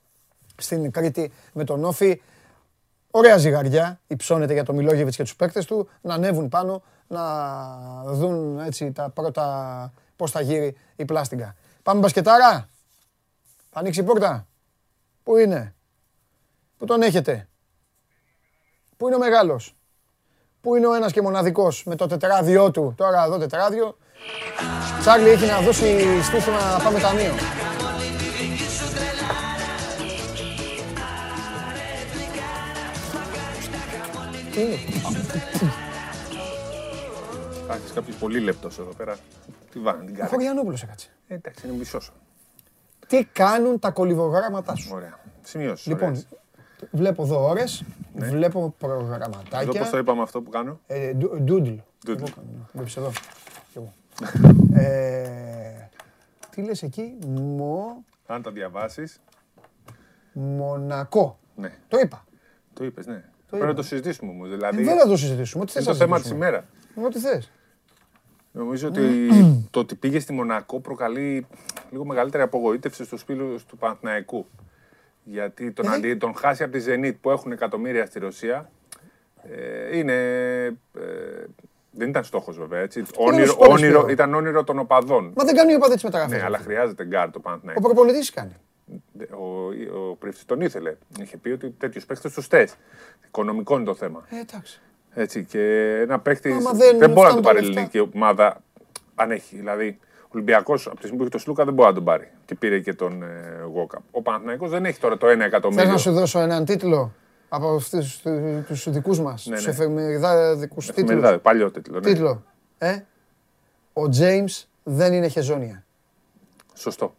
στην 0.58 0.92
Κρήτη 0.92 1.32
με 1.54 1.64
τον 1.64 1.84
Όφη. 1.84 2.22
Ωραία 3.12 3.38
ζυγαριά, 3.38 4.00
υψώνεται 4.08 4.54
για 4.54 4.64
τον 4.64 4.76
Μιλόγεβιτς 4.76 5.16
και 5.16 5.24
τους 5.24 5.36
παίκτες 5.36 5.66
του, 5.66 5.90
να 6.02 6.14
ανέβουν 6.14 6.50
πάνω, 6.50 6.84
να 7.08 7.24
δουν 8.06 8.60
έτσι 8.60 8.92
τα 8.92 9.10
πρώτα 9.10 9.94
πώς 10.16 10.32
θα 10.32 10.42
γύρει 10.42 10.78
η 10.96 11.06
πλάστιγκα. 11.06 11.56
Πάμε 11.84 12.00
μπασκετάρα. 12.00 12.70
Θα 13.70 13.80
ανοίξει 13.80 14.00
η 14.00 14.04
πόρτα. 14.04 14.48
Πού 15.24 15.38
είναι; 15.38 15.76
Πού 16.78 16.86
τον 16.86 17.02
έχετε; 17.02 17.48
Πού 18.98 19.08
είναι 19.08 19.16
ο 19.16 19.20
μεγάλος; 19.20 19.76
Πού 20.62 20.76
είναι 20.76 20.88
ο 20.88 20.94
ένας 20.94 21.12
και 21.12 21.22
μοναδικός 21.22 21.84
με 21.86 21.96
το 21.96 22.08
τετράδιό 22.08 22.72
του; 22.72 22.94
Τώρα 22.98 23.24
εδώ 23.24 23.38
τετράδιο. 23.38 23.98
Τσάρλι 25.00 25.30
έχει 25.30 25.46
να 25.46 25.62
δώσει 25.62 26.22
στήθο 26.22 26.52
να 26.52 26.84
πάμε 26.84 27.00
ταμείο. 27.00 27.34
Τι 34.52 34.62
είναι. 34.62 34.76
Θα 37.68 37.74
έχεις 37.74 37.92
κάποιος 37.92 38.16
πολύ 38.16 38.40
λεπτός 38.40 38.80
εδώ 38.80 38.94
πέρα. 38.98 39.18
Τι 39.72 39.80
βάνε 39.80 40.04
την 40.06 40.14
Ο 40.16 40.18
κάρτα. 40.18 40.36
Χωριανόπουλος 40.36 40.84
έκατσε. 40.84 41.10
Ε, 41.28 41.34
Εντάξει, 41.34 41.68
είναι 41.68 41.76
μισός. 41.78 42.12
Τι 43.08 43.24
κάνουν 43.24 43.80
τα 43.80 43.92
κολυβογράμματά 43.92 44.76
σου; 44.76 44.90
Ωραία. 44.94 45.20
Σημειώσεις. 45.42 45.88
Λοιπόν, 45.88 46.26
βλέπω 46.92 47.24
εδώ 47.24 47.48
ώρες, 47.50 47.84
βλέπω 48.16 48.60
Εδώ 48.60 48.70
πώς 48.70 48.78
το 48.80 48.88
προγραμματάκια. 48.88 50.00
είπαμε 50.00 50.22
αυτό 50.22 50.42
που 50.42 50.50
κάνω; 50.50 50.80
Ε, 50.88 51.14
ντου- 51.14 51.40
Ντούντλ. 51.42 51.74
Doodle. 52.06 52.18
Εγώ 52.18 52.28
κάνω, 52.36 52.48
ναι. 52.54 52.64
Βλέπεις 52.74 52.98
εδώ. 52.98 53.12
Κι 53.72 53.78
εγώ. 53.78 53.94
Ε, 54.80 55.90
Τι 56.50 56.62
λες 56.62 56.84
εκεί, 56.84 57.18
Μο... 57.28 58.04
Αν 58.26 58.42
τα 58.42 58.52
διαβάσεις. 58.52 59.22
Μονακό. 60.34 61.40
Ναι, 61.56 61.78
Το 61.88 61.98
είπα. 62.00 62.26
το 62.74 62.84
είπες, 62.84 63.06
ναι. 63.06 63.24
Πρέπει 63.52 63.66
να 63.66 63.74
το 63.74 63.84
συζητήσουμε 63.84 64.32
όμως. 64.32 64.48
Ε, 64.48 64.54
Δηλαδή, 64.56 64.84
Δεν 64.84 64.98
θα 64.98 65.08
το 65.08 65.18
συζητήσουμε. 65.18 65.64
Ό,τι 65.64 65.72
θες 65.72 65.82
είναι 65.84 65.92
να 65.94 65.98
το 65.98 66.04
θέμα 66.06 66.18
της 66.18 66.26
συζητήσουμε. 66.28 66.58
ημέρας. 66.96 67.08
Ό,τι 67.08 67.20
θες. 67.20 67.52
Νομίζω 68.52 68.88
ότι 68.88 69.02
το 69.72 69.80
ότι 69.80 69.96
πήγε 69.96 70.20
στη 70.20 70.34
Μονακό 70.34 70.80
προκαλεί 70.80 71.48
λίγο 71.92 72.06
μεγαλύτερη 72.06 72.44
απογοήτευση 72.44 73.04
στους 73.06 73.24
φίλους 73.24 73.66
του 73.66 73.78
Παναθηναϊκού. 73.78 74.46
Γιατί 75.24 75.72
τον, 75.72 75.86
Ε. 75.86 75.90
αντι... 75.90 76.16
τον 76.16 76.36
χάσει 76.36 76.64
από 76.64 76.78
τη 76.78 76.84
Zenit 76.88 77.14
που 77.22 77.30
έχουν 77.30 77.52
εκατομμύρια 77.52 78.06
στη 78.06 78.20
Ρωσία 78.20 78.72
ε, 79.44 79.98
είναι... 79.98 80.14
ε, 80.94 81.44
δεν 81.92 82.10
ήταν 82.10 82.24
στόχος 82.24 82.58
βέβαια, 82.58 82.80
έτσι. 82.80 83.04
Όνειρο, 83.18 83.46
στόχος, 83.46 83.68
όνειρο, 83.68 83.94
Σπύρο. 84.00 84.12
ήταν 84.12 84.34
όνειρο 84.34 84.64
των 84.64 84.80
οπαδών. 84.80 85.34
Μα 85.36 85.44
δεν 85.44 85.56
κάνει 85.56 85.72
οι 85.72 85.76
οπαδοί 85.76 85.94
τις 85.94 86.04
μεταγραφές. 86.04 86.38
Ναι, 86.40 86.46
αλλά 86.46 86.58
χρειάζεται 86.58 87.06
γκαρντ 87.06 87.38
ο 87.38 87.42
Παναθηναϊκός. 87.42 87.82
προπονητής 87.82 88.30
κάνει. 88.32 88.56
Ο, 89.20 89.46
ο 90.10 90.16
Πρίφτης 90.16 90.46
τον 90.46 90.62
ήθελε. 90.62 90.96
Είχε 91.20 91.38
πει 91.38 91.50
ότι 91.50 91.70
τέτοιους 91.70 92.06
παίκτες 92.06 92.34
τους 92.34 92.48
θες. 92.48 92.74
Οικονομικό 93.28 93.76
είναι 93.76 93.86
το 93.86 93.96
θέμα. 93.96 94.24
Ε, 94.30 94.40
εντάξει. 94.40 94.82
Έτσι, 95.14 95.44
και 95.44 95.60
ένα 96.02 96.20
παίχτη 96.20 96.52
Άμα 96.52 96.72
δεν, 96.72 96.98
δεν 96.98 97.10
μπορεί 97.12 97.14
να 97.14 97.22
φτάνουν 97.22 97.34
τον 97.34 97.44
πάρει 97.44 97.58
η 97.58 97.62
τα 97.62 97.66
λεφτά. 97.68 97.80
ελληνική 97.98 98.18
ομάδα 98.18 98.62
αν 99.16 99.32
έχει. 99.32 99.56
Δηλαδή, 99.56 100.00
ο 100.24 100.28
Ολυμπιακός 100.30 100.86
από 100.86 100.96
τη 100.96 101.02
στιγμή 101.02 101.18
που 101.18 101.22
έχει 101.24 101.32
τον 101.32 101.40
Σλούκα 101.42 101.66
δεν 101.66 101.74
μπορεί 101.74 101.88
να 101.90 101.96
τον 101.96 102.04
πάρει. 102.04 102.32
Και 102.46 102.56
πήρε 102.56 102.80
και 102.80 102.94
τον 102.94 103.24
ε, 103.24 103.64
Γόκα. 103.74 104.02
Ο 104.12 104.22
Παναθηναϊκός 104.22 104.70
δεν 104.70 104.86
έχει 104.86 105.00
τώρα 105.00 105.18
το 105.18 105.28
1 105.28 105.30
Θες 105.30 105.46
εκατομμύριο. 105.46 105.92
να 105.92 105.98
σου 105.98 106.12
δώσω 106.12 106.40
έναν 106.40 106.66
τίτλο 106.66 107.14
από 107.50 107.68
αυτούς 107.76 108.22
του- 108.22 108.64
τους 108.68 108.90
δικούς 108.90 109.20
μας, 109.20 109.46
Ναι, 109.46 109.56
τους 109.56 109.66
ναι. 109.66 109.72
εφημεριδάδικους 109.72 110.90
Εφημερίδα, 110.90 111.22
τίτλους. 111.28 111.42
παλιό 111.42 111.72
τίτλο. 111.72 112.00
Ναι. 112.00 112.06
Τίτλο. 112.06 112.44
Ε, 112.78 113.00
ο 113.94 114.02
James 114.20 114.64
δεν 114.84 115.14
είναι 115.14 115.28
χεζόνια. 115.28 115.84
Σωστό. 116.74 117.16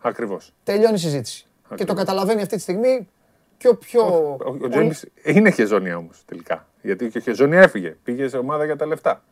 Ακριβώς. 0.00 0.52
Τελειώνει 0.64 0.94
η 0.94 0.98
συζήτηση. 0.98 1.42
Και 1.42 1.48
το 1.68 1.74
Ακριβώς. 1.74 1.96
καταλαβαίνει 1.96 2.42
αυτή 2.42 2.56
τη 2.56 2.62
στιγμή 2.62 3.08
και 3.56 3.68
ο 3.68 3.76
πιο... 3.76 4.02
Ο, 4.02 4.36
ο 4.62 4.68
Τζέιμ 4.68 4.90
είναι 5.24 5.50
χεζόνια 5.50 5.96
όμως 5.96 6.22
τελικά. 6.26 6.66
Γιατί 6.82 7.08
και 7.08 7.18
ο 7.18 7.20
Χεζόνια 7.20 7.60
έφυγε. 7.60 7.96
Πήγε 8.04 8.28
σε 8.28 8.36
ομάδα 8.36 8.64
για 8.64 8.76
τα 8.76 8.86
λεφτά. 8.86 9.22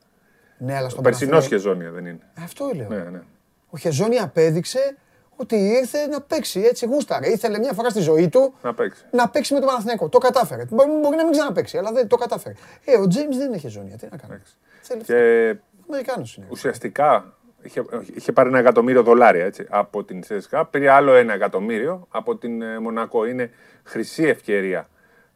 Ναι, 0.58 0.76
αλλά 0.76 0.86
Ο 0.86 0.88
στον 0.88 1.02
περσινός 1.02 1.30
Παναθηναϊκό- 1.32 1.62
Χεζόνια 1.62 1.90
δεν 1.90 2.06
είναι. 2.06 2.20
Αυτό 2.44 2.70
λέω. 2.74 2.88
Ναι, 2.88 3.10
ναι. 3.10 3.22
Ο 3.70 3.76
Χεζόνια 3.78 4.24
απέδειξε 4.24 4.96
ότι 5.36 5.56
ήρθε 5.56 6.06
να 6.06 6.20
παίξει 6.20 6.60
έτσι 6.60 6.86
γούσταρε. 6.86 7.28
Ήθελε 7.30 7.58
μια 7.58 7.72
φορά 7.72 7.90
στη 7.90 8.00
ζωή 8.00 8.28
του 8.28 8.54
Να 8.62 8.74
παίξει. 8.74 9.02
να 9.10 9.28
παίξει 9.28 9.52
με 9.52 9.58
τον 9.58 9.68
Παναθηναϊκό. 9.68 10.08
Το 10.08 10.18
κατάφερε. 10.18 10.64
Μπορεί, 10.70 10.90
μπορεί 10.90 11.16
να 11.16 11.22
μην 11.22 11.32
ξαναπαίξει, 11.32 11.78
αλλά 11.78 11.92
δεν 11.92 12.06
το 12.08 12.16
κατάφερε. 12.16 12.54
Ε, 12.84 12.96
ο 12.96 13.02
James 13.04 13.36
δεν 13.36 13.46
είναι 13.46 13.58
χεζόνια. 13.58 13.96
Τι 13.96 14.06
να 14.10 14.16
κάνει. 14.16 14.32
Εντάξει. 14.34 14.52
Θέλει 14.80 15.02
Και 15.02 15.56
Αμερικάνος 15.88 16.36
είναι. 16.36 16.46
ουσιαστικά 16.50 17.35
είχε, 17.62 17.84
είχε 18.14 18.32
πάρει 18.32 18.48
ένα 18.48 18.58
εκατομμύριο 18.58 19.02
δολάρια 19.02 19.44
έτσι, 19.44 19.66
από 19.68 20.04
την 20.04 20.22
ΣΕΣΚΑ, 20.22 20.66
πήρε 20.66 20.90
άλλο 20.90 21.14
ένα 21.14 21.32
εκατομμύριο 21.32 22.06
από 22.10 22.36
την 22.36 22.62
ε, 22.62 22.78
Μονακό. 22.78 23.26
Είναι 23.26 23.50
χρυσή 23.82 24.24
ευκαιρία 24.24 24.88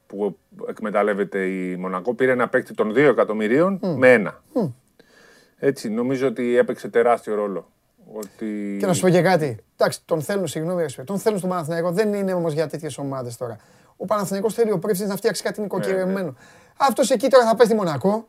που 0.07 0.39
εκμεταλλεύεται 0.69 1.45
η 1.47 1.77
Μονακό. 1.77 2.15
Πήρε 2.15 2.33
ένα 2.33 2.49
παίκτη 2.49 2.75
των 2.75 2.91
2 2.91 2.97
εκατομμυρίων 2.97 3.79
με 3.97 4.13
ένα. 4.13 4.43
Έτσι, 5.59 5.89
νομίζω 5.89 6.27
ότι 6.27 6.57
έπαιξε 6.57 6.89
τεράστιο 6.89 7.35
ρόλο. 7.35 7.71
Ότι... 8.13 8.77
Και 8.81 8.87
να 8.87 8.93
σου 8.93 9.01
πω 9.01 9.09
και 9.09 9.23
κάτι. 9.23 9.59
Εντάξει, 9.77 10.01
τον 10.05 10.21
θέλουν, 10.23 10.47
συγγνώμη, 10.47 10.83
Ρεσπέ, 10.83 11.03
τον 11.03 11.19
θέλουν 11.19 11.39
στον 11.39 11.51
Παναθηναϊκό. 11.51 11.91
Δεν 11.91 12.15
είναι 12.15 12.33
όμως 12.33 12.53
για 12.53 12.69
τέτοιες 12.69 12.99
ομάδες 12.99 13.37
τώρα. 13.37 13.57
Ο 13.97 14.05
Παναθηναϊκός 14.05 14.55
θέλει 14.55 14.71
ο 14.71 14.79
Πρίφτη 14.79 15.07
να 15.07 15.17
φτιάξει 15.17 15.43
κάτι 15.43 15.61
νοικοκυρεμένο. 15.61 16.35
Αυτός 16.77 17.11
εκεί 17.11 17.29
τώρα 17.29 17.45
θα 17.45 17.55
πέσει 17.55 17.69
στη 17.69 17.77
Μονακό. 17.77 18.29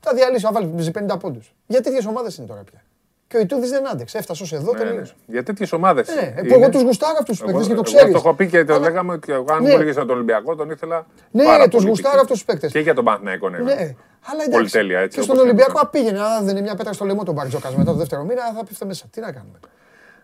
Θα 0.00 0.14
διαλύσει, 0.14 0.44
θα 0.44 0.52
βάλει 0.52 0.92
50 1.10 1.18
πόντους. 1.20 1.54
Για 1.66 1.80
τέτοιες 1.80 2.06
ομάδες 2.06 2.36
είναι 2.36 2.46
τώρα 2.46 2.62
πια. 2.62 2.82
Και 3.28 3.36
ο 3.36 3.40
Ιτούδης 3.40 3.70
δεν 3.70 3.88
άντεξε. 3.88 4.18
Έφτασε 4.18 4.42
ως 4.42 4.52
εδώ, 4.52 4.72
Ναι, 4.72 4.78
ναι. 4.78 4.84
τελείωσε. 4.84 5.14
Για 5.26 5.42
τέτοιες 5.42 5.72
ομάδες. 5.72 6.08
Ναι, 6.14 6.42
που 6.48 6.54
εγώ 6.54 6.68
τους 6.68 6.82
γουστάρω 6.82 7.16
αυτούς 7.20 7.36
τους 7.38 7.46
παίκτες 7.46 7.66
και 7.66 7.74
το 7.74 7.82
ξέρεις. 7.82 8.02
Εγώ 8.04 8.12
το 8.12 8.18
έχω 8.18 8.34
πει 8.36 8.46
και 8.48 8.64
το 8.64 8.74
Αλλά- 8.74 8.88
λέγαμε 8.88 9.12
ότι 9.12 9.32
αν 9.32 9.44
Ναι. 9.44 9.60
μου 9.60 9.66
έλεγε 9.80 9.92
τον 9.92 10.10
Ολυμπιακό 10.10 10.54
τον 10.56 10.70
ήθελα. 10.70 11.06
Ναι, 11.30 11.44
πάρα 11.44 11.64
τους 11.64 11.74
πολύ 11.76 11.88
γουστάρω 11.88 12.14
π.χ. 12.14 12.20
αυτούς 12.22 12.36
τους 12.36 12.44
παίκτες. 12.44 12.72
Και 12.72 12.78
για 12.80 12.94
τον 12.94 13.04
Παναθηναϊκό, 13.04 13.48
ναι. 13.48 13.58
Ναι, 13.58 13.72
αλλά 13.72 13.84
εντάξει. 14.32 14.50
Πολυτέλεια, 14.50 14.98
έτσι, 14.98 15.16
Και 15.18 15.22
στον 15.24 15.34
όπως 15.36 15.46
Ολυμπιακό 15.48 15.78
είναι. 15.80 15.88
πήγαινε. 15.90 16.20
Αν 16.20 16.44
δεν 16.44 16.52
είναι 16.56 16.60
μια 16.64 16.74
πέτρα 16.74 16.92
στο 16.92 17.04
λαιμό 17.04 17.22
τον 17.24 17.34
Μπαρτζόκας 17.34 17.74
μετά 17.76 17.90
το 17.92 17.96
δεύτερο 17.96 18.24
μήνα, 18.24 18.42
θα 18.56 18.64
πέφτε 18.64 18.84
μέσα. 18.84 19.06
Τι 19.10 19.20
να 19.20 19.32
κάνουμε. 19.32 19.58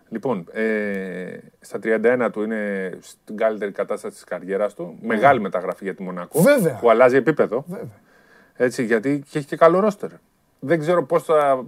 Λοιπόν, 0.09 0.47
ε, 0.53 1.37
στα 1.59 1.79
31 1.79 2.29
του 2.31 2.41
είναι 2.43 2.91
στην 3.01 3.37
καλύτερη 3.37 3.71
κατάσταση 3.71 4.13
της 4.15 4.23
καριέρας 4.23 4.73
του. 4.73 4.97
Μεγάλη 5.01 5.39
μεταγραφή 5.39 5.83
για 5.83 5.95
τη 5.95 6.03
Μονακό. 6.03 6.41
Ναι. 6.41 6.53
Βέβαια. 6.53 6.73
Που 6.81 6.89
αλλάζει 6.89 7.15
επίπεδο. 7.15 7.63
Βέβαια. 7.67 7.85
Έτσι, 8.63 8.83
γιατί 8.83 9.23
και 9.29 9.37
έχει 9.37 9.47
και 9.47 9.55
καλό 9.55 9.79
ρόστερ. 9.79 10.09
Δεν 10.59 10.79
ξέρω 10.79 11.05
πώς 11.05 11.23
θα 11.23 11.35
α, 11.35 11.65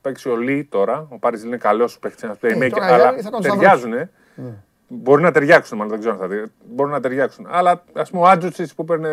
παίξει 0.00 0.28
ο 0.28 0.36
Λί 0.36 0.64
τώρα. 0.64 1.06
Ο 1.10 1.18
Πάρη 1.18 1.40
είναι 1.44 1.56
καλός 1.56 1.98
παίχτη, 1.98 2.20
ένας 2.24 2.36
playmaker, 2.42 2.62
Ε, 2.62 2.68
τώρα 2.68 2.88
οι 2.88 2.92
αλλά 2.92 3.08
άλλοι 3.08 3.22
θα 3.22 3.30
κάνουν 3.30 3.58
ταιριάζουν. 3.58 3.92
Μπορεί 4.88 5.22
να 5.22 5.32
ταιριάξουν, 5.32 5.76
μάλλον 5.76 5.92
δεν 5.92 6.00
ξέρω 6.00 6.14
αν 6.14 6.20
θα 6.20 6.28
δει. 6.28 6.52
Μπορεί 6.74 6.90
να 6.90 7.00
ταιριάξουν. 7.00 7.46
Αλλά 7.48 7.84
ας 7.92 8.10
πούμε 8.10 8.22
ο 8.22 8.26
Άτζουτσι 8.26 8.74
που 8.74 8.84
παίρνει 8.84 9.06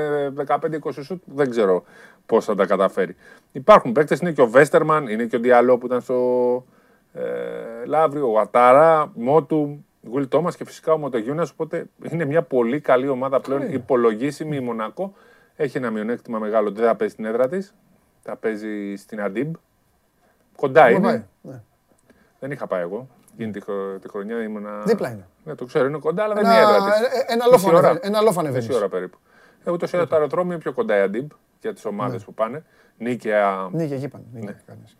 15-20 0.48 0.58
σουτ, 1.02 1.22
δεν 1.26 1.50
ξέρω 1.50 1.84
πώς 2.26 2.46
θα 2.46 2.56
τα 2.56 2.66
καταφέρει. 2.66 3.16
Υπάρχουν 3.52 3.92
παίκτες, 3.92 4.20
είναι 4.20 4.32
και 4.32 4.42
ο 4.42 4.48
Βέστερμαν, 4.48 5.08
είναι 5.08 5.26
και 5.26 5.36
ο 5.36 5.40
Διαλό 5.40 5.78
που 5.78 5.86
ήταν 5.86 6.02
στο 6.02 6.66
ε, 7.14 7.22
Λαύριο, 7.86 8.32
ο 8.32 8.40
Ατάρα, 8.40 9.12
Μότου, 9.16 9.86
Γουίλ 10.10 10.28
Τόμας 10.28 10.56
και 10.56 10.66
φυσικά 10.66 10.94
ο 10.94 10.98
Μοτογιούνα. 10.98 11.48
Οπότε 11.52 11.86
είναι 12.12 12.26
μια 12.26 12.42
πολύ 12.42 12.80
καλή 12.80 13.08
ομάδα 13.08 13.40
πλέον, 13.40 13.74
υπολογίσιμη 13.74 14.56
η 14.56 14.60
Μονακό. 14.60 15.14
Έχει 15.56 15.78
ένα 15.78 15.90
μειονέκτημα 15.92 16.40
μεγάλο. 16.40 16.72
Δεν 16.72 16.86
θα 16.86 16.96
παίζει 16.96 17.14
στην 17.14 17.26
έδρα 17.26 17.48
της. 17.48 17.74
Θα 18.22 18.36
παίζει 18.36 18.96
στην 18.96 19.22
Αντίμπ. 19.22 19.54
Κοντά 20.56 20.84
Πού 20.86 20.92
είναι. 20.92 21.00
πάει. 21.02 21.24
Ναι. 21.42 21.62
Δεν 22.40 22.52
είχα 22.52 22.68
πάει 22.68 22.82
εγώ. 22.82 23.08
Εκείνη 23.34 23.52
τη, 23.52 23.62
χρο- 23.62 24.00
τη 24.02 24.10
χρονιά 24.10 24.42
ήμουνα. 24.44 24.82
Δίπλα 24.86 25.10
είναι. 25.10 25.28
Ναι, 25.44 25.56
το 25.56 25.66
ξέρω, 25.66 25.86
είναι 25.88 25.98
κοντά, 25.98 26.24
αλλά 26.24 26.34
δεν 26.34 26.46
Ένα- 26.46 26.54
είναι 26.54 26.62
η 26.62 26.74
έδρα 26.76 26.86
της. 26.86 27.00
ε, 27.00 27.32
ε, 27.32 27.34
ένα 27.34 27.46
λόφο 27.46 27.70
ανεβαίνει- 27.70 28.00
ένα 28.06 28.22
λόφο 28.22 28.40
ανεβαίνεις. 28.40 28.68
Μισή 28.68 28.80
ώρα 28.80 28.90
περίπου. 28.90 29.18
Ε, 29.64 29.72
ούτως 29.72 29.92
ή 29.92 29.96
άλλως 29.96 30.10
το 30.10 30.16
αεροδρόμιο 30.16 30.52
είναι 30.54 30.62
πιο 30.62 30.74
κοντά 30.74 30.98
η 30.98 31.02
Αντίμπ 31.02 31.32
για 31.62 31.74
τις 31.74 31.86
ομάδες 31.86 32.24
που 32.24 32.34
πάνε. 32.34 32.64
Νίκαια. 32.98 33.68
Ναι, 33.72 33.86
και 33.86 33.94
εκεί 33.94 34.08
πάνε. 34.08 34.24
Ναι, 34.34 34.40
Ναι. 34.40 34.52
και 34.52 34.62
κάνεις. 34.66 34.98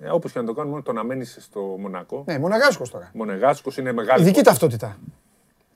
Ε, 0.00 0.08
Όπως 0.10 0.32
και 0.32 0.38
να 0.40 0.44
το 0.44 0.52
κάνουμε, 0.52 0.70
μόνο 0.72 0.82
το 0.84 0.92
να 0.92 1.04
μένεις 1.04 1.36
στο 1.40 1.60
Μονακό. 1.60 2.24
Ναι, 2.26 2.38
μοναγάσκος 2.38 2.90
τώρα. 2.90 3.10
Μονεγάσκος 3.14 3.76
είναι 3.76 3.92
μεγάλη. 3.92 4.22
Ειδική 4.22 4.42
ταυτότητα. 4.42 4.86
είναι 4.86 5.02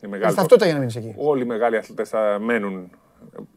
Η 0.01 0.09
μεγάλη 0.19 0.35
ταυτότητα 0.35 0.65
για 0.65 0.75
να 0.75 0.81
μείνεις 0.81 0.97
εκεί. 0.97 1.15
Όλοι 1.19 1.43
οι 1.43 1.47
μεγάλοι 1.47 1.77
αθλητές 1.77 2.09
θα 2.09 2.39
μένουν, 2.41 2.91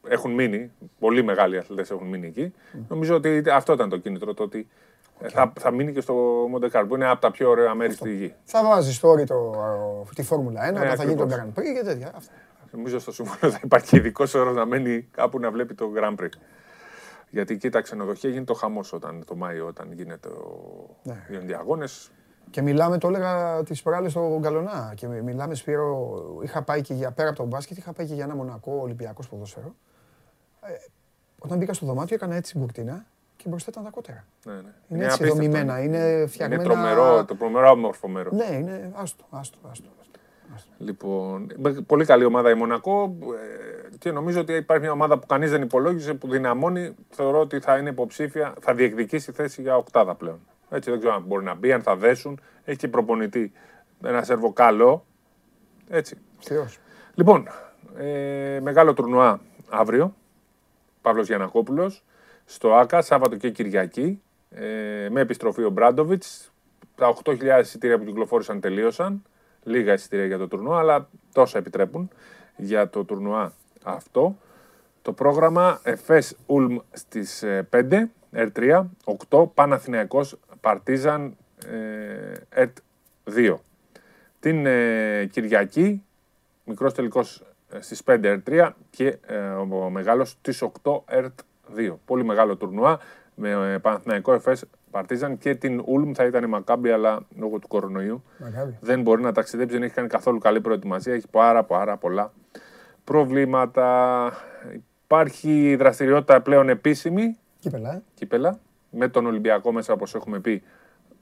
έχουν 0.07 0.31
μείνει. 0.31 0.71
Πολλοί 0.99 1.23
μεγάλοι 1.23 1.57
αθλητές 1.57 1.91
έχουν 1.91 2.07
μείνει 2.07 2.27
εκεί. 2.27 2.53
Νομίζω 2.87 3.15
ότι 3.15 3.43
αυτό 3.51 3.73
ήταν 3.73 3.89
το 3.89 3.97
κίνητρο. 3.97 4.33
Το 4.33 4.43
ότι 4.43 4.67
ε, 5.19 5.29
θα, 5.29 5.53
θα 5.59 5.71
μείνει 5.71 5.93
και 5.93 6.01
στο 6.01 6.13
Μοντεκάρ, 6.49 6.85
που 6.85 6.95
είναι 6.95 7.09
από 7.09 7.21
τα 7.21 7.31
πιο 7.31 7.49
ωραία 7.49 7.73
μέρη 7.73 7.93
στη 7.93 8.15
γη. 8.15 8.33
Θα 8.43 8.63
βάζει 8.63 8.93
στο 8.93 9.07
όρι 9.07 9.23
το, 9.23 9.55
τη 10.15 10.23
Φόρμουλα 10.23 10.71
1, 10.71 10.75
όταν 10.75 10.95
θα 10.95 11.03
γίνει 11.03 11.15
το 11.15 11.23
ακριβώς. 11.23 11.45
Grand 11.45 11.59
Prix 11.59 11.73
και 11.73 11.83
τέτοια. 11.83 12.11
Αυτά. 12.15 12.31
Νομίζω 12.71 12.99
στο 12.99 13.11
Συμβούλιο 13.11 13.51
θα 13.51 13.59
υπάρχει 13.63 13.97
ειδικό 13.97 14.25
όρο 14.35 14.51
να 14.51 14.65
μένει 14.65 15.07
κάπου 15.11 15.39
να 15.39 15.51
βλέπει 15.51 15.73
το 15.73 15.91
Grand 15.97 16.23
Prix. 16.23 16.29
Γιατί 17.29 17.53
εκεί 17.53 17.69
τα 17.69 17.81
ξενοδοχεία 17.81 18.29
γίνεται 18.29 18.53
το 18.53 18.59
χαμός 18.59 18.93
όταν 18.93 19.23
το 19.25 19.35
Μάιο, 19.35 19.65
όταν 19.65 19.91
γίνεται 19.91 20.27
ο... 20.27 20.97
Ναι. 21.03 21.25
γίνονται 21.29 21.51
οι 21.51 21.55
αγώνε. 21.55 21.85
Και 22.49 22.61
μιλάμε, 22.61 22.97
το 22.97 23.07
έλεγα 23.07 23.63
τις 23.63 23.81
προάλλες 23.81 24.11
στο 24.11 24.37
Γκαλονά. 24.39 24.93
Και 24.95 25.07
μι- 25.07 25.21
μιλάμε, 25.21 25.55
Σπύρο, 25.55 26.13
είχα 26.43 26.61
πάει 26.61 26.81
και 26.81 26.93
για, 26.93 27.11
πέρα 27.11 27.29
από 27.29 27.37
τον 27.37 27.47
μπάσκετ, 27.47 27.77
είχα 27.77 27.93
πάει 27.93 28.07
και 28.07 28.13
για 28.13 28.23
ένα 28.23 28.35
μονακό 28.35 28.79
Ολυμπιακός 28.81 29.27
ποδόσφαιρο. 29.29 29.75
Ε, 30.61 30.71
όταν 31.39 31.57
μπήκα 31.57 31.73
στο 31.73 31.85
δωμάτιο 31.85 32.15
έκανα 32.15 32.35
έτσι 32.35 32.51
την 32.51 32.61
κουρτίνα 32.61 33.05
και 33.35 33.49
μπροστά 33.49 33.69
ήταν 33.71 33.83
τα 33.83 33.89
κότερα. 33.89 34.25
Ναι, 34.45 34.53
ναι. 34.53 34.59
Είναι 34.59 35.03
έτσι 35.03 35.15
απίστευτο. 35.23 35.35
δομημένα, 35.35 35.83
είναι 35.83 36.25
φτιαγμένα. 36.27 36.63
Είναι 36.63 36.73
τρομερό, 36.73 37.25
το 37.25 37.35
τρομερό 37.35 37.69
όμορφο 37.69 38.07
μέρος. 38.07 38.33
Ναι, 38.33 38.55
είναι 38.55 38.91
άστο, 38.95 39.23
άστο, 39.29 39.57
άστο. 39.71 39.87
άστο. 40.55 40.69
Λοιπόν, 40.77 41.47
πολύ 41.87 42.05
καλή 42.05 42.25
ομάδα 42.25 42.49
η 42.49 42.53
Μονακό 42.53 43.15
ε, 43.91 43.97
και 43.97 44.11
νομίζω 44.11 44.39
ότι 44.39 44.53
υπάρχει 44.53 44.83
μια 44.83 44.91
ομάδα 44.91 45.19
που 45.19 45.25
κανείς 45.27 45.51
δεν 45.51 45.61
υπολόγιζε 45.61 46.13
που 46.13 46.27
δυναμώνει. 46.29 46.95
Θεωρώ 47.09 47.39
ότι 47.39 47.59
θα 47.59 47.77
είναι 47.77 47.89
υποψήφια, 47.89 48.53
θα 48.61 48.73
διεκδικήσει 48.73 49.31
θέση 49.31 49.61
για 49.61 49.77
οκτάδα 49.77 50.15
πλέον. 50.15 50.39
Έτσι 50.69 50.89
δεν 50.89 50.99
ξέρω 50.99 51.13
αν 51.13 51.23
μπορεί 51.23 51.43
να 51.43 51.53
μπει, 51.53 51.71
αν 51.71 51.81
θα 51.81 51.95
δέσουν. 51.95 52.39
Έχει 52.63 52.77
και 52.77 52.87
προπονητή 52.87 53.51
ένα 54.03 54.23
σερβο 54.23 54.53
καλό. 54.53 55.05
Έτσι. 55.89 56.17
Θεός. 56.39 56.79
Λοιπόν, 57.13 57.47
ε, 57.97 58.59
μεγάλο 58.61 58.93
τουρνουά 58.93 59.39
αύριο. 59.69 60.15
Παύλος 61.01 61.27
Γιανακόπουλος 61.27 62.03
στο 62.45 62.73
ΆΚΑ, 62.73 63.01
Σάββατο 63.01 63.35
και 63.35 63.49
Κυριακή. 63.49 64.21
Ε, 64.49 65.07
με 65.11 65.21
επιστροφή 65.21 65.63
ο 65.63 65.69
Μπράντοβιτς. 65.69 66.53
Τα 66.95 67.07
8.000 67.07 67.59
εισιτήρια 67.61 67.97
που 67.97 68.03
κυκλοφόρησαν 68.03 68.59
τελείωσαν. 68.59 69.23
Λίγα 69.63 69.93
εισιτήρια 69.93 70.25
για 70.25 70.37
το 70.37 70.47
τουρνουά, 70.47 70.79
αλλά 70.79 71.09
τόσα 71.33 71.57
επιτρέπουν 71.57 72.09
για 72.55 72.89
το 72.89 73.03
τουρνουά 73.03 73.53
αυτό. 73.83 74.37
Το 75.01 75.13
πρόγραμμα 75.13 75.79
Εφές 75.83 76.37
Ούλμ 76.45 76.77
στις 76.91 77.43
ε, 77.43 77.67
5, 77.71 78.09
R3, 78.33 78.85
8, 79.29 79.45
Παναθηναϊκός 79.53 80.39
Παρτίζαν 80.65 81.37
ε, 81.71 82.61
ΕΡΤ 82.61 82.77
2. 83.35 83.55
Την 84.39 84.65
ε, 84.65 85.25
Κυριακή, 85.31 86.03
μικρός 86.63 86.93
τελικός 86.93 87.43
ε, 87.69 87.81
στις 87.81 88.01
5 88.05 88.39
R3 88.45 88.69
και 88.89 89.17
ε, 89.25 89.37
ο 89.49 89.89
μεγάλος 89.89 90.29
στις 90.29 90.63
8 90.83 90.91
R2. 91.05 91.95
Πολύ 92.05 92.23
μεγάλο 92.23 92.55
τουρνουά 92.55 92.99
με 93.35 93.49
ε, 93.73 93.77
Παναθηναϊκό 93.77 94.33
Εφές 94.33 94.65
Παρτίζαν 94.91 95.37
και 95.37 95.55
την 95.55 95.83
Ούλμ 95.85 96.11
θα 96.11 96.25
ήταν 96.25 96.43
η 96.43 96.47
Μακάμπη 96.47 96.91
αλλά 96.91 97.25
λόγω 97.37 97.59
του 97.59 97.67
κορονοϊού 97.67 98.23
Μακάβι. 98.37 98.77
δεν 98.81 99.01
μπορεί 99.01 99.21
να 99.21 99.31
ταξιδέψει, 99.31 99.73
δεν 99.73 99.83
έχει 99.83 99.93
κάνει 99.93 100.07
καθόλου 100.07 100.37
καλή 100.37 100.61
προετοιμασία, 100.61 101.13
έχει 101.13 101.27
πάρα 101.31 101.63
πάρα 101.63 101.97
πολλά 101.97 102.33
προβλήματα. 103.03 104.31
Υπάρχει 105.05 105.75
δραστηριότητα 105.75 106.41
πλέον 106.41 106.69
επίσημη, 106.69 107.37
Κύπελα, 107.59 107.93
ε. 107.93 108.01
κύπελα, 108.13 108.59
με 108.95 109.07
τον 109.07 109.25
Ολυμπιακό 109.25 109.71
μέσα 109.71 109.93
όπως 109.93 110.15
έχουμε 110.15 110.39
πει, 110.39 110.63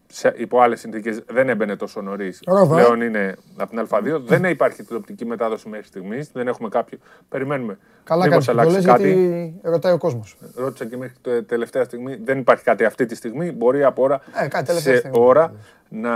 σε, 0.07 0.33
υπό 0.37 0.61
άλλες 0.61 0.79
συνθήκες 0.79 1.23
δεν 1.27 1.49
έμπαινε 1.49 1.75
τόσο 1.75 2.01
νωρίς. 2.01 2.39
Ρόδο, 2.45 2.77
ε. 2.77 2.81
Πλέον 2.81 3.01
είναι 3.01 3.35
από 3.57 3.69
την 3.69 3.87
Α2. 3.89 4.21
δεν 4.25 4.43
υπάρχει 4.43 4.83
τηλεοπτική 4.83 5.25
μετάδοση 5.25 5.69
μέχρι 5.69 5.85
στιγμής. 5.85 6.31
Δεν 6.33 6.47
έχουμε 6.47 6.69
κάποιο. 6.69 6.97
Περιμένουμε. 7.29 7.77
Καλά 8.03 8.27
Μήπως 8.27 8.45
κάνεις 8.45 8.45
που 8.45 8.53
το 8.53 8.59
αλλάξει 8.61 8.75
λες 8.75 8.85
κάτι. 8.85 9.11
γιατί 9.13 9.59
ρωτάει 9.63 9.93
ο 9.93 9.97
κόσμος. 9.97 10.37
Ρώτησα 10.55 10.85
και 10.85 10.97
μέχρι 10.97 11.15
την 11.21 11.45
τελευταία 11.45 11.83
στιγμή. 11.83 12.15
Δεν 12.23 12.39
υπάρχει 12.39 12.63
κάτι 12.63 12.85
αυτή 12.85 13.05
τη 13.05 13.15
στιγμή. 13.15 13.51
Μπορεί 13.51 13.83
από 13.83 14.03
ώρα 14.03 14.21
Ε, 14.43 14.47
κάτι 14.47 14.65
τελευταία 14.65 14.93
σε 14.93 14.99
στιγμή. 14.99 15.17
ώρα 15.19 15.53
να 15.89 16.13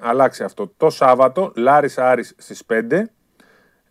αλλάξει 0.00 0.44
αυτό. 0.44 0.72
Το 0.76 0.90
Σάββατο, 0.90 1.52
Λάρης 1.56 1.98
Άρης 1.98 2.34
στις 2.38 2.64
5 2.66 3.10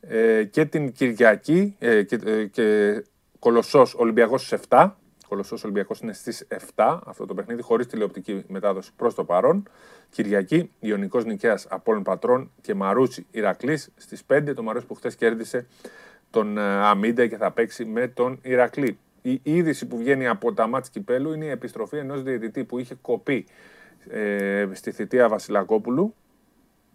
ε, 0.01 0.43
και 0.43 0.65
την 0.65 0.91
Κυριακή 0.91 1.75
ε, 1.79 2.03
και, 2.03 2.19
ε, 2.25 2.45
και 2.45 2.95
Κολοσσός 3.39 3.95
Ολυμπιακός 3.95 4.45
στις 4.45 4.59
7. 4.69 4.91
Κολοσσός 5.31 5.63
Ολυμπιακός 5.63 5.99
είναι 5.99 6.13
στις 6.13 6.47
7 6.75 6.99
αυτό 7.05 7.25
το 7.25 7.33
παιχνίδι, 7.33 7.61
χωρίς 7.61 7.87
τηλεοπτική 7.87 8.43
μετάδοση 8.47 8.91
προς 8.95 9.15
το 9.15 9.23
παρόν. 9.23 9.69
Κυριακή, 10.09 10.71
Ιωνικός 10.79 11.25
Νικαίας 11.25 11.67
Απόλλων 11.69 12.03
Πατρών 12.03 12.51
και 12.61 12.73
Μαρούτσι 12.73 13.25
Ηρακλής 13.31 13.91
στις 13.95 14.23
5. 14.27 14.53
Το 14.55 14.63
Μαρούτσι 14.63 14.87
που 14.87 14.93
χθες 14.93 15.15
κέρδισε 15.15 15.67
τον 16.29 16.57
ε, 16.57 16.61
Αμίντα 16.61 17.27
και 17.27 17.37
θα 17.37 17.51
παίξει 17.51 17.85
με 17.85 18.07
τον 18.07 18.39
Ηρακλή. 18.41 18.97
Η 19.21 19.41
είδηση 19.43 19.87
που 19.87 19.97
βγαίνει 19.97 20.27
από 20.27 20.53
τα 20.53 20.67
μάτς 20.67 20.89
Κυπέλου 20.89 21.33
είναι 21.33 21.45
η 21.45 21.49
επιστροφή 21.49 21.97
ενός 21.97 22.23
διαιτητή 22.23 22.63
που 22.63 22.77
είχε 22.77 22.95
κοπεί 23.01 23.45
ε, 24.09 24.67
στη 24.71 24.91
θητεία 24.91 25.29
Βασιλακόπουλου 25.29 26.15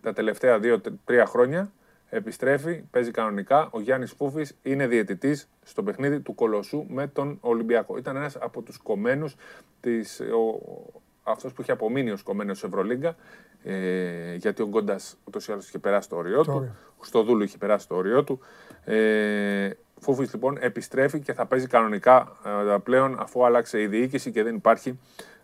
τα 0.00 0.12
τελευταία 0.12 0.58
δύο-τρία 0.58 1.26
χρόνια. 1.26 1.72
Επιστρέφει, 2.10 2.82
παίζει 2.90 3.10
κανονικά. 3.10 3.68
Ο 3.70 3.80
Γιάννης 3.80 4.12
Φούφης 4.12 4.56
είναι 4.62 4.86
διαιτητής 4.86 5.48
στο 5.62 5.82
παιχνίδι 5.82 6.20
του 6.20 6.34
Κολοσσού 6.34 6.86
με 6.88 7.06
τον 7.06 7.38
Ολυμπιακό. 7.40 7.96
Ήταν 7.96 8.16
ένας 8.16 8.36
από 8.40 8.62
τους 8.62 8.78
κομμένους, 8.78 9.36
της, 9.80 10.20
ο, 10.20 10.60
αυτός 11.22 11.52
που 11.52 11.62
είχε 11.62 11.72
απομείνει 11.72 12.10
ως 12.10 12.22
κομμένος 12.22 12.58
σε 12.58 12.66
Ευρωλίγκα, 12.66 13.16
ε, 13.64 14.34
γιατί 14.34 14.62
ο 14.62 14.66
Γκόντας 14.66 15.16
ούτως 15.24 15.48
ή 15.48 15.52
άλλως 15.52 15.68
είχε 15.68 15.78
περάσει 15.78 16.08
το 16.08 16.16
όριό 16.16 16.42
του. 16.42 16.52
όριο. 16.56 16.74
Ο 16.98 17.04
Στοδούλου 17.04 17.42
είχε 17.42 17.58
περάσει 17.58 17.88
το 17.88 17.94
όριό 17.96 18.24
του. 18.24 18.40
Ε, 18.84 19.70
Φούφης 20.00 20.32
λοιπόν 20.32 20.56
επιστρέφει 20.60 21.20
και 21.20 21.32
θα 21.32 21.46
παίζει 21.46 21.66
κανονικά 21.66 22.32
ε, 22.74 22.76
πλέον 22.82 23.16
αφού 23.20 23.44
άλλαξε 23.44 23.80
η 23.80 23.86
διοίκηση 23.86 24.30
και 24.30 24.42
δεν 24.42 24.54
υπάρχει 24.54 24.98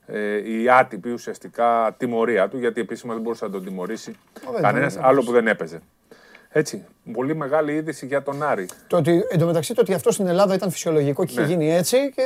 ε, 0.06 0.52
η 0.60 0.70
άτυπη 0.70 1.10
ουσιαστικά 1.10 1.94
τιμωρία 1.98 2.48
του, 2.48 2.58
γιατί 2.58 2.80
επίσημα 2.80 3.12
δεν 3.14 3.22
μπορούσε 3.22 3.44
να 3.44 3.50
τον 3.50 3.64
τιμωρήσει 3.64 4.14
δεν 4.52 4.62
κανένας 4.62 4.94
θα- 4.94 5.06
άλλο 5.06 5.22
που 5.24 5.32
δεν 5.32 5.46
έπαιζε. 5.46 5.80
Έτσι. 6.52 6.84
Πολύ 7.12 7.34
μεγάλη 7.36 7.72
είδηση 7.72 8.06
για 8.06 8.22
τον 8.22 8.42
Άρη. 8.42 8.68
Το 8.86 8.96
ότι, 8.96 9.22
εν 9.30 9.38
τω 9.38 9.46
μεταξύ, 9.46 9.74
το 9.74 9.80
ότι 9.80 9.94
αυτός 9.94 10.14
στην 10.14 10.26
Ελλάδα 10.26 10.54
ήταν 10.54 10.70
φυσιολογικό 10.70 11.24
και 11.24 11.32
είχε 11.32 11.40
Ναι. 11.40 11.46
γίνει 11.46 11.72
έτσι 11.74 12.12
και 12.16 12.22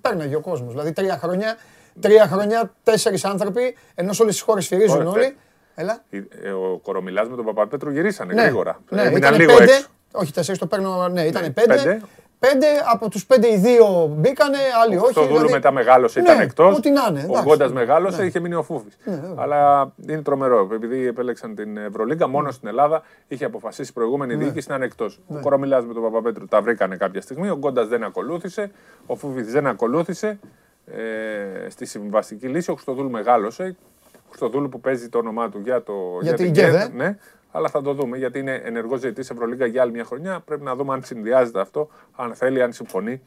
πέρναγε 0.00 0.36
ο 0.36 0.40
κόσμος. 0.40 0.70
Δηλαδή, 0.72 0.92
τρία 0.92 1.18
χρόνια, 1.22 1.56
τρία 2.00 2.26
χρόνια, 2.26 2.72
τέσσερις 2.82 3.24
άνθρωποι, 3.24 3.76
ενώ 3.94 4.12
σε 4.12 4.22
όλες 4.22 4.34
τις 4.34 4.42
χώρες 4.42 4.66
φυρίζουν 4.66 4.96
Ωραία, 4.96 5.10
όλοι. 5.12 5.22
τε- 5.22 5.34
Έλα. 5.74 6.04
Ε, 6.42 6.50
Ο 6.50 6.78
Κορομιλάς 6.82 7.28
με 7.28 7.36
τον 7.36 7.44
Παπαπέτρο 7.44 7.90
γυρίσανε 7.90 8.32
Ναι, 8.34 8.42
γρήγορα. 8.42 8.80
Ναι, 8.88 9.00
Έμειναν 9.00 9.18
ήτανε 9.18 9.36
λίγο 9.36 9.56
πέντε, 9.56 9.72
έξω. 9.72 9.86
Όχι, 10.12 10.32
τέσσερις 10.32 10.60
το 10.60 10.66
παίρνω. 10.66 11.08
Ναι, 11.08 11.22
ήταν 11.22 11.42
Ναι, 11.42 11.50
πέντε. 11.50 12.00
Πέντε. 12.38 12.52
Πέντε, 12.66 12.66
από 12.92 13.10
τους 13.10 13.26
πέντε 13.26 13.52
οι 13.52 13.56
δύο 13.56 14.14
μπήκανε, 14.16 14.56
άλλοι 14.84 14.96
όχι. 14.96 15.14
Το 15.14 15.20
Δούλου 15.20 15.34
δηλαδή- 15.34 15.52
μετά 15.52 15.72
μεγάλωσε, 15.72 16.20
Ναι, 16.20 16.28
ήταν 16.30 16.40
εκτός. 16.40 16.76
ό,τι 16.76 16.90
να 16.90 17.06
είναι, 17.10 17.20
Ο 17.20 17.24
εντάξει. 17.24 17.42
Γκόντας 17.42 17.72
μεγάλωσε, 17.72 18.20
Ναι. 18.20 18.26
είχε 18.26 18.40
μείνει 18.40 18.54
ο 18.54 18.62
Φούφη. 18.62 18.88
βέβαια. 19.04 19.34
Αλλά 19.36 19.92
είναι 20.06 20.22
τρομερό. 20.22 20.68
Επειδή 20.72 21.06
επέλεξαν 21.06 21.54
την 21.54 21.76
Ευρωλίγκα, 21.76 22.28
μόνο 22.28 22.50
στην 22.50 22.68
Ελλάδα 22.68 23.02
είχε 23.28 23.44
αποφασίσει 23.44 23.90
η 23.90 23.92
προηγούμενη 23.94 24.36
Ναι. 24.36 24.44
διοίκηση 24.44 24.68
να 24.68 24.74
είναι 24.74 24.84
εκτός. 24.84 25.20
Ο 25.28 25.40
Κορομιλάς 25.40 25.84
με 25.84 25.92
τον 25.94 26.02
Παπαπέτρου 26.02 26.46
τα 26.46 26.62
βρήκανε 26.62 26.96
κάποια 26.96 27.20
στιγμή. 27.20 27.48
Ο 27.50 27.54
Γκόντας 27.56 27.88
δεν 27.88 28.04
ακολούθησε. 28.04 28.70
Ο 29.06 29.14
Φούφη 29.16 29.42
δεν 29.42 29.66
ακολούθησε. 29.66 30.38
Ε, 30.86 31.68
στη 31.70 31.86
συμβαστική 31.86 32.46
λύση 32.46 32.70
ο 32.70 32.74
Χρυστοδούλου 32.74 33.10
μεγάλωσε. 33.10 33.76
Ο 34.14 34.28
Χρυστοδούλου 34.28 34.68
που 34.68 34.80
παίζει 34.80 35.08
το 35.08 35.18
όνομά 35.18 35.48
του 35.50 35.60
για, 35.64 35.82
το, 35.82 35.92
Για 36.22 36.34
την 36.34 36.52
ΚΕΔ, 36.52 36.64
ΚΕΔ, 36.64 36.74
ε. 36.82 36.88
Ναι, 36.94 37.16
αλλά 37.56 37.68
θα 37.68 37.82
το 37.82 37.92
δούμε 37.92 38.16
γιατί 38.16 38.38
είναι 38.38 38.60
ενεργός 38.64 39.00
ζητή 39.00 39.20
Ευρωλίγκα 39.20 39.66
για 39.66 39.82
άλλη 39.82 39.92
μια 39.92 40.04
χρονιά. 40.04 40.40
Πρέπει 40.40 40.62
να 40.62 40.74
δούμε 40.74 40.92
αν 40.92 41.02
συνδυάζεται 41.04 41.60
αυτό, 41.60 41.88
αν 42.16 42.34
θέλει, 42.34 42.62
αν 42.62 42.72
συμφωνεί. 42.72 43.22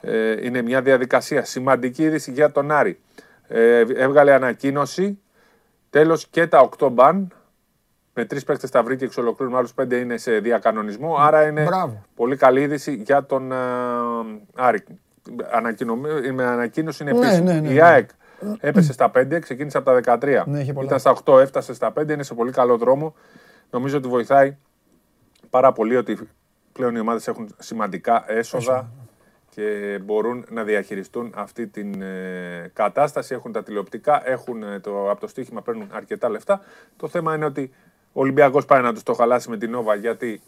Ε, 0.00 0.46
είναι 0.46 0.62
μια 0.62 0.82
διαδικασία. 0.82 1.44
Σημαντική 1.44 2.02
είδηση 2.02 2.32
για 2.32 2.52
τον 2.52 2.70
Άρη. 2.70 3.00
Ε, 3.48 3.78
έβγαλε 3.94 4.32
ανακοίνωση. 4.32 5.18
Τέλος 5.90 6.26
και 6.26 6.46
τα 6.46 6.68
8 6.78 6.88
μπαν. 6.92 7.32
Με 8.14 8.24
τρεις 8.24 8.44
παίκτες 8.44 8.70
τα 8.70 8.82
βρήκε 8.82 9.04
εξ 9.04 9.16
ολοκλήρου, 9.16 9.50
με 9.50 9.56
άλλους 9.56 9.74
πέντε 9.74 9.96
είναι 9.96 10.16
σε 10.16 10.38
διακανονισμό. 10.38 11.16
Άρα 11.18 11.46
είναι 11.46 11.62
Μπράβο. 11.62 12.04
πολύ 12.14 12.36
καλή 12.36 12.60
είδηση 12.62 12.92
για 12.94 13.24
τον 13.24 13.52
ε, 13.52 13.56
Άρη. 14.54 14.84
Ανακοινω... 15.52 15.94
Με 16.34 16.44
ανακοίνωση 16.44 17.02
είναι 17.02 17.12
Ναι, 17.12 17.18
επίσημη. 17.26 17.44
ναι, 17.52 17.60
ναι, 17.60 17.68
Η 17.68 17.72
ναι. 17.74 17.82
ΑΕΚ 17.82 18.08
έπεσε 18.60 18.92
στα 18.92 19.10
5, 19.14 19.38
ξεκίνησε 19.40 19.78
από 19.78 20.00
τα 20.02 20.18
13. 20.20 20.42
Ναι, 20.46 20.60
είχε 20.60 20.72
πολλά. 20.72 20.86
Ήταν 20.86 20.98
στα 20.98 21.16
8, 21.24 21.40
έφτασε 21.40 21.74
στα 21.74 21.92
5, 22.00 22.08
είναι 22.10 22.22
σε 22.22 22.34
πολύ 22.34 22.50
καλό 22.52 22.76
δρόμο. 22.76 23.14
Νομίζω 23.70 23.96
ότι 23.96 24.08
βοηθάει 24.08 24.56
πάρα 25.50 25.72
πολύ 25.72 25.96
ότι 25.96 26.28
πλέον 26.72 26.94
οι 26.94 26.98
ομάδες 26.98 27.28
έχουν 27.28 27.54
σημαντικά 27.58 28.24
έσοδα 28.26 28.90
και 29.50 29.98
μπορούν 30.02 30.44
να 30.50 30.64
διαχειριστούν 30.64 31.32
αυτή 31.34 31.66
την 31.66 32.02
ε, 32.02 32.70
κατάσταση. 32.72 33.34
Έχουν 33.34 33.52
τα 33.52 33.62
τηλεοπτικά, 33.62 34.28
έχουν 34.28 34.62
ε, 34.62 34.80
το, 34.80 35.10
από 35.10 35.20
το 35.20 35.26
στοίχημα 35.26 35.62
παίρνουν 35.62 35.88
αρκετά 35.92 36.28
λεφτά. 36.28 36.60
Το 36.96 37.08
θέμα 37.08 37.34
είναι 37.34 37.44
ότι 37.44 37.70
ο 38.12 38.20
Ολυμπιακός 38.20 38.64
πάει 38.64 38.82
να 38.82 38.92
τους 38.92 39.02
το 39.02 39.12
χαλάσει 39.12 39.50
με 39.50 39.56
την 39.56 39.70
Νόβα 39.70 39.94
γιατί 39.94 40.40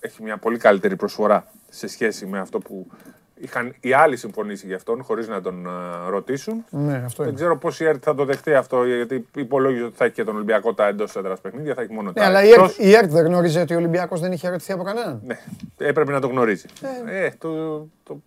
έχει 0.00 0.22
μια 0.22 0.36
πολύ 0.36 0.58
καλύτερη 0.58 0.96
προσφορά 0.96 1.46
σε 1.68 1.86
σχέση 1.86 2.26
με 2.26 2.38
αυτό 2.38 2.58
που 2.58 2.86
είχαν 3.34 3.74
οι 3.80 3.92
άλλοι 3.92 4.16
συμφωνήσει 4.16 4.66
για 4.66 4.76
αυτόν 4.76 5.02
χωρίς 5.02 5.28
να 5.28 5.40
τον 5.40 5.66
ε, 5.66 6.08
ρωτήσουν. 6.10 6.64
Ναι, 6.70 6.94
αυτό 7.04 7.16
Δεν 7.22 7.26
είναι. 7.26 7.34
ξέρω 7.36 7.58
πώς 7.58 7.80
η 7.80 7.84
ΕΡΤ 7.84 8.02
θα 8.04 8.14
το 8.14 8.24
δεχτεί 8.24 8.54
αυτό, 8.54 8.84
γιατί 8.84 9.28
υπολόγιζε 9.36 9.84
ότι 9.84 9.96
θα 9.96 10.04
έχει 10.04 10.14
και 10.14 10.24
τον 10.24 10.34
Ολυμπιακό 10.34 10.74
τα 10.74 10.86
εντός 10.86 11.16
έδρας 11.16 11.40
παιχνίδια, 11.40 11.74
θα 11.74 11.82
έχει 11.82 11.92
μόνο 11.92 12.08
Ναι, 12.08 12.12
τα 12.20 12.26
αλλά 12.26 12.44
η 12.44 12.48
εκτός. 12.48 12.78
ΕΡΤ, 12.78 12.86
η 12.88 12.94
ΕΡΤ 12.94 13.10
δεν 13.10 13.24
γνώριζε 13.26 13.60
ότι 13.60 13.74
ο 13.74 13.76
Ολυμπιακός 13.76 14.20
δεν 14.20 14.32
είχε 14.32 14.46
ερωτηθεί 14.46 14.72
από 14.72 14.82
κανέναν. 14.82 15.20
Ναι, 15.26 15.38
έπρεπε 15.78 16.12
να 16.12 16.20
το 16.20 16.26
γνωρίζει. 16.26 16.66
Ε, 17.06 17.30
το, 17.38 17.78
το, 18.02 18.20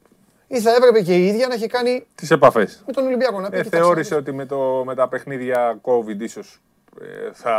Ή 0.47 0.59
θα 0.59 0.75
έπρεπε 0.75 1.01
και 1.01 1.15
η 1.15 1.25
ίδια 1.27 1.47
να 1.47 1.53
έχει 1.53 1.67
κάνει 1.67 2.05
τις 2.15 2.31
επαφές. 2.31 2.83
με 2.87 2.93
τον 2.93 3.05
Ολυμπιακό. 3.05 3.39
Να 3.39 3.49
πει, 3.49 3.57
Ε, 3.57 3.61
«Κοιτάξτε, 3.61 3.77
θεώρησε 3.85 4.15
ότι 4.15 4.31
με, 4.33 4.45
το, 4.45 4.83
με 4.85 4.95
τα 4.95 5.07
παιχνίδια 5.07 5.79
COVID 5.81 6.19
ίσως 6.19 6.61
ε, 7.01 7.29
θα 7.33 7.55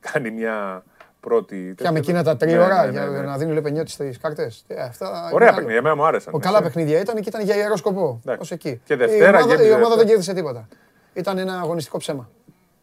κάνει 0.00 0.30
μια 0.30 0.84
πρώτη... 1.28 1.56
Πια 1.56 1.74
τέτοια. 1.74 1.92
με 1.92 1.98
εκείνα 1.98 2.22
τα 2.22 2.36
τρία 2.36 2.56
Ναι, 2.56 2.62
ώρα 2.64 2.84
ναι, 2.84 2.90
για 2.90 3.06
ναι, 3.06 3.18
ναι. 3.18 3.24
να 3.26 3.38
δίνει 3.38 3.50
ο 3.50 3.54
Λεπενιώτη 3.54 3.96
τι 3.96 4.18
κάρτε. 4.18 4.50
Αυτά 4.88 5.08
Ωραία 5.32 5.48
είναι 5.48 5.56
παιχνίδια, 5.56 5.62
άλλο. 5.68 5.76
εμένα 5.78 5.94
μου 5.94 6.04
άρεσαν. 6.06 6.34
Ο, 6.34 6.38
καλά 6.38 6.58
έτσι. 6.58 6.70
παιχνίδια 6.70 7.00
ήταν 7.00 7.14
και 7.20 7.28
ήταν 7.28 7.42
για 7.42 7.56
ιερό 7.56 7.76
σκοπό. 7.76 8.18
Εντάξει. 8.22 8.40
Ως 8.42 8.50
εκεί. 8.50 8.80
Και 8.84 8.96
Δευτέρα 8.96 9.38
η 9.38 9.42
ομάδα, 9.42 9.56
και 9.56 9.62
η 9.62 9.66
ομάδα 9.66 9.78
Δευτέρα. 9.78 9.96
δεν 9.96 10.06
κέρδισε 10.06 10.32
τίποτα. 10.34 10.68
Ήταν 11.12 11.38
ένα 11.38 11.58
αγωνιστικό 11.60 11.98
ψέμα. 11.98 12.30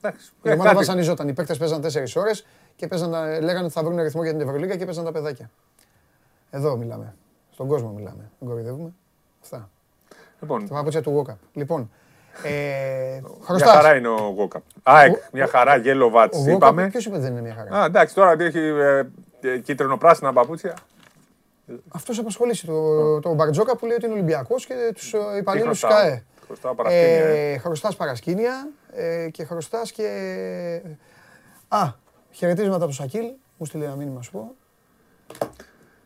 Εντάξει. 0.01 0.31
Η 0.43 0.49
Ε, 0.49 0.51
ομάδα 0.53 0.63
κάτι- 0.69 0.75
βασανιζόταν. 0.75 1.27
Οι 1.27 1.33
παίκτες 1.33 1.57
παίζαν 1.57 1.81
4 1.81 2.15
ώρες 2.15 2.45
και 2.75 2.87
παίζαν, 2.87 3.09
να- 3.09 3.39
λέγανε 3.39 3.63
ότι 3.63 3.73
θα 3.73 3.83
βρουν 3.83 4.01
ρυθμό 4.01 4.23
για 4.23 4.31
την 4.31 4.41
Ευρωλίγα 4.41 4.75
και 4.75 4.85
παίζαν 4.85 5.03
τα 5.03 5.11
παιδάκια. 5.11 5.49
Εδώ 6.49 6.77
μιλάμε. 6.77 7.15
Στον 7.53 7.67
κόσμο 7.67 7.89
μιλάμε. 7.91 8.29
Δεν 8.39 8.47
κοροϊδεύουμε. 8.49 8.93
Αυτά. 9.43 9.69
Λοιπόν, 10.39 10.67
Τα 10.67 10.73
παπούτσια 10.75 11.01
του 11.01 11.09
Γόκαπ. 11.09 11.37
Λοιπόν, 11.53 11.91
ε, 12.43 13.19
μια 13.21 13.29
χρωστάς. 13.43 13.71
χαρά 13.71 13.95
είναι 13.95 14.07
ο 14.07 14.31
Γκόκαπ. 14.33 14.61
ΑΕΚ, 14.83 15.13
Ο- 15.13 15.19
μια 15.31 15.47
χαρά, 15.47 15.75
γέλο 15.75 16.09
βάτς, 16.09 16.37
Ο 16.37 16.39
Γόκαπ, 16.39 16.55
είπαμε. 16.55 16.87
ποιος 16.89 17.05
είπε 17.05 17.15
ότι 17.15 17.23
δεν 17.23 17.31
είναι 17.31 17.41
μια 17.41 17.53
χαρά; 17.53 17.81
Α, 17.81 17.85
εντάξει, 17.85 18.15
τώρα 18.15 18.31
έχει 18.43 18.57
ε, 18.59 19.03
ε, 19.41 19.57
κίτρινο-πράσινα 19.59 20.33
παπούτσια. 20.33 20.73
Αυτός 21.87 22.19
απασχολήσει 22.19 22.65
το, 22.65 23.19
το 23.19 23.33
Μπαρτζόκα 23.33 23.75
που 23.75 23.85
λέει 23.85 23.95
ότι 23.95 24.05
είναι 24.05 24.13
Ολυμπιακός 24.13 24.65
και 24.65 24.91
τους 24.93 25.13
ε, 25.13 25.17
Τι 25.31 25.37
υπαλλήλους 25.37 25.69
της 25.71 25.79
χρωστάω; 25.79 26.01
ΚΑΕ. 26.01 26.23
Χρωστάω 26.45 26.75
παρασκήνια. 26.75 27.07
ε. 27.25 27.51
Ε, 27.53 27.57
χρωστάς 27.57 27.95
παρασκήνια 27.95 28.69
ε, 28.91 29.29
και 29.29 29.43
χρωστάς 29.45 29.91
και... 29.91 30.81
Α, 31.67 31.87
χαιρετίσματα 32.31 32.75
από 32.75 32.85
τον 32.85 32.93
Σακίλ. 32.93 33.25
Μου 33.57 33.65
στείλε 33.65 33.85
ένα 33.85 33.95
μήνυμα 33.95 34.21
σου 34.21 34.31
πω. 34.31 34.55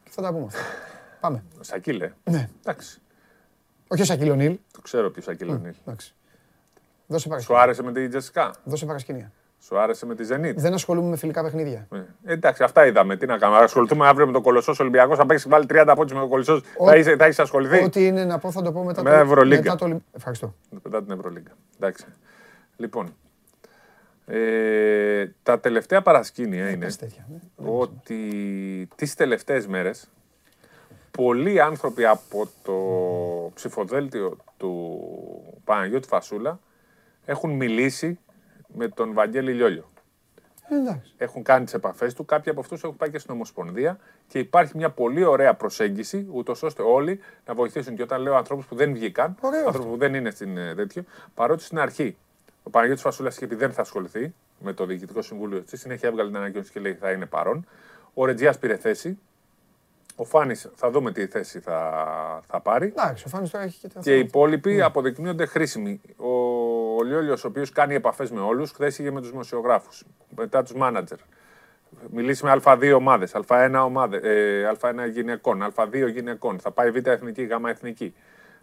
Και 0.03 0.10
θα 0.10 0.22
τα 0.22 0.31
πούμε 0.34 0.45
αυτά. 0.45 0.60
Πάμε. 1.19 1.43
Σακίλε. 1.60 2.11
Ναι. 2.23 2.49
Εντάξει, 2.65 3.01
Όχι 3.88 4.01
ο 4.01 4.06
Σακίλ 4.06 4.30
ο 4.31 4.35
Νίλ. 4.35 4.57
το 4.72 4.81
ξέρω 4.81 5.10
ποιος 5.10 5.23
Σακίλε 5.26 5.51
είναι. 5.51 5.76
Εντάξει. 5.85 6.14
Δώσε 7.11 7.23
Σου 7.23 7.30
παρασκήνια. 7.30 7.61
άρεσε 7.61 7.84
με 7.84 7.91
τη 7.91 8.07
Τζεσικά; 8.07 8.53
Δώσε 8.64 8.86
παρασκήνια. 8.86 9.31
Σου 9.61 9.80
άρεσε 9.80 10.06
με 10.06 10.15
τη 10.15 10.27
Zenit. 10.31 10.53
Δεν 10.56 10.73
ασχολούμαι 10.73 11.10
με 11.10 11.15
φιλικά 11.18 11.44
παιχνίδια. 11.44 11.88
Ε, 12.26 12.34
εντάξει, 12.34 12.64
αυτά 12.64 12.86
είδαμε. 12.86 13.15
Τι 13.18 13.26
να 13.26 13.38
κάνουμε. 13.38 13.60
Ασχοληθούμε 13.64 14.07
αύριο 14.07 14.26
με 14.26 14.31
τον 14.31 14.41
Κολοσσός 14.41 14.80
Ολυμπιακός. 14.80 15.18
Θα 15.18 15.26
παίξεις 15.26 15.49
βάλει 15.49 15.65
30 15.69 15.94
πόντους 15.95 16.14
με 16.14 16.19
τον 16.19 16.30
Κολοσσός. 16.30 16.64
Ό- 16.77 16.86
Θα 16.86 16.95
είσαι, 16.95 17.15
θα 17.15 17.27
είσαι 17.27 17.41
ασχοληθεί. 17.41 17.84
Ό,τι 17.84 18.06
είναι 18.06 18.26
να 18.26 18.38
πω 18.40 18.52
θα 18.52 18.61
το 18.61 18.72
πω 18.72 18.84
μετά 18.84 19.03
Με 19.03 19.15
Ευρωλίγκα. 19.15 19.61
μετά 19.61 19.76
το 19.76 19.86
Ολυμ- 19.86 20.02
Ευχαριστώ. 20.15 20.56
Μετά 20.84 21.03
την 21.03 21.11
Ευρωλίγκα. 21.11 21.52
Εντάξει. 21.76 22.06
Λοιπόν. 22.77 23.14
Ε, 24.26 25.27
τα 25.44 25.60
τελευταία 25.60 26.02
παρασκήνια 26.02 26.69
είναι 26.69 26.86
Πες 26.86 26.95
τέτοια. 26.95 27.26
ναι. 27.30 27.69
ότι 27.69 28.88
τις 28.95 29.14
τελευταίες 29.15 29.68
μέρες 29.68 30.10
πολλοί 31.11 31.61
άνθρωποι 31.61 32.06
από 32.06 32.48
το 32.64 32.76
ψηφοδέλτιο 33.53 34.38
του 34.57 34.99
Παναγιώτη 35.64 36.07
Φασούλα 36.07 36.60
έχουν 37.26 37.52
μιλήσει 37.52 38.20
με 38.68 38.88
τον 38.88 39.14
Βαγγέλη 39.14 39.54
Λιόλιο. 39.54 39.90
Ε, 40.70 40.76
Εντάξει. 40.76 41.14
Έχουν 41.18 41.44
κάνει 41.44 41.66
τις 41.66 41.74
επαφές 41.74 42.14
του. 42.14 42.26
Κάποιοι 42.26 42.52
από 42.52 42.62
αυτούς 42.62 42.84
έχουν 42.84 42.96
πάει 42.98 43.10
και 43.10 43.20
στην 43.20 43.34
Ομοσπονδία 43.34 43.98
και 44.28 44.40
υπάρχει 44.40 44.78
μια 44.78 44.90
πολύ 44.90 45.24
ωραία 45.24 45.54
προσέγγιση, 45.54 46.28
ούτως 46.32 46.64
ώστε 46.64 46.82
όλοι 46.82 47.20
να 47.46 47.54
βοηθήσουν. 47.54 47.96
Και 47.96 48.02
όταν 48.02 48.22
λέω 48.22 48.36
ανθρώπους 48.36 48.66
που 48.66 48.76
δεν 48.76 48.94
βγήκαν, 48.94 49.36
Ωραίος 49.41 49.66
ανθρώπους 49.66 49.91
που 49.91 49.98
δεν 49.98 50.14
είναι 50.14 50.30
στην 50.30 50.58
ε, 50.58 50.76
τέτοιο, 50.76 51.04
παρότι 51.34 51.64
στην 51.64 51.80
αρχή 51.80 52.18
ο 52.64 52.70
Παναγιώτης 52.70 53.04
Φασούλας 53.04 53.36
είχε 53.36 53.48
πει 53.48 53.56
δεν 53.56 53.72
θα 53.72 53.82
ασχοληθεί 53.82 54.34
με 54.60 54.74
το 54.74 54.86
Διοικητικό 54.86 55.22
Συμβούλιο, 55.22 55.64
στη 55.66 55.78
συνέχεια 55.78 56.10
έβγαλε 56.10 56.30
την 56.30 56.38
ανακοίνωση 56.38 56.72
και 56.72 56.80
λέει 56.80 56.94
θα 56.94 57.12
είναι 57.12 57.26
παρόν. 57.26 57.66
Ο 58.14 58.26
Ρετζιάς 58.26 58.58
πήρε 58.60 58.78
θέση. 58.78 59.18
Ο 60.16 60.24
Φάνης 60.24 60.70
θα 60.76 60.90
δούμε 60.91 61.12
τι 61.12 61.28
θέση 61.28 61.60
θα, 61.60 62.41
θα 62.48 62.60
πάρει. 62.62 62.88
Εντάξει, 62.88 63.24
ο 63.26 63.30
Φάνης 63.30 63.50
τώρα 63.50 63.64
έχει 63.64 63.80
και 63.80 63.88
τα 63.88 64.00
Και 64.00 64.12
οι 64.12 64.14
θέματα. 64.14 64.28
υπόλοιποι 64.28 64.82
αποδεικνύονται 64.82 65.46
χρήσιμοι. 65.46 66.02
Ο, 66.18 66.28
ο 66.99 67.03
Λιόλιο, 67.03 67.34
ο 67.34 67.47
οποίο 67.47 67.63
κάνει 67.73 67.95
επαφές 67.95 68.31
με 68.31 68.39
όλους, 68.39 68.71
χθες 68.71 68.99
είχε 68.99 69.11
με 69.11 69.19
τους 69.19 69.30
δημοσιογράφους, 69.30 70.03
μετά 70.35 70.63
τους 70.63 70.73
μάνατζερ. 70.73 71.17
Μιλήσει 72.11 72.45
με 72.45 72.59
Α2 72.63 72.93
ομάδες, 72.95 73.35
Α1 73.35 73.81
ομάδε, 73.84 74.17
ε, 74.23 74.71
Α1 74.80 75.09
γυναικών, 75.11 75.63
Α2 75.76 76.07
γυναικών. 76.11 76.59
Θα 76.59 76.71
πάει 76.71 76.91
Β 76.91 77.07
εθνική, 77.07 77.43
Γ 77.43 77.51
εθνική. 77.67 78.13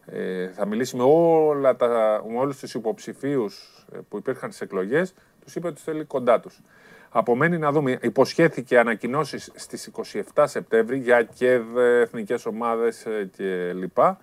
Ε, 0.07 0.49
θα 0.49 0.67
μιλήσει 0.67 0.97
με, 0.97 1.03
όλα 1.03 1.77
τα, 1.77 2.23
με 2.29 2.39
όλους 2.39 2.59
τους 2.59 2.75
υποψηφίους 2.75 3.85
ε, 3.93 3.99
που 4.09 4.17
υπήρχαν 4.17 4.51
στις 4.51 4.61
εκλογές, 4.61 5.15
τους 5.45 5.55
είπε 5.55 5.67
ότι 5.67 5.75
τους 5.75 5.85
θέλει 5.85 6.05
κοντά 6.05 6.41
τους. 6.41 6.61
Απομένει 7.09 7.59
να 7.59 7.73
δούμε, 7.73 7.99
υποσχέθηκε 8.03 8.79
ανακοινώσεις 8.79 9.51
στις 9.55 9.91
27 10.35 10.45
Σεπτέμβρη 10.47 10.99
για 10.99 11.23
και 11.23 11.59
δε 11.59 12.01
εθνικές 12.01 12.47
ομάδες 12.47 13.07
ε, 13.07 13.31
και 13.37 13.73
λοιπά. 13.73 14.19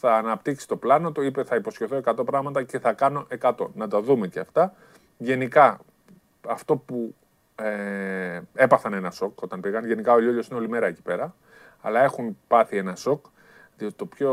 Θα 0.00 0.14
αναπτύξει 0.14 0.68
το 0.68 0.76
πλάνο, 0.76 1.12
το 1.12 1.22
είπε 1.22 1.44
θα 1.44 1.56
υποσχεθώ 1.56 2.00
100 2.04 2.24
πράγματα 2.26 2.62
και 2.62 2.78
θα 2.78 2.92
κάνω 2.92 3.26
100. 3.40 3.52
Να 3.74 3.88
τα 3.88 4.00
δούμε 4.00 4.28
και 4.28 4.40
αυτά. 4.40 4.74
Γενικά, 5.16 5.80
αυτό 6.48 6.76
που 6.76 7.14
ε, 7.54 8.40
έπαθαν 8.54 8.92
ένα 8.92 9.10
σοκ 9.10 9.42
όταν 9.42 9.60
πήγαν, 9.60 9.86
γενικά 9.86 10.12
ο 10.12 10.18
Λιόλιος 10.18 10.48
είναι 10.48 10.58
όλη 10.58 10.68
μέρα 10.68 10.86
εκεί 10.86 11.02
πέρα, 11.02 11.34
αλλά 11.80 12.02
έχουν 12.02 12.38
πάθει 12.48 12.76
ένα 12.76 12.94
σοκ, 12.94 13.26
διότι 13.76 13.94
το 13.94 14.06
πιο 14.06 14.32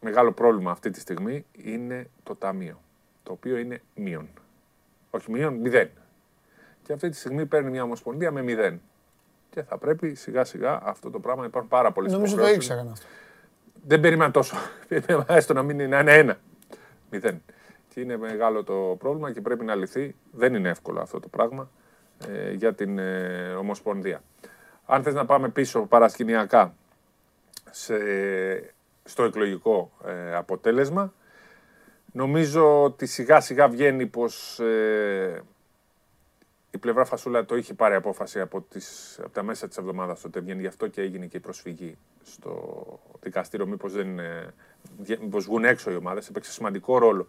μεγάλο 0.00 0.32
πρόβλημα 0.32 0.70
αυτή 0.70 0.90
τη 0.90 1.00
στιγμή 1.00 1.46
είναι 1.52 2.08
το 2.22 2.34
ταμείο, 2.34 2.80
το 3.22 3.32
οποίο 3.32 3.56
είναι 3.56 3.82
μείον. 3.94 4.28
Όχι 5.10 5.30
μείον, 5.30 5.54
μηδέν. 5.54 5.90
Και 6.82 6.92
αυτή 6.92 7.08
τη 7.08 7.16
στιγμή 7.16 7.46
παίρνει 7.46 7.70
μια 7.70 7.82
ομοσπονδία 7.82 8.30
με 8.30 8.42
μηδέν. 8.42 8.80
Και 9.50 9.62
θα 9.62 9.78
πρέπει 9.78 10.14
σιγά 10.14 10.44
σιγά 10.44 10.80
αυτό 10.82 11.10
το 11.10 11.20
πράγμα, 11.20 11.44
υπάρχουν 11.44 11.70
πάρα 11.70 11.92
πολλές 11.92 12.12
Νομίζω 12.12 12.36
το 12.36 12.48
ήξεραν 12.48 12.88
αυτό. 12.88 13.06
Δεν 13.86 14.00
περίμενα 14.00 14.30
τόσο. 14.30 14.56
Περίμενα 14.88 15.24
έστω 15.28 15.52
να 15.52 15.62
μην 15.62 15.78
είναι, 15.78 15.88
να 15.88 16.00
είναι 16.00 16.16
ένα. 16.16 16.38
Μηδέν. 17.10 17.42
Και 17.88 18.00
είναι 18.00 18.16
μεγάλο 18.16 18.64
το 18.64 18.96
πρόβλημα 18.98 19.32
και 19.32 19.40
πρέπει 19.40 19.64
να 19.64 19.74
λυθεί. 19.74 20.14
Δεν 20.30 20.54
είναι 20.54 20.68
εύκολο 20.68 21.00
αυτό 21.00 21.20
το 21.20 21.28
πράγμα 21.28 21.70
ε, 22.28 22.52
για 22.52 22.74
την 22.74 22.98
ε, 22.98 23.54
Ομοσπονδία. 23.58 24.22
Αν 24.86 25.02
θες 25.02 25.14
να 25.14 25.24
πάμε 25.24 25.48
πίσω 25.48 25.80
παρασκηνιακά 25.80 26.74
σε, 27.70 27.94
στο 29.04 29.22
εκλογικό 29.22 29.92
ε, 30.06 30.34
αποτέλεσμα, 30.34 31.12
νομίζω 32.12 32.82
ότι 32.82 33.06
σιγά 33.06 33.40
σιγά 33.40 33.68
βγαίνει 33.68 34.06
πως 34.06 34.60
ε, 34.60 35.42
η 36.74 36.78
πλευρά 36.78 37.04
Φασούλα 37.04 37.44
το 37.44 37.56
είχε 37.56 37.74
πάρει 37.74 37.94
απόφαση 37.94 38.40
από, 38.40 38.60
τις, 38.60 39.18
από 39.18 39.32
τα 39.32 39.42
μέσα 39.42 39.68
της 39.68 39.76
εβδομάδας 39.76 40.20
τότε 40.20 40.40
βγαίνει. 40.40 40.60
Γι' 40.60 40.66
αυτό 40.66 40.86
και 40.86 41.00
έγινε 41.00 41.26
και 41.26 41.36
η 41.36 41.40
προσφυγή 41.40 41.98
στο 42.22 42.82
δικαστήριο. 43.20 43.66
Μήπως, 43.66 43.92
δεν, 43.92 44.18
ε, 44.18 44.54
βγε- 44.98 45.20
μήπως 45.20 45.44
βγουν 45.44 45.64
έξω 45.64 45.90
οι 45.90 45.96
ομάδες. 45.96 46.28
Έπαιξε 46.28 46.52
σημαντικό 46.52 46.98
ρόλο 46.98 47.28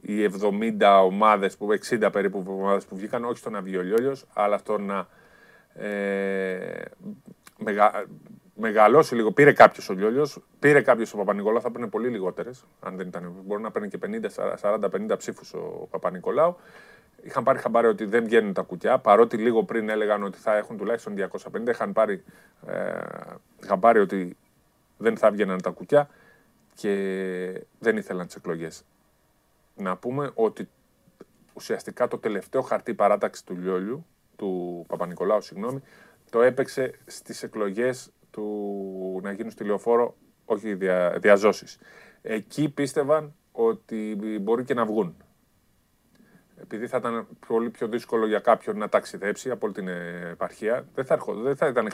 οι 0.00 0.22
70 0.22 1.02
ομάδες, 1.02 1.56
που, 1.56 1.72
60 1.72 2.10
περίπου 2.10 2.44
ομάδες 2.46 2.84
που 2.84 2.96
βγήκαν, 2.96 3.24
όχι 3.24 3.38
στο 3.38 3.50
να 3.50 3.60
βγει 3.60 3.76
ο 3.76 3.82
Λιόλιος, 3.82 4.26
αλλά 4.32 4.58
στο 4.58 4.78
να 4.78 5.06
ε, 5.74 6.84
μεγα, 7.58 8.04
μεγαλώσει 8.54 9.14
λίγο. 9.14 9.32
Πήρε 9.32 9.52
κάποιος 9.52 9.88
ο 9.88 9.92
Λιόλιος, 9.92 10.38
πήρε 10.58 10.82
κάποιος 10.82 11.14
ο 11.14 11.16
Παπα-Νικολάου, 11.16 11.60
θα 11.60 11.70
παίρνει 11.70 11.88
πολύ 11.88 12.08
λιγότερες. 12.08 12.64
Αν 12.80 12.96
δεν 12.96 13.06
ήταν, 13.06 13.32
μπορεί 13.44 13.62
να 13.62 13.70
παίρνει 13.70 13.88
και 13.88 13.98
50, 13.98 14.28
40-50 14.60 15.16
ψήφους 15.16 15.54
ο 15.54 15.86
Παπα-Νικολάου. 15.90 16.56
Είχαν 17.22 17.44
πάρει 17.44 17.58
χαμπάρι 17.58 17.86
ότι 17.86 18.04
δεν 18.04 18.24
βγαίνουν 18.24 18.52
τα 18.52 18.62
κουκιά, 18.62 18.98
παρότι 18.98 19.36
λίγο 19.36 19.64
πριν 19.64 19.88
έλεγαν 19.88 20.22
ότι 20.22 20.38
θα 20.38 20.56
έχουν 20.56 20.76
τουλάχιστον 20.76 21.14
250. 21.16 21.68
Είχαν 21.68 21.92
πάρει 21.92 22.24
ε, 22.66 23.00
χαμπάρι 23.66 23.98
ότι 23.98 24.36
δεν 24.96 25.16
θα 25.16 25.30
βγαίναν 25.30 25.62
τα 25.62 25.70
κουκιά 25.70 26.08
και 26.74 27.62
δεν 27.78 27.96
ήθελαν 27.96 28.26
τις 28.26 28.34
εκλογές. 28.34 28.84
Να 29.74 29.96
πούμε 29.96 30.30
ότι 30.34 30.68
ουσιαστικά 31.52 32.08
το 32.08 32.18
τελευταίο 32.18 32.62
χαρτί 32.62 32.94
παράταξης 32.94 33.44
του 33.44 33.56
Λιόλιου, 33.56 34.06
του 34.36 34.84
Παπα-Νικολάου, 34.88 35.40
συγγνώμη, 35.40 35.82
το 36.30 36.42
έπαιξε 36.42 36.94
στις 37.06 37.42
εκλογές 37.42 38.10
του 38.30 39.20
να 39.22 39.32
γίνουν 39.32 39.50
στη 39.50 39.64
λεωφόρο, 39.64 40.16
όχι 40.44 40.74
δια, 40.74 41.18
διαζώσεις. 41.20 41.78
Εκεί 42.22 42.68
πίστευαν 42.68 43.34
ότι 43.52 44.18
μπορεί 44.40 44.64
και 44.64 44.74
να 44.74 44.84
βγουν. 44.84 45.16
Επειδή 46.70 46.86
θα 46.86 46.96
ήταν 46.96 47.26
πολύ 47.46 47.70
πιο 47.70 47.86
δύσκολο 47.86 48.26
για 48.26 48.38
κάποιον 48.38 48.78
να 48.78 48.88
ταξιδέψει 48.88 49.50
από 49.50 49.66
όλη 49.66 49.74
την 49.74 49.88
ε, 49.88 50.28
επαρχία, 50.30 50.86
δεν 50.94 51.04
θα, 51.04 51.14
έρχο- 51.14 51.34
δεν 51.34 51.56
θα 51.56 51.66
ήταν 51.66 51.88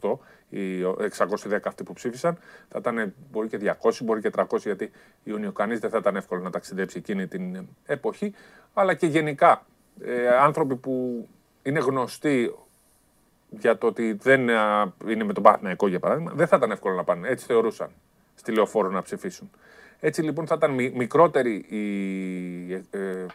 628 0.00 0.18
ή 0.48 0.82
610 0.82 1.58
αυτοί 1.64 1.82
που 1.82 1.92
ψήφισαν, 1.92 2.38
θα 2.68 2.78
ήταν 2.78 3.14
μπορεί 3.30 3.48
και 3.48 3.76
200, 3.82 3.90
μπορεί 4.02 4.20
και 4.20 4.30
300, 4.36 4.58
γιατί 4.58 4.90
Ιούνιο 5.22 5.52
κανείς 5.52 5.78
δεν 5.78 5.90
θα 5.90 5.98
ήταν 5.98 6.16
εύκολο 6.16 6.42
να 6.42 6.50
ταξιδέψει 6.50 6.98
εκείνη 6.98 7.26
την 7.26 7.54
ε, 7.54 7.66
εποχή, 7.84 8.34
αλλά 8.74 8.94
και 8.94 9.06
γενικά 9.06 9.66
ε, 10.00 10.28
άνθρωποι 10.28 10.76
που 10.76 11.28
είναι 11.62 11.80
γνωστοί 11.80 12.54
για 13.48 13.78
το 13.78 13.86
ότι 13.86 14.12
δεν 14.12 14.50
α, 14.50 14.92
είναι 15.06 15.24
με 15.24 15.32
τον 15.32 15.42
Παναθηναϊκό 15.42 15.88
για 15.88 15.98
παράδειγμα, 15.98 16.32
δεν 16.34 16.46
θα 16.46 16.56
ήταν 16.56 16.70
εύκολο 16.70 16.94
να 16.94 17.04
πάνε. 17.04 17.28
Έτσι 17.28 17.46
θεωρούσαν 17.46 17.90
στη 18.34 18.52
λεωφόρο 18.52 18.90
να 18.90 19.02
ψηφίσουν. 19.02 19.50
Έτσι 20.00 20.22
λοιπόν 20.22 20.46
θα 20.46 20.54
ήταν 20.58 20.70
μι- 20.70 20.94
μικρότερη 20.96 21.54
η, 21.54 22.72
ε, 22.72 23.26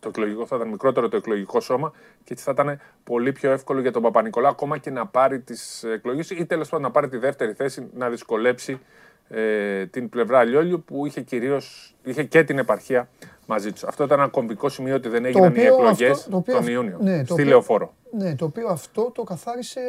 το 0.00 0.08
εκλογικό, 0.08 0.46
θα 0.46 0.56
ήταν 0.56 0.68
μικρότερο 0.68 1.08
το 1.08 1.16
εκλογικό 1.16 1.60
σώμα 1.60 1.92
και 2.24 2.32
έτσι 2.32 2.44
θα 2.44 2.50
ήταν 2.50 2.80
πολύ 3.04 3.32
πιο 3.32 3.50
εύκολο 3.50 3.80
για 3.80 3.92
τον 3.92 4.02
Παπα-Νικολά 4.02 4.48
ακόμα 4.48 4.78
και 4.78 4.90
να 4.90 5.06
πάρει 5.06 5.40
τις 5.40 5.84
εκλογές 5.84 6.30
ή 6.30 6.46
τέλος 6.46 6.68
πάντων 6.68 6.84
να 6.86 6.90
πάρει 6.90 7.08
τη 7.08 7.16
δεύτερη 7.16 7.52
θέση 7.52 7.90
να 7.94 8.10
δυσκολέψει 8.10 8.80
ε, 9.28 9.86
την 9.86 10.08
πλευρά 10.08 10.44
Λιόλιου 10.44 10.82
που 10.86 11.06
είχε 11.06 11.20
κυρίως, 11.20 11.94
είχε 12.04 12.22
και 12.22 12.44
την 12.44 12.58
επαρχία 12.58 13.08
μαζί 13.52 13.72
τους. 13.72 13.84
Αυτό 13.84 14.04
ήταν 14.04 14.18
ένα 14.18 14.28
κομβικό 14.28 14.68
σημείο 14.68 14.94
ότι 14.94 15.08
δεν 15.08 15.24
έγιναν 15.24 15.54
οι 15.54 15.58
οποίο 15.58 15.74
εκλογές 15.74 16.10
αυτό- 16.10 16.30
το 16.30 16.36
οποίο 16.36 16.52
τον 16.52 16.62
αυτό- 16.62 16.74
Ιούνιο 16.74 16.98
ναι, 17.00 17.18
το 17.18 17.24
στη 17.24 17.32
οποίο- 17.32 17.46
Λεωφόρο. 17.46 17.94
Ναι, 18.10 18.34
το 18.36 18.44
οποίο 18.44 18.68
αυτό 18.68 19.10
το 19.14 19.22
καθάρισε 19.22 19.80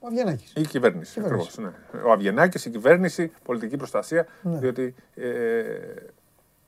ο 0.00 0.06
Αβγενάκης. 0.06 0.52
Η 0.56 0.60
κυβέρνηση. 0.66 1.12
Κυβέρνηση. 1.12 1.48
Ακριβώς, 1.58 1.72
ναι. 1.92 2.00
Ο 2.08 2.12
Αβγενάκης, 2.12 2.64
η 2.64 2.70
κυβέρνηση, 2.70 3.32
πολιτική 3.44 3.76
προστασία. 3.76 4.26
Ναι. 4.42 4.58
Διότι 4.58 4.94
ε, 5.14 5.24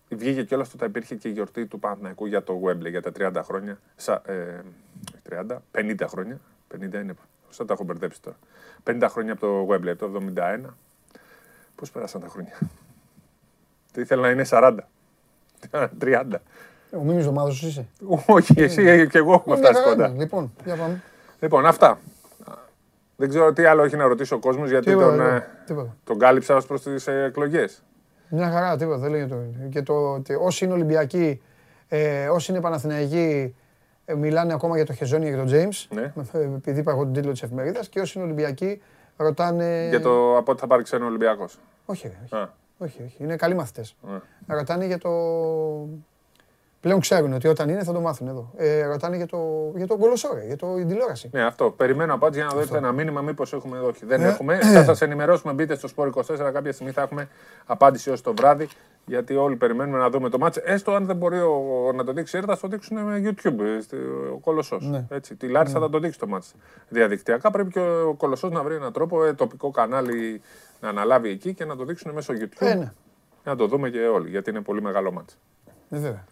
βγήκε 0.09 0.43
κιόλας 0.45 0.69
ότι 0.69 0.77
θα 0.79 0.85
υπήρχε 0.85 1.15
και 1.15 1.29
η 1.29 1.33
γιορτή 1.33 1.67
του 1.67 1.79
Παναθηναϊκού 1.79 2.27
για 2.27 2.43
το 2.43 2.61
Wembley 2.65 2.91
για 2.91 3.03
τα 3.03 3.13
30 3.13 3.43
χρόνια. 3.45 3.79
Σα, 3.97 4.13
ε, 4.13 4.63
30, 5.23 5.63
50 5.71 6.07
χρόνια. 6.09 6.41
50 6.69 7.01
είναι. 7.01 7.15
Σαν 7.49 7.67
τα 7.67 7.73
έχω 7.73 7.85
μπερδέψει 7.85 8.23
τώρα. 8.23 8.37
50 8.85 9.09
χρόνια 9.09 9.33
από 9.33 9.41
το 9.41 9.75
Wembley, 9.75 9.89
από 9.89 9.99
το 9.99 10.07
71. 10.07 10.77
Πώς 11.75 11.91
πέρασαν 11.91 12.21
τα 12.21 12.29
χρόνια. 12.29 12.59
Τι 13.93 14.01
ήθελα 14.01 14.23
να 14.23 14.31
είναι 14.31 14.45
40. 14.45 14.89
30. 15.71 16.23
Ο 16.99 17.03
Μίμης 17.03 17.27
ομάδος 17.27 17.57
σου 17.57 17.67
είσαι. 17.67 17.87
Όχι, 18.27 18.55
εσύ 18.63 19.07
και 19.09 19.19
εγώ 19.19 19.33
έχουμε 19.33 19.57
Μια 19.59 19.65
φτάσει 19.69 19.83
χαρά 19.83 19.95
κοντά. 19.95 20.09
είναι. 20.09 20.19
Λοιπόν, 20.19 20.53
για 20.65 20.77
πάμε. 20.77 21.03
Λοιπόν, 21.41 21.67
αυτά. 21.67 21.99
Δεν 23.17 23.29
ξέρω 23.29 23.53
τι 23.53 23.65
άλλο 23.65 23.83
έχει 23.83 23.97
να 23.97 24.07
ρωτήσει 24.07 24.35
ο 24.35 24.39
κόσμος 24.39 24.71
γιατί 24.71 24.87
Τίποτα, 24.87 25.07
τον, 25.07 25.17
τίποτα, 25.17 25.35
ε, 25.35 25.47
τίποτα. 25.67 25.97
τον 26.05 26.19
κάλυψα 26.19 26.57
ως 26.57 26.67
προς 26.67 26.83
τις 26.83 27.07
εκλογές. 27.07 27.83
Μια 28.29 28.51
χαρά, 28.51 28.77
τίποτα, 28.77 28.99
δεν 28.99 29.11
λέγεται 29.11 29.35
το. 29.35 29.69
Και 29.71 29.83
το 29.83 30.13
ότι 30.13 30.35
όσοι 30.41 30.65
είναι 30.65 30.75
Ολυμπιακοί, 30.75 31.43
ε, 31.89 32.29
όσοι 32.29 32.53
είναι 32.53 32.61
Παναθηναϊκοί, 32.61 33.55
ε, 34.05 34.15
μιλάνε 34.15 34.53
ακόμα 34.53 34.77
για 34.77 34.87
το 34.87 34.93
Χεζόνι 34.93 35.25
και 35.25 35.31
για 35.31 35.39
τον 35.45 35.49
James. 35.53 35.87
Ναι. 35.95 36.13
Ε, 36.33 36.39
Επειδή 36.39 36.81
είπα 36.81 36.91
εγώ 36.91 37.03
τον 37.03 37.13
τίτλο 37.13 37.33
της 37.33 37.43
εφημερίδας. 37.43 37.89
Και 37.89 38.01
όσοι 38.01 38.19
είναι 38.19 38.27
Ολυμπιακοί, 38.27 38.83
ρωτάνε. 39.17 39.87
Για 39.89 40.01
το 40.01 40.37
από 40.37 40.53
ό,τι 40.53 40.61
θα 40.61 40.67
πάρει 40.67 40.83
ξένο 40.83 41.07
Ολυμπιακός. 41.07 41.59
Όχι, 41.85 42.07
ρε, 42.09 42.37
όχι. 42.39 42.49
Α, 42.79 42.85
όχι, 42.85 43.03
όχι. 43.03 43.17
Είναι 43.23 43.37
καλοί 43.37 43.55
μαθητές. 43.55 43.97
α. 44.47 44.55
Ρωτάνε 44.57 44.87
για 44.87 44.99
το. 44.99 45.11
Πλέον 46.81 47.01
ξέρουν 47.01 47.33
ότι 47.33 47.49
όταν 47.49 47.69
είναι 47.69 47.85
θα 47.85 47.93
το 47.93 48.01
μάθουν 48.01 48.29
εδώ. 48.29 48.51
Ε, 48.57 48.85
ρωτάνε 48.87 49.17
για 49.17 49.27
το, 49.27 49.39
για 49.77 49.87
το 49.87 49.97
κολοσσόρε, 49.97 50.45
για 50.47 50.57
το, 50.57 50.75
την 50.75 50.89
τηλεόραση. 50.89 51.29
Ναι, 51.33 51.43
αυτό. 51.45 51.71
Περιμένω 51.71 52.15
απάντηση 52.15 52.41
για 52.41 52.49
να 52.49 52.57
δώσετε 52.57 52.79
ένα 52.79 52.93
μήνυμα, 52.93 53.21
μήπως 53.21 53.53
έχουμε 53.53 53.77
εδώ. 53.77 53.87
Όχι. 53.87 54.07
Δεν 54.07 54.21
Ε, 54.23 54.29
έχουμε. 54.29 54.59
Θα 54.59 54.85
σας 54.85 55.01
ενημερώσουμε. 55.01 55.53
Μπείτε 55.53 55.75
στο 55.77 55.89
Sport 55.97 56.11
24. 56.11 56.51
Κάποια 56.53 56.73
στιγμή 56.73 56.93
θα 56.93 57.03
έχουμε 57.03 57.29
απάντηση 57.67 58.11
ως 58.11 58.21
το 58.21 58.35
βράδυ. 58.35 58.69
Γιατί 59.07 59.37
όλοι 59.37 59.57
περιμένουμε 59.57 59.99
να 59.99 60.11
δούμε 60.11 60.29
το 60.29 60.39
μάτς. 60.39 60.57
Έστω 60.57 60.93
αν 60.93 61.07
δεν 61.07 61.17
μπορεί 61.17 61.39
ο, 61.41 61.93
να 61.95 62.05
το 62.05 62.13
δείξει, 62.13 62.41
θα 62.41 62.59
το 62.59 62.69
δείξουν 62.69 62.99
με 62.99 63.21
YouTube. 63.25 63.59
ε, 63.61 63.81
στη- 63.81 63.97
Ο 64.33 64.39
Κολοσσός. 64.41 64.87
Ναι. 64.89 65.05
Έτσι. 65.11 65.37
Τη 65.37 65.49
Λάρισα 65.49 65.81
θα 65.81 65.91
το 65.91 65.99
δείξει 65.99 66.19
το 66.19 66.27
μάτς. 66.27 66.55
Διαδικτυακά 66.89 67.51
πρέπει 67.51 67.71
και 67.71 67.81
ο 67.81 68.15
Κολοσσός 68.15 68.51
να 68.51 68.63
βρει 68.63 68.75
έναν 68.75 68.93
τρόπο, 68.93 69.25
ε, 69.25 69.33
τοπικό 69.33 69.71
κανάλι 69.71 70.41
να 70.85 70.91
αναλάβει 70.91 71.29
εκεί 71.29 71.55
και 71.55 71.65
να 71.65 71.77
το 71.77 71.85
δείξουν 71.85 72.13
μέσω 72.13 72.33
YouTube. 72.37 72.67
Ε, 72.67 72.75
ναι. 72.75 72.93
Να 73.45 73.57
το 73.57 73.67
δούμε 73.67 73.91
και 73.91 73.99
όλοι, 74.07 74.29
γιατί 74.31 74.51
είναι 74.51 74.61
πολύ 74.61 74.83
μεγάλο 74.83 75.13
μάτς. 75.13 75.39
Ε, 75.91 75.99
βέβαια. 75.99 76.25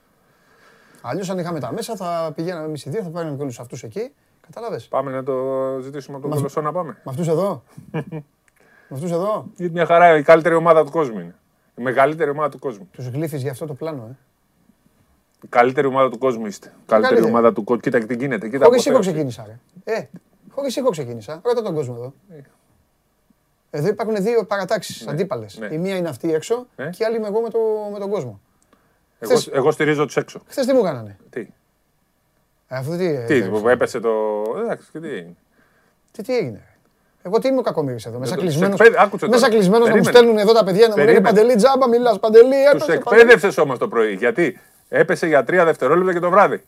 Αλλιώς 1.03 1.31
αν 1.31 1.39
είχαμε 1.39 1.61
τα 1.61 1.73
μέσα 1.73 1.97
θα 1.97 2.33
πηγαίναμε 2.35 2.65
εμείς 2.67 2.85
οι 2.85 2.91
δύο, 2.91 3.03
θα 3.03 3.09
παίρναμε 3.09 3.37
και 3.37 3.43
όλους 3.43 3.61
αυτούς 3.61 3.83
εκεί. 3.83 4.13
Κατάλαβες; 4.41 4.87
Πάμε 4.89 5.11
να 5.11 5.23
το 5.23 5.33
ζητήσουμε 5.83 6.17
από 6.17 6.29
τον 6.29 6.31
Μας- 6.31 6.39
Κολοσσό 6.39 6.61
να 6.61 6.73
πάμε. 6.73 6.89
Με 6.93 7.03
αυτούς 7.11 7.29
εδώ. 7.29 7.63
Με 8.89 8.99
αυτούς 8.99 9.11
εδώ. 9.11 9.47
Γιατί 9.57 9.73
μια 9.73 9.87
χαρά 9.87 10.17
η 10.17 10.23
καλύτερη 10.23 10.55
ομάδα 10.55 10.85
του 10.85 10.91
κόσμου 10.91 11.19
είναι. 11.19 11.35
Η 11.77 11.83
μεγαλύτερη 11.83 12.31
ομάδα 12.31 12.49
του 12.49 12.59
κόσμου. 12.59 12.89
Τους 12.93 13.07
γλύφεις 13.07 13.43
για 13.43 13.51
αυτό 13.51 13.67
το 13.67 13.75
πλάνο, 13.75 14.03
ε. 14.11 14.17
Η 15.43 15.47
καλύτερη 15.49 15.87
ομάδα 15.87 16.11
του 16.11 16.19
κόσμου 16.19 16.47
είστε. 16.47 16.67
Η 16.69 16.71
καλύτερη 16.87 17.15
καλύτερη. 17.15 17.37
ομάδα 17.37 17.53
του 17.55 17.65
κόσμου. 17.65 17.81
Κοίτα 17.83 17.99
τι 17.99 18.17
γίνεται. 18.17 18.49
Κοίτα 18.49 18.65
Χωρίς 18.65 18.83
πώς 18.83 18.87
ήχο 18.91 18.99
έφυγε. 18.99 19.13
ξεκίνησα, 19.13 19.45
ρε. 19.85 19.95
Ε, 19.97 20.09
χωρίς 20.51 20.77
ήχο 20.77 20.91
ξεκίνησα. 20.91 21.41
Ρώτα 21.45 21.63
τον 21.63 21.75
κόσμο 21.75 21.95
εδώ. 21.99 22.13
Εδώ 23.75 23.89
υπάρχουν 23.89 24.23
δύο 24.23 24.45
παρατάξεις 24.45 25.07
αντίπαλες. 25.07 25.59
ναι. 25.59 25.69
Η 25.71 25.79
μία 25.79 25.97
είναι 25.97 26.09
αυτή 26.09 26.35
έξω 26.35 26.67
Ναι. 26.77 26.91
και 26.91 27.03
η 27.03 27.07
άλλη 27.07 27.17
είμαι 27.17 27.27
εγώ 27.27 27.41
με, 27.41 27.49
το, 27.51 27.59
με 27.93 27.99
τον 27.99 28.11
κόσμο. 28.11 28.41
Εγώ, 29.19 29.35
Χθες- 29.35 29.55
εγώ 29.55 29.71
στηρίζω 29.71 30.05
τους 30.07 30.17
έξω. 30.17 30.41
Χθες 30.49 30.67
τι 30.67 30.73
μου 30.73 30.83
κάνανε; 30.83 31.17
Τι, 31.31 31.41
Ε, 31.41 31.47
αυτό 32.77 32.97
τι, 32.97 33.05
ε, 33.07 33.25
τι 33.25 33.41
δεν 33.41 33.49
που 33.51 33.55
ξέρω. 33.55 33.69
έπεσε 33.71 34.01
το. 34.01 34.11
Εντάξει, 34.59 34.89
και 34.93 35.01
τι 35.01 35.09
έγινε; 35.09 35.35
τι, 36.13 36.23
τι 36.23 36.37
έγινε. 36.37 36.57
ρε; 36.57 36.77
Εγώ 37.23 37.39
τι 37.39 37.49
είμαι 37.49 37.59
ο 37.59 37.63
κακομοίρης 37.63 38.07
εδώ. 38.07 38.19
Μέσα 38.19 38.35
το- 38.35 38.41
κλεισμένος, 38.41 38.77
τους 38.77 38.87
εκπαίδε- 38.87 39.07
άκουσε 39.07 39.27
μέσα 39.29 39.39
τώρα. 39.41 39.53
κλεισμένος 39.53 39.89
να 39.89 39.95
μου 39.97 40.01
Περίμενε. 40.03 40.17
στέλνουν 40.19 40.39
εδώ 40.39 40.53
τα 40.53 40.65
παιδιά 40.65 40.89
να 40.89 40.93
μου 40.93 40.97
λένε 40.97 41.11
Περίμενε. 41.13 41.35
Παντελή 41.37 41.57
τζάμπα, 41.57 41.89
μιλάς 41.89 42.19
Παντελή, 42.19 42.49
Τους 42.73 42.83
έπεσε. 42.83 42.99
Παντελή». 42.99 43.21
εκπαίδευσες 43.21 43.59
όμως 43.59 43.79
το 43.79 43.89
πρωί. 43.89 44.15
Γιατί 44.15 44.61
έπεσε 44.89 45.27
για 45.27 45.45
τρία 45.45 45.65
δευτερόλεπτα 45.65 46.13
και 46.13 46.19
το 46.19 46.31
βράδυ. 46.31 46.65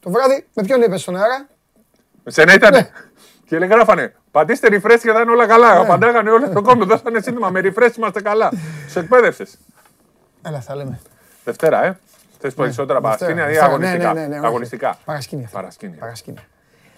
Το 0.00 0.10
βράδυ 0.10 0.46
με 0.54 0.62
ποιον 0.62 0.82
είπες 0.82 1.00
στον 1.02 1.16
αέρα; 1.16 1.48
Με 2.24 2.30
σένα 2.30 2.54
ήταν. 2.54 2.74
Ναι. 3.48 3.58
Και 3.58 3.58
λέει, 3.58 3.68
γράφανε, 3.68 4.14
πατήστε 4.30 4.68
refresh 4.70 4.98
και 5.02 5.12
θα 5.12 5.20
είναι 5.20 5.30
όλα 5.30 5.46
καλά. 5.46 5.78
Απαντάγανε 5.80 6.30
όλοι 6.30 6.46
στον 6.46 6.62
κόσμο. 6.62 6.84
Δώσανε 6.84 7.20
σύνθημα. 7.20 7.50
Με 7.50 7.60
refresh 7.64 7.96
είμαστε 7.96 8.22
καλά. 8.22 8.48
Του 8.92 8.98
εκπαίδευσες. 8.98 9.58
Έλα, 10.46 10.60
θα 10.60 10.74
λέμε. 10.76 11.00
Δευτέρα, 11.44 11.84
ε. 11.84 11.98
Θες 12.38 12.54
περισσότερα 12.54 13.00
Ναι. 13.00 13.08
Δευτέρα, 13.08 13.30
παρασκήνια 13.34 13.44
ή 13.44 13.46
Δευτέρα, 13.46 13.66
αγωνιστικά; 13.72 14.12
ναι, 14.12 14.20
ναι, 14.20 14.26
ναι, 14.26 14.36
όχι. 14.38 14.46
αγωνιστικά. 14.46 14.98
Παρασκήνια. 15.04 15.46
θέλω. 15.46 15.60
Παρασκήνια. 15.60 15.96
Παρασκήνια. 15.98 16.42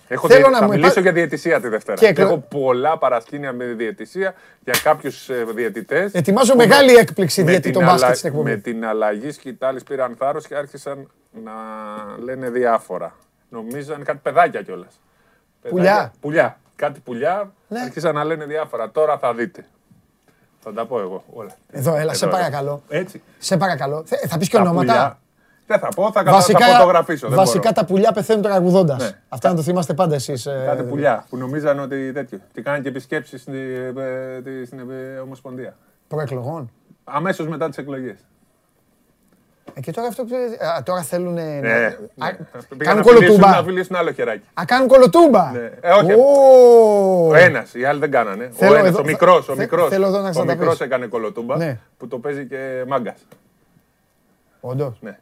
Έχω 0.09 0.29
Θέλω 0.29 0.41
διε- 0.41 0.51
να 0.53 0.59
θα 0.59 0.65
μου 0.65 0.71
μιλήσω 0.71 0.91
υπά- 0.91 1.03
για 1.03 1.13
διαιτησία 1.13 1.61
τη 1.61 1.69
Δευτέρα. 1.69 1.99
Και 1.99 2.07
εκλο- 2.07 2.27
Έχω 2.27 2.39
πολλά 2.39 2.99
παρασκήνια 2.99 3.53
με 3.53 3.65
διαιτησία 3.65 4.35
για 4.65 4.75
κάποιους 4.83 5.29
διαιτητές. 5.55 6.13
Ετοιμάζω 6.13 6.57
μεγάλη 6.57 6.95
έκπληξη 6.95 7.43
διαιτητών 7.43 7.85
μπάσκετ 7.85 8.17
στην 8.17 8.29
εκπομπή. 8.29 8.51
Με 8.51 8.57
την 8.57 8.85
αλλαγή 8.87 9.31
σκητάλης 9.33 9.83
πήραν 9.83 10.15
θάρρος 10.19 10.47
και 10.47 10.55
άρχισαν 10.55 11.11
να 11.45 11.53
λένε 12.25 12.51
διάφορα. 12.51 13.15
Νομίζαν 13.49 14.03
κάτι 14.05 14.19
παιδάκια 14.23 14.63
κιόλας. 14.63 15.01
Πουλιά. 15.69 16.13
Πουλιά. 16.21 16.59
Κάτι 16.77 17.01
πουλιά. 17.01 17.53
Ναι. 17.69 17.81
Άρχισαν 17.81 18.15
να 18.15 18.25
λένε 18.25 18.45
διάφορα. 18.45 18.91
Τώρα 18.91 19.19
θα 19.19 19.35
δείτε. 19.35 19.67
Θα 20.61 20.73
τα 20.73 20.87
πω 20.87 21.01
εγώ 21.01 21.25
όλα. 21.33 21.51
Εδώ, 21.71 21.97
έλα, 21.97 22.15
σε 22.15 22.25
Εδώ, 22.25 22.35
παρακαλώ. 22.37 22.83
Έτσι. 22.89 23.23
Σε 23.39 23.57
παρακαλώ. 23.57 24.03
Θε- 24.07 24.27
Θα 24.29 24.39
πεις 24.39 24.49
και 24.49 24.57
Τα 24.57 24.63
ονόματα; 24.63 24.93
πουλιά. 24.93 25.19
Δεν 25.67 25.79
θα 25.79 25.89
πω, 25.89 26.13
θα, 26.13 26.23
κατα... 26.23 26.31
Βασικά, 26.37 26.67
θα 26.67 26.73
φωτογραφίσω. 26.75 27.29
δεν 27.29 27.37
βασικά 27.37 27.59
μπορώ. 27.61 27.73
τα 27.75 27.85
πουλιά 27.85 28.13
πεθαίνουν 28.13 28.43
τραγουδώντας. 28.43 29.03
Ναι. 29.03 29.11
Αυτά 29.29 29.49
να 29.49 29.55
το 29.55 29.63
θυμάστε 29.63 29.95
πάντα 29.95 30.13
ε, 30.13 30.17
εσεί. 30.17 30.33
Κάτι 30.67 30.83
πουλιά 30.83 31.25
που 31.29 31.37
νομίζαν 31.37 31.79
ότι 31.79 32.13
τέτοιο. 32.13 32.39
Και 32.53 32.63
κάνανε 32.63 32.83
και 32.83 32.89
επισκέψεις 32.89 33.41
στην, 33.41 33.55
ε, 33.55 34.41
τη- 34.45 34.67
στην 34.67 34.79
ε, 34.79 35.19
Ομοσπονδία. 35.19 35.77
Προεκλογών. 36.09 36.71
Αμέσως 37.05 37.49
μετά 37.49 37.69
τις 37.69 37.79
εκλογές. 37.79 38.17
Ε, 39.79 39.81
και 39.81 39.93
τώρα 39.93 40.07
αυτό 40.09 40.25
που. 40.25 40.35
Α, 40.77 40.83
τώρα 40.83 41.03
θέλουν. 41.03 41.33
Ναι, 41.33 41.43
να... 41.43 41.61
ναι. 41.61 41.87
Α, 41.87 41.97
Πήγαν 42.77 42.79
κάνουν 42.79 42.97
να 42.97 43.03
φιλήσουν, 43.03 43.05
κολοτούμπα. 43.05 43.51
να 43.51 43.63
φιλήσουν 43.63 43.97
άλλο 43.97 44.13
χεράκι. 44.13 44.45
Α, 44.55 44.63
κάνουν 44.67 44.89
κολοτούμπα. 44.89 45.51
Ναι. 45.51 45.71
Ε, 45.81 45.91
όχι. 45.93 46.13
Ω. 46.13 47.29
Ο 47.29 47.35
ένας, 47.35 47.75
οι 47.75 47.85
άλλοι 47.85 47.99
δεν 48.01 48.11
κάνανε. 48.11 48.49
Θέλω 48.53 48.71
ο 48.73 48.75
ένας, 48.75 48.89
εδώ- 48.89 49.01
ο 49.01 49.05
μικρός. 49.05 49.49
Ο 49.49 49.53
θε- 49.55 49.57
μικρός, 49.59 49.89
θέλω 49.89 50.07
εδώ 50.07 50.21
να 50.21 50.27
ο 50.27 50.31
ξαναπείς. 50.31 50.59
μικρός 50.59 50.81
έκανε 50.81 51.07
κολοτούμπα 51.07 51.57
Ναι. 51.57 51.79
που 51.99 52.09
το 52.09 52.19
παίζει 52.19 52.47
και 52.47 52.85
μάγκας. 52.89 53.27
Όντως. 54.61 54.97
Ναι. 55.01 55.19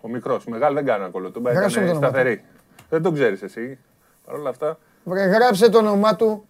Ο 0.00 0.08
μικρός. 0.08 0.44
Οι 0.44 0.50
μεγάλοι 0.50 0.74
δεν 0.74 0.84
κάνανε 0.84 1.10
κολοτούμπα. 1.10 1.52
Γράψε 1.52 1.70
Ήταν 1.70 1.82
μου 1.82 1.90
το 1.90 1.96
όνομα 1.96 2.08
σταθεροί. 2.12 2.44
Δεν 2.88 3.02
τον 3.02 3.14
ξέρεις 3.14 3.42
εσύ. 3.42 3.78
Παρ' 4.26 4.34
όλα 4.34 4.50
αυτά. 4.50 4.78
Γράψε 5.04 5.68
το 5.68 5.78
όνομά 5.78 6.16
του. 6.16 6.44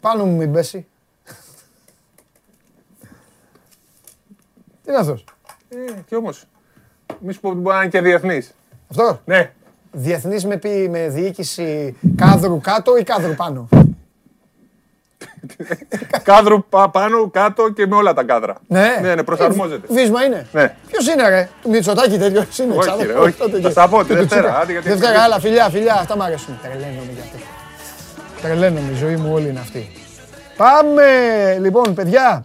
Πάνω 0.00 0.24
μου 0.24 0.36
μην 0.36 0.52
πέσει. 0.52 0.86
Τι 4.84 4.90
είναι 4.90 4.98
αυτό. 4.98 5.18
Ε, 5.70 5.76
και 6.06 6.16
όμως. 6.16 6.44
Μη 7.20 7.32
σου 7.32 7.40
πω 7.40 7.48
ότι 7.48 7.58
μπορεί 7.58 7.76
να 7.76 7.82
είναι 7.82 7.90
και 7.90 8.00
διεθνής. 8.00 8.54
Αυτό; 8.90 9.20
Ναι. 9.24 9.50
Διεθνής 9.92 10.44
με, 10.46 10.56
πει- 10.56 10.88
με 10.90 11.08
διοίκηση 11.08 11.96
κάδρου 12.16 12.60
κάτω 12.60 12.96
ή 12.96 13.02
κάδρου 13.02 13.34
πάνω; 13.34 13.68
Κάδρου 16.22 16.64
πα- 16.68 16.90
πάνω, 16.90 17.30
κάτω 17.30 17.70
και 17.72 17.86
με 17.86 17.96
όλα 17.96 18.12
τα 18.14 18.24
κάδρα. 18.24 18.56
Ναι, 18.66 18.98
Ναι, 19.02 19.14
ναι, 19.14 19.22
προσαρμόζεται. 19.22 19.86
Ε, 19.90 19.94
Βίσμα 19.94 20.24
είναι. 20.24 20.46
Ναι. 20.52 20.74
Ποιος 20.86 21.08
είναι, 21.08 21.28
ρε; 21.28 21.48
Του 21.62 21.68
Μητσοτάκη 21.70 22.18
τέτοιο 22.18 22.44
είναι. 22.60 22.72
Όχι, 22.72 22.80
ξάδερφος, 22.80 23.14
ρε, 23.14 23.20
όχι. 23.20 23.38
τότε 23.38 23.50
Θα 23.56 23.60
και- 23.60 23.70
στα 23.70 23.88
πω 23.88 23.98
τη 24.00 24.06
και 24.06 24.12
του 24.12 24.18
Δευτέρα, 24.18 24.40
Τσίπρα. 24.42 24.58
άντε, 24.60 24.72
γιατί 24.72 24.88
Δευτέρα, 24.88 25.12
έχει 25.12 25.22
άλλα 25.22 25.40
φιλιά, 25.40 25.68
φιλιά. 25.68 25.94
Αυτά 25.94 26.16
μ' 26.16 26.22
αρέσουν. 26.22 26.58
Τρελαίνομαι 26.62 27.12
για 27.14 27.22
αυτό. 27.22 27.36
Τρελαίνομαι, 28.42 28.90
η 28.92 28.94
ζωή 28.94 29.16
μου 29.16 29.32
όλη 29.32 29.48
είναι 29.48 29.60
αυτή. 29.60 29.88
Πάμε! 30.56 31.02
Λοιπόν, 31.60 31.94
παιδιά. 31.94 32.44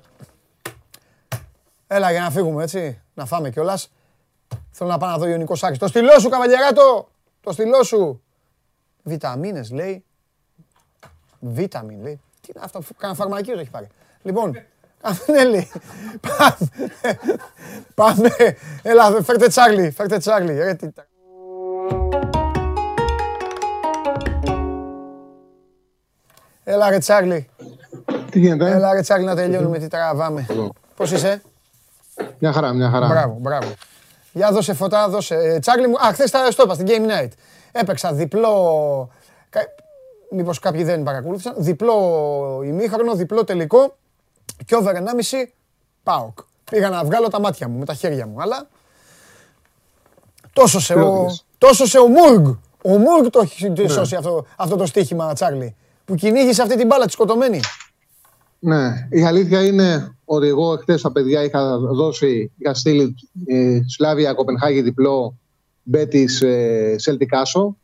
Έλα 1.87 2.11
για 2.11 2.21
να 2.21 2.29
φύγουμε, 2.31 2.63
έτσι. 2.63 2.99
Να 3.15 3.25
φάμε 3.25 3.49
κιόλας. 3.49 3.91
Θέλω 4.71 4.89
να 4.89 4.97
πάω 4.97 5.09
να 5.09 5.17
δω 5.17 5.27
Ιωνικό 5.27 5.55
Σάκης. 5.55 5.77
Το 5.77 5.87
στυλό 5.87 6.19
σου, 6.19 6.29
καβαλιαράτο! 6.29 7.07
Το 7.41 7.51
στυλό 7.51 7.83
σου! 7.83 8.21
Βιταμίνες, 9.03 9.71
λέει. 9.71 10.03
Βίταμιν, 11.39 12.01
λέει. 12.01 12.19
Τι 12.41 12.51
είναι 12.55 12.63
αυτό, 12.65 12.79
κανένα 12.97 13.19
φαρμακείο 13.19 13.59
έχει 13.59 13.69
πάρει. 13.69 13.87
Λοιπόν, 14.21 14.51
ναι, 15.31 15.43
λέει. 15.43 15.71
Πάμε. 16.21 16.69
Πάμε. 17.95 18.29
Έλα, 18.81 19.21
φέρτε 19.23 19.47
Τσάρλι, 19.47 19.91
φέρτε 19.91 20.17
Τσάρλι. 20.17 20.53
Ρε, 20.53 20.73
τι 20.73 20.91
τα- 20.91 21.05
Έλα 26.63 26.89
ρε 26.89 26.97
Τσάρλι, 26.97 27.49
Τι 28.31 28.39
γίνεται, 28.39 28.69
ε; 28.69 28.73
έλα 28.75 28.93
ρε 28.93 29.01
Τσάρλι 29.01 29.25
να 29.25 29.35
τελειώνουμε 29.35 29.77
τι 29.79 29.87
τραβάμε. 29.87 30.45
Πώς 30.95 31.11
είσαι, 31.11 31.41
Μια 32.39 32.51
χαρά, 32.53 32.73
μια 32.73 32.89
χαρά. 32.89 33.07
μπράβο, 33.07 33.37
μπράβο. 33.41 33.73
Για 34.33 34.51
δώσε 34.51 34.73
φωτά, 34.73 35.09
δώσε. 35.09 35.35
Ε, 35.35 35.59
Τσάρλι 35.59 35.87
μου, 35.87 35.95
α, 36.07 36.11
χθες 36.13 36.31
τα 36.31 36.51
στο 36.51 36.63
είπα 36.63 36.73
στην 36.73 36.85
Game 36.89 37.09
Night. 37.09 37.29
Έπαιξα 37.71 38.13
διπλό, 38.13 39.09
κα- 39.49 39.67
μήπως 40.31 40.59
κάποιοι 40.59 40.83
δεν 40.83 41.03
παρακολούθησαν, 41.03 41.53
διπλό 41.57 42.61
ημίχρονο, 42.65 43.13
διπλό 43.15 43.43
τελικό 43.43 43.95
και 44.65 44.75
over 44.75 44.93
1,5 44.95 45.53
ΠΑΟΚ. 46.03 46.37
Πήγα 46.71 46.89
να 46.89 47.03
βγάλω 47.03 47.27
τα 47.27 47.39
μάτια 47.39 47.67
μου 47.67 47.77
με 47.79 47.85
τα 47.85 47.93
χέρια 47.93 48.25
μου, 48.27 48.41
αλλά 48.41 48.67
τόσο 50.53 50.79
σε 50.79 50.93
ο, 50.93 51.19
Πήρες. 51.19 51.45
τόσο 51.57 51.85
σε 51.85 51.97
ο 51.99 52.07
Μούργκ. 52.07 52.45
Ο 52.83 52.89
Μούργκ 52.97 53.27
το 53.29 53.39
έχει 53.39 53.87
σώσει 53.87 54.15
αυτό, 54.15 54.45
αυτό 54.55 54.75
το 54.75 54.85
στοίχημα, 54.85 55.33
Τσάρλι. 55.33 55.75
Που 56.05 56.15
κυνήγησε 56.15 56.61
αυτή 56.61 56.77
την 56.77 56.87
μπάλα 56.87 57.05
τη 57.05 57.11
σκοτωμένη. 57.11 57.59
Ναι, 58.59 59.07
η 59.09 59.25
αλήθεια 59.25 59.65
είναι 59.65 60.14
ότι 60.25 60.47
εγώ 60.47 60.75
χθες 60.77 61.01
τα 61.01 61.11
παιδιά 61.11 61.43
είχα 61.43 61.77
δώσει, 61.77 62.51
είχα 62.57 62.73
στείλει 62.73 63.15
ε, 63.45 63.79
Σλάβια 63.87 64.33
Κοπενχάγη 64.33 64.81
διπλό 64.81 65.35
Μπέτης 65.83 66.41
ε, 66.41 66.95
Celtic 67.05 67.27
Άσο. 67.29 67.77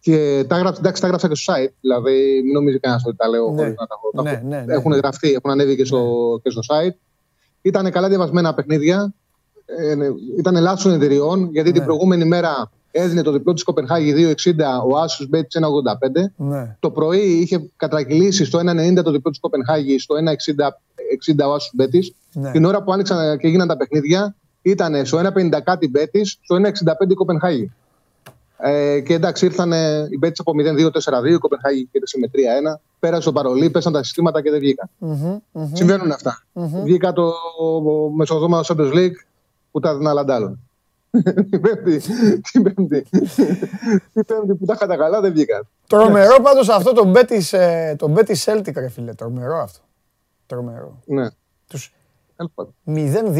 Και 0.00 0.44
τα 0.48 0.58
γράψα, 0.58 0.80
εντάξει, 0.80 1.02
τα 1.02 1.08
γράψα 1.08 1.28
και 1.28 1.34
στο 1.34 1.52
site. 1.54 1.68
Δηλαδή, 1.80 2.40
μην 2.44 2.52
νομίζει 2.52 2.78
κανένας 2.78 3.04
ότι 3.06 3.16
τα 3.16 3.28
λέω 3.28 3.50
Ναι. 3.50 3.56
χωρίς 3.56 3.74
να 3.78 3.86
τα 3.86 3.94
έχω. 3.98 4.10
τα 4.16 4.22
Ναι, 4.22 4.30
έχω- 4.30 4.46
ναι, 4.48 4.62
ναι. 4.66 4.74
Έχουν 4.74 4.92
γραφτεί, 4.92 5.32
έχουν 5.32 5.50
ανέβει 5.50 5.76
και 5.76 5.84
στο, 5.84 6.40
και 6.42 6.50
στο 6.50 6.60
site. 6.66 6.94
Ήταν 7.62 7.90
καλά 7.90 8.08
διαβασμένα 8.08 8.54
παιχνίδια. 8.54 9.14
Ε, 9.66 9.94
ναι, 9.94 10.06
ήταν 10.38 10.56
ελάχιστων 10.56 10.92
εταιριών, 10.92 11.48
γιατί 11.52 11.68
Ναι. 11.68 11.74
την 11.74 11.84
προηγούμενη 11.84 12.24
μέρα 12.24 12.70
έδινε 12.90 13.22
το 13.22 13.32
διπλό 13.32 13.52
της 13.52 13.62
Κοπενχάγη 13.62 14.12
2,60, 14.12 14.82
ο 14.88 14.96
Άσος 14.98 15.28
Μπέτης 15.28 15.54
1,85. 15.54 16.32
Ναι. 16.36 16.76
Το 16.80 16.90
πρωί 16.90 17.20
είχε 17.40 17.70
κατρακυλήσει 17.76 18.44
στο 18.44 18.58
1,90 18.58 19.02
το 19.02 19.10
διπλό 19.10 19.30
της 19.30 19.40
Κοπενχάγη, 19.40 19.98
στο 19.98 20.14
1,60 20.16 20.80
60 21.44 21.48
ο 21.48 21.52
Άσο 21.52 21.70
Μπέτης. 21.74 22.14
Ναι. 22.32 22.50
Την 22.50 22.64
ώρα 22.64 22.82
που 22.82 22.92
άνοιξαν 22.92 23.38
και 23.38 23.46
έγιναν 23.46 23.68
τα 23.68 23.76
παιχνίδια, 23.76 24.34
ήταν 24.62 25.06
στο 25.06 25.18
1,50 25.18 25.60
κάτι 25.64 25.88
Μπέτης, 25.88 26.38
στο 26.42 26.56
1,65 26.56 27.10
η 27.10 27.14
Κοπενχάγη. 27.14 27.72
Ε, 28.62 29.00
και 29.00 29.14
εντάξει, 29.14 29.44
ήρθαν 29.44 29.72
οι 30.10 30.18
Μπέτης 30.18 30.40
από 30.40 30.52
0-2-4-2, 30.52 31.34
η 31.34 31.38
Κοπενχάγη 31.38 31.88
κέρδισε 31.92 32.18
με 32.18 32.30
3-1. 32.32 32.80
Πέρασε 32.98 33.22
το 33.22 33.32
παρολί, 33.32 33.70
πέσαν 33.70 33.92
τα 33.92 34.02
συστήματα 34.02 34.42
και 34.42 34.50
δεν 34.50 34.58
βγήκαν. 34.58 34.90
Μμμ, 34.98 35.38
μμμ. 35.52 35.70
Συμβαίνουν 35.72 36.12
αυτά. 36.12 36.42
Μμμ. 36.52 36.82
Βγήκα 36.82 37.12
το 37.12 37.32
μεσοδόμα 38.16 38.62
στο 38.62 38.74
Champions 38.78 38.92
League 38.94 39.16
που 39.70 39.80
τα 39.80 39.90
έδινα 39.90 40.12
λαντάλλον. 40.12 40.58
Την 41.50 41.60
Πέμπτη, 41.60 42.00
την 42.52 42.62
Πέμπτη, 42.62 43.06
την 44.12 44.24
Πέμπτη 44.26 44.54
που 44.54 44.64
τα 44.66 44.72
είχα 44.76 44.86
τα 44.86 44.96
καλά 44.96 45.20
δεν 45.20 45.32
βγήκαν. 45.32 45.68
Τρομερό 45.86 46.40
πάντως 46.42 46.68
αυτό 46.68 46.92
το 46.92 47.12
Betis, 47.14 47.58
ε, 47.58 47.94
το 47.96 48.14
Betis 48.16 48.44
Celtic 48.44 48.72
ρε 48.74 48.88
φίλε. 48.88 49.14
Τρομερό 49.14 49.56
αυτό. 49.56 49.80
Τρομερό. 50.54 51.00
Ναι. 51.04 51.26
Τους 51.68 51.92
Τέλος 52.36 52.52
πάντων. 52.54 52.74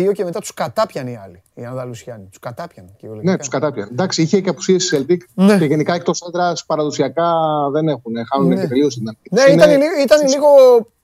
0-2 0.08 0.12
και 0.12 0.24
μετά 0.24 0.40
τους 0.40 0.54
κατάπιανε 0.54 1.10
οι 1.10 1.16
άλλοι. 1.24 1.42
Οι 1.54 1.64
Ανδαλουσιάνοι. 1.64 2.24
Τους 2.28 2.38
κατάπιανε. 2.38 2.88
κυριολεκτικά. 2.96 3.32
Ναι, 3.32 3.38
τους 3.38 3.48
κατάπιαν. 3.48 3.88
Εντάξει, 3.92 4.22
είχε 4.22 4.40
και 4.40 4.48
απουσίες 4.48 4.90
η 4.90 4.96
Celtic 5.08 5.16
Ναι. 5.34 5.58
και 5.58 5.64
γενικά 5.64 5.94
εκτός 5.94 6.22
έδρας 6.28 6.64
παραδοσιακά 6.66 7.32
δεν 7.72 7.88
έχουν. 7.88 8.12
Χάνουν 8.32 8.48
Ναι. 8.48 8.60
και 8.60 8.66
τελείω 8.66 8.88
την 8.88 9.08
αρχή. 9.08 9.20
Ναι, 9.30 9.40
Είναι- 9.52 9.62
ήταν, 9.64 9.70
λι- 9.80 10.02
ήταν, 10.04 10.28
λίγο, 10.28 10.46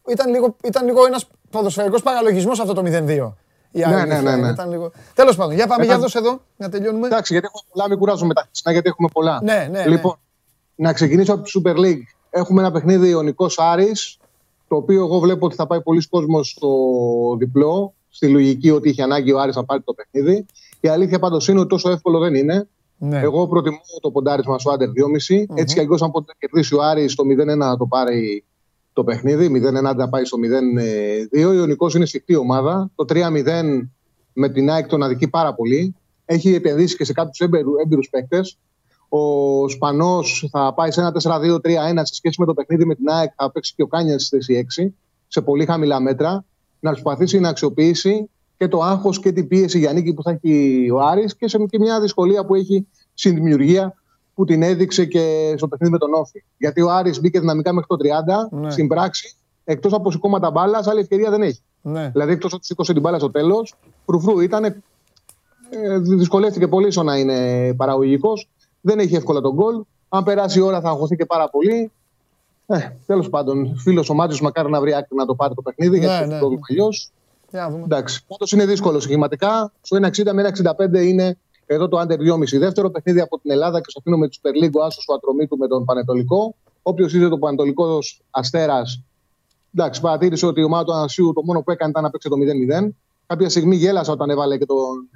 ήταν, 0.08 0.30
λίγο, 0.30 0.56
ήταν 0.64 0.84
λίγο 0.86 1.06
ένας 1.06 1.26
ποδοσφαιρικός 1.50 2.02
παραλογισμός 2.02 2.60
αυτό 2.60 2.72
το 2.72 2.82
0-2. 2.82 3.36
Η 3.70 3.78
Ναι, 3.78 3.84
αλήθεια 3.84 4.06
ναι, 4.22 4.30
ναι, 4.30 4.36
ναι. 4.36 4.48
Ήταν 4.48 4.70
λίγο... 4.70 4.90
Τέλος 5.14 5.36
πάντων, 5.36 5.54
για 5.54 5.66
πάμε, 5.66 5.84
Ήταν- 5.84 5.96
για 5.96 6.04
δώσε 6.04 6.18
εδώ, 6.18 6.40
να 6.56 6.68
τελειώνουμε. 6.68 7.06
Εντάξει, 7.06 7.32
γιατί 7.32 7.46
έχουμε 7.50 7.68
πολλά, 7.72 7.88
μην 7.88 7.98
κουράζουμε 7.98 8.34
τα 8.34 8.40
χτισινά, 8.42 8.72
γιατί 8.72 8.88
έχουμε 8.88 9.08
πολλά. 9.12 9.40
Ναι, 9.42 9.68
ναι, 9.70 9.78
ναι. 9.78 9.86
Λοιπόν, 9.88 10.14
να 10.74 10.92
ξεκινήσω 10.92 11.34
από 11.34 11.42
τη 11.42 11.50
Super 11.60 11.76
League. 11.76 12.02
Έχουμε 12.30 12.60
ένα 12.60 12.70
παιχνίδι 12.72 13.08
Ιωνικό 13.08 13.46
Άρης, 13.56 14.18
το 14.68 14.76
οποίο 14.76 15.04
εγώ 15.04 15.18
βλέπω 15.18 15.46
ότι 15.46 15.54
θα 15.54 15.66
πάει 15.66 15.82
πολλοί 15.82 16.08
κόσμος 16.08 16.50
στο 16.50 16.68
διπλό, 17.38 17.94
στη 18.08 18.28
λογική 18.28 18.70
ότι 18.70 18.88
είχε 18.88 19.02
ανάγκη 19.02 19.32
ο 19.32 19.40
Άρης 19.40 19.56
να 19.56 19.64
πάρει 19.64 19.82
το 19.82 19.94
παιχνίδι. 19.94 20.46
Η 20.80 20.88
αλήθεια 20.88 21.18
πάντως 21.18 21.48
είναι 21.48 21.58
ότι 21.58 21.68
τόσο 21.68 21.90
εύκολο 21.90 22.18
δεν 22.18 22.34
είναι. 22.34 22.68
Ναι. 22.98 23.20
Εγώ 23.20 23.48
προτιμώ 23.48 23.78
το 24.00 24.10
ποντάρισμα 24.10 24.58
στο 24.58 24.70
Άντερ 24.70 24.88
2,5. 24.88 25.44
Έτσι 25.54 25.74
κι 25.74 25.80
αλλιώς, 25.80 26.02
αν 26.02 26.10
ποτέ 26.10 26.32
κερδίσει 26.38 26.74
ο 26.74 26.82
Άρης 26.82 27.14
το 27.14 27.22
0-1 27.52 27.56
να 27.56 27.76
το 27.76 27.86
πάρει 27.86 28.44
το 28.92 29.04
παιχνίδι, 29.04 29.48
0-1 29.48 29.96
να 29.96 30.08
πάει 30.08 30.24
στο 30.24 30.36
0-2. 31.32 31.46
Ο 31.46 31.52
Ιωνικό 31.52 31.86
είναι 31.94 32.06
σφιχτή 32.06 32.36
ομάδα. 32.36 32.90
Το 32.94 33.04
3-0 33.08 33.88
με 34.32 34.48
την 34.48 34.70
ΑΕΚ 34.70 34.86
τον 34.86 35.02
αδικεί 35.02 35.28
πάρα 35.28 35.54
πολύ. 35.54 35.94
Έχει 36.24 36.54
επενδύσει 36.54 36.96
και 36.96 37.04
σε 37.04 37.12
κάποιους 37.12 37.40
έμπειρους 37.82 38.08
παίκτες. 38.10 38.58
Ο 39.18 39.68
Σπανός 39.68 40.48
θα 40.50 40.72
πάει 40.74 40.90
σε 40.90 41.00
ένα 41.00 41.12
4-2-3-1 41.22 42.00
σε 42.02 42.14
σχέση 42.14 42.40
με 42.40 42.46
το 42.46 42.54
παιχνίδι 42.54 42.84
με 42.84 42.94
την 42.94 43.08
ΑΕΚ. 43.08 43.32
Θα 43.36 43.50
παίξει 43.50 43.74
και 43.76 43.82
ο 43.82 43.86
Κάνια 43.86 44.18
στη 44.18 44.36
θέση 44.36 44.66
6 44.78 44.92
σε 45.28 45.40
πολύ 45.40 45.64
χαμηλά 45.66 46.00
μέτρα. 46.00 46.44
Να 46.80 46.90
προσπαθήσει 46.90 47.38
να 47.40 47.48
αξιοποιήσει 47.48 48.30
και 48.56 48.68
το 48.68 48.80
άγχος 48.82 49.20
και 49.20 49.32
την 49.32 49.48
πίεση 49.48 49.78
για 49.78 49.92
νίκη 49.92 50.14
που 50.14 50.22
θα 50.22 50.30
έχει 50.30 50.90
ο 50.90 51.00
Άρης 51.00 51.36
και 51.36 51.48
σε 51.48 51.58
και 51.58 51.78
μια 51.78 52.00
δυσκολία 52.00 52.44
που 52.44 52.54
έχει 52.54 52.86
στην 53.14 53.34
δημιουργία 53.34 53.94
που 54.34 54.44
την 54.44 54.62
έδειξε 54.62 55.04
και 55.04 55.54
στο 55.56 55.68
παιχνίδι 55.68 55.92
με 55.92 55.98
τον 55.98 56.14
Όφη. 56.14 56.44
Γιατί 56.58 56.80
ο 56.80 56.90
Άρης 56.90 57.20
μπήκε 57.20 57.40
δυναμικά 57.40 57.72
μέχρι 57.72 57.88
το 57.88 57.96
30, 57.96 58.48
Ναι. 58.50 58.70
στην 58.70 58.88
πράξη, 58.88 59.36
εκτός 59.64 59.92
από 59.92 60.10
σηκώματα 60.10 60.50
μπάλας, 60.50 60.86
άλλη 60.86 61.00
ευκαιρία 61.00 61.30
δεν 61.30 61.42
έχει. 61.42 61.60
Ναι. 61.82 62.08
Δηλαδή, 62.12 62.32
εκτός 62.32 62.52
ότι 62.52 62.66
σήκωσε 62.66 62.92
την 62.92 63.02
μπάλα 63.02 63.18
στο 63.18 63.30
τέλος, 63.30 63.74
φρουφρού 64.06 64.40
ήταν. 64.40 64.64
Ε, 64.64 65.98
δυσκολεύτηκε 65.98 66.68
πολύ 66.68 66.90
στο 66.90 67.02
να 67.02 67.16
είναι 67.16 67.72
παραγωγικός. 67.74 68.48
Δεν 68.86 68.98
έχει 68.98 69.14
εύκολα 69.14 69.40
τον 69.40 69.54
γκολ. 69.54 69.82
Αν 70.08 70.24
περάσει 70.24 70.58
η 70.58 70.62
ώρα, 70.62 70.80
θα 70.80 70.88
αγχωθεί 70.88 71.16
και 71.16 71.26
πάρα 71.26 71.48
πολύ. 71.48 71.90
Ε, 72.66 72.78
Τέλος 73.06 73.28
πάντων, 73.28 73.76
φίλος 73.78 74.10
ο 74.10 74.14
Μάτζο 74.14 74.42
μακάρι 74.42 74.70
να 74.70 74.80
βρει 74.80 74.94
άκρη 74.94 75.16
να 75.16 75.26
το 75.26 75.34
πάρει 75.34 75.54
το 75.54 75.62
παιχνίδι, 75.62 75.98
Ναι, 75.98 76.06
γιατί 76.06 76.26
ναι, 76.26 76.30
έχει 76.30 76.38
πρόβλημα 76.38 76.66
ναι. 76.68 76.80
αλλιώς. 76.80 77.10
Για 77.50 77.60
να 77.60 77.70
δούμε. 77.70 77.82
Εντάξει. 77.82 78.24
Πάντως 78.26 78.52
είναι 78.52 78.66
δύσκολο 78.66 79.00
σχηματικά. 79.00 79.72
Στο 79.82 79.98
1,60 80.02 80.32
με 80.32 80.52
1,65 80.98 81.04
είναι 81.04 81.38
εδώ 81.66 81.88
το 81.88 82.00
under 82.00 82.16
2,5. 82.16 82.58
Δεύτερο 82.58 82.90
παιχνίδι 82.90 83.20
από 83.20 83.38
την 83.38 83.50
Ελλάδα 83.50 83.80
και 83.80 83.90
στο 83.90 83.98
αφήνω 84.00 84.16
με 84.16 84.28
τους 84.28 84.38
Περλίγκο 84.40 84.82
Άσο 84.82 85.00
του 85.06 85.14
Ατρωμίτου 85.14 85.56
με 85.56 85.66
τον 85.66 85.84
Πανετολικό. 85.84 86.54
Όποιος 86.82 87.14
είδε 87.14 87.28
το 87.28 87.38
Πανετολικό 87.38 87.98
Αστέρας, 88.30 89.02
εντάξει, 89.74 90.00
παρατήρησε 90.00 90.46
ότι 90.46 90.60
η 90.60 90.64
ομάδα 90.64 90.84
του 90.84 90.92
Ανασίου 90.92 91.32
το 91.32 91.42
μόνο 91.44 91.62
που 91.62 91.70
έκανε 91.70 91.90
ήταν 91.90 92.02
να 92.02 92.10
παίξει 92.10 92.28
το 92.28 92.36
0-0. 92.36 92.88
Κάποια 93.26 93.48
στιγμή 93.48 93.76
γέλασα 93.76 94.12
όταν 94.12 94.30
έβαλε 94.30 94.58
και 94.58 94.66
τον. 94.66 95.08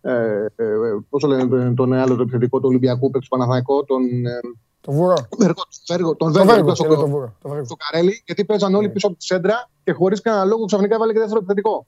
Ε, 0.00 0.12
ε, 0.12 0.44
ε, 0.56 0.66
πώς 1.10 1.22
το 1.22 1.28
λένε 1.28 1.46
τον- 1.48 1.74
τον 1.74 1.92
άλλο 1.92 2.16
το 2.16 2.22
επιθετικό 2.22 2.58
του 2.58 2.66
Ολυμπιακού 2.68 3.10
παίξει 3.10 3.28
Παναθανικό, 3.28 3.84
τον. 3.84 4.02
Ε, 4.26 4.40
Το 4.80 4.92
βουρό. 4.92 5.14
Βέργο, 5.38 5.62
Βέργο, 5.88 6.16
τον 6.16 6.32
Το 6.32 6.38
Βέργο, 6.38 6.52
Βέργο, 6.54 6.74
στο- 6.74 6.82
και 6.84 6.88
λέω 6.90 7.00
το 7.00 7.08
βουρό. 7.08 7.34
Το 7.42 7.48
Βέργο. 7.48 7.64
στο 7.64 7.76
Καρέλι, 7.76 8.22
γιατί 8.26 8.44
παίζαν 8.44 8.74
όλοι 8.74 8.88
πίσω 8.88 9.06
από 9.06 9.16
τη 9.16 9.24
σέντρα 9.24 9.70
και 9.84 9.92
χωρίς 9.92 10.20
κανένα 10.20 10.44
λόγο 10.44 10.64
ξαφνικά 10.64 10.94
έβαλε 10.94 11.12
και 11.12 11.18
δεύτερο 11.18 11.38
επιθετικό. 11.38 11.86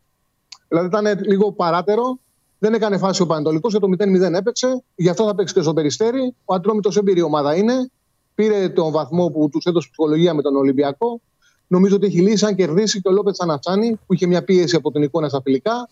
Δηλαδή 0.69 0.87
ήταν 0.87 1.19
λίγο 1.27 1.53
παράτερο. 1.53 2.19
Δεν 2.59 2.75
έκανε 2.75 2.99
φάση 2.99 3.23
ο 3.23 3.27
Πανετολικός 3.27 3.73
και 3.73 3.79
το 3.79 3.89
0-0 3.89 4.35
έπαιξε. 4.35 4.83
Γι' 4.95 5.09
αυτό 5.09 5.25
θα 5.25 5.35
παίξει 5.35 5.55
και 5.55 5.63
στο 5.63 5.73
περιστέρι. 5.75 6.35
Ο 6.45 6.55
Ατρόμητος 6.55 6.97
έμπειρη 6.97 7.23
ομάδα 7.23 7.55
είναι. 7.57 7.91
Πήρε 8.35 8.69
τον 8.69 8.91
βαθμό 8.93 9.29
που 9.29 9.49
τους 9.53 9.65
έδωσε 9.65 9.89
ψυχολογία 9.91 10.35
με 10.35 10.43
τον 10.43 10.57
Ολυμπιακό. 10.57 11.21
Νομίζω 11.69 11.97
ότι 11.97 12.07
έχει 12.07 12.21
λύσει 12.21 12.45
αν 12.45 12.55
κερδίσει 12.55 13.01
και 13.01 13.09
ο 13.09 13.13
Λόπετ 13.13 13.35
Ανατσάνη 13.39 13.99
που 14.07 14.15
είχε 14.15 14.27
μια 14.27 14.45
πίεση 14.45 14.77
από 14.77 14.91
την 14.91 15.03
εικόνα 15.03 15.29
στα 15.29 15.41
φιλικά. 15.43 15.89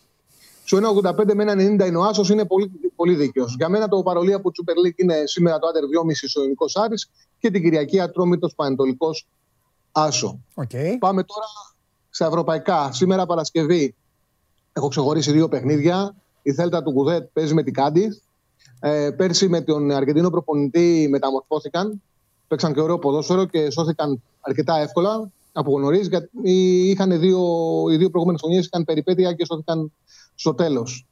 Στο 0.65 0.79
1,85 0.79 1.35
με 1.35 1.45
1,90 1.81 1.87
είναι 1.87 1.97
ο 1.97 2.03
Άσος, 2.03 2.31
είναι 2.31 2.45
πολύ, 2.45 2.71
πολύ 2.97 3.15
δίκαιος. 3.15 3.55
Για 3.57 3.69
μένα 3.69 3.89
το 3.89 4.03
παρολί 4.03 4.33
από 4.33 4.51
τη 4.51 4.63
Super 4.65 4.87
League 4.87 4.97
είναι 4.97 5.23
σήμερα 5.25 5.59
το 5.59 5.67
under 5.67 5.83
2,5 5.83 6.13
στο 6.13 6.41
Ελληνικό 6.41 6.65
Άρης 6.75 7.11
και 7.39 7.51
την 7.51 7.63
Κυριακή 7.63 8.01
Ατρόμητος 8.01 8.55
Πανετολικός 8.55 9.27
Άσος. 9.93 10.41
Οκ. 10.55 10.71
Πάμε 10.99 11.23
τώρα 11.23 11.47
στα 12.11 12.27
ευρωπαϊκά. 12.27 12.93
Σήμερα 12.93 13.27
Παρασκευή 13.27 13.95
έχω 14.73 14.89
ξεχωρίσει 14.89 15.33
δύο 15.33 15.49
παιχνίδια. 15.49 16.15
Η 16.43 16.53
Θέλτα 16.53 16.83
του 16.83 16.93
Κουντέτ 16.93 17.29
παίζει 17.33 17.55
με 17.55 17.63
την 17.63 17.73
Κάντιθ. 17.73 18.21
Ε, 18.81 19.11
πέρσι 19.11 19.49
με 19.49 19.61
τον 19.61 19.91
Αργεντίνο 19.91 20.31
προπονητή 20.31 21.07
μεταμορφώθηκαν. 21.11 22.03
Παίξαν 22.49 22.75
και 22.75 22.81
ωραίο 22.81 22.99
ποδόσφαιρο 22.99 23.45
και 23.45 23.71
σώθηκαν 23.71 24.23
αρκετά 24.41 24.79
εύκολα 24.79 25.31
από 25.57 25.79
νωρί. 25.79 26.01
Γιατί 26.01 26.31
είχαν 26.91 27.21
δύο, 27.21 27.41
οι 27.91 27.97
δύο 27.97 28.11
προηγούμενες 28.11 28.41
χρονιές 28.41 28.67
είχαν 28.67 28.85
περιπέτεια 28.85 29.33
και 29.33 29.45
σώθηκαν 29.45 29.93
στο 30.35 30.55
τέλος. 30.55 31.07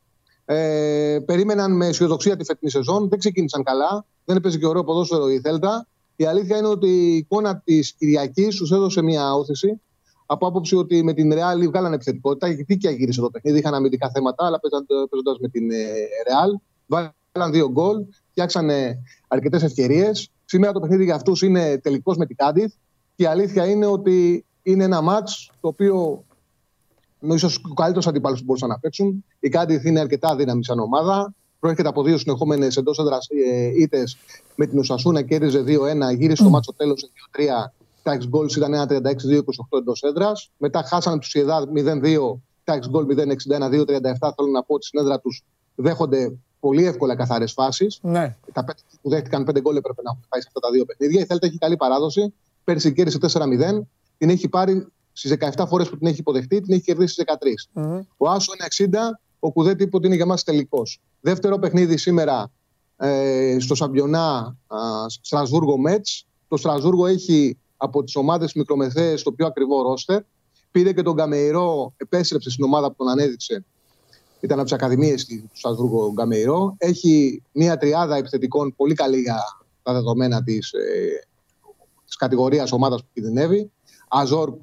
Ε, 0.44 1.18
περίμεναν 1.24 1.76
με 1.76 1.86
αισιοδοξία 1.86 2.36
τη 2.36 2.44
φετινή 2.44 2.70
σεζόν. 2.70 3.08
Δεν 3.08 3.18
ξεκίνησαν 3.18 3.62
καλά. 3.62 4.04
Δεν 4.24 4.36
έπαιζε 4.36 4.58
και 4.58 4.66
ωραίο 4.66 4.84
ποδόσφαιρο 4.84 5.30
η 5.30 5.40
Θέλτα. 5.40 5.86
Η 6.16 6.24
αλήθεια 6.24 6.56
είναι 6.56 6.66
ότι 6.66 6.88
η 6.88 7.16
εικόνα 7.16 7.62
της 7.64 7.92
Κυριακής 7.92 8.56
τους 8.56 8.70
έδωσε 8.72 9.02
μια 9.02 9.34
όθηση 9.34 9.80
από 10.26 10.46
άποψη 10.46 10.76
ότι 10.76 11.02
με 11.02 11.12
την 11.12 11.32
Ρεάλ 11.32 11.66
βγάλαν 11.66 11.92
επιθετικότητα. 11.92 12.48
Η 12.48 12.54
δίκαια 12.54 12.90
γύρισε 12.90 13.20
το 13.20 13.30
παιχνίδι, 13.30 13.58
είχαν 13.58 13.74
αμυντικά 13.74 14.10
θέματα, 14.14 14.46
αλλά 14.46 14.60
παίζοντας 15.10 15.38
με 15.40 15.48
την 15.48 15.68
Ρεάλ. 16.28 16.58
Βάλαν 16.86 17.52
δύο 17.52 17.70
γκολ, 17.70 17.96
φτιάξαν 18.30 18.70
αρκετές 19.28 19.62
ευκαιρίες. 19.62 20.30
Σήμερα 20.44 20.72
το 20.72 20.80
παιχνίδι 20.80 21.04
για 21.04 21.14
αυτούς 21.14 21.42
είναι 21.42 21.78
τελικός 21.78 22.16
με 22.16 22.26
την 22.26 22.36
Κάντιθ. 22.36 22.72
Και 23.16 23.23
η 23.23 23.27
αλήθεια 23.27 23.66
είναι 23.66 23.86
ότι 23.86 24.45
είναι 24.62 24.85
ένα 24.85 25.01
μάτς 25.01 25.51
το 25.61 25.69
οποίο 25.69 26.24
ίσως 27.20 27.57
ο 27.70 27.74
καλύτερος 27.74 28.07
αντίπαλο 28.07 28.36
που 28.36 28.43
μπορούσαν 28.45 28.69
να 28.69 28.78
παίξουν. 28.78 29.24
Η 29.41 29.49
Κάντιθ 29.49 29.85
είναι 29.85 30.01
αρκετά 30.01 30.36
δύναμη 30.36 30.65
σαν 30.65 30.78
ομάδα. 30.78 31.35
Προέρχεται 31.61 31.89
από 31.89 32.03
δύο 32.03 32.19
συνεχόμενες 32.19 32.77
εντός 32.77 32.99
έδρας 32.99 33.28
ήττες 33.78 34.16
με 34.57 34.66
την 34.66 34.78
Οσασούνα, 34.78 35.23
κέρδιζε 35.23 35.65
2-1, 35.66 36.16
γύρισε 36.16 36.43
το 36.43 36.51
μάτσο 36.51 36.73
τέλος 36.73 37.01
σε 37.01 37.09
2-3. 37.32 37.73
Τα 38.03 38.19
ex 38.19 38.23
goals 38.23 38.57
ήταν 38.57 38.74
1-36-2-28 38.74 39.78
εντός 39.78 40.03
έδρας. 40.03 40.51
Μετά 40.57 40.82
χάσανε 40.82 41.19
τους 41.19 41.35
Ιεδάδ 41.35 41.69
0-2, 41.74 42.41
τα 42.65 42.78
ex 42.78 42.97
goal 42.97 43.07
0-61-2-37. 43.07 44.32
Θέλω 44.36 44.51
να 44.53 44.62
πω 44.62 44.74
ότι 44.74 44.86
στην 44.86 45.01
έδρα 45.01 45.20
τους 45.20 45.45
δέχονται 45.74 46.32
πολύ 46.61 46.85
εύκολα 46.85 47.16
καθαρές 47.16 47.53
φάσεις. 47.53 47.99
Ναι. 48.03 48.36
Τα 48.53 48.65
πέντε 48.65 48.78
που 49.03 49.09
δέχτηκαν 49.11 49.45
5 49.45 49.61
γκολ 49.61 49.77
έπρεπε 49.77 50.03
να 50.03 50.11
έχουν 50.11 50.24
πάει 50.28 50.41
σε 50.41 50.47
αυτά 50.49 50.61
τα 50.61 50.70
δύο 50.70 50.85
παιχνίδια. 50.85 51.20
Η 51.20 51.24
Θέλτα 51.24 51.47
έχει 51.47 51.59
καλή 51.59 51.77
παράδοση. 51.77 52.35
Πέρσι 52.65 52.93
κέρδισε 52.93 53.19
4-0. 53.20 53.86
Την 54.19 54.31
έχει 54.31 54.49
πάρει 54.49 54.86
στις 55.12 55.36
17 55.57 55.65
φορές 55.69 55.89
που 55.89 55.99
την 55.99 56.07
έχει 56.07 56.20
υποδεχτεί, 56.20 56.61
την 56.61 56.73
έχει 56.73 56.82
κερδίσει 56.82 57.12
στις 57.12 57.24
13. 57.74 57.81
Mm-hmm. 57.81 58.01
Ο 58.16 58.28
Άσο 58.28 58.53
1-60, 58.77 58.86
ο 59.39 59.53
Κουδέτη 59.53 59.82
είπε 59.82 59.97
ότι 59.97 60.07
είναι 60.07 60.15
για 60.15 60.27
μα 60.27 60.36
τελικός. 60.36 61.01
Δεύτερο 61.20 61.59
παιχνίδι 61.59 61.97
σήμερα 61.97 62.51
ε, 62.97 63.57
στο 63.61 63.74
Σαμπιονά 63.74 64.57
Στρασβούργο 65.07 65.78
Μέτς. 65.78 66.27
Το 66.49 66.57
Στρασβούργο 66.57 67.07
έχει 67.07 67.59
από 67.77 68.05
τις 68.05 68.16
ομάδες 68.16 68.53
μικρομεσαίε 68.53 69.15
το 69.15 69.32
πιο 69.32 69.47
ακριβό 69.47 69.82
ρόστερ. 69.82 70.23
Πήρε 70.70 70.93
και 70.93 71.03
τον 71.03 71.15
Γκαμεϊρό, 71.15 71.93
επέστρεψε 71.97 72.51
στην 72.51 72.65
ομάδα 72.65 72.89
που 72.89 72.95
τον 72.97 73.09
ανέδειξε. 73.09 73.65
Ήταν 74.41 74.59
από 74.59 74.69
τις 74.69 74.77
Ακαδημίες 74.77 75.27
του 75.27 75.51
Στρασβούργου 75.53 76.12
Γκαμεϊρό. 76.12 76.74
Έχει 76.78 77.43
μια 77.53 77.77
τριάδα 77.77 78.16
επιθετικών 78.16 78.74
πολύ 78.77 78.95
καλή 78.95 79.20
για 79.20 79.39
τα 79.82 79.93
δεδομένα 79.93 80.43
της 80.43 80.73
ε, 80.73 81.27
της 82.15 82.27
κατηγορίας 82.27 82.73
ομάδας 82.73 83.01
που 83.01 83.09
κινδυνεύει. 83.12 83.70
Αζόρ 84.09 84.55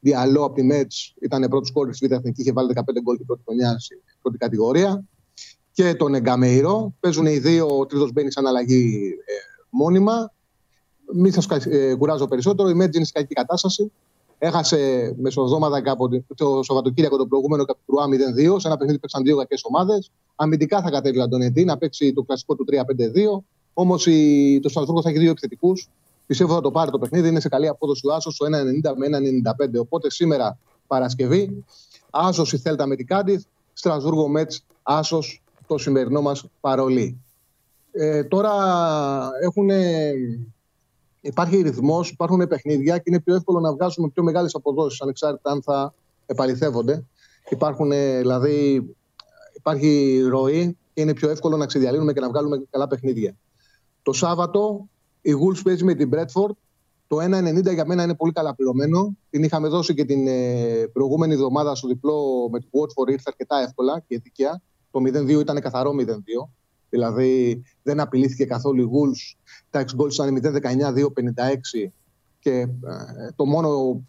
Διαλό 0.00 0.44
από 0.44 0.54
τη 0.54 0.62
Μέτς 0.62 1.14
ήταν 1.20 1.48
πρώτος 1.48 1.72
κόρη 1.72 1.90
τη 1.90 2.06
Β' 2.06 2.12
Εθνική, 2.12 2.40
είχε 2.40 2.52
βάλει 2.52 2.72
15 2.74 3.00
γκολ 3.02 3.16
την 3.16 3.26
πρώτη 3.26 3.42
χρονιά 3.44 3.78
στην 3.78 3.98
πρώτη 4.22 4.38
κατηγορία. 4.38 5.04
Και 5.72 5.94
τον 5.94 6.14
Εγκαμεϊρό. 6.14 6.94
Παίζουν 7.00 7.26
οι 7.26 7.38
δύο, 7.38 7.78
ο 7.78 7.86
τρίτος 7.86 8.12
μπαίνει 8.12 8.32
σαν 8.32 8.46
αλλαγή 8.46 9.14
ε, 9.24 9.32
μόνιμα. 9.70 10.32
Μην 11.14 11.32
σας 11.32 11.46
ε, 11.66 11.94
κουράζω 11.94 12.26
περισσότερο. 12.26 12.68
Η 12.68 12.74
Μέτς 12.74 12.96
είναι 12.96 13.04
σε 13.04 13.12
κακή 13.14 13.34
κατάσταση. 13.34 13.92
Έχασε 14.38 15.12
μεσοδόματα 15.18 15.82
κάπου 15.82 16.24
το 16.34 16.62
Σαββατοκύριακο 16.62 17.16
το 17.16 17.26
προηγούμενο 17.26 17.64
Καπιτρουά 17.64 18.04
0-2. 18.06 18.60
Σε 18.60 18.68
ένα 18.68 18.76
παιχνίδι 18.76 18.94
που 18.94 19.00
παίξαν 19.00 19.22
δύο 19.22 19.36
κακές 19.36 19.60
ομάδες. 19.64 20.10
Αμυντικά 20.36 20.82
θα 20.82 20.90
κατέβει 20.90 21.18
ο 21.18 21.22
Αντωνετή 21.22 21.64
να 21.64 21.78
παίξει 21.78 22.12
το 22.12 22.22
κλασικό 22.22 22.54
του 22.54 22.64
3-5-2. 22.70 23.42
Όμως 23.72 24.08
το 24.62 24.68
Στρασβούργο 24.68 25.02
θα 25.02 25.08
έχει 25.08 25.18
δύο 25.18 25.30
επιθετικούς. 25.30 25.88
Πιστεύω 26.30 26.54
θα 26.54 26.60
το 26.60 26.70
πάρει 26.70 26.90
το 26.90 26.98
παιχνίδι. 26.98 27.28
Είναι 27.28 27.40
σε 27.40 27.48
καλή 27.48 27.68
απόδοση 27.68 28.06
ο 28.06 28.14
Άσος, 28.14 28.36
το 28.36 28.46
1,90 28.46 28.94
με 28.96 29.06
1,95. 29.06 29.80
Οπότε 29.80 30.10
σήμερα 30.10 30.58
Παρασκευή, 30.86 31.64
Άσος 32.10 32.52
η 32.52 32.58
Θέλτα 32.58 32.86
με 32.86 32.96
την 32.96 33.06
Κάντιθ, 33.06 33.44
Στρασβούργο 33.72 34.28
Μέτς, 34.28 34.64
Άσος 34.82 35.42
το 35.66 35.78
σημερινό 35.78 36.20
μας 36.20 36.44
παρολί. 36.60 37.20
Ε, 37.92 38.24
τώρα 38.24 38.52
έχουν, 39.42 39.70
υπάρχει 41.20 41.60
ρυθμός, 41.60 42.10
υπάρχουν 42.10 42.46
παιχνίδια 42.48 42.96
και 42.96 43.04
είναι 43.06 43.20
πιο 43.20 43.34
εύκολο 43.34 43.60
να 43.60 43.72
βγάζουμε 43.72 44.08
πιο 44.08 44.22
μεγάλες 44.22 44.54
αποδόσεις 44.54 45.00
ανεξάρτητα 45.00 45.50
αν 45.50 45.62
θα 45.62 45.94
επαληθεύονται. 46.26 47.04
Υπάρχουν, 47.48 47.90
δηλαδή, 47.90 48.86
υπάρχει 49.52 50.20
ροή 50.28 50.76
και 50.94 51.00
είναι 51.00 51.14
πιο 51.14 51.30
εύκολο 51.30 51.56
να 51.56 51.66
ξεδιαλύνουμε 51.66 52.12
και 52.12 52.20
να 52.20 52.28
βγάλουμε 52.28 52.62
καλά 52.70 52.86
παιχνίδια. 52.86 53.36
Το 54.02 54.12
Σάββατο 54.12 54.88
η 55.20 55.32
Wolves 55.32 55.60
παίζει 55.64 55.84
με 55.84 55.94
την 55.94 56.10
Bradford. 56.12 56.54
Το 57.06 57.16
1,90 57.20 57.74
για 57.74 57.86
μένα 57.86 58.02
είναι 58.02 58.14
πολύ 58.14 58.32
καλά 58.32 58.54
πληρωμένο. 58.54 59.16
Την 59.30 59.42
είχαμε 59.42 59.68
δώσει 59.68 59.94
και 59.94 60.04
την 60.04 60.26
ε, 60.26 60.86
προηγούμενη 60.92 61.32
εβδομάδα 61.32 61.74
στο 61.74 61.88
διπλό 61.88 62.48
με 62.50 62.58
την 62.58 62.68
Watford. 62.72 63.10
Ήρθε 63.10 63.24
αρκετά 63.26 63.62
εύκολα 63.62 64.02
και 64.06 64.18
δικαία. 64.18 64.60
Το 64.90 65.00
0-2 65.00 65.28
ήταν 65.28 65.60
καθαρό 65.60 65.94
0-2. 65.98 66.04
Δηλαδή 66.90 67.62
δεν 67.82 68.00
απειλήθηκε 68.00 68.44
καθόλου 68.44 68.82
η 68.82 68.90
Wolves. 68.92 69.38
Τα 69.70 69.84
ex 69.84 70.00
goals 70.00 70.12
ήταν 70.12 70.40
0-19-2-56. 70.42 71.90
Και 72.38 72.58
ε, 72.60 72.68
το 73.36 73.44
μόνο 73.44 74.00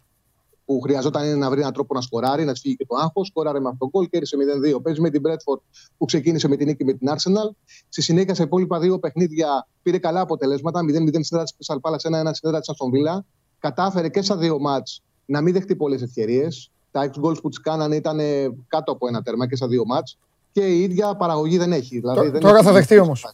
που 0.64 0.80
χρειαζόταν 0.80 1.24
είναι 1.24 1.34
να 1.34 1.50
βρει 1.50 1.60
έναν 1.60 1.72
τρόπο 1.72 1.94
να 1.94 2.00
σκοράρει, 2.00 2.44
να 2.44 2.54
φύγει 2.54 2.76
και 2.76 2.86
το 2.86 2.96
άγχος. 2.96 3.26
Σκοράρε 3.26 3.60
με 3.60 3.68
αυτόν 3.68 3.78
τον 3.78 3.88
γκολ, 3.88 4.08
κέρδισε 4.08 4.36
0-2. 4.76 4.82
Παίζει 4.82 5.00
με 5.00 5.10
την 5.10 5.22
Bradford 5.24 5.60
που 5.98 6.04
ξεκίνησε 6.04 6.48
με 6.48 6.56
την 6.56 6.66
νίκη 6.66 6.84
με 6.84 6.92
την 6.92 7.08
Arsenal. 7.10 7.54
Στη 7.88 8.02
συνέχεια, 8.02 8.34
σε 8.34 8.42
υπόλοιπα 8.42 8.78
δύο 8.78 8.98
παιχνίδια 8.98 9.68
πήρε 9.82 9.98
καλά 9.98 10.20
αποτελέσματα. 10.20 10.80
0-0 10.80 10.84
συνέδρα 10.84 11.42
της 11.42 11.54
Πεσαλπάλα, 11.54 11.96
1-1 11.96 12.00
συνέδρα 12.32 12.60
της 12.60 12.68
Αστονβίλα. 12.68 13.24
Κατάφερε 13.58 14.08
και 14.08 14.22
στα 14.22 14.36
δύο 14.36 14.58
μάτ 14.58 14.86
να 15.24 15.40
μην 15.40 15.52
δεχτεί 15.52 15.76
πολλές 15.76 16.02
ευκαιρίες. 16.02 16.70
Τα 16.90 17.10
ex 17.10 17.24
goals 17.24 17.42
που 17.42 17.48
τι 17.48 17.60
κάνανε 17.60 17.96
ήταν 17.96 18.20
κάτω 18.68 18.92
από 18.92 19.08
ένα 19.08 19.22
τέρμα 19.22 19.48
και 19.48 19.56
στα 19.56 19.66
δύο 19.68 19.84
μάτ. 19.86 20.08
Και 20.52 20.60
η 20.60 20.82
ίδια 20.82 21.16
παραγωγή 21.16 21.58
δεν 21.58 21.72
έχει. 21.72 21.98
Δηλαδή, 21.98 22.28
δεν 22.28 22.40
τώρα 22.40 22.62
θα 22.62 22.72
δεχτεί 22.72 22.98
όμως. 22.98 23.26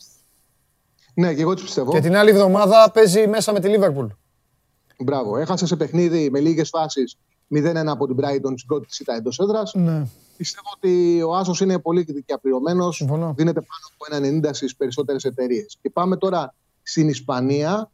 Ναι, 1.15 1.35
και 1.35 1.41
εγώ 1.43 1.55
τι 1.55 1.63
πιστεύω. 1.63 1.93
Και 1.93 2.01
την 2.01 2.17
άλλη 2.17 2.31
εβδομάδα 2.31 2.91
παίζει 2.95 3.27
μέσα 3.27 3.53
με 3.53 3.61
τη 3.61 3.69
Λίβερπουλ. 3.69 4.07
Μπράβο. 4.99 5.37
Έχασε 5.37 5.67
σε 5.67 5.77
παιχνίδι 5.77 6.31
με 6.31 6.41
λίγες 6.41 6.69
φάσεις 6.69 7.19
0-1 7.55 7.85
από 7.87 8.07
την 8.07 8.17
Brighton 8.21 8.53
στην 8.55 8.67
πρώτη 8.67 8.87
σίτα 8.95 9.15
εντός 9.15 9.39
έδρας. 9.39 9.75
Ναι. 9.75 10.07
Πιστεύω 10.37 10.67
ότι 10.77 11.23
ο 11.23 11.35
Άσος 11.35 11.61
είναι 11.61 11.79
πολύ 11.79 12.03
δικαιαπληρωμένο. 12.03 12.89
Δίνεται 13.37 13.61
πάνω 13.61 14.21
από 14.21 14.47
1,90 14.49 14.51
στις 14.53 14.77
περισσότερες 14.77 15.25
εταιρείες. 15.25 15.79
Και 15.83 15.91
πάμε 15.91 16.17
τώρα 16.17 16.55
στην 16.83 17.09
Ισπανία. 17.09 17.91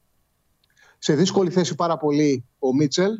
Σε 0.99 1.15
δύσκολη 1.15 1.51
θέση 1.51 1.75
πάρα 1.75 1.97
πολύ 1.97 2.45
ο 2.59 2.75
Μίτσελ. 2.75 3.13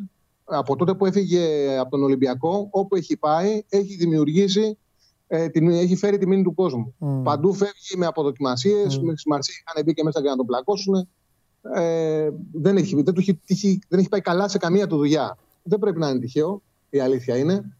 Από 0.43 0.75
τότε 0.75 0.93
που 0.93 1.05
έφυγε 1.05 1.77
από 1.77 1.89
τον 1.89 2.03
Ολυμπιακό, 2.03 2.67
όπου 2.71 2.95
έχει 2.95 3.17
πάει, 3.17 3.63
έχει 3.69 3.95
δημιουργήσει, 3.95 4.77
ε, 5.27 5.49
την, 5.49 5.69
έχει 5.69 5.95
φέρει 5.95 6.17
τη 6.17 6.27
μήνυ 6.27 6.43
του 6.43 6.53
κόσμου. 6.53 6.95
Mm. 6.99 7.23
Παντού 7.23 7.53
φεύγει 7.53 7.97
με 7.97 8.05
αποδοκιμασίες. 8.05 8.99
Mm. 8.99 9.11
Στη 9.15 9.29
Μαρσία 9.29 9.55
είχαν 9.67 9.83
μπει 9.85 9.93
και 9.93 10.03
μέσα 10.03 10.19
για 10.19 10.29
να 10.29 10.35
τον 10.35 10.45
πλακώσουν. 10.45 11.07
Ε, 11.73 12.29
δεν, 12.51 12.77
έχει, 12.77 13.01
δεν, 13.01 13.13
του 13.13 13.23
έχει, 13.45 13.79
δεν 13.87 13.99
έχει 13.99 14.09
πάει 14.09 14.21
καλά 14.21 14.47
σε 14.47 14.57
καμία 14.57 14.87
του 14.87 14.97
δουλειά 14.97 15.37
δεν 15.65 15.79
πρέπει 15.79 15.99
να 15.99 16.09
είναι 16.09 16.19
τυχαίο, 16.19 16.61
η 16.89 16.99
αλήθεια 16.99 17.37
είναι. 17.37 17.77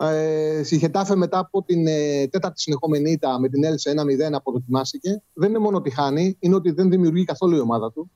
Ε, 0.00 0.62
στη 0.64 0.78
Χετάφε 0.78 1.16
μετά 1.16 1.38
από 1.38 1.62
την 1.62 1.86
ε, 1.86 2.26
τέταρτη 2.26 2.60
συνεχόμενη 2.60 3.10
ήττα 3.10 3.40
με 3.40 3.48
την 3.48 3.64
Έλσε 3.64 3.94
1-0 3.96 4.32
αποδοκιμάστηκε. 4.32 5.22
Δεν 5.32 5.48
είναι 5.48 5.58
μόνο 5.58 5.76
ότι 5.76 5.90
χάνει, 5.90 6.36
είναι 6.38 6.54
ότι 6.54 6.70
δεν 6.70 6.90
δημιουργεί 6.90 7.24
καθόλου 7.24 7.56
η 7.56 7.60
ομάδα 7.60 7.92
του. 7.92 8.10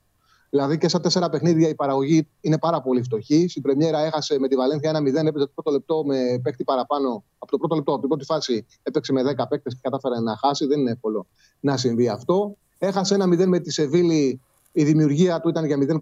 Δηλαδή 0.49 0.77
και 0.77 0.87
στα 0.87 0.99
τέσσερα 0.99 1.29
παιχνίδια 1.29 1.69
η 1.69 1.75
παραγωγή 1.75 2.27
είναι 2.41 2.57
πάρα 2.57 2.81
πολύ 2.81 3.03
φτωχή. 3.03 3.47
Στην 3.47 3.61
Πρεμιέρα 3.61 3.99
έχασε 3.99 4.39
με 4.39 4.47
τη 4.47 4.55
Βαλένθια 4.55 4.91
1-0, 4.91 5.05
έπαιζε 5.05 5.45
το 5.45 5.51
πρώτο 5.53 5.71
λεπτό 5.71 6.03
με 6.05 6.39
παίκτη 6.43 6.63
παραπάνω. 6.63 7.23
Από 7.37 7.51
το 7.51 7.57
πρώτο 7.57 7.75
λεπτό, 7.75 7.91
από 7.91 7.99
την 7.99 8.09
πρώτη 8.09 8.25
φάση 8.25 8.65
έπαιξε 8.83 9.13
με 9.13 9.21
10 9.21 9.43
παίκτες 9.49 9.73
και 9.73 9.79
κατάφερε 9.81 10.19
να 10.19 10.37
χάσει. 10.37 10.65
Δεν 10.65 10.79
είναι 10.79 10.91
εύκολο 10.91 11.27
να 11.59 11.77
συμβεί 11.77 12.07
αυτό. 12.07 12.55
Έχασε 12.77 13.17
1-0 13.19 13.45
με 13.45 13.59
τη 13.59 13.71
Σεβίλη. 13.71 14.41
Η 14.71 14.83
δημιουργία 14.83 15.39
του 15.39 15.49
ήταν 15.49 15.65
για 15.65 15.77
0,39 15.77 15.97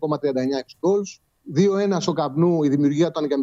goals. 0.79 1.19
2-1 1.55 1.97
στο 1.99 2.13
καπνού, 2.13 2.63
η 2.63 2.69
δημιουργία 2.69 3.07
ήταν 3.07 3.25
για 3.25 3.37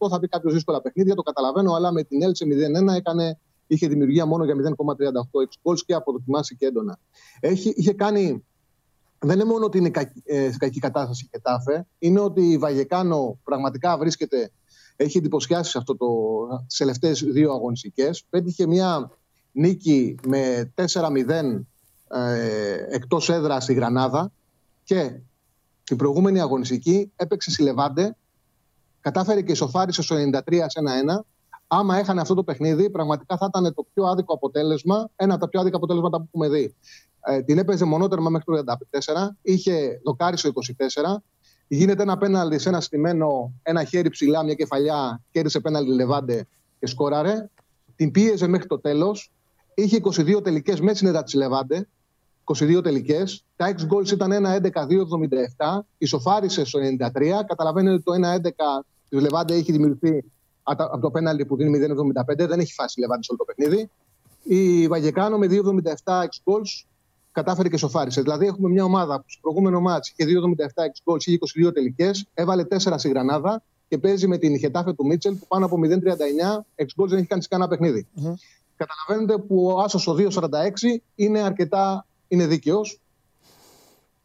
0,28. 0.00 0.08
Θα 0.10 0.18
πει 0.18 0.28
κάποιος 0.28 0.52
δύσκολα 0.52 0.80
παιχνίδια, 0.80 1.14
το 1.14 1.22
καταλαβαίνω, 1.22 1.72
αλλά 1.72 1.92
με 1.92 2.02
την 2.02 2.22
Έλτσε 2.22 2.44
0-1 2.90 2.94
έκανε, 2.96 3.38
είχε 3.66 3.88
δημιουργία 3.88 4.26
μόνο 4.26 4.44
για 4.44 4.54
0,38 4.54 4.62
goals 5.62 5.78
και 5.86 5.94
αποδοκιμάσει 5.94 6.56
έντονα. 6.60 6.98
Έχει, 7.40 7.72
είχε 7.76 7.92
κάνει. 7.92 8.44
Δεν 9.18 9.34
είναι 9.34 9.44
μόνο 9.44 9.64
ότι 9.64 9.78
είναι 9.78 9.90
ε, 10.24 10.50
σε 10.50 10.56
κακή 10.58 10.78
κατάσταση 10.78 11.24
η 11.24 11.28
Κετάφε, 11.32 11.86
είναι 11.98 12.20
ότι 12.20 12.50
η 12.50 12.58
Βαγεκάνο 12.58 13.38
πραγματικά 13.44 13.98
βρίσκεται, 13.98 14.50
έχει 14.96 15.18
εντυπωσιάσει 15.18 15.70
σε 15.70 15.78
αυτό 15.78 15.96
το, 15.96 16.06
τις 16.66 16.76
τελευταίες 16.76 17.22
δύο 17.22 17.52
αγωνιστικές. 17.52 18.24
Πέτυχε 18.30 18.66
μια 18.66 19.10
νίκη 19.52 20.14
με 20.26 20.72
4-0 20.74 21.26
ε, 22.08 22.86
εκτός 22.88 23.30
έδρας 23.30 23.62
στη 23.62 23.74
Γρανάδα 23.74 24.32
και 24.84 25.20
την 25.84 25.96
προηγούμενη 25.96 26.40
αγωνιστική 26.40 27.12
έπαιξε 27.16 27.50
στη 27.50 27.62
Λεβάντε, 27.62 28.16
κατάφερε 29.00 29.42
και 29.42 29.52
ισοφάρισε 29.52 30.02
στο 30.02 30.16
93 30.16 30.64
σε 30.66 30.80
1-1. 31.16 31.20
Άμα 31.66 31.98
έχανε 31.98 32.20
αυτό 32.20 32.34
το 32.34 32.44
παιχνίδι, 32.44 32.90
πραγματικά 32.90 33.36
θα 33.36 33.46
ήταν 33.48 33.74
το 33.74 33.86
πιο 33.94 34.04
άδικο 34.04 34.34
αποτέλεσμα, 34.34 35.10
ένα 35.16 35.32
από 35.32 35.42
τα 35.42 35.48
πιο 35.48 35.60
άδικα 35.60 35.76
αποτέλεσματα 35.76 36.18
που 36.18 36.24
έχουμε 36.26 36.48
δει. 36.48 36.74
Ε, 37.26 37.42
την 37.42 37.58
έπαιζε 37.58 37.84
μονότερμα 37.84 38.30
μέχρι 38.30 38.64
το 38.64 38.74
34, 39.02 39.36
είχε 39.42 40.00
δοκάρι 40.04 40.36
στο 40.36 40.50
24. 41.02 41.22
Γίνεται 41.68 42.02
ένα 42.02 42.18
πέναλτι 42.18 42.58
σε 42.58 42.68
ένα 42.68 42.80
στημένο, 42.80 43.52
ένα 43.62 43.84
χέρι 43.84 44.10
ψηλά, 44.10 44.44
μια 44.44 44.54
κεφαλιά, 44.54 45.22
κέρδισε 45.30 45.60
πέναλτι 45.60 45.90
Λεβάντε 45.90 46.46
και 46.78 46.86
σκόραρε. 46.86 47.48
Την 47.96 48.10
πίεζε 48.10 48.46
μέχρι 48.46 48.66
το 48.66 48.80
τέλος. 48.80 49.32
Είχε 49.74 50.00
22 50.02 50.42
τελικές 50.42 50.80
μέσα 50.80 50.96
στην 50.96 51.22
της 51.22 51.34
Λεβάντε. 51.34 51.88
22 52.44 52.82
τελικές. 52.82 53.44
Τα 53.56 53.74
ex 53.74 53.80
goals 53.80 54.10
ήταν 54.10 54.30
1-11-2-77. 54.32 55.80
Ισοφάρισε 55.98 56.64
στο 56.64 56.78
93. 56.78 57.44
Καταλαβαίνετε 57.46 57.94
ότι 57.94 58.02
το 58.02 58.12
1-11 58.12 58.84
της 59.08 59.20
Λεβάντε 59.20 59.54
έχει 59.54 59.72
δημιουργηθεί 59.72 60.24
από 60.62 60.98
το 61.00 61.10
πέναλτι 61.10 61.46
που 61.46 61.56
δίνει 61.56 61.78
0-75. 62.34 62.46
Δεν 62.48 62.60
έχει 62.60 62.72
φάσει 62.72 62.94
η 62.98 63.00
Λεβάντε 63.00 63.22
σε 63.22 63.32
όλο 63.32 63.44
το 63.44 63.52
παιχνίδι. 63.54 63.90
Η 64.42 64.88
Βαγεκάνο 64.88 65.38
με 65.38 65.46
2-77 65.50 65.52
ex 66.04 66.52
goals 66.52 66.84
κατάφερε 67.32 67.68
και 67.68 67.76
σοφάρισε. 67.76 68.20
Δηλαδή 68.20 68.46
έχουμε 68.46 68.68
μια 68.68 68.84
ομάδα 68.84 69.16
που 69.16 69.24
στο 69.26 69.40
προηγούμενο 69.40 69.80
μάτς 69.80 70.14
είχε 70.16 70.30
2,77 70.30 70.64
ex 70.64 71.12
goals, 71.12 71.24
είχε 71.24 71.38
22 71.68 71.74
τελικές, 71.74 72.26
έβαλε 72.34 72.64
4 72.70 72.76
στη 72.96 73.08
Γρανάδα 73.08 73.62
και 73.88 73.98
παίζει 73.98 74.26
με 74.26 74.38
την 74.38 74.58
Χετάφε 74.58 74.92
του 74.92 75.06
Μίτσελ 75.06 75.34
που 75.34 75.46
πάνω 75.48 75.66
από 75.66 75.76
0,39 75.84 75.94
ex 76.76 77.02
goals 77.02 77.08
δεν 77.08 77.18
έχει 77.18 77.26
κάνει 77.26 77.42
σε 77.42 77.48
κανένα 77.48 77.68
παιχνίδι. 77.68 78.06
Mm-hmm. 78.16 78.34
Καταλαβαίνετε 78.76 79.42
που 79.42 79.66
ο 79.66 79.80
Άσος 79.80 80.06
ο 80.06 80.16
2,46 80.18 80.28
είναι 81.14 81.40
αρκετά 81.40 82.06
είναι 82.32 82.46
δίκαιος 82.46 83.00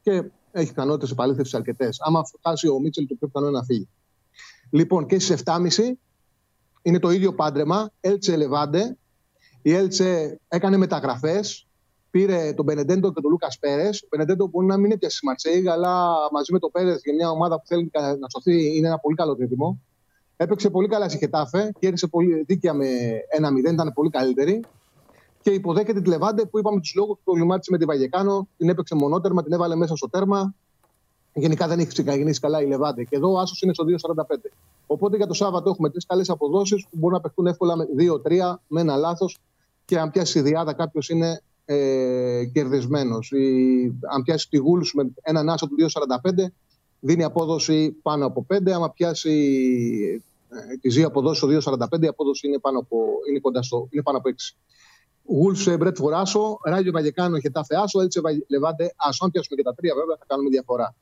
και 0.01 0.23
έχει 0.51 0.69
ικανότητες 0.69 1.11
επαλήθευσης 1.11 1.53
αρκετές. 1.53 1.97
Άμα 2.01 2.23
φτάσει 2.25 2.67
ο 2.67 2.79
Μίτσελ, 2.79 3.07
το 3.07 3.15
πιο 3.15 3.27
πιθανό 3.27 3.47
είναι 3.47 3.57
να 3.57 3.63
φύγει. 3.63 3.87
Λοιπόν, 4.69 5.05
και 5.05 5.19
στις 5.19 5.43
7.30 5.45 5.97
είναι 6.81 6.99
το 6.99 7.09
ίδιο 7.09 7.33
πάντρεμα. 7.33 7.91
Έλτσε 7.99 8.35
Λεβάντε. 8.35 8.97
Η 9.61 9.73
Έλτσε 9.73 10.39
έκανε 10.47 10.77
μεταγραφές. 10.77 11.67
Πήρε 12.09 12.53
τον 12.53 12.65
Μπενεντέντο 12.65 13.13
και 13.13 13.21
τον 13.21 13.31
Λούκας 13.31 13.59
Πέρες. 13.59 14.01
Ο 14.03 14.07
Μπενεντέντο 14.09 14.47
μπορεί 14.47 14.65
να 14.65 14.75
μην 14.77 14.85
είναι 14.85 14.97
πια 14.97 15.09
στη 15.09 15.25
Μαρσέη, 15.25 15.67
αλλά 15.67 16.15
μαζί 16.31 16.51
με 16.53 16.59
τον 16.59 16.71
Πέρες 16.71 17.01
για 17.03 17.13
μια 17.13 17.29
ομάδα 17.29 17.59
που 17.59 17.65
θέλει 17.65 17.91
να 18.19 18.29
σωθεί 18.29 18.77
είναι 18.77 18.87
ένα 18.87 18.99
πολύ 18.99 19.15
καλό 19.15 19.35
τρίτιμο. 19.35 19.81
Έπαιξε 20.37 20.69
πολύ 20.69 20.87
καλά 20.87 21.09
στη 21.09 21.17
Χετάφε, 21.17 21.71
κέρδισε 21.79 22.07
πολύ 22.07 22.43
δίκαια 22.43 22.73
με 22.73 22.87
1-0, 23.65 23.71
ήταν 23.73 23.91
πολύ 23.93 24.09
καλύτερη 24.09 24.63
και 25.47 25.53
υποδέχεται 25.53 26.01
τη 26.01 26.09
Λεβάντε 26.09 26.45
που 26.45 26.59
είπαμε 26.59 26.79
τους 26.79 26.93
λόγους 26.95 27.17
που 27.17 27.23
προβλημάτισε 27.23 27.71
με 27.71 27.77
τη 27.77 27.85
Βαγεκάνο. 27.85 28.47
Την 28.57 28.69
έπαιξε 28.69 28.95
μονότερμα, 28.95 29.43
την 29.43 29.53
έβαλε 29.53 29.75
μέσα 29.75 29.95
στο 29.95 30.09
τέρμα. 30.09 30.53
Γενικά 31.33 31.67
δεν 31.67 31.79
έχει 31.79 31.87
ξεκινήσει 31.87 32.39
καλά 32.39 32.61
η 32.61 32.65
Λεβάντε. 32.67 33.03
Και 33.03 33.15
εδώ 33.15 33.31
ο 33.31 33.39
Άσος 33.39 33.61
είναι 33.61 33.73
στο 33.73 33.85
2,45. 33.85 34.35
Οπότε 34.87 35.17
για 35.17 35.27
το 35.27 35.33
Σάββατο 35.33 35.69
έχουμε 35.69 35.89
τρεις 35.89 36.05
καλές 36.05 36.29
αποδόσεις 36.29 36.83
που 36.83 36.97
μπορούν 36.97 37.15
να 37.15 37.21
παιχτούν 37.21 37.47
εύκολα 37.47 37.75
με 37.75 37.85
2-3 37.97 38.55
με 38.67 38.81
ένα 38.81 38.95
λάθος 38.95 39.37
και 39.85 39.99
αν 39.99 40.11
πιάσει 40.11 40.39
η 40.39 40.41
διάδα 40.41 40.73
κάποιος 40.73 41.09
είναι 41.09 41.41
ε, 41.65 42.45
κερδισμένος. 42.53 43.31
Αν 44.13 44.23
πιάσει 44.23 44.49
τη 44.49 44.57
γούλους 44.57 44.93
με 44.93 45.09
έναν 45.21 45.49
άσο 45.49 45.67
του 45.67 45.75
2,45 45.79 46.45
δίνει 46.99 47.23
απόδοση 47.23 47.91
πάνω 48.01 48.25
από 48.25 48.45
5. 48.53 48.69
Αν 48.69 48.91
πιάσει 48.93 49.31
ε, 50.49 50.77
τι 50.81 50.89
δύο 50.89 51.07
αποδόσει 51.07 51.59
στο 51.59 51.73
2,45 51.73 52.01
η 52.01 52.07
απόδοση 52.07 52.47
είναι 52.47 52.59
πάνω 52.59 52.79
από, 52.79 52.97
είναι 53.29 53.39
κοντά 53.39 53.61
στο, 53.61 53.87
είναι 53.91 54.03
πάνω 54.03 54.17
από 54.17 54.29
6. 54.29 54.33
Γούλφ 55.27 55.77
Μπρέτ 55.77 55.97
Φοράσο, 55.97 56.59
Ράγιο 56.63 56.91
Βαγεκάνο, 56.91 57.39
Χετάφε 57.39 57.75
Άσο, 57.75 58.01
Έλτσε 58.01 58.21
Λεβάντε 58.47 58.93
Άσο. 58.95 59.25
Αν 59.25 59.31
πιάσουμε 59.31 59.55
και 59.55 59.63
τα 59.63 59.73
τρία, 59.73 59.93
βέβαια, 59.95 60.15
θα 60.19 60.25
κάνουμε 60.27 60.49
διαφορά. 60.49 60.95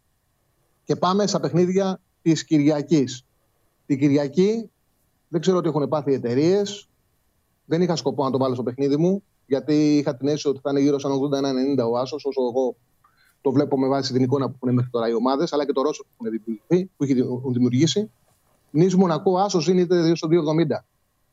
Και 0.83 0.95
πάμε 0.95 1.27
στα 1.27 1.39
παιχνίδια 1.39 1.99
της 2.21 2.45
Κυριακής. 2.45 3.25
Την 3.85 3.99
Κυριακή 3.99 4.69
δεν 5.27 5.41
ξέρω 5.41 5.57
ότι 5.57 5.67
έχουν 5.67 5.87
πάθει 5.87 6.13
εταιρείες. 6.13 6.87
Δεν 7.65 7.81
είχα 7.81 7.95
σκοπό 7.95 8.23
να 8.23 8.31
το 8.31 8.37
βάλω 8.37 8.53
στο 8.53 8.63
παιχνίδι 8.63 8.97
μου, 8.97 9.23
γιατί 9.45 9.97
είχα 9.97 10.15
την 10.15 10.27
αίσθηση 10.27 10.47
ότι 10.47 10.59
θα 10.63 10.69
είναι 10.69 10.79
γύρω 10.79 10.99
σαν 10.99 11.11
81-90 11.11 11.89
ο 11.91 11.97
Άσος, 11.97 12.25
όσο 12.25 12.41
εγώ 12.41 12.75
το 13.41 13.51
βλέπω 13.51 13.79
με 13.79 13.87
βάση 13.87 14.13
την 14.13 14.23
εικόνα 14.23 14.49
που 14.49 14.55
έχουν 14.61 14.75
μέχρι 14.75 14.91
τώρα 14.91 15.09
οι 15.09 15.13
ομάδες, 15.13 15.53
αλλά 15.53 15.65
και 15.65 15.71
το 15.71 15.81
Ρώσο 15.81 16.05
που 16.17 16.25
έχουν, 16.25 16.89
που 16.97 17.03
έχουν 17.03 17.53
δημιουργήσει. 17.53 18.11
Νη 18.71 18.93
Μονακό, 18.93 19.37
Άσος 19.37 19.67
είναι 19.67 19.87
2 19.89 20.15
στο 20.15 20.27
2,70. 20.27 20.85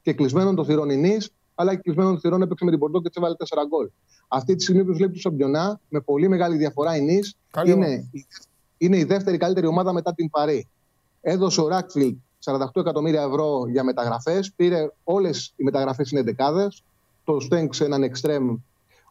Και 0.03 0.13
κλεισμένο 0.13 0.55
το 0.55 0.65
θηρόν 0.65 0.91
η 0.91 0.97
Νη, 0.97 1.17
αλλά 1.63 1.75
και 1.75 1.81
κλεισμένο 1.81 2.13
το 2.13 2.19
θηρόν 2.19 2.43
έπαιξε 2.43 2.65
με 2.65 2.71
την 2.71 2.81
Πορτό 2.81 3.01
και 3.01 3.09
της 3.09 3.17
έβαλε 3.17 3.35
4 3.39 3.67
γκολ. 3.69 3.91
Αυτή 4.29 4.55
τη 4.55 4.63
στιγμή 4.63 4.85
που 4.85 4.95
βλέπει 4.95 5.13
τους 5.13 5.21
Σαμπιονά, 5.21 5.81
με 5.89 6.01
πολύ 6.01 6.29
μεγάλη 6.29 6.57
διαφορά 6.57 6.97
η 6.97 7.01
Νη 7.01 7.19
είναι, 7.65 8.11
είναι 8.79 8.97
η 8.97 9.05
δεύτερη 9.05 9.37
καλύτερη 9.37 9.67
ομάδα 9.67 9.93
μετά 9.93 10.15
την 10.15 10.31
Παρή. 10.31 10.69
Έδωσε 11.21 11.61
ο 11.61 11.69
Ράκφιλ 11.69 12.17
48 12.45 12.67
εκατομμύρια 12.75 13.23
ευρώ 13.23 13.65
για 13.69 13.85
μεταγραφές. 13.85 14.53
Πήρε 14.57 14.89
όλες 15.05 15.53
οι 15.57 15.65
μεταγραφές 15.65 16.11
είναι 16.11 16.23
δεκάδες. 16.23 16.83
Το 17.25 17.41
Στέγκ 17.41 17.71
έναν 17.81 18.03
εξτρέμ 18.03 18.57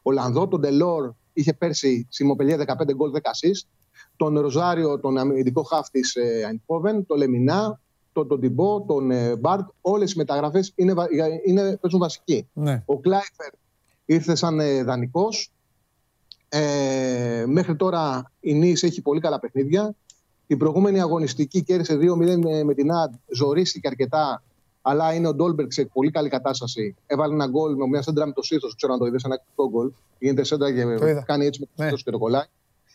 Ολλανδό. 0.02 0.48
Τον 0.48 0.60
Ντελόρ 0.60 1.12
είχε 1.34 1.54
πέρσι 1.54 2.08
στη 2.10 2.24
Μοπελιέ 2.24 2.58
15 2.58 2.94
γκολ 2.96 3.12
10 3.12 3.18
assist. 3.18 3.68
Τον 4.16 4.40
Ροζάριο, 4.40 5.00
τον 5.00 5.18
αμυντικό 5.18 5.64
χάφ 5.64 5.90
της 5.90 6.16
Αϊνφόβεν. 6.46 7.06
Τον 7.06 7.18
Λεμινά, 7.18 7.80
τον, 8.14 8.28
τον 8.28 8.40
Τιμπό, 8.40 8.82
τον 8.82 9.12
ε, 9.12 9.36
Μπάρτ. 9.36 9.70
Όλες 9.82 10.12
οι 10.12 10.18
μεταγραφές 10.18 10.72
είναι, 10.76 10.94
είναι, 11.46 11.78
παίζουν 11.78 12.00
βασικοί. 12.00 12.48
Ναι. 12.54 12.84
Ο 12.86 13.00
Κλάιφερ 13.00 13.52
ήρθε 14.06 14.36
σαν 14.36 14.60
ε, 14.60 14.84
δανεικός. 14.84 15.52
Ε, 16.50 17.44
μέχρι 17.48 17.76
τώρα 17.76 18.32
η 18.40 18.54
Νης 18.54 18.84
έχει 18.84 19.02
πολύ 19.02 19.20
καλά 19.20 19.40
παιχνίδια. 19.40 19.96
Την 20.48 20.58
προηγούμενη 20.58 21.02
αγωνιστική 21.02 21.64
κέρδισε 21.64 21.98
2-0 22.02 22.64
με 22.66 22.74
την 22.74 22.92
ΑΔ, 22.92 23.12
ζορίστηκε 23.34 23.88
αρκετά, 23.88 24.44
αλλά 24.82 25.14
είναι 25.14 25.28
ο 25.28 25.34
Ντόλμπεργκ 25.34 25.70
σε 25.72 25.86
πολύ 25.86 26.12
καλή 26.12 26.30
κατάσταση. 26.30 26.96
Έβαλε 27.08 27.34
ένα 27.34 27.48
γκολ 27.48 27.76
με 27.76 27.88
μια 27.88 28.02
σέντρα 28.02 28.26
με 28.26 28.32
το 28.32 28.42
σύστο, 28.42 28.68
ξέρω 28.76 28.94
αν 28.94 29.00
το 29.00 29.06
είδες, 29.06 29.24
ένα 29.24 29.34
εκτικό 29.34 29.70
γκολ. 29.70 29.92
Γίνεται 30.20 30.44
σέντρα 30.44 30.72
και 30.72 30.84
κάνει 31.26 31.46
έτσι 31.46 31.60
με 31.60 31.66
το 31.66 31.72
σύστο 31.82 31.96
ναι. 31.96 32.02
και 32.04 32.12
το 32.12 32.18
κολλάει. 32.18 32.46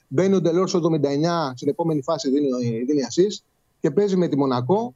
Μπαίνει 0.08 0.34
ο 0.34 0.40
Ντελόρ 0.40 0.68
στο 0.68 0.80
79, 1.02 1.52
στην 1.54 1.68
επόμενη 1.68 2.02
φάση 2.02 2.30
δίνει, 2.30 2.48
δίνει 2.84 3.00
assist 3.10 3.44
και 3.80 3.90
παίζει 3.90 4.16
με 4.16 4.28
τη 4.28 4.36
Μονακό, 4.36 4.94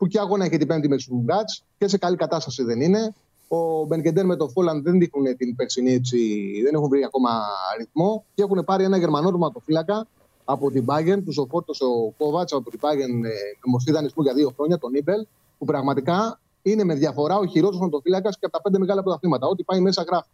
που 0.00 0.06
και 0.06 0.18
αγώνα 0.18 0.44
έχει 0.44 0.56
την 0.56 0.66
πέμπτη 0.66 0.88
με 0.88 0.96
τους 0.96 1.08
Γκάτ 1.12 1.48
και 1.78 1.88
σε 1.88 1.98
καλή 1.98 2.16
κατάσταση 2.16 2.62
δεν 2.62 2.80
είναι. 2.80 3.14
Ο 3.48 3.84
Μπενκεντέρ 3.84 4.26
με 4.26 4.36
το 4.36 4.48
Φόλαν 4.48 4.82
δεν 4.82 4.98
δείχνουν 4.98 5.36
την 5.36 5.56
περσινή 5.56 5.92
έτσι, 5.92 6.18
δεν 6.64 6.74
έχουν 6.74 6.88
βρει 6.88 7.04
ακόμα 7.04 7.30
ρυθμό 7.78 8.24
και 8.34 8.42
έχουν 8.42 8.64
πάρει 8.64 8.84
ένα 8.84 8.96
Γερμανό 8.96 9.30
ρωματοφύλακα 9.30 10.06
από 10.44 10.70
την 10.70 10.84
Bayern, 10.88 11.22
τους 11.24 11.38
οφόρτωσε 11.38 11.84
ο 11.84 12.14
Κόβατ 12.18 12.52
από 12.52 12.70
την 12.70 12.80
Bayern 12.82 13.12
με 13.20 13.30
μορφή 13.64 13.92
δανεισμού 13.92 14.22
για 14.22 14.34
δύο 14.34 14.52
χρόνια, 14.56 14.78
τον 14.78 14.94
Ήμπελ, 14.94 15.26
που 15.58 15.64
πραγματικά 15.64 16.40
είναι 16.62 16.84
με 16.84 16.94
διαφορά 16.94 17.36
ο 17.36 17.46
χειρότερο 17.46 17.78
ρωματοφύλακα 17.78 18.30
και 18.30 18.38
από 18.40 18.52
τα 18.52 18.62
πέντε 18.62 18.78
μεγάλα 18.78 19.02
πρωταθλήματα. 19.02 19.46
Ό,τι 19.46 19.62
πάει 19.62 19.80
μέσα 19.80 20.02
γράφει. 20.02 20.28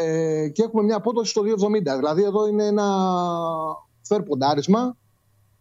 ε, 0.00 0.48
και 0.48 0.62
έχουμε 0.62 0.82
μια 0.82 0.96
απόδοση 0.96 1.30
στο 1.30 1.42
2,70. 1.42 1.96
Δηλαδή 1.96 2.22
εδώ 2.22 2.46
είναι 2.46 2.66
ένα 2.66 2.86
fair 4.08 4.20
ποντάρισμα. 4.28 4.96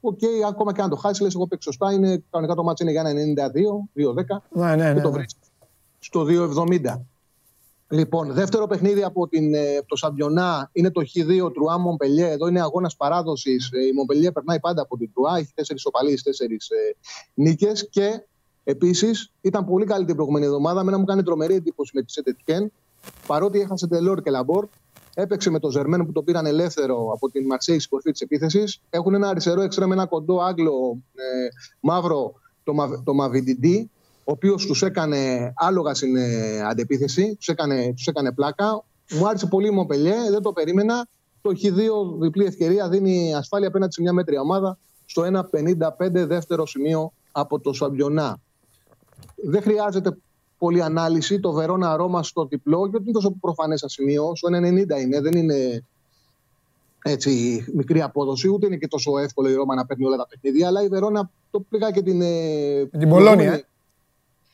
OK, 0.01 0.19
okay, 0.19 0.47
ακόμα 0.47 0.73
και 0.73 0.81
αν 0.81 0.89
το 0.89 0.95
χάσεις, 0.95 1.21
λες, 1.21 1.33
εγώ 1.35 1.47
έπαιξα 1.47 1.71
σωστά. 1.71 1.93
Είναι, 1.93 2.23
κανονικά 2.30 2.55
το 2.55 2.63
ματς 2.63 2.83
είναι 2.83 2.91
για 2.91 3.03
ένα 3.05 3.49
92, 3.95 4.01
2,10. 4.01 4.41
Ναι, 4.49 4.75
ναι, 4.75 4.75
ναι, 4.75 4.93
και 4.93 5.01
το 5.01 5.09
ναι. 5.09 5.15
βρίσκεις 5.15 5.51
στο 5.99 6.25
2,70. 6.30 7.01
Λοιπόν, 7.91 8.33
δεύτερο 8.33 8.67
παιχνίδι 8.67 9.03
από 9.03 9.27
την, 9.27 9.53
ε, 9.53 9.81
το 9.85 9.95
Σαμπιονά 9.95 10.69
είναι 10.73 10.91
το 10.91 11.01
Χ2 11.01 11.53
Τρουά 11.53 11.77
Μονπελιέ. 11.77 12.30
Εδώ 12.30 12.47
είναι 12.47 12.61
αγώνας 12.61 12.95
παράδοσης. 12.95 13.69
Ε, 13.71 13.85
η 13.85 13.91
Μονπελιέ 13.91 14.31
περνάει 14.31 14.59
πάντα 14.59 14.81
από 14.81 14.97
την 14.97 15.11
Τρουά. 15.13 15.38
Έχει 15.38 15.51
τέσσερις 15.53 15.85
ισοπαλίες, 15.85 16.23
τέσσερις 16.23 16.69
ε, 16.69 16.95
νίκες. 17.33 17.89
Και 17.89 18.25
επίσης 18.63 19.31
ήταν 19.41 19.65
πολύ 19.65 19.85
καλή 19.85 20.05
την 20.05 20.15
προηγούμενη 20.15 20.45
εβδομάδα. 20.45 20.83
Εμένα 20.83 20.97
μου 20.97 21.05
κάνει 21.05 21.23
τρομερή 21.23 21.55
εντύπωση 21.55 21.91
με 21.95 22.01
τη 22.01 22.11
Σεντ 22.11 22.35
Ετιέν. 22.35 22.71
Παρότι 23.27 23.59
έχασε 23.59 23.88
Ντελόρ 23.88 24.21
και 24.21 24.30
Λαμπόρντ, 24.30 24.67
έπαιξε 25.14 25.49
με 25.49 25.59
το 25.59 25.69
Ζερμέν 25.69 26.06
που 26.06 26.11
το 26.11 26.23
πήραν 26.23 26.45
ελεύθερο 26.45 27.11
από 27.14 27.30
την 27.30 27.45
Μαρσέη 27.45 27.77
στην 27.77 27.90
κορφή 27.90 28.11
της 28.11 28.22
επίθεσης. 28.22 28.81
Έχουν 28.90 29.14
ένα 29.14 29.27
αριστερό 29.30 29.61
εξτρέμ, 29.61 29.91
ένα 29.91 30.06
κοντό 30.06 30.41
Άγγλο 30.41 30.98
ε, 31.15 31.48
μαύρο, 31.80 32.33
το, 32.64 32.73
το 33.03 33.14
Μαβιντιντή, 33.14 33.90
ο 34.23 34.31
οποίος 34.31 34.65
τους 34.65 34.81
έκανε 34.81 35.53
άλογα 35.56 35.93
στην 35.93 36.15
ε, 36.15 36.61
αντεπίθεση, 36.61 37.35
τους 37.35 37.48
έκανε, 37.48 37.93
τους 37.95 38.07
έκανε 38.07 38.31
πλάκα. 38.31 38.83
Μου 39.11 39.27
άρεσε 39.27 39.45
πολύ 39.45 39.67
η 39.67 39.72
Μοπελιέ, 39.72 40.15
δεν 40.30 40.41
το 40.41 40.53
περίμενα. 40.53 41.07
Το 41.41 41.49
έχει 41.49 41.69
δύο 41.69 42.17
διπλή 42.19 42.45
ευκαιρία, 42.45 42.90
δίνει 42.90 43.35
ασφάλεια 43.35 43.67
απέναντι 43.67 43.93
σε 43.93 44.01
μια 44.01 44.14
μέτρια 44.14 44.41
ομάδα 44.41 44.77
στο 45.06 45.48
1,55 45.99 46.11
δεύτερο 46.11 46.65
σημείο 46.65 47.14
από 47.31 47.59
το 47.59 47.73
Σαμπιονά. 47.73 48.40
Δεν 49.43 49.61
χρειάζεται 49.61 50.17
πολλή 50.61 50.81
ανάλυση. 50.81 51.40
Το 51.40 51.51
Βερόνα 51.51 51.95
Ρώμα 51.95 52.23
στο 52.23 52.45
διπλό, 52.45 52.88
γιατί 52.88 53.03
είναι 53.03 53.14
τόσο 53.14 53.31
προφανές 53.41 53.80
σαν 53.80 53.90
σημείο. 53.90 54.31
Στο 54.35 54.49
1,90 54.51 55.01
είναι, 55.01 55.22
δεν 55.22 55.31
είναι 55.33 55.83
έτσι, 57.03 57.65
μικρή 57.73 58.01
απόδοση, 58.01 58.48
ούτε 58.48 58.65
είναι 58.65 58.77
και 58.77 58.88
τόσο 58.88 59.17
εύκολο 59.17 59.49
η 59.49 59.53
Ρώμα 59.53 59.75
να 59.75 59.85
παίρνει 59.85 60.06
όλα 60.06 60.17
τα 60.17 60.27
παιχνίδια. 60.27 60.67
Αλλά 60.67 60.83
η 60.83 60.88
Βερόνα 60.88 61.30
το 61.51 61.59
πήγα 61.59 61.91
και 61.91 62.01
την. 62.01 62.22
ε, 62.22 62.85
Την 62.85 63.09
Πολώνια. 63.09 63.53
ε. 63.53 63.65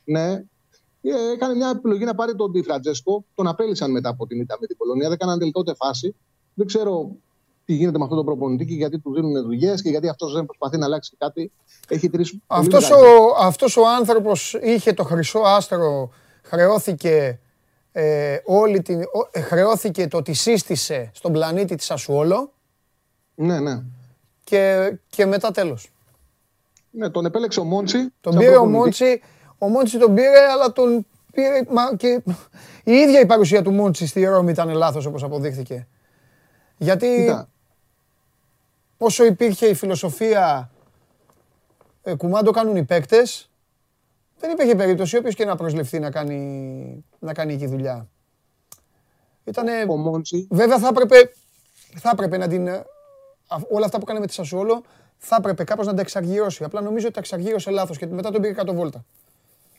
Ναι. 0.04 0.44
Ε, 1.02 1.32
έκανε 1.34 1.54
μια 1.54 1.70
επιλογή 1.76 2.04
να 2.04 2.14
πάρει 2.14 2.34
τον 2.34 2.50
Ντι 2.50 2.62
Φραντζέσκο. 2.62 3.24
Τον 3.34 3.46
απέλησαν 3.46 3.90
μετά 3.90 4.08
από 4.08 4.26
την 4.26 4.40
ήττα 4.40 4.56
με 4.60 4.66
την 4.66 4.76
Πολωνία. 4.76 5.04
Δεν 5.04 5.12
έκαναν 5.12 5.38
τελικά 5.38 5.60
ούτε 5.60 5.74
φάση. 5.74 6.14
Δεν 6.54 6.66
ξέρω 6.66 7.10
τι 7.68 7.74
γίνεται 7.74 7.98
με 7.98 8.02
αυτόν 8.04 8.16
τον 8.18 8.26
προπονητή 8.26 8.64
και 8.66 8.74
γιατί 8.74 8.98
του 8.98 9.14
δίνουν 9.14 9.42
δουλειές 9.42 9.82
και 9.82 9.88
γιατί 9.90 10.08
αυτός 10.08 10.32
δεν 10.32 10.44
προσπαθεί 10.46 10.78
να 10.78 10.84
αλλάξει 10.84 11.14
κάτι. 11.18 11.52
Έχει 11.88 12.10
τρεις. 12.10 12.38
Αυτός 12.46 12.90
ο, 12.90 12.96
αυτός 13.40 13.76
ο 13.76 13.88
άνθρωπος 13.88 14.58
είχε 14.62 14.92
το 14.92 15.04
χρυσό 15.04 15.38
άστρο, 15.38 16.10
χρεώθηκε, 16.42 17.40
ε, 17.92 18.36
όλη 18.44 18.82
την, 18.82 19.00
ο- 19.02 19.28
ε, 19.30 19.40
χρεώθηκε 19.40 20.08
το 20.08 20.16
ότι 20.16 20.32
σύστησε 20.32 21.10
στον 21.14 21.32
πλανήτη 21.32 21.74
της 21.74 21.90
Ασουόλο 21.90 22.52
Ναι, 23.34 23.60
ναι. 23.60 23.82
και, 24.44 24.92
και 25.08 25.26
μετά 25.26 25.50
τέλος. 25.50 25.90
ναι. 26.90 27.10
Τον 27.10 27.24
επέλεξε 27.24 27.60
ο 27.60 27.64
Μόντσι. 27.64 27.98
Τον 28.20 28.32
σαν 28.32 28.42
πήρε 28.42 28.50
ο 28.56 28.60
προπονητή. 28.60 28.78
Μόντσι, 28.78 29.20
ο 29.58 29.68
Μόντσι 29.68 29.98
τον 29.98 30.14
πήρε, 30.14 30.38
αλλά 30.52 30.72
τον 30.72 31.06
πήρε. 31.32 31.60
Μα 31.70 31.96
και 31.96 32.22
η 32.84 32.92
ίδια 32.92 33.20
η 33.20 33.26
παρουσία 33.26 33.62
του 33.62 33.72
Μόντσι 33.72 34.06
στη 34.06 34.24
Ρώμη 34.24 34.50
ήταν 34.50 34.68
λάθος 34.70 35.06
όπως 35.06 35.22
αποδείχθηκε. 35.22 35.86
Γιατί 36.80 37.16
Κοίτα, 37.16 37.48
όσο 38.98 39.24
υπήρχε 39.24 39.66
η 39.66 39.74
φιλοσοφία 39.74 40.70
ε, 42.02 42.14
κουμάντο 42.14 42.50
κάνουν 42.50 42.76
οι 42.76 42.84
παίκτες, 42.84 43.50
δεν 44.40 44.50
υπήρχε 44.50 44.74
περίπτωση 44.74 45.16
όποιος 45.16 45.34
και 45.34 45.44
να 45.44 45.56
προσληφθεί 45.56 45.98
να 45.98 46.10
κάνει, 46.10 47.04
να 47.18 47.32
κάνει 47.34 47.52
εκεί 47.52 47.66
δουλειά. 47.66 48.08
Ήτανε, 49.44 49.72
ο 49.88 49.96
Μόντσι 49.96 50.46
βέβαια 50.50 50.78
θα 50.78 50.88
έπρεπε, 50.88 51.32
θα 51.96 52.10
έπρεπε 52.12 52.36
να 52.36 52.48
την, 52.48 52.66
ε, 52.66 52.72
α- 53.48 53.60
όλα 53.70 53.84
αυτά 53.84 53.96
που 53.98 54.02
έκανε 54.04 54.20
με 54.20 54.26
τη 54.26 54.32
Σασουόλο, 54.32 54.82
θα 55.18 55.36
έπρεπε 55.38 55.64
κάπως 55.64 55.86
να 55.86 55.94
τα 55.94 56.00
εξαργυρώσει. 56.00 56.64
Απλά 56.64 56.80
νομίζω 56.80 57.04
ότι 57.04 57.14
τα 57.14 57.20
εξαργύρωσε 57.20 57.70
λάθος 57.70 57.98
και 57.98 58.06
μετά 58.06 58.30
τον 58.30 58.40
πήγε 58.40 58.52
κάτω 58.54 58.74
βόλτα. 58.74 59.04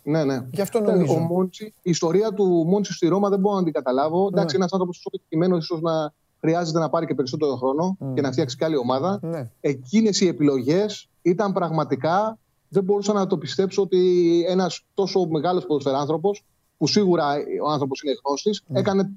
Ναι, 0.03 0.23
ναι. 0.23 0.45
Γι' 0.51 0.61
αυτό 0.61 0.77
Ε, 0.77 0.81
νομίζω. 0.81 1.13
Ο 1.13 1.17
Μόντσι, 1.19 1.65
η 1.65 1.89
ιστορία 1.89 2.31
του 2.33 2.45
Μόντσι 2.67 2.93
στη 2.93 3.07
Ρώμα 3.07 3.29
δεν 3.29 3.39
μπορώ 3.39 3.55
να 3.55 3.63
την 3.63 3.73
καταλάβω. 3.73 4.27
Εντάξει, 4.27 4.55
Ναι. 4.57 4.61
ένας 4.61 4.71
άνθρωπος 4.73 4.97
τόσο 4.97 5.09
πετυχημένο, 5.09 5.57
ίσως 5.57 5.81
να 5.81 6.13
χρειάζεται 6.39 6.79
να 6.79 6.89
πάρει 6.89 7.05
και 7.05 7.15
περισσότερο 7.15 7.55
χρόνο 7.55 7.97
και 8.13 8.21
να 8.21 8.31
φτιάξει 8.31 8.57
και 8.57 8.65
άλλη 8.65 8.77
ομάδα. 8.77 9.19
Ναι. 9.21 9.51
Εκείνες 9.59 10.21
οι 10.21 10.27
επιλογές 10.27 11.09
ήταν 11.21 11.53
πραγματικά. 11.53 12.37
Δεν 12.69 12.83
μπορούσα 12.83 13.13
να 13.13 13.27
το 13.27 13.37
πιστέψω 13.37 13.81
ότι 13.81 14.43
ένας 14.47 14.85
τόσο 14.93 15.27
μεγάλος 15.29 15.65
ποδοσφαιράνθρωπος, 15.65 16.45
που 16.77 16.87
σίγουρα 16.87 17.25
ο 17.65 17.69
άνθρωπος 17.71 18.01
είναι 18.01 18.13
γνώστης, 18.25 18.63
Ναι. 18.67 18.79
έκανε, 18.79 19.11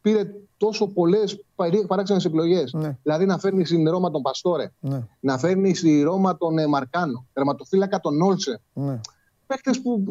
πήρε 0.00 0.30
τόσο 0.56 0.86
πολλές 0.86 1.44
παράξενες 1.86 2.24
επιλογές. 2.24 2.72
Ναι. 2.72 2.98
Δηλαδή 3.02 3.26
να 3.26 3.38
φέρνει 3.38 3.64
στην 3.64 3.90
Ρώμα 3.90 4.10
τον 4.10 4.22
Παστόρε, 4.22 4.72
Ναι, 4.80 5.02
να 5.20 5.38
φέρνει 5.38 5.74
στη 5.74 6.02
Ρώμα 6.02 6.36
τον 6.36 6.58
ε, 6.58 6.66
Μαρκάνο, 6.66 7.26
τερματοφύλακα 7.32 8.00
τον 8.00 8.20
Όλσε. 8.22 8.60
ναι. 8.72 9.00
Παίχτες 9.46 9.80
που 9.82 10.04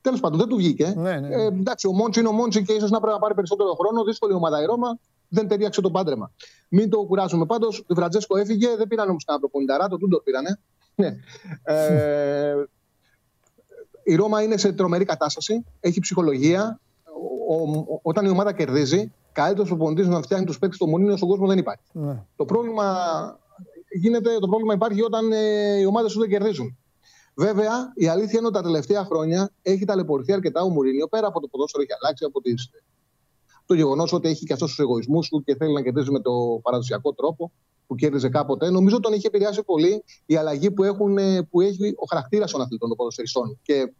τέλος 0.00 0.20
πάντων 0.20 0.38
δεν 0.38 0.48
του 0.48 0.56
βγήκε. 0.56 0.94
Ναι, 0.96 1.20
ναι. 1.20 1.28
Ε, 1.34 1.44
εντάξει, 1.46 1.86
ο 1.86 1.92
Μόντσι 1.92 2.20
είναι 2.20 2.28
ο 2.28 2.32
Μόντσι 2.32 2.62
και 2.62 2.72
ίσως 2.72 2.90
να 2.90 2.98
πρέπει 2.98 3.12
να 3.14 3.18
πάρει 3.20 3.34
περισσότερο 3.34 3.74
χρόνο. 3.74 4.04
Δύσκολη 4.04 4.32
ομάδα 4.32 4.62
η 4.62 4.64
Ρώμα. 4.64 4.98
Δεν 5.34 5.48
ταιριάξε 5.48 5.80
το 5.80 5.90
πάντρεμα. 5.90 6.32
Μην 6.68 6.90
το 6.90 7.04
κουράζουμε. 7.04 7.46
Πάντως, 7.46 7.84
ο 7.86 7.94
Φραντζέσκο 7.94 8.36
έφυγε, 8.36 8.76
δεν 8.76 8.88
πήραν 8.88 9.08
όμως 9.08 9.24
κανένα 9.24 9.44
προπονηταρά, 9.44 9.88
το 9.88 9.96
Τούντορ 9.96 10.22
πήρανε. 10.22 10.60
Ναι. 10.94 11.16
Ε, 11.62 12.54
η 14.04 14.14
Ρώμα 14.14 14.42
είναι 14.42 14.56
σε 14.56 14.72
τρομερή 14.72 15.04
κατάσταση. 15.04 15.64
Έχει 15.80 16.00
ψυχολογία. 16.00 16.80
Ο, 17.48 17.54
ο, 17.54 18.00
όταν 18.02 18.24
η 18.24 18.28
ομάδα 18.28 18.52
κερδίζει, 18.52 19.12
καλύτερος 19.32 19.68
προπονητής 19.68 20.06
να 20.08 20.22
φτιάχνει 20.22 20.46
τους 20.46 20.58
παίκτες 20.58 20.76
στο 20.76 20.86
Μωρίνιο 20.86 21.16
στον 21.16 21.28
κόσμο 21.28 21.46
δεν 21.46 21.58
υπάρχει. 21.58 21.84
Ναι. 21.92 22.22
Το 22.36 22.44
πρόβλημα, 22.44 22.96
γίνεται, 24.00 24.38
το 24.38 24.48
πρόβλημα 24.48 24.74
υπάρχει 24.74 25.02
όταν 25.02 25.32
ε, 25.32 25.78
οι 25.78 25.84
ομάδες 25.84 26.12
σου 26.12 26.20
δεν 26.20 26.28
κερδίζουν. 26.28 26.78
Βέβαια, 27.34 27.92
η 27.94 28.06
αλήθεια 28.08 28.38
είναι 28.38 28.46
ότι 28.46 28.56
τα 28.56 28.62
τελευταία 28.62 29.04
χρόνια 29.04 29.50
έχει 29.62 29.84
ταλαιπωρηθεί 29.84 30.32
αρκετά 30.32 30.62
ο 30.62 30.68
Μουρίνιο 30.68 31.06
πέρα 31.08 31.26
από 31.26 31.40
το 31.40 31.46
ποδόσφαιρο 31.46 31.82
έχει 31.82 31.92
αλλάξει 32.02 32.24
από 32.24 32.40
τις, 32.40 32.70
το 33.66 33.74
γεγονός 33.74 34.12
ότι 34.12 34.28
έχει 34.28 34.44
και 34.44 34.52
αυτός 34.52 34.68
τους 34.68 34.78
εγωισμούς 34.78 35.28
του 35.28 35.42
και 35.44 35.56
θέλει 35.56 35.72
να 35.72 35.82
κερδίζει 35.82 36.10
με 36.10 36.20
το 36.20 36.32
παραδοσιακό 36.62 37.12
τρόπο 37.14 37.50
που 37.86 37.94
κέρδιζε 37.94 38.28
κάποτε. 38.28 38.70
Νομίζω 38.70 39.00
τον 39.00 39.12
έχει 39.12 39.26
επηρεάσει 39.26 39.62
πολύ 39.62 40.04
η 40.26 40.36
αλλαγή 40.36 40.70
που, 40.70 40.84
έχουν, 40.84 41.18
ε, 41.18 41.42
που 41.42 41.60
έχει 41.60 41.94
ο 41.96 42.06
χαρακτήρας 42.10 42.50
των 42.50 42.60
αθλητών 42.60 42.88
των 42.88 42.96
ποδοσφαιριστών. 42.96 43.58
Και 43.62 43.92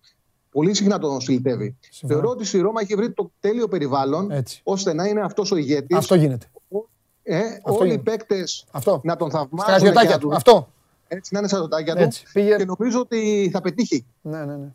πολύ 0.51 0.75
συχνά 0.75 0.99
τον 0.99 1.21
συλλητεύει. 1.21 1.77
Συμφωνώ. 1.91 2.21
Θεωρώ 2.21 2.31
ότι 2.39 2.57
η 2.57 2.61
Ρώμα 2.61 2.81
έχει 2.81 2.95
βρει 2.95 3.13
το 3.13 3.31
τέλειο 3.41 3.69
περιβάλλον 3.69 4.31
Έτσι. 4.31 4.61
ώστε 4.65 4.93
να 4.93 5.07
είναι 5.07 5.21
αυτός 5.21 5.51
ο 5.53 5.57
ηγέτης. 5.57 5.97
Αυτό 5.97 6.15
γίνεται. 6.15 6.47
Ε, 7.27 7.39
Αυτό 7.39 7.75
όλοι 7.75 7.87
οι 7.89 7.91
γίνεται. 7.91 8.11
παίκτες 8.11 8.65
Αυτό. 8.71 9.01
να 9.05 9.17
τον 9.17 9.31
θαυμάζουν. 9.31 9.59
Στρατιωτάκια 9.59 10.03
και 10.03 10.15
να 10.15 10.19
τους. 10.19 10.29
του- 10.29 10.35
Αυτό. 10.37 10.69
Έτσι, 11.09 11.33
να 11.33 11.39
είναι 11.39 11.49
στρατιωτάκια 11.49 11.95
Έτσι. 11.97 12.25
του. 12.25 12.31
Πήγε- 12.33 12.57
Και 12.57 12.65
νομίζω 12.65 13.01
ότι 13.01 13.49
θα 13.53 13.61
πετύχει. 13.61 14.07
Ναι, 14.23 14.45
ναι, 14.45 14.57
ναι. 14.57 14.69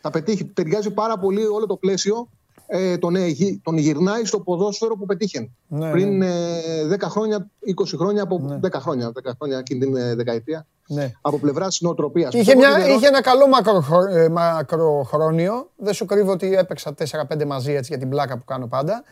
Θα 0.00 0.10
πετύχει. 0.10 0.44
Ταιριάζει 0.44 0.90
πάρα 0.90 1.18
πολύ 1.18 1.44
όλο 1.46 1.66
το 1.66 1.76
πλαίσιο. 1.76 2.28
Ε, 2.66 2.98
τον, 2.98 3.16
ε, 3.16 3.26
γυ- 3.26 3.62
τον 3.62 3.76
γυρνάει 3.78 4.24
στο 4.24 4.40
ποδόσφαιρο 4.40 4.96
που 4.96 5.06
πετύχε. 5.06 5.50
Ναι, 5.66 5.90
Πριν 5.90 6.16
ναι. 6.16 6.26
ε, 6.26 6.86
10 6.86 7.08
χρόνια, 7.08 7.50
20 7.82 7.96
χρόνια 7.96 8.22
από. 8.22 8.38
Ναι. 8.38 8.58
10 8.62 8.80
χρόνια, 8.80 9.12
10 9.12 9.30
χρόνια 9.38 9.58
εκείνη 9.58 9.80
την 9.80 9.96
ε, 9.96 10.14
δεκαετία. 10.14 10.66
ναι. 10.88 11.12
Από 11.20 11.38
πλευράς 11.38 11.78
νοοτροπίας. 11.80 12.34
Είχε, 12.34 12.54
μια, 12.56 12.88
είχε 12.94 13.06
ένα 13.06 13.20
καλό 13.22 13.48
μακροχρο- 13.48 14.10
ε, 14.16 14.28
μακροχρόνιο. 14.28 15.70
Δεν 15.76 15.92
σου 15.94 16.04
κρύβω 16.04 16.32
ότι 16.32 16.54
έπαιξα 16.54 16.94
4-5 16.94 17.44
μαζί 17.46 17.72
έτσι 17.72 17.86
για 17.90 17.98
την 17.98 18.08
πλάκα 18.08 18.38
που 18.38 18.44
κάνω 18.44 18.66
πάντα. 18.66 19.02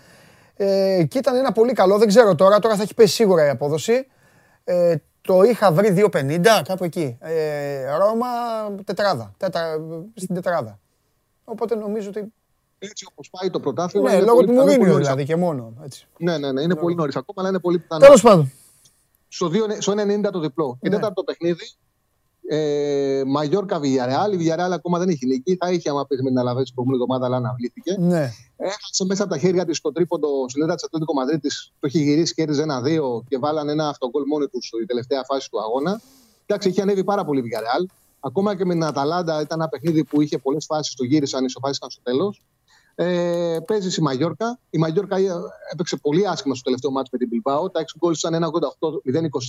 Ε, 0.57 1.05
και 1.09 1.19
ήταν 1.19 1.37
ένα 1.37 1.53
πολύ 1.53 1.73
καλό, 1.73 1.99
δεν 1.99 2.09
ξέρω 2.09 2.35
τώρα, 2.35 2.59
τώρα 2.59 2.77
θα 2.77 2.83
έχει 2.83 2.95
πέσει 2.95 3.15
σίγουρα 3.15 3.47
η 3.47 3.49
απόδοση. 3.49 4.07
Ε, 4.65 4.95
το 5.21 5.43
είχα 5.43 5.73
βρει 5.73 5.91
2,50 6.13 6.63
κάπου 6.65 6.85
εκεί. 6.85 7.17
Ε, 7.21 7.97
Ρώμα 7.97 8.27
τετράδα, 8.85 9.35
τέτα, 9.37 9.61
στην 10.15 10.35
τετράδα. 10.35 10.79
Οπότε 11.45 11.75
νομίζω 11.75 12.09
ότι. 12.09 12.33
Έτσι 12.85 13.07
όπως 13.11 13.31
πάει 13.31 13.51
το 13.51 13.61
πρωτάθλημα. 13.61 14.11
Ναι, 14.11 14.17
είναι 14.17 14.25
λόγω 14.25 14.35
πολύ 14.35 14.47
του 14.47 14.53
πιθανό, 14.53 14.71
Μουρίνιο 14.71 14.93
πολύ 14.93 15.05
δηλαδή 15.05 15.25
και 15.25 15.37
μόνο. 15.37 15.73
Έτσι. 15.85 16.07
Ναι, 16.19 16.39
ναι, 16.39 16.53
ναι, 16.53 16.63
είναι 16.63 16.77
πολύ 16.77 16.95
νωρίς 16.95 17.17
ακόμα, 17.17 17.41
αλλά 17.41 17.49
είναι 17.49 17.59
πολύ 17.61 17.79
πιθανό. 17.79 18.01
Τέλος 18.05 18.23
πάντων. 18.23 18.53
στο, 19.29 19.47
2, 19.47 19.51
στο 19.79 19.93
1,90 19.93 20.31
το 20.33 20.41
διπλό. 20.41 20.79
Και 20.81 20.89
Ναι. 20.89 20.95
τέταρτο 20.95 21.25
παιχνίδι, 21.25 21.71
ε, 22.49 23.23
Μαγιόρκα 23.27 23.79
Villarreal. 23.79 24.33
Η 24.33 24.37
Villarreal 24.41 24.71
ακόμα 24.73 24.99
δεν 24.99 25.09
έχει 25.09 25.27
νίκη. 25.27 25.57
Θα 25.57 25.71
είχε 25.71 25.91
άμα 25.91 26.07
πήγε 26.07 26.23
με 26.23 26.29
την 26.29 26.39
Αλαβέ 26.39 26.63
την 26.63 26.75
προηγούμενη 26.75 27.03
εβδομάδα, 27.03 27.27
αλλά 27.27 27.37
αναβλήθηκε. 27.47 27.97
Ναι. 27.99 28.31
Έχασε 28.57 29.05
μέσα 29.05 29.23
από 29.23 29.33
τα 29.33 29.39
χέρια 29.39 29.65
της 29.65 29.81
το 29.81 29.93
τρίποντο 29.93 30.29
στην 30.49 30.63
έδρα 30.63 30.75
τη 30.75 30.83
Ατλέτικο 30.87 31.13
Μαδρίτης. 31.15 31.73
Το 31.81 31.87
έχει 31.87 31.99
γυρίσει, 32.03 32.35
κέρδιζε 32.35 32.63
ένα-δύο 32.63 33.25
και 33.29 33.39
βάλανε 33.39 33.73
ένα 33.73 33.89
αυτογκολ 33.89 34.23
μόνοι 34.27 34.47
τους 34.49 34.67
στη 34.67 34.87
τελευταία 34.87 35.23
φάση 35.25 35.51
του 35.51 35.61
αγώνα. 35.61 36.01
Εντάξει, 36.47 36.69
είχε 36.69 36.83
ανέβει 36.83 37.05
πάρα 37.05 37.25
πολύ 37.25 37.41
η 37.41 37.43
Villarreal. 37.47 37.85
Ακόμα 38.21 38.57
και 38.57 38.65
με 38.65 38.73
την 38.73 38.85
Αταλάντα 38.85 39.41
ήταν 39.41 39.61
ένα 39.61 39.69
παιχνίδι 39.69 40.05
που 40.05 40.21
είχε 40.21 40.39
πολλές 40.39 40.65
φάσεις, 40.65 40.95
το 40.95 41.05
γύρισαν, 41.05 41.45
ισοφάρισαν 41.45 41.91
στο 41.91 42.03
τέλος. 42.03 42.43
Ε, 43.05 43.61
παίζεις 43.67 43.93
στη 43.93 44.03
Μαγιόρκα. 44.03 44.59
Η 44.71 44.79
Μαγιόρκα 44.79 45.17
ε, 45.17 45.29
έπαιξε 45.73 45.97
πολύ 45.97 46.29
άσχημα 46.29 46.55
στο 46.55 46.65
τελευταίο 46.65 46.91
μάτσο 46.91 47.11
με 47.13 47.19
την 47.19 47.29
Bilbao. 47.33 47.73
Τα 47.73 47.81
6 47.81 47.85
γκολ 47.99 48.15
ήταν 48.15 48.51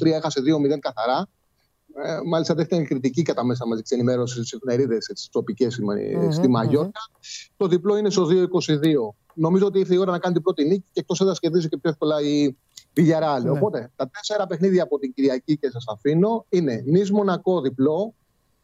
1,88-0,23, 0.05 0.11
έχασε 0.11 0.41
2-0 0.75 0.79
καθαρά. 0.79 1.27
Ε, 1.95 2.19
μάλιστα 2.25 2.53
δέχτηκε 2.53 2.83
κριτική 2.83 3.21
κατά 3.21 3.43
μέσα 3.45 3.67
μαζί 3.67 3.81
της 3.81 3.91
ενημέρωσης 3.91 4.47
στι 4.47 4.55
εφημερίδε 4.55 4.97
τοπικές 5.31 5.79
Μμμ, 5.79 6.31
στη 6.31 6.47
Μαγιόρκα. 6.47 6.99
Το 7.57 7.67
διπλό 7.67 7.97
είναι 7.97 8.09
στο 8.09 8.27
2-22. 8.29 9.15
Νομίζω 9.33 9.65
ότι 9.65 9.79
ήρθε 9.79 9.93
η 9.93 9.97
ώρα 9.97 10.11
να 10.11 10.19
κάνει 10.19 10.33
την 10.33 10.43
πρώτη 10.43 10.63
νίκη 10.63 10.85
και 10.91 10.99
εκτός 10.99 11.21
έδρας 11.21 11.39
κερδίζει 11.39 11.69
και 11.69 11.77
πιο 11.77 11.89
εύκολα 11.89 12.21
η 12.21 12.57
Villarreal. 12.95 13.43
Ναι. 13.43 13.49
Οπότε 13.49 13.91
τα 13.95 14.09
τέσσερα 14.09 14.47
παιχνίδια 14.47 14.83
από 14.83 14.99
την 14.99 15.13
Κυριακή 15.13 15.57
και 15.57 15.69
σας 15.69 15.83
αφήνω 15.87 16.45
είναι 16.49 16.83
Νη 16.85 17.09
Μονακό 17.11 17.61
διπλό, 17.61 18.13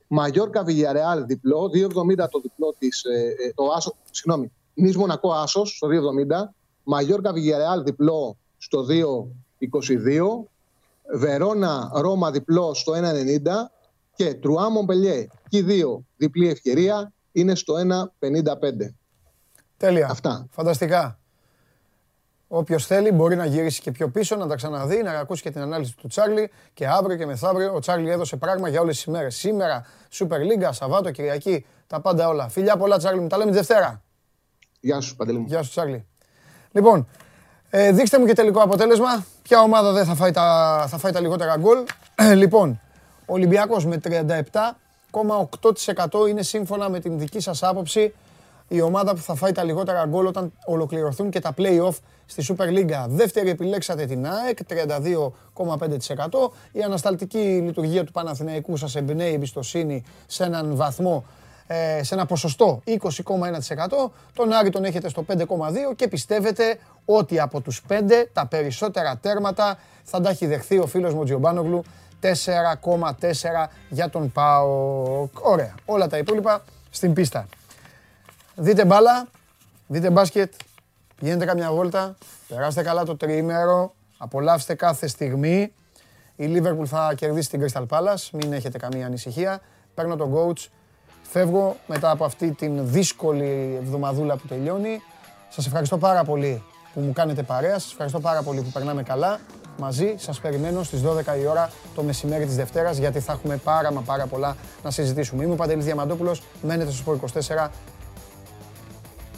Μαγιόρκα 0.08 0.64
Villarreal 0.68 1.24
διπλό, 1.26 1.70
2,70 1.74 2.30
το 2.30 2.40
διπλό 2.40 2.76
της. 2.80 3.04
Ε, 3.04 3.54
το 3.56 3.64
άσο, 3.76 3.96
συγγνώμη, 4.12 4.52
Νη 4.80 4.96
Μονακό 4.96 5.32
άσος 5.32 5.76
στο 5.76 5.88
2,70, 5.88 6.50
Μαγιόρκα 6.84 7.32
Villarreal 7.32 7.84
διπλό 7.84 8.38
στο 8.58 8.86
2,22, 8.90 10.50
Βερόνα 11.18 11.92
Ρώμα 11.94 12.32
διπλό 12.32 12.74
στο 12.74 12.94
1,90 12.94 13.02
και 14.16 14.34
Τρουά 14.34 14.70
Μομπελιέ 14.70 15.28
και 15.50 15.58
οι 15.58 15.62
δύο 15.62 16.04
διπλή 16.18 16.50
ευκαιρία 16.50 17.14
είναι 17.32 17.56
στο 17.56 17.74
1,55. 18.20 18.94
Τέλεια. 19.78 20.08
Αυτά. 20.10 20.48
Φανταστικά. 20.52 21.20
Όποιος 22.48 22.86
θέλει 22.86 23.12
μπορεί 23.12 23.36
να 23.36 23.46
γυρίσει 23.46 23.82
και 23.82 23.92
πιο 23.92 24.10
πίσω, 24.10 24.36
να 24.36 24.48
τα 24.48 24.56
ξαναδεί, 24.56 25.04
να 25.04 25.12
ακούσει 25.12 25.42
και 25.42 25.52
την 25.52 25.62
ανάλυση 25.62 25.98
του 25.98 26.08
Τσάρλι. 26.08 26.52
Και 26.74 26.88
αύριο 26.88 27.18
και 27.18 27.26
μεθαύριο 27.26 27.74
ο 27.74 27.80
Τσάρλι 27.80 28.10
έδωσε 28.10 28.36
πράγμα 28.36 28.70
για 28.70 28.82
όλες 28.82 28.96
τις 28.96 29.04
ημέρες. 29.04 29.36
Σήμερα, 29.36 29.86
Super 30.12 30.38
League, 30.38 30.70
Σαββάτο, 30.70 31.12
Κυριακή, 31.12 31.66
τα 31.88 32.02
πάντα 32.02 32.28
όλα. 32.28 32.48
Φιλιά 32.48 32.78
πολλά, 32.78 32.98
Τσάρλι 32.98 33.20
μου. 33.20 33.28
Τα 33.28 33.38
λέμε 33.38 33.52
τη 33.52 33.58
Δευτέρα. 33.58 34.04
Γεια 34.80 35.00
σου, 35.00 35.16
Παντελή 35.16 35.38
μου. 35.38 35.46
Γεια 35.48 35.64
σου, 35.64 35.70
Τσάρλι. 35.70 36.06
Λοιπόν, 36.72 37.08
ε, 37.70 37.92
δείξτε 37.92 38.20
μου 38.20 38.26
και 38.26 38.34
τελικό 38.34 38.62
αποτέλεσμα. 38.62 39.26
Ποια 39.42 39.62
ομάδα 39.62 39.92
δεν 39.92 40.06
θα 40.06 40.16
φάει 40.16 40.32
τα, 40.32 40.86
θα 40.90 40.98
φάει 40.98 41.12
τα 41.12 41.20
λιγότερα 41.20 41.58
γκολ. 41.58 41.78
λοιπόν, 42.36 42.80
ο 43.26 43.34
Ολυμπιακός 43.34 43.86
με 43.86 44.00
37,8% 45.12 46.28
είναι 46.30 46.42
σύμφωνα 46.42 46.90
με 46.90 47.00
την 47.00 47.20
δική 47.20 47.40
σας 47.40 47.64
άποψη 47.64 48.14
η 48.68 48.82
ομάδα 48.82 49.16
που 49.16 49.22
θα 49.22 49.36
φάει 49.36 49.52
τα 49.52 49.64
λιγότερα 49.64 50.06
γκολ 50.06 50.26
όταν 50.26 50.52
ολοκληρωθούν 50.66 51.30
και 51.30 51.40
τα 51.40 51.54
play-off 51.58 51.96
στη 52.26 52.46
Super 52.48 52.68
League. 52.68 53.06
Δεύτερη 53.08 53.50
επιλέξατε 53.50 54.06
την 54.06 54.28
ΑΕΚ, 54.28 54.58
32,5%. 54.68 56.52
Η 56.72 56.82
ανασταλτική 56.82 57.62
λειτουργία 57.66 58.04
του 58.04 58.12
Παναθηναϊκού 58.12 58.78
σας 58.78 58.96
εμπνέει 58.96 59.34
εμπιστοσύνη 59.34 60.04
σε 60.28 60.44
έναν 60.44 60.76
βαθμό 60.76 61.26
ε, 61.72 62.04
σε 62.04 62.14
ένα 62.14 62.26
ποσοστό 62.26 62.82
20,1%. 62.86 62.98
Τον 64.34 64.54
Άρη 64.54 64.70
τον 64.70 64.84
έχετε 64.84 65.10
στο 65.10 65.26
5,2% 65.28 65.46
και 65.96 66.08
πιστεύετε 66.08 66.80
ότι 67.06 67.40
από 67.40 67.62
τους 67.62 67.82
5 67.90 68.02
τα 68.34 68.46
περισσότερα 68.46 69.18
τέρματα 69.18 69.78
θα 70.04 70.22
τα 70.22 70.30
έχει 70.30 70.46
δεχθεί 70.46 70.78
ο 70.78 70.86
φίλος 70.86 71.14
μου 71.14 71.20
ο 71.20 71.24
Τζιομπάνογλου 71.24 71.84
4,4 72.22 72.32
για 73.90 74.10
τον 74.10 74.32
ΠΑΟΚ. 74.32 75.32
Ωραία. 75.42 75.76
Όλα 75.86 76.08
τα 76.08 76.18
υπόλοιπα 76.18 76.64
στην 76.90 77.14
πίστα. 77.14 77.48
Δείτε 78.56 78.86
μπάλα, 78.86 79.28
δείτε 79.88 80.10
μπάσκετ, 80.10 80.54
πηγαίνετε 81.16 81.46
κάμια 81.46 81.72
βόλτα, 81.72 82.16
περάστε 82.48 82.84
καλά 82.84 83.04
το 83.04 83.16
τριήμερο, 83.16 83.94
απολαύστε 84.18 84.74
κάθε 84.74 85.08
στιγμή. 85.08 85.74
Η 86.36 86.46
Liverpool 86.56 86.86
θα 86.86 87.14
κερδίσει 87.16 87.50
την 87.50 87.66
Crystal 87.66 87.86
Palace, 87.90 88.30
μην 88.32 88.54
έχετε 88.54 88.78
καμία 88.78 89.06
ανησυχία. 89.06 89.62
Παίρνω 89.94 90.16
τον 90.16 90.34
coach, 90.36 90.68
φεύγω 91.32 91.76
μετά 91.88 92.12
από 92.12 92.26
αυτή 92.26 92.52
την 92.52 92.92
δύσκολη 92.92 93.78
εβδομαδούλα 93.82 94.38
που 94.38 94.48
τελειώνει. 94.48 95.02
Σας 95.50 95.66
ευχαριστώ 95.66 95.98
πάρα 95.98 96.24
πολύ 96.24 96.64
που 96.94 97.00
μου 97.00 97.14
κάνετε 97.14 97.44
παρέα, 97.44 97.80
σας 97.80 97.92
ευχαριστώ 97.92 98.20
πάρα 98.20 98.42
πολύ 98.42 98.62
που 98.62 98.70
περνάμε 98.70 99.04
καλά 99.04 99.40
μαζί. 99.78 100.16
Σας 100.18 100.40
περιμένω 100.40 100.84
στις 100.84 101.02
12 101.02 101.38
η 101.42 101.46
ώρα 101.46 101.70
το 101.96 102.04
μεσημέρι 102.04 102.46
της 102.46 102.56
Δευτέρας 102.56 102.98
γιατί 102.98 103.20
θα 103.20 103.32
έχουμε 103.32 103.58
πάρα 103.58 103.92
μα 103.92 104.02
πάρα 104.02 104.26
πολλά 104.26 104.56
να 104.84 104.92
συζητήσουμε. 104.92 105.44
Είμαι 105.44 105.54
ο 105.54 105.56
Παντελής 105.56 105.86
Διαμαντόπουλος, 105.86 106.44
μένετε 106.62 106.92
στο 106.92 107.12
Sport 107.12 107.30
24. 107.66 107.70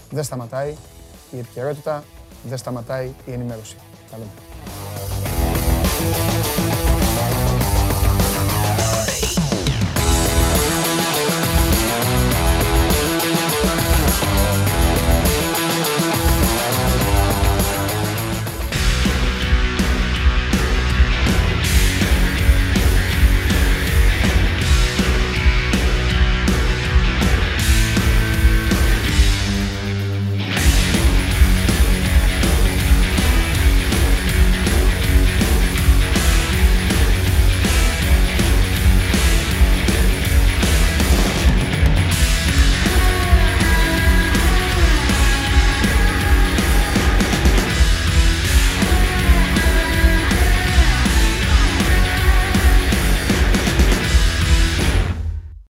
Δεν 0.09 0.23
σταματάει 0.23 0.75
η 1.31 1.39
επικαιρότητα, 1.39 2.03
δεν 2.43 2.57
σταματάει 2.57 3.11
η 3.25 3.31
ενημέρωση. 3.31 3.75
Τα 4.11 4.17
λέμε. 4.17 4.50